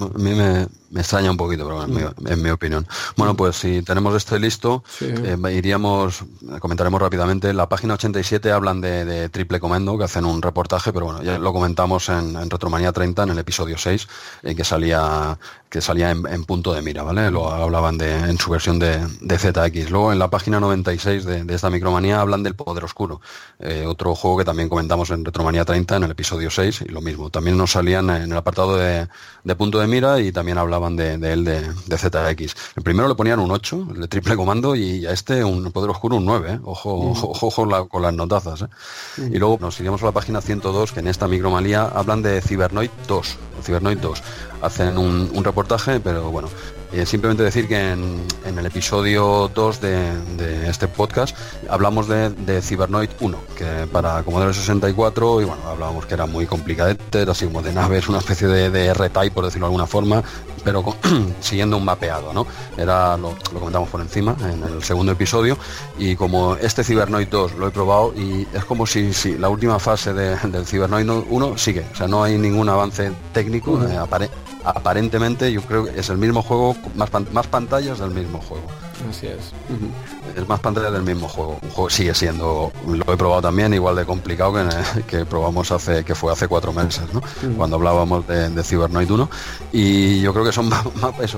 A 0.00 0.18
mí 0.18 0.32
me, 0.32 0.68
extraña 1.00 1.30
un 1.30 1.36
poquito, 1.36 1.64
pero 1.64 1.82
en, 1.82 2.42
mi, 2.42 2.50
opinión. 2.50 2.86
Bueno, 3.16 3.36
pues 3.36 3.56
si 3.56 3.82
tenemos 3.82 4.14
esto 4.14 4.38
listo, 4.38 4.84
eh, 5.00 5.36
iríamos, 5.52 6.24
comentaremos 6.60 7.00
rápidamente. 7.02 7.52
La 7.52 7.68
página 7.68 7.94
87 7.94 8.52
hablan 8.52 8.80
de, 8.80 9.28
Triple 9.28 9.58
Comendo, 9.58 9.98
que 9.98 10.04
hacen 10.04 10.24
un 10.24 10.40
reportaje, 10.40 10.92
pero 10.92 11.06
bueno, 11.06 11.22
ya 11.22 11.38
lo 11.38 11.52
comentamos 11.52 12.08
en, 12.08 12.36
en 12.36 12.48
Retromanía 12.48 12.92
30, 12.92 13.24
en 13.24 13.30
el 13.30 13.38
episodio 13.40 13.76
6, 13.76 14.08
en 14.44 14.56
que 14.56 14.64
salía 14.64 15.36
que 15.68 15.80
salía 15.80 16.10
en, 16.10 16.44
punto 16.44 16.72
de 16.72 16.82
mira, 16.82 17.02
¿vale? 17.02 17.30
Lo 17.30 17.50
hablaban 17.50 17.98
de, 17.98 18.14
en 18.14 18.38
su 18.38 18.50
versión 18.50 18.78
de, 18.78 18.98
ZX. 19.00 19.90
Luego 19.90 20.12
en 20.12 20.18
la 20.18 20.30
página 20.30 20.60
96 20.60 21.24
de, 21.24 21.54
esta 21.54 21.68
micromanía 21.70 22.20
hablan 22.20 22.42
del 22.42 22.54
Poder 22.54 22.84
Oscuro, 22.84 23.20
eh, 23.58 23.84
otro 23.86 24.14
juego 24.14 24.38
que 24.38 24.44
también 24.44 24.68
comentamos 24.68 25.10
en 25.10 25.24
Retromanía 25.24 25.64
30 25.64 25.96
en 25.96 26.02
el 26.04 26.10
episodio 26.10 26.50
6 26.50 26.84
y 26.86 26.88
lo 26.88 27.00
mismo. 27.00 27.30
También 27.30 27.56
nos 27.58 27.72
salían 27.72 28.08
en 28.10 28.32
el 28.32 28.36
apartado 28.36 28.76
de, 28.76 29.08
punto 29.56 29.78
de 29.78 29.86
mira 29.86 30.20
y 30.20 30.32
también 30.32 30.58
hablaban 30.58 30.96
de, 30.96 31.14
él 31.14 31.44
de, 31.44 31.98
ZX. 31.98 32.54
El 32.76 32.82
primero 32.82 33.08
le 33.08 33.14
ponían 33.14 33.38
un 33.38 33.50
8, 33.50 33.88
el 33.94 34.00
de 34.02 34.08
triple 34.08 34.36
comando, 34.36 34.74
y 34.74 35.04
a 35.06 35.12
este 35.12 35.44
un 35.44 35.70
Poder 35.72 35.90
Oscuro 35.90 36.16
un 36.16 36.24
9, 36.24 36.52
¿eh? 36.52 36.60
Ojo, 36.64 37.12
ojo, 37.12 37.88
con 37.88 38.02
las 38.02 38.14
notazas, 38.14 38.62
¿eh? 38.62 38.68
Y 39.18 39.38
luego 39.38 39.58
nos 39.60 39.78
iríamos 39.80 40.02
a 40.02 40.06
la 40.06 40.12
página 40.12 40.40
102 40.40 40.92
que 40.92 41.00
en 41.00 41.08
esta 41.08 41.28
micromanía 41.28 41.84
hablan 41.84 42.22
de 42.22 42.40
Cybernoid 42.40 42.90
2, 43.06 43.36
Cybernoid 43.62 43.98
2 43.98 44.22
hacen 44.62 44.98
un, 44.98 45.44
reportaje, 45.44 46.00
pero 46.00 46.30
bueno, 46.30 46.48
Eh, 46.92 47.04
simplemente 47.04 47.42
decir 47.42 47.68
que 47.68 47.92
en, 47.92 48.26
el 48.46 48.66
episodio 48.66 49.50
2 49.54 49.80
de, 49.80 50.68
este 50.68 50.88
podcast 50.88 51.36
hablamos 51.68 52.08
de, 52.08 52.30
de 52.30 52.62
Cybernoid 52.62 53.10
1, 53.20 53.38
que 53.56 53.86
para 53.92 54.22
Commodore 54.22 54.54
64, 54.54 55.42
y 55.42 55.44
bueno, 55.44 55.62
hablábamos 55.68 56.06
que 56.06 56.14
era 56.14 56.24
muy 56.26 56.46
complicadete, 56.46 57.20
era 57.20 57.32
así 57.32 57.44
como 57.44 57.60
de 57.60 57.72
naves, 57.72 58.08
una 58.08 58.18
especie 58.18 58.48
de, 58.48 58.70
de 58.70 58.86
R-Type, 58.86 59.30
por 59.32 59.44
decirlo 59.44 59.66
de 59.66 59.68
alguna 59.68 59.86
forma, 59.86 60.22
pero 60.64 60.82
siguiendo 61.40 61.76
un 61.76 61.84
mapeado, 61.84 62.32
¿no? 62.32 62.46
Era, 62.76 63.16
lo, 63.18 63.36
comentamos 63.52 63.90
por 63.90 64.00
encima 64.00 64.34
en 64.40 64.62
el 64.62 64.82
segundo 64.82 65.12
episodio, 65.12 65.58
y 65.98 66.16
como 66.16 66.56
este 66.56 66.82
Cybernoid 66.82 67.28
2 67.28 67.54
lo 67.54 67.68
he 67.68 67.70
probado 67.70 68.14
y 68.16 68.46
es 68.54 68.64
como 68.64 68.86
si, 68.86 69.12
si 69.12 69.36
la 69.36 69.50
última 69.50 69.78
fase 69.78 70.14
del 70.14 70.66
Cybernoid 70.66 71.08
1 71.28 71.58
sigue, 71.58 71.86
o 71.92 71.94
sea, 71.94 72.08
no 72.08 72.24
hay 72.24 72.38
ningún 72.38 72.68
avance 72.68 73.12
técnico, 73.32 73.78
eh, 73.84 73.98
aparentemente 74.64 75.52
yo 75.52 75.62
creo 75.62 75.84
que 75.84 75.98
es 75.98 76.08
el 76.08 76.18
mismo 76.18 76.42
juego, 76.42 76.76
más, 76.94 77.10
más 77.32 77.46
pantallas 77.46 77.98
del 77.98 78.10
mismo 78.10 78.40
juego. 78.40 78.66
Así 79.08 79.26
es. 79.26 79.52
Es 80.36 80.48
más 80.48 80.60
pantalla 80.60 80.90
del 80.90 81.02
mismo 81.02 81.28
juego. 81.28 81.58
Un 81.62 81.70
juego 81.70 81.90
sigue 81.90 82.14
siendo, 82.14 82.72
lo 82.86 83.12
he 83.12 83.16
probado 83.16 83.42
también, 83.42 83.72
igual 83.74 83.96
de 83.96 84.04
complicado 84.04 84.54
que, 84.54 85.02
que 85.02 85.24
probamos 85.24 85.70
hace, 85.72 86.04
que 86.04 86.14
fue 86.14 86.32
hace 86.32 86.48
cuatro 86.48 86.72
meses, 86.72 87.02
¿no? 87.12 87.22
Cuando 87.56 87.76
hablábamos 87.76 88.26
de, 88.26 88.50
de, 88.50 88.62
Cybernoid 88.62 89.10
1. 89.10 89.30
Y 89.72 90.20
yo 90.20 90.32
creo 90.32 90.44
que 90.44 90.52
son 90.52 90.68
más, 90.68 90.84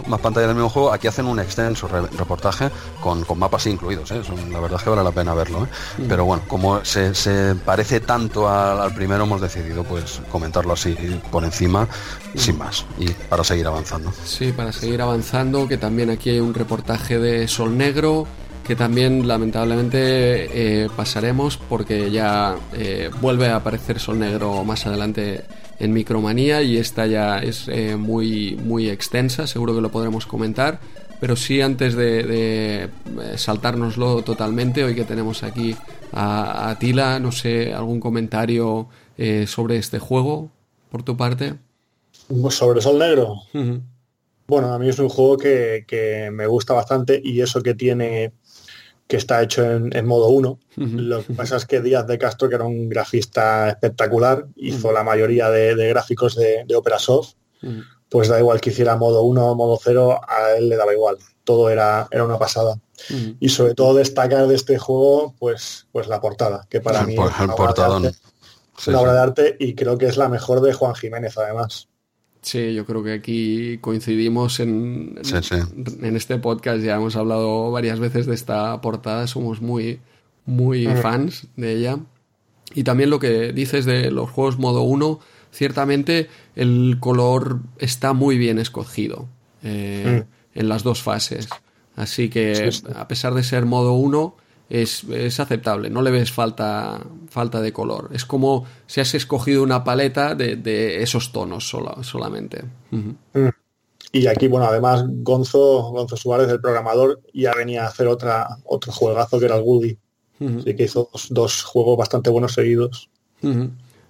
más, 0.06 0.20
pantallas 0.20 0.48
del 0.48 0.56
mismo 0.56 0.68
juego. 0.68 0.92
Aquí 0.92 1.06
hacen 1.06 1.26
un 1.26 1.38
extenso 1.40 1.88
reportaje 1.88 2.70
con, 3.00 3.24
mapas 3.38 3.66
incluidos, 3.66 4.10
¿eh? 4.10 4.20
la 4.50 4.60
verdad 4.60 4.78
es 4.78 4.84
que 4.84 4.90
vale 4.90 5.02
la 5.02 5.12
pena 5.12 5.34
verlo. 5.34 5.64
¿eh? 5.64 6.04
Pero 6.08 6.24
bueno, 6.24 6.42
como 6.46 6.84
se, 6.84 7.54
parece 7.64 8.00
tanto 8.00 8.48
al, 8.48 8.92
primero, 8.94 9.24
hemos 9.24 9.40
decidido 9.40 9.84
pues 9.84 10.20
comentarlo 10.30 10.74
así 10.74 10.94
por 11.30 11.44
encima, 11.44 11.88
sin 12.34 12.58
más. 12.58 12.84
Y 12.98 13.10
para 13.10 13.44
seguir 13.44 13.66
avanzando. 13.66 14.12
Sí, 14.24 14.52
para 14.52 14.72
seguir 14.72 15.00
avanzando, 15.02 15.66
que 15.68 15.78
también 15.78 16.10
aquí 16.10 16.30
hay 16.30 16.40
un 16.40 16.54
reportaje 16.54 17.18
de 17.18 17.48
Sol 17.48 17.76
Negro 17.76 18.26
que 18.70 18.76
también 18.76 19.26
lamentablemente 19.26 20.84
eh, 20.84 20.88
pasaremos 20.96 21.56
porque 21.56 22.12
ya 22.12 22.56
eh, 22.72 23.10
vuelve 23.20 23.48
a 23.48 23.56
aparecer 23.56 23.98
Sol 23.98 24.20
Negro 24.20 24.62
más 24.62 24.86
adelante 24.86 25.42
en 25.80 25.92
Micromanía 25.92 26.62
y 26.62 26.76
esta 26.76 27.04
ya 27.08 27.40
es 27.40 27.66
eh, 27.66 27.96
muy, 27.96 28.54
muy 28.62 28.88
extensa, 28.88 29.48
seguro 29.48 29.74
que 29.74 29.80
lo 29.80 29.90
podremos 29.90 30.24
comentar, 30.24 30.78
pero 31.18 31.34
sí 31.34 31.60
antes 31.60 31.96
de, 31.96 32.90
saltárnoslo 33.34 34.22
totalmente, 34.22 34.84
hoy 34.84 34.94
que 34.94 35.04
tenemos 35.04 35.42
aquí 35.42 35.74
a, 36.12 36.76
Tila, 36.78 37.18
no 37.18 37.32
sé, 37.32 37.74
algún 37.74 37.98
comentario 37.98 38.88
sobre 39.46 39.78
este 39.78 39.98
juego 39.98 40.48
por 40.90 41.02
tu 41.02 41.16
parte. 41.16 41.54
Sobre 42.50 42.80
Sol 42.80 43.00
Negro. 43.00 43.34
Bueno, 44.50 44.74
a 44.74 44.80
mí 44.80 44.88
es 44.88 44.98
un 44.98 45.08
juego 45.08 45.36
que, 45.36 46.28
me 46.32 46.44
gusta 46.48 46.74
bastante 46.74 47.20
y 47.22 47.40
eso 47.40 47.62
que 47.62 47.74
tiene 47.74 48.32
que 49.10 49.16
está 49.16 49.42
hecho 49.42 49.68
en, 49.68 50.06
modo 50.06 50.28
1. 50.28 50.58
Lo 50.76 51.26
que 51.26 51.34
pasa 51.34 51.56
es 51.56 51.66
que 51.66 51.80
Díaz 51.80 52.06
de 52.06 52.16
Castro, 52.16 52.48
que 52.48 52.54
era 52.54 52.62
un 52.62 52.88
grafista 52.88 53.68
espectacular, 53.68 54.46
hizo 54.54 54.92
la 54.92 55.02
mayoría 55.02 55.50
de, 55.50 55.74
gráficos 55.88 56.36
de, 56.36 56.64
Opera 56.76 57.00
Soft. 57.00 57.32
Pues 58.08 58.28
da 58.28 58.38
igual 58.38 58.60
que 58.60 58.70
hiciera 58.70 58.94
modo 58.94 59.22
1 59.22 59.50
o 59.50 59.54
modo 59.56 59.80
0, 59.82 60.20
a 60.28 60.52
él 60.56 60.68
le 60.68 60.76
daba 60.76 60.94
igual. 60.94 61.18
Todo 61.42 61.70
era, 61.70 62.06
era 62.12 62.24
una 62.24 62.38
pasada. 62.38 62.78
Y 63.40 63.48
sobre 63.48 63.74
todo 63.74 63.94
destacar 63.94 64.46
de 64.46 64.54
este 64.54 64.78
juego, 64.78 65.34
pues, 65.40 65.88
pues 65.90 66.06
la 66.06 66.20
portada, 66.20 66.68
que 66.70 66.80
para 66.80 67.02
mí 67.02 67.14
es 67.14 67.18
una, 67.18 69.00
obra 69.00 69.12
de 69.12 69.20
arte 69.20 69.56
y 69.58 69.74
creo 69.74 69.98
que 69.98 70.06
es 70.06 70.16
la 70.18 70.28
mejor 70.28 70.60
de 70.60 70.72
Juan 70.72 70.94
Jiménez 70.94 71.36
además. 71.36 71.88
Sí, 72.42 72.72
yo 72.72 72.86
creo 72.86 73.02
que 73.02 73.12
aquí 73.12 73.78
coincidimos 73.78 74.60
en, 74.60 75.20
en, 76.02 76.16
este 76.16 76.38
podcast. 76.38 76.82
Ya 76.82 76.96
hemos 76.96 77.16
hablado 77.16 77.70
varias 77.70 78.00
veces 78.00 78.26
de 78.26 78.34
esta 78.34 78.80
portada, 78.80 79.26
somos 79.26 79.60
muy, 79.60 80.00
muy 80.46 80.86
fans 80.86 81.48
de 81.56 81.76
ella. 81.76 81.98
Y 82.74 82.84
también 82.84 83.10
lo 83.10 83.18
que 83.18 83.52
dices 83.52 83.84
de 83.84 84.10
los 84.10 84.30
juegos 84.30 84.58
modo 84.58 84.82
1, 84.82 85.20
ciertamente 85.50 86.28
el 86.56 86.96
color 87.00 87.60
está 87.78 88.12
muy 88.12 88.38
bien 88.38 88.58
escogido 88.58 89.28
eh, 89.62 90.24
en 90.54 90.68
las 90.68 90.82
dos 90.82 91.02
fases. 91.02 91.48
Así 91.96 92.30
que 92.30 92.70
a 92.94 93.08
pesar 93.08 93.34
de 93.34 93.42
ser 93.42 93.66
modo 93.66 93.92
1, 93.92 94.34
es, 94.70 95.40
aceptable, 95.40 95.90
no 95.90 96.00
le 96.00 96.12
ves 96.12 96.30
falta, 96.30 97.00
falta 97.28 97.60
de 97.60 97.72
color. 97.72 98.08
Es 98.12 98.24
como 98.24 98.64
si 98.86 99.00
has 99.00 99.14
escogido 99.14 99.64
una 99.64 99.82
paleta 99.82 100.36
de, 100.36 101.02
esos 101.02 101.32
tonos 101.32 101.68
solamente. 102.02 102.64
Mm. 102.90 103.10
Y 104.12 104.26
aquí, 104.28 104.46
bueno, 104.46 104.66
además 104.66 105.04
Gonzo, 105.06 105.90
Gonzo 105.90 106.16
Suárez, 106.16 106.48
el 106.48 106.60
programador, 106.60 107.20
ya 107.34 107.52
venía 107.54 107.84
a 107.84 107.88
hacer 107.88 108.06
otra, 108.06 108.58
otro 108.64 108.92
juegazo 108.92 109.38
que 109.38 109.46
era 109.46 109.56
el 109.56 109.62
Woody. 109.62 109.98
Así 110.40 110.74
que 110.74 110.84
hizo 110.84 111.10
dos, 111.28 111.62
juegos 111.64 111.98
bastante 111.98 112.30
buenos 112.30 112.54
seguidos. 112.54 113.10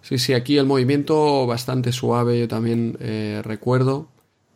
Sí, 0.03 0.19
sí, 0.19 0.33
aquí 0.33 0.59
el 0.59 0.67
movimiento 0.67 1.45
bastante 1.47 1.91
suave, 1.91 2.39
yo 2.39 2.47
también 2.47 2.97
eh, 3.01 3.41
recuerdo. 3.45 4.09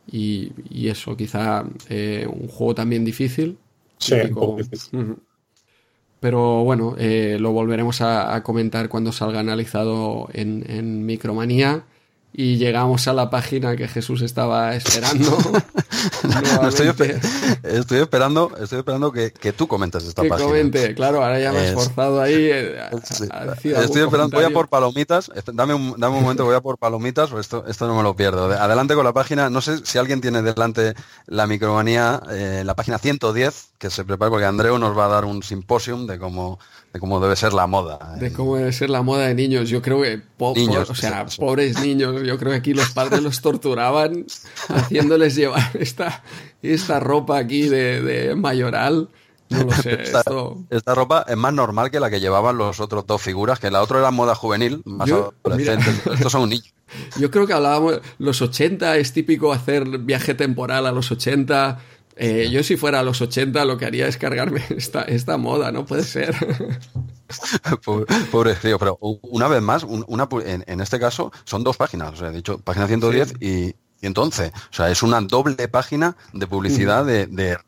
Y, 0.07 0.53
eso, 0.87 1.17
quizá 1.17 1.65
eh, 1.89 2.29
un 2.31 2.47
juego 2.47 2.75
también 2.75 3.05
difícil. 3.05 3.59
Sí, 3.99 4.15
un 4.15 4.35
poco 4.35 4.57
difícil 4.59 5.17
pero 6.25 6.65
bueno, 6.65 6.95
eh, 6.97 7.37
lo 7.39 7.53
volveremos 7.53 8.01
a, 8.01 8.43
comentar 8.43 8.89
cuando 8.89 9.13
salga 9.13 9.41
analizado 9.41 10.31
en, 10.33 10.65
en 10.71 11.05
Micromanía 11.05 11.85
y 12.37 12.57
llegamos 12.57 13.07
a 13.07 13.13
la 13.13 13.31
página 13.31 13.77
que 13.77 13.87
Jesús 13.87 14.21
estaba 14.21 14.75
esperando. 14.75 15.39
estoy, 16.69 16.89
estoy, 17.63 17.99
esperando, 18.01 18.51
estoy 18.61 18.81
esperando 18.81 19.13
que, 19.13 19.33
que 19.33 19.53
tú 19.53 19.69
comentes 19.69 20.03
esta 20.03 20.23
que 20.23 20.29
página. 20.29 20.49
comente, 20.49 20.97
claro, 20.97 21.23
ahora 21.23 21.39
ya 21.39 21.53
me 21.53 21.61
he 21.61 21.69
esforzado 21.69 22.21
ahí. 22.21 22.35
Eh, 22.35 22.77
estoy 23.63 24.03
esperando, 24.03 24.37
voy 24.37 24.45
a 24.45 24.51
por 24.51 24.69
palomitas, 24.69 25.31
dame 25.53 25.75
un, 25.75 25.95
dame 25.97 26.17
un 26.17 26.23
momento, 26.23 26.45
voy 26.45 26.57
a 26.57 26.61
por 26.61 26.77
palomitas, 26.77 27.31
o 27.33 27.39
esto, 27.39 27.65
esto 27.69 27.87
no 27.87 27.97
me 27.97 28.03
lo 28.03 28.17
pierdo. 28.17 28.47
Adelante 28.47 28.97
con 28.97 29.05
la 29.05 29.13
página, 29.13 29.49
no 29.49 29.61
sé 29.61 29.87
si 29.87 29.99
alguien 29.99 30.21
tiene 30.21 30.43
delante 30.43 30.95
la 31.27 31.47
micromanía, 31.47 32.21
eh, 32.33 32.63
la 32.67 32.75
página 32.75 32.99
110, 32.99 33.75
que 33.79 33.91
se 33.91 34.05
prepara 34.05 34.31
porque 34.31 34.47
Andreu 34.47 34.77
nos 34.81 34.99
va 34.99 35.05
a 35.05 35.09
dar 35.09 35.25
un 35.25 35.45
simposium 35.45 36.09
de 36.09 36.19
cómo 36.19 36.59
de 36.95 37.01
cómo 37.01 37.19
debe 37.19 37.35
ser 37.35 37.53
la 37.53 37.67
moda. 37.67 38.15
De 38.21 38.33
cómo 38.33 38.57
debe 38.57 38.73
ser 38.73 38.89
la 38.89 39.03
moda 39.03 39.27
de 39.27 39.35
niños. 39.35 39.69
Yo 39.69 39.83
creo 39.83 40.01
que, 40.01 40.23
o 40.39 40.95
sea, 40.95 41.27
pobres 41.37 41.81
niños, 41.81 42.23
yo 42.23 42.39
creo 42.39 42.53
que 42.53 42.59
aquí 42.59 42.73
los 42.73 42.91
padres 42.91 43.21
los 43.21 43.41
torturaban 43.41 44.25
haciéndoles 44.69 45.35
llevar 45.35 45.73
esta, 45.75 46.23
esta 46.63 47.01
ropa 47.01 47.37
aquí 47.37 47.63
de, 47.63 48.35
mayoral. 48.37 49.09
No 49.51 49.65
lo 49.65 49.73
sé. 49.73 50.05
Esta, 50.71 50.95
ropa 50.95 51.27
es 51.27 51.37
más 51.37 51.53
normal 51.53 51.91
que 51.91 51.99
la 51.99 52.11
que 52.11 52.21
llevaban 52.21 52.57
los 52.57 52.79
otros 52.79 53.05
dos 53.09 53.21
figuras, 53.21 53.59
que 53.59 53.73
la 53.73 53.83
otra 53.83 53.99
era 53.99 54.13
moda 54.13 54.37
juvenil, 54.37 54.81
más 54.85 55.11
adolescente. 55.11 55.91
Estos 56.13 56.31
son 56.31 56.49
niños. 56.49 56.73
Yo 57.19 57.31
creo 57.31 57.47
que 57.47 57.55
hablábamos, 57.55 58.01
los 58.19 58.41
80 58.41 58.99
es 58.99 59.13
típico 59.13 59.53
hacer 59.53 59.99
viaje 59.99 60.35
temporal 60.35 60.87
a 60.87 60.93
los 60.93 61.11
80 61.11 61.79
eh, 62.17 62.49
yo 62.51 62.63
si 62.63 62.77
fuera 62.77 63.01
a 63.01 63.03
los 63.03 63.21
80 63.21 63.65
lo 63.65 63.77
que 63.77 63.87
haría 63.87 64.07
es 64.07 64.17
cargarme 64.17 64.63
esta, 64.77 65.03
esta 65.03 65.37
moda, 65.37 65.73
no 65.73 65.85
puede 65.85 66.05
ser. 66.05 66.35
pobre, 68.31 68.55
tío, 68.55 68.79
pero 68.79 68.99
una 69.01 69.49
vez 69.49 69.63
más, 69.63 69.85
una, 69.85 70.29
en, 70.45 70.81
este 70.81 71.01
caso 71.01 71.33
son 71.45 71.65
dos 71.65 71.77
páginas, 71.77 72.13
o 72.13 72.17
sea, 72.17 72.29
he 72.29 72.33
dicho 72.33 72.59
página 72.59 72.87
110 72.87 73.35
y 73.41 73.75
111. 74.01 74.49
O 74.49 74.53
sea, 74.71 74.91
es 74.91 75.03
una 75.03 75.21
doble 75.23 75.67
página 75.69 76.17
de 76.33 76.47
publicidad 76.47 77.07
de, 77.07 77.27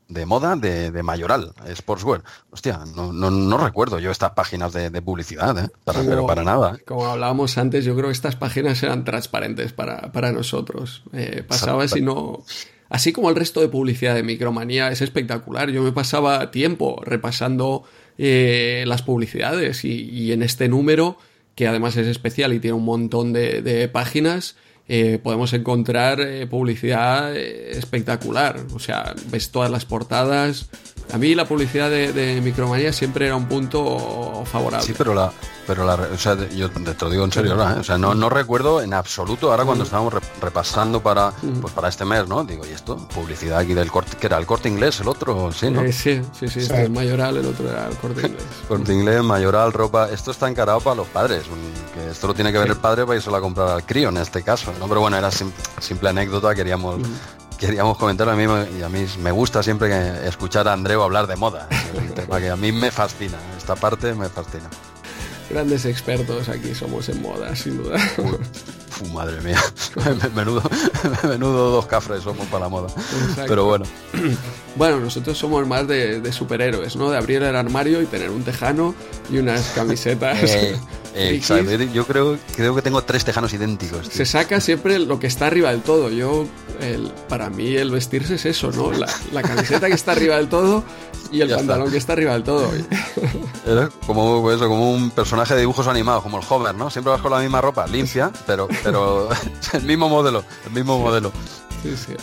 de, 0.08 0.26
moda 0.26 0.54
de, 0.54 0.90
de, 0.90 1.02
Mayoral, 1.02 1.54
Sportswear. 1.74 2.22
Hostia, 2.50 2.80
no, 2.94 3.12
no, 3.12 3.30
no, 3.30 3.56
recuerdo 3.56 3.98
yo 3.98 4.10
estas 4.10 4.32
páginas 4.32 4.72
de, 4.74 5.02
publicidad, 5.02 5.58
¿eh? 5.58 5.70
pero 5.84 6.26
para 6.26 6.44
nada. 6.44 6.76
¿eh? 6.76 6.84
Como 6.84 7.06
hablábamos 7.06 7.56
antes, 7.56 7.84
yo 7.84 7.94
creo 7.94 8.08
que 8.08 8.12
estas 8.12 8.36
páginas 8.36 8.82
eran 8.82 9.04
transparentes 9.04 9.72
para, 9.72 10.12
para 10.12 10.30
nosotros. 10.30 11.04
Eh, 11.14 11.42
pasaba 11.46 11.88
si 11.88 12.02
no 12.02 12.44
Así 12.88 13.12
como 13.12 13.30
el 13.30 13.36
resto 13.36 13.60
de 13.60 13.68
publicidad 13.68 14.14
de 14.14 14.22
Micromanía 14.22 14.90
es 14.90 15.02
espectacular. 15.02 15.70
Yo 15.70 15.82
me 15.82 15.92
pasaba 15.92 16.50
tiempo 16.50 17.02
repasando 17.04 17.84
eh, 18.18 18.84
las 18.86 19.02
publicidades 19.02 19.84
y, 19.84 20.32
en 20.32 20.42
este 20.42 20.68
número, 20.68 21.18
que 21.54 21.66
además 21.66 21.96
es 21.96 22.06
especial 22.06 22.52
y 22.52 22.60
tiene 22.60 22.74
un 22.74 22.84
montón 22.84 23.32
de, 23.32 23.90
páginas, 23.92 24.56
eh, 24.88 25.18
podemos 25.20 25.52
encontrar 25.52 26.20
eh, 26.20 26.46
publicidad 26.46 27.36
espectacular. 27.36 28.60
O 28.72 28.78
sea, 28.78 29.14
ves 29.30 29.50
todas 29.50 29.70
las 29.70 29.84
portadas, 29.84 30.68
a 31.12 31.18
mí 31.18 31.34
la 31.34 31.46
publicidad 31.46 31.90
de, 31.90 32.40
Micromanía 32.42 32.92
siempre 32.92 33.26
era 33.26 33.36
un 33.36 33.46
punto 33.46 34.44
favorable. 34.44 34.86
Sí, 34.86 34.94
pero 34.96 35.14
la, 35.14 35.32
pero 35.66 35.84
la, 35.84 35.94
o 35.94 36.18
sea, 36.18 36.36
yo 36.48 36.70
te 36.70 37.04
lo 37.04 37.10
digo 37.10 37.24
en 37.24 37.32
serio 37.32 37.52
ahora, 37.52 37.76
¿eh? 37.76 37.80
o 37.80 37.84
sea, 37.84 37.96
no, 37.98 38.14
no 38.14 38.28
recuerdo 38.28 38.82
en 38.82 38.92
absoluto 38.92 39.50
ahora 39.50 39.64
cuando 39.64 39.84
mm. 39.84 39.86
estábamos 39.86 40.14
repasando 40.40 41.02
para, 41.02 41.30
mm. 41.30 41.60
pues 41.60 41.72
para 41.72 41.88
este 41.88 42.04
mes, 42.04 42.26
¿no? 42.28 42.44
Digo, 42.44 42.66
¿y 42.66 42.70
esto? 42.70 42.96
Publicidad 43.08 43.58
aquí 43.60 43.74
del 43.74 43.90
corte, 43.90 44.16
que 44.16 44.26
era 44.26 44.38
el 44.38 44.46
corte 44.46 44.68
inglés, 44.68 45.00
el 45.00 45.08
otro, 45.08 45.50
sí, 45.52 45.70
¿no? 45.70 45.82
Eh, 45.82 45.92
sí, 45.92 46.20
sí, 46.38 46.48
sí, 46.48 46.60
este 46.60 46.84
es 46.84 46.90
mayoral, 46.90 47.36
el 47.36 47.46
otro 47.46 47.68
era 47.68 47.88
el 47.88 47.96
corte 47.96 48.20
inglés. 48.26 48.44
corte 48.68 48.92
inglés, 48.92 49.22
mayoral, 49.22 49.72
ropa, 49.72 50.08
esto 50.10 50.30
está 50.32 50.48
encarado 50.48 50.80
para 50.80 50.96
los 50.96 51.08
padres, 51.08 51.44
que 51.94 52.10
esto 52.10 52.26
lo 52.26 52.34
tiene 52.34 52.52
que 52.52 52.58
ver 52.58 52.68
el 52.68 52.76
padre 52.76 53.04
para 53.04 53.16
irse 53.16 53.34
a 53.34 53.40
comprar 53.40 53.68
al 53.68 53.84
crío 53.84 54.08
en 54.08 54.16
este 54.18 54.42
caso, 54.42 54.72
¿no? 54.78 54.88
Pero 54.88 55.00
bueno, 55.00 55.16
era 55.16 55.30
simple 55.30 56.08
anécdota, 56.08 56.54
queríamos... 56.54 57.00
Queríamos 57.58 57.96
comentar 57.96 58.28
a 58.28 58.36
mí 58.36 58.44
y 58.78 58.82
a 58.82 58.88
mí 58.88 59.06
me 59.20 59.30
gusta 59.30 59.62
siempre 59.62 59.88
que 59.88 60.28
escuchar 60.28 60.68
a 60.68 60.74
Andreu 60.74 61.02
hablar 61.02 61.26
de 61.26 61.36
moda, 61.36 61.68
es 61.70 61.98
un 61.98 62.14
tema 62.14 62.38
que 62.38 62.50
a 62.50 62.56
mí 62.56 62.70
me 62.70 62.90
fascina, 62.90 63.38
esta 63.56 63.74
parte 63.76 64.14
me 64.14 64.28
fascina. 64.28 64.68
Grandes 65.48 65.86
expertos 65.86 66.48
aquí 66.48 66.74
somos 66.74 67.08
en 67.08 67.22
moda, 67.22 67.56
sin 67.56 67.82
duda. 67.82 67.98
Madre 69.12 69.40
mía, 69.40 69.60
menudo, 70.34 70.62
menudo 71.28 71.70
dos 71.70 71.86
cafres 71.86 72.22
somos 72.22 72.46
para 72.46 72.64
la 72.64 72.68
moda. 72.68 72.88
Pero 73.46 73.64
bueno. 73.66 73.84
Bueno, 74.76 75.00
nosotros 75.00 75.38
somos 75.38 75.66
más 75.66 75.88
de, 75.88 76.30
superhéroes, 76.30 76.96
¿no? 76.96 77.10
De 77.10 77.16
abrir 77.16 77.42
el 77.42 77.56
armario 77.56 78.02
y 78.02 78.04
tener 78.04 78.28
un 78.28 78.42
tejano 78.42 78.94
y 79.30 79.38
unas 79.38 79.70
camisetas. 79.74 80.38
Eh, 80.42 80.78
exacto. 81.14 81.72
Yo 81.94 82.06
creo, 82.06 82.36
creo 82.54 82.74
que 82.74 82.82
tengo 82.82 83.00
tres 83.02 83.24
tejanos 83.24 83.54
idénticos. 83.54 84.06
Se 84.08 84.26
saca 84.26 84.60
siempre 84.60 84.98
lo 84.98 85.18
que 85.18 85.28
está 85.28 85.46
arriba 85.46 85.70
del 85.70 85.80
todo. 85.80 86.10
Yo, 86.10 86.44
el, 86.82 87.10
para 87.26 87.48
mí, 87.48 87.74
el 87.74 87.90
vestirse 87.90 88.34
es 88.34 88.44
eso, 88.44 88.70
¿no? 88.70 88.92
La, 88.92 89.08
la 89.32 89.40
camiseta 89.40 89.86
que 89.86 89.94
está 89.94 90.12
arriba 90.12 90.36
del 90.36 90.50
todo 90.50 90.84
y 91.30 91.40
el 91.40 91.50
pantalón 91.50 91.90
que 91.90 91.96
está 91.96 92.12
arriba 92.12 92.32
del 92.32 92.42
todo. 92.42 92.70
Era 93.66 93.88
como, 94.06 94.42
pues 94.42 94.56
eso, 94.56 94.68
como 94.68 94.92
un 94.92 95.10
personaje 95.10 95.54
de 95.54 95.60
dibujos 95.60 95.86
animados, 95.86 96.22
como 96.22 96.38
el 96.38 96.44
Homer, 96.48 96.74
¿no? 96.74 96.90
Siempre 96.90 97.12
vas 97.12 97.20
con 97.20 97.32
la 97.32 97.40
misma 97.40 97.60
ropa, 97.60 97.86
limpia, 97.86 98.30
pero, 98.46 98.68
pero 98.86 99.28
el 99.72 99.82
mismo 99.82 100.08
modelo, 100.08 100.44
el 100.66 100.72
mismo 100.72 100.98
modelo. 100.98 101.32
Sí, 101.82 101.94
sí. 101.96 102.14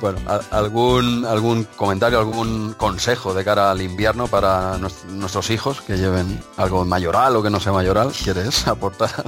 Bueno, 0.00 0.18
algún, 0.50 1.24
algún 1.26 1.64
comentario, 1.76 2.18
algún 2.18 2.74
consejo 2.74 3.34
de 3.34 3.44
cara 3.44 3.70
al 3.70 3.82
invierno 3.82 4.28
para 4.28 4.78
nuestros 4.78 5.50
hijos 5.50 5.80
que 5.82 5.98
lleven 5.98 6.40
algo 6.56 6.84
mayoral 6.84 7.36
o 7.36 7.42
que 7.42 7.50
no 7.50 7.60
sea 7.60 7.72
mayoral, 7.72 8.12
¿quieres 8.12 8.66
aportar? 8.66 9.10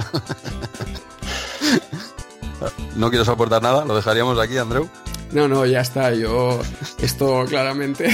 ¿No 2.95 3.09
quieres 3.09 3.27
aportar 3.27 3.61
nada? 3.61 3.85
¿Lo 3.85 3.95
dejaríamos 3.95 4.39
aquí, 4.39 4.57
Andreu? 4.57 4.89
No, 5.31 5.47
no, 5.47 5.65
ya 5.65 5.81
está. 5.81 6.13
Yo, 6.13 6.61
esto 6.99 7.45
claramente 7.47 8.09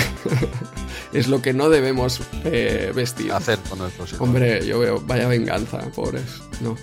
es 1.14 1.27
lo 1.27 1.41
que 1.41 1.53
no 1.53 1.69
debemos 1.69 2.22
eh, 2.43 2.91
vestir. 2.95 3.31
Hacer 3.31 3.60
con 3.69 3.80
nuestros 3.80 4.14
hijos. 4.14 4.22
Hombre, 4.22 4.65
yo 4.65 4.80
veo, 4.80 4.99
vaya 5.06 5.27
venganza, 5.27 5.80
pobres. 5.95 6.41
No. 6.61 6.76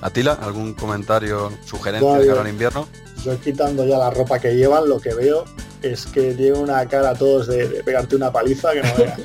Atila, 0.00 0.32
¿algún 0.34 0.74
comentario, 0.74 1.52
sugerencia 1.64 2.18
de 2.18 2.26
cara 2.26 2.40
al 2.40 2.48
invierno? 2.48 2.86
Yo 3.24 3.38
quitando 3.40 3.84
ya 3.84 3.98
la 3.98 4.10
ropa 4.10 4.38
que 4.38 4.54
llevan, 4.54 4.88
lo 4.88 5.00
que 5.00 5.12
veo 5.14 5.44
es 5.82 6.06
que 6.06 6.34
tiene 6.34 6.58
una 6.58 6.86
cara 6.86 7.10
a 7.10 7.14
todos 7.14 7.46
de, 7.46 7.66
pegarte 7.84 8.16
una 8.16 8.32
paliza 8.32 8.72
que 8.72 8.82
no 8.82 8.94
veas. 8.96 9.20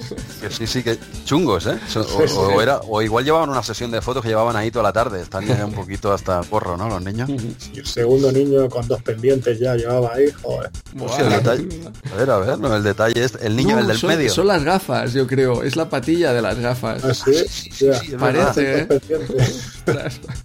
sí, 0.49 0.67
sí, 0.67 0.83
que 0.83 0.97
chungos, 1.25 1.67
¿eh? 1.67 1.77
O, 2.35 2.61
era, 2.61 2.79
o 2.79 3.01
igual 3.01 3.23
llevaban 3.23 3.49
una 3.49 3.63
sesión 3.63 3.91
de 3.91 4.01
fotos 4.01 4.21
que 4.21 4.29
llevaban 4.29 4.55
ahí 4.55 4.71
toda 4.71 4.83
la 4.83 4.93
tarde. 4.93 5.21
Están 5.21 5.45
ya 5.45 5.65
un 5.65 5.73
poquito 5.73 6.11
hasta 6.11 6.41
porro, 6.43 6.77
¿no? 6.77 6.89
Los 6.89 7.01
niños. 7.01 7.29
Y 7.73 7.79
el 7.79 7.85
segundo 7.87 8.31
niño 8.31 8.69
con 8.69 8.87
dos 8.87 9.01
pendientes 9.01 9.59
ya 9.59 9.75
llevaba 9.75 10.13
ahí, 10.13 10.31
joder. 10.41 10.69
a 10.99 12.15
ver, 12.15 12.29
a 12.29 12.37
ver, 12.37 12.59
no, 12.59 12.75
el 12.75 12.83
detalle 12.83 13.23
es 13.23 13.37
el 13.41 13.55
niño, 13.55 13.79
el 13.79 13.87
del 13.87 14.03
medio. 14.03 14.29
Son 14.31 14.47
las 14.47 14.63
gafas, 14.63 15.13
yo 15.13 15.25
creo. 15.25 15.63
Es 15.63 15.75
la 15.75 15.89
patilla 15.89 16.33
de 16.33 16.41
las 16.41 16.59
gafas. 16.59 17.03
¿Ah, 17.03 17.13
sí? 17.13 18.15
Parece, 18.19 18.81
¿eh? 18.81 18.99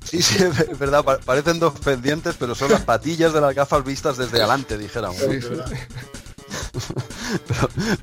sí, 0.04 0.22
sí, 0.22 0.42
es 0.42 0.78
verdad. 0.78 1.04
Parecen 1.24 1.58
dos 1.58 1.74
pendientes, 1.80 2.36
pero 2.38 2.54
son 2.54 2.70
las 2.70 2.82
patillas 2.82 3.32
de 3.32 3.40
las 3.40 3.54
gafas 3.54 3.84
vistas 3.84 4.16
desde 4.16 4.38
adelante, 4.38 4.78
dijéramos. 4.78 5.18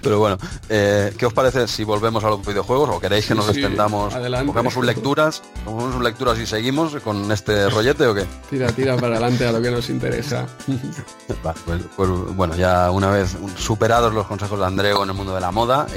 Pero, 0.01 0.19
bueno, 0.19 0.37
eh, 0.69 1.13
¿qué 1.17 1.25
os 1.25 1.33
parece 1.33 1.67
si 1.67 1.83
volvemos 1.83 2.23
a 2.23 2.29
los 2.29 2.45
videojuegos 2.45 2.89
o 2.89 2.99
queréis 2.99 3.27
que 3.27 3.35
nos 3.35 3.49
extendamos? 3.49 4.13
Cogemos 4.13 4.73
sus 4.73 4.85
lecturas, 4.85 5.41
cogemos 5.63 5.93
sus 5.93 6.03
lecturas 6.03 6.39
y 6.39 6.45
seguimos 6.45 6.95
con 6.97 7.31
este 7.31 7.69
rollete 7.69 8.07
o 8.07 8.15
qué? 8.15 8.25
Tira, 8.49 8.67
tira 8.71 8.95
para 8.95 9.17
adelante 9.17 9.45
a 9.45 9.51
lo 9.51 9.61
que 9.61 9.71
nos 9.71 9.89
interesa. 9.89 10.45
Pues, 11.65 11.81
pues, 11.95 12.09
bueno, 12.35 12.55
ya 12.55 12.91
una 12.91 13.09
vez 13.09 13.35
superados 13.57 14.13
los 14.13 14.25
consejos 14.27 14.59
de 14.59 14.65
Andreu 14.65 15.03
en 15.03 15.09
el 15.09 15.15
mundo 15.15 15.33
de 15.33 15.41
la 15.41 15.51
moda, 15.51 15.87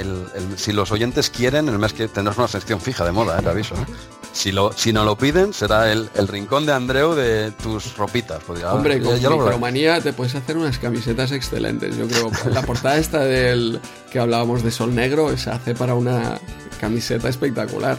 si 0.57 0.73
los 0.73 0.91
oyentes 0.93 1.31
quieren, 1.31 1.69
el 1.69 1.79
mes 1.79 1.93
que 1.93 2.09
tendrás 2.09 2.39
una 2.39 2.49
sección 2.49 2.81
fija 2.81 3.05
de 3.05 3.13
moda, 3.13 3.39
¿eh? 3.39 3.43
te 3.43 3.49
aviso. 3.49 3.75
¿eh? 3.75 3.87
Si, 4.33 4.53
lo, 4.53 4.73
si 4.73 4.93
no 4.93 5.05
lo 5.05 5.17
piden, 5.17 5.53
será 5.53 5.91
el, 5.91 6.09
rincón 6.29 6.67
de 6.67 6.73
Andreu 6.73 7.15
de 7.15 7.51
tus 7.51 7.97
ropitas. 7.97 8.41
Hombre, 8.71 9.01
con 9.01 9.19
ya, 9.19 9.31
micromanía 9.31 10.01
te 10.01 10.13
puedes 10.13 10.35
hacer 10.35 10.57
unas 10.57 10.79
camisetas 10.79 11.33
excelentes. 11.33 11.97
Yo 11.97 12.07
creo 12.07 12.31
la 12.53 12.63
portada 12.63 12.97
esta 12.99 13.21
del 13.21 13.81
que 14.11 14.19
hablábamos 14.19 14.63
de 14.63 14.71
Sol 14.71 14.95
Negro 14.95 15.37
se 15.37 15.51
hace 15.51 15.75
para 15.75 15.95
una 15.95 16.39
camiseta 16.81 17.29
espectacular. 17.29 17.99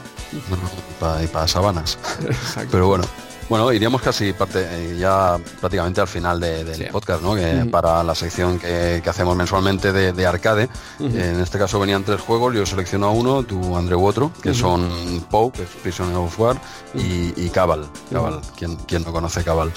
y 1.23 1.27
para 1.27 1.47
sabanas. 1.47 1.97
Pero 2.71 2.87
bueno, 2.87 3.05
bueno, 3.49 3.73
iríamos 3.73 4.01
casi 4.01 4.31
parte 4.31 4.67
eh, 4.69 4.97
ya 4.97 5.39
prácticamente 5.59 5.99
al 5.99 6.07
final 6.07 6.39
del 6.39 6.87
podcast, 6.91 7.21
¿no? 7.21 7.35
Que 7.35 7.67
Para 7.69 8.03
la 8.03 8.15
sección 8.15 8.59
que, 8.59 9.01
hacemos 9.05 9.35
mensualmente 9.35 9.91
de, 9.91 10.27
arcade. 10.27 10.69
En 10.99 11.39
este 11.41 11.57
caso 11.57 11.79
venían 11.79 12.03
tres 12.03 12.21
juegos, 12.21 12.53
yo 12.53 12.65
selecciono 12.65 13.11
uno, 13.11 13.43
tú 13.43 13.75
André 13.75 13.95
otro, 13.95 14.31
que 14.41 14.53
son 14.53 14.89
Poe, 15.29 15.51
que 15.51 15.63
es 15.63 15.69
Prisoner 15.81 16.15
of 16.15 16.39
War, 16.39 16.61
y, 16.93 17.49
Cabal. 17.49 17.87
Cabal, 18.11 18.41
¿quién, 18.55 18.75
¿quién, 18.87 19.03
no 19.03 19.11
conoce 19.11 19.43
Cabal? 19.43 19.71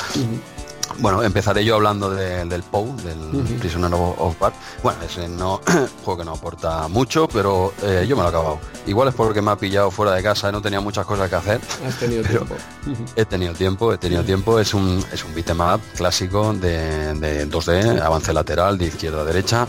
Bueno, 0.98 1.22
empezaré 1.22 1.64
yo 1.64 1.76
hablando 1.76 2.10
del 2.10 2.62
POU, 2.62 2.96
del 2.96 3.58
Prisoner 3.58 3.92
of 3.94 4.40
War. 4.40 4.52
Bueno, 4.82 4.98
ese 5.02 5.28
no, 5.28 5.60
juego 6.04 6.18
que 6.18 6.24
no 6.24 6.32
aporta 6.32 6.88
mucho, 6.88 7.28
pero 7.28 7.72
eh, 7.82 8.04
yo 8.08 8.16
me 8.16 8.22
lo 8.22 8.28
he 8.28 8.30
acabado. 8.30 8.58
Igual 8.86 9.08
es 9.08 9.14
porque 9.14 9.40
me 9.40 9.50
ha 9.50 9.56
pillado 9.56 9.90
fuera 9.90 10.12
de 10.12 10.22
casa 10.22 10.48
y 10.48 10.52
no 10.52 10.60
tenía 10.60 10.80
muchas 10.80 11.06
cosas 11.06 11.28
que 11.28 11.36
hacer. 11.36 11.60
Has 11.86 11.98
tenido 11.98 12.22
tiempo. 12.22 12.56
He 13.16 13.24
tenido 13.24 13.52
tiempo, 13.54 13.92
he 13.92 13.98
tenido 13.98 14.24
tiempo. 14.24 14.58
Es 14.58 14.74
un, 14.74 15.04
es 15.12 15.24
un 15.24 15.34
beat'em 15.34 15.58
clásico 15.96 16.52
de, 16.52 17.14
de, 17.14 17.48
2D, 17.48 18.00
avance 18.00 18.32
lateral, 18.32 18.78
de 18.78 18.86
izquierda 18.86 19.22
a 19.22 19.24
derecha. 19.24 19.66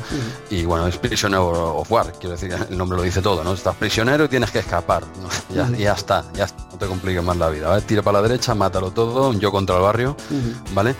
Y 0.49 0.65
bueno, 0.65 0.87
es 0.87 0.97
Prisoner 0.97 1.39
of 1.39 1.91
War, 1.91 2.13
quiero 2.13 2.31
decir, 2.31 2.55
el 2.69 2.77
nombre 2.77 2.97
lo 2.97 3.03
dice 3.03 3.21
todo, 3.21 3.43
¿no? 3.43 3.53
Estás 3.53 3.75
prisionero 3.75 4.25
y 4.25 4.27
tienes 4.27 4.51
que 4.51 4.59
escapar. 4.59 5.03
Ya, 5.53 5.69
ya 5.69 5.93
está, 5.93 6.23
ya 6.33 6.47
no 6.71 6.77
te 6.79 6.87
compliques 6.87 7.23
más 7.23 7.37
la 7.37 7.49
vida. 7.49 7.79
Tira 7.81 8.01
para 8.01 8.21
la 8.21 8.27
derecha, 8.27 8.55
mátalo 8.55 8.89
todo, 8.89 9.33
yo 9.33 9.51
contra 9.51 9.75
el 9.75 9.83
barrio, 9.83 10.15
¿vale? 10.73 10.95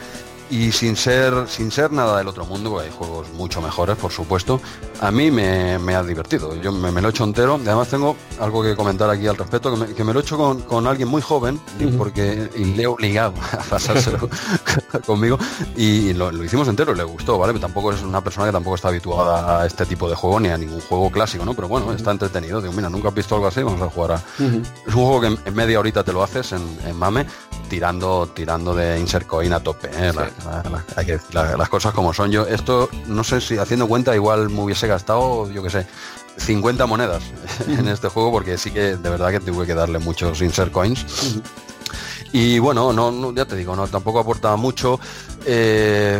Y 0.53 0.71
sin 0.71 0.95
ser, 0.95 1.47
sin 1.47 1.71
ser 1.71 1.91
nada 1.91 2.19
del 2.19 2.27
otro 2.27 2.45
mundo, 2.45 2.79
hay 2.79 2.91
juegos 2.91 3.27
mucho 3.33 3.59
mejores, 3.59 3.97
por 3.97 4.11
supuesto, 4.11 4.61
a 5.01 5.09
mí 5.09 5.31
me, 5.31 5.95
ha 5.95 6.03
divertido. 6.03 6.55
Yo 6.61 6.71
me, 6.71 7.01
lo 7.01 7.07
he 7.07 7.09
hecho 7.09 7.23
entero. 7.23 7.55
Además 7.55 7.87
tengo 7.87 8.15
algo 8.39 8.61
que 8.61 8.75
comentar 8.75 9.09
aquí 9.09 9.25
al 9.25 9.35
respecto, 9.35 9.73
que 9.95 10.03
me, 10.03 10.13
lo 10.13 10.19
he 10.19 10.21
hecho 10.21 10.37
con, 10.37 10.85
alguien 10.85 11.09
muy 11.09 11.23
joven, 11.23 11.59
porque 11.97 12.51
y 12.55 12.65
le 12.65 12.83
he 12.83 12.87
obligado 12.87 13.33
a 13.51 13.63
pasárselo 13.63 14.29
conmigo, 15.07 15.39
y 15.75 16.13
lo, 16.13 16.31
hicimos 16.43 16.67
entero, 16.67 16.93
le 16.93 17.03
gustó, 17.03 17.39
¿vale? 17.39 17.57
tampoco 17.59 17.91
es 17.91 18.03
una 18.03 18.21
persona 18.21 18.45
que 18.45 18.51
tampoco 18.51 18.75
está 18.75 18.89
habituada 18.89 19.61
a 19.61 19.65
este 19.65 19.87
tipo 19.87 20.07
de 20.07 20.15
juego, 20.15 20.39
ni 20.39 20.49
a 20.49 20.57
ningún 20.57 20.81
juego 20.81 21.09
clásico, 21.09 21.45
¿no? 21.45 21.55
Pero 21.55 21.67
bueno, 21.67 21.91
está 21.93 22.11
entretenido. 22.11 22.61
Digo, 22.61 22.73
mira, 22.73 22.91
nunca 22.91 23.07
has 23.07 23.15
visto 23.15 23.33
algo 23.33 23.47
así, 23.47 23.63
vamos 23.63 23.81
a 23.81 23.89
jugar 23.89 24.11
a... 24.11 24.15
Es 24.37 24.93
un 24.93 25.03
juego 25.03 25.21
que 25.21 25.27
en, 25.49 25.55
media 25.55 25.79
horita 25.79 26.03
te 26.03 26.13
lo 26.13 26.21
haces 26.21 26.51
en, 26.51 26.95
MAME, 26.95 27.25
tirando, 27.73 28.27
tirando 28.27 28.75
de 28.75 28.99
insert 28.99 29.25
coin 29.25 29.51
a 29.51 29.59
tope, 29.59 29.89
¿eh? 29.91 30.11
hay 30.95 31.05
que 31.07 31.19
las 31.33 31.69
cosas 31.69 31.91
como 31.91 32.13
son. 32.13 32.29
Yo 32.29 32.45
esto, 32.45 32.87
no 33.07 33.23
sé 33.23 33.41
si 33.41 33.57
haciendo 33.57 33.87
cuenta, 33.87 34.13
igual 34.13 34.51
me 34.51 34.61
hubiese 34.61 34.85
gastado, 34.85 35.49
yo 35.49 35.63
que 35.63 35.71
sé, 35.71 35.87
50 36.37 36.85
monedas 36.85 37.23
en 37.67 37.87
este 37.87 38.09
juego 38.09 38.31
porque 38.31 38.59
sí 38.59 38.69
que 38.69 38.95
de 38.95 39.09
verdad 39.09 39.31
que 39.31 39.39
tuve 39.39 39.65
que 39.65 39.73
darle 39.73 39.97
muchos 39.97 40.43
insert 40.43 40.71
coins. 40.71 41.03
Y 42.33 42.57
bueno, 42.57 42.91
no, 42.91 43.31
ya 43.35 43.45
te 43.45 43.55
digo, 43.55 43.75
no 43.75 43.87
tampoco 43.87 44.19
aporta 44.19 44.55
mucho. 44.55 44.99
Eh, 45.45 46.19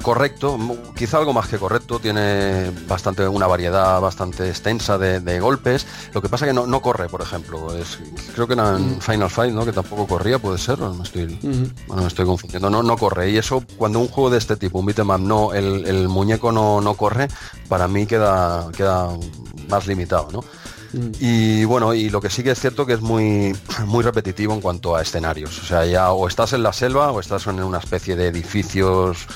correcto, 0.00 0.58
quizá 0.96 1.18
algo 1.18 1.34
más 1.34 1.48
que 1.48 1.58
correcto, 1.58 1.98
tiene 1.98 2.70
bastante 2.88 3.28
una 3.28 3.46
variedad 3.46 4.00
bastante 4.00 4.48
extensa 4.48 4.96
de, 4.96 5.38
golpes. 5.38 5.86
Lo 6.14 6.22
que 6.22 6.30
pasa 6.30 6.46
que 6.46 6.54
no, 6.54 6.66
no 6.66 6.80
corre, 6.80 7.10
por 7.10 7.20
ejemplo. 7.20 7.76
Es, 7.76 7.98
creo 8.34 8.46
que 8.46 8.54
era 8.54 8.74
en 8.74 9.02
Final 9.02 9.28
Fight, 9.28 9.52
¿no? 9.52 9.66
Que 9.66 9.72
tampoco 9.72 10.06
corría, 10.06 10.38
puede 10.38 10.56
ser, 10.56 10.78
me 10.78 11.02
estoy, 11.02 11.38
bueno, 11.86 12.02
me 12.02 12.08
estoy 12.08 12.24
confundiendo. 12.24 12.70
No, 12.70 12.82
no 12.82 12.96
corre. 12.96 13.30
Y 13.30 13.36
eso, 13.36 13.62
cuando 13.76 13.98
un 13.98 14.08
juego 14.08 14.30
de 14.30 14.38
este 14.38 14.56
tipo, 14.56 14.78
un 14.78 14.86
beat'em 14.86 15.08
no, 15.26 15.52
el, 15.52 15.86
el 15.86 16.08
muñeco 16.08 16.52
no, 16.52 16.80
no 16.80 16.94
corre, 16.94 17.28
para 17.68 17.86
mí 17.86 18.06
queda, 18.06 18.70
queda 18.74 19.10
más 19.68 19.86
limitado, 19.86 20.30
¿no? 20.32 20.42
Mm. 20.92 21.10
Y 21.20 21.64
bueno, 21.64 21.94
y 21.94 22.10
lo 22.10 22.20
que 22.20 22.30
sí 22.30 22.42
que 22.42 22.50
es 22.50 22.60
cierto 22.60 22.86
que 22.86 22.94
es 22.94 23.00
muy, 23.00 23.56
muy 23.86 24.02
repetitivo 24.02 24.54
en 24.54 24.60
cuanto 24.60 24.96
a 24.96 25.02
escenarios. 25.02 25.58
O 25.62 25.64
sea, 25.66 25.84
ya 25.86 26.12
o 26.12 26.28
estás 26.28 26.52
en 26.52 26.62
la 26.62 26.72
selva 26.72 27.10
o 27.12 27.20
estás 27.20 27.46
en 27.46 27.62
una 27.62 27.78
especie 27.78 28.16
de 28.16 28.28
edificios, 28.28 29.26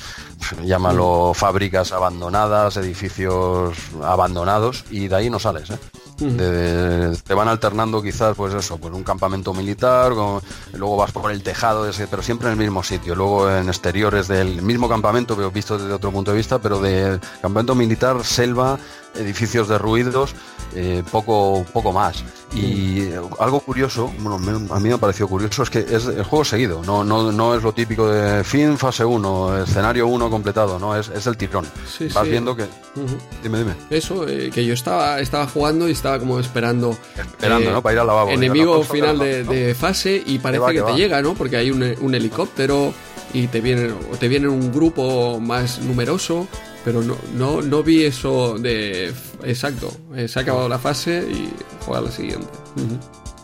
llámalo 0.64 1.32
mm. 1.32 1.34
fábricas 1.34 1.92
abandonadas, 1.92 2.76
edificios 2.76 3.76
abandonados, 4.02 4.84
y 4.90 5.08
de 5.08 5.16
ahí 5.16 5.30
no 5.30 5.38
sales, 5.38 5.70
¿eh? 5.70 5.78
mm. 6.20 7.16
te 7.24 7.34
van 7.34 7.48
alternando 7.48 8.02
quizás 8.02 8.36
pues 8.36 8.54
eso 8.54 8.78
pues 8.78 8.92
un 8.94 9.02
campamento 9.02 9.52
militar 9.52 10.12
luego 10.12 10.96
vas 10.96 11.12
por 11.12 11.30
el 11.30 11.42
tejado 11.42 11.88
ese, 11.88 12.06
pero 12.06 12.22
siempre 12.22 12.48
en 12.48 12.52
el 12.52 12.58
mismo 12.58 12.82
sitio 12.82 13.14
luego 13.14 13.50
en 13.50 13.68
exteriores 13.68 14.28
del 14.28 14.62
mismo 14.62 14.88
campamento 14.88 15.34
pero 15.34 15.50
visto 15.50 15.78
desde 15.78 15.92
otro 15.92 16.12
punto 16.12 16.30
de 16.30 16.36
vista 16.36 16.58
pero 16.58 16.80
de 16.80 17.18
campamento 17.42 17.74
militar 17.74 18.24
selva 18.24 18.78
edificios 19.16 19.68
derruidos, 19.68 20.34
eh, 20.74 21.02
poco, 21.10 21.64
poco 21.72 21.92
más. 21.92 22.24
Y 22.54 23.10
algo 23.38 23.60
curioso, 23.60 24.12
bueno, 24.18 24.36
a 24.72 24.80
mí 24.80 24.88
me 24.88 24.98
pareció 24.98 25.28
curioso, 25.28 25.62
es 25.62 25.70
que 25.70 25.80
es 25.80 26.06
el 26.06 26.22
juego 26.22 26.44
seguido, 26.44 26.82
no, 26.84 27.02
no, 27.02 27.32
no 27.32 27.54
es 27.54 27.62
lo 27.62 27.72
típico 27.72 28.08
de 28.08 28.44
fin, 28.44 28.78
fase 28.78 29.04
1, 29.04 29.64
escenario 29.64 30.06
1 30.06 30.30
completado, 30.30 30.78
no, 30.78 30.96
es, 30.96 31.08
es 31.08 31.26
el 31.26 31.36
tirón. 31.36 31.66
Vas 32.12 32.28
viendo 32.28 32.54
que... 32.54 32.66
Dime, 33.42 33.58
dime. 33.58 33.74
Eso, 33.90 34.26
eh, 34.28 34.50
que 34.52 34.64
yo 34.64 34.74
estaba, 34.74 35.18
estaba 35.20 35.46
jugando 35.46 35.88
y 35.88 35.92
estaba 35.92 36.18
como 36.18 36.38
esperando... 36.38 36.96
Esperando, 37.16 37.72
¿no? 37.72 37.82
Para 37.82 37.92
ir 37.94 37.98
al 38.00 38.06
lavabo. 38.06 38.30
Enemigo 38.30 38.82
final 38.82 39.18
de, 39.18 39.76
fase 39.78 40.22
y 40.24 40.38
parece 40.38 40.72
que, 40.72 40.82
te 40.82 40.94
llega, 40.94 41.22
¿no? 41.22 41.34
Porque 41.34 41.56
hay 41.56 41.70
un, 41.70 41.82
un 42.00 42.14
helicóptero 42.14 42.94
y 43.32 43.48
te 43.48 43.60
viene, 43.60 43.92
te 44.18 44.28
viene 44.28 44.48
un 44.48 44.72
grupo 44.72 45.40
más 45.40 45.80
numeroso 45.80 46.46
pero 46.84 47.02
no, 47.02 47.16
no, 47.34 47.62
no 47.62 47.82
vi 47.82 48.04
eso 48.04 48.58
de 48.58 49.12
exacto. 49.42 49.90
Eh, 50.14 50.28
se 50.28 50.38
ha 50.38 50.42
acabado 50.42 50.68
la 50.68 50.78
fase 50.78 51.26
y 51.28 51.52
juega 51.84 52.02
la 52.02 52.10
siguiente. 52.10 52.46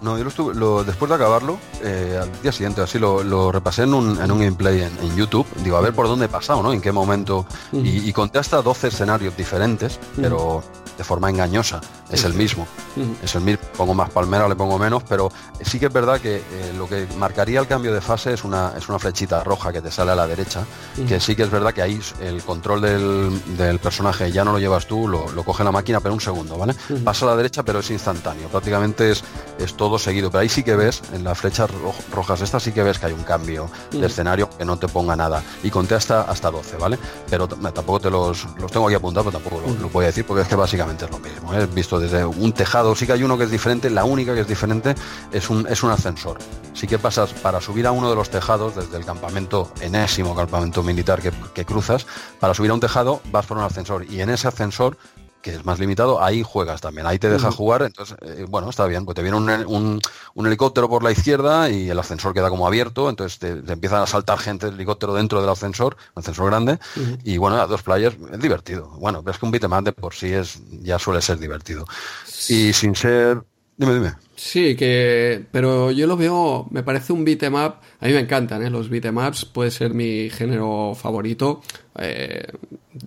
No, 0.03 0.17
yo 0.17 0.25
lo 0.25 0.31
estuve, 0.31 0.55
lo, 0.55 0.83
después 0.83 1.11
de 1.11 1.15
acabarlo, 1.15 1.59
eh, 1.83 2.19
al 2.21 2.31
día 2.43 2.53
siguiente, 2.53 2.81
así 2.81 2.99
lo, 2.99 3.53
repasé 3.53 3.83
en 3.83 3.93
un, 3.93 4.21
en 4.21 4.31
un 4.31 4.39
gameplay 4.41 4.83
en, 4.83 5.17
YouTube. 5.17 5.47
Digo, 5.63 5.77
a 5.77 5.81
ver 5.81 5.93
por 5.93 6.07
dónde 6.07 6.27
he 6.27 6.29
pasado, 6.29 6.63
¿no? 6.63 6.73
En 6.73 6.81
qué 6.81 6.91
momento. 6.93 7.47
y, 7.73 8.09
y, 8.09 8.13
conté 8.13 8.39
hasta 8.39 8.63
12 8.63 8.89
escenarios 8.89 9.37
diferentes, 9.37 10.01
pero 10.17 10.63
de 11.01 11.05
forma 11.05 11.31
engañosa. 11.31 11.81
Es 12.11 12.25
el 12.25 12.35
mismo. 12.35 12.67
Es 13.23 13.35
el 13.35 13.41
mismo. 13.41 13.65
Pongo 13.75 13.95
más 13.95 14.11
palmera, 14.11 14.47
le 14.47 14.55
pongo 14.55 14.79
menos, 14.79 15.03
pero 15.09 15.33
sí 15.63 15.79
que 15.81 15.87
es 15.87 15.93
verdad 15.93 16.21
que 16.21 16.37
eh, 16.37 16.75
lo 16.77 16.87
que 16.87 17.07
marcaría 17.17 17.59
el 17.59 17.67
cambio 17.67 17.95
de 17.95 18.03
fase 18.03 18.35
es 18.35 18.45
una, 18.45 18.75
es 18.77 18.87
una 18.91 18.99
flechita 18.99 19.43
roja 19.43 19.73
que 19.73 19.81
te 19.81 19.91
sale 19.91 20.11
a 20.11 20.15
la 20.15 20.27
derecha, 20.27 20.67
que 21.09 21.19
sí 21.19 21.35
que 21.35 21.45
es 21.45 21.51
verdad 21.51 21.73
que 21.73 21.81
ahí 21.81 21.99
el 22.21 22.43
control 22.43 22.83
del, 22.83 23.79
personaje 23.79 24.31
ya 24.31 24.45
no 24.45 24.53
lo 24.53 24.59
llevas 24.59 24.87
tú, 24.87 25.09
lo, 25.09 25.43
coge 25.43 25.65
la 25.65 25.73
máquina, 25.73 26.01
pero 26.01 26.13
un 26.13 26.21
segundo, 26.21 26.59
¿vale? 26.59 26.75
Pasa 27.03 27.25
a 27.25 27.29
la 27.31 27.37
derecha, 27.37 27.63
pero 27.63 27.79
es 27.79 27.91
instantáneo. 27.91 28.49
Prácticamente 28.49 29.13
es, 29.13 29.25
es 29.59 29.75
todo 29.75 29.99
seguido. 29.99 30.31
Pero 30.31 30.43
ahí 30.43 30.51
sí 30.51 30.63
que 30.63 30.77
ves, 30.77 31.01
en 31.15 31.25
las 31.25 31.39
flechas 31.39 31.71
rojas 32.13 32.43
estas 32.43 32.63
sí 32.63 32.73
que 32.73 32.83
ves 32.83 32.99
que 32.99 33.07
hay 33.07 33.13
un 33.13 33.23
cambio 33.23 33.71
de 33.91 34.07
escenario 34.07 34.51
que 34.51 34.67
no 34.67 34.79
te 34.79 34.87
ponga 34.87 35.17
nada. 35.17 35.43
Y 35.63 35.71
conté 35.71 35.95
hasta, 35.95 36.23
hasta 36.23 36.51
12, 36.51 36.77
¿vale? 36.77 36.99
Pero 37.31 37.49
tampoco 37.49 38.01
te 38.01 38.11
los, 38.11 38.47
los 38.59 38.71
tengo 38.71 38.87
aquí 38.87 38.97
apuntados, 38.97 39.33
pero 39.33 39.43
tampoco 39.43 39.67
lo, 39.67 39.81
lo 39.81 39.89
voy 39.89 40.05
a 40.05 40.09
decir 40.09 40.27
porque 40.27 40.43
es 40.43 40.49
que 40.49 40.57
básicamente 40.57 40.90
es 40.99 41.11
lo 41.11 41.19
mismo. 41.19 41.55
¿eh? 41.55 41.67
visto 41.67 41.99
desde 41.99 42.25
un 42.25 42.53
tejado, 42.53 42.95
sí 42.95 43.07
que 43.07 43.13
hay 43.13 43.23
uno 43.23 43.39
que 43.39 43.45
es 43.45 43.51
diferente, 43.51 43.91
la 43.91 44.05
única 44.05 44.35
que 44.35 44.41
es 44.41 44.49
diferente 44.49 44.95
es 45.33 45.51
un, 45.51 45.67
es 45.67 45.83
un 45.83 45.91
ascensor. 45.91 46.39
Sí 46.75 46.87
que 46.87 46.99
pasas 46.99 47.33
para 47.33 47.61
subir 47.61 47.87
a 47.87 47.93
uno 47.93 48.11
de 48.11 48.17
los 48.17 48.31
tejados, 48.31 48.77
desde 48.77 48.97
el 48.97 49.05
campamento, 49.05 49.73
enésimo 49.81 50.35
campamento 50.35 50.83
militar 50.83 51.21
que, 51.21 51.33
que 51.55 51.65
cruzas, 51.65 52.07
para 52.39 52.55
subir 52.55 52.71
a 52.71 52.75
un 52.75 52.81
tejado 52.81 53.21
vas 53.31 53.47
por 53.47 53.57
un 53.57 53.65
ascensor 53.65 54.05
y 54.11 54.21
en 54.21 54.31
ese 54.31 54.49
ascensor 54.49 54.97
que 55.43 55.53
es 55.53 55.65
más 55.65 55.79
limitado, 55.79 56.23
ahí 56.23 56.43
juegas 56.43 56.81
también, 56.81 57.07
ahí 57.07 57.19
te 57.19 57.31
deja 57.31 57.51
jugar, 57.51 57.83
entonces, 57.83 58.17
eh, 58.23 58.45
bueno, 58.49 58.69
está 58.69 58.87
bien, 58.87 59.05
pues 59.05 59.15
te 59.15 59.23
viene 59.23 59.37
un, 59.37 60.01
un, 60.35 60.47
helicóptero 60.47 60.89
por 60.89 61.03
la 61.03 61.13
izquierda 61.13 61.71
y 61.71 61.89
el 61.89 61.99
ascensor 61.99 62.35
queda 62.35 62.51
como 62.51 62.67
abierto, 62.67 63.09
entonces 63.09 63.39
te, 63.39 63.73
empiezan 63.73 64.03
a 64.03 64.07
saltar 64.07 64.39
gente 64.39 64.67
del 64.67 64.75
helicóptero 64.75 65.15
dentro 65.15 65.41
del 65.41 65.51
ascensor, 65.51 65.97
un 66.15 66.21
ascensor 66.21 66.47
grande, 66.47 66.79
y 67.25 67.39
bueno, 67.39 67.57
a 67.57 67.67
dos 67.67 67.83
players 67.83 68.17
es 68.33 68.41
divertido. 68.41 68.89
Bueno, 68.99 69.23
ves 69.23 69.39
que 69.39 69.47
un 69.47 69.53
beat'em 69.53 69.85
de 69.85 69.93
por 69.93 70.15
sí 70.15 70.33
es, 70.33 70.61
ya 70.83 70.99
suele 70.99 71.23
ser 71.23 71.39
divertido. 71.39 71.85
Y 72.49 72.73
sin 72.73 72.95
ser... 72.95 73.43
Dime, 73.77 73.95
dime. 73.95 74.13
Sí, 74.37 74.77
que, 74.77 75.47
pero 75.51 75.91
yo 75.91 76.07
lo 76.07 76.17
veo, 76.17 76.67
me 76.71 76.83
parece 76.83 77.15
un 77.15 77.25
beat'em 77.25 77.55
up, 77.55 77.77
a 78.01 78.07
mí 78.07 78.13
me 78.13 78.21
encantan, 78.21 78.63
¿eh? 78.63 78.69
los 78.69 78.91
beat'em 78.91 79.17
ups, 79.17 79.47
puede 79.47 79.71
ser 79.71 79.95
mi 79.95 80.29
género 80.29 80.95
favorito, 80.95 81.63
eh, 81.99 82.47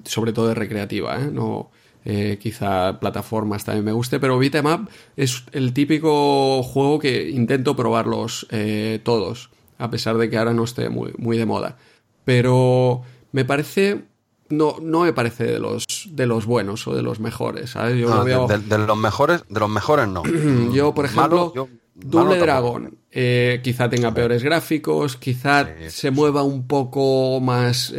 sobre 0.03 0.33
todo 0.33 0.47
de 0.47 0.55
recreativa, 0.55 1.19
¿eh? 1.19 1.29
no 1.31 1.69
eh, 2.05 2.37
quizá 2.41 2.99
plataformas 2.99 3.63
también 3.63 3.85
me 3.85 3.91
guste, 3.93 4.19
pero 4.19 4.37
Beat'em 4.37 4.87
es 5.15 5.43
el 5.53 5.73
típico 5.73 6.61
juego 6.63 6.99
que 6.99 7.29
intento 7.29 7.75
probarlos 7.75 8.45
eh, 8.51 8.99
todos, 9.03 9.51
a 9.77 9.89
pesar 9.89 10.17
de 10.17 10.29
que 10.29 10.37
ahora 10.37 10.53
no 10.53 10.65
esté 10.65 10.89
muy, 10.89 11.13
muy 11.17 11.37
de 11.37 11.45
moda. 11.45 11.77
Pero 12.25 13.03
me 13.31 13.45
parece 13.45 14.03
no, 14.49 14.75
no 14.81 15.01
me 15.01 15.13
parece 15.13 15.45
de 15.45 15.59
los 15.59 15.85
de 16.09 16.25
los 16.27 16.45
buenos 16.45 16.85
o 16.87 16.93
de 16.93 17.01
los 17.01 17.19
mejores. 17.19 17.73
de, 17.73 17.95
los 17.95 18.97
mejores, 18.97 19.43
de 19.47 19.59
los 19.59 19.69
mejores 19.69 20.07
no. 20.07 20.23
yo, 20.73 20.93
por 20.93 21.05
ejemplo, 21.05 21.53
Double 21.95 22.37
Dragon, 22.37 22.97
eh, 23.11 23.61
quizá 23.63 23.89
tenga 23.89 24.13
peores 24.13 24.43
gráficos, 24.43 25.15
quizá 25.15 25.69
se 25.87 26.11
mueva 26.11 26.43
un 26.43 26.67
poco 26.67 27.39
más 27.39 27.93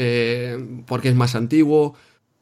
porque 0.87 1.09
es 1.09 1.15
más 1.15 1.35
antiguo 1.35 1.95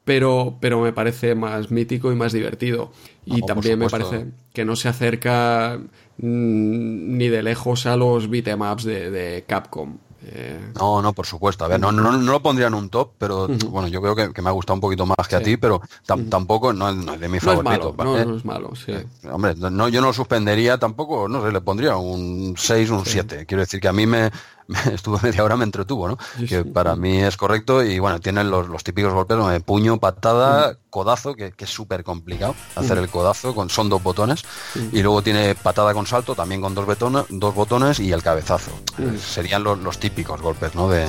pero, 0.05 0.57
pero 0.61 0.81
me 0.81 0.93
parece 0.93 1.35
más 1.35 1.71
mítico 1.71 2.13
y 2.13 2.17
más 2.17 2.33
divertido. 2.33 2.93
Y 3.25 3.43
también 3.43 3.79
me 3.79 3.89
parece 3.89 4.27
que 4.53 4.65
no 4.65 4.77
se 4.77 4.89
acerca 4.89 5.79
mm, 6.19 7.17
ni 7.17 7.29
de 7.29 7.43
lejos 7.43 7.87
a 7.87 7.97
los 7.97 8.29
beatemaps 8.29 8.85
de, 8.85 9.11
de 9.11 9.45
Capcom. 9.47 9.99
Eh, 10.25 10.73
no, 10.79 11.03
no, 11.03 11.13
por 11.13 11.27
supuesto. 11.27 11.65
A 11.65 11.69
ver, 11.69 11.81
no, 11.81 11.91
no, 11.91 12.13
no, 12.13 12.33
lo 12.33 12.41
pondría 12.41 12.69
en 12.69 12.75
un 12.75 12.89
top, 12.91 13.13
pero 13.19 13.49
bueno, 13.69 13.89
yo 13.89 14.01
creo 14.01 14.15
que, 14.15 14.43
me 14.43 14.49
ha 14.49 14.53
gustado 14.53 14.75
un 14.75 14.81
poquito 14.81 15.05
más 15.05 15.27
que 15.29 15.37
a 15.37 15.43
ti, 15.43 15.57
pero 15.57 15.81
tampoco 16.07 16.73
no, 16.73 16.89
es 16.91 17.21
de 17.21 17.29
mi 17.29 17.41
favorito. 17.41 17.95
No 17.99 18.17
es 18.17 18.17
malo, 18.17 18.27
no, 18.27 18.37
es 18.37 18.45
malo 18.45 18.75
sí. 18.77 18.93
Eh, 18.93 19.07
hombre, 19.31 19.55
no, 19.57 19.89
yo 19.89 20.01
no 20.01 20.09
lo 20.09 20.13
suspendería 20.13 20.79
tampoco, 20.79 21.29
no 21.29 21.43
sé, 21.43 21.51
le 21.51 21.61
pondría 21.61 21.97
un 21.97 22.55
6, 22.57 22.91
un 22.91 23.05
7. 23.05 23.47
Quiero 23.47 23.63
decir 23.63 23.81
que 23.81 23.89
a 23.89 23.93
mí 23.93 24.07
me, 24.07 24.31
estuvo 24.93 25.19
media 25.23 25.45
hora, 25.45 25.57
me 25.57 25.65
entretuvo, 25.65 26.09
¿no? 26.09 26.19
que 26.49 26.65
para 26.65 26.97
mí 26.97 27.23
es 27.23 27.37
correcto 27.37 27.83
y 27.83 27.99
bueno, 27.99 28.21
tienen 28.21 28.51
los, 28.51 28.69
los 28.69 28.85
típicos 28.85 29.13
golpes, 29.13 29.39
de 29.49 29.61
puño, 29.61 29.99
patada, 29.99 30.77
codazo, 30.91 31.35
que, 31.35 31.53
es 31.57 31.71
súper 31.71 32.05
complicado 32.05 32.55
hacer 32.75 32.99
el 32.99 33.09
codazo, 33.09 33.55
con, 33.55 33.71
son 33.71 33.89
dos 33.89 34.03
botones, 34.03 34.45
y 34.93 35.03
luego 35.03 35.23
tiene 35.23 35.55
patada 35.55 35.95
con 35.95 36.07
salto, 36.07 36.35
también 36.35 36.61
con 36.61 36.75
dos, 36.75 36.87
botones, 36.87 37.25
dos 37.29 37.55
botones 37.55 38.01
y 38.01 38.13
el 38.13 38.23
cabezazo. 38.23 38.73
Serían 39.19 39.63
los, 39.63 39.79
los, 39.79 39.99
típicos 39.99 40.41
golpes, 40.41 40.75
¿no? 40.75 40.89
De, 40.89 41.07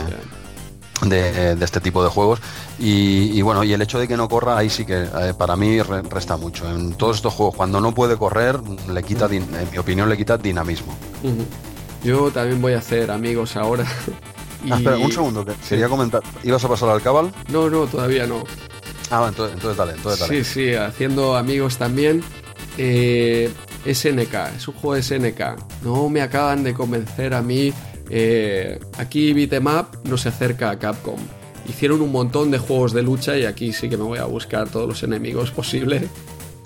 de, 1.02 1.64
este 1.64 1.80
tipo 1.82 2.04
de 2.04 2.10
juegos. 2.10 2.40
Y, 2.80 3.42
bueno 3.42 3.64
y 3.64 3.74
el 3.74 3.82
hecho 3.82 4.00
de 4.00 4.08
que 4.08 4.18
no 4.18 4.28
corra 4.28 4.58
ahí 4.58 4.70
sí 4.70 4.86
que 4.86 5.04
eh, 5.04 5.34
para 5.38 5.56
mí 5.56 5.82
resta 5.82 6.38
mucho. 6.38 6.70
En 6.70 6.94
todos 6.94 7.18
estos 7.18 7.34
juegos 7.34 7.56
cuando 7.56 7.80
no 7.82 7.94
puede 7.94 8.18
correr 8.18 8.60
le 8.90 9.04
quita 9.04 9.26
en 9.26 9.48
mi 9.72 9.78
opinión 9.78 10.10
le 10.10 10.18
quita 10.18 10.38
dinamismo 10.38 10.96
yo 12.04 12.32
también 12.32 12.62
voy 12.62 12.74
a 12.74 12.80
hacer 12.80 13.12
amigos 13.12 13.56
ahora. 13.56 13.86
Ah, 14.72 14.78
espera, 14.78 14.98
un 14.98 15.12
segundo, 15.12 15.44
que 15.44 15.52
quería 15.68 15.90
comentar. 15.90 16.24
¿Ibas 16.42 16.64
a 16.64 16.70
pasar 16.70 16.88
al 16.88 17.02
cabal? 17.02 17.34
No, 17.50 17.70
no, 17.70 17.86
todavía 17.86 18.26
no. 18.26 18.46
Ah, 19.12 19.26
entonces, 19.28 19.56
entonces 19.56 19.78
dale, 19.78 19.92
entonces 19.92 20.22
dale. 20.22 20.42
Sí, 20.42 20.70
sí, 20.70 20.74
haciendo 20.74 21.36
amigos 21.36 21.76
también. 21.76 22.24
Eh, 22.78 23.52
SNK, 23.86 24.56
es 24.56 24.68
un 24.70 24.76
juego 24.76 24.96
de 24.96 25.04
SNK. 25.04 25.84
No 25.84 26.08
me 26.08 26.22
acaban 26.22 26.64
de 26.64 26.74
convencer 26.74 27.34
a 27.34 27.42
mí. 27.42 27.74
Eh, 28.10 28.80
aquí 28.98 29.34
Beatemap 29.34 30.06
no 30.06 30.18
se 30.18 30.30
acerca 30.30 30.70
a 30.70 30.80
Capcom. 30.80 31.20
Hicieron 31.68 32.02
un 32.02 32.14
montón 32.14 32.50
de 32.50 32.58
juegos 32.58 32.94
de 32.94 33.04
lucha 33.04 33.38
y 33.38 33.44
aquí 33.44 33.74
sí 33.74 33.90
que 33.90 33.98
me 33.98 34.04
voy 34.04 34.20
a 34.20 34.26
buscar 34.26 34.70
todos 34.70 34.88
los 34.88 35.04
enemigos 35.04 35.52
posibles 35.52 36.04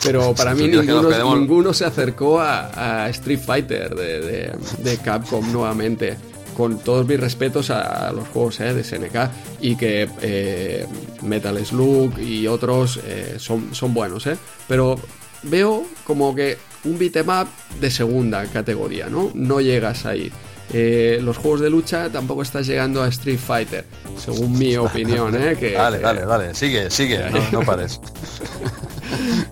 pero 0.03 0.33
para 0.35 0.53
mí 0.53 0.67
ninguno, 0.67 1.73
se 1.73 1.85
acercó 1.85 2.39
a, 2.39 3.07
Street 3.09 3.39
Fighter 3.39 3.95
de, 3.95 4.99
Capcom 5.03 5.51
nuevamente. 5.51 6.17
Con 6.55 6.79
todos 6.79 7.05
mis 7.05 7.19
respetos 7.19 7.69
a, 7.69 8.11
los 8.11 8.27
juegos 8.29 8.59
eh, 8.61 8.73
de 8.73 8.83
SNK 8.83 9.29
y 9.61 9.75
que 9.75 10.09
eh, 10.23 10.87
Metal 11.21 11.63
Slug 11.63 12.17
y 12.17 12.47
otros 12.47 12.99
eh, 13.05 13.35
son, 13.37 13.75
son 13.75 13.93
buenos, 13.93 14.27
pero 14.67 14.99
veo 15.43 15.85
como 16.03 16.33
que 16.33 16.57
un 16.83 16.97
beatmap 16.97 17.47
de 17.79 17.91
segunda 17.91 18.43
categoría, 18.47 19.05
¿no? 19.07 19.29
No 19.35 19.61
llegas 19.61 20.07
ahí. 20.07 20.31
los 20.73 21.37
juegos 21.37 21.61
de 21.61 21.69
lucha 21.69 22.09
tampoco 22.09 22.41
estás 22.41 22.65
llegando 22.65 23.03
a 23.03 23.09
Street 23.09 23.37
Fighter, 23.37 23.85
según 24.17 24.57
mi 24.57 24.75
opinión, 24.77 25.35
¿eh? 25.35 25.55
Que, 25.59 25.73
dale, 25.73 25.99
dale, 25.99 26.25
dale, 26.25 26.55
sigue, 26.55 26.89
sigue, 26.89 27.19
no 27.51 27.59
pares. 27.59 28.01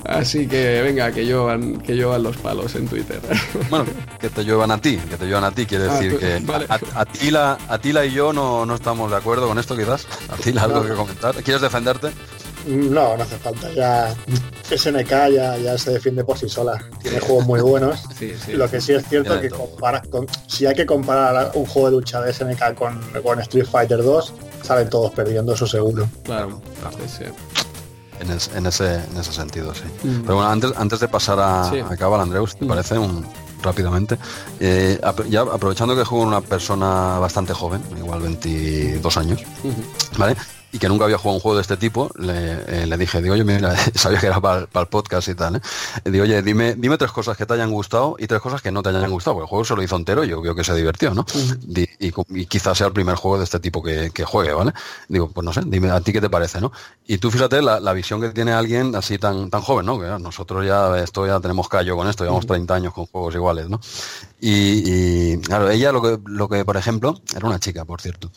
Así 0.06 0.48
que 0.48 0.82
venga, 0.82 1.12
que 1.12 1.26
llevan, 1.26 1.80
que 1.82 1.96
llevan 1.96 2.24
los 2.24 2.38
palos 2.38 2.76
en 2.76 2.88
Twitter. 2.88 3.20
Bueno, 3.70 3.86
que 4.20 4.30
te 4.30 4.44
llevan 4.44 4.72
a 4.72 4.80
ti, 4.80 4.98
que 4.98 5.18
te 5.18 5.26
llevan 5.26 5.44
a 5.44 5.52
ti, 5.52 5.66
quiere 5.66 5.86
ah, 5.90 5.94
decir 5.94 6.18
que 6.18 6.42
a, 7.36 7.58
Atila, 7.70 8.06
y 8.06 8.12
yo 8.12 8.34
no, 8.34 8.66
no, 8.66 8.76
estamos 8.76 9.10
de 9.12 9.18
acuerdo 9.18 9.48
con 9.48 9.58
esto 9.60 9.76
quizás. 9.76 10.08
Atila, 10.30 10.64
algo 10.64 10.84
que 10.84 10.94
comentar. 10.94 11.36
¿Quieres 11.36 11.62
defenderte? 11.62 12.12
No, 12.66 13.16
no 13.16 13.24
hace 13.24 13.38
falta. 13.38 13.72
Ya 13.74 14.16
SNK 14.70 15.10
ya, 15.10 15.58
ya 15.58 15.78
se 15.78 15.92
defiende 15.92 16.24
por 16.24 16.38
sí 16.38 16.50
sola. 16.50 16.84
Tiene 17.02 17.20
juegos 17.20 17.46
muy 17.46 17.62
buenos. 17.62 18.04
Lo 18.50 18.70
que 18.70 18.82
sí 18.82 18.94
es 18.94 19.08
cierto 19.08 19.40
que 19.40 19.50
si 20.48 20.66
hay 20.66 20.76
que 20.76 20.86
comparar 20.86 21.52
un 21.54 21.66
juego 21.66 21.90
de 21.90 21.96
lucha 21.98 22.22
de 22.22 22.34
SNK 22.34 22.74
con, 22.76 23.00
con 23.24 23.40
Street 23.42 23.68
Fighter 23.68 24.04
2, 24.04 24.34
salen 24.64 24.90
todos 24.90 25.12
perdiendo 25.12 25.54
eso 25.54 25.68
seguro. 25.68 26.08
Claro, 26.24 26.62
sí, 27.08 27.26
en, 28.20 28.32
ese, 28.32 28.56
en 28.56 29.18
ese 29.18 29.34
sentido, 29.34 29.74
sí. 29.74 29.84
Mm. 30.04 30.22
Pero 30.22 30.36
bueno, 30.36 30.50
antes, 30.50 30.72
antes 30.76 31.00
de 31.00 31.08
pasar 31.08 31.40
a, 31.40 31.70
sí. 31.70 31.80
a 31.80 31.96
Cabal, 31.98 32.22
Andreus, 32.22 32.56
¿te 32.56 32.66
mm. 32.66 32.68
parece? 32.68 32.98
Un, 32.98 33.26
rápidamente. 33.66 34.18
Eh, 34.60 35.00
ya 35.30 35.42
aprovechando 35.42 35.96
que 35.96 36.06
juego 36.06 36.24
una 36.24 36.42
persona 36.42 37.20
bastante 37.20 37.54
joven, 37.54 37.82
igual 37.98 38.22
22 38.22 39.18
años, 39.18 39.44
¿vale? 40.18 40.38
Y 40.76 40.78
que 40.78 40.90
nunca 40.90 41.06
había 41.06 41.18
jugado 41.18 41.36
un 41.36 41.40
juego 41.40 41.56
de 41.56 41.62
este 41.62 41.78
tipo, 41.78 42.12
le, 42.20 42.84
eh, 42.84 42.98
dije, 42.98 43.22
digo, 43.22 43.34
oye, 43.34 43.46
mira, 43.46 43.74
sabía 43.96 44.20
que 44.20 44.26
era 44.26 44.42
para, 44.42 44.68
el 44.74 44.88
podcast 44.88 45.30
y 45.30 45.34
tal, 45.34 45.56
¿eh? 45.56 45.62
digo, 46.04 46.26
oye, 46.26 46.42
dime, 46.42 46.76
dime 46.76 46.98
tres 46.98 47.14
cosas 47.14 47.38
que 47.38 47.46
te 47.46 47.54
hayan 47.54 47.72
gustado 47.72 48.18
y 48.20 48.28
tres 48.28 48.42
cosas 48.42 48.62
que 48.62 48.74
no 48.74 48.84
te 48.84 48.90
hayan 48.90 49.10
gustado, 49.10 49.36
porque 49.36 49.46
el 49.46 49.50
juego 49.50 49.64
se 49.64 49.74
lo 49.74 49.84
hizo 49.84 49.96
entero 49.96 50.26
y 50.26 50.28
yo 50.28 50.42
creo 50.42 50.54
que 50.54 50.66
se 50.66 50.76
divirtió, 50.76 51.14
¿no? 51.14 51.26
y, 51.98 52.46
quizás 52.48 52.78
sea 52.78 52.88
el 52.88 52.94
primer 52.94 53.16
juego 53.16 53.38
de 53.38 53.46
este 53.46 53.62
tipo 53.62 53.82
que, 53.82 54.12
juegue, 54.26 54.52
¿vale? 54.52 54.74
Digo, 55.08 55.30
pues 55.30 55.46
no 55.46 55.54
sé, 55.54 55.62
dime 55.66 55.92
a 55.92 56.02
ti 56.02 56.12
qué 56.12 56.20
te 56.20 56.30
parece, 56.30 56.60
¿no? 56.60 56.74
Y 57.08 57.20
tú 57.20 57.32
fíjate 57.32 57.62
la, 57.62 57.94
visión 57.94 58.20
que 58.20 58.32
tiene 58.32 58.52
alguien 58.52 58.98
así 58.98 59.18
tan, 59.18 59.50
tan 59.50 59.62
joven, 59.62 59.86
¿no? 59.86 59.98
Que 59.98 60.08
nosotros 60.22 60.66
ya, 60.66 61.02
esto 61.02 61.26
ya 61.26 61.40
tenemos 61.40 61.70
callo 61.70 61.96
con 61.96 62.10
esto, 62.10 62.26
llevamos 62.26 62.48
30 62.48 62.76
años 62.76 62.94
con 62.94 63.06
juegos 63.06 63.34
iguales, 63.34 63.70
¿no? 63.70 63.80
Y, 64.42 65.38
claro, 65.38 65.70
ella 65.70 65.94
lo 65.94 66.02
que, 66.02 66.20
lo 66.26 66.50
que, 66.50 66.66
por 66.66 66.76
ejemplo, 66.76 67.22
era 67.34 67.48
una 67.48 67.60
chica, 67.60 67.86
por 67.86 68.02
cierto 68.02 68.30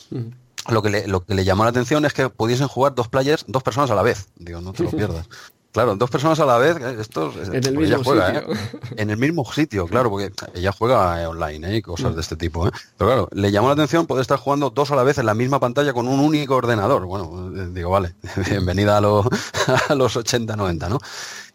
lo 0.69 0.83
que, 0.83 0.91
le, 0.91 1.07
lo 1.07 1.25
que 1.25 1.35
le 1.35 1.45
llamó 1.45 1.65
la 1.65 1.71
atención 1.71 2.05
es 2.05 2.13
que 2.13 2.29
pudiesen 2.29 2.69
jugar 2.69 2.95
dos 2.95 3.09
players, 3.09 3.45
dos 3.49 3.63
personas 3.63 3.91
a 3.91 3.95
la 3.95 4.03
vez. 4.03 4.29
Digo, 4.37 4.61
no 4.61 4.73
te 4.73 4.85
lo 4.85 4.91
pierdas. 4.97 5.27
Claro, 5.71 5.95
dos 5.97 6.11
personas 6.11 6.41
a 6.41 6.47
la 6.47 6.57
vez, 6.57 6.77
eh, 6.79 6.97
esto 6.99 7.31
en 7.45 7.55
el 7.55 7.75
pues 7.75 7.91
mismo 7.91 8.03
juega, 8.03 8.27
sitio. 8.27 8.55
¿eh? 8.55 8.59
En 8.97 9.11
el 9.11 9.19
mismo 9.19 9.53
sitio, 9.53 9.87
claro, 9.87 10.09
porque 10.09 10.33
ella 10.55 10.73
juega 10.73 11.23
eh, 11.23 11.27
online 11.27 11.77
y 11.77 11.83
cosas 11.83 12.15
de 12.15 12.23
este 12.23 12.37
tipo. 12.37 12.67
¿eh? 12.67 12.71
Pero 12.97 13.11
claro, 13.11 13.29
le 13.33 13.53
llamó 13.53 13.69
la 13.69 13.75
atención 13.75 14.07
poder 14.07 14.23
estar 14.23 14.39
jugando 14.39 14.71
dos 14.71 14.91
a 14.93 14.97
la 14.97 15.03
vez 15.03 15.19
en 15.19 15.27
la 15.27 15.35
misma 15.35 15.61
pantalla 15.61 15.93
con 15.93 16.09
un 16.09 16.21
único 16.21 16.57
ordenador. 16.57 17.05
Bueno, 17.05 17.51
digo, 17.69 17.91
vale, 17.91 18.15
bienvenida 18.51 18.97
a, 18.97 19.01
los, 19.03 19.27
a 19.89 19.95
los 19.95 20.17
80, 20.17 20.57
90, 20.57 20.89
¿no? 20.89 20.99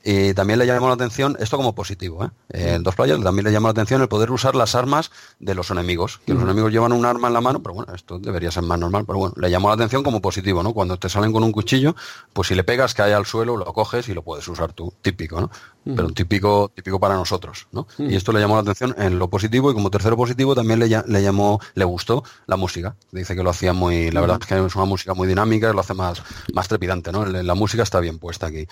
Y 0.05 0.33
también 0.33 0.59
le 0.59 0.65
llamó 0.65 0.89
la 0.89 0.95
atención, 0.95 1.37
esto 1.39 1.55
como 1.55 1.73
positivo, 1.73 2.25
¿eh? 2.25 2.29
en 2.49 2.83
dos 2.83 2.93
playas 2.93 3.21
también 3.21 3.45
le 3.45 3.53
llamó 3.53 3.67
la 3.67 3.71
atención 3.71 4.01
el 4.01 4.09
poder 4.09 4.31
usar 4.31 4.53
las 4.53 4.75
armas 4.75 5.11
de 5.39 5.55
los 5.55 5.71
enemigos. 5.71 6.19
Que 6.25 6.33
los 6.33 6.43
enemigos 6.43 6.73
llevan 6.73 6.91
un 6.91 7.05
arma 7.05 7.29
en 7.29 7.33
la 7.33 7.39
mano, 7.39 7.63
pero 7.63 7.73
bueno, 7.73 7.93
esto 7.95 8.19
debería 8.19 8.51
ser 8.51 8.63
más 8.63 8.77
normal, 8.77 9.05
pero 9.07 9.17
bueno, 9.17 9.33
le 9.37 9.49
llamó 9.49 9.69
la 9.69 9.75
atención 9.75 10.03
como 10.03 10.21
positivo, 10.21 10.61
¿no? 10.61 10.73
Cuando 10.73 10.97
te 10.97 11.07
salen 11.07 11.31
con 11.31 11.43
un 11.43 11.53
cuchillo, 11.53 11.95
pues 12.33 12.49
si 12.49 12.55
le 12.55 12.65
pegas, 12.65 12.93
cae 12.93 13.13
al 13.13 13.25
suelo, 13.25 13.55
lo 13.55 13.65
coges 13.73 14.09
y 14.09 14.13
lo 14.13 14.23
puedes 14.23 14.45
usar 14.49 14.73
tú, 14.73 14.93
típico, 15.01 15.39
¿no? 15.39 15.49
Pero 15.83 16.09
típico, 16.09 16.71
típico 16.73 16.99
para 16.99 17.15
nosotros, 17.15 17.67
¿no? 17.71 17.87
Y 17.97 18.15
esto 18.15 18.31
le 18.31 18.39
llamó 18.39 18.55
la 18.55 18.61
atención 18.61 18.95
en 18.97 19.19
lo 19.19 19.29
positivo 19.29 19.71
y 19.71 19.73
como 19.73 19.89
tercero 19.89 20.15
positivo 20.15 20.55
también 20.55 20.79
le, 20.79 20.87
le 20.87 21.21
llamó, 21.21 21.59
le 21.75 21.83
gustó 21.85 22.23
la 22.45 22.55
música. 22.55 22.95
Dice 23.11 23.35
que 23.35 23.43
lo 23.43 23.49
hacía 23.49 23.73
muy, 23.73 24.11
la 24.11 24.21
verdad 24.21 24.39
es 24.41 24.47
que 24.47 24.65
es 24.65 24.75
una 24.75 24.85
música 24.85 25.13
muy 25.13 25.27
dinámica, 25.27 25.73
lo 25.73 25.81
hace 25.81 25.93
más, 25.93 26.21
más 26.53 26.67
trepidante, 26.67 27.11
¿no? 27.11 27.25
La 27.25 27.53
música 27.53 27.83
está 27.83 27.99
bien 27.99 28.19
puesta 28.19 28.47
aquí. 28.47 28.67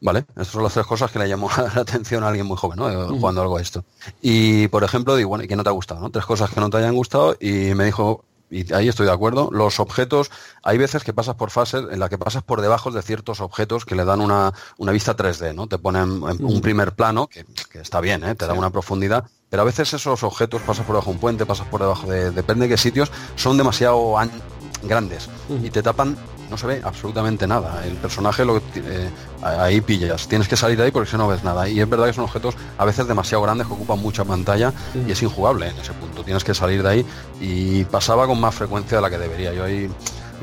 ¿Vale? 0.00 0.20
Estas 0.30 0.48
son 0.48 0.62
las 0.62 0.74
tres 0.74 0.86
cosas 0.86 1.10
que 1.10 1.18
le 1.18 1.28
llamó 1.28 1.48
la 1.74 1.82
atención 1.82 2.24
a 2.24 2.28
alguien 2.28 2.46
muy 2.46 2.56
joven, 2.56 2.78
¿no? 2.78 3.08
Jugando 3.08 3.42
algo 3.42 3.56
a 3.56 3.62
esto. 3.62 3.84
Y, 4.22 4.68
por 4.68 4.84
ejemplo, 4.84 5.16
digo, 5.16 5.30
bueno, 5.30 5.44
¿y 5.44 5.48
qué 5.48 5.56
no 5.56 5.62
te 5.62 5.70
ha 5.70 5.72
gustado? 5.72 6.00
¿no? 6.00 6.10
Tres 6.10 6.26
cosas 6.26 6.50
que 6.50 6.60
no 6.60 6.70
te 6.70 6.78
hayan 6.78 6.94
gustado 6.94 7.36
y 7.40 7.74
me 7.74 7.84
dijo, 7.84 8.24
y 8.54 8.72
ahí 8.72 8.88
estoy 8.88 9.06
de 9.06 9.12
acuerdo, 9.12 9.50
los 9.52 9.80
objetos, 9.80 10.30
hay 10.62 10.78
veces 10.78 11.02
que 11.02 11.12
pasas 11.12 11.34
por 11.34 11.50
fases 11.50 11.84
en 11.90 11.98
las 11.98 12.08
que 12.08 12.18
pasas 12.18 12.44
por 12.44 12.60
debajo 12.60 12.92
de 12.92 13.02
ciertos 13.02 13.40
objetos 13.40 13.84
que 13.84 13.96
le 13.96 14.04
dan 14.04 14.20
una, 14.20 14.52
una 14.78 14.92
vista 14.92 15.16
3D, 15.16 15.54
¿no? 15.56 15.66
Te 15.66 15.78
ponen 15.78 16.22
un 16.22 16.60
primer 16.60 16.92
plano, 16.92 17.26
que, 17.26 17.44
está 17.74 18.00
bien, 18.00 18.22
¿eh? 18.22 18.36
te 18.36 18.46
da 18.46 18.54
una 18.54 18.70
profundidad, 18.70 19.24
pero 19.50 19.62
a 19.62 19.64
veces 19.64 19.92
esos 19.92 20.22
objetos 20.22 20.62
pasas 20.62 20.86
por 20.86 20.94
debajo 20.94 21.10
de 21.10 21.14
un 21.16 21.20
puente, 21.20 21.46
pasas 21.46 21.66
por 21.66 21.80
debajo 21.80 22.08
de, 22.08 22.30
depende 22.30 22.68
de 22.68 22.74
qué 22.74 22.76
sitios, 22.76 23.10
son 23.34 23.56
demasiado 23.56 24.14
grandes 24.84 25.28
y 25.62 25.70
te 25.70 25.82
tapan 25.82 26.16
no 26.50 26.56
se 26.56 26.66
ve 26.66 26.80
absolutamente 26.84 27.46
nada. 27.46 27.84
El 27.86 27.94
personaje 27.94 28.44
lo 28.44 28.58
eh, 28.58 29.10
ahí 29.42 29.80
pillas. 29.80 30.28
Tienes 30.28 30.48
que 30.48 30.56
salir 30.56 30.76
de 30.76 30.84
ahí 30.84 30.90
porque 30.90 31.10
si 31.10 31.16
no 31.16 31.28
ves 31.28 31.44
nada. 31.44 31.68
Y 31.68 31.80
es 31.80 31.88
verdad 31.88 32.06
que 32.06 32.12
son 32.12 32.24
objetos 32.24 32.54
a 32.78 32.84
veces 32.84 33.06
demasiado 33.06 33.42
grandes 33.42 33.66
que 33.66 33.72
ocupan 33.72 33.98
mucha 33.98 34.24
pantalla 34.24 34.72
y 35.06 35.12
es 35.12 35.22
injugable 35.22 35.68
en 35.68 35.78
ese 35.78 35.92
punto. 35.92 36.22
Tienes 36.24 36.44
que 36.44 36.54
salir 36.54 36.82
de 36.82 36.88
ahí 36.88 37.06
y 37.40 37.84
pasaba 37.84 38.26
con 38.26 38.40
más 38.40 38.54
frecuencia 38.54 38.98
de 38.98 39.02
la 39.02 39.10
que 39.10 39.18
debería. 39.18 39.52
Yo 39.52 39.64
ahí, 39.64 39.90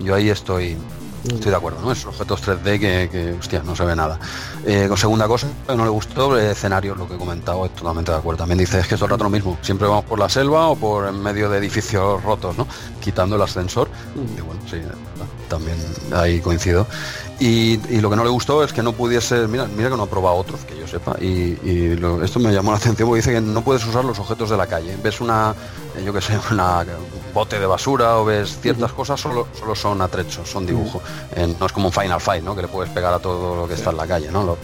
yo 0.04 0.16
ahí 0.16 0.30
estoy. 0.30 0.78
Estoy 1.24 1.52
de 1.52 1.56
acuerdo, 1.56 1.82
¿no? 1.82 1.92
Esos 1.92 2.08
objetos 2.08 2.42
3D 2.42 2.80
que, 3.10 3.36
hostia, 3.40 3.62
no 3.64 3.76
se 3.76 3.86
ve 3.86 3.96
nada. 3.96 4.20
Eh, 4.66 4.86
con 4.88 4.98
segunda 4.98 5.28
cosa, 5.28 5.48
que 5.68 5.76
no 5.76 5.84
le 5.84 5.90
gustó, 5.90 6.38
el 6.38 6.48
escenario, 6.48 6.96
lo 6.96 7.08
que 7.08 7.16
he 7.16 7.18
comentado, 7.18 7.66
es 7.66 7.76
totalmente 7.76 8.12
de 8.12 8.18
acuerdo. 8.18 8.40
También 8.40 8.58
dice, 8.58 8.80
es 8.80 8.88
que 8.88 8.96
es 8.96 9.00
todo 9.00 9.06
el 9.06 9.12
rato 9.12 9.26
lo 9.26 9.30
mismo. 9.30 9.58
Siempre 9.62 9.88
vamos 9.88 10.06
por 10.06 10.18
la 10.18 10.30
selva 10.30 10.68
o 10.70 10.76
por 10.76 11.08
en 11.08 11.22
medio 11.22 11.50
de 11.50 11.60
edificios 11.60 12.24
rotos, 12.24 12.58
¿no? 12.58 12.68
Quitando 13.00 13.36
el 13.36 13.42
ascensor. 13.42 13.88
Y 14.16 14.42
bueno, 14.42 14.62
sí, 14.70 14.78
también 15.48 15.78
ahí 16.14 16.40
coincido. 16.40 16.88
Y, 17.40 17.78
lo 18.02 18.10
que 18.10 18.16
no 18.16 18.24
le 18.24 18.30
gustó 18.30 18.64
es 18.64 18.72
que 18.72 18.84
no 18.84 18.94
pudiese, 18.94 19.48
mira, 19.48 19.66
mira 19.66 19.90
que 19.90 19.98
no 19.98 20.04
ha 20.04 20.10
probado 20.10 20.36
otros, 20.36 20.62
que 20.62 20.78
yo 20.78 20.88
sepa, 20.88 21.18
y, 21.20 21.58
esto 22.24 22.40
me 22.40 22.54
llamó 22.54 22.72
la 22.72 22.78
atención 22.82 23.08
porque 23.08 23.22
dice 23.22 23.34
que 23.34 23.42
no 23.42 23.64
puedes 23.64 23.86
usar 23.86 24.06
los 24.06 24.20
objetos 24.20 24.50
de 24.52 24.58
la 24.58 24.68
calle. 24.68 24.96
Ves 25.04 25.22
una, 25.22 25.56
eh, 25.98 26.04
yo 26.04 26.14
que 26.14 26.22
sé, 26.22 26.40
una 26.52 26.86
bote 27.34 27.60
de 27.60 27.66
basura 27.66 28.18
o 28.18 28.26
ves 28.26 28.60
ciertas 28.62 28.92
cosas, 28.94 29.20
solo, 29.20 29.48
solo 29.58 29.76
son 29.76 30.02
atrechos, 30.02 30.50
son 30.50 30.66
dibujo. 30.66 31.02
no 31.60 31.66
es 31.66 31.72
como 31.72 31.88
un 31.88 31.94
Final 31.94 32.22
Fight, 32.22 32.44
¿no? 32.44 32.56
Que 32.56 32.64
le 32.64 32.68
puedes 32.68 32.92
pegar 32.92 33.14
a 33.14 33.20
todo 33.20 33.56
lo 33.56 33.68
que 33.68 33.76
está 33.76 33.92
en 33.92 33.98
la 33.98 34.08
calle, 34.08 34.32
¿no? 34.32 34.58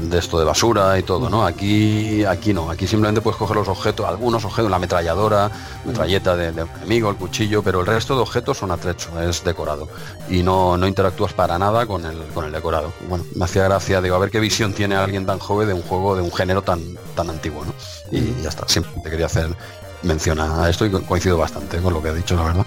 de 0.00 0.18
esto 0.18 0.38
de 0.38 0.44
basura 0.44 0.98
y 0.98 1.02
todo, 1.02 1.28
¿no? 1.28 1.44
Aquí, 1.44 2.24
aquí 2.24 2.52
no, 2.52 2.70
aquí 2.70 2.86
simplemente 2.86 3.20
puedes 3.20 3.36
coger 3.36 3.56
los 3.56 3.68
objetos, 3.68 4.06
algunos 4.06 4.44
objetos, 4.44 4.70
la 4.70 4.76
ametralladora, 4.76 5.50
metralleta 5.84 6.36
de, 6.36 6.48
enemigo, 6.48 7.10
el 7.10 7.16
cuchillo, 7.16 7.62
pero 7.62 7.80
el 7.80 7.86
resto 7.86 8.14
de 8.14 8.22
objetos 8.22 8.58
son 8.58 8.70
atrechos, 8.70 9.10
es 9.20 9.42
decorado. 9.42 9.88
Y 10.28 10.42
no, 10.42 10.76
no 10.76 10.86
interactúas 10.86 11.32
para 11.32 11.58
nada 11.58 11.86
con 11.86 12.04
el, 12.04 12.18
con 12.34 12.44
el 12.44 12.52
decorado. 12.52 12.92
Bueno, 13.08 13.24
me 13.34 13.44
hacía 13.44 13.64
gracia, 13.64 14.00
digo, 14.00 14.14
a 14.14 14.18
ver 14.18 14.30
qué 14.30 14.40
visión 14.40 14.72
tiene 14.72 14.94
alguien 14.94 15.26
tan 15.26 15.38
joven 15.38 15.68
de 15.68 15.74
un 15.74 15.82
juego 15.82 16.14
de 16.14 16.22
un 16.22 16.32
género 16.32 16.62
tan, 16.62 16.80
tan 17.14 17.30
antiguo, 17.30 17.64
¿no? 17.64 17.74
Y 18.10 18.42
ya 18.42 18.50
está, 18.50 18.68
siempre 18.68 18.92
te 19.02 19.10
quería 19.10 19.26
hacer 19.26 19.48
mención 20.02 20.40
a 20.40 20.68
esto 20.68 20.86
y 20.86 20.90
coincido 20.90 21.38
bastante 21.38 21.78
con 21.78 21.92
lo 21.92 22.02
que 22.02 22.08
ha 22.08 22.14
dicho, 22.14 22.36
la 22.36 22.44
verdad. 22.44 22.66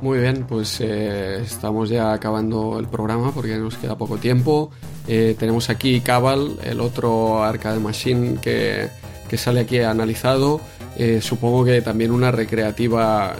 Muy 0.00 0.18
bien, 0.18 0.44
pues 0.46 0.80
eh, 0.82 1.40
estamos 1.42 1.88
ya 1.88 2.12
acabando 2.12 2.78
el 2.78 2.88
programa 2.88 3.32
porque 3.32 3.56
nos 3.56 3.76
queda 3.76 3.96
poco 3.96 4.18
tiempo. 4.18 4.70
Eh, 5.08 5.34
tenemos 5.38 5.70
aquí 5.70 6.00
Cabal, 6.00 6.58
el 6.62 6.80
otro 6.80 7.42
arcade 7.42 7.80
machine 7.80 8.38
que, 8.38 8.90
que 9.28 9.38
sale 9.38 9.60
aquí 9.60 9.78
analizado. 9.78 10.60
Eh, 10.98 11.20
supongo 11.22 11.64
que 11.64 11.80
también 11.80 12.10
una 12.10 12.30
recreativa 12.30 13.34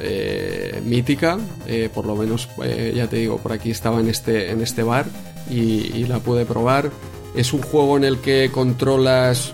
mítica, 0.85 1.39
por 1.93 2.07
lo 2.07 2.17
menos 2.17 2.49
ya 2.95 3.09
te 3.09 3.17
digo, 3.17 3.37
por 3.37 3.53
aquí 3.53 3.71
estaba 3.71 4.01
en 4.01 4.09
este, 4.09 4.51
en 4.51 4.63
este 4.63 4.83
bar 4.83 5.05
y, 5.51 6.05
la 6.07 6.19
pude 6.21 6.47
probar. 6.47 6.91
Es 7.37 7.53
un 7.53 7.61
juego 7.61 7.97
en 7.99 8.05
el 8.05 8.21
que 8.21 8.51
controlas 8.51 9.53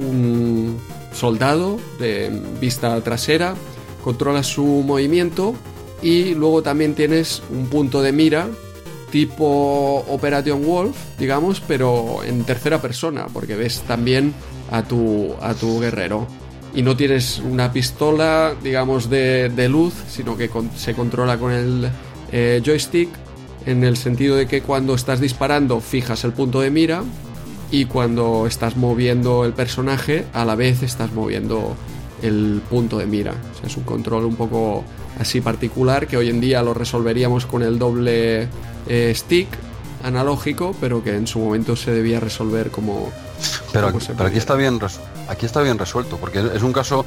un 0.00 0.76
soldado 1.12 1.78
de 1.98 2.30
vista 2.60 3.00
trasera, 3.02 3.54
controlas 4.02 4.46
su 4.46 4.64
movimiento 4.64 5.54
y 6.02 6.34
luego 6.34 6.62
también 6.62 6.94
tienes 6.94 7.42
un 7.50 7.66
punto 7.66 8.02
de 8.02 8.12
mira 8.12 8.48
tipo 9.10 10.04
Operation 10.08 10.64
Wolf, 10.64 10.96
digamos, 11.18 11.60
pero 11.60 12.24
en 12.24 12.44
tercera 12.44 12.80
persona, 12.80 13.26
porque 13.32 13.54
ves 13.54 13.82
también 13.86 14.34
a 14.70 14.82
tu, 14.82 15.34
a 15.40 15.54
tu 15.54 15.78
guerrero. 15.80 16.26
Y 16.74 16.80
no 16.80 16.96
tienes 16.96 17.38
una 17.38 17.70
pistola, 17.70 18.54
digamos, 18.62 19.10
de, 19.10 19.68
luz, 19.68 19.92
sino 20.08 20.36
que 20.36 20.50
se 20.74 20.94
controla 20.94 21.36
con 21.36 21.52
el 21.52 21.90
eh, 22.32 22.62
joystick, 22.64 23.10
en 23.66 23.84
el 23.84 23.98
sentido 23.98 24.34
de 24.34 24.46
que 24.46 24.62
cuando 24.62 24.94
estás 24.94 25.20
disparando 25.20 25.80
fijas 25.80 26.24
el 26.24 26.32
punto 26.32 26.62
de 26.62 26.70
mira 26.70 27.04
y 27.72 27.86
cuando 27.86 28.46
estás 28.46 28.76
moviendo 28.76 29.46
el 29.46 29.54
personaje, 29.54 30.26
a 30.34 30.44
la 30.44 30.54
vez 30.54 30.82
estás 30.82 31.10
moviendo 31.12 31.74
el 32.22 32.60
punto 32.68 32.98
de 32.98 33.06
mira. 33.06 33.32
O 33.32 33.58
sea, 33.58 33.66
es 33.66 33.76
un 33.78 33.84
control 33.84 34.26
un 34.26 34.36
poco 34.36 34.84
así 35.18 35.40
particular 35.40 36.06
que 36.06 36.18
hoy 36.18 36.28
en 36.28 36.40
día 36.40 36.62
lo 36.62 36.74
resolveríamos 36.74 37.46
con 37.46 37.62
el 37.62 37.78
doble 37.78 38.48
eh, 38.88 39.12
stick 39.16 39.48
analógico, 40.04 40.76
pero 40.82 41.02
que 41.02 41.16
en 41.16 41.26
su 41.26 41.38
momento 41.38 41.74
se 41.74 41.92
debía 41.92 42.20
resolver 42.20 42.70
como. 42.70 43.10
Pero, 43.72 43.88
aquí, 43.88 44.36
está 44.36 44.54
bien 44.54 44.78
aquí 45.28 45.46
está 45.46 45.62
bien 45.62 45.78
resuelto, 45.78 46.18
porque 46.18 46.40
es 46.54 46.62
un 46.62 46.74
caso 46.74 47.06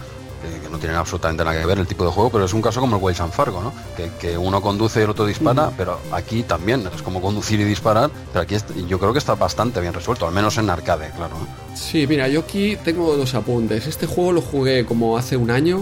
no 0.75 0.79
tiene 0.79 0.95
absolutamente 0.95 1.43
nada 1.43 1.59
que 1.59 1.65
ver 1.65 1.79
el 1.79 1.87
tipo 1.87 2.03
de 2.03 2.11
juego, 2.11 2.29
pero 2.29 2.45
es 2.45 2.53
un 2.53 2.61
caso 2.61 2.81
como 2.81 2.97
el 2.97 3.03
Wild 3.03 3.17
San 3.17 3.31
Fargo, 3.31 3.61
¿no? 3.61 3.73
Que, 4.19 4.37
uno 4.37 4.61
conduce 4.61 4.99
y 4.99 5.03
el 5.03 5.09
otro 5.09 5.25
dispara, 5.25 5.71
pero 5.77 5.99
aquí 6.11 6.43
también 6.43 6.87
es 6.93 7.01
como 7.01 7.21
conducir 7.21 7.59
y 7.59 7.63
disparar, 7.63 8.09
pero 8.33 8.43
aquí 8.43 8.57
yo 8.87 8.99
creo 8.99 9.13
que 9.13 9.19
está 9.19 9.35
bastante 9.35 9.79
bien 9.79 9.93
resuelto, 9.93 10.27
al 10.27 10.33
menos 10.33 10.57
en 10.57 10.69
arcade, 10.69 11.11
claro. 11.15 11.35
Sí, 11.73 12.05
mira, 12.07 12.27
yo 12.27 12.41
aquí 12.41 12.77
tengo 12.83 13.15
dos 13.15 13.33
apuntes. 13.35 13.87
Este 13.87 14.05
juego 14.05 14.33
lo 14.33 14.41
jugué 14.41 14.85
como 14.85 15.17
hace 15.17 15.37
un 15.37 15.51
año, 15.51 15.81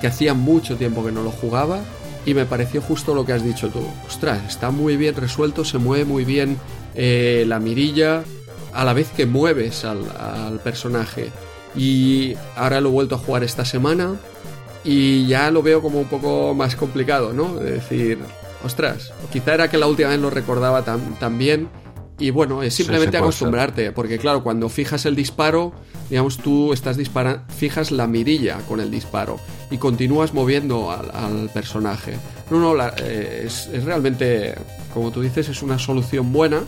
que 0.00 0.06
hacía 0.06 0.34
mucho 0.34 0.76
tiempo 0.76 1.04
que 1.04 1.12
no 1.12 1.22
lo 1.22 1.30
jugaba 1.30 1.80
y 2.26 2.34
me 2.34 2.44
pareció 2.44 2.82
justo 2.82 3.14
lo 3.14 3.24
que 3.24 3.32
has 3.32 3.42
dicho 3.42 3.68
tú. 3.68 3.80
Ostras, 4.06 4.42
está 4.46 4.70
muy 4.70 4.96
bien 4.96 5.14
resuelto, 5.14 5.64
se 5.64 5.78
mueve 5.78 6.04
muy 6.04 6.24
bien 6.24 6.58
eh, 6.94 7.44
la 7.46 7.58
mirilla 7.58 8.24
a 8.74 8.84
la 8.84 8.92
vez 8.92 9.08
que 9.16 9.24
mueves 9.24 9.84
al, 9.84 10.60
personaje. 10.62 11.30
Y 11.76 12.34
ahora 12.56 12.80
lo 12.80 12.88
he 12.88 12.92
vuelto 12.92 13.14
a 13.16 13.18
jugar 13.18 13.44
esta 13.44 13.64
semana 13.64 14.16
y 14.84 15.26
ya 15.26 15.50
lo 15.50 15.62
veo 15.62 15.82
como 15.82 16.00
un 16.00 16.06
poco 16.06 16.54
más 16.54 16.76
complicado, 16.76 17.32
¿no? 17.32 17.54
De 17.54 17.72
decir, 17.72 18.18
ostras, 18.64 19.12
quizá 19.32 19.54
era 19.54 19.68
que 19.68 19.78
la 19.78 19.86
última 19.86 20.08
vez 20.08 20.20
lo 20.20 20.30
recordaba 20.30 20.82
tan 20.84 21.38
bien 21.38 21.68
y 22.18 22.30
bueno, 22.30 22.62
es 22.62 22.74
simplemente 22.74 23.18
acostumbrarte, 23.18 23.92
porque 23.92 24.18
claro, 24.18 24.42
cuando 24.42 24.70
fijas 24.70 25.04
el 25.04 25.14
disparo, 25.14 25.72
digamos, 26.08 26.38
tú 26.38 26.72
estás 26.72 26.96
disparando, 26.96 27.42
fijas 27.54 27.90
la 27.90 28.06
mirilla 28.06 28.58
con 28.66 28.80
el 28.80 28.90
disparo 28.90 29.38
y 29.70 29.76
continúas 29.76 30.32
moviendo 30.32 30.90
al, 30.90 31.50
personaje. 31.50 32.16
No, 32.50 32.58
no, 32.58 32.82
eh, 32.98 33.42
es, 33.44 33.68
es, 33.70 33.84
realmente, 33.84 34.54
como 34.94 35.10
tú 35.10 35.20
dices, 35.20 35.50
es 35.50 35.62
una 35.62 35.78
solución 35.78 36.32
buena 36.32 36.62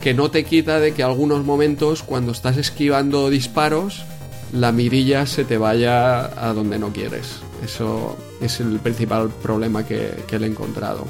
que 0.00 0.14
no 0.14 0.30
te 0.30 0.44
quita 0.44 0.80
de 0.80 0.94
que 0.94 1.02
algunos 1.02 1.44
momentos 1.44 2.02
cuando 2.02 2.32
estás 2.32 2.56
esquivando 2.56 3.28
disparos, 3.28 4.06
la 4.52 4.72
mirilla 4.72 5.26
se 5.26 5.44
te 5.44 5.58
vaya 5.58 6.48
a 6.48 6.52
donde 6.52 6.78
no 6.78 6.92
quieres. 6.92 7.40
Eso 7.64 8.16
es 8.40 8.60
el 8.60 8.78
principal 8.80 9.30
problema 9.30 9.84
que, 9.84 10.24
que 10.26 10.38
le 10.38 10.46
he 10.46 10.50
encontrado. 10.50 11.04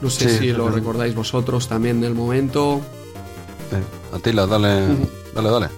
No 0.00 0.10
sé 0.10 0.38
si 0.38 0.52
lo 0.52 0.68
recordáis 0.68 1.14
vosotros 1.14 1.68
también 1.68 2.00
del 2.00 2.14
momento. 2.14 2.80
Eh, 3.72 4.14
Atila, 4.16 4.46
dale, 4.46 4.96
dale, 5.34 5.50
dale. 5.50 5.68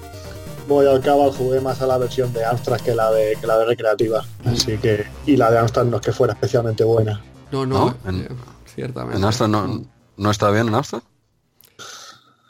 Voy 0.68 0.86
al 0.86 1.00
cabo, 1.00 1.32
jugué 1.32 1.60
más 1.60 1.80
a 1.82 1.86
la 1.86 1.98
versión 1.98 2.32
de 2.32 2.44
Amstrad 2.44 2.80
que 2.80 2.94
la 2.94 3.10
de, 3.10 3.36
que 3.40 3.46
la 3.46 3.58
de 3.58 3.64
recreativa. 3.64 4.24
Así 4.44 4.78
que. 4.78 5.06
Y 5.26 5.36
la 5.36 5.50
de 5.50 5.58
Amstrad 5.58 5.86
no 5.86 5.96
es 5.96 6.02
que 6.02 6.12
fuera 6.12 6.34
especialmente 6.34 6.84
buena. 6.84 7.20
No, 7.50 7.66
no, 7.66 7.96
en, 8.06 8.20
eh, 8.20 8.28
ciertamente. 8.66 9.18
¿En 9.18 9.24
Amstrad 9.24 9.48
no, 9.48 9.84
no 10.16 10.30
está 10.30 10.50
bien 10.50 10.68
en 10.68 10.74
Amstrad? 10.74 11.02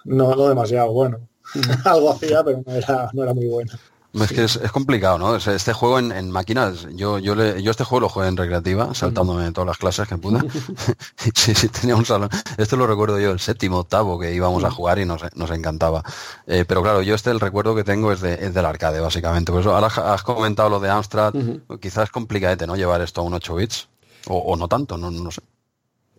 No, 0.04 0.34
no 0.34 0.48
demasiado 0.48 0.92
bueno. 0.92 1.29
Algo 1.84 2.12
hacía, 2.12 2.42
pero 2.44 2.62
no 2.66 2.72
era, 2.72 3.10
no 3.12 3.22
era 3.22 3.34
muy 3.34 3.46
buena. 3.46 3.78
Es 4.12 4.32
que 4.32 4.42
es, 4.42 4.72
complicado, 4.72 5.18
¿no? 5.18 5.36
Este 5.36 5.72
juego 5.72 6.00
en, 6.00 6.30
máquinas, 6.32 6.88
yo, 6.94 7.20
yo, 7.20 7.36
le, 7.36 7.62
yo 7.62 7.70
este 7.70 7.84
juego 7.84 8.00
lo 8.00 8.08
jugué 8.08 8.26
en 8.26 8.36
recreativa, 8.36 8.92
saltándome 8.92 9.52
todas 9.52 9.68
las 9.68 9.76
clases 9.76 10.08
que 10.08 10.16
pude. 10.16 10.40
sí, 11.34 11.54
sí, 11.54 11.68
tenía 11.68 11.94
un 11.94 12.04
salón. 12.04 12.28
Esto 12.58 12.76
lo 12.76 12.88
recuerdo 12.88 13.20
yo, 13.20 13.30
el 13.30 13.38
séptimo, 13.38 13.78
octavo, 13.78 14.18
que 14.18 14.34
íbamos 14.34 14.64
a 14.64 14.70
jugar 14.70 14.98
y 14.98 15.04
nos, 15.04 15.22
nos 15.36 15.50
encantaba. 15.52 16.02
Eh, 16.48 16.64
pero 16.66 16.82
claro, 16.82 17.02
yo 17.02 17.14
este, 17.14 17.30
el 17.30 17.38
recuerdo 17.38 17.76
que 17.76 17.84
tengo 17.84 18.10
es, 18.10 18.20
de, 18.20 18.34
es 18.34 18.52
del 18.52 18.66
arcade, 18.66 18.98
básicamente. 18.98 19.52
Por 19.52 19.60
eso 19.60 19.74
ahora 19.74 19.86
has 19.86 20.22
comentado 20.24 20.68
lo 20.68 20.80
de 20.80 20.90
Amstrad, 20.90 21.32
quizás 21.80 22.04
es 22.04 22.10
complicadete, 22.10 22.66
¿no? 22.66 22.74
Llevar 22.74 23.00
esto 23.02 23.20
a 23.20 23.24
un 23.24 23.34
8 23.34 23.54
bits. 23.54 23.88
O, 24.26 24.56
no 24.56 24.66
tanto, 24.66 24.98
no, 24.98 25.10
no 25.10 25.30
sé. 25.30 25.40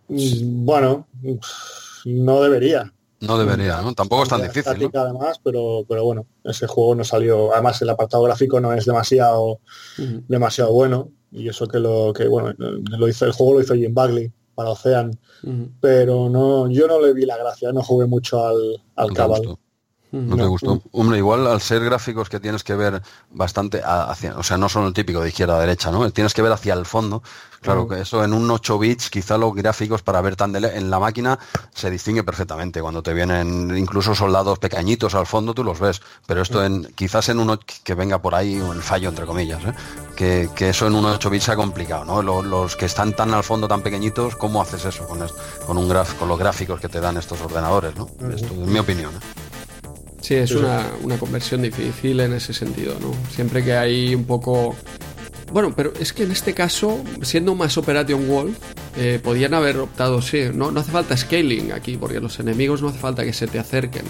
Mm, 0.08 0.64
bueno, 0.64 1.06
no 2.06 2.42
debería. 2.42 2.90
No 3.22 3.38
debería, 3.38 3.80
¿no? 3.80 3.94
Tampoco 3.94 4.24
es 4.24 4.28
tan 4.28 4.42
difícil. 4.42 4.90
Además, 4.92 5.40
pero, 5.42 5.84
pero 5.88 6.04
bueno, 6.04 6.26
ese 6.42 6.66
juego 6.66 6.96
no 6.96 7.04
salió. 7.04 7.52
Además, 7.52 7.80
el 7.80 7.90
apartado 7.90 8.24
gráfico 8.24 8.60
no 8.60 8.72
es 8.72 8.84
demasiado, 8.84 9.60
demasiado 10.28 10.72
bueno. 10.72 11.08
Y 11.30 11.48
eso 11.48 11.66
que 11.66 11.78
lo 11.78 12.12
que 12.12 12.26
bueno, 12.26 12.52
lo 12.58 13.08
hizo, 13.08 13.24
el 13.24 13.32
juego 13.32 13.54
lo 13.54 13.60
hizo 13.62 13.74
Jim 13.74 13.94
Bagley 13.94 14.32
para 14.56 14.70
Ocean. 14.70 15.18
Pero 15.80 16.28
no, 16.28 16.68
yo 16.68 16.88
no 16.88 17.00
le 17.00 17.12
vi 17.12 17.24
la 17.24 17.36
gracia, 17.36 17.72
no 17.72 17.82
jugué 17.82 18.06
mucho 18.06 18.44
al, 18.44 18.82
al 18.96 19.12
Cabal. 19.12 19.56
¿No, 20.12 20.36
te 20.36 20.44
gustó? 20.44 20.82
Hombre, 20.92 21.16
igual 21.16 21.46
al 21.46 21.62
ser 21.62 21.82
gráficos 21.82 22.28
que 22.28 22.38
tienes 22.38 22.62
que 22.62 22.74
ver 22.74 23.00
bastante 23.30 23.80
hacia, 23.82 24.36
o 24.36 24.42
sea, 24.42 24.58
no 24.58 24.68
son 24.68 24.84
el 24.84 24.92
típico 24.92 25.22
de 25.22 25.30
izquierda 25.30 25.56
a 25.56 25.60
derecha, 25.60 25.90
¿no? 25.90 26.08
Tienes 26.10 26.34
que 26.34 26.42
ver 26.42 26.52
hacia 26.52 26.74
el 26.74 26.84
fondo. 26.84 27.22
Claro 27.62 27.86
que 27.86 28.00
eso 28.00 28.24
en 28.24 28.32
un 28.32 28.50
8 28.50 28.78
bits, 28.78 29.08
quizá 29.08 29.38
los 29.38 29.54
gráficos 29.54 30.02
para 30.02 30.20
ver 30.20 30.34
tan 30.34 30.50
de 30.50 30.58
en 30.58 30.90
la 30.90 30.98
máquina 30.98 31.38
se 31.72 31.90
distingue 31.90 32.24
perfectamente. 32.24 32.82
Cuando 32.82 33.04
te 33.04 33.14
vienen 33.14 33.74
incluso 33.76 34.16
soldados 34.16 34.58
pequeñitos 34.58 35.14
al 35.14 35.26
fondo, 35.26 35.54
tú 35.54 35.62
los 35.62 35.78
ves. 35.78 36.02
Pero 36.26 36.42
esto 36.42 36.64
en, 36.64 36.84
quizás 36.96 37.28
en 37.28 37.38
uno 37.38 37.58
que 37.60 37.94
venga 37.94 38.20
por 38.20 38.34
ahí, 38.34 38.56
el 38.56 38.82
fallo 38.82 39.08
entre 39.08 39.26
comillas, 39.26 39.62
¿eh? 39.64 39.74
que, 40.16 40.68
eso 40.68 40.88
en 40.88 40.94
un 40.94 41.06
8 41.06 41.30
bits 41.30 41.44
sea 41.44 41.56
complicado, 41.56 42.04
¿no? 42.04 42.42
Los, 42.42 42.76
que 42.76 42.86
están 42.86 43.14
tan 43.14 43.32
al 43.32 43.44
fondo, 43.44 43.68
tan 43.68 43.80
pequeñitos, 43.80 44.34
¿cómo 44.34 44.60
haces 44.60 44.84
eso 44.84 45.06
con, 45.06 45.20
con, 45.66 45.78
un 45.78 45.92
con 46.18 46.28
los 46.28 46.38
gráficos 46.38 46.80
que 46.80 46.88
te 46.88 47.00
dan 47.00 47.16
estos 47.16 47.40
ordenadores, 47.40 47.94
¿no? 47.96 48.08
Esto 48.34 48.52
es 48.52 48.68
mi 48.68 48.80
opinión. 48.80 49.12
¿eh? 49.14 49.61
Sí, 50.22 50.34
es 50.34 50.52
una, 50.52 50.86
una, 51.02 51.18
conversión 51.18 51.62
difícil 51.62 52.20
en 52.20 52.32
ese 52.32 52.52
sentido, 52.54 52.96
¿no? 53.00 53.12
Siempre 53.34 53.62
que 53.64 53.74
hay 53.74 54.14
un 54.14 54.24
poco... 54.24 54.76
Bueno, 55.52 55.74
pero 55.76 55.92
es 55.98 56.12
que 56.12 56.22
en 56.22 56.30
este 56.30 56.54
caso, 56.54 57.02
siendo 57.22 57.56
más 57.56 57.76
Operation 57.76 58.26
Wolf, 58.28 58.56
eh, 58.96 59.20
podían 59.22 59.52
haber 59.52 59.78
optado, 59.78 60.22
sí, 60.22 60.44
no, 60.54 60.70
no 60.70 60.80
hace 60.80 60.92
falta 60.92 61.16
scaling 61.16 61.72
aquí, 61.72 61.96
porque 61.96 62.20
los 62.20 62.38
enemigos 62.38 62.80
no 62.82 62.88
hace 62.88 62.98
falta 62.98 63.24
que 63.24 63.32
se 63.32 63.48
te 63.48 63.58
acerquen. 63.58 64.04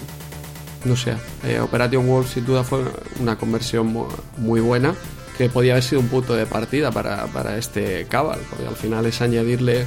No 0.85 0.95
sé, 0.95 1.15
eh, 1.45 1.59
Operation 1.59 2.07
Wolf 2.07 2.31
sin 2.31 2.45
duda 2.45 2.63
fue 2.63 2.83
una 3.19 3.35
conversión 3.35 3.91
muy, 4.37 4.61
buena, 4.61 4.93
que 5.37 5.49
podía 5.49 5.73
haber 5.73 5.83
sido 5.83 5.99
un 5.99 6.09
punto 6.09 6.35
de 6.35 6.45
partida 6.45 6.91
para, 6.91 7.25
para 7.27 7.57
este 7.57 8.05
Cabal, 8.05 8.39
porque 8.49 8.67
al 8.67 8.75
final 8.75 9.07
es 9.07 9.19
añadirle 9.19 9.85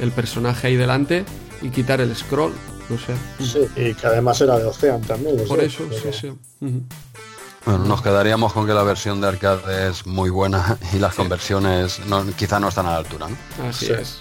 el 0.00 0.10
personaje 0.10 0.66
ahí 0.66 0.76
delante 0.76 1.24
y 1.62 1.68
quitar 1.68 2.00
el 2.00 2.14
scroll 2.16 2.52
no 2.88 2.98
sé. 2.98 3.14
Sí, 3.40 3.68
y 3.76 3.94
que 3.94 4.06
además 4.06 4.40
era 4.40 4.58
de 4.58 4.64
Ocean 4.64 5.00
también. 5.02 5.36
Por 5.46 5.60
eso, 5.60 5.84
sí, 5.90 6.08
sí. 6.12 6.32
Bueno, 7.64 7.84
nos 7.84 8.02
quedaríamos 8.02 8.52
con 8.52 8.66
que 8.66 8.72
la 8.72 8.82
versión 8.82 9.20
de 9.20 9.28
arcade 9.28 9.88
es 9.88 10.06
muy 10.06 10.30
buena 10.30 10.78
y 10.94 10.98
las 10.98 11.14
conversiones 11.14 12.00
no, 12.06 12.24
quizá 12.36 12.58
no 12.58 12.68
están 12.68 12.86
a 12.86 12.92
la 12.92 12.96
altura, 12.98 13.28
¿no? 13.28 13.68
Así 13.68 13.92
es. 13.92 14.20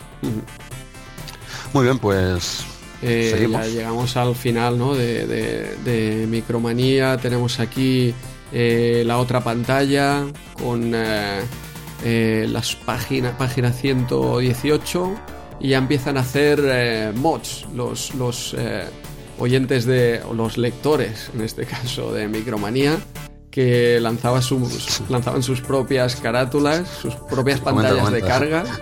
Muy 1.74 1.86
bien, 1.86 2.00
pues 2.00 2.66
eh, 3.02 3.48
ya 3.50 3.66
llegamos 3.68 4.18
al 4.18 4.36
final 4.36 4.78
¿no? 4.78 4.96
de, 4.96 6.26
Micromanía. 6.28 7.18
Tenemos 7.18 7.60
aquí 7.60 8.14
eh, 8.52 9.04
la 9.06 9.18
otra 9.18 9.42
pantalla 9.42 10.26
con 10.62 10.92
eh, 10.94 12.46
las 12.50 12.76
páginas, 12.76 13.36
página 13.38 13.72
118 13.72 15.16
y 15.60 15.70
ya 15.70 15.78
empiezan 15.78 16.18
a 16.18 16.22
hacer 16.22 16.62
eh, 16.64 17.12
mods 17.16 17.66
los, 17.74 18.14
los 18.16 18.56
eh, 18.58 18.86
oyentes 19.40 19.86
de, 19.86 20.22
o 20.28 20.34
los 20.34 20.58
lectores, 20.58 21.30
en 21.34 21.42
este 21.42 21.66
caso 21.66 22.14
de 22.14 22.28
Micromanía, 22.28 22.98
que 23.50 24.00
lanzaba 24.00 24.42
sus, 24.42 25.02
lanzaban 25.10 25.42
sus 25.42 25.62
propias 25.62 26.16
carátulas, 26.16 26.88
sus 26.88 27.16
propias 27.16 27.60
pantallas 27.60 28.12
de 28.12 28.22
carga. 28.22 28.64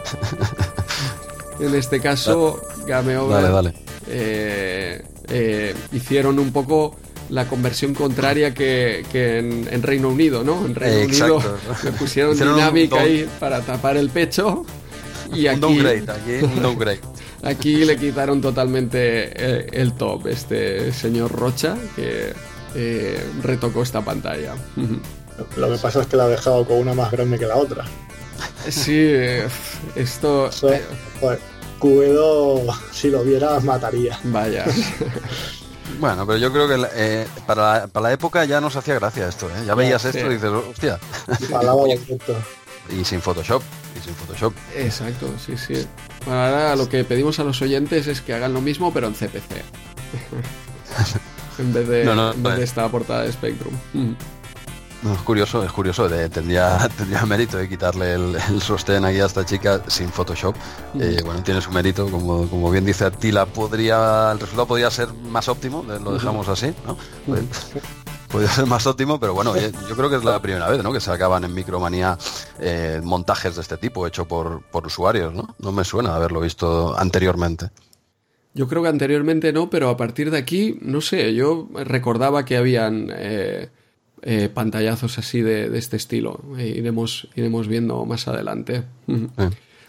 En 1.57 1.73
este 1.73 2.01
caso, 2.01 2.61
Game 2.85 3.15
Over 3.17 3.73
eh, 4.09 5.73
hicieron 5.93 6.37
un 6.37 6.51
poco 6.51 6.97
la 7.29 7.47
conversión 7.47 7.93
contraria 7.93 8.53
que, 8.53 9.05
en, 9.13 9.81
Reino 9.81 10.09
Unido, 10.09 10.43
¿no? 10.43 10.65
En 10.65 10.75
Reino 10.75 11.05
Unido 11.05 11.57
le 11.83 11.91
pusieron 11.93 12.37
dinámica 12.37 12.99
ahí 12.99 13.25
para 13.39 13.61
tapar 13.61 13.95
el 13.95 14.09
pecho 14.09 14.65
y 15.35 15.47
aquí, 15.47 15.83
aquí, 17.43 17.85
le 17.85 17.97
quitaron 17.97 18.41
totalmente 18.41 18.99
eh, 18.99 19.67
el, 19.73 19.93
top, 19.93 20.27
este 20.27 20.91
señor 20.91 21.31
Rocha, 21.31 21.77
que 21.95 22.33
eh, 22.75 23.23
retocó 23.41 23.83
esta 23.83 24.01
pantalla. 24.01 24.55
Lo 25.57 25.71
que 25.71 25.77
pasa 25.77 26.01
es 26.01 26.07
que 26.07 26.17
la 26.17 26.25
ha 26.25 26.29
dejado 26.29 26.65
con 26.65 26.77
una 26.77 26.93
más 26.93 27.11
grande 27.11 27.37
que 27.37 27.45
la 27.45 27.57
otra. 27.57 27.85
Sí, 28.69 29.11
esto... 29.95 30.49
Cubedo, 31.79 32.63
si 32.91 33.09
lo 33.09 33.23
vieras, 33.23 33.63
mataría. 33.63 34.19
Vaya. 34.23 34.65
Bueno, 35.99 36.25
pero 36.25 36.37
yo 36.37 36.51
creo 36.51 36.67
que 36.67 36.87
eh, 36.95 37.27
para, 37.45 37.87
la, 37.93 38.11
época 38.11 38.43
ya 38.43 38.59
nos 38.59 38.75
hacía 38.75 38.95
gracia 38.95 39.29
esto, 39.29 39.49
Ya 39.65 39.75
veías 39.75 40.03
esto 40.03 40.25
y 40.29 40.33
dices, 40.33 40.49
hostia. 40.49 40.99
y 42.89 43.03
sin 43.05 43.21
Photoshop 43.21 43.61
y 43.97 44.03
sin 44.03 44.15
Photoshop. 44.15 44.53
Exacto, 44.75 45.33
sí, 45.43 45.57
sí. 45.57 45.87
ahora 46.25 46.75
lo 46.75 46.89
que 46.89 47.03
pedimos 47.03 47.39
a 47.39 47.43
los 47.43 47.61
oyentes 47.61 48.07
es 48.07 48.21
que 48.21 48.33
hagan 48.33 48.53
lo 48.53 48.61
mismo, 48.61 48.93
pero 48.93 49.07
en 49.07 49.13
CPC. 49.13 49.63
en 51.59 51.73
vez 51.73 51.87
de, 51.87 52.05
de 52.05 52.63
esta 52.63 52.87
portada 52.89 53.23
de 53.23 53.31
Spectrum. 53.31 53.73
es 55.03 55.21
curioso, 55.23 55.63
es 55.63 55.71
curioso. 55.71 56.09
tendría, 56.29 56.77
tendría 56.97 57.25
mérito 57.25 57.57
de 57.57 57.69
quitarle 57.69 58.13
el, 58.13 58.61
sostén 58.61 59.05
aquí 59.05 59.19
a 59.19 59.25
esta 59.25 59.45
chica 59.45 59.81
sin 59.87 60.09
Photoshop. 60.09 60.55
Eh, 60.99 61.21
bueno, 61.23 61.43
tiene 61.43 61.61
su 61.61 61.71
mérito. 61.71 62.09
Como, 62.09 62.47
como 62.49 62.71
bien 62.71 62.85
dice 62.85 63.05
Attila, 63.05 63.45
podría, 63.45 64.31
el 64.31 64.39
resultado 64.39 64.67
podría 64.67 64.91
ser 64.91 65.13
más 65.13 65.47
óptimo. 65.47 65.83
Lo 65.83 66.13
dejamos 66.13 66.47
así, 66.47 66.73
¿no? 66.85 66.97
Podría 68.35 68.51
ser 68.51 68.65
más 68.65 68.85
óptimo, 68.85 69.17
pero 69.17 69.33
bueno, 69.33 69.53
yo 69.55 69.95
creo 69.95 70.09
que 70.09 70.17
es 70.17 70.25
la 70.25 70.41
primera 70.41 70.67
vez 70.69 70.83
¿no? 70.83 70.91
que 70.91 70.99
se 70.99 71.09
acaban 71.09 71.45
en 71.45 71.53
Micromanía 71.53 72.17
eh, 72.59 72.99
montajes 73.01 73.55
de 73.55 73.61
este 73.61 73.77
tipo 73.77 74.05
hecho 74.05 74.27
por, 74.27 74.61
por 74.63 74.85
usuarios, 74.85 75.33
¿no? 75.33 75.55
No 75.57 75.71
me 75.71 75.85
suena 75.85 76.17
haberlo 76.17 76.41
visto 76.41 76.97
anteriormente. 76.97 77.69
Yo 78.53 78.67
creo 78.67 78.83
que 78.83 78.89
anteriormente 78.89 79.53
no, 79.53 79.69
pero 79.69 79.89
a 79.89 79.95
partir 79.95 80.31
de 80.31 80.37
aquí, 80.37 80.77
no 80.81 80.99
sé, 80.99 81.33
yo 81.33 81.69
recordaba 81.73 82.43
que 82.43 82.57
habían 82.57 83.09
eh, 83.15 83.69
eh, 84.21 84.49
pantallazos 84.53 85.17
así 85.17 85.41
de, 85.41 85.77
este 85.77 85.95
estilo. 85.95 86.41
iremos, 86.57 87.29
iremos 87.35 87.69
viendo 87.69 88.03
más 88.03 88.27
adelante. 88.27 88.83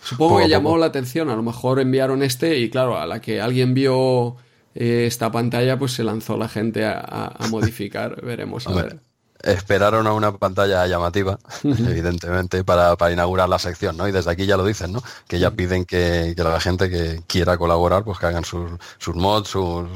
Supongo 0.03 0.39
que 0.39 0.49
llamó 0.49 0.79
la 0.79 0.87
atención, 0.87 1.31
a 1.31 1.37
lo 1.37 1.43
mejor 1.43 1.81
enviaron 1.81 2.23
este 2.23 2.61
y 2.61 2.71
claro, 2.71 2.97
a 2.97 3.07
la 3.07 3.21
que 3.21 3.41
alguien 3.41 3.75
vio 3.75 4.37
eh, 4.79 5.07
esta 5.07 5.33
pantalla 5.33 5.79
pues 5.79 5.93
se 5.93 6.05
lanzó 6.05 6.37
la 6.37 6.49
gente 6.49 6.85
a, 6.85 7.35
modificar. 7.51 8.21
Veremos 8.23 8.67
a 8.67 8.73
ver. 8.73 9.01
Esperaron 9.43 10.07
a 10.07 10.13
una 10.13 10.37
pantalla 10.37 10.87
llamativa, 10.87 11.39
evidentemente, 11.65 12.63
para, 12.65 12.95
inaugurar 13.11 13.49
la 13.49 13.59
sección, 13.59 13.97
¿no? 13.97 14.07
Y 14.09 14.13
desde 14.13 14.31
aquí 14.31 14.45
ya 14.45 14.57
lo 14.57 14.67
dicen, 14.67 14.93
¿no? 14.93 15.03
Que 15.29 15.39
ya 15.39 15.51
piden 15.51 15.85
que, 15.85 16.35
la 16.37 16.61
gente 16.61 16.91
que 16.91 17.23
quiera 17.27 17.57
colaborar, 17.57 18.05
pues 18.05 18.19
que 18.19 18.27
hagan 18.27 18.45
sus, 18.45 18.71
sus 18.99 19.15
mods, 19.15 19.49
sus 19.49 19.89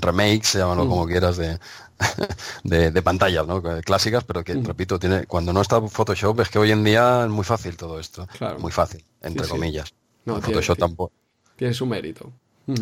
remakes, 0.00 0.52
llámalo 0.52 0.88
como 0.88 1.06
quieras, 1.06 1.36
de, 2.64 2.90
de, 2.90 3.02
pantallas, 3.02 3.46
¿no? 3.46 3.62
Clásicas, 3.82 4.24
pero 4.24 4.44
que, 4.44 4.54
repito, 4.54 4.98
tiene, 4.98 5.26
cuando 5.26 5.52
no 5.52 5.62
está 5.62 5.80
Photoshop 5.80 6.40
es 6.40 6.48
que 6.48 6.58
hoy 6.58 6.70
en 6.70 6.84
día 6.84 7.24
es 7.24 7.30
muy 7.30 7.44
fácil 7.44 7.76
todo 7.76 7.98
esto. 7.98 8.28
Muy 8.58 8.72
fácil, 8.72 9.02
entre 9.22 9.48
comillas. 9.48 9.92
No, 10.24 10.40
Photoshop 10.40 10.76
tiene, 10.76 10.88
tampoco. 10.88 11.12
tiene 11.56 11.74
su 11.74 11.86
mérito. 11.86 12.32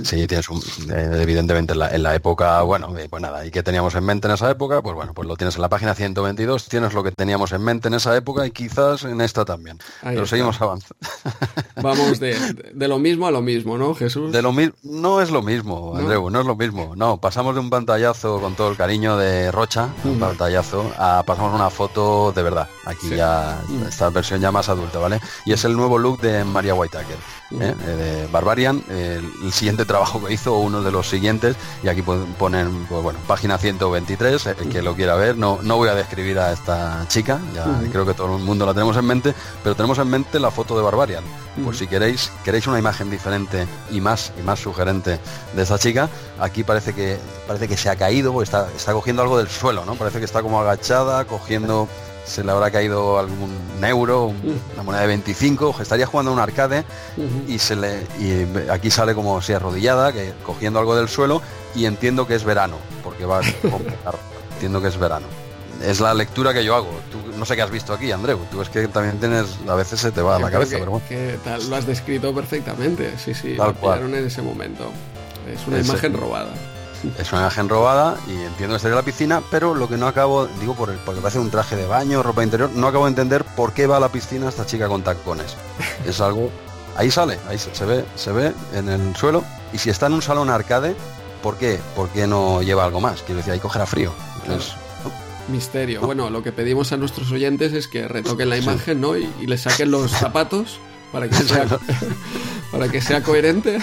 Sí, 0.04 0.26
tienes 0.26 0.48
un, 0.48 0.60
eh, 0.92 1.18
evidentemente 1.22 1.72
en 1.74 1.78
la, 1.78 1.88
en 1.94 2.02
la 2.02 2.14
época, 2.14 2.60
bueno, 2.62 2.96
eh, 2.98 3.06
pues 3.08 3.22
nada, 3.22 3.46
¿y 3.46 3.50
qué 3.50 3.62
teníamos 3.62 3.94
en 3.94 4.04
mente 4.04 4.26
en 4.26 4.34
esa 4.34 4.50
época? 4.50 4.82
Pues 4.82 4.94
bueno, 4.96 5.14
pues 5.14 5.28
lo 5.28 5.36
tienes 5.36 5.54
en 5.56 5.62
la 5.62 5.68
página 5.68 5.94
122, 5.94 6.68
tienes 6.68 6.92
lo 6.92 7.04
que 7.04 7.12
teníamos 7.12 7.52
en 7.52 7.62
mente 7.62 7.88
en 7.88 7.94
esa 7.94 8.16
época 8.16 8.46
y 8.46 8.50
quizás 8.50 9.04
en 9.04 9.20
esta 9.20 9.44
también. 9.44 9.78
Ahí 10.02 10.10
Pero 10.14 10.24
está. 10.24 10.30
seguimos 10.36 10.60
avanzando. 10.60 10.96
Vamos 11.82 12.18
de, 12.18 12.36
de 12.74 12.88
lo 12.88 12.98
mismo 12.98 13.26
a 13.26 13.30
lo 13.30 13.42
mismo, 13.42 13.78
¿no, 13.78 13.94
Jesús? 13.94 14.32
De 14.32 14.42
lo 14.42 14.52
no 14.82 15.20
es 15.20 15.30
lo 15.30 15.42
mismo. 15.42 15.94
Andreu, 15.96 16.30
no 16.30 16.40
es 16.40 16.46
lo 16.46 16.56
mismo. 16.56 16.94
No, 16.96 17.20
pasamos 17.20 17.54
de 17.54 17.60
un 17.60 17.68
pantallazo 17.70 18.40
con 18.40 18.54
todo 18.54 18.70
el 18.70 18.76
cariño 18.76 19.16
de 19.16 19.52
Rocha, 19.52 19.88
un 20.04 20.18
pantallazo, 20.18 20.90
a 20.98 21.22
pasamos 21.26 21.54
una 21.54 21.68
foto 21.70 22.32
de 22.32 22.42
verdad. 22.42 22.68
Aquí 22.86 23.08
Sí. 23.08 23.16
ya, 23.16 23.60
Mm. 23.68 23.82
esta 23.88 24.08
versión 24.10 24.40
ya 24.40 24.50
más 24.50 24.68
adulta, 24.68 24.98
¿vale? 24.98 25.20
Y 25.44 25.52
es 25.52 25.64
el 25.64 25.76
nuevo 25.76 25.98
look 25.98 26.20
de 26.20 26.44
María 26.44 26.74
Whitaker, 26.74 27.16
Mm. 27.50 27.62
¿eh? 27.62 27.74
De 27.74 28.26
Barbarian, 28.32 28.82
el, 28.88 29.30
el 29.44 29.52
siguiente 29.52 29.75
trabajo 29.84 30.24
que 30.24 30.32
hizo, 30.32 30.56
uno 30.58 30.82
de 30.82 30.90
los 30.90 31.08
siguientes, 31.08 31.56
y 31.82 31.88
aquí 31.88 32.02
pon- 32.02 32.26
ponen, 32.38 32.86
pues 32.88 33.02
bueno, 33.02 33.18
página 33.26 33.58
123, 33.58 34.46
el 34.46 34.68
que 34.68 34.82
lo 34.82 34.94
quiera 34.94 35.14
ver, 35.16 35.36
no, 35.36 35.58
no 35.62 35.76
voy 35.76 35.88
a 35.88 35.94
describir 35.94 36.38
a 36.38 36.52
esta 36.52 37.04
chica, 37.08 37.38
ya 37.54 37.66
creo 37.92 38.06
que 38.06 38.14
todo 38.14 38.36
el 38.36 38.42
mundo 38.42 38.64
la 38.66 38.72
tenemos 38.74 38.96
en 38.96 39.04
mente, 39.04 39.34
pero 39.62 39.74
tenemos 39.74 39.98
en 39.98 40.08
mente 40.08 40.40
la 40.40 40.50
foto 40.50 40.76
de 40.76 40.82
Barbarian. 40.82 41.24
Por 41.64 41.74
Mm. 41.74 41.78
si 41.78 41.86
queréis, 41.86 42.30
queréis 42.44 42.66
una 42.66 42.78
imagen 42.78 43.10
diferente 43.10 43.66
y 43.90 44.00
más 44.00 44.32
y 44.38 44.42
más 44.42 44.60
sugerente 44.60 45.18
de 45.54 45.62
esta 45.62 45.78
chica, 45.78 46.08
aquí 46.38 46.64
parece 46.64 46.92
que 46.94 47.18
parece 47.46 47.66
que 47.68 47.76
se 47.76 47.88
ha 47.88 47.96
caído, 47.96 48.42
está, 48.42 48.68
está 48.76 48.92
cogiendo 48.92 49.22
algo 49.22 49.38
del 49.38 49.48
suelo, 49.48 49.84
¿no? 49.86 49.94
Parece 49.94 50.18
que 50.18 50.24
está 50.26 50.42
como 50.42 50.60
agachada, 50.60 51.24
cogiendo, 51.24 51.88
se 52.26 52.42
le 52.44 52.50
habrá 52.52 52.70
caído 52.70 53.18
algún 53.18 53.50
euro, 53.82 54.26
un- 54.26 54.60
una 54.74 54.82
moneda 54.82 55.02
de 55.02 55.08
25, 55.08 55.76
estaría 55.80 56.06
jugando 56.06 56.30
a 56.32 56.34
un 56.34 56.40
arcade 56.40 56.84
y 57.48 57.58
se 57.58 57.76
le 57.76 58.06
y 58.18 58.46
aquí 58.70 58.90
sale 58.90 59.14
como 59.14 59.40
si 59.42 59.52
arrodillada, 59.52 60.12
que 60.12 60.32
cogiendo 60.44 60.78
algo 60.78 60.96
del 60.96 61.08
suelo 61.08 61.40
y 61.74 61.84
entiendo 61.86 62.26
que 62.26 62.34
es 62.34 62.44
verano, 62.44 62.76
porque 63.04 63.24
va 63.24 63.40
con 63.62 63.82
entiendo 64.54 64.80
que 64.82 64.88
es 64.88 64.98
verano. 64.98 65.26
Es 65.84 66.00
la 66.00 66.14
lectura 66.14 66.54
que 66.54 66.64
yo 66.64 66.74
hago. 66.74 66.88
Tú, 67.12 67.36
no 67.36 67.44
sé 67.44 67.54
qué 67.54 67.60
has 67.60 67.70
visto 67.70 67.92
aquí, 67.92 68.10
Andreu. 68.10 68.38
Tú 68.50 68.62
es 68.62 68.70
que 68.70 68.88
también 68.88 69.18
tienes, 69.20 69.44
a 69.68 69.74
veces 69.74 70.00
se 70.00 70.10
te 70.10 70.22
va 70.22 70.36
a 70.36 70.38
la 70.38 70.50
cabeza, 70.50 70.72
que, 70.72 70.78
pero 70.78 70.90
bueno. 70.92 71.06
que 71.06 71.38
tal, 71.44 71.68
lo 71.68 71.76
has 71.76 71.86
descrito 71.86 72.34
perfectamente, 72.34 73.12
sí, 73.18 73.34
sí, 73.34 73.54
Tal 73.58 73.68
lo 73.68 73.74
cual. 73.74 74.02
en 74.14 74.14
ese 74.26 74.40
momento. 74.40 74.90
Es 75.52 75.66
una 75.66 75.78
imagen 75.78 76.14
robada. 76.14 76.48
Es 77.18 77.32
una 77.32 77.42
imagen 77.42 77.68
robada 77.68 78.16
y 78.26 78.32
entiendo 78.32 78.74
que 78.74 78.76
estaría 78.76 78.94
en 78.94 78.96
la 78.96 79.02
piscina, 79.02 79.42
pero 79.50 79.74
lo 79.74 79.88
que 79.88 79.96
no 79.96 80.06
acabo, 80.06 80.46
digo 80.60 80.74
por 80.74 80.90
el, 80.90 80.96
porque 80.98 81.20
parece 81.20 81.38
un 81.38 81.50
traje 81.50 81.76
de 81.76 81.86
baño, 81.86 82.22
ropa 82.22 82.42
interior, 82.42 82.70
no 82.74 82.86
acabo 82.86 83.04
de 83.04 83.10
entender 83.10 83.44
por 83.44 83.72
qué 83.72 83.86
va 83.86 83.98
a 83.98 84.00
la 84.00 84.10
piscina 84.10 84.48
esta 84.48 84.66
chica 84.66 84.88
con 84.88 85.02
tacones. 85.02 85.56
Es 86.06 86.20
algo. 86.20 86.50
Ahí 86.96 87.10
sale, 87.10 87.38
ahí 87.48 87.58
se, 87.58 87.74
se 87.74 87.84
ve, 87.84 88.04
se 88.14 88.32
ve 88.32 88.52
en 88.72 88.88
el 88.88 89.14
suelo. 89.16 89.44
Y 89.72 89.78
si 89.78 89.90
está 89.90 90.06
en 90.06 90.14
un 90.14 90.22
salón 90.22 90.48
arcade, 90.48 90.94
¿por 91.42 91.56
qué? 91.56 91.78
¿Por 91.94 92.08
qué 92.08 92.26
no 92.26 92.62
lleva 92.62 92.84
algo 92.84 93.00
más? 93.00 93.22
Quiero 93.22 93.38
decir, 93.38 93.52
ahí 93.52 93.60
cogerá 93.60 93.84
frío. 93.86 94.12
Entonces, 94.42 94.74
Misterio. 95.48 96.00
Bueno, 96.00 96.30
lo 96.30 96.42
que 96.42 96.52
pedimos 96.52 96.92
a 96.92 96.96
nuestros 96.96 97.30
oyentes 97.30 97.72
es 97.72 97.86
que 97.88 98.08
retoquen 98.08 98.48
la 98.48 98.56
imagen, 98.56 99.00
¿no? 99.00 99.16
Y, 99.16 99.30
y 99.40 99.46
le 99.46 99.58
saquen 99.58 99.90
los 99.90 100.10
zapatos 100.18 100.80
para 101.12 101.28
que 101.28 101.36
sea, 101.36 101.66
para 102.70 102.88
que 102.88 103.00
sea 103.00 103.22
coherente. 103.22 103.78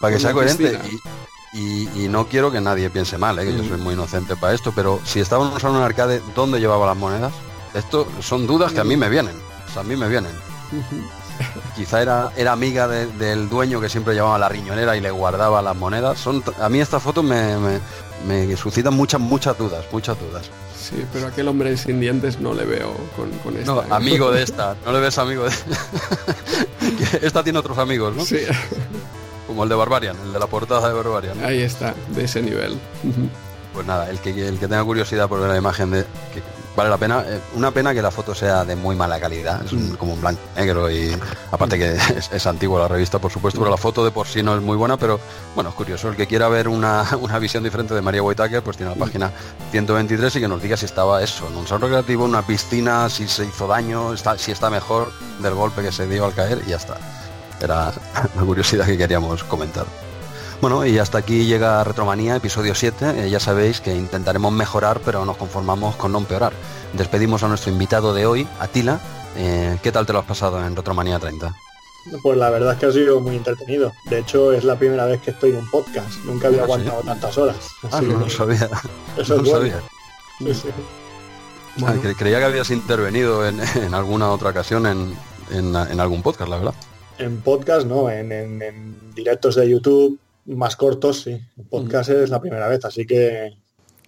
para 0.00 0.14
que 0.14 0.20
sea 0.20 0.32
coherente. 0.32 0.78
Y, 0.90 0.98
y- 1.52 1.88
y 2.04 2.08
no 2.08 2.26
quiero 2.26 2.50
que 2.50 2.60
nadie 2.60 2.90
piense 2.90 3.16
mal, 3.18 3.38
¿eh? 3.38 3.44
que 3.46 3.56
yo 3.56 3.62
Mm. 3.64 3.68
soy 3.68 3.78
muy 3.78 3.94
inocente 3.94 4.36
para 4.36 4.54
esto, 4.54 4.72
pero 4.74 5.00
si 5.04 5.20
estaba 5.20 5.44
en 5.58 5.66
un 5.68 5.82
arcade, 5.82 6.20
¿dónde 6.34 6.60
llevaba 6.60 6.86
las 6.86 6.96
monedas? 6.96 7.32
Esto 7.74 8.06
son 8.20 8.46
dudas 8.46 8.72
que 8.72 8.80
a 8.80 8.84
mí 8.84 8.96
me 8.96 9.08
vienen. 9.08 9.34
O 9.68 9.72
sea, 9.72 9.82
a 9.82 9.84
mí 9.84 9.96
me 9.96 10.08
vienen. 10.08 10.32
Quizá 11.76 12.02
era, 12.02 12.32
era 12.36 12.52
amiga 12.52 12.88
de- 12.88 13.06
del 13.06 13.48
dueño 13.48 13.80
que 13.80 13.88
siempre 13.88 14.14
llevaba 14.14 14.38
la 14.38 14.48
riñonera 14.48 14.96
y 14.96 15.00
le 15.00 15.10
guardaba 15.10 15.62
las 15.62 15.76
monedas. 15.76 16.18
Son, 16.18 16.42
a 16.60 16.68
mí 16.68 16.80
esta 16.80 16.98
foto 16.98 17.22
me, 17.22 17.56
me, 17.58 17.80
me 18.26 18.56
suscita 18.56 18.90
muchas, 18.90 19.20
muchas 19.20 19.56
dudas, 19.56 19.84
muchas 19.92 20.18
dudas. 20.18 20.46
Sí, 20.80 21.04
pero 21.12 21.26
aquel 21.28 21.46
hombre 21.48 21.76
sin 21.76 22.00
dientes 22.00 22.40
no 22.40 22.54
le 22.54 22.64
veo 22.64 22.92
con, 23.14 23.30
con 23.38 23.56
esta. 23.56 23.72
No, 23.72 23.82
¿eh? 23.82 23.86
amigo 23.90 24.30
de 24.32 24.42
esta, 24.42 24.74
no 24.84 24.92
le 24.92 25.00
ves 25.00 25.18
amigo 25.18 25.44
de... 25.44 25.50
esta 27.22 27.44
tiene 27.44 27.58
otros 27.58 27.78
amigos, 27.78 28.16
¿no? 28.16 28.24
Sí, 28.24 28.38
Como 29.48 29.64
el 29.64 29.68
de 29.68 29.74
Barbarian, 29.74 30.16
el 30.24 30.32
de 30.32 30.38
la 30.38 30.46
portada 30.46 30.86
de 30.88 30.94
Barbarian. 30.94 31.44
ahí 31.44 31.62
está, 31.62 31.94
de 32.14 32.24
ese 32.24 32.40
nivel. 32.42 32.78
Pues 33.74 33.86
nada, 33.86 34.08
el 34.10 34.18
que, 34.20 34.30
el 34.46 34.58
que 34.60 34.68
tenga 34.68 34.84
curiosidad 34.84 35.28
por 35.28 35.40
ver 35.40 35.50
la 35.50 35.56
imagen 35.56 35.90
de... 35.90 36.02
Que 36.32 36.42
vale 36.76 36.90
la 36.90 36.96
pena, 36.96 37.24
eh, 37.26 37.40
una 37.56 37.72
pena 37.72 37.92
que 37.92 38.00
la 38.00 38.10
foto 38.12 38.34
sea 38.36 38.64
de 38.64 38.76
muy 38.76 38.94
mala 38.94 39.18
calidad, 39.18 39.64
es 39.64 39.72
un- 39.72 39.96
como 39.96 40.12
un 40.14 40.20
blanco 40.20 40.40
y 40.56 40.60
negro 40.60 40.88
y 40.90 41.12
aparte 41.50 41.76
que 41.76 41.92
es, 41.94 42.30
es 42.32 42.46
antigua 42.46 42.80
la 42.82 42.86
revista 42.88 43.18
por 43.18 43.32
supuesto, 43.32 43.58
pero 43.58 43.68
la 43.70 43.76
foto 43.76 44.04
de 44.04 44.12
por 44.12 44.28
sí 44.28 44.44
no 44.44 44.54
es 44.54 44.62
muy 44.62 44.76
buena, 44.76 44.96
pero 44.96 45.18
bueno, 45.56 45.70
es 45.70 45.76
curioso, 45.76 46.08
el 46.08 46.14
que 46.16 46.28
quiera 46.28 46.48
ver 46.48 46.68
una, 46.68 47.04
una 47.20 47.38
visión 47.40 47.64
diferente 47.64 47.94
de 47.94 48.00
María 48.00 48.22
Whitaker, 48.22 48.62
pues 48.62 48.76
tiene 48.76 48.92
la 48.94 48.98
página 49.04 49.32
123 49.72 50.36
y 50.36 50.40
que 50.40 50.46
nos 50.48 50.62
diga 50.62 50.76
si 50.76 50.84
estaba 50.86 51.20
eso, 51.22 51.48
en 51.48 51.56
un 51.56 51.66
salón 51.66 51.82
recreativo, 51.82 52.24
en 52.24 52.30
una 52.30 52.42
piscina, 52.46 53.08
si 53.08 53.26
se 53.26 53.44
hizo 53.44 53.66
daño, 53.66 54.12
está, 54.12 54.38
si 54.38 54.52
está 54.52 54.70
mejor 54.70 55.10
del 55.40 55.54
golpe 55.54 55.82
que 55.82 55.90
se 55.90 56.06
dio 56.06 56.26
al 56.26 56.34
caer 56.34 56.62
y 56.64 56.70
ya 56.70 56.76
está. 56.76 56.96
Era 57.60 57.92
la 58.36 58.42
curiosidad 58.42 58.86
que 58.86 58.96
queríamos 58.98 59.44
comentar. 59.44 59.86
Bueno, 60.60 60.84
y 60.84 60.98
hasta 60.98 61.18
aquí 61.18 61.44
llega 61.46 61.84
Retromanía, 61.84 62.36
episodio 62.36 62.74
7. 62.74 63.26
Eh, 63.26 63.30
ya 63.30 63.38
sabéis 63.40 63.80
que 63.80 63.94
intentaremos 63.94 64.52
mejorar, 64.52 65.00
pero 65.04 65.24
nos 65.24 65.36
conformamos 65.36 65.94
con 65.96 66.10
no 66.12 66.18
empeorar. 66.18 66.52
Despedimos 66.94 67.42
a 67.42 67.48
nuestro 67.48 67.70
invitado 67.70 68.12
de 68.14 68.26
hoy, 68.26 68.48
Atila. 68.58 68.98
Eh, 69.36 69.78
¿Qué 69.82 69.92
tal 69.92 70.04
te 70.06 70.12
lo 70.12 70.18
has 70.18 70.24
pasado 70.24 70.64
en 70.64 70.74
Retromanía 70.74 71.18
30? 71.20 71.54
Pues 72.22 72.38
la 72.38 72.50
verdad 72.50 72.72
es 72.72 72.78
que 72.80 72.86
ha 72.86 72.92
sido 72.92 73.20
muy 73.20 73.36
entretenido. 73.36 73.92
De 74.06 74.18
hecho, 74.20 74.50
es 74.52 74.64
la 74.64 74.76
primera 74.76 75.04
vez 75.04 75.20
que 75.20 75.30
estoy 75.30 75.50
en 75.50 75.56
un 75.58 75.70
podcast. 75.70 76.08
Nunca 76.24 76.48
había 76.48 76.62
Ah, 76.62 76.66
¿sí? 76.66 76.72
aguantado 76.72 77.02
tantas 77.02 77.38
horas. 77.38 77.56
Ah, 77.92 78.00
no 78.00 78.18
lo 78.18 78.28
sabía. 78.30 78.68
eso 79.16 79.36
No 79.36 79.42
es 79.42 79.48
lo 79.48 79.58
bueno. 79.58 79.58
sabía. 79.58 79.80
Sí, 80.38 80.54
sí. 80.54 80.68
Ah, 80.70 81.76
Bueno, 81.76 82.00
creía 82.18 82.38
que 82.38 82.44
habías 82.46 82.70
intervenido 82.70 83.46
en, 83.46 83.60
en 83.76 83.94
alguna 83.94 84.30
otra 84.30 84.50
ocasión 84.50 84.86
en, 84.86 85.14
en- 85.50 85.76
en 85.76 86.00
algún 86.00 86.22
podcast, 86.22 86.50
la 86.50 86.56
verdad. 86.56 86.74
En 87.18 87.38
podcast, 87.40 87.86
no, 87.86 88.10
en, 88.10 88.30
en- 88.32 88.62
en 88.62 88.94
directos 89.14 89.56
de 89.56 89.68
YouTube 89.68 90.18
más 90.46 90.76
cortos, 90.76 91.22
sí. 91.22 91.30
En 91.30 91.64
podcast 91.68 92.10
es 92.10 92.30
la 92.30 92.40
primera 92.40 92.68
vez, 92.68 92.84
así 92.84 93.04
que 93.06 93.56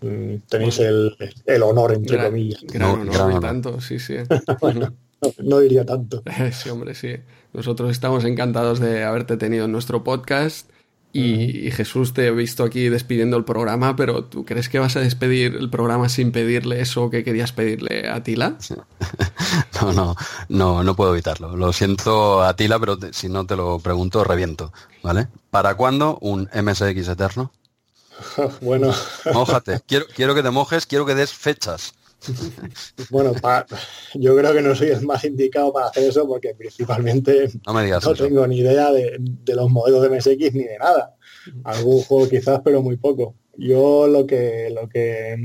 mm, 0.00 0.34
tenéis 0.48 0.78
el, 0.78 1.16
el 1.47 1.62
honor, 1.62 1.92
entre 1.92 2.16
gran, 2.16 2.30
comillas. 2.30 2.62
gran 2.62 2.80
No, 2.89 2.92
honor, 2.94 3.06
gran 3.14 3.26
y 3.26 3.34
honor. 3.34 3.40
tanto, 3.42 3.80
sí, 3.80 3.98
sí. 3.98 4.14
Bueno, 4.60 4.92
no, 5.20 5.32
no 5.42 5.58
diría 5.60 5.84
tanto. 5.84 6.22
Sí, 6.52 6.70
hombre, 6.70 6.94
sí. 6.94 7.16
Nosotros 7.52 7.90
estamos 7.90 8.24
encantados 8.24 8.78
de 8.80 9.02
haberte 9.05 9.36
tenido 9.36 9.64
en 9.64 9.72
nuestro 9.72 10.05
podcast. 10.05 10.70
Y, 11.12 11.66
y 11.66 11.70
Jesús, 11.72 12.14
te 12.14 12.26
he 12.28 12.30
visto 12.30 12.62
aquí 12.62 12.89
despidiendo 12.89 13.36
el 13.36 13.44
programa, 13.44 13.97
pero 13.97 14.24
¿tú 14.24 14.44
crees 14.44 14.68
que 14.68 14.78
vas 14.78 14.94
a 14.94 15.00
despedir 15.00 15.56
el 15.56 15.68
programa 15.68 16.08
sin 16.08 16.30
pedirle 16.30 16.80
eso 16.80 17.10
que 17.10 17.24
querías 17.24 17.50
pedirle 17.52 18.08
a 18.08 18.22
Tila? 18.22 18.56
No, 19.80 19.92
no, 19.92 20.16
no, 20.48 20.84
no 20.84 20.94
puedo 20.94 21.12
evitarlo. 21.12 21.56
Lo 21.56 21.72
siento, 21.72 22.42
Atila, 22.42 22.78
pero 22.78 22.98
te- 22.98 23.12
si 23.14 23.28
no 23.28 23.47
te 23.47 23.56
lo 23.56 23.78
pregunto, 23.80 24.22
reviento. 24.24 24.72
¿Vale? 25.02 25.28
¿Para 25.50 25.74
cuándo 25.74 26.18
un 26.20 26.48
MSX 26.55 27.08
eterno? 27.08 27.50
Bueno, 28.60 28.92
Mójate. 29.32 29.80
Quiero, 29.86 30.05
quiero 30.14 30.34
que 30.34 30.42
te 30.42 30.50
mojes, 30.50 30.84
quiero 30.86 31.06
que 31.06 31.14
des 31.14 31.32
fechas. 31.32 31.94
Bueno, 33.10 33.32
pa- 33.40 33.66
yo 34.15 34.36
creo 34.36 34.52
que 34.52 34.62
no 34.62 34.74
soy 34.74 34.89
el 34.89 35.02
más 35.07 35.24
indicado 35.24 35.73
para 35.73 35.86
hacer 35.86 36.05
eso 36.05 36.26
porque 36.26 36.55
principalmente 36.55 37.49
No 37.66 37.73
me 37.74 37.84
digas 37.84 38.05
no 38.05 38.15
tengo 38.15 38.47
ni 38.47 38.58
idea 38.58 38.92
de, 38.92 39.16
de 39.18 39.55
los 39.55 39.70
modelos 39.70 40.02
de 40.02 40.08
MSX 40.10 40.55
ni 40.55 40.65
de 40.65 40.78
nada. 40.78 41.16
Algún 41.65 42.02
juego 42.02 42.28
quizás, 42.28 42.60
pero 42.65 42.82
muy 42.82 42.97
poco. 42.97 43.34
Yo 43.57 44.07
lo 44.07 44.26
que 44.26 44.70
lo 44.70 44.89
que 44.89 45.36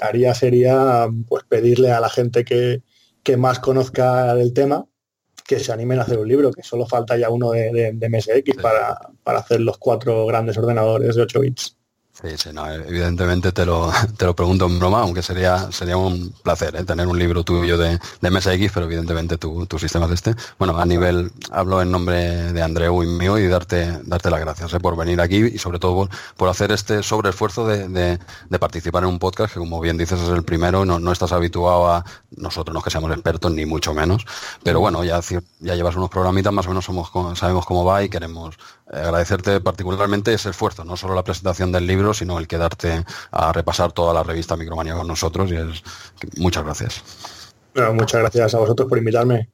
haría 0.00 0.34
sería 0.34 1.08
pues 1.28 1.44
pedirle 1.48 1.90
a 1.92 2.00
la 2.00 2.08
gente 2.08 2.44
que, 2.44 2.82
que 3.22 3.36
más 3.36 3.58
conozca 3.60 4.32
el 4.32 4.52
tema 4.52 4.86
que 5.46 5.58
se 5.58 5.72
animen 5.72 5.98
a 5.98 6.02
hacer 6.02 6.18
un 6.18 6.28
libro, 6.28 6.52
que 6.52 6.62
solo 6.62 6.86
falta 6.86 7.16
ya 7.16 7.28
uno 7.28 7.50
de, 7.50 7.72
de- 7.72 7.92
de 7.92 8.08
MSX 8.08 8.56
para, 8.62 8.98
para 9.24 9.40
hacer 9.40 9.60
los 9.60 9.78
cuatro 9.78 10.24
grandes 10.26 10.56
ordenadores 10.56 11.16
de 11.16 11.22
8 11.22 11.40
bits. 11.40 11.76
Sí, 12.22 12.36
sí, 12.36 12.50
no, 12.52 12.70
evidentemente 12.70 13.50
te 13.50 13.64
lo, 13.64 13.90
te 14.18 14.26
lo 14.26 14.36
pregunto 14.36 14.66
en 14.66 14.78
broma, 14.78 15.00
aunque 15.00 15.22
sería, 15.22 15.72
sería 15.72 15.96
un 15.96 16.34
placer 16.42 16.76
¿eh? 16.76 16.84
tener 16.84 17.06
un 17.06 17.18
libro 17.18 17.44
tuyo 17.44 17.78
de, 17.78 17.98
de 18.20 18.30
MSX, 18.30 18.72
pero 18.74 18.84
evidentemente 18.84 19.38
tu, 19.38 19.64
tu 19.64 19.78
sistema 19.78 20.04
es 20.04 20.12
este. 20.12 20.34
Bueno, 20.58 20.78
a 20.78 20.84
nivel, 20.84 21.32
hablo 21.50 21.80
en 21.80 21.90
nombre 21.90 22.52
de 22.52 22.62
Andreu 22.62 23.02
y 23.02 23.06
mío 23.06 23.38
y 23.38 23.48
darte, 23.48 24.00
darte 24.04 24.30
las 24.30 24.40
gracias 24.40 24.74
¿eh? 24.74 24.80
por 24.80 24.96
venir 24.96 25.18
aquí 25.18 25.36
y 25.36 25.56
sobre 25.56 25.78
todo 25.78 25.94
por, 25.94 26.08
por 26.36 26.48
hacer 26.50 26.72
este 26.72 27.02
sobreesfuerzo 27.02 27.66
de, 27.66 27.88
de, 27.88 28.58
participar 28.58 29.04
en 29.04 29.08
un 29.08 29.18
podcast 29.18 29.54
que 29.54 29.58
como 29.58 29.80
bien 29.80 29.96
dices 29.96 30.20
es 30.20 30.28
el 30.28 30.42
primero, 30.42 30.84
no, 30.84 30.98
no 30.98 31.12
estás 31.12 31.32
habituado 31.32 31.88
a 31.88 32.04
nosotros, 32.36 32.74
no 32.74 32.82
que 32.82 32.90
seamos 32.90 33.10
expertos 33.12 33.50
ni 33.52 33.64
mucho 33.64 33.94
menos, 33.94 34.26
pero 34.62 34.80
bueno, 34.80 35.02
ya, 35.04 35.20
ya 35.60 35.74
llevas 35.74 35.96
unos 35.96 36.10
programitas, 36.10 36.52
más 36.52 36.66
o 36.66 36.68
menos 36.68 36.84
sabemos 37.38 37.64
cómo 37.64 37.84
va 37.86 38.02
y 38.02 38.10
queremos 38.10 38.56
eh, 38.92 38.98
agradecerte 38.98 39.60
particularmente 39.60 40.34
ese 40.34 40.50
esfuerzo, 40.50 40.84
no 40.84 40.96
solo 40.96 41.14
la 41.14 41.24
presentación 41.24 41.72
del 41.72 41.86
libro, 41.86 42.09
sino 42.14 42.38
el 42.38 42.46
quedarte 42.46 43.04
a 43.30 43.52
repasar 43.52 43.92
toda 43.92 44.12
la 44.14 44.22
revista 44.22 44.56
Micromanía 44.56 44.94
con 44.94 45.06
nosotros 45.06 45.50
y 45.50 45.56
es 45.56 45.82
muchas 46.36 46.64
gracias. 46.64 47.02
Bueno, 47.74 47.94
muchas 47.94 48.20
gracias 48.20 48.54
a 48.54 48.58
vosotros 48.58 48.88
por 48.88 48.98
invitarme. 48.98 49.48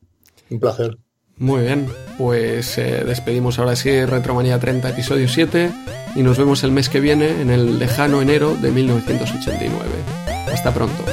Un 0.51 0.61
placer. 0.61 0.97
Muy 1.39 1.63
bien, 1.63 1.93
pues 2.17 2.79
eh, 2.79 3.05
despedimos 3.05 3.59
ahora 3.59 3.77
sí 3.77 4.05
Retromanía 4.07 4.59
30, 4.59 4.89
episodio 4.89 5.29
7, 5.29 5.71
y 6.15 6.23
nos 6.23 6.39
vemos 6.39 6.65
el 6.65 6.73
mes 6.73 6.89
que 6.89 7.01
viene 7.01 7.43
en 7.43 7.51
el 7.51 7.79
lejano 7.79 8.23
enero 8.23 8.55
de 8.55 8.71
1989. 8.71 9.91
Hasta 10.51 10.73
pronto. 10.73 11.05